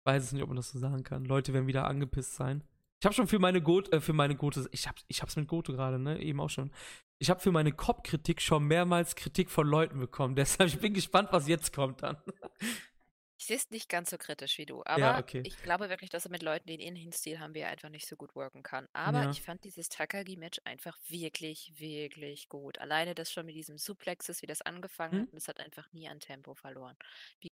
Weiß 0.03 0.23
es 0.23 0.31
nicht, 0.31 0.41
ob 0.41 0.49
man 0.49 0.55
das 0.57 0.69
so 0.71 0.79
sagen 0.79 1.03
kann. 1.03 1.25
Leute 1.25 1.53
werden 1.53 1.67
wieder 1.67 1.85
angepisst 1.87 2.35
sein. 2.35 2.63
Ich 2.99 3.05
habe 3.05 3.15
schon 3.15 3.27
für 3.27 3.39
meine 3.39 3.61
Goto, 3.61 3.91
äh, 3.91 3.99
für 4.01 4.13
meine 4.13 4.35
Goto, 4.35 4.61
ich 4.71 4.87
hab, 4.87 4.95
ich 5.07 5.21
hab's 5.21 5.35
mit 5.35 5.47
Goto 5.47 5.73
gerade, 5.73 5.97
ne, 5.99 6.19
eben 6.21 6.39
auch 6.39 6.49
schon. 6.49 6.71
Ich 7.19 7.29
habe 7.29 7.39
für 7.39 7.51
meine 7.51 7.71
Cop-Kritik 7.71 8.41
schon 8.41 8.63
mehrmals 8.65 9.15
Kritik 9.15 9.49
von 9.51 9.67
Leuten 9.67 9.99
bekommen. 9.99 10.35
Deshalb 10.37 10.69
ich 10.69 10.79
bin 10.79 10.93
gespannt, 10.93 11.29
was 11.31 11.47
jetzt 11.47 11.73
kommt 11.73 12.03
dann. 12.03 12.17
Ich 13.39 13.47
sehe 13.47 13.57
es 13.57 13.71
nicht 13.71 13.89
ganz 13.89 14.11
so 14.11 14.17
kritisch 14.19 14.59
wie 14.59 14.67
du, 14.67 14.83
aber 14.85 14.99
Ja, 14.99 15.19
okay. 15.19 15.41
ich 15.43 15.57
glaube 15.63 15.89
wirklich, 15.89 16.11
dass 16.11 16.25
er 16.25 16.31
mit 16.31 16.43
Leuten, 16.43 16.67
die 16.67 16.73
einen 16.73 16.81
ähnlichen 16.83 17.11
Stil 17.11 17.39
haben, 17.39 17.55
wie 17.55 17.59
er 17.59 17.69
einfach 17.69 17.89
nicht 17.89 18.07
so 18.07 18.15
gut 18.15 18.35
worken 18.35 18.61
kann. 18.61 18.87
Aber 18.93 19.23
Ja. 19.23 19.31
ich 19.31 19.41
fand 19.41 19.63
dieses 19.63 19.89
Takagi-Match 19.89 20.61
einfach 20.63 20.95
wirklich, 21.07 21.73
wirklich 21.79 22.49
gut. 22.49 22.77
Alleine 22.77 23.15
das 23.15 23.31
schon 23.31 23.47
mit 23.47 23.55
diesem 23.55 23.79
Suplexes, 23.79 24.43
wie 24.43 24.47
das 24.47 24.61
angefangen 24.61 25.13
Hm? 25.13 25.21
hat, 25.21 25.33
es 25.33 25.47
hat 25.47 25.59
einfach 25.59 25.91
nie 25.91 26.07
an 26.07 26.19
Tempo 26.19 26.53
verloren. 26.53 26.95
Wie 27.39 27.50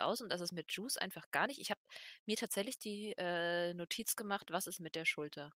aus 0.00 0.20
und 0.20 0.30
das 0.30 0.40
ist 0.40 0.52
mit 0.52 0.72
Juice 0.72 0.96
einfach 0.98 1.30
gar 1.30 1.46
nicht. 1.46 1.60
Ich 1.60 1.70
habe 1.70 1.80
mir 2.26 2.36
tatsächlich 2.36 2.78
die 2.78 3.14
äh, 3.18 3.74
Notiz 3.74 4.16
gemacht, 4.16 4.50
was 4.50 4.66
ist 4.66 4.80
mit 4.80 4.94
der 4.94 5.04
Schulter? 5.04 5.52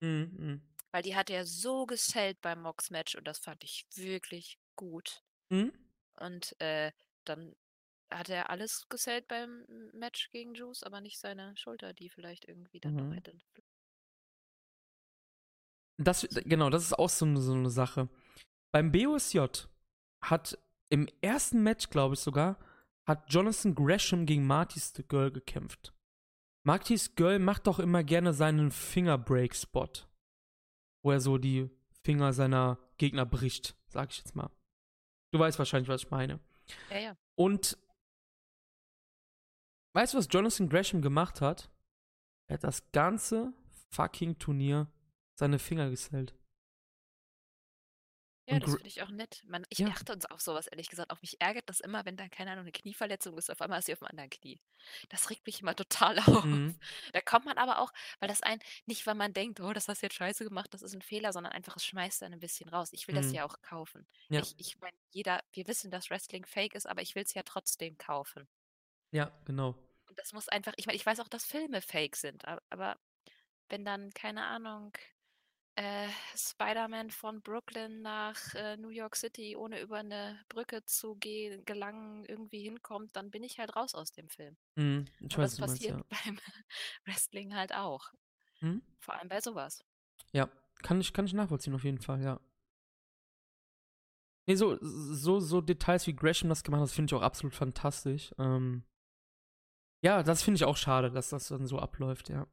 Mhm, 0.00 0.32
mhm. 0.38 0.62
Weil 0.92 1.02
die 1.02 1.16
hat 1.16 1.30
er 1.30 1.46
so 1.46 1.86
gesellt 1.86 2.40
beim 2.40 2.62
Mox-Match 2.62 3.14
und 3.16 3.26
das 3.26 3.38
fand 3.38 3.62
ich 3.64 3.86
wirklich 3.94 4.58
gut. 4.76 5.22
Mhm. 5.50 5.72
Und 6.18 6.58
äh, 6.60 6.92
dann 7.24 7.54
hat 8.10 8.28
er 8.28 8.50
alles 8.50 8.88
gesellt 8.88 9.28
beim 9.28 9.64
Match 9.92 10.30
gegen 10.30 10.54
Juice, 10.54 10.82
aber 10.82 11.00
nicht 11.00 11.18
seine 11.18 11.56
Schulter, 11.56 11.92
die 11.92 12.10
vielleicht 12.10 12.46
irgendwie 12.46 12.80
dann 12.80 12.94
Mhm. 12.94 12.96
noch 12.96 13.14
hätte. 13.14 13.38
Das, 15.98 16.26
genau, 16.44 16.70
das 16.70 16.84
ist 16.84 16.92
auch 16.98 17.08
so 17.08 17.24
eine, 17.24 17.40
so 17.40 17.52
eine 17.52 17.70
Sache. 17.70 18.08
Beim 18.72 18.92
BOSJ 18.92 19.40
hat 20.22 20.58
im 20.90 21.08
ersten 21.22 21.62
Match, 21.62 21.90
glaube 21.90 22.14
ich 22.14 22.20
sogar, 22.20 22.58
hat 23.06 23.32
Jonathan 23.32 23.74
Gresham 23.74 24.26
gegen 24.26 24.46
Marty's 24.46 24.92
the 24.94 25.02
Girl 25.02 25.30
gekämpft. 25.30 25.94
Marty's 26.64 27.14
Girl 27.14 27.38
macht 27.38 27.66
doch 27.66 27.78
immer 27.78 28.02
gerne 28.02 28.32
seinen 28.32 28.70
Fingerbreak-Spot, 28.70 29.88
wo 31.02 31.12
er 31.12 31.20
so 31.20 31.38
die 31.38 31.70
Finger 32.02 32.32
seiner 32.32 32.78
Gegner 32.98 33.24
bricht, 33.24 33.76
sag 33.88 34.10
ich 34.10 34.18
jetzt 34.18 34.34
mal. 34.34 34.50
Du 35.32 35.38
weißt 35.38 35.58
wahrscheinlich, 35.58 35.88
was 35.88 36.02
ich 36.02 36.10
meine. 36.10 36.40
Ja, 36.90 36.98
ja. 36.98 37.16
Und 37.36 37.78
weißt 39.92 40.14
du, 40.14 40.18
was 40.18 40.28
Jonathan 40.30 40.68
Gresham 40.68 41.02
gemacht 41.02 41.40
hat? 41.40 41.70
Er 42.48 42.54
hat 42.54 42.64
das 42.64 42.90
ganze 42.92 43.52
fucking 43.90 44.38
Turnier 44.38 44.90
seine 45.38 45.58
Finger 45.58 45.90
gesellt. 45.90 46.34
Ja, 48.48 48.60
das 48.60 48.76
finde 48.76 48.88
ich 48.90 49.02
auch 49.02 49.10
nett. 49.10 49.42
Man 49.48 49.64
ich 49.70 49.80
ja. 49.80 49.90
achte 49.90 50.12
uns 50.12 50.24
auf 50.24 50.40
sowas 50.40 50.68
ehrlich 50.68 50.88
gesagt 50.88 51.10
auf. 51.10 51.20
Mich 51.20 51.40
ärgert 51.40 51.68
das 51.68 51.80
immer, 51.80 52.04
wenn 52.04 52.16
dann, 52.16 52.30
keine 52.30 52.52
Ahnung, 52.52 52.64
'ne 52.64 52.70
Knieverletzung 52.70 53.36
ist, 53.36 53.50
auf 53.50 53.60
einmal 53.60 53.80
ist 53.80 53.86
sie 53.86 53.92
auf'm 53.94 54.04
anderen 54.06 54.30
Knie. 54.30 54.60
Das 55.08 55.30
regt 55.30 55.44
mich 55.46 55.60
immer 55.60 55.74
total 55.74 56.16
auf. 56.20 56.46
Mhm. 56.46 56.86
Da 57.12 57.20
kommt 57.22 57.44
man 57.44 57.58
aber 57.58 57.80
auch 57.80 57.92
weil 58.20 58.28
das 58.28 58.42
einen 58.42 58.60
nicht, 58.86 59.04
weil 59.06 59.16
man 59.16 59.32
denkt: 59.32 59.58
„Oh, 59.60 59.72
das 59.72 59.88
hast 59.88 60.02
du 60.02 60.06
jetzt 60.06 60.14
scheiße 60.14 60.44
gemacht, 60.44 60.72
das 60.72 60.82
ist 60.82 60.94
'n 60.94 61.02
Fehler“, 61.02 61.32
sondern 61.32 61.52
einfach, 61.52 61.76
es 61.76 61.84
schmeißt 61.84 62.22
einen 62.22 62.34
'n 62.34 62.40
bisschen 62.40 62.68
raus. 62.68 62.90
Ich 62.92 63.08
will 63.08 63.14
das 63.16 63.32
Mhm. 63.32 63.32
ja 63.32 63.44
auch 63.44 63.60
kaufen. 63.62 64.06
Ja. 64.30 64.46
Ich 64.46 64.54
ich 64.58 64.78
meine, 64.78 64.96
jeder 65.10 65.42
wir 65.52 65.66
wissen, 65.66 65.90
dass 65.90 66.08
Wrestling 66.10 66.46
fake 66.46 66.76
ist, 66.76 66.86
aber 66.86 67.02
ich 67.02 67.16
will's 67.16 67.34
ja 67.34 67.42
trotzdem 67.42 67.98
kaufen. 67.98 68.46
Ja, 69.12 69.32
genau. 69.44 69.74
Und 70.08 70.18
das 70.18 70.32
muss 70.32 70.48
einfach 70.48 70.72
ich 70.76 70.86
meine, 70.86 70.96
ich 70.96 71.06
weiß 71.06 71.20
auch, 71.20 71.28
dass 71.28 71.44
Filme 71.44 71.80
fake 71.82 72.16
sind, 72.16 72.46
a 72.46 72.60
aber 72.70 72.98
wenn 73.70 73.84
dann, 73.84 74.10
keine 74.12 74.44
Ahnung, 74.46 74.92
äh, 75.76 76.08
Spider-Man 76.36 77.10
von 77.10 77.40
Brooklyn 77.42 78.02
nach, 78.02 78.54
äh, 78.54 78.76
New 78.76 78.88
York 78.88 79.16
City, 79.16 79.56
ohne 79.56 79.80
über 79.80 80.02
'ne 80.02 80.38
Brücke 80.48 80.84
zu 80.86 81.14
gehen 81.16 81.64
gelangen, 81.64 82.24
irgendwie 82.26 82.62
hinkommt, 82.62 83.14
dann 83.14 83.30
bin 83.30 83.42
ich 83.42 83.58
halt 83.58 83.76
raus 83.76 83.94
aus 83.94 84.12
dem 84.12 84.28
Film. 84.28 84.56
Mhm. 84.76 85.04
Ich 85.28 85.36
weiß, 85.36 85.50
das 85.52 85.56
du 85.56 85.60
meinst, 85.66 85.82
passiert 85.82 85.98
ja. 85.98 86.04
beim 86.24 86.38
Wrestling 87.04 87.54
halt 87.54 87.74
auch. 87.74 88.10
Mhm. 88.60 88.82
Vor 89.00 89.14
allem 89.14 89.28
bei 89.28 89.40
so 89.40 89.54
was. 89.54 89.84
Ja, 90.32 90.48
kann 90.82 91.00
ich 91.00 91.12
kann 91.12 91.26
ich 91.26 91.34
nachvollziehen 91.34 91.74
auf 91.74 91.84
jeden 91.84 92.00
Fall, 92.00 92.22
ja. 92.22 92.40
Ne, 94.48 94.56
so 94.56 94.78
so 94.80 95.40
so 95.40 95.60
Details, 95.60 96.06
wie 96.06 96.14
Gresham 96.14 96.48
das 96.48 96.62
gemacht 96.62 96.80
hat, 96.80 96.88
das 96.88 96.94
finde 96.94 97.10
ich 97.10 97.18
auch 97.18 97.22
absolut 97.24 97.54
fantastisch. 97.54 98.32
Ähm 98.38 98.84
ja, 100.02 100.22
das 100.22 100.42
finde 100.42 100.56
ich 100.56 100.64
auch 100.64 100.76
schade, 100.76 101.10
dass 101.10 101.30
das 101.30 101.48
dann 101.48 101.66
so 101.66 101.78
abläuft, 101.78 102.28
ja. 102.28 102.46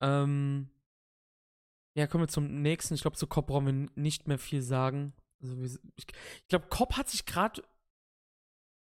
Ähm 0.00 0.70
ja, 1.96 2.06
kommen 2.06 2.24
wir 2.24 2.28
zum 2.28 2.60
Nächsten. 2.60 2.94
Ich 2.94 3.00
glaube, 3.00 3.16
zu 3.16 3.26
Cobb 3.26 3.46
brauchen 3.46 3.66
wir 3.66 3.90
nicht 3.94 4.28
mehr 4.28 4.38
viel 4.38 4.60
sagen. 4.60 5.14
Also, 5.42 5.56
ich 5.96 6.06
glaube, 6.48 6.66
Cobb 6.68 6.96
hat 6.96 7.08
sich 7.08 7.24
grad 7.24 7.62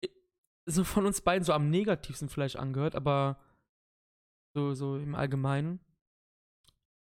äh, 0.05 0.09
so 0.67 0.85
von 0.85 1.07
uns 1.07 1.23
beiden 1.23 1.43
so 1.43 1.55
am 1.55 1.71
negativsten 1.71 2.29
vielleicht 2.29 2.57
angehört, 2.57 2.95
aber 2.95 3.41
so 4.55 4.75
so 4.75 4.99
im 4.99 5.15
Allgemeinen. 5.15 5.81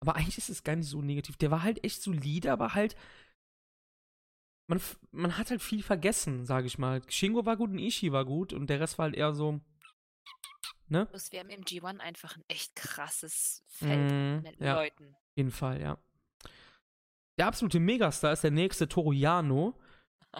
Aber 0.00 0.16
eigentlich 0.16 0.38
ist 0.38 0.50
es 0.50 0.64
gar 0.64 0.74
nicht 0.74 0.88
so 0.88 1.02
negativ. 1.02 1.36
Der 1.36 1.52
war 1.52 1.62
halt 1.62 1.84
echt 1.84 2.02
solide, 2.02 2.50
aber 2.52 2.74
halt 2.74 2.96
man 4.68 4.80
man 5.12 5.38
hat 5.38 5.50
halt 5.50 5.62
viel 5.62 5.84
vergessen, 5.84 6.44
sage 6.46 6.66
ich 6.66 6.78
mal. 6.78 7.00
Shingo 7.08 7.46
war 7.46 7.56
gut 7.56 7.70
und 7.70 7.78
Ishii 7.78 8.10
war 8.10 8.24
gut 8.24 8.52
und 8.52 8.68
der 8.68 8.80
Rest 8.80 8.98
war 8.98 9.04
halt 9.04 9.14
eher 9.14 9.32
so 9.32 9.60
ne? 10.92 11.06
Plus 11.06 11.32
wir 11.32 11.40
haben 11.40 11.50
im 11.50 11.62
G1 11.64 11.98
einfach 11.98 12.36
'n 12.36 12.44
echt 12.48 12.76
krasses 12.76 13.64
Feld 13.66 14.12
Mhm, 14.12 14.42
mit 14.42 14.60
ja. 14.60 14.74
Leuten. 14.74 15.08
Auf 15.14 15.36
jeden 15.36 15.50
Fall, 15.50 15.80
ja. 15.80 15.98
Der 17.38 17.46
absolute 17.46 17.80
Megastar 17.80 18.32
ist 18.32 18.44
der 18.44 18.50
nächste 18.52 18.88
Toru 18.88 19.12
Yano. 19.12 19.78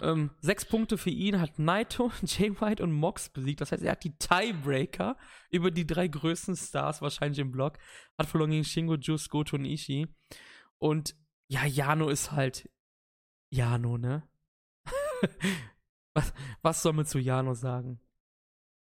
Ähm, 0.01 0.29
6 0.41 0.65
Punkte 0.65 0.97
für 0.97 1.09
ihn, 1.09 1.39
hat 1.41 1.59
Naito, 1.59 2.11
Jay 2.23 2.49
White 2.61 2.81
und 2.83 2.91
Mox 2.93 3.29
besiegt. 3.29 3.61
Das 3.61 3.71
heißt, 3.71 3.83
er 3.83 3.91
hat 3.93 4.03
die 4.03 4.17
Tiebreaker 4.17 5.17
über 5.49 5.69
die 5.71 5.85
drei 5.85 6.07
größten 6.07 6.55
Stars 6.55 7.01
wahrscheinlich 7.01 7.39
im 7.39 7.51
Block. 7.51 7.77
Hat 8.17 8.27
verloren 8.27 8.51
gegen 8.51 8.63
Shingo, 8.63 8.95
Juice, 8.95 9.29
Goto 9.29 9.55
und 9.57 9.65
Ishii. 9.65 10.07
Und 10.77 11.15
ja, 11.47 11.65
Yano 11.65 12.09
ist 12.09 12.31
halt 12.31 12.69
Yano, 13.51 13.97
ne? 13.97 14.27
Was 16.15 16.31
was 16.61 16.81
soll 16.83 16.93
man 16.93 17.05
zu 17.07 17.17
Yano 17.19 17.53
sagen? 17.55 17.99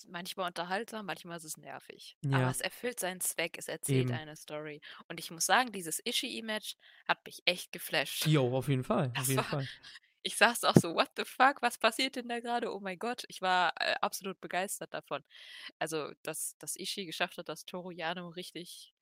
Manchmal 0.06 0.48
unterhaltsam, 0.48 1.06
manchmal 1.06 1.38
ist 1.38 1.44
es 1.44 1.58
nervig. 1.58 2.18
Aber 2.30 2.50
Ja. 2.50 2.52
es 2.52 2.62
erfüllt 2.62 3.00
seinen 3.00 3.22
Zweck, 3.22 3.58
es 3.58 3.68
erzählt 3.68 4.12
Eben. 4.12 4.22
eine 4.22 4.36
Story. 4.36 4.82
Und 5.08 5.20
ich 5.20 5.32
muss 5.32 5.46
sagen, 5.46 5.72
dieses 5.72 6.00
Ishii-Match 6.06 6.76
hat 7.08 7.26
mich 7.26 7.42
echt 7.46 7.72
geflasht. 7.72 8.26
Jo, 8.26 8.56
auf 8.56 8.68
jeden 8.70 8.84
Fall, 8.84 9.14
auf 9.16 9.28
Das 9.28 9.30
jeden 9.30 9.44
war 9.44 9.46
Fall. 9.46 9.70
ich 10.24 10.38
saß 10.38 10.64
auch 10.66 10.76
so: 10.76 10.96
„What 10.96 11.12
the 11.18 11.26
fuck, 11.26 11.62
was 11.62 11.78
passiert 11.80 12.16
denn 12.18 12.30
da 12.30 12.40
grade? 12.42 12.74
Oh 12.74 12.80
mein 12.82 13.00
Gott.“ 13.00 13.24
Ich 13.30 13.42
war, 13.42 13.74
äh, 13.82 13.96
absolut 14.02 14.42
begeistert 14.42 14.94
davon. 14.94 15.24
Also, 15.80 16.14
dass 16.24 16.58
dass 16.60 16.76
Ishii 16.78 17.06
geschafft 17.08 17.38
hat, 17.40 17.50
dass 17.50 17.66
Toru 17.66 17.92
Yano 17.92 18.30
richtig 18.30 18.94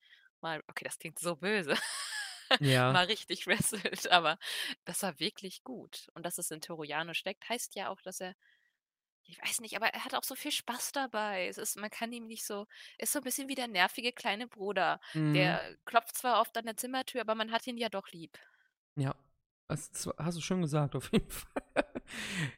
mal 0.42 0.64
okay, 0.68 0.86
das 0.86 1.00
klingt 1.00 1.20
so 1.20 1.36
böse, 1.38 1.76
Ja. 2.60 2.96
mal 2.96 3.06
richtig 3.06 3.48
wrestelt, 3.48 4.10
aber 4.12 4.38
das 4.86 5.04
war 5.04 5.20
wirklich 5.20 5.64
gut. 5.64 6.10
Und 6.16 6.26
dass 6.26 6.38
es 6.40 6.52
in 6.52 6.62
Toru 6.62 6.84
Yano 6.84 7.14
steckt, 7.14 7.50
heißt 7.50 7.76
ja 7.76 7.90
auch, 7.90 8.02
dass 8.02 8.22
er 8.22 8.36
ich 9.28 9.42
weiß 9.42 9.62
nicht, 9.62 9.76
aber 9.76 9.88
er 9.88 10.06
hat 10.06 10.14
auch 10.14 10.24
so 10.24 10.36
viel 10.36 10.52
Spaß 10.52 10.92
dabei. 10.92 11.48
Es 11.48 11.58
ist 11.58 11.78
man 11.78 11.90
kann 11.90 12.12
ihm 12.12 12.28
nicht 12.28 12.46
so 12.46 12.68
ist 12.98 13.14
so 13.14 13.20
'n 13.20 13.24
bisschen 13.24 13.48
wie 13.48 13.56
der 13.56 13.68
nervige 13.68 14.12
kleine 14.12 14.48
Bruder. 14.48 15.00
Mhm. 15.14 15.34
Der 15.34 15.76
klopft 15.86 16.16
zwar 16.16 16.42
oft 16.42 16.58
an 16.58 16.66
der 16.66 16.78
Zimmertür, 16.78 17.22
aber 17.22 17.36
man 17.36 17.52
hat 17.52 17.66
ihn 17.68 17.78
ja 17.78 17.90
doch 17.90 18.10
lieb. 18.12 18.38
Ja, 18.96 19.16
das 19.68 20.10
hast 20.18 20.38
du 20.38 20.42
schön 20.42 20.62
gesagt, 20.62 20.96
auf 20.96 21.12
jeden 21.12 21.30
Fall. 21.30 21.86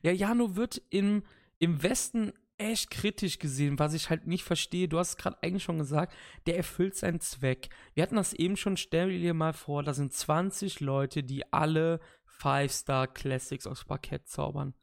Ja, 0.02 0.12
Yano 0.12 0.56
wird 0.56 0.82
im 0.90 1.24
im 1.60 1.82
Westen 1.82 2.34
echt 2.58 2.90
kritisch 2.90 3.40
gesehen, 3.40 3.80
was 3.80 3.94
ich 3.94 4.10
halt 4.10 4.28
nicht 4.28 4.44
verstehe. 4.44 4.88
Du 4.88 4.98
hast 5.00 5.10
es 5.10 5.18
grad 5.18 5.44
eigentlich 5.44 5.64
schon 5.64 5.78
gesagt, 5.78 6.16
der 6.48 6.58
erfüllt 6.58 6.96
seinen 6.96 7.20
Zweck. 7.20 7.70
Wir 7.94 8.04
hatten 8.04 8.16
das 8.16 8.34
eben 8.34 8.58
schon, 8.58 8.78
stell 8.78 9.10
dir 9.10 9.34
mal 9.34 9.54
vor, 9.54 9.84
da 9.84 9.94
sind 9.94 10.14
20 10.14 10.80
Leute, 10.80 11.24
die 11.24 11.52
alle 11.54 12.00
Five-Star 12.26 13.08
Classics 13.08 13.68
aufs 13.68 13.86
Parkett 13.86 14.28
zaubern. 14.28 14.74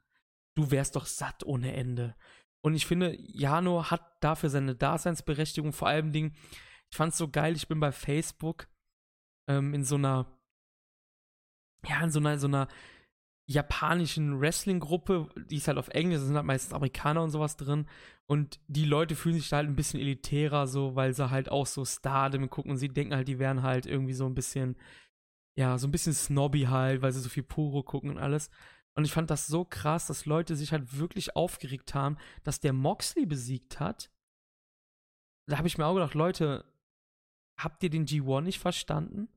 Du 0.57 0.71
wärst 0.71 0.95
doch 0.97 1.07
satt 1.07 1.45
ohne 1.45 1.75
Ende. 1.75 2.15
Und 2.63 2.75
ich 2.75 2.87
finde, 2.87 3.17
Yano 3.21 3.91
hat 3.91 4.03
dafür 4.21 4.49
seine 4.51 4.75
Daseinsberechtigung. 4.75 5.73
Vor 5.73 5.89
allen 5.89 6.13
Dingen, 6.13 6.35
ich 6.91 6.97
fand's 6.97 7.19
so 7.19 7.29
geil, 7.29 7.57
ich 7.57 7.69
bin 7.69 7.81
bei 7.81 7.93
Facebook, 7.93 8.69
ähm, 9.49 9.75
in 9.75 9.85
so 9.85 9.99
'ner 9.99 10.27
ja, 11.89 12.03
in 12.03 12.11
so 12.11 12.21
'ner 12.21 12.39
so 12.39 12.49
'ner 12.49 12.69
japanischen 13.47 14.41
Wrestling-Gruppe, 14.41 15.29
die 15.51 15.57
ist 15.59 15.69
halt 15.69 15.79
auf 15.79 15.89
Englisch, 15.89 16.21
da 16.21 16.27
sind 16.27 16.37
halt 16.37 16.47
meistens 16.47 16.73
Amerikaner 16.75 17.23
und 17.23 17.31
so 17.31 17.41
was 17.41 17.57
drin. 17.57 17.87
Und 18.27 18.61
die 18.69 18.87
Leute 18.87 19.17
fühlen 19.17 19.37
sich 19.37 19.51
da 19.51 19.59
halt 19.59 19.69
'n 19.69 19.77
bisschen 19.77 20.01
elitärer 20.01 20.67
so, 20.69 20.97
weil 20.97 21.15
sie 21.15 21.31
halt 21.31 21.51
auch 21.51 21.67
so 21.67 21.85
Stardom 21.85 22.51
gucken 22.51 22.73
und 22.73 22.79
sie 22.79 22.89
denken 22.91 23.15
halt, 23.17 23.29
die 23.29 23.39
wären 23.41 23.63
halt 23.63 23.87
irgendwie 23.87 24.15
so 24.15 24.27
'n 24.27 24.35
bisschen 24.35 24.77
ja, 25.59 25.79
so 25.79 25.89
'n 25.89 25.93
bisschen 25.93 26.15
snobby 26.15 26.63
halt, 26.65 27.03
weil 27.03 27.13
sie 27.13 27.21
so 27.21 27.29
viel 27.31 27.45
Puro 27.45 27.83
gucken 27.85 28.11
und 28.11 28.19
alles. 28.19 28.51
Und 28.97 29.05
ich 29.05 29.13
fand 29.13 29.31
das 29.31 29.47
so 29.47 29.65
krass, 29.65 30.07
dass 30.07 30.27
Leute 30.27 30.55
sich 30.57 30.73
halt 30.73 30.97
wirklich 30.97 31.35
aufgeregt 31.35 31.95
haben, 31.95 32.17
dass 32.45 32.61
der 32.61 32.73
Moxley 32.73 33.27
besiegt 33.27 33.81
hat. 33.81 34.11
Da 35.49 35.59
habe 35.59 35.69
ich 35.69 35.79
mir 35.79 35.87
auch 35.87 35.95
gedacht: 35.95 36.15
„Leute, 36.15 36.65
habt 37.59 37.83
ihr 37.83 37.91
den 37.91 38.07
G1 38.07 38.43
nicht 38.43 38.61
verstanden? 38.61 39.29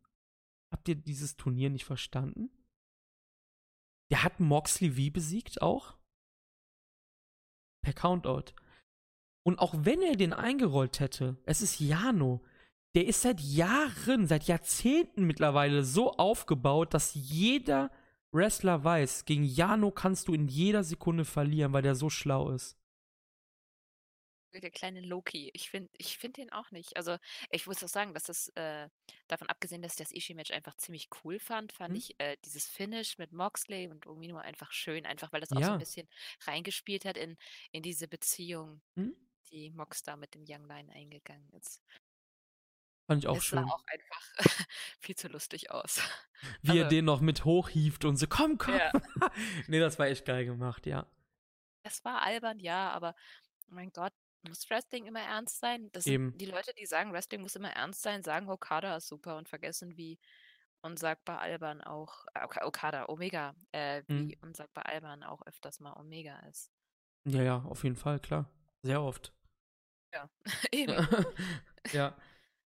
Habt 0.71 0.88
ihr 0.88 0.95
dieses 0.95 1.38
Turnier 1.38 1.69
nicht 1.69 1.85
verstanden?“ 1.85 2.49
Der 4.11 4.23
hat 4.23 4.39
Moxley 4.39 4.95
wie 4.95 5.09
besiegt 5.09 5.61
auch? 5.61 5.97
Per 7.84 7.93
Countout. 7.93 8.53
Und 9.45 9.59
auch 9.59 9.73
wenn 9.77 10.01
er 10.01 10.15
den 10.15 10.34
eingerollt 10.34 10.99
hätte, 10.99 11.38
es 11.45 11.61
ist 11.61 11.79
Yano. 11.79 12.43
Der 12.95 13.05
ist 13.05 13.21
seit 13.21 13.39
Jahren, 13.39 14.27
seit 14.27 14.43
Jahrzehnten 14.43 15.25
mittlerweile 15.25 15.84
so 15.84 16.13
aufgebaut, 16.13 16.93
dass 16.93 17.13
jeder 17.13 17.91
Wrestler 18.34 18.84
weiß, 18.84 19.24
gegen 19.26 19.44
Yano 19.45 19.90
kannst 19.91 20.28
du 20.28 20.34
in 20.34 20.48
jeder 20.49 20.84
Sekunde 20.84 21.24
verlieren, 21.24 21.72
weil 21.72 21.82
der 21.82 21.95
so 21.95 22.10
schlau 22.10 22.49
ist. 22.52 22.78
Der 24.54 24.72
kleine 24.72 25.02
Loki. 25.02 25.52
Ich 25.54 25.70
finde 25.70 25.90
ich 25.98 26.18
finde 26.18 26.41
den 26.41 26.52
auch 26.54 26.72
nicht. 26.72 26.95
Also, 26.95 27.18
ich 27.52 27.68
muss 27.68 27.84
auch 27.84 27.88
sagen, 27.90 28.14
dass 28.14 28.24
das, 28.24 28.48
äh 28.56 28.90
davon 29.28 29.49
abgesehen, 29.49 29.82
dass 29.82 29.94
ich 29.94 29.98
das 29.98 30.12
Ishii-Match 30.12 30.52
einfach 30.52 30.76
ziemlich 30.78 31.10
cool 31.24 31.38
fand, 31.40 31.74
fand 31.74 31.95
Mhm. 31.95 31.98
ich, 31.98 32.16
äh, 32.20 32.38
dieses 32.45 32.66
Finish 32.68 33.18
mit 33.18 33.34
Moxley 33.34 33.90
und 33.90 34.08
Umino 34.08 34.38
einfach 34.38 34.72
schön, 34.72 35.06
einfach 35.06 35.34
weil 35.34 35.41
das 35.41 35.52
auch 35.54 35.64
so 35.64 35.74
'n 35.74 35.78
Ja. 35.78 35.78
bisschen 35.78 36.08
reingespielt 36.45 37.04
hat 37.06 37.18
in 37.18 37.38
in 37.72 37.84
diese 37.84 38.08
Beziehung, 38.08 38.82
Mhm. 38.98 39.18
die 39.52 39.72
Mox 39.72 40.04
da 40.04 40.18
mit 40.18 40.36
dem 40.36 40.45
Young 40.48 40.68
Lion 40.68 40.90
eingegangen 40.91 41.49
ist. 41.54 41.82
Fand 43.09 43.23
ich 43.23 43.27
auch 43.27 43.39
Es 43.39 43.49
sah 43.49 43.61
schön. 43.61 43.73
auch 43.73 43.84
einfach 43.88 44.23
viel 45.01 45.15
zu 45.15 45.27
lustig 45.29 45.71
aus. 45.71 46.01
Wie 46.61 46.77
er 46.77 46.85
Also 46.85 46.85
den 46.85 47.05
noch 47.05 47.21
mit 47.21 47.45
hochhieft 47.45 48.05
und 48.05 48.17
so: 48.17 48.27
„Komm, 48.27 48.57
komm!“ 48.57 48.79
Ja. 48.79 48.91
Ne, 49.67 49.79
das 49.79 49.99
war 49.99 50.07
echt 50.07 50.25
geil 50.25 50.45
gemacht, 50.45 50.85
ja. 50.85 51.07
Es 51.85 52.03
war 52.05 52.21
albern, 52.21 52.59
ja, 52.59 52.91
aber 52.91 53.15
mein 53.67 53.91
Gott, 53.91 54.13
muss 54.43 54.69
Wrestling 54.69 55.05
immer 55.07 55.21
ernst 55.21 55.59
sein? 55.59 55.91
Das 55.93 56.05
Eben. 56.05 56.34
die 56.34 56.45
Leute, 56.45 56.73
die 56.75 56.85
sagen, 56.85 57.13
Wrestling 57.13 57.41
muss 57.41 57.55
immer 57.55 57.71
ernst 57.73 58.01
sein, 58.03 58.23
sagen, 58.23 58.49
Okada 58.49 58.97
ist 58.97 59.07
super 59.07 59.38
und 59.38 59.49
vergessen, 59.49 59.97
wie 59.97 60.19
unsagbar 60.81 61.39
albern 61.41 61.81
auch 61.81 62.25
äh, 62.35 62.43
Oka 62.45 62.65
Okada, 62.65 63.09
Omega, 63.09 63.55
äh, 63.71 64.03
Mhm. 64.09 64.27
wie 64.27 64.38
unsagbar 64.41 64.88
albern 64.88 65.23
auch 65.23 65.41
öfters 65.45 65.79
mal 65.79 65.93
Omega 65.99 66.39
ist. 66.49 66.71
Ja, 67.25 67.41
ja, 67.43 67.61
auf 67.63 67.84
jeden 67.84 67.95
Fall, 67.95 68.19
klar. 68.19 68.49
Sehr 68.81 69.01
oft. 69.03 69.31
Ja, 70.13 70.29
eben. 70.71 71.07
Ja. 71.91 72.17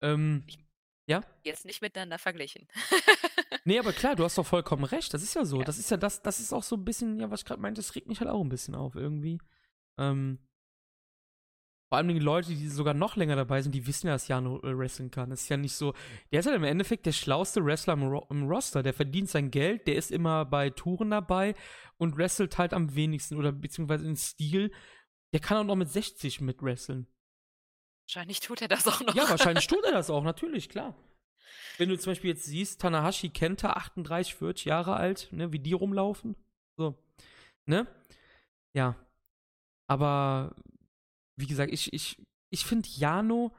Ähm, 0.01 0.43
ja? 1.07 1.21
jetzt 1.43 1.65
nicht 1.65 1.81
miteinander 1.81 2.17
verglichen. 2.19 2.67
Ne, 3.63 3.77
aber 3.77 3.93
klar, 3.93 4.15
du 4.15 4.23
hast 4.23 4.39
doch 4.39 4.45
vollkommen 4.47 4.85
recht. 4.85 5.13
Das 5.13 5.21
ist 5.21 5.35
ja 5.35 5.45
so. 5.45 5.59
Ja. 5.59 5.65
Das 5.65 5.77
ist 5.77 5.91
ja 5.91 5.97
das 5.97 6.23
das 6.23 6.39
ist 6.39 6.51
auch 6.51 6.63
so 6.63 6.75
'n 6.77 6.83
bisschen, 6.83 7.19
ja, 7.19 7.29
was 7.29 7.41
ich 7.41 7.45
grad 7.45 7.59
meinte, 7.59 7.79
das 7.79 7.93
regt 7.93 8.07
mich 8.07 8.19
halt 8.19 8.29
auch 8.31 8.41
'n 8.41 8.49
bisschen 8.49 8.73
auf 8.73 8.95
irgendwie. 8.95 9.39
Ähm 9.99 10.39
vor 11.91 11.97
allem 11.97 12.07
die 12.07 12.19
Leute, 12.19 12.47
die 12.55 12.69
sogar 12.69 12.93
noch 12.93 13.17
länger 13.17 13.35
dabei 13.35 13.61
sind, 13.61 13.75
die 13.75 13.85
wissen 13.85 14.07
ja, 14.07 14.13
dass 14.13 14.29
Jano 14.29 14.59
äh, 14.61 14.77
wrestlen 14.77 15.11
kann. 15.11 15.29
Das 15.29 15.41
ist 15.41 15.49
ja 15.49 15.57
nicht 15.57 15.75
so. 15.75 15.93
Der 16.31 16.39
ist 16.39 16.45
halt 16.45 16.55
im 16.55 16.63
Endeffekt 16.63 17.05
der 17.05 17.11
schlauste 17.11 17.65
Wrestler 17.65 17.95
im, 17.95 18.03
Ro 18.03 18.25
im, 18.29 18.47
Roster. 18.49 18.81
Der 18.81 18.93
verdient 18.93 19.29
sein 19.29 19.51
Geld, 19.51 19.87
der 19.87 19.95
ist 19.97 20.09
immer 20.09 20.45
bei 20.45 20.69
Touren 20.69 21.11
dabei 21.11 21.53
und 21.97 22.17
wrestelt 22.17 22.57
halt 22.57 22.73
am 22.73 22.95
wenigsten 22.95 23.35
oder 23.35 23.51
beziehungsweise 23.51 24.07
in 24.07 24.15
Stil. 24.15 24.71
Der 25.33 25.41
kann 25.41 25.57
auch 25.57 25.65
noch 25.65 25.75
mit 25.75 25.89
60 25.89 26.39
mit 26.39 26.63
wresteln. 26.63 27.07
Wahrscheinlich 28.13 28.41
tut 28.41 28.61
er 28.61 28.67
das 28.67 28.85
auch 28.89 28.99
noch. 28.99 29.15
Ja, 29.15 29.29
wahrscheinlich 29.29 29.67
tut 29.67 29.85
er 29.85 29.93
das 29.93 30.09
auch, 30.09 30.23
natürlich, 30.25 30.67
klar. 30.67 30.93
Wenn 31.77 31.87
du 31.87 31.97
zum 31.97 32.11
Beispiel 32.11 32.31
jetzt 32.31 32.43
siehst, 32.43 32.81
Tanahashi 32.81 33.29
Kenta, 33.29 33.71
38, 33.71 34.35
40 34.35 34.65
Jahre 34.65 34.97
alt, 34.97 35.29
ne, 35.31 35.53
wie 35.53 35.59
die 35.59 35.71
rumlaufen. 35.71 36.35
So. 36.75 37.01
Ne? 37.65 37.87
Ja. 38.73 38.97
Aber 39.87 40.57
wie 41.37 41.47
gesagt, 41.47 41.71
ich, 41.71 41.93
ich, 41.93 42.21
ich 42.49 42.65
finde, 42.65 42.89
Jano 42.89 43.55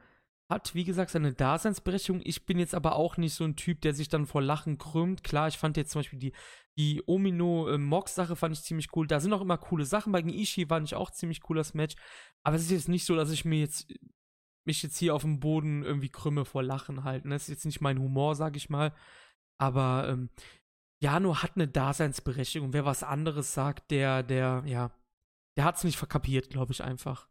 hat, 0.51 0.75
wie 0.75 0.83
gesagt, 0.83 1.09
seine 1.09 1.33
Daseinsberechtigung. 1.33 2.21
Ich 2.23 2.45
bin 2.45 2.59
jetzt 2.59 2.75
aber 2.75 2.95
auch 2.95 3.17
nicht 3.17 3.33
so 3.33 3.45
ein 3.45 3.55
Typ, 3.55 3.81
der 3.81 3.95
sich 3.95 4.07
dann 4.07 4.27
vor 4.27 4.43
Lachen 4.43 4.77
krümmt. 4.77 5.23
Klar, 5.23 5.47
ich 5.47 5.57
fand 5.57 5.77
jetzt 5.77 5.91
zum 5.91 6.01
Beispiel 6.01 6.19
die, 6.19 6.33
die 6.77 7.01
Omino-Mox-Sache 7.07 8.35
fand 8.35 8.55
ich 8.55 8.61
ziemlich 8.61 8.89
cool. 8.95 9.07
Da 9.07 9.19
sind 9.19 9.33
auch 9.33 9.41
immer 9.41 9.57
coole 9.57 9.85
Sachen. 9.85 10.11
Bei 10.11 10.19
Ishii 10.19 10.67
fand 10.67 10.85
ich 10.85 10.93
auch 10.93 11.09
ziemlich 11.09 11.41
cooles 11.41 11.73
Match. 11.73 11.95
Aber 12.43 12.55
es 12.55 12.61
ist 12.61 12.71
jetzt 12.71 12.89
nicht 12.89 13.05
so, 13.05 13.15
dass 13.15 13.31
ich 13.31 13.45
mir 13.45 13.59
jetzt 13.59 13.91
mich 14.65 14.83
jetzt 14.83 14.97
hier 14.97 15.15
auf 15.15 15.23
dem 15.23 15.39
Boden 15.39 15.83
irgendwie 15.83 16.09
krümme 16.09 16.45
vor 16.45 16.63
Lachen 16.63 17.03
halten. 17.03 17.29
Das 17.29 17.43
ist 17.43 17.49
jetzt 17.49 17.65
nicht 17.65 17.81
mein 17.81 17.99
Humor, 17.99 18.35
sag 18.35 18.55
ich 18.55 18.69
mal. 18.69 18.93
Aber 19.59 20.07
ähm, 20.09 20.29
Jano 21.01 21.41
hat 21.41 21.55
eine 21.55 21.67
Daseinsberechtigung. 21.67 22.73
Wer 22.73 22.85
was 22.85 23.03
anderes 23.03 23.53
sagt, 23.53 23.91
der, 23.91 24.23
der, 24.23 24.63
ja, 24.65 24.91
der 25.57 25.65
hat 25.65 25.75
es 25.75 25.83
nicht 25.83 25.97
verkapiert, 25.97 26.49
glaube 26.49 26.71
ich 26.71 26.83
einfach. 26.83 27.29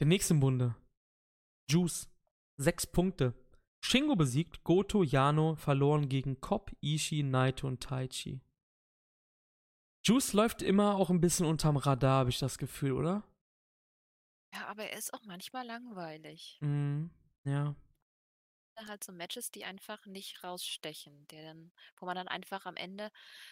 Der 0.00 0.06
nächste 0.06 0.34
Bunde. 0.34 0.74
Juice. 1.70 2.10
Sechs 2.56 2.86
Punkte. 2.86 3.34
Shingo 3.84 4.16
besiegt, 4.16 4.64
Goto, 4.64 5.02
Yano 5.02 5.56
verloren 5.56 6.08
gegen 6.08 6.40
Kop, 6.40 6.72
Ishii, 6.80 7.22
Naito 7.22 7.66
und 7.66 7.82
Taichi. 7.82 8.40
Juice 10.06 10.32
läuft 10.32 10.62
immer 10.62 10.96
auch 10.96 11.10
ein 11.10 11.20
bisschen 11.20 11.46
unterm 11.46 11.76
Radar, 11.76 12.20
habe 12.20 12.30
ich 12.30 12.38
das 12.38 12.56
Gefühl, 12.58 12.92
oder? 12.92 13.22
Ja, 14.54 14.68
aber 14.68 14.88
er 14.88 14.96
ist 14.98 15.12
auch 15.12 15.22
manchmal 15.24 15.66
langweilig. 15.66 16.62
Mm, 16.62 17.10
ja. 17.44 17.74
Halt 18.76 19.04
so 19.04 19.12
Matches, 19.12 19.52
die 19.52 19.64
einfach 19.64 20.04
nicht 20.06 20.42
rausstechen, 20.42 21.28
der 21.28 21.44
dann, 21.44 21.72
wo 21.96 22.06
man 22.06 22.16
dann 22.16 22.26
einfach 22.26 22.66
am 22.66 22.74
Ende 22.76 23.10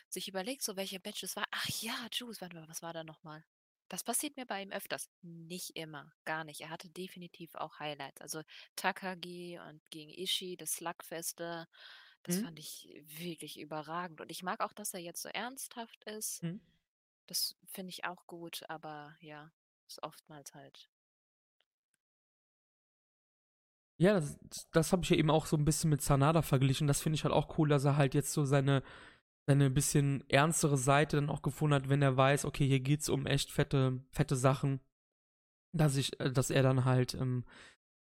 sich 0.08 0.26
überlegt, 0.28 0.62
so 0.62 0.74
welche 0.76 1.00
Matches 1.04 1.36
war. 1.36 1.44
Ach 1.52 1.68
ja, 1.80 2.08
Juice, 2.12 2.40
warte 2.40 2.56
mal, 2.56 2.68
was 2.68 2.82
war 2.82 2.92
da 2.92 3.04
nochmal? 3.04 3.44
Das 3.88 4.02
passiert 4.02 4.36
mir 4.36 4.46
bei 4.46 4.62
ihm 4.62 4.72
öfters. 4.72 5.10
Nicht 5.20 5.76
immer, 5.76 6.12
gar 6.24 6.42
nicht. 6.44 6.60
Er 6.62 6.70
hatte 6.70 6.90
definitiv 6.90 7.54
auch 7.54 7.78
Highlights. 7.78 8.20
Also 8.20 8.42
Takagi 8.74 9.60
und 9.60 9.88
gegen 9.90 10.10
Ishii, 10.10 10.56
das 10.56 10.72
Slugfeste, 10.72 11.68
das 12.24 12.36
Mhm. 12.36 12.40
fand 12.40 12.58
ich 12.58 12.88
wirklich 13.04 13.60
überragend. 13.60 14.20
Und 14.20 14.30
ich 14.30 14.42
mag 14.42 14.60
auch, 14.60 14.72
dass 14.72 14.92
er 14.94 15.00
jetzt 15.00 15.22
so 15.22 15.28
ernsthaft 15.30 16.02
ist. 16.04 16.42
Mhm. 16.42 16.60
Das 17.28 17.56
finde 17.66 17.90
ich 17.90 18.04
auch 18.06 18.26
gut, 18.28 18.64
aber 18.70 19.16
ja, 19.20 19.52
ist 19.88 20.02
oftmals 20.04 20.54
halt. 20.54 20.91
Ja, 23.98 24.14
das, 24.14 24.38
das 24.72 24.92
habe 24.92 25.02
ich 25.04 25.10
ja 25.10 25.16
eben 25.16 25.30
auch 25.30 25.46
so 25.46 25.56
ein 25.56 25.64
bisschen 25.64 25.90
mit 25.90 26.02
Sanada 26.02 26.42
verglichen. 26.42 26.86
Das 26.86 27.00
finde 27.00 27.14
ich 27.14 27.24
halt 27.24 27.34
auch 27.34 27.58
cool, 27.58 27.68
dass 27.68 27.84
er 27.84 27.96
halt 27.96 28.14
jetzt 28.14 28.32
so 28.32 28.44
seine 28.44 28.82
seine 29.46 29.70
bisschen 29.70 30.22
ernstere 30.28 30.76
Seite 30.76 31.16
dann 31.16 31.30
auch 31.30 31.42
gefunden 31.42 31.74
hat, 31.74 31.88
wenn 31.88 32.02
er 32.02 32.16
weiß, 32.16 32.44
okay, 32.44 32.66
hier 32.66 32.80
geht's 32.80 33.08
um 33.08 33.26
echt 33.26 33.50
fette, 33.50 34.00
fette 34.10 34.36
Sachen, 34.36 34.80
dass 35.72 35.96
ich, 35.96 36.18
äh, 36.20 36.30
dass 36.30 36.50
er 36.50 36.62
dann 36.62 36.84
halt 36.84 37.14
ähm, 37.14 37.44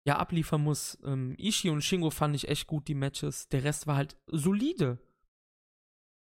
ja 0.04 0.18
abliefern 0.18 0.62
muss. 0.62 0.98
Ähm, 1.04 1.34
Ishii 1.38 1.70
und 1.70 1.82
Shingo 1.82 2.10
fand 2.10 2.34
ich 2.34 2.48
echt 2.48 2.66
gut 2.66 2.88
die 2.88 2.94
Matches. 2.94 3.48
Der 3.48 3.64
Rest 3.64 3.86
war 3.86 3.96
halt 3.96 4.16
solide, 4.26 4.98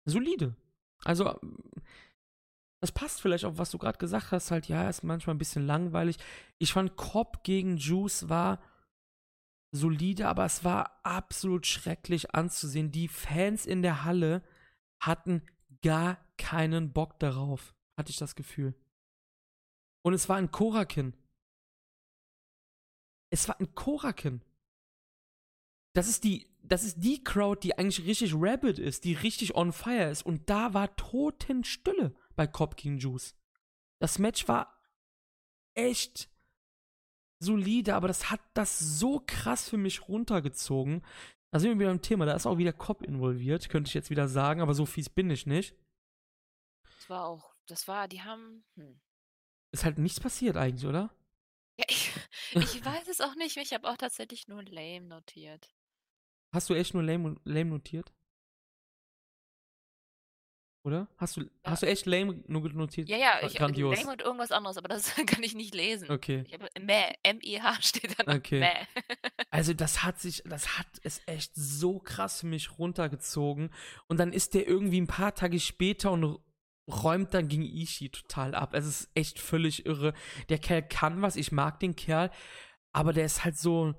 solide. 0.06 0.56
Also 1.04 1.30
ähm, 1.42 1.58
das 2.82 2.92
passt 2.92 3.22
vielleicht 3.22 3.46
auch, 3.46 3.58
was 3.58 3.72
du 3.72 3.80
gerade 3.80 3.98
gesagt 3.98 4.32
hast, 4.32 4.52
halt 4.52 4.68
ja, 4.68 4.88
ist 4.88 5.04
manchmal 5.04 5.36
ein 5.36 5.40
bisschen 5.40 5.66
langweilig. 5.66 6.18
Ich 6.60 6.74
fand 6.74 6.96
Cobb 6.96 7.44
gegen 7.44 7.78
Juice 7.78 8.30
war 8.30 8.62
solide, 9.72 10.28
aber 10.28 10.46
es 10.46 10.64
war 10.64 11.00
absolut 11.04 11.66
schrecklich 11.66 12.34
anzusehen. 12.34 12.92
Die 12.92 13.08
Fans 13.08 13.66
in 13.66 13.82
der 13.82 14.04
Halle 14.04 14.44
hatten 15.00 15.42
gar 15.82 16.18
keinen 16.38 16.94
Bock 16.94 17.20
darauf, 17.20 17.76
hatte 17.98 18.12
ich 18.12 18.18
das 18.18 18.36
Gefühl. 18.36 18.74
Und 20.04 20.14
es 20.14 20.30
war 20.30 20.38
ein 20.38 20.52
Korakin. 20.52 21.14
Es 23.32 23.48
war 23.48 23.60
ein 23.60 23.74
Korakin. 23.76 24.42
Das 25.94 26.08
ist 26.08 26.24
die, 26.24 26.48
das 26.62 26.84
ist 26.84 27.04
die 27.04 27.24
Crowd, 27.24 27.62
die 27.64 27.78
eigentlich 27.78 28.06
richtig 28.06 28.34
rabid 28.36 28.80
ist, 28.80 29.04
die 29.04 29.14
richtig 29.14 29.56
on 29.56 29.72
fire 29.72 30.10
ist. 30.10 30.26
Und 30.26 30.50
da 30.50 30.74
war 30.74 30.96
Totenstille 30.96 32.14
bei 32.36 32.48
Cop 32.48 32.78
King 32.78 32.98
Juice. 32.98 33.36
Das 34.00 34.20
Match 34.20 34.48
war 34.48 34.82
echt 35.74 36.30
solide, 37.46 37.96
aber 37.96 38.08
das 38.08 38.30
hat 38.30 38.42
das 38.54 38.80
so 38.80 39.24
krass 39.26 39.70
für 39.70 39.78
mich 39.78 40.08
runtergezogen. 40.10 41.04
Da 41.52 41.60
sind 41.60 41.70
wir 41.70 41.80
wieder 41.80 41.92
im 41.92 42.02
Thema, 42.02 42.26
da 42.26 42.34
ist 42.34 42.46
auch 42.46 42.58
wieder 42.58 42.74
Cop 42.74 43.02
involviert, 43.02 43.70
könnte 43.70 43.88
ich 43.88 43.94
jetzt 43.94 44.10
wieder 44.10 44.28
sagen, 44.28 44.62
aber 44.62 44.74
so 44.74 44.86
fies 44.86 45.10
bin 45.10 45.30
ich 45.30 45.46
nicht. 45.46 45.76
Das 46.84 47.10
war 47.10 47.26
auch, 47.26 47.56
das 47.68 47.88
war, 47.88 48.08
die 48.08 48.22
haben, 48.22 48.66
hm. 48.76 49.00
Ist 49.72 49.84
halt 49.84 49.98
nichts 49.98 50.20
passiert 50.20 50.58
eigentlich, 50.58 50.88
oder? 50.88 51.14
Ja, 51.78 51.86
ich, 51.90 52.12
ich 52.54 52.86
weiß 52.86 53.08
es 53.10 53.22
auch 53.22 53.36
nicht. 53.36 53.58
Ich 53.58 53.74
habe 53.74 53.90
auch 53.90 53.98
tatsächlich 53.98 54.48
nur 54.48 54.64
lame 54.64 55.08
notiert. 55.08 55.70
Hast 56.54 56.70
du 56.70 56.74
echt 56.74 56.94
nur 56.94 57.04
lame, 57.04 57.36
lame 57.44 57.72
notiert? 57.72 58.14
Oder? 60.86 61.08
Hast 61.18 61.36
du, 61.36 61.42
Ja. 61.42 61.48
hast 61.64 61.82
du 61.82 61.88
echt 61.88 62.06
lame 62.06 62.44
nur 62.46 62.70
notiert? 62.72 63.10
Ja, 63.10 63.18
ja, 63.18 63.40
ich 63.44 63.56
Grandios. 63.56 63.98
lame 64.00 64.12
und 64.12 64.22
irgendwas 64.22 64.52
anderes, 64.52 64.78
aber 64.78 64.88
das 64.88 65.16
kann 65.26 65.42
ich 65.42 65.56
nicht 65.56 65.74
lesen. 65.74 66.12
Okay. 66.12 66.44
Ich 66.46 66.54
habe 66.54 66.68
Meh, 66.80 67.12
M-I-H 67.24 67.78
steht 67.82 68.16
da. 68.20 68.36
Okay. 68.36 68.60
Meh. 68.60 69.04
Also 69.50 69.74
das 69.74 70.04
hat 70.04 70.20
sich, 70.20 70.44
das 70.46 70.78
hat 70.78 70.88
es 71.04 71.22
echt 71.28 71.54
so 71.56 71.98
krass 72.00 72.42
für 72.42 72.46
mich 72.48 72.78
runtergezogen. 72.78 73.70
Und 74.08 74.20
dann 74.20 74.34
ist 74.34 74.54
der 74.54 74.68
irgendwie 74.68 75.00
ein 75.00 75.08
paar 75.08 75.34
Tage 75.34 75.60
später 75.62 76.12
und 76.12 76.38
räumt 76.92 77.34
dann 77.34 77.48
gegen 77.48 77.64
Ishii 77.64 78.10
total 78.10 78.54
ab. 78.54 78.74
Es 78.74 78.86
ist 78.86 79.10
echt 79.16 79.40
völlig 79.40 79.86
irre. 79.86 80.14
Der 80.50 80.60
Kerl 80.60 80.84
kann 80.84 81.22
was, 81.22 81.36
ich 81.38 81.52
mag 81.54 81.80
den 81.80 81.96
Kerl, 81.96 82.30
aber 82.92 83.14
der 83.14 83.26
ist 83.26 83.44
halt 83.46 83.58
so, 83.58 83.96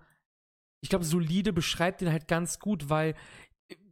ich 0.82 0.90
glaube, 0.90 1.04
solide 1.06 1.52
beschreibt 1.54 2.00
den 2.02 2.12
halt 2.12 2.28
ganz 2.28 2.58
gut, 2.60 2.90
weil 2.90 3.14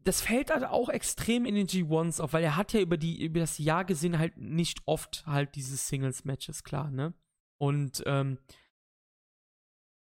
das 0.05 0.21
fällt 0.21 0.51
halt 0.51 0.65
auch 0.65 0.89
extrem 0.89 1.47
in 1.47 1.55
den 1.55 1.67
G1s 1.67 2.21
auf, 2.21 2.33
weil 2.33 2.45
er 2.45 2.57
hat 2.57 2.73
ja 2.73 2.81
über 2.81 2.97
die, 2.97 3.25
über 3.25 3.41
das 3.41 3.59
Jahr 3.59 3.85
gesehen 3.85 4.19
halt 4.19 4.37
nicht 4.37 4.83
oft 4.87 5.27
halt 5.27 5.55
diese 5.55 5.77
Singles-Matches, 5.77 6.63
klar, 6.63 6.91
ne? 6.91 7.15
Und 7.59 8.03
ähm, 8.07 8.39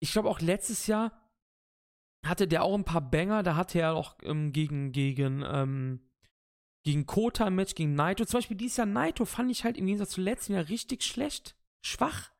ich 0.00 0.12
glaube 0.12 0.28
auch 0.28 0.40
letztes 0.40 0.86
Jahr 0.86 1.12
hatte 2.24 2.46
der 2.46 2.62
auch 2.62 2.74
ein 2.74 2.84
paar 2.84 3.00
Banger, 3.00 3.42
da 3.42 3.56
hatte 3.56 3.78
er 3.78 3.94
auch 3.94 4.16
ähm, 4.22 4.52
gegen, 4.52 4.92
gegen, 4.92 5.42
ähm, 5.46 6.10
gegen 6.82 7.06
Kota 7.06 7.46
ein 7.46 7.54
Match, 7.54 7.74
gegen 7.74 7.94
Naito. 7.94 8.24
Zum 8.24 8.38
Beispiel 8.38 8.56
dieses 8.56 8.76
Jahr 8.76 8.86
Naito 8.86 9.24
fand 9.24 9.50
ich 9.50 9.64
halt 9.64 9.76
im 9.76 9.86
Gegensatz 9.86 10.10
zu 10.10 10.20
letzten 10.20 10.54
Jahr 10.54 10.68
richtig 10.68 11.02
schlecht. 11.02 11.56
Schwach. 11.82 12.32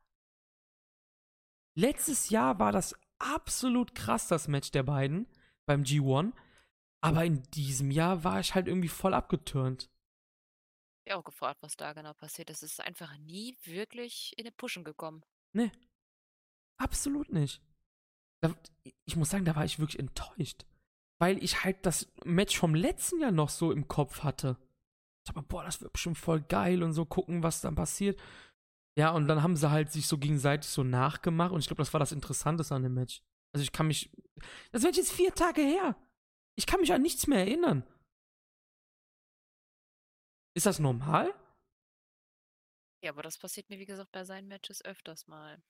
Letztes 1.77 2.31
Jahr 2.31 2.59
war 2.59 2.73
das 2.73 2.95
absolut 3.19 3.95
krass, 3.95 4.29
das 4.29 4.49
Match 4.49 4.71
der 4.71 4.83
beiden 4.83 5.27
beim 5.67 5.83
G1. 5.83 6.33
Aber 7.05 7.23
in 7.23 7.43
diesem 7.51 7.91
Jahr 7.91 8.25
war 8.25 8.41
ich 8.41 8.55
halt 8.55 8.67
irgendwie 8.67 8.89
voll 8.89 9.13
abgeturnt. 9.13 9.91
Ich 11.05 11.13
habe 11.13 11.21
auch 11.21 11.25
gefragt, 11.25 11.59
was 11.61 11.77
da 11.77 11.93
genau 11.93 12.15
passiert 12.15 12.49
ist. 12.49 12.63
Es 12.63 12.73
ist 12.73 12.81
einfach 12.81 13.15
nie 13.19 13.59
wirklich 13.65 14.33
in 14.39 14.45
den 14.45 14.55
Pushen 14.55 14.85
gekommen. 14.85 15.23
Nee. 15.53 15.71
Absolut 16.79 17.31
nicht. 17.31 17.61
Da, 18.41 18.55
ich 19.05 19.17
muss 19.17 19.29
sagen, 19.29 19.45
da 19.45 19.55
war 19.55 19.67
ich 19.67 19.79
wirklich 19.79 19.99
enttäuscht. 19.99 20.65
Weil 21.21 21.45
ich 21.45 21.63
halt 21.63 21.85
das 21.85 22.11
Match 22.25 22.59
vom 22.59 22.75
letzten 22.75 23.21
Jahr 23.21 23.33
noch 23.33 23.51
so 23.51 23.71
im 23.71 23.87
Kopf 23.87 24.23
hatte. 24.23 24.57
Ich 25.27 25.35
dachte, 25.35 25.47
boah, 25.47 25.63
das 25.63 25.83
wird 25.83 25.93
bestimmt 25.93 26.17
voll 26.17 26.41
geil 26.41 26.83
und 26.83 26.95
so 26.95 27.05
gucken, 27.05 27.43
was 27.43 27.61
dann 27.61 27.75
passiert. 27.75 28.19
Ja, 28.99 29.11
und 29.11 29.29
dann 29.29 29.43
haben 29.43 29.57
sie 29.57 29.71
halt 29.71 29.93
sich 29.93 30.07
so 30.07 30.17
gegenseitig 30.17 30.71
so 30.71 30.83
nachgemacht 30.83 31.53
und 31.53 31.61
ich 31.61 31.67
glaube, 31.67 31.83
das 31.83 31.93
war 31.93 32.01
das 32.01 32.13
Interessanteste 32.13 32.75
an 32.75 32.83
dem 32.83 32.95
Match. 32.95 33.23
Also 33.53 33.63
ich 33.63 33.73
kann 33.73 33.89
mich. 33.89 34.11
Das 34.73 34.83
Match 34.83 34.99
ist 34.99 35.13
vier 35.13 35.35
Tage 35.35 35.61
her. 35.61 35.97
Ich 36.57 36.67
kann 36.67 36.81
mich 36.81 36.93
an 36.93 37.03
nichts 37.03 37.27
mehr 37.27 37.41
erinnern. 37.41 37.83
Ist 40.57 40.67
das 40.67 40.79
normal? 40.79 41.35
Ja, 43.03 43.11
aber 43.11 43.23
das 43.23 43.39
passiert 43.39 43.69
mir, 43.69 43.79
wie 43.79 43.87
gesagt, 43.87 44.13
bei 44.13 44.25
seinen 44.25 44.49
Matches 44.49 44.85
öfters 44.85 45.27
mal. 45.27 45.63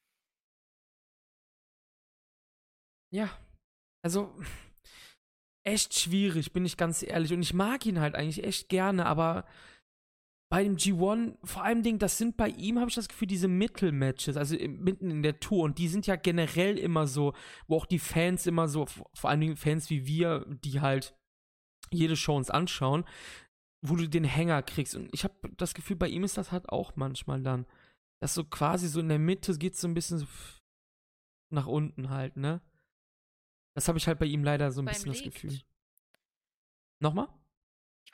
Ja. 3.11 3.31
Also, 4.03 4.39
echt 5.67 5.95
schwierig, 5.99 6.53
bin 6.53 6.67
ich 6.67 6.77
ganz 6.77 7.03
ehrlich. 7.03 7.33
Und 7.33 7.43
ich 7.43 7.55
mag 7.55 7.87
ihn 7.87 8.01
halt 8.01 8.15
eigentlich 8.15 8.45
echt 8.45 8.69
gerne, 8.69 9.07
aber 9.07 9.47
bei 10.51 10.63
dem 10.63 10.77
G1, 10.77 11.37
vor 11.43 11.65
allem 11.65 11.83
Ding, 11.83 11.99
das 11.99 12.19
sind 12.19 12.37
bei 12.37 12.49
ihm, 12.49 12.79
habe 12.79 12.89
ich 12.89 12.95
das 12.95 13.09
Gefühl, 13.09 13.27
diese 13.27 13.49
Mittelmatches, 13.49 14.37
also 14.37 14.57
mitten 14.57 15.11
in 15.11 15.23
der 15.23 15.41
Tour. 15.41 15.65
Und 15.65 15.79
die 15.79 15.89
sind 15.89 16.07
ja 16.07 16.17
generell 16.17 16.79
immer 16.79 17.07
so, 17.07 17.35
wo 17.67 17.77
auch 17.77 17.87
die 17.87 17.99
Fans 17.99 18.47
immer 18.47 18.69
so, 18.69 18.87
vor 18.87 19.31
allem 19.31 19.41
Dingen 19.41 19.57
Fans 19.57 19.91
wie 19.91 20.07
wir, 20.07 20.45
die 20.65 20.81
halt 20.81 21.17
jede 21.91 22.17
Show 22.17 22.37
uns 22.37 22.51
anschauen, 22.51 23.05
wo 23.83 23.97
du 23.97 24.09
den 24.09 24.25
Hänger 24.25 24.63
kriegst. 24.63 24.95
Und 24.95 25.13
ich 25.13 25.25
habe 25.25 25.35
das 25.57 25.75
Gefühl, 25.75 25.97
bei 25.97 26.09
ihm 26.09 26.25
ist 26.25 26.39
das 26.39 26.53
halt 26.53 26.69
auch 26.69 26.97
manchmal 26.97 27.43
dann. 27.43 27.67
Dass 28.21 28.35
so 28.35 28.45
quasi 28.45 28.89
so 28.89 29.01
in 29.01 29.09
der 29.09 29.19
Mitte 29.19 29.57
geht 29.59 29.77
so 29.77 29.89
ein 29.89 29.95
bisschen 29.95 30.19
so 30.19 30.27
nach 31.53 31.67
unten 31.67 32.11
halt, 32.11 32.37
ne? 32.37 32.63
Das 33.77 33.89
habe 33.89 33.99
ich 33.99 34.07
halt 34.07 34.19
bei 34.19 34.27
ihm 34.27 34.45
leider 34.45 34.71
so 34.71 34.81
ein 34.81 34.85
Beim 34.85 34.95
bisschen 34.95 35.13
das 35.13 35.21
liegt. 35.25 35.35
Gefühl. 35.35 35.61
Nochmal? 37.03 37.29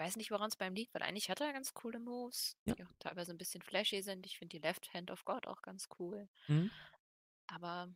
Ich 0.00 0.06
weiß 0.06 0.16
nicht, 0.16 0.30
woran 0.30 0.48
es 0.48 0.56
beim 0.56 0.74
liegt, 0.74 0.94
weil 0.94 1.02
eigentlich 1.02 1.28
hat 1.28 1.42
er 1.42 1.52
ganz 1.52 1.74
coole 1.74 1.98
Moves, 1.98 2.56
Ja. 2.64 2.74
die 2.74 2.84
auch 2.84 2.92
teilweise 2.98 3.32
ein 3.32 3.36
bisschen 3.36 3.60
flashy 3.60 4.00
sind. 4.00 4.24
Ich 4.24 4.38
finde 4.38 4.56
die 4.56 4.62
Left 4.62 4.94
Hand 4.94 5.10
of 5.10 5.26
God 5.26 5.46
auch 5.46 5.60
ganz 5.60 5.90
cool. 5.98 6.26
Mhm. 6.48 6.70
Aber 7.48 7.90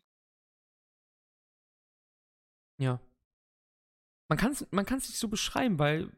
Ja. 2.77 3.01
Man 4.29 4.37
kann 4.37 4.53
es 4.53 4.67
man 4.71 4.85
kann's 4.85 5.09
nicht 5.09 5.19
so 5.19 5.29
beschreiben, 5.29 5.79
weil 5.79 6.13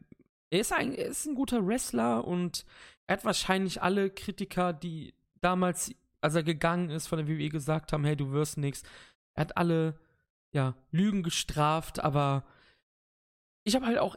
er 0.50 0.58
ist, 0.60 0.72
ein, 0.72 0.92
er 0.92 1.06
ist 1.06 1.24
ein 1.26 1.36
guter 1.36 1.64
Wrestler 1.64 2.24
und 2.24 2.66
er 3.06 3.18
hat 3.18 3.24
wahrscheinlich 3.24 3.80
alle 3.80 4.10
Kritiker, 4.10 4.72
die 4.72 5.14
damals, 5.40 5.94
als 6.20 6.34
er 6.34 6.42
gegangen 6.42 6.90
ist, 6.90 7.06
von 7.06 7.18
der 7.18 7.28
WWE 7.28 7.48
gesagt 7.48 7.92
haben, 7.92 8.04
hey, 8.04 8.16
du 8.16 8.32
wirst 8.32 8.58
nichts. 8.58 8.82
Er 9.34 9.42
hat 9.42 9.56
alle, 9.56 10.00
ja, 10.52 10.74
Lügen 10.90 11.22
gestraft, 11.22 12.00
aber 12.00 12.44
ich 13.62 13.76
habe 13.76 13.86
halt 13.86 13.98
auch 13.98 14.16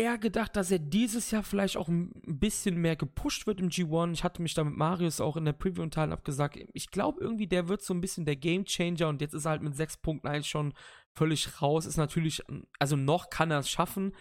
eher 0.00 0.18
gedacht, 0.18 0.56
dass 0.56 0.70
er 0.70 0.78
dieses 0.78 1.30
Jahr 1.30 1.42
vielleicht 1.42 1.76
auch 1.76 1.88
ein 1.88 2.12
bisschen 2.24 2.76
mehr 2.76 2.96
gepusht 2.96 3.46
wird 3.46 3.60
im 3.60 3.68
G1. 3.68 4.12
Ich 4.12 4.24
hatte 4.24 4.42
mich 4.42 4.54
da 4.54 4.64
mit 4.64 4.76
Marius 4.76 5.20
auch 5.20 5.36
in 5.36 5.44
der 5.44 5.52
Preview 5.52 5.82
unterhalten, 5.82 6.12
habe 6.12 6.22
gesagt, 6.22 6.58
ich 6.72 6.90
glaube 6.90 7.20
irgendwie, 7.20 7.46
der 7.46 7.68
wird 7.68 7.82
so 7.82 7.92
ein 7.94 8.00
bisschen 8.00 8.24
der 8.24 8.36
Gamechanger 8.36 9.08
und 9.08 9.20
jetzt 9.20 9.34
ist 9.34 9.44
er 9.44 9.52
halt 9.52 9.62
mit 9.62 9.76
sechs 9.76 9.96
Punkten 9.96 10.28
eigentlich 10.28 10.48
schon 10.48 10.74
völlig 11.14 11.60
raus. 11.60 11.86
Ist 11.86 11.96
natürlich, 11.96 12.42
also 12.78 12.96
noch 12.96 13.30
kann 13.30 13.50
er 13.50 13.58
es 13.58 13.70
schaffen, 13.70 14.14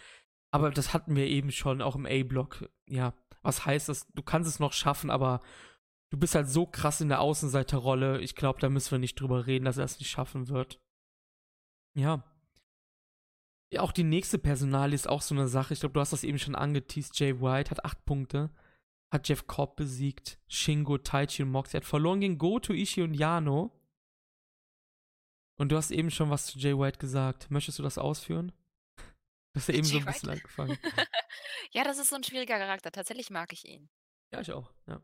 aber 0.52 0.72
das 0.72 0.94
hatten 0.94 1.16
wir 1.16 1.28
eben 1.28 1.52
schon 1.52 1.82
auch 1.82 1.96
im 1.96 2.06
A-Block. 2.06 2.70
Ja, 2.88 3.14
was 3.42 3.66
heißt 3.66 3.90
das? 3.90 4.08
Du 4.14 4.22
kannst 4.22 4.50
es 4.50 4.60
noch 4.60 4.74
schaffen, 4.74 5.10
aber 5.10 5.42
du 6.10 6.18
bist 6.18 6.36
halt 6.36 6.50
so 6.50 6.66
krass 6.66 7.02
in 7.02 7.10
der 7.10 7.22
Außenseiterrolle. 7.22 8.20
Ich 8.22 8.36
glaube, 8.36 8.60
da 8.60 8.70
müssen 8.70 8.92
wir 8.92 9.00
nicht 9.00 9.20
drüber 9.20 9.48
reden, 9.48 9.66
dass 9.66 9.78
er 9.78 9.86
es 9.86 10.00
nicht 10.00 10.10
schaffen 10.10 10.50
wird. 10.50 10.82
Ja. 11.96 12.24
Auch 13.78 13.91
die 13.91 14.04
nächste 14.04 14.40
Personalie 14.40 14.96
ist 14.96 15.08
auch 15.08 15.22
so 15.22 15.36
eine 15.36 15.48
Sache. 15.48 15.74
Ich 15.74 15.80
glaube, 15.82 15.94
du 15.94 16.00
hast 16.00 16.12
das 16.12 16.24
eben 16.24 16.40
schon 16.40 16.56
angeteased. 16.56 17.20
Jay 17.20 17.40
White 17.40 17.70
hat 17.70 17.86
acht 17.86 18.04
Punkte, 18.06 18.50
hat 19.14 19.28
Jeff 19.28 19.46
Cobb 19.46 19.76
besiegt, 19.76 20.40
Shingo, 20.48 20.98
Taichi 20.98 21.44
und 21.44 21.52
Moxie. 21.52 21.78
Er 21.78 21.82
hat 21.82 21.86
verloren 21.88 22.20
gegen 22.20 22.38
Goto, 22.40 22.74
Ishii 22.74 23.04
und 23.04 23.14
Yano. 23.14 23.72
Und 25.60 25.72
du 25.72 25.78
hast 25.78 25.91
eben 25.91 26.10
schon 26.10 26.30
was 26.30 26.48
zu 26.48 26.58
Jay 26.58 26.76
White 26.78 26.98
gesagt. 26.98 27.52
Möchtest 27.52 27.78
du 27.78 27.84
das 27.84 27.98
ausführen? 27.98 28.52
Du 29.54 29.60
hast 29.60 29.68
ja 29.68 29.76
eben 29.76 29.84
so 29.84 29.98
Jay 29.98 30.00
ein 30.02 30.06
bisschen 30.06 30.30
White? 30.30 30.40
angefangen. 30.41 30.78
ja, 31.72 31.84
das 31.84 32.00
ist 32.00 32.10
so 32.10 32.16
ein 32.16 32.24
schwieriger 32.24 32.58
Charakter. 32.58 32.91
Tatsächlich 32.91 33.30
mag 33.30 33.54
ich 33.54 33.68
ihn. 33.68 33.90
Ja, 34.32 34.41
ich 34.41 34.52
auch. 34.52 34.72
Ja. 34.88 35.02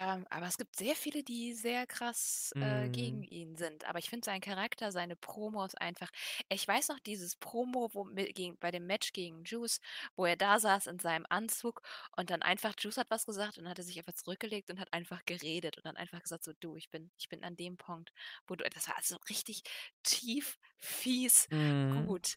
Ähm, 0.00 0.26
aber 0.28 0.46
es 0.46 0.58
gibt 0.58 0.74
sehr 0.76 0.96
viele, 0.96 1.22
die 1.22 1.52
sehr 1.54 1.86
krass 1.86 2.52
äh, 2.58 2.90
gegen 2.90 3.22
Mm. 3.22 3.24
ihn 3.24 3.54
sind. 3.56 3.84
Aber 3.84 4.00
ich 4.00 4.10
finde 4.10 4.24
seinen 4.24 4.40
Charakter, 4.40 4.90
seine 4.90 5.14
Promos 5.14 5.76
einfach. 5.76 6.10
Ich 6.48 6.66
weiß 6.66 6.88
noch 6.88 6.98
dieses 6.98 7.36
Promo 7.36 7.90
wo, 7.92 8.02
mit, 8.04 8.34
gegen, 8.34 8.58
bei 8.58 8.72
dem 8.72 8.86
Match 8.86 9.12
gegen 9.12 9.44
Juice, 9.44 9.78
wo 10.16 10.24
er 10.26 10.36
da 10.36 10.58
saß 10.58 10.88
in 10.88 10.98
seinem 10.98 11.26
Anzug 11.28 11.80
und 12.16 12.30
dann 12.30 12.42
einfach, 12.42 12.74
Juice 12.78 12.96
hat 12.98 13.10
was 13.10 13.24
gesagt 13.24 13.56
und 13.58 13.68
hat 13.68 13.78
er 13.78 13.84
sich 13.84 13.96
einfach 13.98 14.14
zurückgelegt 14.14 14.68
und 14.70 14.80
hat 14.80 14.92
einfach 14.92 15.24
geredet 15.26 15.76
und 15.76 15.86
dann 15.86 15.96
einfach 15.96 16.20
gesagt: 16.22 16.42
So, 16.42 16.52
du, 16.58 16.74
ich 16.76 16.90
bin, 16.90 17.12
ich 17.16 17.28
bin 17.28 17.44
an 17.44 17.54
dem 17.56 17.76
Punkt, 17.76 18.12
wo 18.48 18.56
du. 18.56 18.64
Das 18.68 18.88
war 18.88 18.96
also 18.96 19.16
richtig 19.28 19.62
tief, 20.02 20.58
fies, 20.76 21.46
Mhm. 21.50 22.14
gut. 22.14 22.34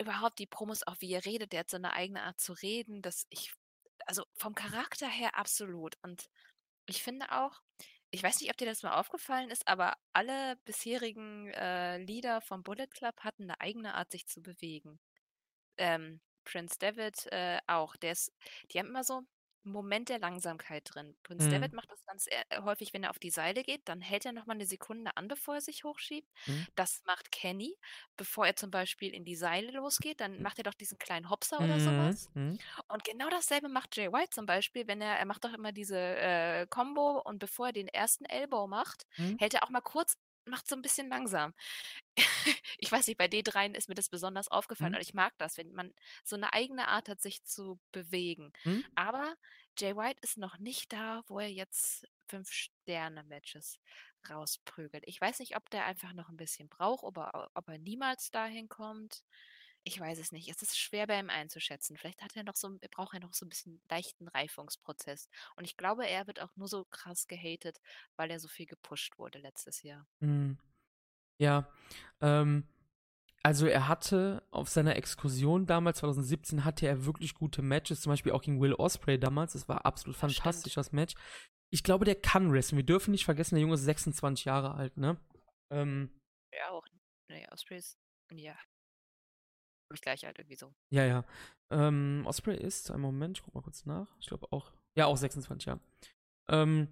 Überhaupt 0.00 0.38
die 0.38 0.46
Promos, 0.46 0.86
auch 0.86 0.96
wie 1.00 1.12
er 1.12 1.24
redet, 1.26 1.52
der 1.52 1.60
hat 1.60 1.70
so 1.70 1.76
eine 1.76 1.92
eigene 1.92 2.22
Art 2.22 2.40
zu 2.40 2.54
reden, 2.54 3.02
dass 3.02 3.26
ich. 3.30 3.52
Also 4.06 4.24
vom 4.34 4.54
Charakter 4.54 5.08
her 5.08 5.36
absolut. 5.36 5.96
Und 6.02 6.28
ich 6.86 7.02
finde 7.02 7.30
auch, 7.32 7.60
ich 8.10 8.22
weiß 8.22 8.40
nicht, 8.40 8.50
ob 8.50 8.56
dir 8.56 8.66
das 8.66 8.82
mal 8.82 8.98
aufgefallen 8.98 9.50
ist, 9.50 9.66
aber 9.66 9.94
alle 10.12 10.56
bisherigen 10.64 11.48
äh, 11.48 11.98
Lieder 11.98 12.40
vom 12.40 12.62
Bullet 12.62 12.86
Club 12.88 13.20
hatten 13.20 13.44
eine 13.44 13.60
eigene 13.60 13.94
Art, 13.94 14.12
sich 14.12 14.26
zu 14.26 14.42
bewegen. 14.42 15.00
Ähm, 15.78 16.20
Prince 16.44 16.76
David 16.78 17.26
äh, 17.32 17.58
auch. 17.66 17.96
Der 17.96 18.12
ist, 18.12 18.32
die 18.72 18.78
haben 18.78 18.88
immer 18.88 19.04
so 19.04 19.22
Moment 19.72 20.08
der 20.08 20.18
Langsamkeit 20.18 20.90
drin. 20.94 21.16
David 21.48 21.72
Mhm. 21.72 21.72
macht 21.72 21.90
das 21.90 22.04
ganz 22.04 22.26
äh, 22.28 22.44
häufig, 22.62 22.92
wenn 22.92 23.02
er 23.04 23.10
auf 23.10 23.18
die 23.18 23.30
Seile 23.30 23.62
geht, 23.62 23.88
dann 23.88 24.00
hält 24.00 24.24
er 24.26 24.32
nochmal 24.32 24.56
eine 24.56 24.66
Sekunde 24.66 25.16
an, 25.16 25.28
bevor 25.28 25.54
er 25.56 25.60
sich 25.60 25.84
hochschiebt. 25.84 26.30
Mhm. 26.46 26.64
Das 26.74 27.02
macht 27.06 27.32
Kenny, 27.32 27.76
bevor 28.16 28.46
er 28.46 28.56
zum 28.56 28.70
Beispiel 28.70 29.14
in 29.14 29.24
die 29.24 29.36
Seile 29.36 29.70
losgeht, 29.72 30.20
dann 30.20 30.42
macht 30.42 30.58
er 30.58 30.64
doch 30.64 30.74
diesen 30.74 30.98
kleinen 30.98 31.30
Hopser 31.30 31.62
Mhm. 31.62 31.64
oder 31.64 31.80
sowas. 31.80 32.30
Mhm. 32.34 32.58
Und 32.88 33.04
genau 33.04 33.28
dasselbe 33.30 33.68
macht 33.68 33.96
Jay 33.96 34.12
White 34.12 34.30
zum 34.30 34.46
Beispiel, 34.46 34.86
wenn 34.88 35.00
er, 35.00 35.18
er 35.18 35.26
macht 35.26 35.44
doch 35.44 35.52
immer 35.52 35.72
diese 35.72 35.98
äh, 35.98 36.66
Combo 36.68 37.20
und 37.24 37.38
bevor 37.38 37.68
er 37.68 37.72
den 37.72 37.88
ersten 37.88 38.24
Elbow 38.24 38.66
macht, 38.66 39.06
Mhm. 39.18 39.38
hält 39.38 39.54
er 39.54 39.64
auch 39.64 39.70
mal 39.70 39.80
kurz, 39.80 40.14
macht 40.46 40.68
so 40.68 40.76
ein 40.76 40.82
bisschen 40.82 41.08
langsam. 41.08 41.54
ich 42.78 42.90
weiß 42.92 43.06
nicht, 43.06 43.18
bei 43.18 43.26
D3 43.26 43.74
ist 43.74 43.88
mir 43.88 43.94
das 43.94 44.08
besonders 44.08 44.48
aufgefallen 44.48 44.92
Mhm. 44.92 44.96
und 44.96 45.02
ich 45.02 45.14
mag 45.14 45.32
das, 45.38 45.56
wenn 45.56 45.72
man 45.72 45.92
so 46.24 46.36
eine 46.36 46.52
eigene 46.52 46.88
Art 46.88 47.08
hat, 47.08 47.20
sich 47.20 47.44
zu 47.44 47.80
bewegen. 47.92 48.52
Mhm. 48.64 48.84
Aber 48.94 49.34
Jay 49.78 49.96
White 49.96 50.20
ist 50.22 50.38
noch 50.38 50.58
nicht 50.58 50.92
da, 50.92 51.22
wo 51.26 51.40
er 51.40 51.50
jetzt 51.50 52.06
fünf 52.28 52.50
Sterne-Matches 52.52 53.80
rausprügelt. 54.30 55.04
Ich 55.06 55.20
weiß 55.20 55.40
nicht, 55.40 55.56
ob 55.56 55.68
der 55.70 55.84
einfach 55.86 56.12
noch 56.12 56.28
ein 56.28 56.36
bisschen 56.36 56.68
braucht, 56.68 57.04
ob 57.04 57.18
er, 57.18 57.50
ob 57.54 57.68
er 57.68 57.78
niemals 57.78 58.30
dahin 58.30 58.68
kommt. 58.68 59.22
Ich 59.86 60.00
weiß 60.00 60.18
es 60.18 60.32
nicht. 60.32 60.48
Es 60.48 60.62
ist 60.62 60.78
schwer 60.78 61.06
bei 61.06 61.18
ihm 61.18 61.28
einzuschätzen. 61.28 61.98
Vielleicht 61.98 62.22
hat 62.22 62.34
er 62.36 62.44
noch 62.44 62.56
so, 62.56 62.78
braucht 62.90 63.12
er 63.14 63.20
noch 63.20 63.34
so 63.34 63.44
ein 63.44 63.50
bisschen 63.50 63.82
leichten 63.90 64.28
Reifungsprozess. 64.28 65.28
Und 65.56 65.64
ich 65.64 65.76
glaube, 65.76 66.06
er 66.08 66.26
wird 66.26 66.40
auch 66.40 66.56
nur 66.56 66.68
so 66.68 66.86
krass 66.86 67.26
gehatet, 67.26 67.78
weil 68.16 68.30
er 68.30 68.40
so 68.40 68.48
viel 68.48 68.64
gepusht 68.66 69.18
wurde 69.18 69.40
letztes 69.40 69.82
Jahr. 69.82 70.06
Mhm. 70.20 70.58
Ja, 71.38 71.68
ähm, 72.20 72.64
also 73.42 73.66
er 73.66 73.88
hatte 73.88 74.42
auf 74.50 74.68
seiner 74.70 74.96
Exkursion 74.96 75.66
damals, 75.66 75.98
2017, 75.98 76.64
hatte 76.64 76.86
er 76.86 77.04
wirklich 77.04 77.34
gute 77.34 77.60
Matches, 77.60 78.00
zum 78.00 78.10
Beispiel 78.10 78.32
auch 78.32 78.40
gegen 78.42 78.60
Will 78.60 78.72
Osprey 78.74 79.18
damals. 79.18 79.52
Das 79.52 79.68
war 79.68 79.84
absolut 79.84 80.16
Ja, 80.16 80.20
fantastisch, 80.20 80.72
stimmt. 80.72 80.86
das 80.86 80.92
Match. 80.92 81.14
Ich 81.70 81.82
glaube, 81.82 82.04
der 82.04 82.14
kann 82.14 82.52
wrestlen. 82.52 82.78
Wir 82.78 82.86
dürfen 82.86 83.10
nicht 83.10 83.24
vergessen, 83.24 83.56
der 83.56 83.62
Junge 83.62 83.74
ist 83.74 83.82
26 83.84 84.44
Jahre 84.46 84.74
alt, 84.74 84.96
ne? 84.96 85.18
Ähm, 85.70 86.10
Ja, 86.52 86.70
auch. 86.70 86.86
Nee, 87.28 87.46
Ospreys. 87.50 87.98
Ja. 88.32 88.52
Hab 88.54 89.94
ich 89.94 90.00
gleich 90.00 90.24
halt 90.24 90.38
irgendwie 90.38 90.56
so. 90.56 90.72
ja, 90.90 91.04
ja. 91.04 91.24
Ähm, 91.70 92.22
Osprey 92.26 92.56
ist, 92.56 92.90
einen 92.90 93.02
Moment, 93.02 93.38
ich 93.38 93.44
guck 93.44 93.54
mal 93.54 93.62
kurz 93.62 93.84
nach. 93.86 94.08
Ich 94.20 94.26
glaube 94.28 94.46
auch, 94.52 94.72
ja, 94.96 95.06
auch 95.06 95.16
26 95.16 95.66
Jahre. 95.66 95.80
Ähm, 96.48 96.88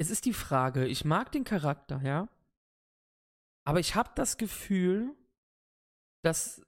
es 0.00 0.08
ist 0.10 0.24
die 0.24 0.32
Frage, 0.32 0.86
ich 0.86 1.04
mag 1.04 1.30
den 1.30 1.44
Charakter, 1.44 2.00
ja. 2.02 2.26
Aber 3.66 3.80
ich 3.80 3.94
habe 3.94 4.10
das 4.16 4.38
Gefühl, 4.38 5.14
dass 6.24 6.62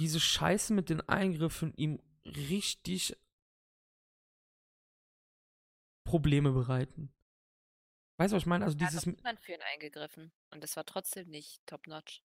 diese 0.00 0.18
Scheiße 0.18 0.72
mit 0.72 0.88
den 0.88 1.06
Eingriffen 1.08 1.74
ihm 1.74 2.00
richtig 2.24 3.16
Probleme 6.06 6.52
bereiten. 6.52 7.12
Weißt 8.18 8.32
du, 8.32 8.36
was 8.36 8.42
ich 8.42 8.46
meine? 8.46 8.64
Also 8.64 8.76
hat 8.76 8.80
dieses. 8.80 9.04
doch 9.04 9.12
niemand 9.12 9.40
für 9.40 9.52
ihn 9.52 9.62
eingegriffen. 9.62 10.32
Und 10.50 10.64
das 10.64 10.74
war 10.76 10.86
trotzdem 10.86 11.28
nicht 11.28 11.60
top-notch. 11.66 12.22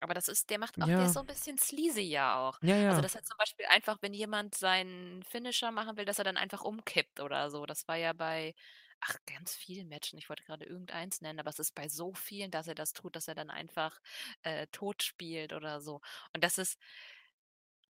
Aber 0.00 0.12
das 0.14 0.28
ist, 0.28 0.50
der 0.50 0.58
macht 0.58 0.80
auch, 0.80 0.86
Ja. 0.86 0.98
der 0.98 1.06
ist 1.06 1.14
so 1.14 1.20
ein 1.20 1.26
bisschen 1.26 1.56
sleazy 1.58 2.02
ja 2.02 2.36
auch. 2.36 2.58
Ja, 2.62 2.76
ja. 2.76 2.90
Also 2.90 3.00
das 3.00 3.16
hat 3.16 3.26
zum 3.26 3.36
Beispiel 3.38 3.64
einfach, 3.66 3.96
wenn 4.02 4.12
jemand 4.12 4.54
seinen 4.54 5.22
Finisher 5.24 5.72
machen 5.72 5.96
will, 5.96 6.04
dass 6.04 6.18
er 6.18 6.24
dann 6.24 6.36
einfach 6.36 6.62
umkippt 6.62 7.20
oder 7.20 7.50
so. 7.50 7.64
Das 7.66 7.88
war 7.88 7.96
ja 7.96 8.12
bei, 8.12 8.54
ach, 9.00 9.16
ganz 9.26 9.54
vielen 9.54 9.88
Matchen. 9.88 10.18
Ich 10.18 10.28
wollte 10.28 10.44
gerade 10.44 10.64
irgendeins 10.64 11.20
nennen, 11.20 11.40
aber 11.40 11.50
es 11.50 11.58
ist 11.58 11.74
bei 11.74 11.88
so 11.88 12.14
vielen, 12.14 12.50
dass 12.50 12.68
er 12.68 12.74
das 12.74 12.92
tut, 12.92 13.16
dass 13.16 13.28
er 13.28 13.34
dann 13.34 13.50
einfach 13.50 14.00
äh, 14.42 14.66
tot 14.68 15.02
spielt 15.02 15.52
oder 15.52 15.80
so. 15.80 16.00
Und 16.34 16.44
das 16.44 16.58
ist, 16.58 16.78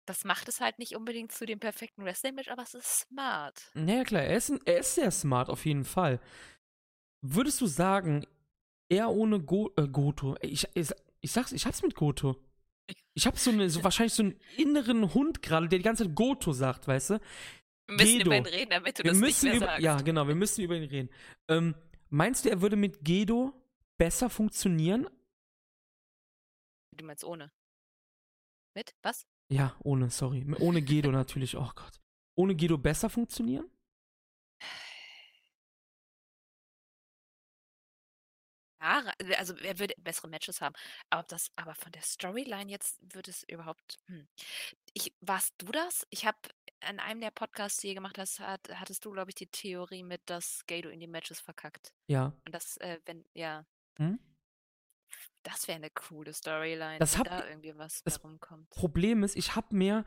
das 0.05 0.23
macht 0.23 0.47
es 0.47 0.61
halt 0.61 0.79
nicht 0.79 0.95
unbedingt 0.95 1.31
zu 1.31 1.45
dem 1.45 1.59
perfekten 1.59 2.03
Wrestling-Match, 2.03 2.49
aber 2.49 2.63
es 2.63 2.73
ist 2.73 2.99
smart. 3.01 3.71
Ja, 3.75 4.03
klar, 4.03 4.23
er 4.23 4.37
ist, 4.37 4.49
ein, 4.49 4.59
er 4.65 4.79
ist 4.79 4.95
sehr 4.95 5.11
smart 5.11 5.49
auf 5.49 5.65
jeden 5.65 5.85
Fall. 5.85 6.19
Würdest 7.21 7.59
du 7.61 7.67
sagen, 7.67 8.25
er 8.89 9.09
ohne 9.09 9.41
Go, 9.41 9.71
äh, 9.75 9.87
Goto, 9.87 10.37
ich, 10.41 10.67
ich, 10.73 10.91
ich 11.21 11.31
sag's, 11.31 11.51
ich 11.51 11.65
hab's 11.65 11.81
mit 11.81 11.95
Goto. 11.95 12.37
Ich 13.13 13.27
hab 13.27 13.37
so, 13.37 13.51
eine, 13.51 13.69
so 13.69 13.83
wahrscheinlich 13.83 14.13
so 14.13 14.23
einen 14.23 14.39
inneren 14.55 15.13
Hund 15.13 15.41
gerade, 15.41 15.67
der 15.67 15.79
die 15.79 15.83
ganze 15.83 16.05
Zeit 16.05 16.15
Goto 16.15 16.53
sagt, 16.53 16.87
weißt 16.87 17.11
du? 17.11 17.19
Wir 17.87 17.95
müssen 17.95 18.17
Gedo. 18.17 18.25
über 18.25 18.37
ihn 18.37 18.45
reden, 18.45 18.69
damit 18.71 18.99
du 18.99 19.03
Wir 19.03 19.11
das 19.11 19.19
nicht 19.19 19.43
mehr 19.43 19.55
über, 19.55 19.65
sagst. 19.67 19.81
ja, 19.83 20.01
genau, 20.01 20.27
wir 20.27 20.35
müssen 20.35 20.61
über 20.61 20.75
ihn 20.75 20.83
reden. 20.89 21.09
Ähm, 21.47 21.75
meinst 22.09 22.45
du, 22.45 22.49
er 22.49 22.61
würde 22.61 22.75
mit 22.75 23.03
Gedo 23.03 23.53
besser 23.97 24.29
funktionieren? 24.29 25.07
Du 26.91 27.05
meinst 27.05 27.23
ohne. 27.23 27.51
Mit? 28.75 28.93
Was? 29.03 29.25
Ja, 29.49 29.75
ohne, 29.79 30.09
sorry. 30.09 30.45
Ohne 30.59 30.81
Gedo 30.81 31.11
natürlich, 31.11 31.55
oh 31.55 31.71
Gott. 31.75 31.99
ohne 32.35 32.55
Gedo 32.55 32.77
besser 32.77 33.09
funktionieren? 33.09 33.69
Ja, 38.81 39.11
also 39.37 39.55
er 39.57 39.79
würde 39.79 39.95
bessere 39.97 40.27
Matches 40.27 40.61
haben. 40.61 40.75
Aber 41.09 41.23
das, 41.23 41.51
aber 41.55 41.73
von 41.73 41.91
der 41.91 42.01
Storyline 42.03 42.69
jetzt 42.69 42.99
wird 43.13 43.27
es 43.27 43.43
überhaupt. 43.43 43.97
Hm. 44.07 44.27
Ich, 44.93 45.13
warst 45.21 45.53
du 45.57 45.67
das? 45.67 46.05
Ich 46.09 46.25
habe 46.25 46.37
an 46.81 46.99
einem 46.99 47.21
der 47.21 47.31
Podcasts, 47.31 47.79
die 47.81 47.87
ihr 47.89 47.95
gemacht 47.95 48.17
hast, 48.17 48.39
hat, 48.39 48.61
hattest 48.73 49.03
du, 49.05 49.11
glaube 49.11 49.31
ich, 49.31 49.35
die 49.35 49.47
Theorie 49.47 50.03
mit, 50.03 50.21
dass 50.27 50.63
Gado 50.67 50.89
in 50.89 50.99
die 50.99 51.07
Matches 51.07 51.39
verkackt. 51.39 51.93
Ja. 52.07 52.33
Und 52.45 52.53
das, 52.53 52.77
äh, 52.77 52.99
wenn, 53.05 53.25
ja. 53.33 53.65
Hm? 53.97 54.19
Das 55.43 55.67
wäre 55.67 55.77
eine 55.77 55.89
coole 55.89 56.33
Storyline, 56.33 56.99
Das 56.99 57.13
wenn 57.13 57.19
hab- 57.19 57.27
da 57.41 57.47
irgendwie 57.47 57.75
was 57.77 58.03
das 58.03 58.17
herumkommt. 58.17 58.69
Problem 58.69 59.23
ist, 59.23 59.35
ich 59.35 59.55
habe 59.55 59.75
mir 59.75 60.05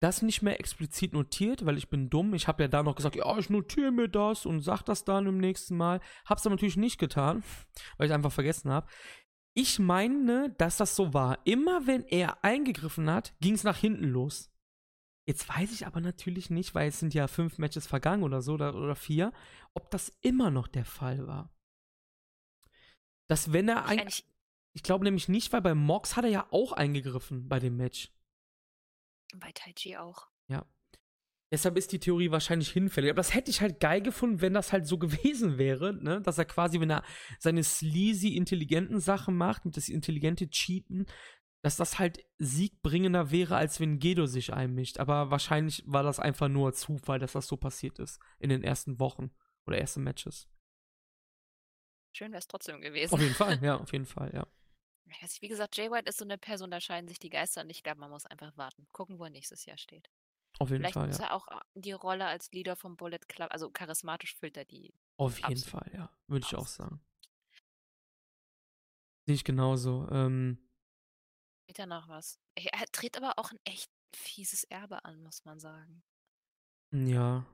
das 0.00 0.22
nicht 0.22 0.42
mehr 0.42 0.60
explizit 0.60 1.12
notiert, 1.12 1.64
weil 1.66 1.78
ich 1.78 1.88
bin 1.88 2.10
dumm. 2.10 2.34
Ich 2.34 2.48
habe 2.48 2.62
ja 2.62 2.68
da 2.68 2.82
noch 2.82 2.94
gesagt, 2.96 3.16
ja, 3.16 3.36
ich 3.38 3.50
notiere 3.50 3.90
mir 3.90 4.08
das 4.08 4.46
und 4.46 4.60
sag 4.60 4.82
das 4.82 5.04
dann 5.04 5.26
im 5.26 5.38
nächsten 5.38 5.76
Mal. 5.76 6.00
Hab's 6.26 6.46
aber 6.46 6.54
natürlich 6.54 6.76
nicht 6.76 6.98
getan, 6.98 7.42
weil 7.98 8.06
ich 8.06 8.12
einfach 8.12 8.32
vergessen 8.32 8.70
habe. 8.70 8.86
Ich 9.54 9.78
meine, 9.78 10.50
dass 10.58 10.76
das 10.76 10.94
so 10.96 11.14
war. 11.14 11.38
Immer 11.46 11.86
wenn 11.86 12.04
er 12.04 12.44
eingegriffen 12.44 13.10
hat, 13.10 13.34
ging 13.40 13.54
es 13.54 13.64
nach 13.64 13.78
hinten 13.78 14.04
los. 14.04 14.50
Jetzt 15.26 15.48
weiß 15.48 15.72
ich 15.72 15.86
aber 15.86 16.00
natürlich 16.00 16.50
nicht, 16.50 16.74
weil 16.74 16.88
es 16.88 17.00
sind 17.00 17.12
ja 17.12 17.26
fünf 17.26 17.58
Matches 17.58 17.86
vergangen 17.86 18.22
oder 18.22 18.42
so 18.42 18.54
oder, 18.54 18.74
oder 18.74 18.94
vier, 18.94 19.32
ob 19.74 19.90
das 19.90 20.16
immer 20.20 20.50
noch 20.50 20.68
der 20.68 20.84
Fall 20.84 21.26
war. 21.26 21.52
Dass 23.28 23.52
wenn 23.52 23.68
er 23.68 23.86
ein, 23.86 23.98
Wahrscheinlich 23.98 24.24
ich 24.72 24.82
glaube 24.82 25.04
nämlich 25.04 25.28
nicht, 25.28 25.52
weil 25.54 25.62
bei 25.62 25.74
Mox 25.74 26.16
hat 26.16 26.24
er 26.24 26.30
ja 26.30 26.46
auch 26.50 26.72
eingegriffen 26.72 27.48
bei 27.48 27.58
dem 27.58 27.78
Match. 27.78 28.12
bei 29.34 29.50
Taiji 29.52 29.96
auch. 29.96 30.28
Deshalb 31.52 31.76
ist 31.78 31.92
die 31.92 32.00
Theorie 32.00 32.32
wahrscheinlich 32.32 32.70
hinfällig. 32.70 33.10
Aber 33.10 33.20
das 33.20 33.32
hätte 33.32 33.50
ich 33.50 33.60
halt 33.60 33.78
geil 33.78 34.02
gefunden, 34.02 34.40
wenn 34.40 34.52
das 34.52 34.72
halt 34.72 34.86
so 34.86 34.98
gewesen 34.98 35.58
wäre, 35.58 35.94
ne? 35.94 36.20
Dass 36.20 36.38
er 36.38 36.44
quasi, 36.44 36.80
wenn 36.80 36.90
er 36.90 37.04
seine 37.38 37.62
sleazy, 37.62 38.36
intelligenten 38.36 39.00
Sachen 39.00 39.36
macht, 39.36 39.64
und 39.64 39.76
das 39.76 39.88
intelligente 39.88 40.50
Cheaten, 40.50 41.06
dass 41.66 41.74
das 41.74 41.98
halt 41.98 42.24
siegbringender 42.38 43.32
wäre, 43.32 43.56
als 43.56 43.80
wenn 43.80 43.98
Gedo 43.98 44.26
sich 44.26 44.52
einmischt. 44.52 45.00
Aber 45.00 45.32
wahrscheinlich 45.32 45.82
war 45.84 46.04
das 46.04 46.20
einfach 46.20 46.46
nur 46.46 46.72
Zufall, 46.72 47.18
dass 47.18 47.32
das 47.32 47.48
so 47.48 47.56
passiert 47.56 47.98
ist 47.98 48.20
in 48.38 48.50
den 48.50 48.62
ersten 48.62 49.00
Wochen 49.00 49.32
oder 49.66 49.76
ersten 49.76 50.04
Matches. 50.04 50.48
Schön 52.12 52.30
wäre 52.30 52.38
es 52.38 52.46
trotzdem 52.46 52.80
gewesen. 52.80 53.12
Auf 53.12 53.20
jeden 53.20 53.34
Fall, 53.34 53.58
ja, 53.64 53.78
auf 53.78 53.90
jeden 53.90 54.06
Fall, 54.06 54.32
ja. 54.32 54.46
Wie 55.40 55.48
gesagt, 55.48 55.76
Jay 55.76 55.90
White 55.90 56.08
ist 56.08 56.18
so 56.18 56.24
eine 56.24 56.38
Person, 56.38 56.70
da 56.70 56.80
scheiden 56.80 57.08
sich 57.08 57.18
die 57.18 57.30
Geister 57.30 57.62
und 57.62 57.70
ich 57.70 57.82
glaube, 57.82 57.98
man 57.98 58.10
muss 58.10 58.26
einfach 58.26 58.56
warten. 58.56 58.86
Gucken, 58.92 59.18
wo 59.18 59.24
er 59.24 59.30
nächstes 59.30 59.66
Jahr 59.66 59.76
steht. 59.76 60.08
Auf 60.60 60.70
jeden 60.70 60.82
Vielleicht 60.82 60.94
Fall, 60.94 61.08
muss 61.08 61.18
ja. 61.18 61.24
er 61.24 61.34
auch 61.34 61.48
die 61.74 61.90
Rolle 61.90 62.26
als 62.26 62.52
Leader 62.52 62.76
vom 62.76 62.96
Bullet 62.96 63.26
Club, 63.26 63.48
also 63.50 63.72
charismatisch 63.72 64.36
füllt 64.36 64.56
er 64.56 64.66
die. 64.66 64.94
Auf 65.16 65.40
jeden. 65.40 65.56
Fall, 65.56 65.90
ja. 65.92 66.16
Würde 66.28 66.46
ich 66.46 66.54
auch 66.54 66.68
sagen. 66.68 67.00
Sehe 69.24 69.34
ich 69.34 69.42
genauso. 69.42 70.08
Ähm, 70.12 70.62
Steht 71.66 71.80
da 71.80 71.86
noch 71.86 72.08
was? 72.08 72.38
Er 72.54 72.86
tritt 72.92 73.16
aber 73.16 73.40
auch 73.40 73.50
ein 73.50 73.58
echt 73.64 73.90
fieses 74.14 74.62
Erbe 74.64 75.04
an, 75.04 75.20
muss 75.20 75.44
man 75.44 75.58
sagen. 75.58 76.04
Ja. 76.92 77.44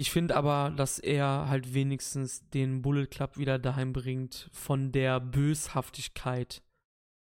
Ich 0.00 0.10
finde 0.10 0.34
aber, 0.34 0.72
dass 0.76 0.98
er 0.98 1.48
halt 1.48 1.74
wenigstens 1.74 2.48
den 2.50 2.82
Bullet 2.82 3.06
Club 3.06 3.36
wieder 3.36 3.60
daheim 3.60 3.92
bringt 3.92 4.50
von 4.52 4.90
der 4.90 5.20
Böshaftigkeit, 5.20 6.64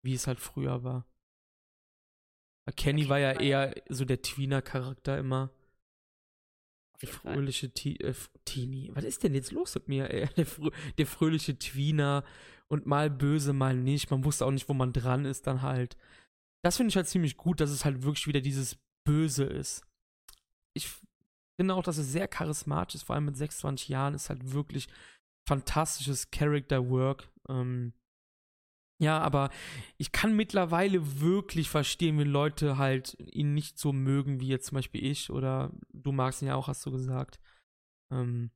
wie 0.04 0.12
es 0.12 0.26
halt 0.26 0.38
früher 0.38 0.84
war. 0.84 1.06
Kenny 2.66 2.76
Kenny 2.76 3.08
war 3.08 3.18
ja 3.18 3.40
eher 3.40 3.74
so 3.88 4.04
der 4.04 4.20
Tweener-Charakter 4.20 5.16
immer. 5.16 5.50
Der 7.02 7.08
fröhliche 7.08 7.70
Ti 7.70 7.96
äh, 7.96 8.14
Teenie. 8.44 8.90
Was 8.94 9.04
ist 9.04 9.22
denn 9.22 9.34
jetzt 9.34 9.52
los 9.52 9.74
mit 9.74 9.88
mir, 9.88 10.10
ey? 10.10 10.28
Der, 10.36 10.46
frö 10.46 10.70
der 10.98 11.06
fröhliche 11.06 11.58
Tweener 11.58 12.24
und 12.68 12.86
mal 12.86 13.10
böse, 13.10 13.52
mal 13.52 13.76
nicht. 13.76 14.10
Man 14.10 14.24
wusste 14.24 14.46
auch 14.46 14.50
nicht, 14.50 14.68
wo 14.68 14.74
man 14.74 14.92
dran 14.92 15.24
ist, 15.24 15.46
dann 15.46 15.62
halt. 15.62 15.96
Das 16.62 16.76
finde 16.76 16.90
ich 16.90 16.96
halt 16.96 17.08
ziemlich 17.08 17.36
gut, 17.36 17.60
dass 17.60 17.70
es 17.70 17.84
halt 17.84 18.02
wirklich 18.02 18.26
wieder 18.26 18.42
dieses 18.42 18.76
Böse 19.06 19.44
ist. 19.44 19.82
Ich 20.74 20.88
finde 21.58 21.74
auch, 21.74 21.82
dass 21.82 21.96
es 21.96 22.12
sehr 22.12 22.28
charismatisch 22.28 22.96
ist, 22.96 23.02
vor 23.04 23.14
allem 23.14 23.24
mit 23.24 23.36
26 23.36 23.88
Jahren, 23.88 24.14
ist 24.14 24.28
halt 24.28 24.52
wirklich 24.52 24.88
fantastisches 25.48 26.30
Character 26.30 26.90
Work. 26.90 27.28
Ähm, 27.48 27.92
ja, 29.00 29.18
aber 29.18 29.50
ich 29.96 30.12
kann 30.12 30.36
mittlerweile 30.36 31.20
wirklich 31.20 31.70
verstehen, 31.70 32.18
wenn 32.18 32.28
Leute 32.28 32.76
halt 32.76 33.16
ihn 33.32 33.54
nicht 33.54 33.78
so 33.78 33.94
mögen, 33.94 34.40
wie 34.40 34.48
jetzt 34.48 34.66
zum 34.66 34.76
Beispiel 34.76 35.04
ich 35.04 35.30
oder 35.30 35.72
du 35.92 36.12
magst 36.12 36.42
ihn 36.42 36.48
ja 36.48 36.54
auch, 36.54 36.68
hast 36.68 36.84
du 36.84 36.90
gesagt. 36.90 37.40
Ähm, 38.12 38.50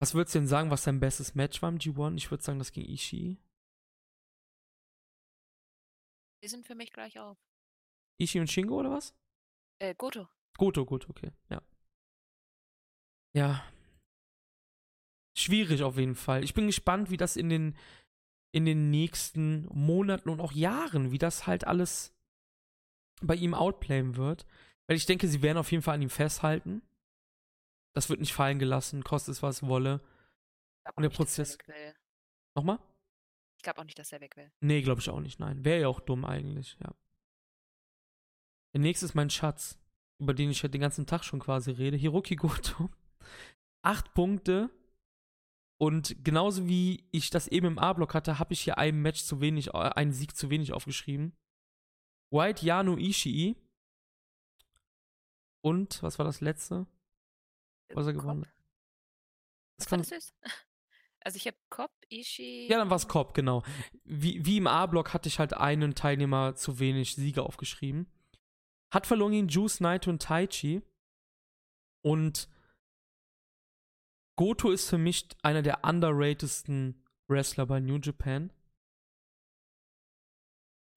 was 0.00 0.14
würdest 0.14 0.34
du 0.34 0.38
denn 0.38 0.48
sagen, 0.48 0.70
was 0.70 0.84
dein 0.84 1.00
bestes 1.00 1.34
Match 1.34 1.60
war 1.60 1.68
im 1.68 1.78
G1? 1.78 2.16
Ich 2.16 2.30
würde 2.30 2.42
sagen, 2.42 2.58
das 2.58 2.72
ging 2.72 2.86
Ishii. 2.86 3.38
Die 6.42 6.48
sind 6.48 6.66
für 6.66 6.74
mich 6.74 6.90
gleich 6.90 7.18
auf. 7.18 7.36
Ishii 8.18 8.40
und 8.40 8.50
Shingo 8.50 8.80
oder 8.80 8.90
was? 8.90 9.14
Äh, 9.82 9.94
Goto. 9.94 10.28
Goto, 10.56 10.86
gut, 10.86 11.10
okay, 11.10 11.30
ja. 11.50 11.60
Ja. 13.34 13.70
Schwierig 15.36 15.82
auf 15.82 15.98
jeden 15.98 16.14
Fall. 16.14 16.42
Ich 16.42 16.54
bin 16.54 16.66
gespannt, 16.66 17.10
wie 17.10 17.18
das 17.18 17.36
in 17.36 17.50
den, 17.50 17.76
in 18.52 18.64
den 18.64 18.90
nächsten 18.90 19.66
Monaten 19.66 20.28
und 20.28 20.40
auch 20.40 20.52
Jahren, 20.52 21.12
wie 21.12 21.18
das 21.18 21.46
halt 21.46 21.66
alles 21.66 22.14
bei 23.22 23.34
ihm 23.34 23.54
outplayen 23.54 24.16
wird. 24.16 24.46
Weil 24.86 24.96
ich 24.96 25.06
denke, 25.06 25.28
sie 25.28 25.42
werden 25.42 25.58
auf 25.58 25.70
jeden 25.70 25.82
Fall 25.82 25.94
an 25.94 26.02
ihm 26.02 26.10
festhalten. 26.10 26.82
Das 27.94 28.08
wird 28.08 28.20
nicht 28.20 28.32
fallen 28.32 28.58
gelassen, 28.58 29.04
kostet 29.04 29.34
es 29.34 29.42
was 29.42 29.62
wolle. 29.62 30.00
Und 30.96 31.02
der 31.02 31.10
er 31.10 31.14
Prozess-. 31.14 31.58
Nochmal? 32.56 32.78
Ich 33.58 33.62
glaube 33.62 33.80
auch 33.80 33.84
nicht, 33.84 33.98
dass 33.98 34.12
er 34.12 34.20
weg 34.20 34.36
will. 34.36 34.50
Nee, 34.60 34.82
glaube 34.82 35.00
ich 35.00 35.10
auch 35.10 35.20
nicht, 35.20 35.38
nein. 35.38 35.64
Wäre 35.64 35.82
ja 35.82 35.88
auch 35.88 36.00
dumm 36.00 36.24
eigentlich, 36.24 36.76
ja. 36.82 36.94
Der 38.72 38.80
nächste 38.80 39.06
ist 39.06 39.14
mein 39.14 39.30
Schatz, 39.30 39.78
über 40.18 40.34
den 40.34 40.50
ich 40.50 40.62
ja 40.62 40.68
den 40.68 40.80
ganzen 40.80 41.06
Tag 41.06 41.24
schon 41.24 41.40
quasi 41.40 41.70
rede. 41.72 41.96
Hiroki 41.96 42.36
Goto. 42.36 42.90
Acht 43.82 44.14
Punkte. 44.14 44.70
Und 45.80 46.22
genauso 46.22 46.68
wie 46.68 47.08
ich 47.10 47.30
das 47.30 47.48
eben 47.48 47.66
im 47.66 47.78
A-Block 47.78 48.12
hatte, 48.12 48.38
habe 48.38 48.52
ich 48.52 48.60
hier 48.60 48.76
ein 48.76 49.00
Match 49.00 49.24
zu 49.24 49.40
wenig, 49.40 49.68
äh, 49.68 49.78
einen 49.78 50.12
Sieg 50.12 50.36
zu 50.36 50.50
wenig 50.50 50.74
aufgeschrieben. 50.74 51.34
White 52.30 52.66
Yano 52.66 52.98
Ishii. 52.98 53.56
Und, 55.62 56.02
was 56.02 56.18
war 56.18 56.26
das 56.26 56.42
letzte? 56.42 56.86
Was 57.94 58.06
er 58.06 58.12
Cobb? 58.12 58.22
gewonnen 58.22 58.44
hat? 58.44 58.54
Das 59.78 59.86
Was 59.86 59.86
kann, 59.86 60.04
fandest 60.04 60.34
du's? 60.42 60.52
Also 61.22 61.36
ich 61.36 61.46
habe 61.46 61.58
Cobb, 61.68 61.92
Ishii. 62.08 62.68
Ja, 62.68 62.78
dann 62.78 62.88
war 62.88 62.96
es 62.96 63.06
Cobb, 63.06 63.34
genau. 63.34 63.62
Wie, 64.04 64.44
wie 64.44 64.56
im 64.56 64.66
A-Block 64.66 65.12
hatte 65.12 65.28
ich 65.28 65.38
halt 65.38 65.52
einen 65.52 65.94
Teilnehmer 65.94 66.54
zu 66.54 66.78
wenig 66.78 67.14
Siege 67.14 67.42
aufgeschrieben. 67.42 68.10
Hat 68.90 69.06
verloren 69.06 69.32
gegen 69.32 69.48
Juice, 69.48 69.80
Naito 69.80 70.08
und 70.08 70.22
Taichi. 70.22 70.80
Und 72.02 72.48
Goto 74.40 74.70
ist 74.70 74.88
für 74.88 74.96
mich 74.96 75.28
einer 75.42 75.60
der 75.60 75.84
underratedsten 75.84 77.04
Wrestler 77.28 77.66
bei 77.66 77.78
New 77.78 77.98
Japan. 77.98 78.50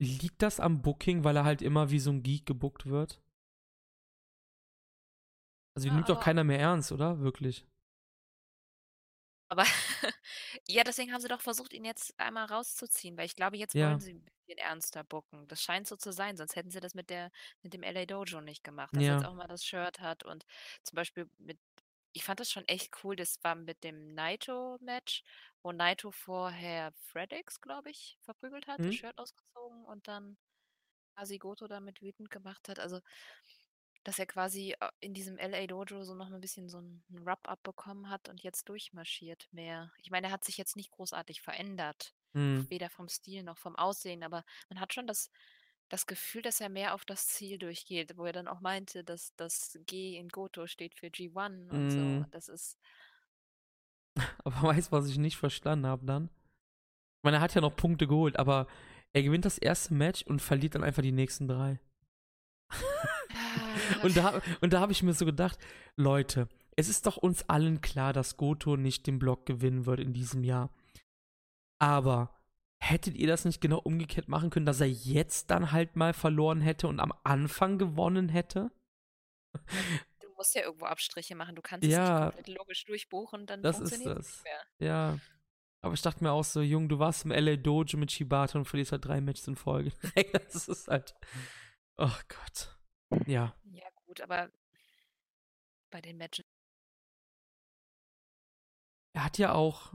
Liegt 0.01 0.41
das 0.41 0.61
am 0.61 0.81
Booking, 0.81 1.25
weil 1.25 1.35
er 1.35 1.43
halt 1.43 1.61
immer 1.61 1.91
wie 1.91 1.99
so 1.99 2.09
ein 2.11 2.23
Geek 2.23 2.45
gebuckt 2.45 2.85
wird? 2.85 3.21
Also, 5.75 5.89
Ja, 5.89 5.93
nimmt 5.93 6.07
doch 6.07 6.21
keiner 6.21 6.45
mehr 6.45 6.59
ernst, 6.59 6.93
oder? 6.93 7.19
Wirklich. 7.19 7.65
Aber 9.49 9.63
ja, 10.67 10.83
deswegen 10.83 11.13
haben 11.13 11.21
sie 11.21 11.27
doch 11.27 11.41
versucht, 11.41 11.73
ihn 11.73 11.85
jetzt 11.85 12.19
einmal 12.19 12.45
rauszuziehen, 12.45 13.17
weil 13.17 13.25
ich 13.25 13.35
glaube, 13.35 13.57
jetzt 13.57 13.75
Ja. 13.75 13.87
wollen 13.87 13.99
sie 13.99 14.13
ein 14.13 14.23
bisschen 14.23 14.57
ernster 14.57 15.03
bucken. 15.03 15.47
Das 15.47 15.61
scheint 15.61 15.87
so 15.87 15.95
zu 15.95 16.11
sein, 16.11 16.37
sonst 16.37 16.55
hätten 16.55 16.71
sie 16.71 16.79
das 16.79 16.95
mit 16.95 17.09
der 17.09 17.29
mit 17.61 17.73
dem 17.73 17.83
LA 17.83 18.05
Dojo 18.05 18.41
nicht 18.41 18.63
gemacht, 18.63 18.95
dass 18.97 19.07
er 19.07 19.09
Ja. 19.09 19.13
jetzt 19.13 19.25
auch 19.25 19.33
mal 19.35 19.47
das 19.47 19.63
Shirt 19.63 19.99
hat 19.99 20.23
und 20.23 20.45
zum 20.83 20.95
Beispiel 20.95 21.29
mit 21.37 21.59
ich 22.13 22.23
fand 22.23 22.39
das 22.39 22.51
schon 22.51 22.65
echt 22.67 23.03
cool, 23.03 23.15
das 23.15 23.43
war 23.43 23.55
mit 23.55 23.83
dem 23.83 24.13
Naito-Match, 24.13 25.23
wo 25.63 25.71
Naito 25.71 26.11
vorher 26.11 26.93
Fredix, 26.99 27.61
glaube 27.61 27.89
ich, 27.91 28.17
verprügelt 28.21 28.67
hat, 28.67 28.79
Mhm. 28.79 28.87
das 28.87 28.95
Shirt 28.95 29.17
ausgezogen 29.17 29.85
und 29.85 30.07
dann 30.07 30.37
quasi 31.15 31.39
Goto 31.39 31.67
damit 31.67 32.01
wütend 32.01 32.29
gemacht 32.31 32.69
hat. 32.69 32.79
Also, 32.79 33.01
dass 34.03 34.19
er 34.19 34.25
quasi 34.25 34.75
äh, 34.79 34.89
in 34.99 35.13
diesem 35.13 35.37
LA 35.37 35.67
Dojo 35.67 36.03
so 36.03 36.13
noch 36.15 36.29
mal 36.29 36.35
ein 36.35 36.41
bisschen 36.41 36.69
so 36.69 36.79
ein 36.81 37.03
Rub-Up 37.25 37.63
bekommen 37.63 38.09
hat 38.09 38.27
und 38.29 38.41
jetzt 38.43 38.67
durchmarschiert 38.69 39.47
mehr. 39.51 39.91
Ich 40.01 40.11
meine, 40.11 40.27
er 40.27 40.33
hat 40.33 40.43
sich 40.43 40.57
jetzt 40.57 40.75
nicht 40.75 40.91
großartig 40.91 41.41
verändert, 41.41 42.13
Hm. 42.35 42.65
weder 42.69 42.89
vom 42.89 43.07
Stil 43.09 43.43
noch 43.43 43.57
vom 43.57 43.75
Aussehen, 43.75 44.23
aber 44.23 44.43
man 44.69 44.79
hat 44.79 44.93
schon 44.93 45.07
das, 45.07 45.29
das 45.93 46.07
Gefühl, 46.07 46.41
dass 46.41 46.59
er 46.59 46.69
mehr 46.69 46.95
auf 46.95 47.05
das 47.05 47.27
Ziel 47.27 47.59
durchgeht, 47.59 48.17
wo 48.17 48.25
er 48.25 48.33
dann 48.33 48.47
auch 48.47 48.61
meinte, 48.61 49.03
dass 49.03 49.35
das 49.35 49.77
G 49.85 50.17
in 50.17 50.29
Goto 50.29 50.65
steht 50.65 50.95
für 50.95 51.05
G1 51.05 51.69
und 51.69 51.91
so. 51.91 51.97
Mhm. 51.97 52.25
Das 52.31 52.49
ist, 52.49 52.79
Aber 54.43 54.63
weißt 54.63 54.91
du, 54.91 54.91
was 54.91 55.07
ich 55.07 55.19
nicht 55.19 55.37
verstanden 55.37 55.85
habe 55.85 56.03
dann? 56.03 56.25
Ich 56.25 57.23
meine, 57.23 57.37
er 57.37 57.41
hat 57.41 57.53
ja 57.53 57.61
noch 57.61 57.75
Punkte 57.75 58.07
geholt, 58.07 58.39
aber 58.39 58.65
er 59.13 59.21
gewinnt 59.21 59.45
das 59.45 59.59
erste 59.59 59.93
Match 59.93 60.23
und 60.23 60.41
verliert 60.41 60.73
dann 60.73 60.83
einfach 60.83 61.03
die 61.03 61.11
nächsten 61.11 61.47
drei. 61.47 61.79
und 64.01 64.17
da, 64.17 64.41
und 64.61 64.73
da 64.73 64.79
habe 64.79 64.93
ich 64.93 65.03
mir 65.03 65.13
so 65.13 65.25
gedacht, 65.25 65.59
Leute, 65.95 66.49
es 66.75 66.89
ist 66.89 67.05
doch 67.05 67.17
uns 67.17 67.47
allen 67.49 67.81
klar, 67.81 68.13
dass 68.13 68.35
Goto 68.37 68.77
nicht 68.77 69.05
den 69.05 69.19
Block 69.19 69.45
gewinnen 69.45 69.85
wird 69.85 69.99
in 69.99 70.11
diesem 70.11 70.43
Jahr. 70.43 70.73
Aber 71.77 72.33
hättet 72.83 73.15
ihr 73.15 73.27
das 73.27 73.45
nicht 73.45 73.61
genau 73.61 73.79
umgekehrt 73.79 74.27
machen 74.27 74.49
können, 74.49 74.65
dass 74.65 74.81
er 74.81 74.89
jetzt 74.89 75.49
dann 75.51 75.71
halt 75.71 75.95
mal 75.95 76.13
verloren 76.13 76.61
hätte 76.61 76.87
und 76.87 76.99
am 76.99 77.13
Anfang 77.23 77.77
gewonnen 77.77 78.29
hätte? 78.29 78.71
Du 80.19 80.27
musst 80.35 80.55
ja 80.55 80.63
irgendwo 80.63 80.85
Abstriche 80.85 81.35
machen. 81.35 81.55
Du 81.55 81.61
kannst 81.61 81.85
es 81.87 81.93
Ja. 81.93 82.25
nicht 82.25 82.35
komplett 82.35 82.57
logisch 82.57 82.85
durchbuchen, 82.85 83.45
dann 83.45 83.61
Das 83.61 83.79
ist 83.79 83.89
funktioniert 83.91 84.17
das. 84.19 84.27
es 84.27 84.33
nicht 84.35 84.43
mehr. 84.43 84.87
Ja. 84.87 85.19
Aber 85.81 85.93
ich 85.93 86.01
dachte 86.01 86.23
mir 86.23 86.31
auch 86.31 86.43
so, 86.43 86.61
Jung, 86.61 86.87
du 86.89 86.97
warst 86.99 87.25
im 87.25 87.31
LA 87.31 87.57
Dojo 87.57 87.97
mit 87.97 88.11
Shibata 88.11 88.57
und 88.57 88.65
verlierst 88.65 88.91
halt 88.93 89.05
drei 89.05 89.19
Matches 89.21 89.47
in 89.47 89.55
Folge. 89.55 89.91
Das 90.53 90.67
ist 90.67 90.87
halt. 90.87 91.13
Oh 91.97 92.09
Gott. 92.27 92.77
Ja. 93.27 93.55
Ja, 93.65 93.85
gut, 94.05 94.21
aber 94.21 94.49
bei 95.91 96.01
den 96.01 96.17
Matches. 96.17 96.45
Er 99.15 99.25
hat 99.25 99.37
ja 99.37 99.53
auch. 99.53 99.93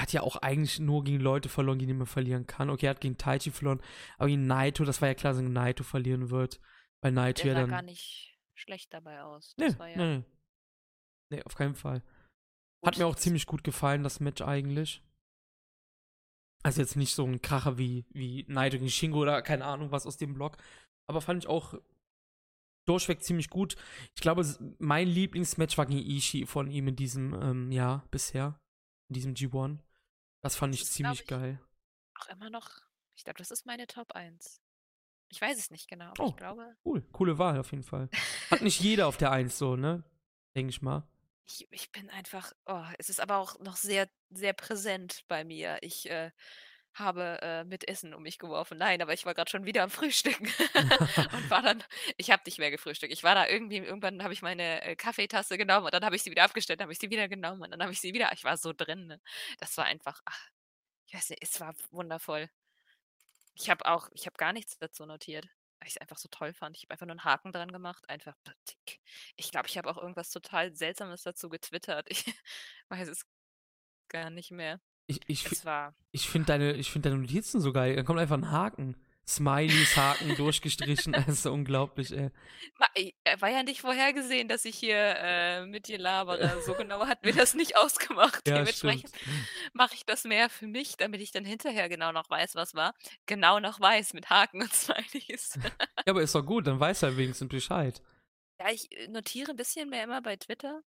Hat 0.00 0.12
ja 0.12 0.22
auch 0.22 0.36
eigentlich 0.36 0.78
nur 0.78 1.04
gegen 1.04 1.20
Leute 1.20 1.48
verloren, 1.48 1.78
gegen 1.78 1.88
die 1.88 1.98
man 1.98 2.06
verlieren 2.06 2.46
kann. 2.46 2.70
Okay, 2.70 2.86
er 2.86 2.90
hat 2.90 3.00
gegen 3.00 3.18
Taichi 3.18 3.50
verloren, 3.50 3.82
aber 4.16 4.28
gegen 4.28 4.46
Naito, 4.46 4.84
das 4.84 5.00
war 5.00 5.08
ja 5.08 5.14
klar, 5.14 5.32
dass 5.32 5.42
er 5.42 5.48
Naito 5.48 5.84
verlieren 5.84 6.30
wird. 6.30 6.60
Weil 7.02 7.12
Naito 7.12 7.42
Der 7.42 7.52
ja 7.52 7.54
sah 7.54 7.60
dann. 7.62 7.70
gar 7.70 7.82
nicht 7.82 8.38
schlecht 8.54 8.92
dabei 8.92 9.22
aus. 9.22 9.54
Nee, 9.58 9.66
Das 9.66 9.78
war 9.78 9.88
ja 9.88 9.96
nee, 9.96 10.16
nee. 10.18 10.24
Nee, 11.32 11.42
auf 11.44 11.54
keinen 11.54 11.74
Fall. 11.74 12.02
Hat 12.84 12.94
gut. 12.94 12.98
mir 12.98 13.06
auch 13.06 13.14
ziemlich 13.16 13.46
gut 13.46 13.62
gefallen, 13.62 14.02
das 14.02 14.20
Match 14.20 14.42
eigentlich. 14.42 15.02
Also 16.62 16.80
jetzt 16.80 16.96
nicht 16.96 17.14
so 17.14 17.24
ein 17.24 17.40
Kracher 17.40 17.78
wie, 17.78 18.04
wie 18.10 18.44
Naito 18.48 18.76
gegen 18.78 18.90
Shingo 18.90 19.20
oder 19.20 19.40
keine 19.42 19.64
Ahnung 19.64 19.92
was 19.92 20.06
aus 20.06 20.16
dem 20.16 20.34
Block. 20.34 20.56
Aber 21.08 21.20
fand 21.20 21.42
ich 21.44 21.48
auch 21.48 21.74
durchweg 22.86 23.22
ziemlich 23.22 23.50
gut. 23.50 23.76
Ich 24.14 24.22
glaube, 24.22 24.44
mein 24.78 25.08
Lieblingsmatch 25.08 25.78
war 25.78 25.86
gegen 25.86 26.00
Ishii 26.00 26.46
von 26.46 26.70
ihm 26.70 26.88
in 26.88 26.96
diesem 26.96 27.34
ähm, 27.34 27.72
Jahr 27.72 28.06
bisher. 28.10 28.58
In 29.08 29.14
diesem 29.14 29.34
G1. 29.34 29.78
Das 30.42 30.56
fand 30.56 30.74
ich 30.74 30.80
Das 30.80 30.88
ist, 30.90 30.94
ziemlich 30.94 31.20
ich, 31.22 31.26
geil. 31.26 31.60
auch 32.18 32.28
immer 32.28 32.50
noch. 32.50 32.70
Ich 33.16 33.24
glaube, 33.24 33.38
das 33.38 33.50
ist 33.50 33.66
meine 33.66 33.86
Top 33.86 34.12
1. 34.12 34.60
Ich 35.28 35.40
weiß 35.40 35.58
es 35.58 35.70
nicht 35.70 35.88
genau, 35.88 36.06
aber 36.10 36.24
Oh. 36.24 36.28
ich 36.30 36.36
glaube, 36.36 36.76
Cool. 36.84 37.02
Coole 37.12 37.38
Wahl 37.38 37.58
auf 37.60 37.70
jeden 37.72 37.84
Fall. 37.84 38.08
Hat 38.50 38.62
nicht 38.62 38.80
jeder 38.80 39.06
auf 39.06 39.16
der 39.16 39.30
Eins 39.32 39.58
so, 39.58 39.76
ne? 39.76 40.02
Denke 40.56 40.70
ich 40.70 40.82
mal. 40.82 41.06
ich, 41.46 41.68
ich 41.70 41.92
bin 41.92 42.08
einfach. 42.10 42.52
Oh, 42.66 42.84
es 42.98 43.08
ist 43.10 43.20
aber 43.20 43.36
auch 43.36 43.58
noch 43.60 43.76
sehr, 43.76 44.08
sehr 44.30 44.52
präsent 44.54 45.24
bei 45.28 45.44
mir. 45.44 45.78
Ich 45.82 46.08
äh, 46.10 46.30
habe 46.94 47.38
äh, 47.42 47.64
mit 47.64 47.88
Essen 47.88 48.14
um 48.14 48.22
mich 48.22 48.38
geworfen. 48.38 48.78
Nein, 48.78 49.00
aber 49.00 49.12
ich 49.12 49.24
war 49.24 49.34
gerade 49.34 49.50
schon 49.50 49.64
wieder 49.64 49.82
am 49.82 49.90
Frühstücken 49.90 50.46
und 51.32 51.50
war 51.50 51.62
dann. 51.62 51.82
Ich 52.16 52.30
habe 52.30 52.42
nicht 52.46 52.58
mehr 52.58 52.70
gefrühstückt. 52.70 53.12
Ich 53.12 53.22
war 53.22 53.34
da 53.34 53.46
irgendwie. 53.46 53.78
Irgendwann 53.78 54.22
habe 54.22 54.32
ich 54.32 54.42
meine 54.42 54.82
äh, 54.82 54.96
Kaffeetasse 54.96 55.56
genommen 55.58 55.86
und 55.86 55.94
dann 55.94 56.04
habe 56.04 56.16
ich 56.16 56.22
sie 56.22 56.30
wieder 56.30 56.44
abgestellt, 56.44 56.80
dann 56.80 56.86
habe 56.86 56.92
ich 56.92 56.98
sie 56.98 57.10
wieder 57.10 57.28
genommen 57.28 57.62
und 57.62 57.70
dann 57.70 57.82
habe 57.82 57.92
ich 57.92 58.00
sie 58.00 58.12
wieder. 58.12 58.32
Ich 58.32 58.44
war 58.44 58.56
so 58.56 58.72
drin. 58.72 59.06
Ne? 59.06 59.20
Das 59.58 59.76
war 59.76 59.84
einfach. 59.84 60.20
Ach, 60.24 60.48
ich 61.06 61.14
weiß 61.14 61.30
nicht, 61.30 61.42
es 61.42 61.60
war 61.60 61.74
wundervoll. 61.90 62.50
Ich 63.54 63.70
habe 63.70 63.86
auch, 63.86 64.08
ich 64.12 64.26
habe 64.26 64.36
gar 64.36 64.52
nichts 64.52 64.78
dazu 64.78 65.06
notiert, 65.06 65.44
weil 65.78 65.88
ich 65.88 65.94
es 65.96 66.00
einfach 66.00 66.18
so 66.18 66.28
toll 66.30 66.52
fand. 66.54 66.76
Ich 66.76 66.84
habe 66.84 66.92
einfach 66.92 67.06
nur 67.06 67.12
einen 67.14 67.24
Haken 67.24 67.52
dran 67.52 67.72
gemacht, 67.72 68.08
einfach 68.08 68.36
tick. 68.64 69.00
Ich 69.36 69.50
glaube, 69.50 69.68
ich 69.68 69.76
habe 69.78 69.90
auch 69.90 69.98
irgendwas 69.98 70.30
total 70.30 70.74
Seltsames 70.74 71.22
dazu 71.22 71.48
getwittert. 71.48 72.06
Ich 72.10 72.24
weiß 72.88 73.08
es 73.08 73.26
gar 74.08 74.30
nicht 74.30 74.50
mehr. 74.50 74.80
Ich, 75.10 75.20
ich, 75.26 75.42
fi- 75.44 75.54
Es 75.54 75.64
war, 75.64 75.94
ich 76.12 76.28
finde 76.28 76.46
deine, 76.46 76.72
ich 76.74 76.90
find 76.90 77.04
deine 77.06 77.16
Notizen 77.16 77.60
so 77.60 77.72
geil. 77.72 77.96
Da 77.96 78.02
kommt 78.02 78.18
einfach 78.18 78.36
ein 78.36 78.50
Haken. 78.50 78.96
Smileys, 79.26 79.96
Haken 79.96 80.34
durchgestrichen. 80.36 81.12
Das 81.12 81.28
ist 81.28 81.42
so 81.44 81.52
unglaublich, 81.52 82.10
ey. 82.10 82.30
War 83.38 83.48
ja 83.48 83.62
nicht 83.62 83.80
vorhergesehen, 83.80 84.48
dass 84.48 84.64
ich 84.64 84.76
hier 84.76 84.96
äh, 84.96 85.66
mit 85.66 85.86
dir 85.86 85.98
labere. 85.98 86.60
So 86.62 86.74
genau 86.78 87.06
hatten 87.06 87.24
wir 87.24 87.34
das 87.34 87.54
nicht 87.54 87.76
ausgemacht. 87.76 88.48
Ja, 88.48 88.56
Dementsprechend 88.56 89.10
stimmt. 89.10 89.48
mache 89.72 89.94
ich 89.94 90.04
das 90.04 90.24
mehr 90.24 90.50
für 90.50 90.66
mich, 90.66 90.96
damit 90.96 91.20
ich 91.20 91.30
dann 91.30 91.44
hinterher 91.44 91.88
genau 91.88 92.10
noch 92.10 92.28
weiß, 92.28 92.56
was 92.56 92.74
war. 92.74 92.92
Genau 93.26 93.60
noch 93.60 93.78
weiß 93.78 94.14
mit 94.14 94.30
Haken 94.30 94.62
und 94.62 94.72
Smileys. 94.74 95.58
Ja, 95.62 95.70
aber 96.06 96.22
ist 96.22 96.34
doch 96.34 96.44
gut, 96.44 96.66
dann 96.66 96.80
weiß 96.80 97.02
er 97.04 97.16
wenigstens 97.16 97.48
Bescheid. 97.50 98.02
Ja, 98.58 98.70
ich 98.72 98.90
äh, 98.96 99.06
notiere 99.08 99.50
ein 99.52 99.56
bisschen 99.56 99.90
mehr 99.90 100.02
immer 100.04 100.22
bei 100.22 100.36
Twitter. 100.36 100.82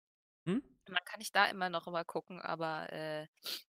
Hm? 0.46 0.62
Man 0.88 1.04
kann 1.04 1.18
nicht 1.18 1.34
da 1.34 1.46
immer 1.46 1.70
noch 1.70 1.86
mal 1.88 2.04
gucken, 2.04 2.40
aber 2.40 2.92
äh, 2.92 3.26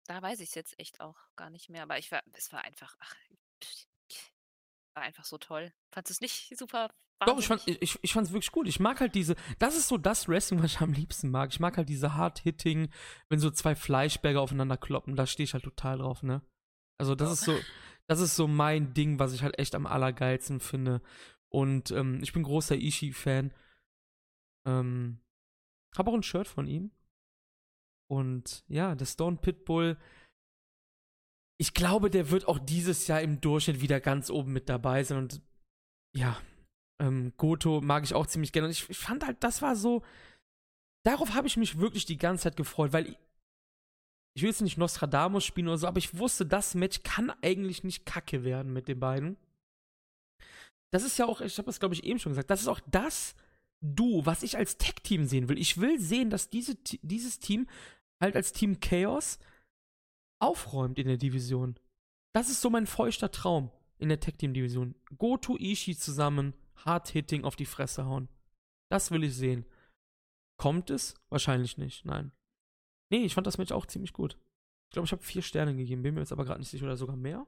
da 0.09 0.21
weiß 0.23 0.41
ich 0.41 0.49
es 0.49 0.55
jetzt 0.55 0.79
echt 0.79 1.01
auch 1.01 1.17
gar 1.37 1.51
nicht 1.51 1.69
mehr. 1.71 1.83
Aber 1.83 1.99
ich 1.99 2.11
war, 2.11 2.23
es 2.33 2.53
war 2.53 2.65
einfach, 2.65 2.97
ach, 2.99 3.15
war 4.95 5.03
einfach 5.05 5.25
so 5.25 5.39
toll. 5.39 5.73
Fandest 5.93 6.11
du 6.11 6.13
es 6.15 6.21
nicht 6.21 6.59
super 6.59 6.91
Doch, 7.25 7.39
ich, 7.39 7.47
fand, 7.47 7.61
wahnsinnig? 7.61 7.83
ich, 7.83 7.99
ich 8.03 8.13
fand's 8.13 8.33
wirklich 8.33 8.51
gut. 8.53 8.67
Ich 8.69 8.81
mag 8.81 9.01
halt 9.01 9.15
diese, 9.15 9.37
das 9.59 9.77
ist 9.77 9.89
so 9.89 9.99
das 9.99 10.29
Wrestling, 10.29 10.63
was 10.63 10.73
ich 10.73 10.81
am 10.81 10.93
liebsten 10.93 11.31
mag. 11.31 11.51
Ich 11.53 11.61
mag 11.61 11.77
halt 11.77 11.89
diese 11.89 12.15
Hard-Hitting, 12.15 12.91
wenn 13.29 13.39
so 13.39 13.51
zwei 13.51 13.75
Fleischberger 13.77 14.41
aufeinander 14.41 14.77
kloppen, 14.77 15.15
da 15.17 15.27
stehe 15.27 15.45
ich 15.45 15.55
halt 15.55 15.65
total 15.65 15.99
drauf, 15.99 16.23
ne? 16.23 16.43
Also 16.99 17.15
das 17.15 17.29
Oh. 17.29 17.33
ist 17.33 17.41
so, 17.43 17.59
das 18.09 18.21
ist 18.21 18.35
so 18.37 18.49
mein 18.49 18.95
Ding, 18.95 19.19
was 19.19 19.33
ich 19.35 19.43
halt 19.43 19.59
echt 19.59 19.75
am 19.75 19.87
allergeilsten 19.87 20.59
finde. 20.61 21.01
Und 21.51 21.91
ähm, 21.93 22.21
ich 22.23 22.33
bin 22.33 22.43
großer 22.43 22.77
Ishii-Fan. 22.77 23.55
Ähm, 24.67 25.21
hab 25.97 26.09
auch 26.09 26.15
ein 26.15 26.23
Shirt 26.23 26.49
von 26.49 26.67
ihm. 26.67 26.91
Und 28.11 28.65
ja, 28.69 28.95
der 28.95 29.07
Stone 29.07 29.37
Pitbull. 29.37 29.97
Ich 31.61 31.75
glaube, 31.75 32.11
der 32.11 32.31
wird 32.31 32.47
auch 32.47 32.59
dieses 32.59 33.07
Jahr 33.07 33.21
im 33.21 33.41
Durchschnitt 33.41 33.81
wieder 33.81 34.01
ganz 34.01 34.31
oben 34.31 34.53
mit 34.53 34.69
dabei 34.69 35.05
sein. 35.05 35.19
Und 35.19 35.43
ja, 36.17 36.41
ähm, 37.01 37.33
Goto 37.37 37.81
mag 37.81 38.05
ich 38.05 38.15
auch 38.15 38.27
ziemlich 38.27 38.53
gerne. 38.53 38.67
Und 38.67 38.73
ich, 38.73 38.89
ich 38.89 38.99
fand 38.99 39.27
halt, 39.27 39.43
das 39.45 39.63
war 39.63 39.77
so. 39.77 40.03
Darauf 41.05 41.35
habe 41.35 41.47
ich 41.47 41.57
mich 41.57 41.79
wirklich 41.79 42.07
die 42.07 42.19
ganze 42.19 42.45
Zeit 42.45 42.57
gefreut, 42.57 42.93
weil 42.93 43.09
ich, 43.09 43.19
ich 44.37 44.43
will 44.43 44.51
jetzt 44.51 44.63
nicht 44.63 44.79
Nostradamus 44.79 45.45
spielen 45.45 45.69
oder 45.69 45.79
so, 45.79 45.87
aber 45.87 45.99
ich 45.99 46.19
wusste, 46.19 46.45
das 46.45 46.75
Match 46.75 47.03
kann 47.03 47.31
eigentlich 47.43 47.83
nicht 47.83 48.05
kacke 48.05 48.45
werden 48.45 48.73
mit 48.73 48.89
den 48.89 49.01
beiden. 49.01 49.37
Das 50.93 51.05
ist 51.05 51.19
ja 51.19 51.27
auch, 51.27 51.41
ich 51.41 51.57
habe 51.59 51.67
das 51.67 51.81
glaube 51.81 51.95
ich 51.95 52.05
eben 52.05 52.19
schon 52.19 52.33
gesagt, 52.33 52.51
das 52.51 52.61
ist 52.61 52.69
auch 52.69 52.81
das 52.87 53.35
Du, 53.81 54.27
was 54.27 54.43
ich 54.43 54.57
als 54.57 54.77
Tech-Team 54.77 55.27
sehen 55.27 55.49
will. 55.49 55.57
Ich 55.57 55.79
will 55.79 56.01
sehen, 56.01 56.31
dass 56.31 56.51
diese, 56.51 56.75
dieses 56.75 57.39
Team 57.39 57.69
halt 58.21 58.37
als 58.37 58.53
Team 58.53 58.81
Chaos 58.81 59.39
aufräumt 60.41 60.99
in 60.99 61.07
der 61.07 61.17
Division. 61.17 61.79
Das 62.35 62.49
ist 62.49 62.61
so 62.61 62.71
mein 62.71 62.87
feuchter 62.87 63.31
Traum 63.31 63.71
in 63.99 64.09
der 64.09 64.21
Tech-Team-Division. 64.21 64.95
Goto, 65.17 65.57
Ishii 65.59 65.97
zusammen, 65.97 66.55
Hard-Hitting 66.77 67.45
auf 67.45 67.57
die 67.57 67.67
Fresse 67.67 68.07
hauen. 68.07 68.29
Das 68.91 69.11
will 69.11 69.25
ich 69.25 69.35
sehen. 69.35 69.65
Kommt 70.57 70.91
es? 70.91 71.15
Wahrscheinlich 71.29 71.79
nicht, 71.79 72.05
nein. 72.05 72.33
Nee, 73.11 73.25
ich 73.25 73.35
fand 73.35 73.47
das 73.47 73.59
Match 73.59 73.73
auch 73.73 73.87
ziemlich 73.87 74.13
gut. 74.13 74.39
Ich 74.89 74.93
glaube, 74.93 75.07
ich 75.07 75.13
habe 75.13 75.23
vier 75.23 75.43
Sterne 75.43 75.75
gegeben, 75.75 76.03
bin 76.03 76.15
mir 76.15 76.21
jetzt 76.21 76.33
aber 76.33 76.45
gerade 76.45 76.61
nicht 76.61 76.71
sicher 76.71 76.85
oder 76.85 76.97
sogar 76.97 77.17
mehr. 77.17 77.47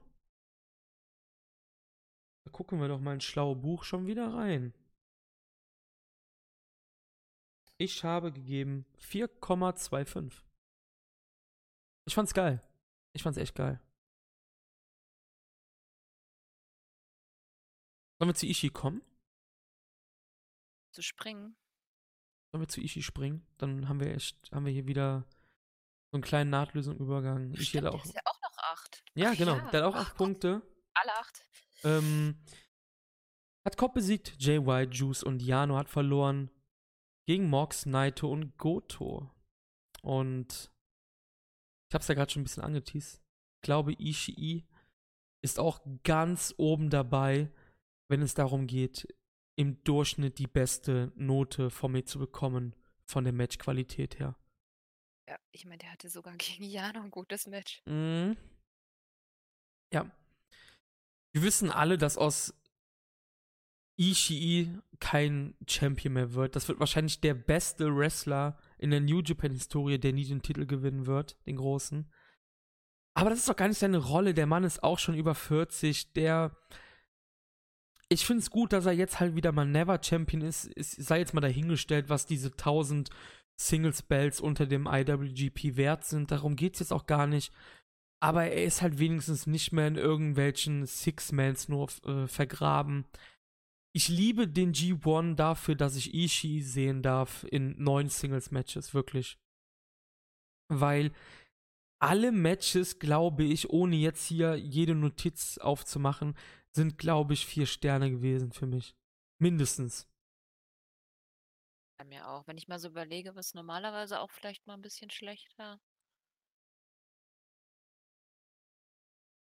Da 2.45 2.51
gucken 2.51 2.79
wir 2.79 2.87
doch 2.87 2.99
mal 2.99 3.13
ins 3.13 3.23
schlaue 3.23 3.55
Buch 3.55 3.83
schon 3.83 4.07
wieder 4.07 4.33
rein. 4.33 4.73
Ich 7.77 8.03
habe 8.03 8.31
gegeben 8.31 8.85
4,25. 8.99 10.41
Ich 12.05 12.15
fand's 12.15 12.33
geil. 12.33 12.61
Ich 13.13 13.23
fand's 13.23 13.37
echt 13.37 13.55
geil. 13.55 13.79
Sollen 18.19 18.29
wir 18.29 18.35
zu 18.35 18.45
Ishii 18.45 18.69
kommen? 18.69 19.01
Zu 20.93 21.01
springen. 21.01 21.55
Sollen 22.51 22.61
wir 22.61 22.67
zu 22.67 22.81
Ishii 22.81 23.01
springen? 23.03 23.45
Dann 23.57 23.87
haben 23.89 23.99
wir 23.99 24.13
echt, 24.13 24.51
haben 24.51 24.65
wir 24.65 24.73
hier 24.73 24.87
wieder 24.87 25.25
so 26.11 26.17
einen 26.17 26.23
kleinen 26.23 26.49
nahtlosen 26.49 26.97
Übergang. 26.97 27.51
Ishii 27.53 27.65
Stimmt, 27.65 27.85
hat 27.85 27.93
der 27.93 27.99
auch. 27.99 28.05
ist 28.05 28.13
ja 28.13 28.21
auch 28.25 28.41
noch 28.41 28.57
acht. 28.57 29.03
Ja, 29.15 29.31
Ach 29.31 29.37
genau. 29.37 29.55
ja. 29.55 29.71
Der 29.71 29.83
hat 29.83 29.93
auch 29.93 29.95
Ach 29.95 30.01
acht 30.01 30.09
Gott, 30.11 30.17
Punkte. 30.17 30.61
Alle 30.93 31.13
acht. 31.15 31.45
Ähm, 31.83 32.37
hat 33.65 33.77
Cobb 33.77 33.93
besiegt, 33.93 34.37
White, 34.39 34.91
Juice 34.91 35.23
und 35.23 35.41
Yano 35.41 35.77
hat 35.77 35.89
verloren 35.89 36.51
gegen 37.27 37.49
Mox, 37.49 37.85
Naito 37.85 38.31
und 38.31 38.57
Goto. 38.57 39.31
Und 40.01 40.71
ich 41.91 41.93
hab's 41.93 42.07
ja 42.07 42.15
gerade 42.15 42.31
schon 42.31 42.39
ein 42.41 42.45
bisschen 42.45 42.63
angeteased. 42.63 43.21
Ich 43.57 43.61
glaube, 43.63 43.91
Ishii 43.91 44.65
ist 45.43 45.59
auch 45.59 45.81
ganz 46.05 46.53
oben 46.55 46.89
dabei, 46.89 47.51
wenn 48.07 48.21
es 48.21 48.33
darum 48.33 48.65
geht, 48.65 49.13
im 49.57 49.83
Durchschnitt 49.83 50.39
die 50.39 50.47
beste 50.47 51.11
Note 51.15 51.69
von 51.69 51.91
mir 51.91 52.05
zu 52.05 52.17
bekommen, 52.17 52.77
von 53.03 53.25
der 53.25 53.33
Matchqualität 53.33 54.19
her. 54.19 54.37
Ja, 55.27 55.37
ich 55.51 55.65
meine, 55.65 55.79
der 55.79 55.91
hatte 55.91 56.07
sogar 56.07 56.33
gegen 56.37 56.63
Jano 56.63 57.01
ein 57.01 57.11
gutes 57.11 57.45
Match. 57.47 57.81
Mhm. 57.85 58.37
Ja. 59.91 60.09
Wir 61.33 61.43
wissen 61.43 61.69
alle, 61.71 61.97
dass 61.97 62.17
aus 62.17 62.53
Ishii 63.97 64.79
kein 65.01 65.57
Champion 65.67 66.13
mehr 66.13 66.33
wird. 66.35 66.55
Das 66.55 66.69
wird 66.69 66.79
wahrscheinlich 66.79 67.19
der 67.19 67.33
beste 67.33 67.93
Wrestler 67.93 68.57
in 68.81 68.89
der 68.89 68.99
New 68.99 69.21
Japan-Historie, 69.21 69.99
der 69.99 70.11
nie 70.11 70.25
den 70.25 70.41
Titel 70.41 70.65
gewinnen 70.65 71.05
wird, 71.05 71.37
den 71.45 71.55
großen. 71.55 72.11
Aber 73.13 73.29
das 73.29 73.39
ist 73.39 73.49
doch 73.49 73.55
gar 73.55 73.67
nicht 73.67 73.77
seine 73.77 73.99
Rolle. 73.99 74.33
Der 74.33 74.47
Mann 74.47 74.63
ist 74.63 74.83
auch 74.83 74.97
schon 74.97 75.15
über 75.15 75.35
40. 75.35 76.13
Der. 76.13 76.57
ich 78.09 78.25
finde 78.25 78.41
es 78.41 78.49
gut, 78.49 78.73
dass 78.73 78.87
er 78.87 78.93
jetzt 78.93 79.19
halt 79.19 79.35
wieder 79.35 79.51
mal 79.51 79.67
Never 79.67 79.99
Champion 80.01 80.41
ist. 80.41 80.69
Es 80.75 80.91
sei 80.93 81.19
jetzt 81.19 81.33
mal 81.33 81.41
dahingestellt, 81.41 82.09
was 82.09 82.25
diese 82.25 82.49
1000 82.49 83.11
Singles 83.55 84.01
Bells 84.01 84.41
unter 84.41 84.65
dem 84.65 84.87
IWGP 84.87 85.75
wert 85.77 86.03
sind. 86.03 86.31
Darum 86.31 86.55
geht 86.55 86.73
es 86.73 86.79
jetzt 86.79 86.93
auch 86.93 87.05
gar 87.05 87.27
nicht. 87.27 87.53
Aber 88.19 88.45
er 88.45 88.63
ist 88.63 88.81
halt 88.81 88.97
wenigstens 88.97 89.45
nicht 89.45 89.71
mehr 89.73 89.87
in 89.87 89.95
irgendwelchen 89.95 90.87
Six-Mans 90.87 91.69
nur 91.69 91.89
äh, 92.05 92.27
vergraben. 92.27 93.05
Ich 93.93 94.07
liebe 94.07 94.47
den 94.47 94.73
G1 94.73 95.35
dafür, 95.35 95.75
dass 95.75 95.95
ich 95.95 96.13
Ishii 96.13 96.61
sehen 96.61 97.03
darf 97.03 97.43
in 97.43 97.81
neun 97.81 98.07
Singles-Matches, 98.09 98.93
wirklich. 98.93 99.37
Weil 100.69 101.13
alle 102.01 102.31
Matches, 102.31 102.99
glaube 102.99 103.43
ich, 103.43 103.69
ohne 103.69 103.95
jetzt 103.97 104.25
hier 104.25 104.55
jede 104.55 104.95
Notiz 104.95 105.57
aufzumachen, 105.57 106.37
sind, 106.73 106.97
glaube 106.97 107.33
ich, 107.33 107.45
vier 107.45 107.65
Sterne 107.65 108.09
gewesen 108.09 108.53
für 108.53 108.65
mich. 108.65 108.95
Mindestens. 109.39 110.07
Bei 111.99 112.05
mir 112.05 112.27
auch. 112.29 112.47
Wenn 112.47 112.57
ich 112.57 112.69
mal 112.69 112.79
so 112.79 112.87
überlege, 112.87 113.35
was 113.35 113.53
normalerweise 113.53 114.21
auch 114.21 114.31
vielleicht 114.31 114.65
mal 114.67 114.75
ein 114.75 114.81
bisschen 114.81 115.09
schlechter. 115.11 115.81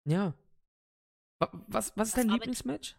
Ja. 0.05 0.33
Was, 1.67 1.95
was 1.97 2.09
ist 2.09 2.17
dein 2.17 2.27
mit- 2.27 2.35
Lieblingsmatch? 2.35 2.95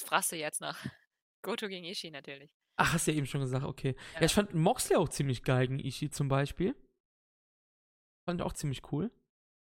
Das 0.00 0.08
fragst 0.08 0.32
du 0.32 0.36
jetzt 0.36 0.60
noch. 0.60 0.76
Goto 1.42 1.68
gegen 1.68 1.84
Ishii 1.84 2.10
natürlich. 2.10 2.54
Ach, 2.76 2.92
hast 2.94 3.06
du 3.06 3.10
ja 3.12 3.18
eben 3.18 3.26
schon 3.26 3.40
gesagt, 3.42 3.64
okay. 3.64 3.94
Ja, 4.14 4.20
Ja. 4.20 4.26
ich 4.26 4.32
fand 4.34 4.54
Moxley 4.54 4.96
auch 4.96 5.08
ziemlich 5.08 5.42
geil 5.42 5.66
gegen 5.68 5.78
Ishii 5.80 6.10
zum 6.10 6.28
Beispiel. 6.28 6.74
Fand 8.26 8.40
ich 8.40 8.46
auch 8.46 8.52
ziemlich 8.52 8.80
cool. 8.92 9.10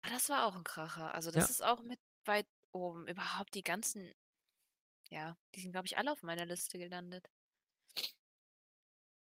Ah, 0.02 0.10
das 0.10 0.28
war 0.28 0.46
auch 0.46 0.54
ein 0.56 0.64
Kracher. 0.64 1.12
Also 1.14 1.30
das 1.30 1.44
Ja. 1.44 1.50
ist 1.50 1.64
auch 1.64 1.82
mit 1.82 1.98
weit 2.24 2.46
oben. 2.72 3.06
Überhaupt 3.08 3.54
die 3.54 3.62
ganzen, 3.64 4.12
ja, 5.10 5.36
die 5.54 5.60
sind, 5.60 5.72
glaube 5.72 5.86
ich, 5.86 5.98
alle 5.98 6.12
auf 6.12 6.22
meiner 6.22 6.46
Liste 6.46 6.78
gelandet. 6.78 7.28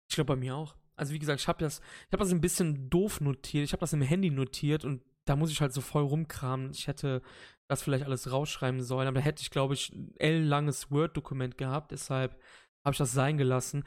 Ich 0.08 0.14
glaube 0.14 0.34
bei 0.34 0.36
mir 0.36 0.56
auch. 0.56 0.76
Also 0.96 1.12
wie 1.12 1.18
gesagt, 1.18 1.40
ich 1.40 1.48
habe 1.48 1.58
das, 1.58 1.80
ich 1.80 2.12
habe 2.12 2.18
das 2.22 2.32
ein 2.32 2.40
bisschen 2.40 2.88
doof 2.88 3.20
notiert. 3.20 3.64
Ich 3.64 3.72
habe 3.72 3.80
das 3.80 3.92
im 3.92 4.02
Handy 4.02 4.30
notiert 4.30 4.84
und 4.84 5.04
da 5.26 5.36
muss 5.36 5.50
ich 5.50 5.60
halt 5.60 5.72
so 5.72 5.80
voll 5.80 6.04
rumkramen. 6.04 6.70
Ich 6.70 6.86
hätte 6.86 7.22
das 7.68 7.82
vielleicht 7.82 8.04
alles 8.04 8.30
rausschreiben 8.30 8.82
sollen, 8.82 9.08
aber 9.08 9.18
da 9.18 9.24
hätte 9.24 9.42
ich, 9.42 9.50
glaube 9.50 9.74
ich, 9.74 9.92
ein 9.92 10.14
ellenlanges 10.16 10.90
Word-Dokument 10.90 11.58
gehabt. 11.58 11.90
Deshalb 11.90 12.40
habe 12.84 12.92
ich 12.92 12.98
das 12.98 13.12
sein 13.12 13.36
gelassen. 13.36 13.84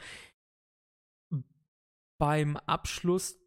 Beim 2.18 2.56
Abschluss 2.58 3.40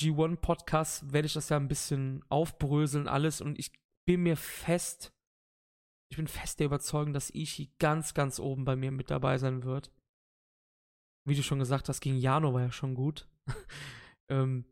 G1-Podcast 0.00 1.12
werde 1.12 1.26
ich 1.26 1.32
das 1.32 1.48
ja 1.48 1.56
ein 1.56 1.68
bisschen 1.68 2.24
aufbröseln 2.28 3.08
alles 3.08 3.40
und 3.40 3.58
ich 3.58 3.72
bin 4.06 4.22
mir 4.22 4.36
fest, 4.36 5.12
ich 6.10 6.16
bin 6.16 6.26
fest 6.26 6.60
der 6.60 6.66
Überzeugung, 6.66 7.12
dass 7.12 7.34
Ishii 7.34 7.74
ganz, 7.78 8.14
ganz 8.14 8.38
oben 8.38 8.64
bei 8.64 8.76
mir 8.76 8.90
mit 8.90 9.10
dabei 9.10 9.38
sein 9.38 9.64
wird. 9.64 9.92
Wie 11.26 11.34
du 11.34 11.42
schon 11.42 11.58
gesagt 11.58 11.88
hast, 11.88 12.00
gegen 12.00 12.16
Jano 12.16 12.54
war 12.54 12.62
ja 12.62 12.72
schon 12.72 12.94
gut. 12.94 13.28
ähm, 14.30 14.64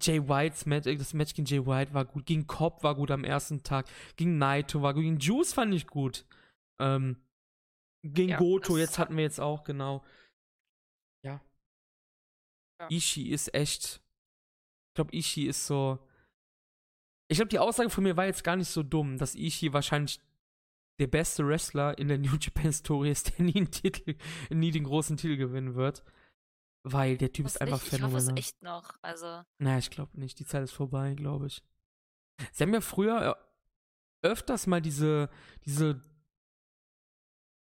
Jay 0.00 0.28
Whites 0.28 0.66
Match, 0.66 0.86
äh, 0.86 0.96
das 0.96 1.14
Match 1.14 1.34
gegen 1.34 1.46
Jay 1.46 1.64
White 1.66 1.94
war 1.94 2.04
gut, 2.04 2.26
gegen 2.26 2.46
Cobb 2.46 2.82
war 2.82 2.94
gut 2.94 3.10
am 3.10 3.24
ersten 3.24 3.62
Tag, 3.62 3.86
gegen 4.16 4.38
Naito 4.38 4.82
war 4.82 4.94
gut, 4.94 5.02
gegen 5.02 5.18
Juice 5.18 5.52
fand 5.52 5.74
ich 5.74 5.86
gut. 5.86 6.24
Ähm, 6.80 7.16
gegen 8.04 8.30
Ja, 8.30 8.38
Goto, 8.38 8.76
jetzt 8.76 8.98
hatten 8.98 9.16
wir 9.16 9.24
jetzt 9.24 9.40
auch, 9.40 9.64
genau. 9.64 10.04
Ja. 11.24 11.40
Ja. 12.80 12.88
Ishii 12.90 13.30
ist 13.30 13.54
echt. 13.54 14.00
Ich 14.90 14.94
glaube, 14.94 15.16
Ishii 15.16 15.46
ist 15.46 15.66
so. 15.66 15.98
Ich 17.30 17.36
glaube, 17.36 17.50
die 17.50 17.58
Aussage 17.58 17.90
von 17.90 18.04
mir 18.04 18.16
war 18.16 18.26
jetzt 18.26 18.44
gar 18.44 18.56
nicht 18.56 18.68
so 18.68 18.82
dumm, 18.82 19.18
dass 19.18 19.34
Ishii 19.34 19.72
wahrscheinlich 19.72 20.20
der 20.98 21.08
beste 21.08 21.46
Wrestler 21.46 21.98
in 21.98 22.08
der 22.08 22.18
New 22.18 22.36
Japan 22.40 22.72
Story 22.72 23.10
ist, 23.10 23.36
der 23.38 23.44
nie 23.44 23.64
Titel, 23.66 24.16
nie 24.50 24.70
den 24.70 24.84
großen 24.84 25.16
Titel 25.16 25.36
gewinnen 25.36 25.74
wird. 25.74 26.04
Weil 26.84 27.18
der 27.18 27.32
Typ 27.32 27.46
ist 27.46 27.60
einfach 27.60 27.82
ich, 27.84 27.92
ich 27.92 28.02
hoffe 28.02 28.16
es 28.16 28.24
phänomenal. 28.24 28.38
echt 28.38 28.62
noch. 28.62 28.96
Also, 29.02 29.42
Naja, 29.58 29.78
ich 29.78 29.90
glaube 29.90 30.18
nicht. 30.18 30.38
Die 30.38 30.46
Zeit 30.46 30.62
ist 30.62 30.72
vorbei, 30.72 31.14
glaube 31.14 31.46
ich. 31.48 31.62
Sie 32.52 32.62
haben 32.62 32.72
ja 32.72 32.80
früher 32.80 33.36
äh, 34.22 34.26
öfters 34.26 34.66
mal 34.66 34.80
diese, 34.80 35.28
diese, 35.64 36.00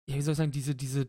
ja, 0.09 0.15
wie 0.15 0.21
soll 0.21 0.33
ich 0.33 0.37
sagen, 0.37 0.51
diese, 0.51 0.75
diese 0.75 1.07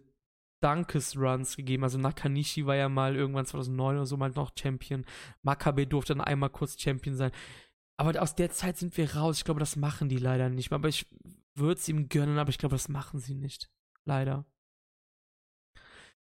Dankes-Runs 0.62 1.57
gegeben. 1.57 1.84
Also 1.84 1.99
Nakanishi 1.99 2.66
war 2.66 2.76
ja 2.76 2.89
mal 2.89 3.16
irgendwann 3.16 3.47
2009 3.47 3.97
oder 3.97 4.07
so 4.07 4.16
mal 4.16 4.31
noch 4.31 4.52
Champion. 4.58 5.05
Makabe 5.42 5.86
durfte 5.86 6.15
dann 6.15 6.25
einmal 6.25 6.50
kurz 6.50 6.81
Champion 6.81 7.16
sein. 7.16 7.33
Aber 7.99 8.20
aus 8.20 8.34
der 8.34 8.50
Zeit 8.50 8.76
sind 8.76 8.97
wir 8.97 9.15
raus. 9.15 9.39
Ich 9.39 9.44
glaube, 9.44 9.60
das 9.60 9.76
machen 9.76 10.08
die 10.08 10.18
leider 10.18 10.49
nicht 10.49 10.70
mehr. 10.70 10.76
Aber 10.76 10.89
ich 10.89 11.07
würde 11.55 11.81
es 11.81 11.89
ihm 11.89 12.08
gönnen, 12.08 12.39
aber 12.39 12.50
ich 12.50 12.58
glaube, 12.58 12.75
das 12.75 12.89
machen 12.89 13.20
sie 13.20 13.34
nicht. 13.34 13.70
Leider. 14.05 14.44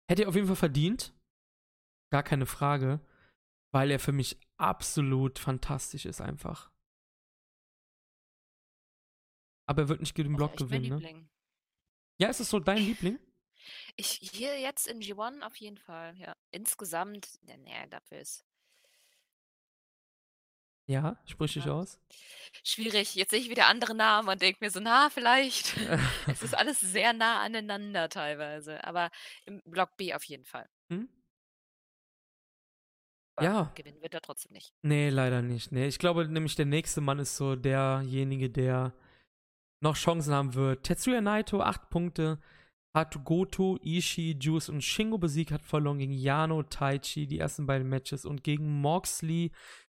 Hätte 0.10 0.24
er 0.24 0.30
auf 0.30 0.36
jeden 0.36 0.48
Fall 0.48 0.56
verdient. 0.56 1.14
Gar 2.10 2.24
keine 2.24 2.46
Frage. 2.46 3.00
Weil 3.72 3.92
er 3.92 4.00
für 4.00 4.12
mich 4.12 4.40
absolut 4.58 5.38
fantastisch 5.38 6.06
ist, 6.06 6.22
einfach. 6.22 6.72
Aber 9.68 9.84
er 9.84 9.90
wird 9.90 10.00
nicht 10.00 10.16
gegen 10.16 10.30
den 10.30 10.36
Block 10.38 10.58
gewinnen, 10.58 11.00
ne? 11.00 11.30
Ja, 12.18 12.30
ist 12.30 12.40
es 12.40 12.50
so 12.50 12.60
dein 12.60 12.78
Liebling? 12.80 13.20
Ich 13.96 14.20
hier 14.22 14.60
jetzt 14.60 14.88
in 14.88 15.00
G1 15.00 15.42
auf 15.44 15.56
jeden 15.58 15.78
Fall, 15.78 16.16
ja. 16.18 16.36
Insgesamt, 16.50 17.30
ja, 17.44 17.58
nee, 17.58 17.88
dafür 17.90 18.20
ist 18.20 18.44
Ja, 20.88 21.22
sprich 21.26 21.54
dich 21.54 21.66
Ja. 21.66 21.74
aus. 21.74 22.00
schwierig. 22.64 23.14
Jetzt 23.14 23.30
sehe 23.30 23.40
ich 23.40 23.52
wieder 23.52 23.68
andere 23.68 23.94
Namen 23.94 24.28
und 24.28 24.42
denke 24.42 24.58
mir 24.66 24.72
so, 24.72 24.80
na, 24.80 25.12
vielleicht. 25.12 25.76
Es 26.28 26.42
ist 26.42 26.56
alles 26.58 26.80
sehr 26.80 27.14
nah 27.14 27.42
aneinander 27.44 28.10
teilweise. 28.10 28.84
Aber 28.84 29.12
im 29.46 29.62
Block 29.66 29.96
B 29.98 30.16
auf 30.16 30.24
jeden 30.24 30.46
Fall. 30.46 30.68
Hm? 30.90 31.08
Aber 33.40 33.46
Ja. 33.46 33.72
gewinnen 33.76 34.02
wird 34.02 34.14
er 34.14 34.22
trotzdem 34.22 34.52
nicht. 34.54 34.74
Nee, 34.82 35.10
leider 35.10 35.42
nicht. 35.42 35.72
Nee, 35.72 35.88
ich 35.88 36.00
glaube 36.00 36.28
nämlich, 36.28 36.56
der 36.56 36.66
nächste 36.66 37.02
Mann 37.02 37.20
ist 37.20 37.36
so 37.38 37.56
derjenige, 37.56 38.50
der 38.50 38.94
noch 39.82 39.96
Chancen 39.96 40.34
haben 40.34 40.54
wird. 40.56 40.84
Tetsuya 40.84 41.22
Naito, 41.22 41.62
8 41.62 41.90
Punkte. 41.90 42.40
Hat 42.96 43.24
Goto, 43.24 43.78
Ishii, 43.84 44.36
Juice 44.40 44.70
und 44.70 44.84
Shingo 44.84 45.20
besiegt, 45.20 45.52
hat 45.52 45.62
verloren 45.62 46.00
gegen 46.00 46.12
Yano, 46.12 46.64
Taichi, 46.64 47.28
die 47.28 47.38
ersten 47.38 47.68
beiden 47.68 47.88
Matches 47.88 48.26
und 48.26 48.44
gegen 48.44 48.82
Moxley. 48.82 49.52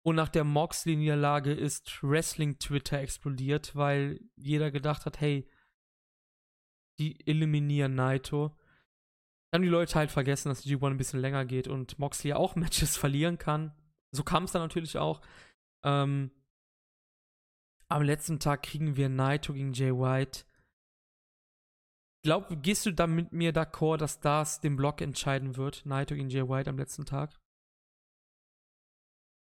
Und 0.03 0.15
nach 0.15 0.27
der 0.29 0.43
Moxley-Niederlage 0.43 1.53
ist 1.53 2.03
Wrestling-Twitter 2.03 2.99
explodiert, 2.99 3.75
weil 3.75 4.19
jeder 4.35 4.71
gedacht 4.71 5.05
hat, 5.05 5.21
hey, 5.21 5.47
die 6.99 7.25
eliminieren 7.25 7.95
Naito. 7.95 8.55
Dann 9.51 9.59
haben 9.59 9.63
die 9.63 9.69
Leute 9.69 9.95
halt 9.95 10.11
vergessen, 10.11 10.49
dass 10.49 10.61
die 10.61 10.77
G1 10.77 10.91
ein 10.91 10.97
bisschen 10.97 11.19
länger 11.19 11.45
geht 11.45 11.67
und 11.67 11.99
Moxley 11.99 12.33
auch 12.33 12.55
Matches 12.55 12.97
verlieren 12.97 13.37
kann. 13.37 13.75
So 14.11 14.23
kam 14.23 14.45
es 14.45 14.51
dann 14.51 14.61
natürlich 14.61 14.97
auch. 14.97 15.21
Ähm, 15.83 16.31
am 17.89 18.01
letzten 18.03 18.39
Tag 18.39 18.63
kriegen 18.63 18.95
wir 18.95 19.09
Naito 19.09 19.53
gegen 19.53 19.73
Jay 19.73 19.91
White. 19.91 20.45
Glaub, 22.23 22.47
gehst 22.61 22.85
du 22.85 22.93
da 22.93 23.07
mit 23.07 23.33
mir 23.33 23.51
d'accord, 23.51 23.97
dass 23.97 24.19
das 24.19 24.61
den 24.61 24.75
Block 24.75 25.01
entscheiden 25.01 25.57
wird? 25.57 25.85
Naito 25.85 26.15
gegen 26.15 26.29
Jay 26.29 26.47
White 26.47 26.69
am 26.69 26.77
letzten 26.77 27.05
Tag? 27.05 27.37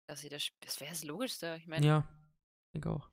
Das, 0.07 0.21
das, 0.27 0.51
das 0.59 0.79
wäre 0.81 0.91
das 0.91 1.03
Logischste. 1.03 1.55
Ich 1.59 1.67
meine, 1.67 1.85
Ja, 1.85 1.99
ich 2.67 2.71
denke 2.73 2.89
auch. 2.89 3.09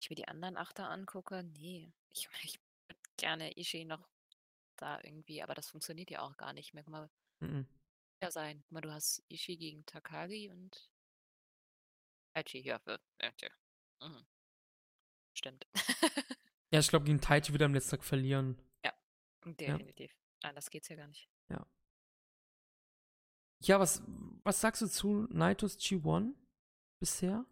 ich 0.00 0.08
mir 0.08 0.16
die 0.16 0.28
anderen 0.28 0.56
Achter 0.56 0.88
angucke, 0.88 1.42
nee. 1.42 1.92
Ich, 2.08 2.28
ich 2.42 2.58
würde 2.88 3.00
gerne 3.16 3.56
Ishii 3.58 3.84
noch 3.84 4.08
da 4.80 5.00
irgendwie, 5.02 5.42
aber 5.42 5.54
das 5.54 5.68
funktioniert 5.70 6.10
ja 6.10 6.22
auch 6.22 6.36
gar 6.36 6.52
nicht 6.52 6.74
mehr. 6.74 6.82
Guck 6.84 6.92
mal, 6.92 7.10
Mhm. 7.40 7.66
ja 8.22 8.30
sein. 8.30 8.62
Guck 8.64 8.72
mal, 8.72 8.80
du 8.80 8.92
hast 8.92 9.22
Ishii 9.28 9.56
gegen 9.56 9.86
Takagi 9.86 10.50
und 10.50 10.90
Aichi 12.34 12.62
hier. 12.62 12.78
Für, 12.80 13.00
ja, 13.22 13.30
tja. 13.32 13.50
Mhm. 14.02 14.26
Stimmt. 15.34 15.66
Ja, 16.72 16.78
ich 16.78 16.86
glaube, 16.86 17.04
gegen 17.04 17.20
Taichi 17.20 17.50
wird 17.50 17.62
er 17.62 17.64
am 17.64 17.74
letzten 17.74 17.90
Tag 17.96 18.04
verlieren. 18.04 18.56
Definitiv. 19.44 20.14
Anders 20.42 20.70
geht's 20.70 20.88
ja 20.88 20.94
gar 20.94 21.08
nicht. 21.08 21.28
Ja, 23.62 23.78
was, 23.80 24.02
was 24.44 24.60
sagst 24.60 24.80
du 24.80 24.86
zu 24.86 25.26
Naitos 25.30 25.78
G1 25.78 26.34
bisher? 26.98 27.44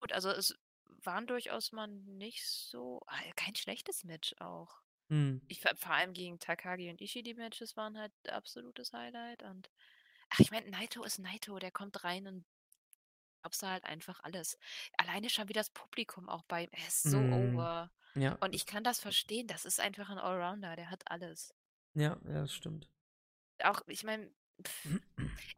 Gut, 0.00 0.12
also 0.12 0.30
es 0.30 0.58
waren 1.04 1.26
durchaus 1.26 1.72
mal 1.72 1.86
nicht 1.86 2.46
so, 2.46 3.02
ah, 3.06 3.32
kein 3.36 3.54
schlechtes 3.54 4.04
Match 4.04 4.34
auch. 4.40 4.82
Hm. 5.10 5.38
Ich 5.48 5.60
fand 5.60 5.78
vor 5.78 5.92
allem 5.94 6.12
gegen 6.12 6.38
Takagi 6.38 6.90
und 6.90 7.00
Ishii 7.00 7.22
die 7.22 7.34
Matches 7.34 7.76
waren 7.76 7.98
halt 7.98 8.12
absolutes 8.28 8.92
Highlight 8.92 9.42
und 9.42 9.70
ach, 10.30 10.40
ich 10.40 10.50
meine, 10.50 10.70
Naito 10.70 11.04
ist 11.04 11.18
Naito, 11.18 11.58
der 11.58 11.72
kommt 11.72 12.04
rein 12.04 12.26
und 12.28 12.46
glaubst 13.42 13.62
du 13.62 13.66
halt 13.68 13.84
einfach 13.84 14.20
alles. 14.24 14.58
Alleine 14.98 15.30
schon 15.30 15.48
wie 15.48 15.52
das 15.52 15.70
Publikum 15.70 16.28
auch 16.28 16.42
bei 16.44 16.64
ihm, 16.64 16.70
er 16.72 16.86
ist 16.88 17.10
so 17.10 17.28
Mm. 17.28 17.30
over. 17.30 17.92
Ja, 18.16 18.38
Und 18.40 18.54
ich 18.54 18.66
kann 18.66 18.84
das 18.84 19.00
verstehen, 19.00 19.46
das 19.46 19.64
ist 19.64 19.80
einfach 19.80 20.10
ein 20.10 20.18
Allrounder, 20.18 20.76
der 20.76 20.90
hat 20.90 21.10
alles. 21.10 21.54
ja, 21.94 22.18
ja, 22.24 22.40
das 22.42 22.52
stimmt. 22.54 22.88
Auch, 23.62 23.82
ich 23.86 24.04
meine, 24.04 24.32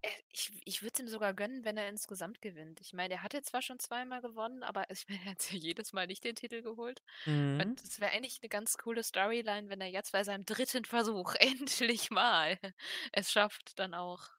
Äh, 0.03 0.09
ich 0.33 0.53
ich 0.65 0.83
würde 0.83 0.93
es 0.95 1.01
ihm 1.01 1.09
sogar 1.09 1.35
gönnen, 1.35 1.65
wenn 1.65 1.77
er 1.77 1.89
insgesamt 1.89 2.41
gewinnt. 2.43 2.81
Ich 2.81 2.93
meine, 2.93 3.15
er 3.15 3.23
hat 3.23 3.35
jetzt 3.35 3.51
zwar 3.51 3.63
schon 3.63 3.79
zweimal 3.79 4.21
gewonnen, 4.21 4.63
aber 4.63 4.85
ich 4.91 5.07
meine, 5.09 5.21
er 5.25 5.31
hat 5.33 5.53
ja 5.53 5.59
jedes 5.59 5.93
Mal 5.93 6.07
nicht 6.07 6.25
den 6.25 6.35
Titel 6.35 6.63
geholt. 6.63 7.03
Mhm. 7.27 7.61
Und 7.61 7.83
es 7.83 8.01
wäre 8.01 8.13
eigentlich 8.13 8.39
eine 8.43 8.49
ganz 8.49 8.77
coole 8.79 9.03
Storyline, 9.03 9.69
wenn 9.69 9.81
er 9.81 9.89
jetzt 9.89 10.13
bei 10.13 10.25
seinem 10.25 10.45
dritten 10.45 10.85
Versuch 10.85 11.35
endlich 11.39 12.11
mal 12.11 12.59
es 13.13 13.33
schafft, 13.33 13.79
dann 13.79 13.95
auch. 13.95 14.37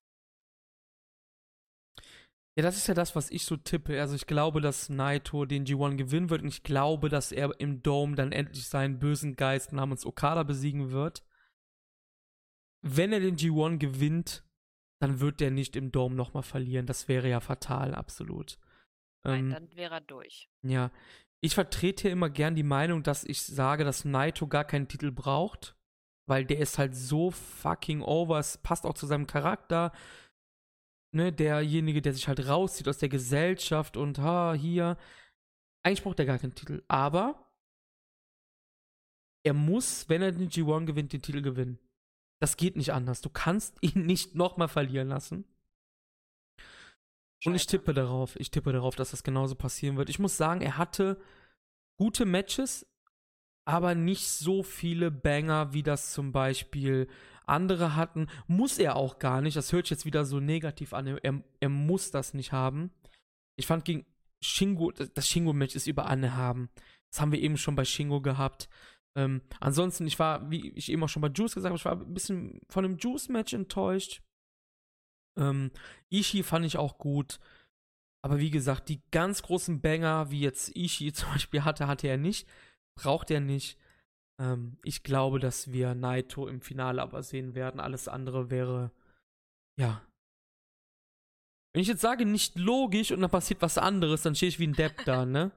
Ja, 2.58 2.64
das 2.64 2.76
ist 2.76 2.88
ja 2.88 2.96
das, 2.96 3.16
was 3.16 3.30
ich 3.30 3.46
so 3.46 3.56
tippe. 3.56 4.02
Also 4.02 4.16
ich 4.16 4.26
glaube, 4.26 4.62
dass 4.62 4.90
Naito 4.90 5.46
den 5.46 5.64
G1 5.64 5.96
gewinnen 5.96 6.32
wird 6.32 6.42
und 6.42 6.48
ich 6.48 6.64
glaube, 6.64 7.08
dass 7.08 7.32
er 7.32 7.60
im 7.60 7.84
Dome 7.84 8.16
dann 8.16 8.32
endlich 8.32 8.68
seinen 8.68 8.98
bösen 8.98 9.36
Geist 9.36 9.74
namens 9.74 10.08
Okada 10.08 10.42
besiegen 10.42 10.90
wird. 10.90 11.24
Wenn 12.82 13.14
er 13.14 13.20
den 13.20 13.38
G1 13.38 13.78
gewinnt, 13.78 14.47
dann 15.00 15.20
wird 15.20 15.40
der 15.40 15.52
nicht 15.52 15.76
im 15.76 15.92
Dome 15.92 16.16
nochmal 16.16 16.44
verlieren. 16.44 16.86
Das 16.86 17.08
wäre 17.08 17.30
ja 17.30 17.40
fatal, 17.40 17.94
absolut. 17.96 18.58
Nein, 19.24 19.46
Ähm, 19.46 19.50
dann 19.52 19.76
wäre 19.76 19.96
er 19.96 20.02
durch. 20.02 20.50
ja. 20.64 20.92
Ich 21.40 21.54
vertrete 21.54 22.02
hier 22.04 22.12
immer 22.12 22.32
gern 22.32 22.56
die 22.56 22.64
Meinung, 22.64 23.04
dass 23.04 23.24
ich 23.24 23.44
sage, 23.44 23.84
dass 23.84 24.06
Naito 24.06 24.48
gar 24.48 24.66
keinen 24.66 24.88
Titel 24.88 25.12
braucht, 25.12 25.76
weil 26.28 26.46
der 26.46 26.58
ist 26.58 26.80
halt 26.80 26.96
so 26.96 27.30
fucking 27.30 28.02
over. 28.02 28.40
Es 28.40 28.58
passt 28.58 28.88
auch 28.88 28.96
zu 28.96 29.06
seinem 29.06 29.28
Charakter. 29.28 29.92
Ne, 31.14 31.32
derjenige, 31.32 32.02
der 32.02 32.14
sich 32.14 32.28
halt 32.28 32.48
rauszieht 32.48 32.88
aus 32.88 32.98
der 32.98 33.10
Gesellschaft 33.10 33.98
und 33.98 34.18
ha, 34.18 34.54
hier. 34.56 34.98
Eigentlich 35.84 36.02
braucht 36.02 36.18
er 36.18 36.26
gar 36.26 36.40
keinen 36.40 36.56
Titel. 36.56 36.84
Aber 36.88 37.48
er 39.46 39.54
muss, 39.54 40.10
wenn 40.10 40.24
er 40.24 40.32
den 40.32 40.50
G1 40.50 40.86
gewinnt, 40.86 41.14
den 41.14 41.22
Titel 41.22 41.44
gewinnen. 41.44 41.78
Das 42.40 42.58
geht 42.58 42.76
nicht 42.76 42.94
anders. 42.94 43.22
Du 43.22 43.30
kannst 43.30 43.78
ihn 43.82 44.06
nicht 44.06 44.36
nochmal 44.36 44.68
verlieren 44.68 45.10
lassen. 45.10 45.46
Und 47.46 47.56
ich 47.56 47.68
tippe 47.68 47.94
darauf, 47.94 48.36
ich 48.40 48.50
tippe 48.50 48.74
darauf, 48.74 48.96
dass 48.96 49.12
das 49.12 49.24
genauso 49.24 49.56
passieren 49.56 49.98
wird. 49.98 50.10
Ich 50.10 50.18
muss 50.20 50.38
sagen, 50.38 50.62
er 50.62 50.78
hatte 50.78 51.22
gute 52.00 52.26
Matches, 52.26 52.88
aber 53.66 53.94
nicht 53.96 54.28
so 54.28 54.64
viele 54.64 55.12
Banger, 55.12 55.74
wie 55.74 55.84
das 55.84 56.14
zum 56.14 56.32
Beispiel 56.32 57.08
andere 57.46 57.96
hatten. 57.96 58.28
Muss 58.48 58.80
er 58.80 58.96
auch 58.96 59.20
gar 59.20 59.42
nicht. 59.42 59.56
Das 59.56 59.72
hört 59.72 59.86
sich 59.86 59.92
jetzt 59.92 60.06
wieder 60.06 60.26
so 60.26 60.40
negativ 60.40 60.94
an. 60.94 61.08
Er, 61.22 61.44
er 61.60 61.70
muss 61.70 62.12
das 62.12 62.34
nicht 62.34 62.52
haben. 62.52 62.92
Ich 63.56 63.68
fand 63.68 63.86
gegen 63.86 64.06
Shingo, 64.42 64.92
das 64.92 65.28
Shingo-Match 65.28 65.76
ist 65.76 65.88
über 65.88 66.08
Anne 66.08 66.36
haben. 66.36 66.70
Das 67.12 67.22
haben 67.22 67.32
wir 67.32 67.42
eben 67.42 67.58
schon 67.58 67.76
bei 67.76 67.86
Shingo 67.86 68.22
gehabt. 68.22 68.70
Ähm, 69.16 69.42
ansonsten, 69.60 70.06
ich 70.06 70.20
war, 70.20 70.50
wie 70.52 70.70
ich 70.72 70.92
eben 70.92 71.04
auch 71.04 71.10
schon 71.10 71.22
bei 71.22 71.30
Juice 71.30 71.56
gesagt 71.56 71.70
habe, 71.72 71.78
ich 71.78 71.86
war 71.86 71.94
ein 71.94 72.14
bisschen 72.14 72.60
von 72.70 72.84
dem 72.84 72.98
Juice-Match 72.98 73.54
enttäuscht. 73.54 74.22
Ähm, 75.38 75.72
Ishii 76.10 76.44
fand 76.44 76.66
ich 76.66 76.78
auch 76.78 76.98
gut. 76.98 77.40
Aber 78.24 78.40
wie 78.40 78.50
gesagt, 78.50 78.90
die 78.90 79.02
ganz 79.12 79.42
großen 79.42 79.82
Banger, 79.82 80.32
wie 80.32 80.42
jetzt 80.42 80.76
Ishii 80.76 81.14
zum 81.14 81.30
Beispiel 81.30 81.64
hatte, 81.64 81.88
hatte 81.88 82.08
er 82.08 82.18
nicht. 82.18 82.48
Braucht 82.96 83.32
er 83.32 83.40
nicht. 83.40 83.78
Ähm, 84.40 84.78
ich 84.84 85.04
glaube, 85.04 85.40
dass 85.40 85.72
wir 85.72 85.96
Naito 85.96 86.48
im 86.48 86.62
Finale 86.62 87.02
aber 87.02 87.24
sehen 87.24 87.56
werden. 87.56 87.80
Alles 87.80 88.08
andere 88.08 88.50
wäre, 88.50 88.92
ja. 89.80 90.02
Wenn 91.74 91.82
ich 91.82 91.88
jetzt 91.88 92.02
sage, 92.02 92.26
nicht 92.26 92.58
logisch 92.58 93.12
und 93.12 93.22
dann 93.22 93.30
passiert 93.30 93.62
was 93.62 93.78
anderes, 93.78 94.24
dann 94.24 94.36
stehe 94.36 94.50
ich 94.50 94.60
wie 94.60 94.68
ein 94.68 94.74
Depp 94.74 95.06
da, 95.06 95.26
ne? 95.26 95.52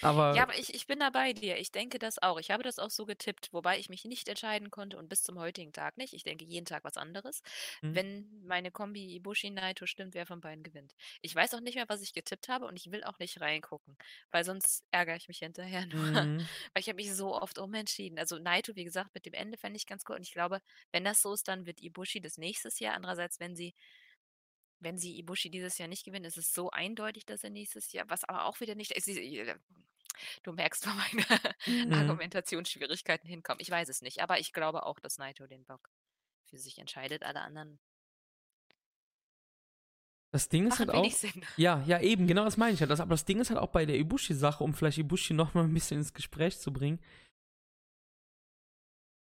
Aber, 0.00 0.34
Ja, 0.34 0.42
aber 0.42 0.58
ich, 0.58 0.74
ich 0.74 0.86
bin 0.86 0.98
da 1.00 1.08
bei 1.10 1.32
dir. 1.32 1.56
Ich 1.58 1.72
denke 1.72 1.98
das 1.98 2.18
auch. 2.20 2.38
Ich 2.38 2.50
habe 2.50 2.62
das 2.62 2.78
auch 2.78 2.90
so 2.90 3.06
getippt, 3.06 3.48
wobei 3.52 3.78
ich 3.78 3.88
mich 3.88 4.04
nicht 4.04 4.28
entscheiden 4.28 4.70
konnte 4.70 4.98
und 4.98 5.08
bis 5.08 5.22
zum 5.22 5.38
heutigen 5.38 5.72
Tag 5.72 5.96
nicht. 5.96 6.12
Ich 6.12 6.22
denke 6.22 6.44
jeden 6.44 6.66
Tag 6.66 6.84
was 6.84 6.96
anderes. 6.98 7.40
Hm. 7.80 7.94
Wenn 7.94 8.42
meine 8.44 8.70
Kombi 8.70 9.14
Ibushi 9.16 9.50
Naito 9.50 9.86
stimmt, 9.86 10.14
wer 10.14 10.26
von 10.26 10.40
beiden 10.40 10.62
gewinnt. 10.62 10.94
Ich 11.22 11.34
weiß 11.34 11.54
auch 11.54 11.60
nicht 11.60 11.76
mehr, 11.76 11.88
was 11.88 12.02
ich 12.02 12.12
getippt 12.12 12.48
habe 12.48 12.66
und 12.66 12.76
ich 12.76 12.90
will 12.92 13.02
auch 13.04 13.18
nicht 13.18 13.40
reingucken, 13.40 13.96
weil 14.30 14.44
sonst 14.44 14.84
ärgere 14.90 15.16
ich 15.16 15.28
mich 15.28 15.38
hinterher 15.38 15.86
nur. 15.86 16.10
Mhm. 16.12 16.48
Weil 16.74 16.80
ich 16.80 16.88
habe 16.88 16.96
mich 16.96 17.14
so 17.14 17.34
oft 17.34 17.58
umentschieden. 17.58 18.18
Also 18.18 18.38
Naito, 18.38 18.76
wie 18.76 18.84
gesagt, 18.84 19.14
mit 19.14 19.24
dem 19.26 19.32
Ende 19.34 19.56
fände 19.56 19.78
ich 19.78 19.86
ganz 19.86 20.04
cool. 20.08 20.16
Und 20.16 20.22
ich 20.22 20.32
glaube, 20.32 20.60
wenn 20.92 21.04
das 21.04 21.22
so 21.22 21.32
ist, 21.32 21.48
dann 21.48 21.64
wird 21.66 21.80
Ibushi 21.80 22.20
das 22.20 22.36
nächstes 22.38 22.78
Jahr. 22.80 22.94
Andererseits, 22.94 23.40
wenn 23.40 23.56
sie 23.56 23.74
wenn 24.80 24.98
sie 24.98 25.18
Ibushi 25.18 25.50
dieses 25.50 25.78
Jahr 25.78 25.88
nicht 25.88 26.04
gewinnen, 26.04 26.24
ist 26.24 26.38
es 26.38 26.52
so 26.52 26.70
eindeutig, 26.70 27.26
dass 27.26 27.44
er 27.44 27.50
nächstes 27.50 27.92
Jahr, 27.92 28.08
was 28.08 28.24
aber 28.24 28.44
auch 28.46 28.60
wieder 28.60 28.74
nicht, 28.74 28.92
ist, 28.92 29.06
du 30.42 30.52
merkst, 30.52 30.86
wo 30.86 30.90
meine 30.90 31.40
Mhm. 31.66 31.92
Argumentationsschwierigkeiten 31.92 33.28
hinkommen. 33.28 33.60
Ich 33.60 33.70
weiß 33.70 33.88
es 33.88 34.02
nicht, 34.02 34.20
aber 34.20 34.38
ich 34.38 34.52
glaube 34.52 34.84
auch, 34.86 35.00
dass 35.00 35.18
Naito 35.18 35.46
den 35.46 35.64
Bock 35.64 35.90
für 36.46 36.58
sich 36.58 36.78
entscheidet. 36.78 37.22
Alle 37.22 37.40
anderen 37.40 37.78
Das 40.30 40.48
Ding 40.48 40.66
ist 40.66 40.78
halt 40.78 40.90
auch. 40.90 41.10
Sinn. 41.10 41.44
Ja, 41.56 41.82
ja, 41.86 42.00
eben, 42.00 42.26
genau 42.26 42.44
das 42.44 42.56
meine 42.56 42.74
ich 42.74 42.80
halt. 42.80 42.90
Das, 42.90 43.00
aber 43.00 43.10
das 43.10 43.24
Ding 43.24 43.40
ist 43.40 43.50
halt 43.50 43.58
auch 43.60 43.70
bei 43.70 43.86
der 43.86 43.96
Ibushi-Sache, 43.98 44.62
um 44.62 44.74
vielleicht 44.74 44.98
Ibushi 44.98 45.34
noch 45.34 45.54
mal 45.54 45.64
ein 45.64 45.74
bisschen 45.74 45.98
ins 45.98 46.12
Gespräch 46.12 46.58
zu 46.58 46.72
bringen. 46.72 47.00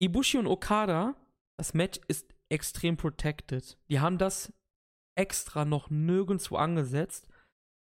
Ibushi 0.02 0.38
und 0.38 0.46
Okada, 0.46 1.14
das 1.58 1.74
Match 1.74 2.00
ist 2.08 2.34
extrem 2.48 2.96
protected. 2.96 3.78
Die 3.88 4.00
haben 4.00 4.18
das 4.18 4.52
extra 5.16 5.64
noch 5.64 5.90
nirgendwo 5.90 6.56
angesetzt. 6.56 7.28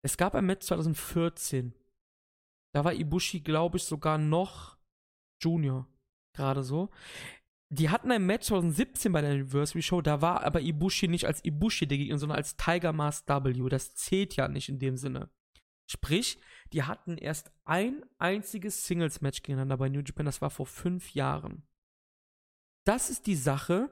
Es 0.03 0.17
gab 0.17 0.35
ein 0.35 0.45
Match 0.45 0.65
2014. 0.65 1.73
Da 2.73 2.83
war 2.83 2.93
Ibushi, 2.93 3.41
glaube 3.41 3.77
ich, 3.77 3.83
sogar 3.83 4.17
noch 4.17 4.77
Junior. 5.41 5.87
Gerade 6.33 6.63
so. 6.63 6.89
Die 7.69 7.89
hatten 7.89 8.11
ein 8.11 8.25
Match 8.25 8.47
2017 8.47 9.11
bei 9.11 9.21
der 9.21 9.31
Anniversary 9.31 9.81
Show, 9.81 10.01
da 10.01 10.21
war 10.21 10.43
aber 10.43 10.61
Ibushi 10.61 11.09
nicht 11.09 11.25
als 11.25 11.43
Ibushi 11.43 11.85
der 11.85 11.97
Gegner, 11.97 12.17
sondern 12.17 12.37
als 12.37 12.55
Tiger 12.55 12.93
Mask 12.93 13.27
W. 13.27 13.69
Das 13.69 13.93
zählt 13.95 14.35
ja 14.37 14.47
nicht 14.47 14.69
in 14.69 14.79
dem 14.79 14.95
Sinne. 14.95 15.29
Sprich, 15.89 16.39
die 16.71 16.83
hatten 16.83 17.17
erst 17.17 17.51
ein 17.65 18.05
einziges 18.19 18.85
Singles-Match 18.85 19.41
gegeneinander 19.41 19.77
bei 19.77 19.89
New 19.89 20.01
Japan, 20.01 20.25
das 20.25 20.41
war 20.41 20.49
vor 20.49 20.65
fünf 20.65 21.13
Jahren. 21.13 21.63
Das 22.85 23.09
ist 23.09 23.27
die 23.27 23.35
Sache, 23.35 23.89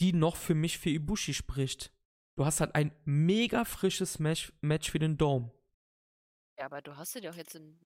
die 0.00 0.12
noch 0.12 0.36
für 0.36 0.54
mich 0.54 0.78
für 0.78 0.90
Ibushi 0.90 1.32
spricht. 1.32 1.93
Du 2.36 2.44
hast 2.44 2.60
halt 2.60 2.74
ein 2.74 2.92
mega 3.04 3.64
frisches 3.64 4.18
Match, 4.18 4.52
Match 4.60 4.90
für 4.90 4.98
den 4.98 5.16
Dome. 5.16 5.52
Ja, 6.58 6.66
aber 6.66 6.82
du 6.82 6.96
hast 6.96 7.14
ja 7.14 7.20
doch 7.20 7.36
jetzt 7.36 7.54
in, 7.54 7.78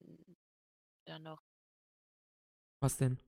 dann 1.07 1.23
noch. 1.23 1.43
Was 2.81 2.97
denn? 2.97 3.21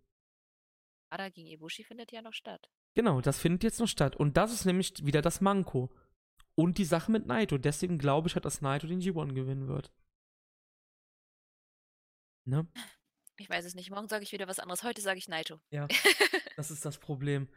Ada 1.11 1.29
gegen 1.29 1.49
Ibushi 1.49 1.85
findet 1.85 2.13
ja 2.13 2.23
noch 2.23 2.33
statt. 2.33 2.71
Genau, 2.95 3.21
das 3.21 3.39
findet 3.39 3.65
jetzt 3.65 3.81
noch 3.81 3.89
statt. 3.89 4.17
Und 4.17 4.37
das 4.37 4.53
ist 4.53 4.65
nämlich 4.65 5.05
wieder 5.05 5.23
das 5.23 5.41
Manko. 5.41 5.91
Und 6.55 6.79
die 6.79 6.85
Sache 6.85 7.11
mit 7.11 7.27
Naito. 7.27 7.59
Deswegen 7.59 7.99
glaube 7.99 8.29
ich 8.29 8.35
halt, 8.35 8.45
dass 8.45 8.61
Naito 8.61 8.87
den 8.87 9.01
G1 9.01 9.35
gewinnen 9.35 9.69
wird. 9.69 9.93
Ne? 12.47 12.67
Ich 13.37 13.49
weiß 13.49 13.65
es 13.65 13.75
nicht. 13.75 13.91
Morgen 13.91 14.09
sage 14.09 14.25
ich 14.25 14.33
wieder 14.33 14.49
was 14.49 14.59
anderes. 14.59 14.83
Heute 14.83 15.01
sage 15.01 15.19
ich 15.19 15.29
Naito. 15.29 15.61
Ja. 15.71 15.89
Das 16.57 16.71
ist 16.71 16.85
das 16.85 16.99
Problem. 16.99 17.49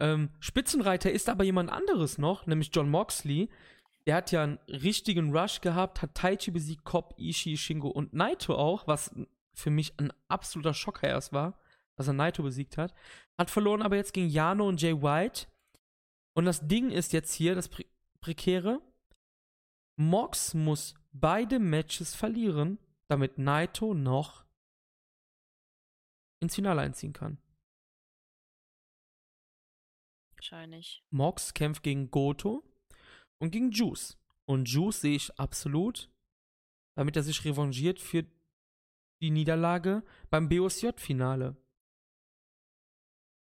Ähm, 0.00 0.30
Spitzenreiter 0.40 1.12
ist 1.12 1.28
aber 1.28 1.44
jemand 1.44 1.70
anderes 1.70 2.18
noch, 2.18 2.46
nämlich 2.46 2.70
John 2.72 2.90
Moxley. 2.90 3.50
Der 4.06 4.16
hat 4.16 4.32
ja 4.32 4.42
einen 4.42 4.58
richtigen 4.66 5.36
Rush 5.36 5.60
gehabt, 5.60 6.00
hat 6.00 6.14
Taichi 6.14 6.50
besiegt, 6.50 6.84
Cobb, 6.84 7.14
Ishii, 7.18 7.58
Shingo 7.58 7.88
und 7.88 8.14
Naito 8.14 8.54
auch, 8.54 8.86
was 8.86 9.14
für 9.52 9.70
mich 9.70 9.98
ein 9.98 10.12
absoluter 10.28 10.72
Schocker 10.72 11.06
erst 11.06 11.32
war, 11.32 11.60
dass 11.96 12.08
er 12.08 12.14
Naito 12.14 12.42
besiegt 12.42 12.78
hat. 12.78 12.94
Hat 13.38 13.50
verloren 13.50 13.82
aber 13.82 13.96
jetzt 13.96 14.14
gegen 14.14 14.30
Yano 14.30 14.66
und 14.66 14.80
Jay 14.80 15.00
White. 15.00 15.46
Und 16.34 16.46
das 16.46 16.66
Ding 16.66 16.90
ist 16.90 17.12
jetzt 17.12 17.34
hier, 17.34 17.54
das 17.54 17.68
Pre 17.68 17.84
Prekäre. 18.20 18.82
Mox 19.96 20.52
muss 20.52 20.94
beide 21.12 21.58
Matches 21.58 22.14
verlieren, 22.14 22.78
damit 23.08 23.38
Naito 23.38 23.94
noch 23.94 24.44
ins 26.40 26.54
Finale 26.54 26.82
einziehen 26.82 27.12
kann. 27.12 27.38
Wahrscheinlich. 30.40 31.04
Mox 31.10 31.52
kämpft 31.52 31.82
gegen 31.82 32.10
Goto 32.10 32.64
und 33.40 33.50
gegen 33.50 33.72
Juice. 33.72 34.16
Und 34.46 34.70
Juice 34.70 35.02
sehe 35.02 35.16
ich 35.16 35.38
absolut, 35.38 36.10
damit 36.96 37.14
er 37.14 37.22
sich 37.22 37.44
revanchiert 37.44 38.00
für 38.00 38.24
die 39.20 39.30
Niederlage 39.30 40.02
beim 40.30 40.48
BOSJ-Finale. 40.48 41.56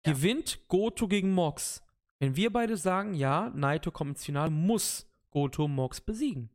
Ja. 0.05 0.13
Gewinnt 0.13 0.67
Goto 0.67 1.07
gegen 1.07 1.31
Mox. 1.31 1.81
Wenn 2.19 2.35
wir 2.35 2.53
beide 2.53 2.77
sagen, 2.77 3.15
ja, 3.15 3.49
Naito 3.55 3.89
kommt 3.89 4.11
ins 4.11 4.25
Finale, 4.25 4.51
muss 4.51 5.11
Goto 5.31 5.67
Mox 5.67 5.99
besiegen. 5.99 6.51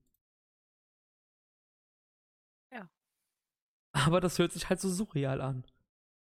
Ja. 2.72 2.88
Aber 3.90 4.20
das 4.20 4.38
hört 4.38 4.52
sich 4.52 4.68
halt 4.68 4.80
so 4.80 4.88
surreal 4.88 5.40
an. 5.40 5.64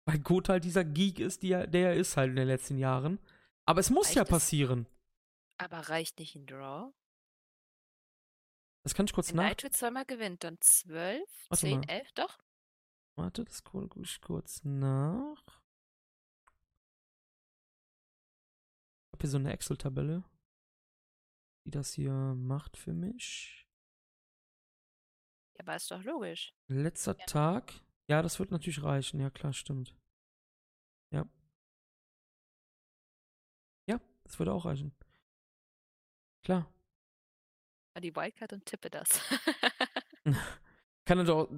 Weil 0.06 0.20
Goto 0.20 0.54
halt 0.54 0.64
dieser 0.64 0.86
Geek 0.86 1.20
ist, 1.20 1.44
er, 1.44 1.68
der 1.68 1.90
er 1.90 1.96
ist 1.96 2.16
halt 2.16 2.30
in 2.30 2.38
den 2.38 2.48
letzten 2.48 2.78
Jahren. 2.78 3.20
Aber 3.70 3.82
es 3.82 3.92
muss 3.92 4.08
Reicht 4.08 4.16
ja 4.16 4.24
es? 4.24 4.30
passieren. 4.30 4.88
Aber 5.60 5.78
reicht 5.90 6.18
nicht 6.18 6.36
ein 6.36 6.48
Draw? 6.48 6.92
Das 8.84 8.96
kann 8.96 9.06
ich 9.06 9.14
kurz 9.14 9.30
Wenn 9.30 9.36
nach. 9.36 9.44
Naito 9.44 9.70
zweimal 9.70 10.06
gewinnt, 10.06 10.44
dann 10.44 10.60
12, 10.60 11.22
Warte 11.50 11.62
10, 11.62 11.80
mal. 11.82 11.90
11, 11.90 12.12
doch? 12.14 12.40
Warte, 13.16 13.46
das 13.46 13.64
gucke 13.64 14.00
ich 14.02 14.22
kurz 14.22 14.64
nach. 14.64 15.44
Ich 19.06 19.14
habe 19.14 19.22
hier 19.22 19.30
so 19.30 19.38
eine 19.38 19.54
Excel-Tabelle. 19.54 20.24
wie 21.64 21.72
das 21.72 21.94
hier 21.94 22.14
macht 22.14 22.76
für 22.76 22.94
mich. 22.94 23.68
Ja, 25.58 25.60
aber 25.60 25.76
ist 25.76 25.92
doch 25.92 26.02
logisch. 26.04 26.56
Letzter 26.70 27.16
Tag. 27.18 27.72
Ja, 28.08 28.24
das 28.24 28.40
wird 28.40 28.50
natürlich 28.50 28.82
reichen. 28.82 29.20
Ja, 29.20 29.30
klar, 29.30 29.54
stimmt. 29.54 29.96
Ja. 31.14 31.30
Ja, 34.30 34.32
das 34.32 34.38
würde 34.38 34.54
auch 34.54 34.66
reichen. 34.66 34.92
Klar. 36.44 36.72
Die 38.00 38.16
Wildcard 38.16 38.54
und 38.54 38.66
tippe 38.66 38.90
das. 38.90 39.20
kann, 41.06 41.18
natürlich 41.18 41.32
auch, 41.32 41.50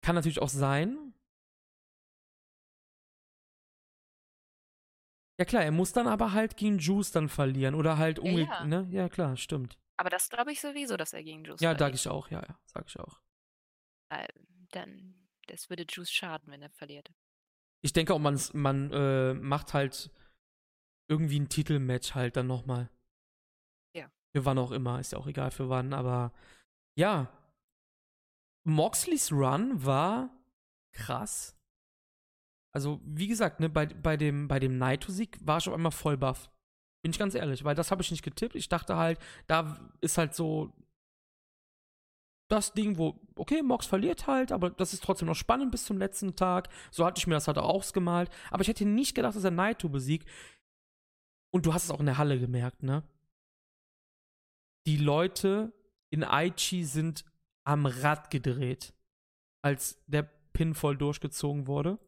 kann 0.00 0.14
natürlich 0.14 0.40
auch 0.40 0.48
sein. 0.48 1.12
Ja 5.38 5.44
klar, 5.44 5.62
er 5.64 5.72
muss 5.72 5.92
dann 5.92 6.06
aber 6.06 6.32
halt 6.32 6.56
gegen 6.56 6.78
Juice 6.78 7.10
dann 7.10 7.28
verlieren 7.28 7.74
oder 7.74 7.98
halt 7.98 8.18
umge... 8.18 8.44
ja. 8.44 8.64
Ne? 8.64 8.88
Ja 8.90 9.08
klar, 9.08 9.36
stimmt. 9.36 9.76
Aber 9.98 10.08
das 10.08 10.30
glaube 10.30 10.52
ich 10.52 10.60
sowieso, 10.60 10.96
dass 10.96 11.12
er 11.12 11.22
gegen 11.22 11.44
Juice 11.44 11.60
Ja, 11.60 11.76
sag 11.76 11.94
ich 11.94 12.08
auch, 12.08 12.30
ja, 12.30 12.40
ja, 12.40 12.58
sag 12.64 12.86
ich 12.86 12.98
auch. 12.98 13.20
Dann, 14.70 15.28
das 15.48 15.68
würde 15.68 15.84
Juice 15.88 16.10
schaden, 16.10 16.50
wenn 16.50 16.62
er 16.62 16.70
verliert. 16.70 17.12
Ich 17.82 17.92
denke 17.92 18.14
auch, 18.14 18.18
man, 18.18 18.40
man 18.54 18.90
äh, 18.92 19.34
macht 19.34 19.74
halt 19.74 20.10
irgendwie 21.08 21.40
ein 21.40 21.48
Titelmatch 21.48 22.14
halt 22.14 22.36
dann 22.36 22.46
nochmal. 22.46 22.90
Ja. 23.94 24.10
Für 24.34 24.44
wann 24.44 24.58
auch 24.58 24.70
immer, 24.70 25.00
ist 25.00 25.12
ja 25.12 25.18
auch 25.18 25.26
egal 25.26 25.50
für 25.50 25.68
wann, 25.68 25.92
aber 25.92 26.32
ja. 26.96 27.32
Moxleys 28.64 29.32
Run 29.32 29.84
war 29.84 30.30
krass. 30.92 31.56
Also, 32.74 33.00
wie 33.04 33.28
gesagt, 33.28 33.60
ne, 33.60 33.68
bei, 33.68 33.86
bei 33.86 34.16
dem, 34.16 34.46
bei 34.46 34.60
dem 34.60 34.78
Naito-Sieg 34.78 35.38
war 35.40 35.58
ich 35.58 35.68
auf 35.68 35.74
einmal 35.74 35.92
voll 35.92 36.16
baff. 36.16 36.50
Bin 37.02 37.12
ich 37.12 37.18
ganz 37.18 37.34
ehrlich, 37.34 37.64
weil 37.64 37.74
das 37.74 37.90
habe 37.90 38.02
ich 38.02 38.10
nicht 38.10 38.22
getippt. 38.22 38.54
Ich 38.56 38.68
dachte 38.68 38.96
halt, 38.96 39.18
da 39.46 39.90
ist 40.00 40.18
halt 40.18 40.34
so 40.34 40.72
das 42.48 42.72
Ding, 42.72 42.98
wo, 42.98 43.20
okay, 43.36 43.62
Mox 43.62 43.86
verliert 43.86 44.26
halt, 44.26 44.52
aber 44.52 44.70
das 44.70 44.94
ist 44.94 45.04
trotzdem 45.04 45.28
noch 45.28 45.34
spannend 45.34 45.70
bis 45.70 45.84
zum 45.84 45.98
letzten 45.98 46.34
Tag. 46.34 46.68
So 46.90 47.04
hatte 47.04 47.18
ich 47.18 47.26
mir 47.26 47.34
das 47.34 47.46
halt 47.46 47.58
auch 47.58 47.68
ausgemalt. 47.68 48.30
Aber 48.50 48.62
ich 48.62 48.68
hätte 48.68 48.86
nicht 48.86 49.14
gedacht, 49.14 49.36
dass 49.36 49.44
er 49.44 49.50
Naito 49.50 49.88
besiegt. 49.88 50.28
Und 51.50 51.66
du 51.66 51.74
hast 51.74 51.84
es 51.84 51.90
auch 51.90 52.00
in 52.00 52.06
der 52.06 52.18
Halle 52.18 52.38
gemerkt, 52.38 52.82
ne? 52.82 53.02
Die 54.86 54.96
Leute 54.96 55.72
in 56.10 56.24
Aichi 56.24 56.84
sind 56.84 57.24
am 57.64 57.86
Rad 57.86 58.30
gedreht, 58.30 58.94
als 59.62 60.02
der 60.06 60.22
Pin 60.22 60.74
voll 60.74 60.96
durchgezogen 60.96 61.66
wurde. 61.66 61.98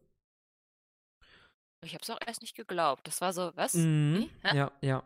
Ich 1.83 1.93
habe 1.93 2.01
es 2.03 2.09
auch 2.09 2.19
erst 2.25 2.41
nicht 2.41 2.55
geglaubt. 2.55 3.07
Das 3.07 3.21
war 3.21 3.33
so, 3.33 3.51
was? 3.55 3.73
Mhm. 3.73 4.29
Hä? 4.43 4.57
Ja, 4.57 4.71
ja. 4.81 5.03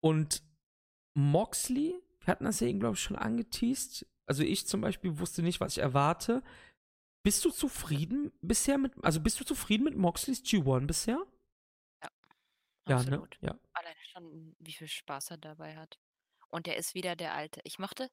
Und 0.00 0.42
Moxley, 1.14 1.94
wir 2.20 2.26
hatten 2.26 2.44
das 2.44 2.60
ja 2.60 2.66
eben, 2.66 2.80
glaube 2.80 2.94
ich, 2.94 3.02
schon 3.02 3.16
angeteased. 3.16 4.06
Also 4.26 4.42
ich 4.42 4.66
zum 4.66 4.80
Beispiel 4.80 5.18
wusste 5.18 5.42
nicht, 5.42 5.60
was 5.60 5.76
ich 5.76 5.82
erwarte. 5.82 6.42
Bist 7.24 7.44
du 7.44 7.50
zufrieden 7.50 8.32
bisher 8.40 8.78
mit, 8.78 8.92
also 9.04 9.20
bist 9.20 9.38
du 9.38 9.44
zufrieden 9.44 9.84
mit 9.84 9.96
Moxleys 9.96 10.42
G1 10.42 10.86
bisher? 10.86 11.24
Ja, 12.86 13.02
ne? 13.02 13.22
Absolut. 13.22 13.38
Ja. 13.40 13.58
Alleine 13.74 13.96
schon, 14.12 14.56
wie 14.58 14.72
viel 14.72 14.88
Spaß 14.88 15.30
er 15.32 15.38
dabei 15.38 15.76
hat. 15.76 15.98
Und 16.48 16.68
er 16.68 16.76
ist 16.76 16.94
wieder 16.94 17.16
der 17.16 17.34
Alte. 17.34 17.60
Ich 17.64 17.78
mochte, 17.78 18.10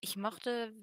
ich 0.00 0.16
mochte 0.16 0.74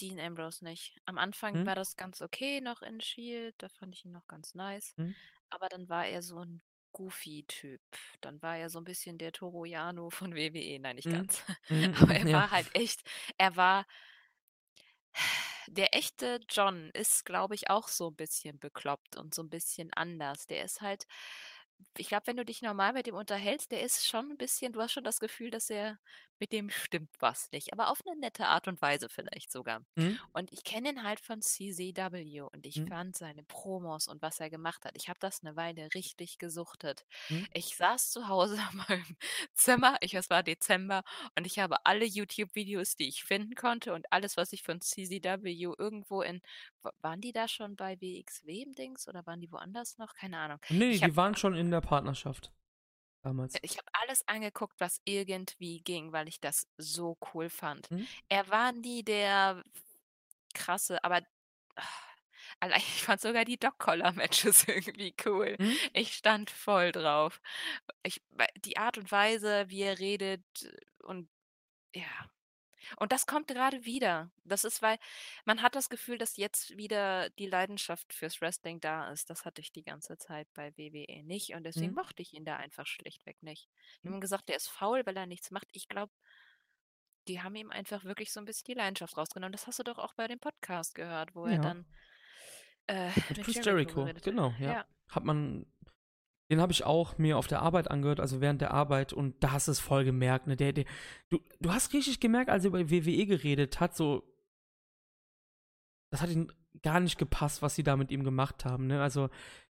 Dean 0.00 0.18
Ambrose 0.18 0.64
nicht. 0.64 0.96
Am 1.04 1.18
Anfang 1.18 1.60
Hm? 1.60 1.66
war 1.66 1.74
das 1.74 1.96
ganz 1.96 2.22
okay 2.22 2.60
noch 2.60 2.82
in 2.82 3.00
Shield, 3.00 3.54
da 3.58 3.68
fand 3.68 3.94
ich 3.94 4.04
ihn 4.04 4.12
noch 4.12 4.26
ganz 4.26 4.54
nice. 4.54 4.94
Hm? 4.96 5.10
Aber 5.50 5.68
dann 5.68 5.88
war 5.88 6.06
er 6.06 6.22
so 6.22 6.38
ein 6.40 6.62
Goofy-Typ. 6.92 7.82
Dann 8.20 8.42
war 8.42 8.56
er 8.58 8.70
so 8.70 8.78
ein 8.80 8.84
bisschen 8.84 9.18
der 9.18 9.32
Toro 9.32 9.64
Yano 9.64 10.10
von 10.10 10.34
WWE. 10.34 10.80
Nein, 10.80 10.96
nicht 10.96 11.08
Hm. 11.08 11.10
ganz. 11.10 11.44
Mhm, 11.68 11.94
Aber 12.00 12.14
er 12.14 12.30
ja. 12.30 12.40
war 12.40 12.50
halt 12.50 12.74
echt, 12.74 13.02
er 13.38 13.56
war 13.56 13.86
der 15.66 15.94
echte 15.94 16.40
John 16.48 16.90
ist, 16.94 17.24
glaube 17.24 17.54
ich, 17.54 17.70
auch 17.70 17.88
so 17.88 18.08
ein 18.08 18.16
bisschen 18.16 18.58
bekloppt 18.58 19.16
und 19.16 19.34
so 19.34 19.42
ein 19.42 19.50
bisschen 19.50 19.90
anders. 19.94 20.46
Der 20.46 20.64
ist 20.64 20.80
halt 20.80 21.04
ich 21.96 22.08
glaube, 22.08 22.26
wenn 22.26 22.36
du 22.36 22.44
dich 22.44 22.62
normal 22.62 22.92
mit 22.92 23.06
ihm 23.06 23.14
unterhältst, 23.14 23.70
der 23.72 23.82
ist 23.82 24.06
schon 24.06 24.30
ein 24.30 24.36
bisschen 24.38 24.72
du 24.72 24.80
hast 24.80 24.92
schon 24.92 25.04
das 25.04 25.20
Gefühl, 25.20 25.50
dass 25.50 25.70
er 25.70 25.98
mit 26.38 26.52
dem 26.52 26.70
stimmt 26.70 27.10
was 27.20 27.50
nicht, 27.52 27.72
aber 27.72 27.90
auf 27.90 28.00
eine 28.06 28.18
nette 28.18 28.46
Art 28.46 28.66
und 28.68 28.80
Weise 28.80 29.08
vielleicht 29.10 29.52
sogar. 29.52 29.84
Hm? 29.96 30.18
Und 30.32 30.52
ich 30.52 30.64
kenne 30.64 30.90
ihn 30.90 31.02
halt 31.02 31.20
von 31.20 31.42
CZW 31.42 32.40
und 32.42 32.64
ich 32.66 32.82
Hm? 32.82 32.88
fand 32.88 33.16
seine 33.16 33.42
Promos 33.44 34.08
und 34.08 34.22
was 34.22 34.40
er 34.40 34.48
gemacht 34.50 34.84
hat 34.86 34.92
ich 34.96 35.08
habe 35.08 35.18
das 35.20 35.42
eine 35.42 35.56
Weile 35.56 35.88
richtig 35.94 36.38
gesuchtet. 36.38 37.04
Hm? 37.28 37.46
Ich 37.52 37.76
saß 37.76 38.10
zu 38.10 38.28
Hause 38.28 38.56
in 38.72 38.76
meinem 38.88 39.16
Zimmer, 39.54 39.96
ich 40.00 40.14
es 40.14 40.30
war 40.30 40.42
Dezember 40.42 41.02
und 41.36 41.46
ich 41.46 41.58
habe 41.58 41.84
alle 41.86 42.04
YouTube-Videos, 42.04 42.96
die 42.96 43.08
ich 43.08 43.24
finden 43.24 43.54
konnte 43.54 43.92
und 43.94 44.06
alles, 44.12 44.36
was 44.36 44.52
ich 44.52 44.62
von 44.62 44.80
CZW 44.80 45.50
irgendwo 45.78 46.22
in 46.22 46.40
wa 46.82 46.92
waren 47.00 47.20
die 47.20 47.32
da 47.32 47.48
schon 47.48 47.76
bei 47.76 48.00
WXW 48.00 48.62
im 48.62 48.72
Dings 48.72 49.08
oder 49.08 49.26
waren 49.26 49.40
die 49.40 49.50
woanders 49.52 49.98
noch? 49.98 50.14
Keine 50.14 50.38
Ahnung. 50.38 50.58
Nee, 50.68 50.98
Ich 50.98 51.02
die 51.02 51.02
habe 51.02 51.16
waren 51.16 51.34
schon 51.36 51.54
in 51.54 51.69
der 51.70 51.80
Partnerschaft. 51.80 52.52
Damals. 53.22 53.54
ich 53.60 53.76
habe 53.76 53.88
alles 53.92 54.26
angeguckt, 54.28 54.80
was 54.80 55.02
irgendwie 55.04 55.82
ging, 55.82 56.10
weil 56.12 56.26
ich 56.26 56.40
das 56.40 56.66
so 56.78 57.18
cool 57.34 57.50
fand. 57.50 57.90
Hm? 57.90 58.06
Er 58.30 58.48
war 58.48 58.72
nie 58.72 59.02
der 59.02 59.62
krasse, 60.54 61.04
aber 61.04 61.20
allein 62.60 62.80
ich 62.94 63.02
fand 63.02 63.20
sogar 63.20 63.44
die 63.44 63.58
Dog-Collar-Matches 63.58 64.64
irgendwie 64.68 65.14
cool. 65.26 65.56
Hm? 65.58 65.76
Ich 65.92 66.14
stand 66.14 66.50
voll 66.50 66.92
drauf. 66.92 67.42
Ich 68.02 68.22
die 68.64 68.78
Art 68.78 68.96
und 68.96 69.12
Weise, 69.12 69.68
wie 69.68 69.82
er 69.82 69.98
redet 69.98 70.42
und 71.02 71.28
ja. 71.94 72.30
Und 72.96 73.12
das 73.12 73.26
kommt 73.26 73.48
gerade 73.48 73.84
wieder. 73.84 74.30
Das 74.44 74.64
ist, 74.64 74.82
weil 74.82 74.98
man 75.44 75.62
hat 75.62 75.74
das 75.74 75.88
Gefühl, 75.88 76.18
dass 76.18 76.36
jetzt 76.36 76.76
wieder 76.76 77.30
die 77.30 77.46
Leidenschaft 77.46 78.12
fürs 78.12 78.40
Wrestling 78.40 78.80
da 78.80 79.10
ist. 79.12 79.30
Das 79.30 79.44
hatte 79.44 79.60
ich 79.60 79.72
die 79.72 79.82
ganze 79.84 80.16
Zeit 80.18 80.48
bei 80.54 80.76
WWE 80.76 81.22
nicht 81.24 81.54
und 81.54 81.64
deswegen 81.64 81.88
Hm? 81.88 81.94
mochte 81.94 82.22
ich 82.22 82.32
ihn 82.34 82.44
da 82.44 82.56
einfach 82.56 82.86
schlichtweg 82.86 83.42
nicht. 83.42 83.68
Die 84.02 84.08
haben 84.08 84.20
gesagt, 84.20 84.48
der 84.48 84.56
ist 84.56 84.68
faul, 84.68 85.02
weil 85.06 85.16
er 85.16 85.26
nichts 85.26 85.50
macht. 85.50 85.68
Ich 85.72 85.88
glaube, 85.88 86.12
die 87.28 87.42
haben 87.42 87.54
ihm 87.54 87.70
einfach 87.70 88.04
wirklich 88.04 88.32
so 88.32 88.40
ein 88.40 88.46
bisschen 88.46 88.64
die 88.66 88.74
Leidenschaft 88.74 89.16
rausgenommen. 89.16 89.52
Das 89.52 89.66
hast 89.66 89.78
du 89.78 89.82
doch 89.82 89.98
auch 89.98 90.14
bei 90.14 90.26
dem 90.26 90.40
Podcast 90.40 90.94
gehört, 90.94 91.34
wo 91.34 91.46
er 91.46 91.54
Ja. 91.54 91.58
dann, 91.60 91.86
äh, 92.86 93.08
Mit 93.14 93.30
mit 93.30 93.42
Chris 93.44 93.54
Jericho 93.64 94.06
Jericho, 94.06 94.20
genau, 94.30 94.54
ja. 94.58 94.72
Ja. 94.72 94.86
Hat 95.10 95.24
man, 95.24 95.66
den 96.50 96.60
habe 96.60 96.72
ich 96.72 96.84
auch 96.84 97.16
mir 97.16 97.38
auf 97.38 97.46
der 97.46 97.62
Arbeit 97.62 97.90
angehört, 97.90 98.18
also 98.18 98.40
während 98.40 98.60
der 98.60 98.72
Arbeit 98.72 99.12
und 99.12 99.42
da 99.42 99.52
hast 99.52 99.68
du 99.68 99.72
es 99.72 99.78
voll 99.78 100.04
gemerkt, 100.04 100.48
ne? 100.48 100.56
Der, 100.56 100.72
der, 100.72 100.84
du, 101.28 101.38
du 101.60 101.72
hast 101.72 101.92
richtig 101.92 102.18
gemerkt, 102.18 102.50
als 102.50 102.64
er 102.64 102.68
über 102.68 102.90
WWE 102.90 103.26
geredet 103.26 103.78
hat, 103.78 103.96
so, 103.96 104.24
das 106.10 106.22
hat 106.22 106.30
ihm 106.30 106.52
gar 106.82 106.98
nicht 106.98 107.18
gepasst, 107.18 107.62
was 107.62 107.76
sie 107.76 107.84
da 107.84 107.96
mit 107.96 108.10
ihm 108.10 108.24
gemacht 108.24 108.64
haben, 108.64 108.88
ne? 108.88 109.00
Also, 109.00 109.30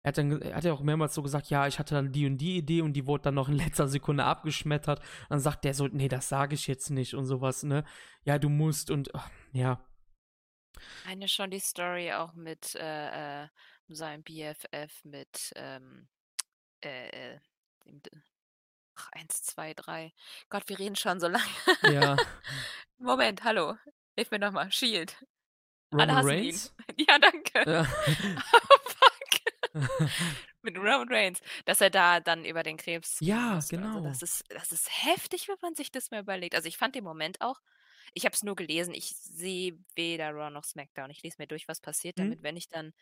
er 0.02 0.08
hat, 0.08 0.18
dann, 0.18 0.40
er 0.40 0.56
hat 0.56 0.64
ja 0.64 0.72
auch 0.72 0.80
mehrmals 0.80 1.14
so 1.14 1.22
gesagt, 1.22 1.50
ja, 1.50 1.66
ich 1.66 1.78
hatte 1.78 1.94
dann 1.94 2.12
die 2.12 2.24
und 2.24 2.38
die 2.38 2.56
Idee 2.56 2.82
und 2.82 2.94
die 2.94 3.06
wurde 3.06 3.24
dann 3.24 3.34
noch 3.34 3.48
in 3.48 3.54
letzter 3.56 3.88
Sekunde 3.88 4.24
abgeschmettert. 4.24 5.02
dann 5.28 5.40
sagt 5.40 5.64
der 5.64 5.74
so, 5.74 5.88
nee, 5.88 6.08
das 6.08 6.28
sage 6.28 6.54
ich 6.54 6.68
jetzt 6.68 6.90
nicht 6.90 7.14
und 7.14 7.26
sowas, 7.26 7.64
ne? 7.64 7.84
Ja, 8.24 8.38
du 8.38 8.48
musst 8.48 8.92
und, 8.92 9.12
ach, 9.14 9.28
ja. 9.52 9.84
Eine 11.04 11.26
schon 11.26 11.50
die 11.50 11.58
Story 11.58 12.12
auch 12.12 12.34
mit 12.34 12.76
äh, 12.76 13.42
äh, 13.42 13.48
seinem 13.88 14.22
BFF, 14.22 15.04
mit 15.04 15.52
ähm, 15.56 16.08
äh, 16.82 17.38
dem, 17.86 18.22
ach, 18.96 19.08
1, 19.12 19.42
2, 19.44 19.74
3. 19.74 20.12
Gott, 20.48 20.68
wir 20.68 20.78
reden 20.78 20.96
schon 20.96 21.20
so 21.20 21.28
lange. 21.28 21.44
Ja. 21.84 22.16
Moment, 22.98 23.44
hallo. 23.44 23.76
Hilf 24.16 24.30
mir 24.30 24.38
nochmal. 24.38 24.70
Shield. 24.72 25.16
Roman 25.92 26.10
Reigns? 26.26 26.74
ihn. 26.98 27.06
Ja, 27.08 27.18
danke. 27.18 27.70
Ja. 27.70 27.86
Oh, 28.52 28.78
fuck. 28.84 30.20
mit 30.62 30.76
Roman 30.76 31.08
Reigns, 31.08 31.40
dass 31.64 31.80
er 31.80 31.90
da 31.90 32.20
dann 32.20 32.44
über 32.44 32.62
den 32.62 32.76
Krebs 32.76 33.18
Ja. 33.20 33.54
Also 33.54 33.76
genau. 33.76 34.00
das 34.02 34.22
ist, 34.22 34.44
das 34.50 34.72
ist 34.72 34.88
heftig, 35.06 35.48
wenn 35.48 35.56
man 35.62 35.74
sich 35.74 35.90
das 35.92 36.10
mal 36.10 36.20
überlegt. 36.20 36.54
Also 36.54 36.68
ich 36.68 36.76
fand 36.76 36.94
den 36.94 37.04
Moment 37.04 37.40
auch, 37.40 37.60
ich 38.14 38.24
habe 38.24 38.34
es 38.34 38.42
nur 38.42 38.56
gelesen, 38.56 38.92
ich 38.94 39.14
sehe 39.16 39.78
weder 39.94 40.30
Raw 40.32 40.50
noch 40.50 40.64
SmackDown. 40.64 41.10
Ich 41.10 41.22
lese 41.22 41.36
mir 41.38 41.46
durch, 41.46 41.68
was 41.68 41.80
passiert, 41.80 42.18
Mhm. 42.18 42.22
damit, 42.22 42.42
wenn 42.42 42.56
ich 42.56 42.68
dann 42.68 42.92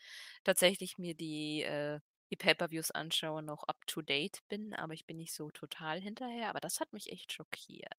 tatsächlich 0.43 0.97
mir 0.99 1.15
die, 1.15 1.63
äh, 1.63 1.99
die 2.31 2.35
Pay-Per-Views 2.37 2.91
anschaue, 2.91 3.41
noch 3.43 3.63
up 3.63 3.85
to 3.87 4.01
date 4.01 4.41
bin, 4.49 4.73
aber 4.73 4.93
ich 4.93 5.05
bin 5.05 5.17
nicht 5.17 5.33
so 5.33 5.49
total 5.51 5.99
hinterher. 6.01 6.49
Aber 6.49 6.59
das 6.59 6.79
hat 6.79 6.93
mich 6.93 7.11
echt 7.11 7.33
schockiert. 7.33 7.93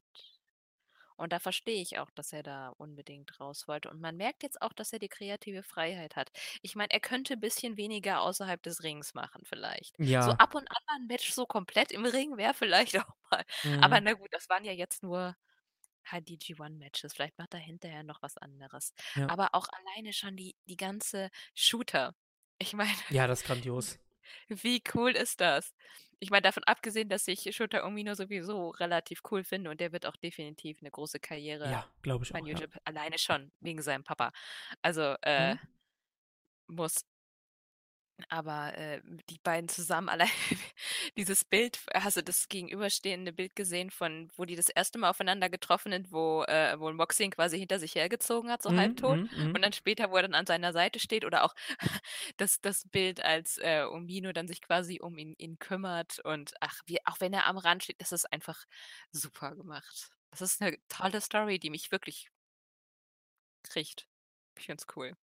Und 1.17 1.33
da 1.33 1.39
verstehe 1.39 1.83
ich 1.83 1.99
auch, 1.99 2.11
dass 2.11 2.33
er 2.33 2.43
da 2.43 2.71
unbedingt 2.71 3.39
raus 3.41 3.69
wollte. 3.69 3.91
Und 3.91 4.01
man 4.01 4.17
merkt 4.17 4.43
jetzt 4.43 4.63
auch, 4.63 4.73
dass 4.73 4.93
er 4.93 4.99
die 4.99 5.09
kreative 5.09 5.63
Freiheit 5.63 6.17
hat. 6.17 6.31
Ich 6.63 6.77
meine, 6.77 6.91
er 6.93 7.01
könnte 7.01 7.35
ein 7.35 7.41
bisschen 7.41 7.77
weniger 7.77 8.23
außerhalb 8.23 8.63
des 8.63 8.83
Rings 8.83 9.13
machen, 9.15 9.43
vielleicht. 9.45 9.99
So 10.19 10.33
Ja. 10.33 10.39
ab 10.39 10.55
und 10.55 10.67
an 10.71 10.77
mal 10.87 10.97
ein 10.97 11.07
Match 11.07 11.31
so 11.33 11.45
komplett 11.47 11.93
im 11.93 12.07
Ring 12.07 12.37
wäre 12.39 12.55
vielleicht 12.55 12.97
auch 13.07 13.15
mal. 13.31 13.45
Aber 13.79 14.01
Mhm. 14.01 14.01
na 14.01 14.15
gut, 14.15 14.29
das 14.33 14.49
waren 14.49 14.65
ja 14.65 14.73
jetzt 14.73 15.03
nur 15.03 15.37
halt 16.05 16.29
die 16.29 16.39
G1-Matches. 16.39 17.15
Vielleicht 17.15 17.39
macht 17.39 17.55
er 17.55 17.61
hinterher 17.61 18.03
noch 18.05 18.23
was 18.23 18.39
anderes. 18.39 18.95
Ja. 19.15 19.29
Aber 19.29 19.55
auch 19.55 19.69
alleine 19.71 20.13
schon 20.15 20.37
die, 20.37 20.57
die 20.67 20.77
ganze 20.77 21.31
Shooter. 21.55 22.15
Ich 22.59 22.75
meine, 22.75 22.93
Ja, 23.09 23.27
das 23.27 23.41
ist 23.41 23.45
grandios. 23.45 23.99
Wie 24.49 24.83
cool 24.95 25.13
ist 25.13 25.41
das? 25.41 25.75
Ich 26.21 26.31
meine, 26.31 26.43
davon 26.43 26.65
abgesehen, 26.65 27.09
dass 27.09 27.27
ich 27.29 27.55
Shota 27.57 27.85
Umino 27.87 28.15
sowieso 28.15 28.71
relativ 28.71 29.21
cool 29.31 29.45
finde 29.45 29.71
und 29.71 29.81
der 29.81 29.93
wird 29.93 30.07
auch 30.07 30.17
definitiv 30.17 30.83
'ne 30.83 30.91
große 30.91 31.21
Karriere 31.21 31.79
Ja, 31.79 31.87
glaube 32.03 32.25
ich 32.25 32.35
bei 32.35 32.41
auch, 32.41 32.49
ja. 32.51 32.63
Alleine 32.85 33.19
schon 33.19 33.53
wegen 33.61 33.83
seinem 33.83 34.05
Papa. 34.05 34.33
Also, 34.83 35.17
äh 35.23 35.57
Mhm. 35.57 35.61
muss. 36.69 37.05
Aber, 38.29 38.77
äh, 38.77 39.01
die 39.31 39.39
beiden 39.43 39.69
zusammen 39.69 40.09
allein 40.09 40.29
dieses 41.17 41.45
Bild 41.45 41.81
hast 41.95 42.17
du 42.17 42.23
das 42.23 42.49
gegenüberstehende 42.49 43.33
Bild 43.33 43.57
gesehen 43.57 43.91
von 43.91 44.29
wo 44.37 44.45
die 44.45 44.57
das 44.57 44.69
erste 44.69 44.99
Mal 44.99 45.11
aufeinander 45.11 45.49
getroffen 45.51 45.93
sind, 45.93 46.13
wo 46.13 46.43
äh, 46.45 46.79
wo 46.79 46.93
Moxie 46.93 47.25
ihn 47.25 47.31
quasi 47.31 47.59
hinter 47.59 47.79
sich 47.79 47.95
hergezogen 47.95 48.51
hat, 48.51 48.63
so 48.63 48.75
Mhm, 48.75 48.77
halbtot 48.77 49.21
mhm, 49.29 49.29
mhm. 49.33 49.55
und 49.55 49.63
dann 49.63 49.73
später, 49.73 50.11
wo 50.11 50.17
er 50.17 50.23
dann 50.23 50.35
an 50.35 50.47
seiner 50.47 50.73
Seite 50.73 50.99
steht 50.99 51.25
oder 51.25 51.45
auch 51.45 51.55
das 52.37 52.61
das 52.61 52.85
Bild, 52.89 53.23
als, 53.25 53.59
äh, 53.59 53.85
Umino 53.85 54.33
dann 54.33 54.49
sich 54.49 54.61
quasi 54.63 55.01
um 55.01 55.17
ihn 55.19 55.35
ihn 55.39 55.59
kümmert 55.59 56.19
und 56.25 56.53
ach, 56.61 56.81
wie 56.87 56.99
auch 57.07 57.21
wenn 57.21 57.33
er 57.33 57.47
am 57.47 57.59
Rand 57.59 57.85
steht, 57.85 58.01
das 58.01 58.13
ist 58.13 58.33
einfach 58.33 58.65
super 59.13 59.55
gemacht. 59.57 60.11
Das 60.31 60.41
ist 60.43 60.61
'ne 60.61 60.77
tolle 60.89 61.21
Story, 61.21 61.59
die 61.59 61.71
mich 61.71 61.91
wirklich 61.93 62.29
kriegt. 63.63 64.07
Ich 64.59 64.67
finde 64.67 64.83
es 64.87 64.97
cool. 64.97 65.17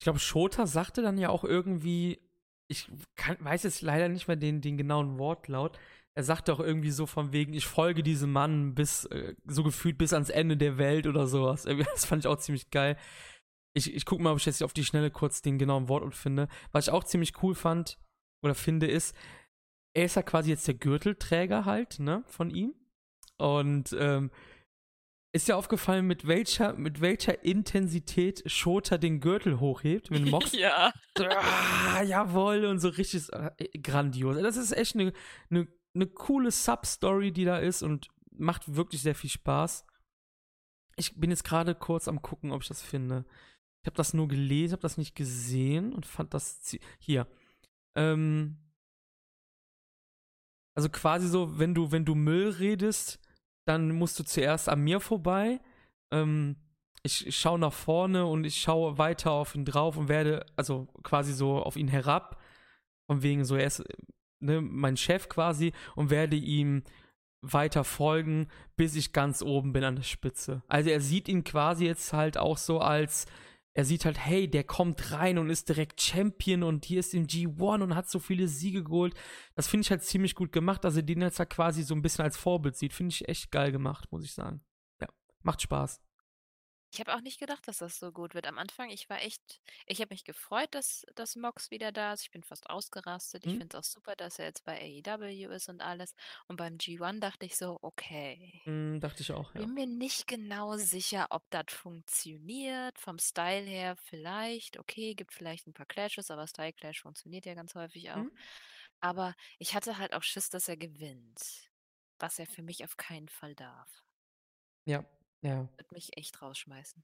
Ich 0.00 0.04
glaube, 0.04 0.18
Shota 0.20 0.66
sagte 0.66 1.02
dann 1.02 1.18
ja 1.18 1.28
auch 1.28 1.44
irgendwie 1.44 2.27
ich 2.68 2.90
kann 3.16 3.36
weiß 3.40 3.62
jetzt 3.64 3.82
leider 3.82 4.08
nicht 4.08 4.28
mehr 4.28 4.36
den 4.36 4.60
den 4.60 4.76
genauen 4.76 5.18
Wortlaut. 5.18 5.78
Er 6.14 6.24
sagte 6.24 6.52
auch 6.52 6.60
irgendwie 6.60 6.90
so 6.90 7.06
von 7.06 7.32
wegen: 7.32 7.52
„Ich 7.54 7.66
folge 7.66 8.02
diesem 8.02 8.32
Mann 8.32 8.74
bis 8.74 9.04
äh, 9.06 9.34
so 9.46 9.62
gefühlt 9.64 9.98
bis 9.98 10.12
ans 10.12 10.30
Ende 10.30 10.56
der 10.56 10.78
Welt“ 10.78 11.06
oder 11.06 11.26
so 11.26 11.44
was. 11.44 11.64
Irgendwie 11.64 11.88
das 11.92 12.04
fand 12.04 12.24
ich 12.24 12.28
auch 12.28 12.38
ziemlich 12.38 12.70
geil. 12.70 12.96
Ich 13.74 13.94
ich 13.94 14.04
gucke 14.04 14.22
mal, 14.22 14.32
ob 14.32 14.38
ich 14.38 14.46
jetzt 14.46 14.62
auf 14.62 14.72
die 14.72 14.84
Schnelle 14.84 15.10
kurz 15.10 15.42
den 15.42 15.58
genauen 15.58 15.88
Wortlaut 15.88 16.14
finde. 16.14 16.48
Was 16.72 16.86
ich 16.88 16.92
auch 16.92 17.04
ziemlich 17.04 17.42
cool 17.42 17.54
fand 17.54 17.98
oder 18.42 18.54
finde, 18.54 18.86
ist, 18.86 19.16
er 19.94 20.04
ist 20.06 20.16
ja 20.16 20.22
quasi 20.22 20.50
jetzt 20.50 20.66
der 20.66 20.74
Gürtelträger 20.74 21.64
halt, 21.64 21.98
ne, 21.98 22.22
von 22.26 22.50
ihm. 22.50 22.74
Und, 23.38 23.96
ähm, 23.98 24.30
ist 25.32 25.48
dir 25.48 25.56
aufgefallen, 25.56 26.06
mit 26.06 26.26
welcher 26.26 26.74
mit 26.74 27.00
welcher 27.00 27.44
Intensität 27.44 28.42
Shota 28.50 28.96
den 28.96 29.20
Gürtel 29.20 29.60
hochhebt, 29.60 30.10
wenn 30.10 30.24
Mox 30.24 30.52
Ja. 30.58 30.92
so, 31.16 31.24
ah, 31.24 32.02
jawoll 32.02 32.64
und 32.64 32.78
so 32.78 32.88
richtig 32.88 33.28
äh, 33.32 33.78
grandios. 33.78 34.40
Das 34.40 34.56
ist 34.56 34.72
echt 34.72 34.94
eine 34.94 35.12
ne, 35.50 35.68
ne 35.92 36.06
coole 36.06 36.50
Sub-Story, 36.50 37.32
die 37.32 37.44
da 37.44 37.58
ist 37.58 37.82
und 37.82 38.08
macht 38.30 38.74
wirklich 38.74 39.02
sehr 39.02 39.14
viel 39.14 39.30
Spaß. 39.30 39.84
Ich 40.96 41.14
bin 41.20 41.30
jetzt 41.30 41.44
gerade 41.44 41.74
kurz 41.74 42.08
am 42.08 42.22
gucken, 42.22 42.50
ob 42.50 42.62
ich 42.62 42.68
das 42.68 42.82
finde. 42.82 43.24
Ich 43.82 43.86
habe 43.86 43.96
das 43.96 44.14
nur 44.14 44.28
gelesen, 44.28 44.72
habe 44.72 44.82
das 44.82 44.96
nicht 44.96 45.14
gesehen 45.14 45.92
und 45.92 46.06
fand 46.06 46.34
das 46.34 46.76
hier. 46.98 47.28
Ähm, 47.94 48.56
also 50.74 50.88
quasi 50.88 51.28
so, 51.28 51.58
wenn 51.58 51.74
du 51.74 51.92
wenn 51.92 52.04
du 52.04 52.14
Müll 52.14 52.48
redest, 52.48 53.20
dann 53.68 53.92
musst 53.92 54.18
du 54.18 54.24
zuerst 54.24 54.68
an 54.68 54.80
mir 54.80 55.00
vorbei. 55.00 55.60
Ähm, 56.10 56.56
ich, 57.02 57.36
schaue 57.36 57.58
nach 57.58 57.72
vorne 57.72 58.26
und 58.26 58.44
ich 58.44 58.60
schaue 58.60 58.98
weiter 58.98 59.30
auf 59.30 59.54
ihn 59.54 59.64
drauf 59.64 59.96
und 59.96 60.08
werde, 60.08 60.44
also 60.56 60.88
quasi 61.02 61.32
so 61.32 61.62
auf 61.62 61.76
ihn 61.76 61.88
herab, 61.88 62.40
von 63.06 63.22
wegen 63.22 63.44
so, 63.44 63.56
er 63.56 63.66
ist 63.66 63.84
ne, 64.40 64.60
mein 64.60 64.96
Chef 64.96 65.28
quasi 65.28 65.72
und 65.94 66.10
werde 66.10 66.36
ihm 66.36 66.82
weiter 67.40 67.84
folgen, 67.84 68.48
bis 68.76 68.96
ich 68.96 69.12
ganz 69.12 69.42
oben 69.42 69.72
bin 69.72 69.84
an 69.84 69.96
der 69.96 70.02
Spitze. 70.02 70.62
Also 70.68 70.90
er 70.90 71.00
sieht 71.00 71.28
ihn 71.28 71.44
quasi 71.44 71.86
jetzt 71.86 72.12
halt 72.12 72.36
auch 72.36 72.56
so 72.58 72.80
als, 72.80 73.26
er 73.78 73.84
sieht 73.84 74.04
halt, 74.04 74.18
hey, 74.18 74.50
der 74.50 74.64
kommt 74.64 75.12
rein 75.12 75.38
und 75.38 75.50
ist 75.50 75.68
direkt 75.68 76.02
Champion 76.02 76.64
und 76.64 76.84
hier 76.84 76.98
ist 76.98 77.14
im 77.14 77.28
G1 77.28 77.80
und 77.80 77.94
hat 77.94 78.10
so 78.10 78.18
viele 78.18 78.48
Siege 78.48 78.82
geholt. 78.82 79.14
Das 79.54 79.68
finde 79.68 79.82
ich 79.82 79.90
halt 79.92 80.02
ziemlich 80.02 80.34
gut 80.34 80.50
gemacht, 80.50 80.82
dass 80.82 80.96
er 80.96 81.04
den 81.04 81.22
jetzt 81.22 81.38
halt 81.38 81.50
quasi 81.50 81.84
so 81.84 81.94
ein 81.94 82.02
bisschen 82.02 82.24
als 82.24 82.36
Vorbild 82.36 82.74
sieht. 82.74 82.92
Finde 82.92 83.12
ich 83.12 83.28
echt 83.28 83.52
geil 83.52 83.70
gemacht, 83.70 84.10
muss 84.10 84.24
ich 84.24 84.32
sagen. 84.32 84.62
Ja, 85.00 85.06
macht 85.44 85.62
Spaß. 85.62 86.00
Ich 86.90 87.00
habe 87.00 87.14
auch 87.14 87.20
nicht 87.20 87.38
gedacht, 87.38 87.66
dass 87.68 87.78
das 87.78 87.98
so 87.98 88.12
gut 88.12 88.34
wird. 88.34 88.46
Am 88.46 88.58
Anfang, 88.58 88.90
ich 88.90 89.08
war 89.10 89.20
echt 89.22 89.60
ich 89.86 90.00
habe 90.00 90.12
mich 90.14 90.24
gefreut, 90.24 90.68
dass 90.74 91.04
dass 91.14 91.36
Mox 91.36 91.70
wieder 91.70 91.92
da 91.92 92.12
ist. 92.14 92.22
Ich 92.22 92.30
bin 92.30 92.42
fast 92.42 92.68
ausgerastet. 92.70 93.46
Ich 93.46 93.54
Hm? 93.54 93.58
finde 93.58 93.76
es 93.76 93.80
auch 93.86 93.90
super, 93.90 94.16
dass 94.16 94.38
er 94.38 94.46
jetzt 94.46 94.64
bei 94.64 94.78
AEW 94.80 95.50
ist 95.54 95.68
und 95.68 95.80
alles. 95.82 96.14
Und 96.46 96.56
beim 96.56 96.78
G1 96.78 97.20
dachte 97.20 97.46
ich 97.46 97.56
so: 97.56 97.78
„Okay, 97.82 98.62
Hm, 98.64 99.00
dachte 99.00 99.22
ich 99.22 99.32
auch, 99.32 99.54
ja. 99.54 99.68
bin 99.68 99.74
mir 99.74 99.86
nicht 99.86 100.26
genau 100.28 100.76
sicher, 100.76 101.26
ob 101.30 101.44
das 101.50 101.66
funktioniert. 101.70 102.98
Vom 103.00 103.18
Style 103.18 103.66
her 103.66 103.96
vielleicht, 103.96 104.78
okay, 104.78 105.14
gibt 105.14 105.32
vielleicht 105.34 105.66
ein 105.66 105.74
paar 105.74 105.86
Clashes, 105.86 106.30
aber 106.30 106.46
Style 106.46 106.72
Clash 106.74 107.02
funktioniert 107.02 107.46
ja 107.46 107.54
ganz 107.54 107.74
häufig 107.74 108.10
auch. 108.12 108.26
Hm? 108.26 108.48
Aber 109.00 109.34
ich 109.58 109.74
hatte 109.74 109.98
halt 109.98 110.14
auch 110.14 110.22
Schiss, 110.22 110.50
dass 110.50 110.68
er 110.68 110.76
gewinnt, 110.78 111.70
was 112.20 112.38
er 112.38 112.46
für 112.46 112.62
mich 112.62 112.84
auf 112.84 112.96
keinen 112.96 113.28
Fall 113.28 113.54
darf. 113.56 114.04
Ja, 114.86 115.04
ja. 115.42 115.68
Wird 115.76 115.92
mich 115.92 116.16
echt 116.16 116.40
rausschmeißen. 116.42 117.02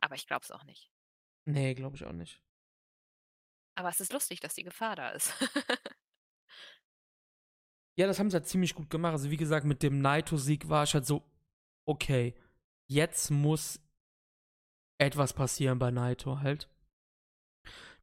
Aber 0.00 0.14
ich 0.14 0.26
glaube 0.26 0.42
es 0.44 0.50
auch 0.50 0.64
nicht. 0.64 0.90
Nee, 1.44 1.74
glaube 1.74 1.96
ich 1.96 2.04
auch 2.04 2.12
nicht. 2.12 2.42
Aber 3.74 3.88
es 3.88 4.00
ist 4.00 4.12
lustig, 4.12 4.40
dass 4.40 4.54
die 4.54 4.64
Gefahr 4.64 4.96
da 4.96 5.10
ist. 5.10 5.32
Ja, 7.94 8.06
das 8.06 8.18
haben 8.18 8.30
sie 8.30 8.36
halt 8.36 8.46
ziemlich 8.46 8.74
gut 8.74 8.88
gemacht. 8.90 9.12
Also, 9.12 9.30
wie 9.30 9.36
gesagt, 9.36 9.66
mit 9.66 9.82
dem 9.82 10.00
Naito-Sieg 10.00 10.68
war 10.68 10.84
ich 10.84 10.94
halt 10.94 11.04
so, 11.06 11.22
okay, 11.84 12.34
jetzt 12.88 13.30
muss 13.30 13.80
etwas 14.98 15.32
passieren 15.32 15.78
bei 15.78 15.90
Naito 15.90 16.40
halt. 16.40 16.68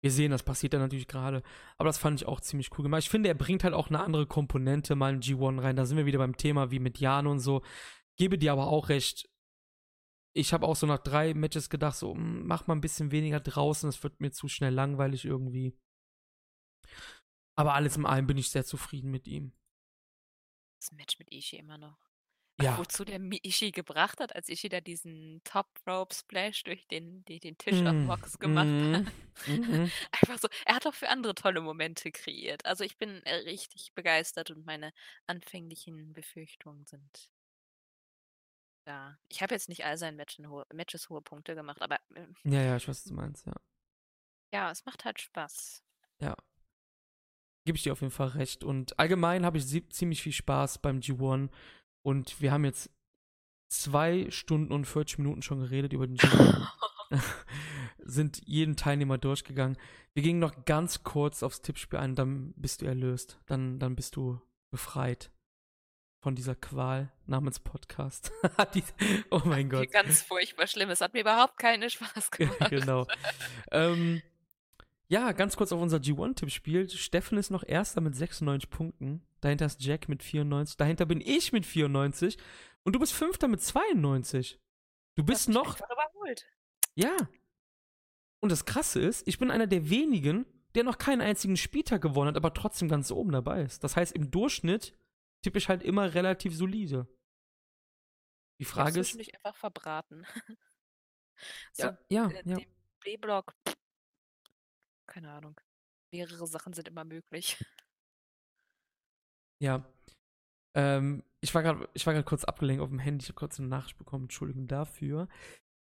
Wir 0.01 0.11
sehen, 0.11 0.31
das 0.31 0.43
passiert 0.43 0.73
dann 0.73 0.81
natürlich 0.81 1.07
gerade. 1.07 1.43
Aber 1.77 1.89
das 1.89 1.97
fand 1.97 2.21
ich 2.21 2.27
auch 2.27 2.39
ziemlich 2.39 2.69
cool 2.77 2.83
gemacht. 2.83 3.01
Ich 3.03 3.09
finde, 3.09 3.29
er 3.29 3.35
bringt 3.35 3.63
halt 3.63 3.73
auch 3.73 3.89
eine 3.89 4.01
andere 4.01 4.27
Komponente 4.27 4.95
mal 4.95 5.13
in 5.13 5.21
G1 5.21 5.61
rein. 5.61 5.75
Da 5.75 5.85
sind 5.85 5.97
wir 5.97 6.05
wieder 6.05 6.19
beim 6.19 6.37
Thema 6.37 6.71
wie 6.71 6.79
mit 6.79 6.99
Jan 6.99 7.27
und 7.27 7.39
so. 7.39 7.61
Gebe 8.19 8.37
dir 8.37 8.51
aber 8.51 8.67
auch 8.67 8.89
recht. 8.89 9.29
Ich 10.35 10.53
habe 10.53 10.67
auch 10.67 10.75
so 10.75 10.85
nach 10.85 10.99
drei 10.99 11.33
Matches 11.33 11.69
gedacht, 11.69 11.95
so, 11.95 12.13
mach 12.13 12.67
mal 12.67 12.75
ein 12.75 12.81
bisschen 12.81 13.11
weniger 13.11 13.39
draußen. 13.39 13.87
Das 13.89 14.03
wird 14.03 14.19
mir 14.19 14.31
zu 14.31 14.47
schnell 14.49 14.73
langweilig 14.73 15.23
irgendwie. 15.25 15.73
Aber 17.57 17.73
alles 17.73 17.95
in 17.97 18.05
allem 18.05 18.27
bin 18.27 18.37
ich 18.37 18.49
sehr 18.51 18.65
zufrieden 18.65 19.09
mit 19.09 19.25
ihm. 19.27 19.53
Das 20.79 20.91
Match 20.91 21.17
mit 21.19 21.31
Ishii 21.31 21.59
immer 21.59 21.77
noch. 21.77 21.97
Ja. 22.61 22.77
Wozu 22.77 23.05
der 23.05 23.21
Ishii 23.43 23.71
gebracht 23.71 24.19
hat, 24.19 24.35
als 24.35 24.49
Ishii 24.49 24.69
da 24.69 24.81
diesen 24.81 25.41
Top 25.45 25.67
Rope 25.87 26.13
Splash 26.13 26.63
durch 26.63 26.87
den, 26.89 27.23
die, 27.25 27.39
den 27.39 27.57
Tisch 27.57 27.81
auf 27.85 27.93
Mm, 27.93 28.05
Mox 28.05 28.37
gemacht 28.37 28.67
hat. 28.67 29.05
mhm, 29.05 29.11
mhm. 29.45 29.91
Einfach 30.11 30.39
so. 30.39 30.49
Er 30.65 30.75
hat 30.75 30.85
auch 30.85 30.93
für 30.93 31.07
andere 31.07 31.35
tolle 31.35 31.61
Momente 31.61 32.11
kreiert. 32.11 32.65
Also 32.65 32.83
ich 32.83 32.97
bin 32.97 33.23
äh, 33.23 33.35
richtig 33.35 33.93
begeistert 33.95 34.51
und 34.51 34.65
meine 34.65 34.91
anfänglichen 35.25 36.11
Befürchtungen 36.11 36.85
sind 36.85 37.29
da. 38.89 39.17
Ich 39.29 39.41
habe 39.41 39.53
jetzt 39.53 39.69
nicht 39.69 39.85
all 39.85 39.97
seinen 39.97 40.17
Matchen 40.17 40.49
hohe, 40.49 40.65
Matches 40.73 41.09
hohe 41.09 41.21
Punkte 41.21 41.55
gemacht, 41.55 41.81
aber 41.81 41.99
äh, 42.15 42.27
Ja, 42.43 42.61
ja, 42.61 42.75
ich 42.75 42.87
weiß, 42.87 42.97
was 42.97 43.03
du 43.05 43.13
meinst, 43.13 43.45
ja. 43.45 43.53
ja, 44.53 44.71
es 44.71 44.85
macht 44.85 45.05
halt 45.05 45.19
Spaß. 45.19 45.83
Ja. 46.21 46.35
Gebe 47.65 47.77
ich 47.77 47.83
dir 47.83 47.93
auf 47.93 48.01
jeden 48.01 48.11
Fall 48.11 48.29
recht. 48.29 48.63
Und 48.63 48.97
allgemein 48.97 49.45
habe 49.45 49.57
ich 49.57 49.93
ziemlich 49.93 50.23
viel 50.23 50.33
Spaß 50.33 50.79
beim 50.79 50.99
G1. 50.99 51.49
Und 52.01 52.41
wir 52.41 52.51
haben 52.51 52.65
jetzt 52.65 52.89
zwei 53.71 54.29
Stunden 54.31 54.73
und 54.73 54.85
40 54.85 55.19
Minuten 55.19 55.41
schon 55.41 55.59
geredet 55.59 55.93
über 55.93 56.07
den 56.07 56.17
G1. 56.17 56.67
Sind 57.99 58.41
jeden 58.45 58.75
Teilnehmer 58.75 59.17
durchgegangen. 59.17 59.77
Wir 60.13 60.23
gingen 60.23 60.39
noch 60.39 60.65
ganz 60.65 61.03
kurz 61.03 61.43
aufs 61.43 61.61
Tippspiel 61.61 61.99
ein, 61.99 62.15
dann 62.15 62.53
bist 62.55 62.81
du 62.81 62.85
erlöst. 62.85 63.39
Dann, 63.45 63.79
dann 63.79 63.95
bist 63.95 64.15
du 64.15 64.41
befreit 64.71 65.31
von 66.21 66.35
dieser 66.35 66.55
Qual 66.55 67.11
namens 67.25 67.59
Podcast. 67.59 68.31
Die, 68.73 68.83
oh 69.31 69.41
mein 69.45 69.69
Gott. 69.69 69.91
Ganz 69.91 70.21
furchtbar 70.21 70.67
schlimm. 70.67 70.89
Es 70.89 71.01
hat 71.01 71.13
mir 71.13 71.21
überhaupt 71.21 71.57
keinen 71.57 71.89
Spaß 71.89 72.31
gemacht. 72.31 72.69
genau. 72.69 73.07
ähm, 73.71 74.21
ja, 75.07 75.31
ganz 75.31 75.55
kurz 75.55 75.71
auf 75.71 75.81
unser 75.81 75.97
G1-Tippspiel. 75.97 76.89
Steffen 76.89 77.37
ist 77.37 77.49
noch 77.49 77.63
Erster 77.63 78.01
mit 78.01 78.15
96 78.15 78.69
Punkten. 78.69 79.25
Dahinter 79.41 79.65
ist 79.65 79.81
Jack 79.81 80.09
mit 80.09 80.21
94. 80.21 80.77
Dahinter 80.77 81.05
bin 81.05 81.21
ich 81.21 81.51
mit 81.51 81.65
94. 81.65 82.37
Und 82.83 82.93
du 82.93 82.99
bist 82.99 83.13
Fünfter 83.13 83.47
mit 83.47 83.61
92. 83.61 84.59
Du 85.15 85.23
bist 85.23 85.47
mich 85.47 85.55
noch. 85.55 85.77
überholt. 85.77 86.45
Ja. 86.95 87.15
Und 88.41 88.51
das 88.51 88.65
Krasse 88.65 88.99
ist, 88.99 89.27
ich 89.27 89.39
bin 89.39 89.51
einer 89.51 89.67
der 89.67 89.89
wenigen, 89.89 90.45
der 90.75 90.83
noch 90.83 90.97
keinen 90.97 91.21
einzigen 91.21 91.57
Spieltag 91.57 92.01
gewonnen 92.01 92.29
hat, 92.29 92.37
aber 92.37 92.53
trotzdem 92.53 92.87
ganz 92.89 93.11
oben 93.11 93.31
dabei 93.31 93.63
ist. 93.63 93.83
Das 93.83 93.95
heißt, 93.95 94.13
im 94.13 94.31
Durchschnitt 94.31 94.95
tippe 95.43 95.57
ich 95.57 95.69
halt 95.69 95.83
immer 95.83 96.13
relativ 96.13 96.55
solide. 96.55 97.07
Die 98.59 98.65
Frage 98.65 98.99
ist. 98.99 99.17
dich 99.17 99.33
einfach 99.35 99.55
verbraten. 99.55 100.25
so, 101.71 101.83
Ja, 101.83 101.97
ja, 102.09 102.31
ja. 102.43 102.57
B-Block. 103.03 103.53
Keine 105.07 105.31
Ahnung. 105.31 105.59
Mehrere 106.13 106.45
Sachen 106.47 106.73
sind 106.73 106.87
immer 106.87 107.05
möglich. 107.05 107.63
Ja. 109.61 109.85
Ähm, 110.75 111.23
ich 111.41 111.53
war 111.55 111.63
gerade 111.63 111.89
ich 111.93 112.05
war 112.05 112.13
gerade 112.13 112.25
kurz 112.25 112.43
abgelenkt 112.43 112.81
auf 112.81 112.89
dem 112.89 112.99
Handy, 112.99 113.23
ich 113.23 113.29
habe 113.29 113.39
kurz 113.39 113.59
eine 113.59 113.67
Nachricht 113.67 113.97
bekommen, 113.97 114.25
Entschuldigung 114.25 114.67
dafür. 114.67 115.27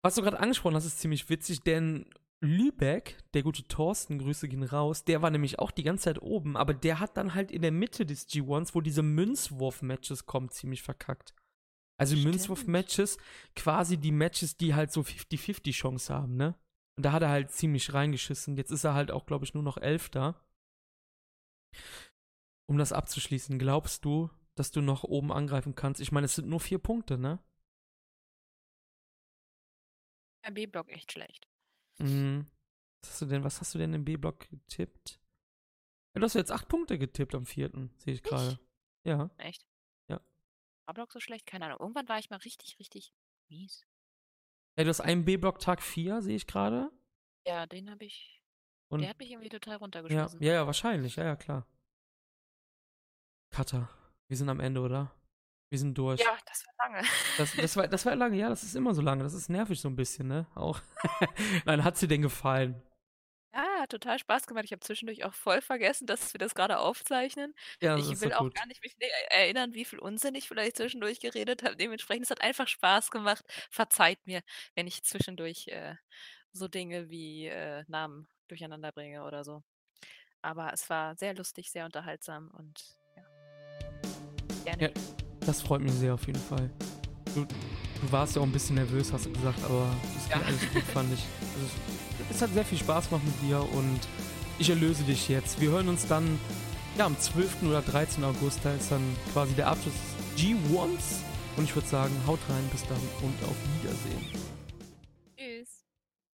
Was 0.03 0.15
du 0.15 0.21
gerade 0.21 0.39
angesprochen 0.39 0.75
hast, 0.75 0.85
ist 0.85 0.99
ziemlich 0.99 1.29
witzig, 1.29 1.61
denn 1.61 2.09
Lübeck, 2.39 3.17
der 3.33 3.41
gute 3.41 3.67
Thorsten, 3.67 4.19
Grüße 4.19 4.47
gehen 4.47 4.63
raus, 4.63 5.03
der 5.03 5.21
war 5.21 5.31
nämlich 5.31 5.57
auch 5.57 5.71
die 5.71 5.83
ganze 5.83 6.05
Zeit 6.05 6.21
oben, 6.21 6.55
aber 6.55 6.73
der 6.73 6.99
hat 6.99 7.17
dann 7.17 7.33
halt 7.33 7.51
in 7.51 7.63
der 7.63 7.71
Mitte 7.71 8.05
des 8.05 8.29
G1s, 8.29 8.75
wo 8.75 8.81
diese 8.81 9.01
Münzwurf-Matches 9.01 10.25
kommen, 10.27 10.49
ziemlich 10.49 10.83
verkackt. 10.83 11.33
Also. 11.99 12.15
Münzwurf-Matches, 12.15 13.17
quasi 13.55 13.97
die 13.97 14.11
Matches, 14.11 14.55
die 14.55 14.75
halt 14.75 14.91
so 14.91 15.01
50-50 15.01 15.71
Chance 15.71 16.13
haben, 16.13 16.35
ne? 16.35 16.55
Und 16.95 17.05
da 17.05 17.11
hat 17.11 17.23
er 17.23 17.29
halt 17.29 17.51
ziemlich 17.51 17.93
reingeschissen. 17.93 18.55
Jetzt 18.55 18.71
ist 18.71 18.83
er 18.83 18.93
halt 18.93 19.11
auch, 19.11 19.25
glaube 19.25 19.45
ich, 19.45 19.53
nur 19.53 19.63
noch 19.63 19.77
Elfter. 19.77 20.39
Um 22.67 22.77
das 22.77 22.91
abzuschließen, 22.91 23.57
glaubst 23.59 24.05
du, 24.05 24.29
dass 24.55 24.71
du 24.71 24.81
noch 24.81 25.03
oben 25.03 25.31
angreifen 25.31 25.75
kannst? 25.75 26.01
Ich 26.01 26.11
meine, 26.11 26.25
es 26.25 26.35
sind 26.35 26.47
nur 26.47 26.59
vier 26.59 26.79
Punkte, 26.79 27.17
ne? 27.17 27.39
B-Block 30.51 30.89
echt 30.89 31.11
schlecht. 31.11 31.47
Mhm. 31.99 32.47
Was 33.01 33.11
hast 33.11 33.21
du 33.21 33.25
denn, 33.25 33.43
was 33.43 33.59
hast 33.59 33.73
du 33.75 33.77
denn 33.79 33.93
im 33.93 34.05
B-Block 34.05 34.49
getippt? 34.49 35.19
Ja, 36.13 36.19
du 36.19 36.25
hast 36.25 36.33
jetzt 36.33 36.51
acht 36.51 36.67
Punkte 36.67 36.97
getippt 36.97 37.35
am 37.35 37.45
vierten, 37.45 37.93
sehe 37.97 38.13
ich 38.15 38.23
gerade. 38.23 38.59
Ja. 39.03 39.29
Echt? 39.37 39.67
Ja. 40.09 40.19
A-Block 40.87 41.11
so 41.11 41.19
schlecht? 41.19 41.45
Keine 41.45 41.65
Ahnung. 41.65 41.79
Irgendwann 41.79 42.09
war 42.09 42.19
ich 42.19 42.29
mal 42.29 42.37
richtig, 42.37 42.79
richtig 42.79 43.13
mies. 43.49 43.85
Ja, 44.77 44.83
du 44.83 44.89
hast 44.89 45.01
einen 45.01 45.25
B-Block 45.25 45.59
Tag 45.59 45.81
4, 45.81 46.21
sehe 46.21 46.35
ich 46.35 46.47
gerade. 46.47 46.91
Ja, 47.45 47.65
den 47.65 47.89
habe 47.89 48.05
ich. 48.05 48.43
Und 48.89 49.01
Der 49.01 49.09
hat 49.09 49.19
mich 49.19 49.31
irgendwie 49.31 49.49
total 49.49 49.73
ja, 49.73 49.77
runtergeschmissen. 49.79 50.41
ja, 50.43 50.53
ja, 50.53 50.65
wahrscheinlich, 50.65 51.15
ja, 51.17 51.25
ja, 51.25 51.35
klar. 51.35 51.65
Cutter. 53.49 53.89
Wir 54.27 54.37
sind 54.37 54.49
am 54.49 54.59
Ende, 54.59 54.81
oder? 54.81 55.11
Wir 55.69 55.79
sind 55.79 55.97
durch. 55.97 56.21
Ja, 56.21 56.37
das 56.45 56.65
war 56.65 56.87
lange. 56.87 57.07
Das, 57.37 57.55
das, 57.55 57.75
war, 57.75 57.87
das 57.87 58.05
war 58.05 58.15
lange, 58.15 58.37
ja, 58.37 58.49
das 58.49 58.63
ist 58.63 58.75
immer 58.75 58.93
so 58.93 59.01
lange. 59.01 59.23
Das 59.23 59.33
ist 59.33 59.49
nervig 59.49 59.79
so 59.81 59.89
ein 59.89 59.95
bisschen, 59.95 60.27
ne? 60.27 60.47
Auch. 60.55 60.81
Nein, 61.65 61.83
hat 61.83 61.97
sie 61.97 62.07
denn 62.07 62.21
gefallen? 62.21 62.81
Ja, 63.53 63.81
hat 63.81 63.89
total 63.89 64.19
Spaß 64.19 64.47
gemacht. 64.47 64.65
Ich 64.65 64.71
habe 64.71 64.81
zwischendurch 64.81 65.25
auch 65.25 65.33
voll 65.33 65.61
vergessen, 65.61 66.05
dass 66.05 66.33
wir 66.33 66.37
das 66.37 66.53
gerade 66.55 66.79
aufzeichnen. 66.79 67.53
Ja, 67.81 67.97
das 67.97 68.09
Ich 68.09 68.21
will 68.21 68.31
auch 68.33 68.41
gut. 68.41 68.55
gar 68.55 68.67
nicht 68.67 68.81
mich 68.83 68.95
ne 68.97 69.07
erinnern, 69.29 69.73
wie 69.73 69.83
viel 69.83 69.99
Unsinn 69.99 70.35
ich 70.35 70.47
vielleicht 70.47 70.77
zwischendurch 70.77 71.19
geredet 71.19 71.63
habe. 71.63 71.75
Dementsprechend, 71.75 72.25
es 72.25 72.31
hat 72.31 72.41
einfach 72.41 72.67
Spaß 72.67 73.11
gemacht. 73.11 73.43
Verzeiht 73.69 74.25
mir, 74.25 74.41
wenn 74.75 74.87
ich 74.87 75.03
zwischendurch 75.03 75.67
äh, 75.69 75.95
so 76.53 76.67
Dinge 76.67 77.09
wie 77.09 77.47
äh, 77.47 77.83
Namen 77.87 78.27
durcheinander 78.47 78.91
bringe 78.91 79.23
oder 79.25 79.43
so. 79.43 79.63
Aber 80.41 80.71
es 80.71 80.89
war 80.89 81.15
sehr 81.17 81.33
lustig, 81.33 81.71
sehr 81.71 81.85
unterhaltsam 81.85 82.51
und 82.51 82.97
ja. 83.15 83.23
Gerne. 84.63 84.93
Ja. 84.93 85.26
Das 85.47 85.61
freut 85.61 85.81
mich 85.81 85.93
sehr 85.93 86.13
auf 86.13 86.27
jeden 86.27 86.39
Fall. 86.41 86.69
Du, 87.33 87.41
du 87.45 88.11
warst 88.11 88.35
ja 88.35 88.41
auch 88.41 88.45
ein 88.45 88.51
bisschen 88.51 88.75
nervös, 88.75 89.11
hast 89.11 89.25
du 89.25 89.31
gesagt, 89.31 89.57
aber 89.65 89.87
das 90.13 90.29
ging 90.29 90.39
Ja. 90.41 90.45
alles 90.45 90.59
gut, 90.73 90.83
fand 90.93 91.13
ich. 91.13 91.23
Also, 91.55 91.67
es, 92.29 92.35
es 92.35 92.41
hat 92.41 92.53
sehr 92.53 92.65
viel 92.65 92.77
Spaß 92.77 93.09
gemacht 93.09 93.23
mit 93.25 93.49
dir 93.49 93.59
und 93.73 93.99
ich 94.59 94.69
erlöse 94.69 95.03
dich 95.03 95.29
jetzt. 95.29 95.59
Wir 95.61 95.69
hören 95.71 95.87
uns 95.87 96.05
dann 96.05 96.37
ja, 96.97 97.05
am 97.05 97.17
12. 97.17 97.63
oder 97.63 97.81
13. 97.81 98.23
August, 98.23 98.59
da 98.63 98.73
ist 98.73 98.91
dann 98.91 99.01
quasi 99.33 99.53
der 99.53 99.67
Abschluss 99.67 99.93
des 100.35 100.43
G1s. 100.43 101.23
Und 101.55 101.63
ich 101.63 101.73
würde 101.75 101.87
sagen, 101.87 102.13
haut 102.27 102.39
rein, 102.49 102.63
bis 102.71 102.81
dann 102.83 102.99
und 103.23 103.33
auf 103.43 103.55
Wiedersehen. 103.81 104.46